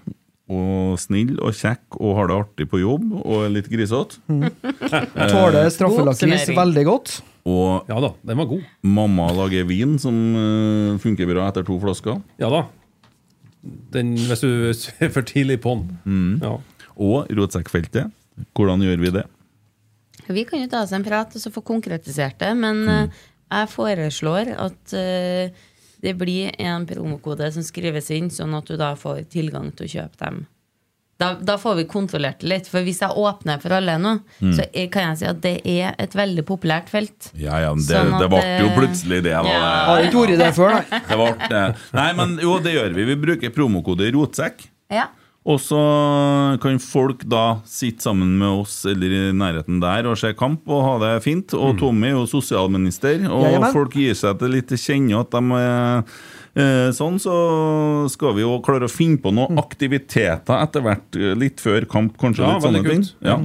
og 0.51 0.97
snill 0.99 1.37
og 1.47 1.55
kjekk 1.55 1.95
og 2.03 2.17
har 2.19 2.27
det 2.27 2.37
artig 2.41 2.65
på 2.73 2.81
jobb 2.83 3.13
og 3.23 3.45
er 3.47 3.53
litt 3.55 3.69
grisete. 3.71 4.19
Tåler 5.31 5.69
straffelakris 5.71 6.25
oppsummering. 6.43 6.59
veldig 6.59 6.85
godt. 6.89 7.13
Og 7.51 7.87
Ja 7.89 8.01
da, 8.03 8.11
den 8.27 8.37
var 8.43 8.49
god. 8.51 8.65
mamma 8.85 9.29
lager 9.39 9.65
vin 9.69 9.95
som 10.03 10.19
eh, 10.37 10.99
funker 11.01 11.31
bra 11.31 11.47
etter 11.53 11.65
to 11.65 11.79
flasker. 11.83 12.19
Ja 12.43 12.51
da. 12.53 12.65
Den, 13.95 14.13
hvis 14.19 14.43
du 14.43 14.51
er 15.07 15.13
for 15.15 15.23
tidlig 15.29 15.61
på 15.65 15.79
den. 15.79 16.41
Ja. 16.43 16.57
Og 17.01 17.31
rotsekkfeltet. 17.39 18.11
Hvordan 18.57 18.85
gjør 18.87 19.03
vi 19.05 19.15
det? 19.19 19.27
Vi 20.31 20.45
kan 20.47 20.63
jo 20.63 20.71
ta 20.71 20.85
oss 20.85 20.95
en 20.95 21.05
prat 21.05 21.35
og 21.35 21.43
så 21.43 21.51
få 21.51 21.63
konkretisert 21.67 22.39
det, 22.43 22.53
men 22.59 22.85
mm. 22.87 23.19
jeg 23.51 23.73
foreslår 23.73 24.53
at 24.63 24.95
eh, 24.95 25.67
det 26.01 26.15
blir 26.21 26.55
en 26.63 26.87
promokode 26.87 27.51
som 27.53 27.67
skrives 27.67 28.11
inn, 28.15 28.31
sånn 28.33 28.55
at 28.57 28.71
du 28.71 28.79
da 28.81 28.95
får 28.97 29.27
tilgang 29.33 29.73
til 29.77 29.89
å 29.89 29.93
kjøpe 29.99 30.23
dem. 30.23 30.41
Da, 31.21 31.35
da 31.37 31.59
får 31.61 31.75
vi 31.75 31.83
kontrollert 31.85 32.41
det 32.41 32.49
litt, 32.49 32.69
for 32.71 32.81
hvis 32.81 33.03
jeg 33.05 33.13
åpner 33.21 33.61
for 33.61 33.75
alle 33.77 33.99
nå, 34.01 34.15
så 34.41 34.65
er, 34.65 34.87
kan 34.93 35.11
jeg 35.11 35.19
si 35.21 35.27
at 35.29 35.43
det 35.45 35.53
er 35.69 35.91
et 36.01 36.15
veldig 36.17 36.47
populært 36.49 36.89
felt. 36.89 37.29
Ja, 37.37 37.59
ja, 37.61 37.75
det, 37.77 37.85
Sånn 37.91 38.15
det 38.23 38.31
ble 38.33 38.41
jo 38.63 38.71
plutselig 38.73 39.19
det. 39.27 39.35
Da. 39.37 39.53
Ja. 39.53 39.67
Har 39.91 40.07
ikke 40.07 40.23
vært 40.23 40.41
det 40.41 40.49
før, 40.57 40.79
nei. 40.79 41.03
Det 41.11 41.19
ble. 41.21 41.65
Nei, 41.99 42.09
men 42.17 42.33
jo, 42.41 42.55
det 42.65 42.73
gjør 42.73 42.97
vi. 42.97 43.05
Vi 43.11 43.19
bruker 43.27 43.53
promokode 43.53 44.09
i 44.09 44.15
rotsekk. 44.17 44.65
Ja. 44.89 45.11
Og 45.49 45.57
så 45.57 45.79
kan 46.61 46.77
folk 46.85 47.23
da 47.25 47.63
sitte 47.65 48.05
sammen 48.05 48.35
med 48.43 48.61
oss 48.61 48.83
eller 48.89 49.15
i 49.17 49.21
nærheten 49.33 49.79
der 49.81 50.11
og 50.11 50.19
se 50.21 50.35
kamp 50.37 50.69
og 50.69 50.83
ha 50.85 50.93
det 51.01 51.15
fint. 51.25 51.55
Og 51.57 51.79
Tommy 51.81 52.11
er 52.11 52.19
jo 52.19 52.27
sosialminister, 52.29 53.25
og 53.31 53.47
Jajamän. 53.49 53.73
folk 53.73 53.97
gir 53.97 54.19
seg 54.19 54.37
til 54.43 54.53
litt 54.53 54.69
til 54.69 54.83
kjenne 54.83 55.23
at 55.25 55.33
de 55.33 55.57
er 55.57 56.05
eh, 56.61 56.93
sånn, 56.93 57.17
så 57.23 57.39
skal 58.13 58.37
vi 58.37 58.45
jo 58.45 58.61
klare 58.67 58.91
å 58.91 58.93
finne 58.93 59.21
på 59.23 59.33
noen 59.33 59.57
aktiviteter 59.63 60.61
etter 60.61 60.85
hvert, 60.85 61.21
litt 61.41 61.65
før 61.65 61.89
kamp, 61.89 62.19
kanskje. 62.21 62.45
Ja, 62.45 62.55
litt 62.59 62.69
sånne 62.69 62.85
ting. 62.85 63.09
Ja. 63.25 63.41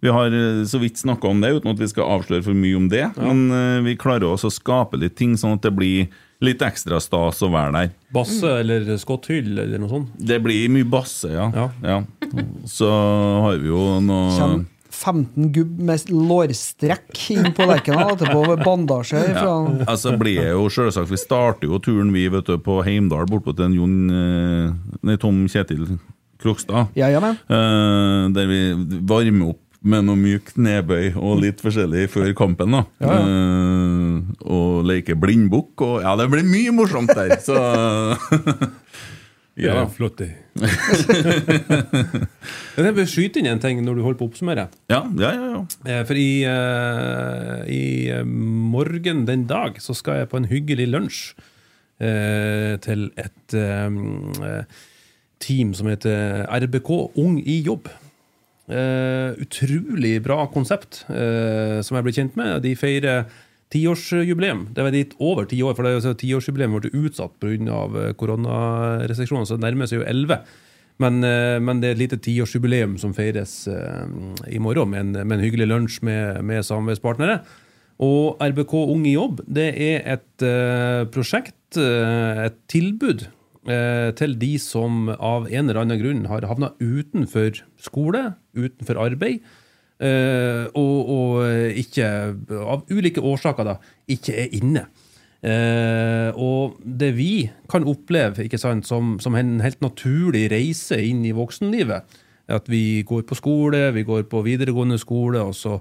Vi 0.00 0.12
har 0.12 0.32
eh, 0.32 0.64
så 0.68 0.80
vidt 0.80 1.00
snakka 1.00 1.32
om 1.32 1.40
det, 1.40 1.54
uten 1.56 1.72
at 1.72 1.80
vi 1.80 1.88
skal 1.88 2.18
avsløre 2.18 2.44
for 2.44 2.56
mye 2.56 2.76
om 2.76 2.92
det. 2.92 3.06
Men 3.16 3.46
eh, 3.48 3.78
vi 3.88 3.96
klarer 4.00 4.28
også 4.28 4.52
å 4.52 4.58
skape 4.60 5.00
litt 5.00 5.16
ting, 5.16 5.40
sånn 5.40 5.56
at 5.56 5.64
det 5.64 5.72
blir 5.76 6.12
litt 6.44 6.62
ekstra 6.64 7.00
stas 7.02 7.42
å 7.44 7.50
være 7.52 7.72
der. 7.76 7.94
Basse 8.14 8.56
eller 8.62 8.88
skotthyll 9.00 9.52
eller 9.58 9.80
noe 9.80 9.92
sånt. 9.92 10.12
Det 10.16 10.40
blir 10.42 10.70
mye 10.72 10.88
basse, 10.88 11.30
ja. 11.32 11.50
Ja. 11.54 11.70
ja. 11.84 12.02
Så 12.68 12.90
har 12.90 13.60
vi 13.60 13.72
jo 13.72 13.86
noe 14.04 14.36
Kjem 14.38 14.60
15 14.90 15.52
gubb 15.54 15.78
med 15.86 16.10
lårstrekk 16.10 17.20
inn 17.32 17.52
på 17.56 17.66
Lerkendal 17.68 18.14
etterpå, 18.16 18.42
med 18.50 18.64
bandasje 18.66 19.22
Ja. 19.32 19.54
Altså 19.86 20.16
blir 20.20 20.50
jo 20.50 20.66
selvsagt 20.72 21.12
Vi 21.12 21.20
starter 21.20 21.70
jo 21.70 21.80
turen 21.82 22.12
vi 22.14 22.26
vet 22.32 22.48
du, 22.48 22.58
på 22.60 22.80
Heimdal, 22.86 23.28
bortpå 23.30 23.54
til 23.56 23.78
Jon 23.78 23.96
eh, 24.10 24.98
Nei, 25.06 25.16
Tom 25.20 25.44
Kjetil 25.50 25.86
Krokstad. 26.40 26.88
Ja, 26.96 27.10
ja, 27.12 27.20
men. 27.20 27.36
Eh, 27.52 28.30
der 28.32 28.46
vi 28.48 28.60
varmer 29.04 29.52
opp 29.52 29.64
med 29.82 30.04
noe 30.04 30.16
mykt 30.20 30.58
nedbøy 30.60 31.14
og 31.16 31.38
litt 31.40 31.60
forskjellig 31.64 32.10
før 32.12 32.34
kampen. 32.36 32.70
da 32.76 32.82
Eh, 33.00 34.20
Og 34.44 34.84
leke 34.84 35.16
blindbukk. 35.16 35.80
Og 35.86 36.02
ja, 36.04 36.12
det 36.20 36.26
blir 36.32 36.44
mye 36.44 36.72
morsomt 36.76 37.08
der. 37.16 37.38
Så 37.40 37.56
Ja, 39.60 39.74
ja. 39.74 39.82
flott. 39.92 40.16
det. 40.22 40.30
Jeg 42.80 42.94
vil 42.96 43.08
skyte 43.10 43.40
inn 43.42 43.48
en 43.50 43.58
ting 43.60 43.82
når 43.84 43.94
du 43.98 44.02
holder 44.06 44.16
på 44.20 44.24
å 44.24 44.28
oppsummere. 44.30 44.64
Ja, 44.88 45.02
ja, 45.20 45.30
ja, 45.36 45.48
ja. 45.52 45.60
Eh, 45.90 46.00
For 46.08 46.16
i, 46.16 46.30
uh, 46.48 47.60
i 47.68 48.08
morgen 48.24 49.26
den 49.28 49.42
dag 49.50 49.76
så 49.82 49.92
skal 49.98 50.16
jeg 50.22 50.30
på 50.32 50.38
en 50.40 50.48
hyggelig 50.48 50.86
lunsj 50.94 51.18
uh, 52.00 52.78
til 52.84 53.00
et 53.20 53.48
eh, 53.58 53.90
team 55.44 55.74
som 55.76 55.86
heter 55.90 56.46
RBK 56.64 56.90
Ung 57.20 57.36
i 57.44 57.58
jobb. 57.66 57.84
Eh, 58.70 59.30
utrolig 59.42 60.20
bra 60.22 60.44
konsept 60.54 61.02
uh, 61.10 61.80
som 61.82 61.96
jeg 61.96 62.06
ble 62.06 62.12
kjent 62.14 62.36
med. 62.38 62.60
De 62.62 62.76
feirer 62.78 63.24
tiårsjubileum. 63.74 64.68
Det 64.74 64.84
var 64.86 64.94
dit 64.94 65.14
over 65.18 65.48
ti 65.50 65.58
år, 65.62 65.74
for 65.74 65.86
det 65.86 65.96
er 65.98 66.18
tiårsjubileum 66.20 66.76
ble 66.78 66.92
utsatt 67.02 67.34
pga. 67.42 68.12
koronarestriksjoner, 68.18 69.48
så 69.48 69.58
det 69.58 69.66
nærmer 69.66 69.90
seg 69.90 70.00
jo 70.00 70.06
elleve. 70.10 70.42
Men, 71.02 71.18
uh, 71.24 71.58
men 71.58 71.82
det 71.82 71.90
er 71.90 71.96
et 71.98 72.04
lite 72.04 72.20
tiårsjubileum 72.22 72.94
som 73.00 73.14
feires 73.16 73.64
eh, 73.70 74.06
i 74.52 74.60
morgen, 74.62 74.92
med 74.92 75.00
en, 75.00 75.26
med 75.26 75.38
en 75.38 75.44
hyggelig 75.44 75.70
lunsj 75.70 75.98
med, 76.06 76.44
med 76.44 76.66
samarbeidspartnere. 76.66 77.40
Og 78.00 78.40
RBK 78.40 78.74
Ung 78.80 79.04
i 79.08 79.16
jobb 79.16 79.42
det 79.44 79.68
er 79.76 80.06
et 80.14 80.44
eh, 80.46 81.02
prosjekt, 81.12 81.76
eh, 81.76 82.46
et 82.46 82.56
tilbud, 82.72 83.26
eh, 83.26 83.39
til 83.60 84.38
de 84.40 84.54
som 84.56 85.10
av 85.12 85.44
en 85.50 85.68
eller 85.68 85.82
annen 85.82 85.98
grunn 86.00 86.22
har 86.30 86.46
havna 86.48 86.70
utenfor 86.80 87.58
skole, 87.76 88.22
utenfor 88.56 88.96
arbeid, 88.96 89.42
eh, 90.00 90.64
og, 90.72 91.10
og 91.12 91.76
ikke, 91.82 92.08
av 92.56 92.86
ulike 92.88 93.20
årsaker, 93.20 93.68
da, 93.68 93.76
ikke 94.08 94.38
er 94.46 94.56
inne. 94.56 94.86
Eh, 95.40 96.28
og 96.36 96.80
det 96.84 97.14
vi 97.16 97.48
kan 97.72 97.86
oppleve 97.88 98.44
sant, 98.60 98.84
som, 98.86 99.14
som 99.20 99.36
en 99.38 99.60
helt 99.64 99.80
naturlig 99.80 100.50
reise 100.52 100.98
inn 101.00 101.24
i 101.24 101.32
voksenlivet, 101.36 102.20
er 102.50 102.58
at 102.58 102.68
vi 102.68 103.02
går 103.06 103.24
på 103.28 103.38
skole, 103.38 103.86
vi 103.94 104.04
går 104.04 104.26
på 104.28 104.42
videregående 104.44 104.98
skole, 105.00 105.40
og 105.40 105.54
så 105.56 105.78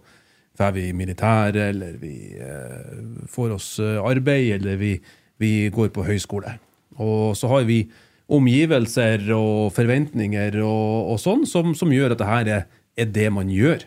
drar 0.57 0.71
vi 0.75 0.89
i 0.89 0.95
militæret, 0.95 1.73
eller 1.73 1.99
vi 1.99 2.35
eh, 2.39 3.27
får 3.27 3.55
oss 3.57 3.69
eh, 3.83 3.99
arbeid, 3.99 4.59
eller 4.59 4.79
vi, 4.79 4.95
vi 5.39 5.53
går 5.73 5.91
på 5.95 6.07
høyskole. 6.07 6.55
Og 7.01 7.37
så 7.39 7.49
har 7.51 7.65
vi 7.69 7.83
omgivelser 8.29 9.25
og 9.33 9.71
forventninger 9.73 10.59
og, 10.61 11.13
og 11.13 11.17
sånn 11.21 11.47
som, 11.49 11.73
som 11.77 11.93
gjør 11.93 12.13
at 12.13 12.21
det 12.21 12.29
her 12.29 12.51
er, 12.59 12.67
er 12.99 13.09
det 13.15 13.29
man 13.33 13.49
gjør. 13.49 13.85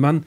Men 0.00 0.22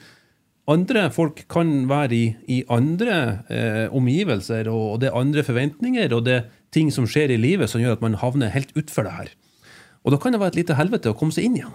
andre 0.70 1.08
folk 1.14 1.42
kan 1.50 1.88
være 1.90 2.14
i, 2.14 2.24
i 2.46 2.60
andre 2.70 3.16
eh, 3.50 3.86
omgivelser, 3.96 4.70
og, 4.70 4.84
og 4.94 5.00
det 5.02 5.10
er 5.10 5.18
andre 5.18 5.44
forventninger, 5.46 6.14
og 6.14 6.26
det 6.28 6.36
er 6.36 6.48
ting 6.74 6.92
som 6.94 7.08
skjer 7.10 7.34
i 7.34 7.40
livet 7.40 7.70
som 7.70 7.82
gjør 7.82 7.98
at 7.98 8.04
man 8.04 8.18
havner 8.20 8.52
helt 8.54 8.70
utfor 8.78 9.08
det 9.08 9.16
her. 9.16 9.32
Og 10.06 10.14
da 10.14 10.20
kan 10.20 10.32
det 10.32 10.40
være 10.40 10.54
et 10.54 10.60
lite 10.62 10.78
helvete 10.78 11.10
å 11.10 11.18
komme 11.18 11.34
seg 11.34 11.48
inn 11.48 11.58
igjen. 11.58 11.74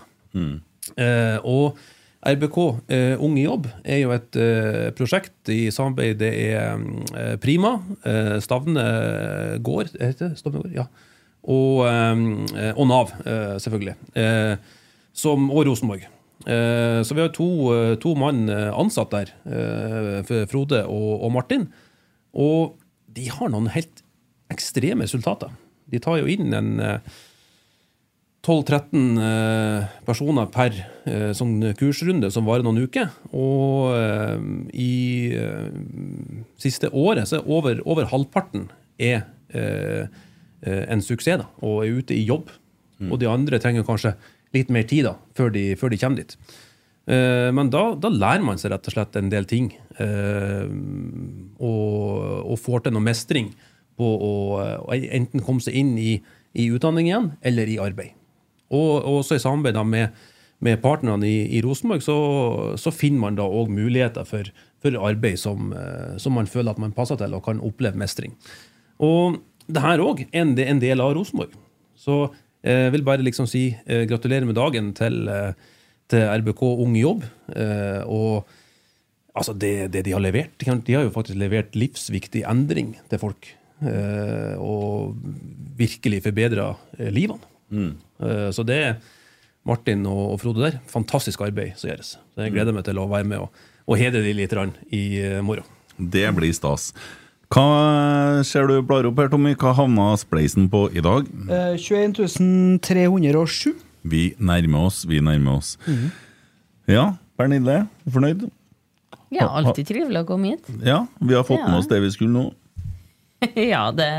Eh, 1.01 1.37
og 1.43 1.79
RBK 2.25 2.57
eh, 2.89 3.13
Ung 3.21 3.35
i 3.37 3.45
jobb 3.45 3.67
er 3.83 3.99
jo 4.01 4.13
et 4.15 4.37
eh, 4.41 4.87
prosjekt 4.97 5.51
i 5.53 5.67
samarbeid. 5.73 6.17
Det 6.21 6.31
er 6.31 6.73
eh, 7.13 7.35
Prima, 7.41 7.75
eh, 8.07 8.37
Stavne 8.43 8.85
gård, 9.65 9.93
heter 9.93 10.31
det 10.33 10.39
Stavne 10.41 10.63
gård? 10.63 10.73
Ja. 10.73 10.87
Og, 11.45 11.85
eh, 11.85 12.71
og 12.73 12.89
Nav, 12.89 13.13
eh, 13.25 13.55
selvfølgelig. 13.61 13.95
Eh, 14.17 14.55
som, 15.15 15.49
og 15.53 15.67
Rosenborg. 15.69 16.07
Eh, 16.45 17.01
så 17.05 17.15
vi 17.15 17.23
har 17.23 17.29
to, 17.33 17.49
eh, 17.75 17.93
to 18.01 18.15
mann 18.19 18.49
eh, 18.49 18.71
ansatt 18.73 19.13
der, 19.13 19.31
eh, 19.45 20.33
Frode 20.49 20.81
og, 20.89 21.11
og 21.27 21.31
Martin. 21.37 21.69
Og 22.33 22.75
de 23.15 23.29
har 23.31 23.53
noen 23.53 23.69
helt 23.73 24.01
ekstreme 24.51 25.05
resultater. 25.05 25.53
De 25.89 26.01
tar 26.01 26.19
jo 26.19 26.29
inn 26.29 26.53
en 26.57 26.75
eh, 26.81 27.15
12-13 28.45 29.21
eh, 29.25 29.85
personer 30.05 30.49
per 30.53 30.75
eh, 31.09 31.31
sånn 31.33 31.57
kursrunde 31.79 32.29
som 32.33 32.45
varer 32.45 32.65
noen 32.65 32.83
uker. 32.85 33.09
Og 33.33 33.95
eh, 33.97 34.35
i 34.77 34.91
siste 36.61 36.91
året 36.93 37.29
så 37.29 37.39
er 37.39 37.49
over, 37.49 37.81
over 37.89 38.09
halvparten 38.11 38.69
er 39.01 39.25
en 39.55 41.01
suksess 41.03 41.39
da, 41.39 41.45
og 41.63 41.85
er 41.85 41.97
ute 42.01 42.15
i 42.15 42.25
jobb. 42.27 42.49
Og 43.07 43.19
de 43.21 43.27
andre 43.29 43.59
trenger 43.61 43.85
kanskje 43.87 44.15
litt 44.55 44.71
mer 44.73 44.85
tid 44.87 45.05
da, 45.07 45.13
før 45.37 45.51
de, 45.53 45.63
før 45.79 45.93
de 45.93 45.99
kommer 46.01 46.23
dit. 46.23 46.35
Men 47.05 47.69
da, 47.71 47.83
da 48.01 48.11
lærer 48.11 48.43
man 48.43 48.59
seg 48.59 48.73
rett 48.73 48.89
og 48.89 48.95
slett 48.95 49.15
en 49.19 49.29
del 49.31 49.47
ting. 49.47 49.69
og, 51.59 52.19
og 52.49 52.59
får 52.59 52.85
til 52.87 52.95
noe 52.97 53.05
mestring 53.05 53.53
på 53.95 54.11
å 54.27 54.33
enten 54.91 55.43
komme 55.45 55.63
seg 55.63 55.77
inn 55.79 55.95
i, 56.01 56.17
i 56.57 56.67
utdanning 56.75 57.11
igjen, 57.11 57.31
eller 57.45 57.71
i 57.71 57.79
arbeid. 57.83 58.15
Og 58.75 59.01
og 59.05 59.19
også 59.21 59.37
i 59.39 59.43
samarbeid 59.43 59.79
med, 59.87 60.07
med 60.65 60.77
partnerne 60.83 61.27
i, 61.27 61.41
i 61.57 61.61
Rosenborg, 61.65 62.03
så, 62.05 62.15
så 62.79 62.91
finner 62.95 63.19
man 63.25 63.35
da 63.39 63.43
òg 63.47 63.69
muligheter 63.73 64.25
for, 64.27 64.47
for 64.83 64.95
arbeid 65.07 65.39
som, 65.41 65.71
eh, 65.75 66.15
som 66.21 66.35
man 66.37 66.47
føler 66.51 66.71
at 66.75 66.81
man 66.81 66.93
passer 66.95 67.19
til, 67.19 67.33
og 67.37 67.43
kan 67.47 67.59
oppleve 67.63 67.99
mestring. 67.99 68.35
Og 69.03 69.39
det 69.67 69.81
her 69.83 70.03
òg 70.03 70.25
er 70.31 70.43
en, 70.45 70.81
del 70.81 71.01
av 71.01 71.15
Rosenborg. 71.17 71.55
Så 71.97 72.27
jeg 72.65 72.91
vil 72.95 73.03
bare 73.05 73.23
liksom 73.25 73.47
si 73.49 73.67
eh, 73.85 74.05
gratulerer 74.09 74.45
med 74.47 74.57
dagen 74.57 74.93
til, 74.97 75.27
eh, 75.29 75.51
til 76.09 76.23
RBK 76.41 76.61
Ung 76.85 76.95
jobb. 76.97 77.25
Eh, 77.55 78.01
og 78.05 78.45
altså 79.35 79.53
det, 79.57 79.91
det 79.93 80.05
de 80.07 80.13
har 80.15 80.23
levert 80.23 80.55
De 80.61 80.69
har- 80.95 81.03
jo 81.03 81.11
faktisk 81.13 81.37
levert 81.37 81.75
livsviktig 81.75 82.45
endring 82.47 82.95
til 83.09 83.19
folk. 83.21 83.51
eh, 83.85 84.55
og 84.57 85.17
virkelig 85.77 86.21
forbedra 86.23 86.69
eh, 86.97 87.09
livene. 87.11 87.43
Eh, 87.73 87.91
så 88.55 88.63
det 88.67 88.77
er 88.79 88.95
Martin 89.65 90.05
og, 90.07 90.37
Frode 90.41 90.61
der. 90.67 90.79
Fantastisk 90.91 91.41
arbeid 91.41 91.75
som 91.79 91.89
gjøres. 91.89 92.15
Så 92.35 92.45
jeg 92.45 92.53
gleder 92.53 92.75
meg 92.75 92.85
til 92.87 92.99
å 93.01 93.07
være 93.09 93.27
med 93.27 93.41
og, 93.45 93.63
og 93.89 93.99
hedre 93.99 94.21
de 94.25 94.33
litt 94.37 94.53
i 94.93 95.03
eh, 95.21 95.41
morgen. 95.45 95.65
Det 95.97 96.27
blir 96.35 96.53
stas. 96.53 96.91
Hva 97.53 98.41
ser 98.45 98.67
du 98.67 98.79
blar 98.85 99.05
opp 99.07 99.19
her, 99.21 99.29
Tommy? 99.31 99.53
Hva 99.55 99.73
havna 99.77 100.11
Spleisen 100.19 100.67
på 100.71 100.87
i 100.93 101.01
dag? 101.05 101.27
Eh, 101.49 101.75
21 101.81 102.79
307. 102.83 103.73
Vi 104.05 104.23
nærmer 104.37 104.85
oss, 104.89 105.03
vi 105.09 105.21
nærmer 105.23 105.59
oss. 105.59 105.75
Ja, 106.89 107.15
Pernille, 107.39 107.79
er 107.85 107.87
du 108.05 108.13
fornøyd? 108.13 108.45
Ja, 109.33 109.47
alltid 109.49 109.87
trivelig 109.89 110.21
å 110.21 110.27
komme 110.29 110.53
hit. 110.53 110.67
Ja, 110.85 111.05
vi 111.19 111.33
har 111.33 111.45
fått 111.47 111.63
Ja. 111.63 111.67
med 111.71 111.79
oss 111.79 111.89
det 111.89 112.01
vi 112.03 112.11
skulle 112.13 112.33
nå. 112.33 112.45
ja, 113.73 113.89
det 113.91 114.09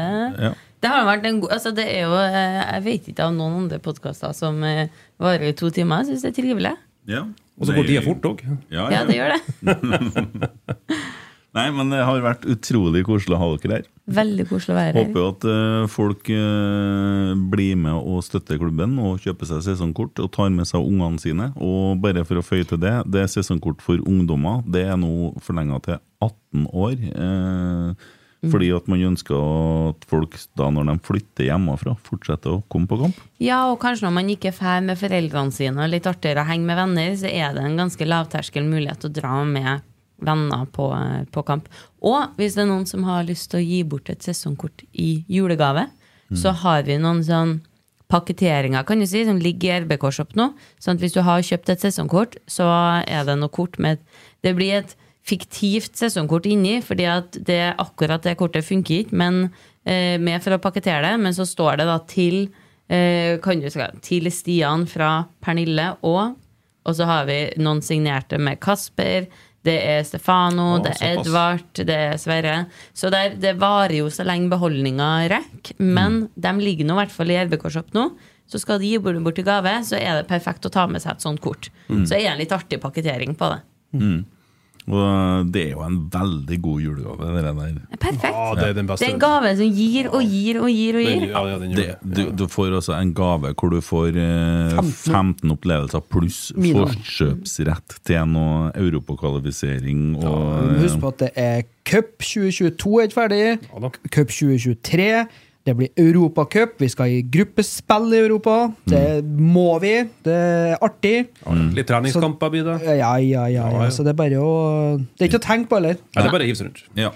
Ja. 0.43 0.53
Det 0.85 0.91
har 0.93 1.07
vært 1.09 1.27
en 1.29 1.41
god 1.43 1.55
altså 1.57 1.73
det 1.75 1.87
er 1.89 2.03
jo, 2.05 2.17
eh, 2.21 2.61
Jeg 2.77 2.85
vet 2.85 3.11
ikke 3.13 3.27
av 3.27 3.35
noen 3.37 3.63
andre 3.65 3.79
podkaster 3.83 4.35
som 4.37 4.63
eh, 4.67 4.89
varer 5.23 5.51
i 5.51 5.57
to 5.57 5.71
timer. 5.75 6.05
Jeg 6.05 6.15
syns 6.17 6.27
det 6.27 6.33
er 6.33 6.39
trivelig. 6.43 6.75
Ja. 7.09 7.23
Og 7.57 7.69
så 7.69 7.77
går 7.77 7.89
tida 7.89 8.03
fort 8.05 8.27
òg. 8.29 8.43
Ja, 8.69 8.91
Ja, 8.93 9.01
ja. 9.01 9.05
det 9.09 9.17
gjør 9.17 9.37
det. 9.37 9.41
Nei, 11.57 11.71
men 11.73 11.89
det 11.89 12.03
har 12.05 12.19
vært 12.21 12.43
utrolig 12.53 13.01
koselig 13.07 13.33
å 13.33 13.39
ha 13.41 13.47
dere 13.63 13.79
her. 13.79 13.87
Veldig 14.19 14.45
koselig 14.51 14.75
å 14.75 14.77
være 14.77 14.93
her. 14.93 15.07
Håper 15.09 15.23
jo 15.23 15.29
at 15.31 15.47
uh, 15.49 15.87
folk 15.89 16.29
uh, 16.29 17.31
blir 17.55 17.79
med 17.81 17.97
og 17.97 18.19
støtter 18.27 18.61
klubben 18.61 18.99
og 19.01 19.23
kjøper 19.25 19.49
seg 19.49 19.63
sesongkort 19.65 20.21
og 20.21 20.29
tar 20.37 20.53
med 20.53 20.69
seg 20.69 20.85
ungene 20.85 21.23
sine. 21.23 21.49
Og 21.57 21.97
bare 22.03 22.27
for 22.29 22.43
å 22.43 22.45
føye 22.45 22.67
til 22.69 22.83
det, 22.83 22.93
det 23.09 23.23
er 23.25 23.33
sesongkort 23.33 23.81
for 23.85 24.05
ungdommer. 24.05 24.61
Det 24.69 24.85
er 24.85 25.01
nå 25.01 25.33
forlenga 25.47 25.81
til 25.87 25.97
18 26.27 26.69
år. 26.77 27.09
Eh, 28.47 28.53
fordi 28.53 28.71
at 28.77 28.89
man 28.91 29.03
ønsker 29.11 29.37
at 29.91 30.07
folk 30.11 30.39
da 30.59 30.71
når 30.73 30.91
de 30.91 30.97
flytter 31.09 31.49
hjemmefra, 31.51 31.97
fortsetter 32.07 32.57
å 32.57 32.63
komme 32.73 32.91
på 32.91 33.01
kamp. 33.03 33.21
Ja, 33.43 33.65
og 33.71 33.81
kanskje 33.83 34.07
når 34.07 34.17
man 34.21 34.33
ikke 34.33 34.55
drar 34.57 34.87
med 34.87 35.01
foreldrene 35.01 35.55
sine 35.55 35.85
og 35.85 35.93
litt 35.93 36.09
artigere 36.09 36.45
å 36.45 36.49
henge 36.49 36.69
med 36.71 36.81
venner, 36.81 37.13
så 37.19 37.31
er 37.31 37.55
det 37.57 37.67
en 37.67 37.79
ganske 37.79 38.09
lavterskel 38.09 38.67
mulighet 38.67 39.07
å 39.09 39.13
dra 39.13 39.43
med 39.45 39.85
venner 40.25 40.65
på, 40.73 40.89
på 41.33 41.45
kamp. 41.45 41.69
Og 42.01 42.39
hvis 42.41 42.57
det 42.57 42.65
er 42.65 42.71
noen 42.71 42.87
som 42.89 43.05
har 43.05 43.27
lyst 43.29 43.51
til 43.53 43.61
å 43.61 43.67
gi 43.67 43.83
bort 43.85 44.09
et 44.09 44.25
sesongkort 44.25 44.87
i 44.97 45.27
julegave, 45.29 45.89
så 46.35 46.51
har 46.65 46.83
vi 46.89 46.97
noen 46.99 47.21
sånn 47.23 47.59
pakketteringer 48.11 48.87
kan 48.87 49.01
du 49.03 49.07
si, 49.09 49.25
som 49.27 49.39
ligger 49.43 49.69
i 49.69 49.81
RBK 49.85 50.07
Shop 50.15 50.37
nå. 50.39 50.51
Sånn 50.83 50.99
at 50.99 51.03
hvis 51.03 51.17
du 51.17 51.23
har 51.27 51.43
kjøpt 51.43 51.73
et 51.75 51.83
sesongkort, 51.83 52.37
så 52.51 52.67
er 53.03 53.27
det 53.27 53.37
noe 53.41 53.53
kort 53.53 53.79
med 53.83 54.03
Det 54.45 54.55
blir 54.55 54.79
et 54.79 54.97
fiktivt 55.27 55.99
sesongkort 55.99 56.47
inni, 56.47 56.79
fordi 56.85 57.07
at 57.11 57.39
det, 57.47 57.75
akkurat 57.83 58.23
det 58.23 58.37
kortet 58.39 58.67
funker 58.67 59.03
ikke, 59.03 59.17
men 59.19 59.49
eh, 59.83 60.17
med 60.23 60.43
for 60.45 60.55
å 60.55 60.61
pakkettere 60.63 61.03
det. 61.09 61.17
Men 61.23 61.35
så 61.35 61.47
står 61.49 61.81
det 61.81 61.89
da 61.89 61.99
til 62.07 62.45
eh, 62.89 63.37
kan 63.43 63.63
du 63.63 63.69
til 64.07 64.31
Stian 64.33 64.87
fra 64.91 65.27
Pernille 65.43 65.95
og 66.07 66.37
Og 66.87 66.95
så 66.95 67.03
har 67.03 67.25
vi 67.27 67.41
noen 67.59 67.81
signerte 67.83 68.39
med 68.39 68.61
Kasper. 68.63 69.25
Det 69.67 69.75
er 69.83 70.05
Stefano, 70.07 70.77
Å, 70.77 70.83
det 70.85 70.93
er 70.93 71.01
såpass. 71.01 71.27
Edvard, 71.27 71.81
det 71.89 71.97
er 71.99 72.21
Sverre. 72.23 72.53
Så 72.95 73.11
der, 73.11 73.33
det 73.43 73.57
varer 73.59 73.97
jo 73.97 74.07
så 74.15 74.23
lenge 74.23 74.47
beholdninga 74.53 75.09
rekker. 75.33 75.75
Men 75.83 76.29
de 76.39 76.53
ligger 76.61 76.87
nå 76.87 76.95
i 76.95 77.01
hvert 77.01 77.17
fall 77.17 77.33
i 77.35 77.41
RBK 77.43 77.67
Shop 77.75 77.91
nå. 77.97 78.05
Så 78.47 78.61
skal 78.63 78.79
de 78.79 78.87
gi 78.93 79.01
bort 79.03 79.19
bort 79.27 79.41
i 79.43 79.43
gave, 79.43 79.73
så 79.83 79.99
er 79.99 80.21
det 80.21 80.29
perfekt 80.31 80.69
å 80.69 80.71
ta 80.71 80.87
med 80.87 81.03
seg 81.03 81.17
et 81.17 81.27
sånt 81.27 81.43
kort. 81.43 81.67
Så 82.07 82.15
er 82.15 82.23
det 82.23 82.31
en 82.37 82.39
litt 82.45 82.55
artig 82.55 82.79
pakketering 82.79 83.35
på 83.35 83.51
det. 83.51 83.59
Og 84.87 85.49
det 85.51 85.63
er 85.65 85.71
jo 85.73 85.81
en 85.83 85.97
veldig 86.15 86.57
god 86.63 86.81
julegave, 86.85 87.31
det 87.35 87.41
der. 87.43 87.57
Er 87.91 87.99
perfekt. 87.99 88.29
Ja, 88.37 88.53
det 88.55 88.67
er 88.69 88.73
den 88.77 88.87
Det 88.87 88.93
beste. 88.93 89.07
er 89.09 89.15
en 89.17 89.23
gave 89.25 89.51
som 89.59 89.73
gir 89.75 90.09
og 90.15 90.23
gir 90.23 90.61
og 90.63 90.69
gir 90.71 90.99
og 91.01 91.03
gir. 91.09 91.25
ja, 91.33 91.43
ja, 91.51 91.57
den 91.59 91.73
Det, 91.75 91.87
det. 92.05 92.17
du, 92.17 92.45
du 92.45 92.47
får 92.53 92.77
altså 92.79 92.95
en 93.01 93.11
gave 93.19 93.51
hvor 93.59 93.71
du 93.75 93.81
får 93.83 94.15
eh, 94.23 94.79
15 94.83 95.51
opplevelser 95.57 96.05
pluss 96.07 96.53
forkjøpsrett 96.55 97.99
til 98.07 98.27
noe 98.31 98.71
europakvalifisering. 98.79 100.17
Og, 100.23 100.77
Husk 100.83 101.01
på 101.03 101.09
at 101.15 101.19
det 101.25 101.31
er 101.35 101.63
cup 101.87 102.19
2022 102.23 103.01
er 103.01 103.09
ikke 103.11 103.19
ferdig. 103.21 103.43
Cup 104.15 104.31
2023. 104.31 105.27
Det 105.67 105.75
blir 105.75 105.89
Europacup. 105.99 106.77
Vi 106.79 106.89
skal 106.93 107.11
i 107.11 107.23
gruppespill 107.27 108.13
i 108.15 108.21
Europa. 108.23 108.57
Det 108.87 109.25
må 109.27 109.81
vi. 109.83 109.95
Det 110.23 110.37
er 110.37 110.77
artig. 110.87 111.15
Litt 111.75 111.89
treningskamper 111.91 112.53
blir 112.55 112.69
det. 112.69 112.77
Ja, 112.87 113.17
ja, 113.19 113.49
ja. 113.51 113.65
ja. 113.75 113.89
Så 113.91 114.07
det 114.07 114.13
er 114.15 114.21
bare 114.21 114.39
å 114.39 114.53
Det 115.03 115.27
er 115.27 115.33
ikke 115.33 115.41
å 115.43 115.47
tenke 115.49 115.73
på 115.73 115.81
heller. 115.81 115.99
Ja, 116.15 116.21
det 116.21 116.29
er 116.29 116.37
bare 116.37 116.47
å 116.47 116.51
hive 116.53 116.61
seg 116.61 116.71
rundt. 116.71 116.85
ja. 116.99 117.11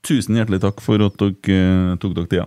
Tusen 0.00 0.38
hjertelig 0.38 0.62
takk 0.62 0.78
for 0.80 1.02
at 1.04 1.18
dere 1.20 1.56
eh, 1.60 1.96
tok 2.00 2.14
dere 2.16 2.30
tida. 2.32 2.46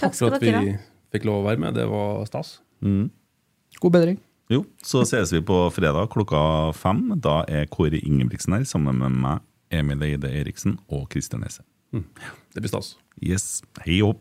Takk 0.00 0.14
for 0.16 0.32
at 0.32 0.40
vi 0.40 0.72
fikk 1.12 1.26
lov 1.28 1.42
å 1.42 1.48
være 1.50 1.60
med. 1.60 1.76
Det 1.76 1.84
var 1.90 2.24
stas. 2.24 2.54
God 2.80 3.92
bedring. 3.92 4.16
Jo, 4.52 4.62
så 4.84 5.04
ses 5.04 5.32
vi 5.36 5.42
på 5.44 5.58
fredag 5.76 6.08
klokka 6.12 6.72
fem. 6.76 7.04
Da 7.20 7.42
er 7.52 7.68
Kåre 7.68 8.00
Ingebrigtsen 8.00 8.56
her 8.56 8.64
sammen 8.68 8.96
med 9.00 9.12
meg, 9.12 9.44
Emil 9.72 10.02
Eide 10.08 10.32
Eriksen 10.40 10.78
og 10.88 11.04
Christian 11.12 11.44
Nesse. 11.44 11.60
Det 11.92 12.64
blir 12.64 12.72
stas. 12.72 12.94
Yes, 13.24 13.62
hei 13.86 14.02
og 14.04 14.18
hopp. 14.18 14.20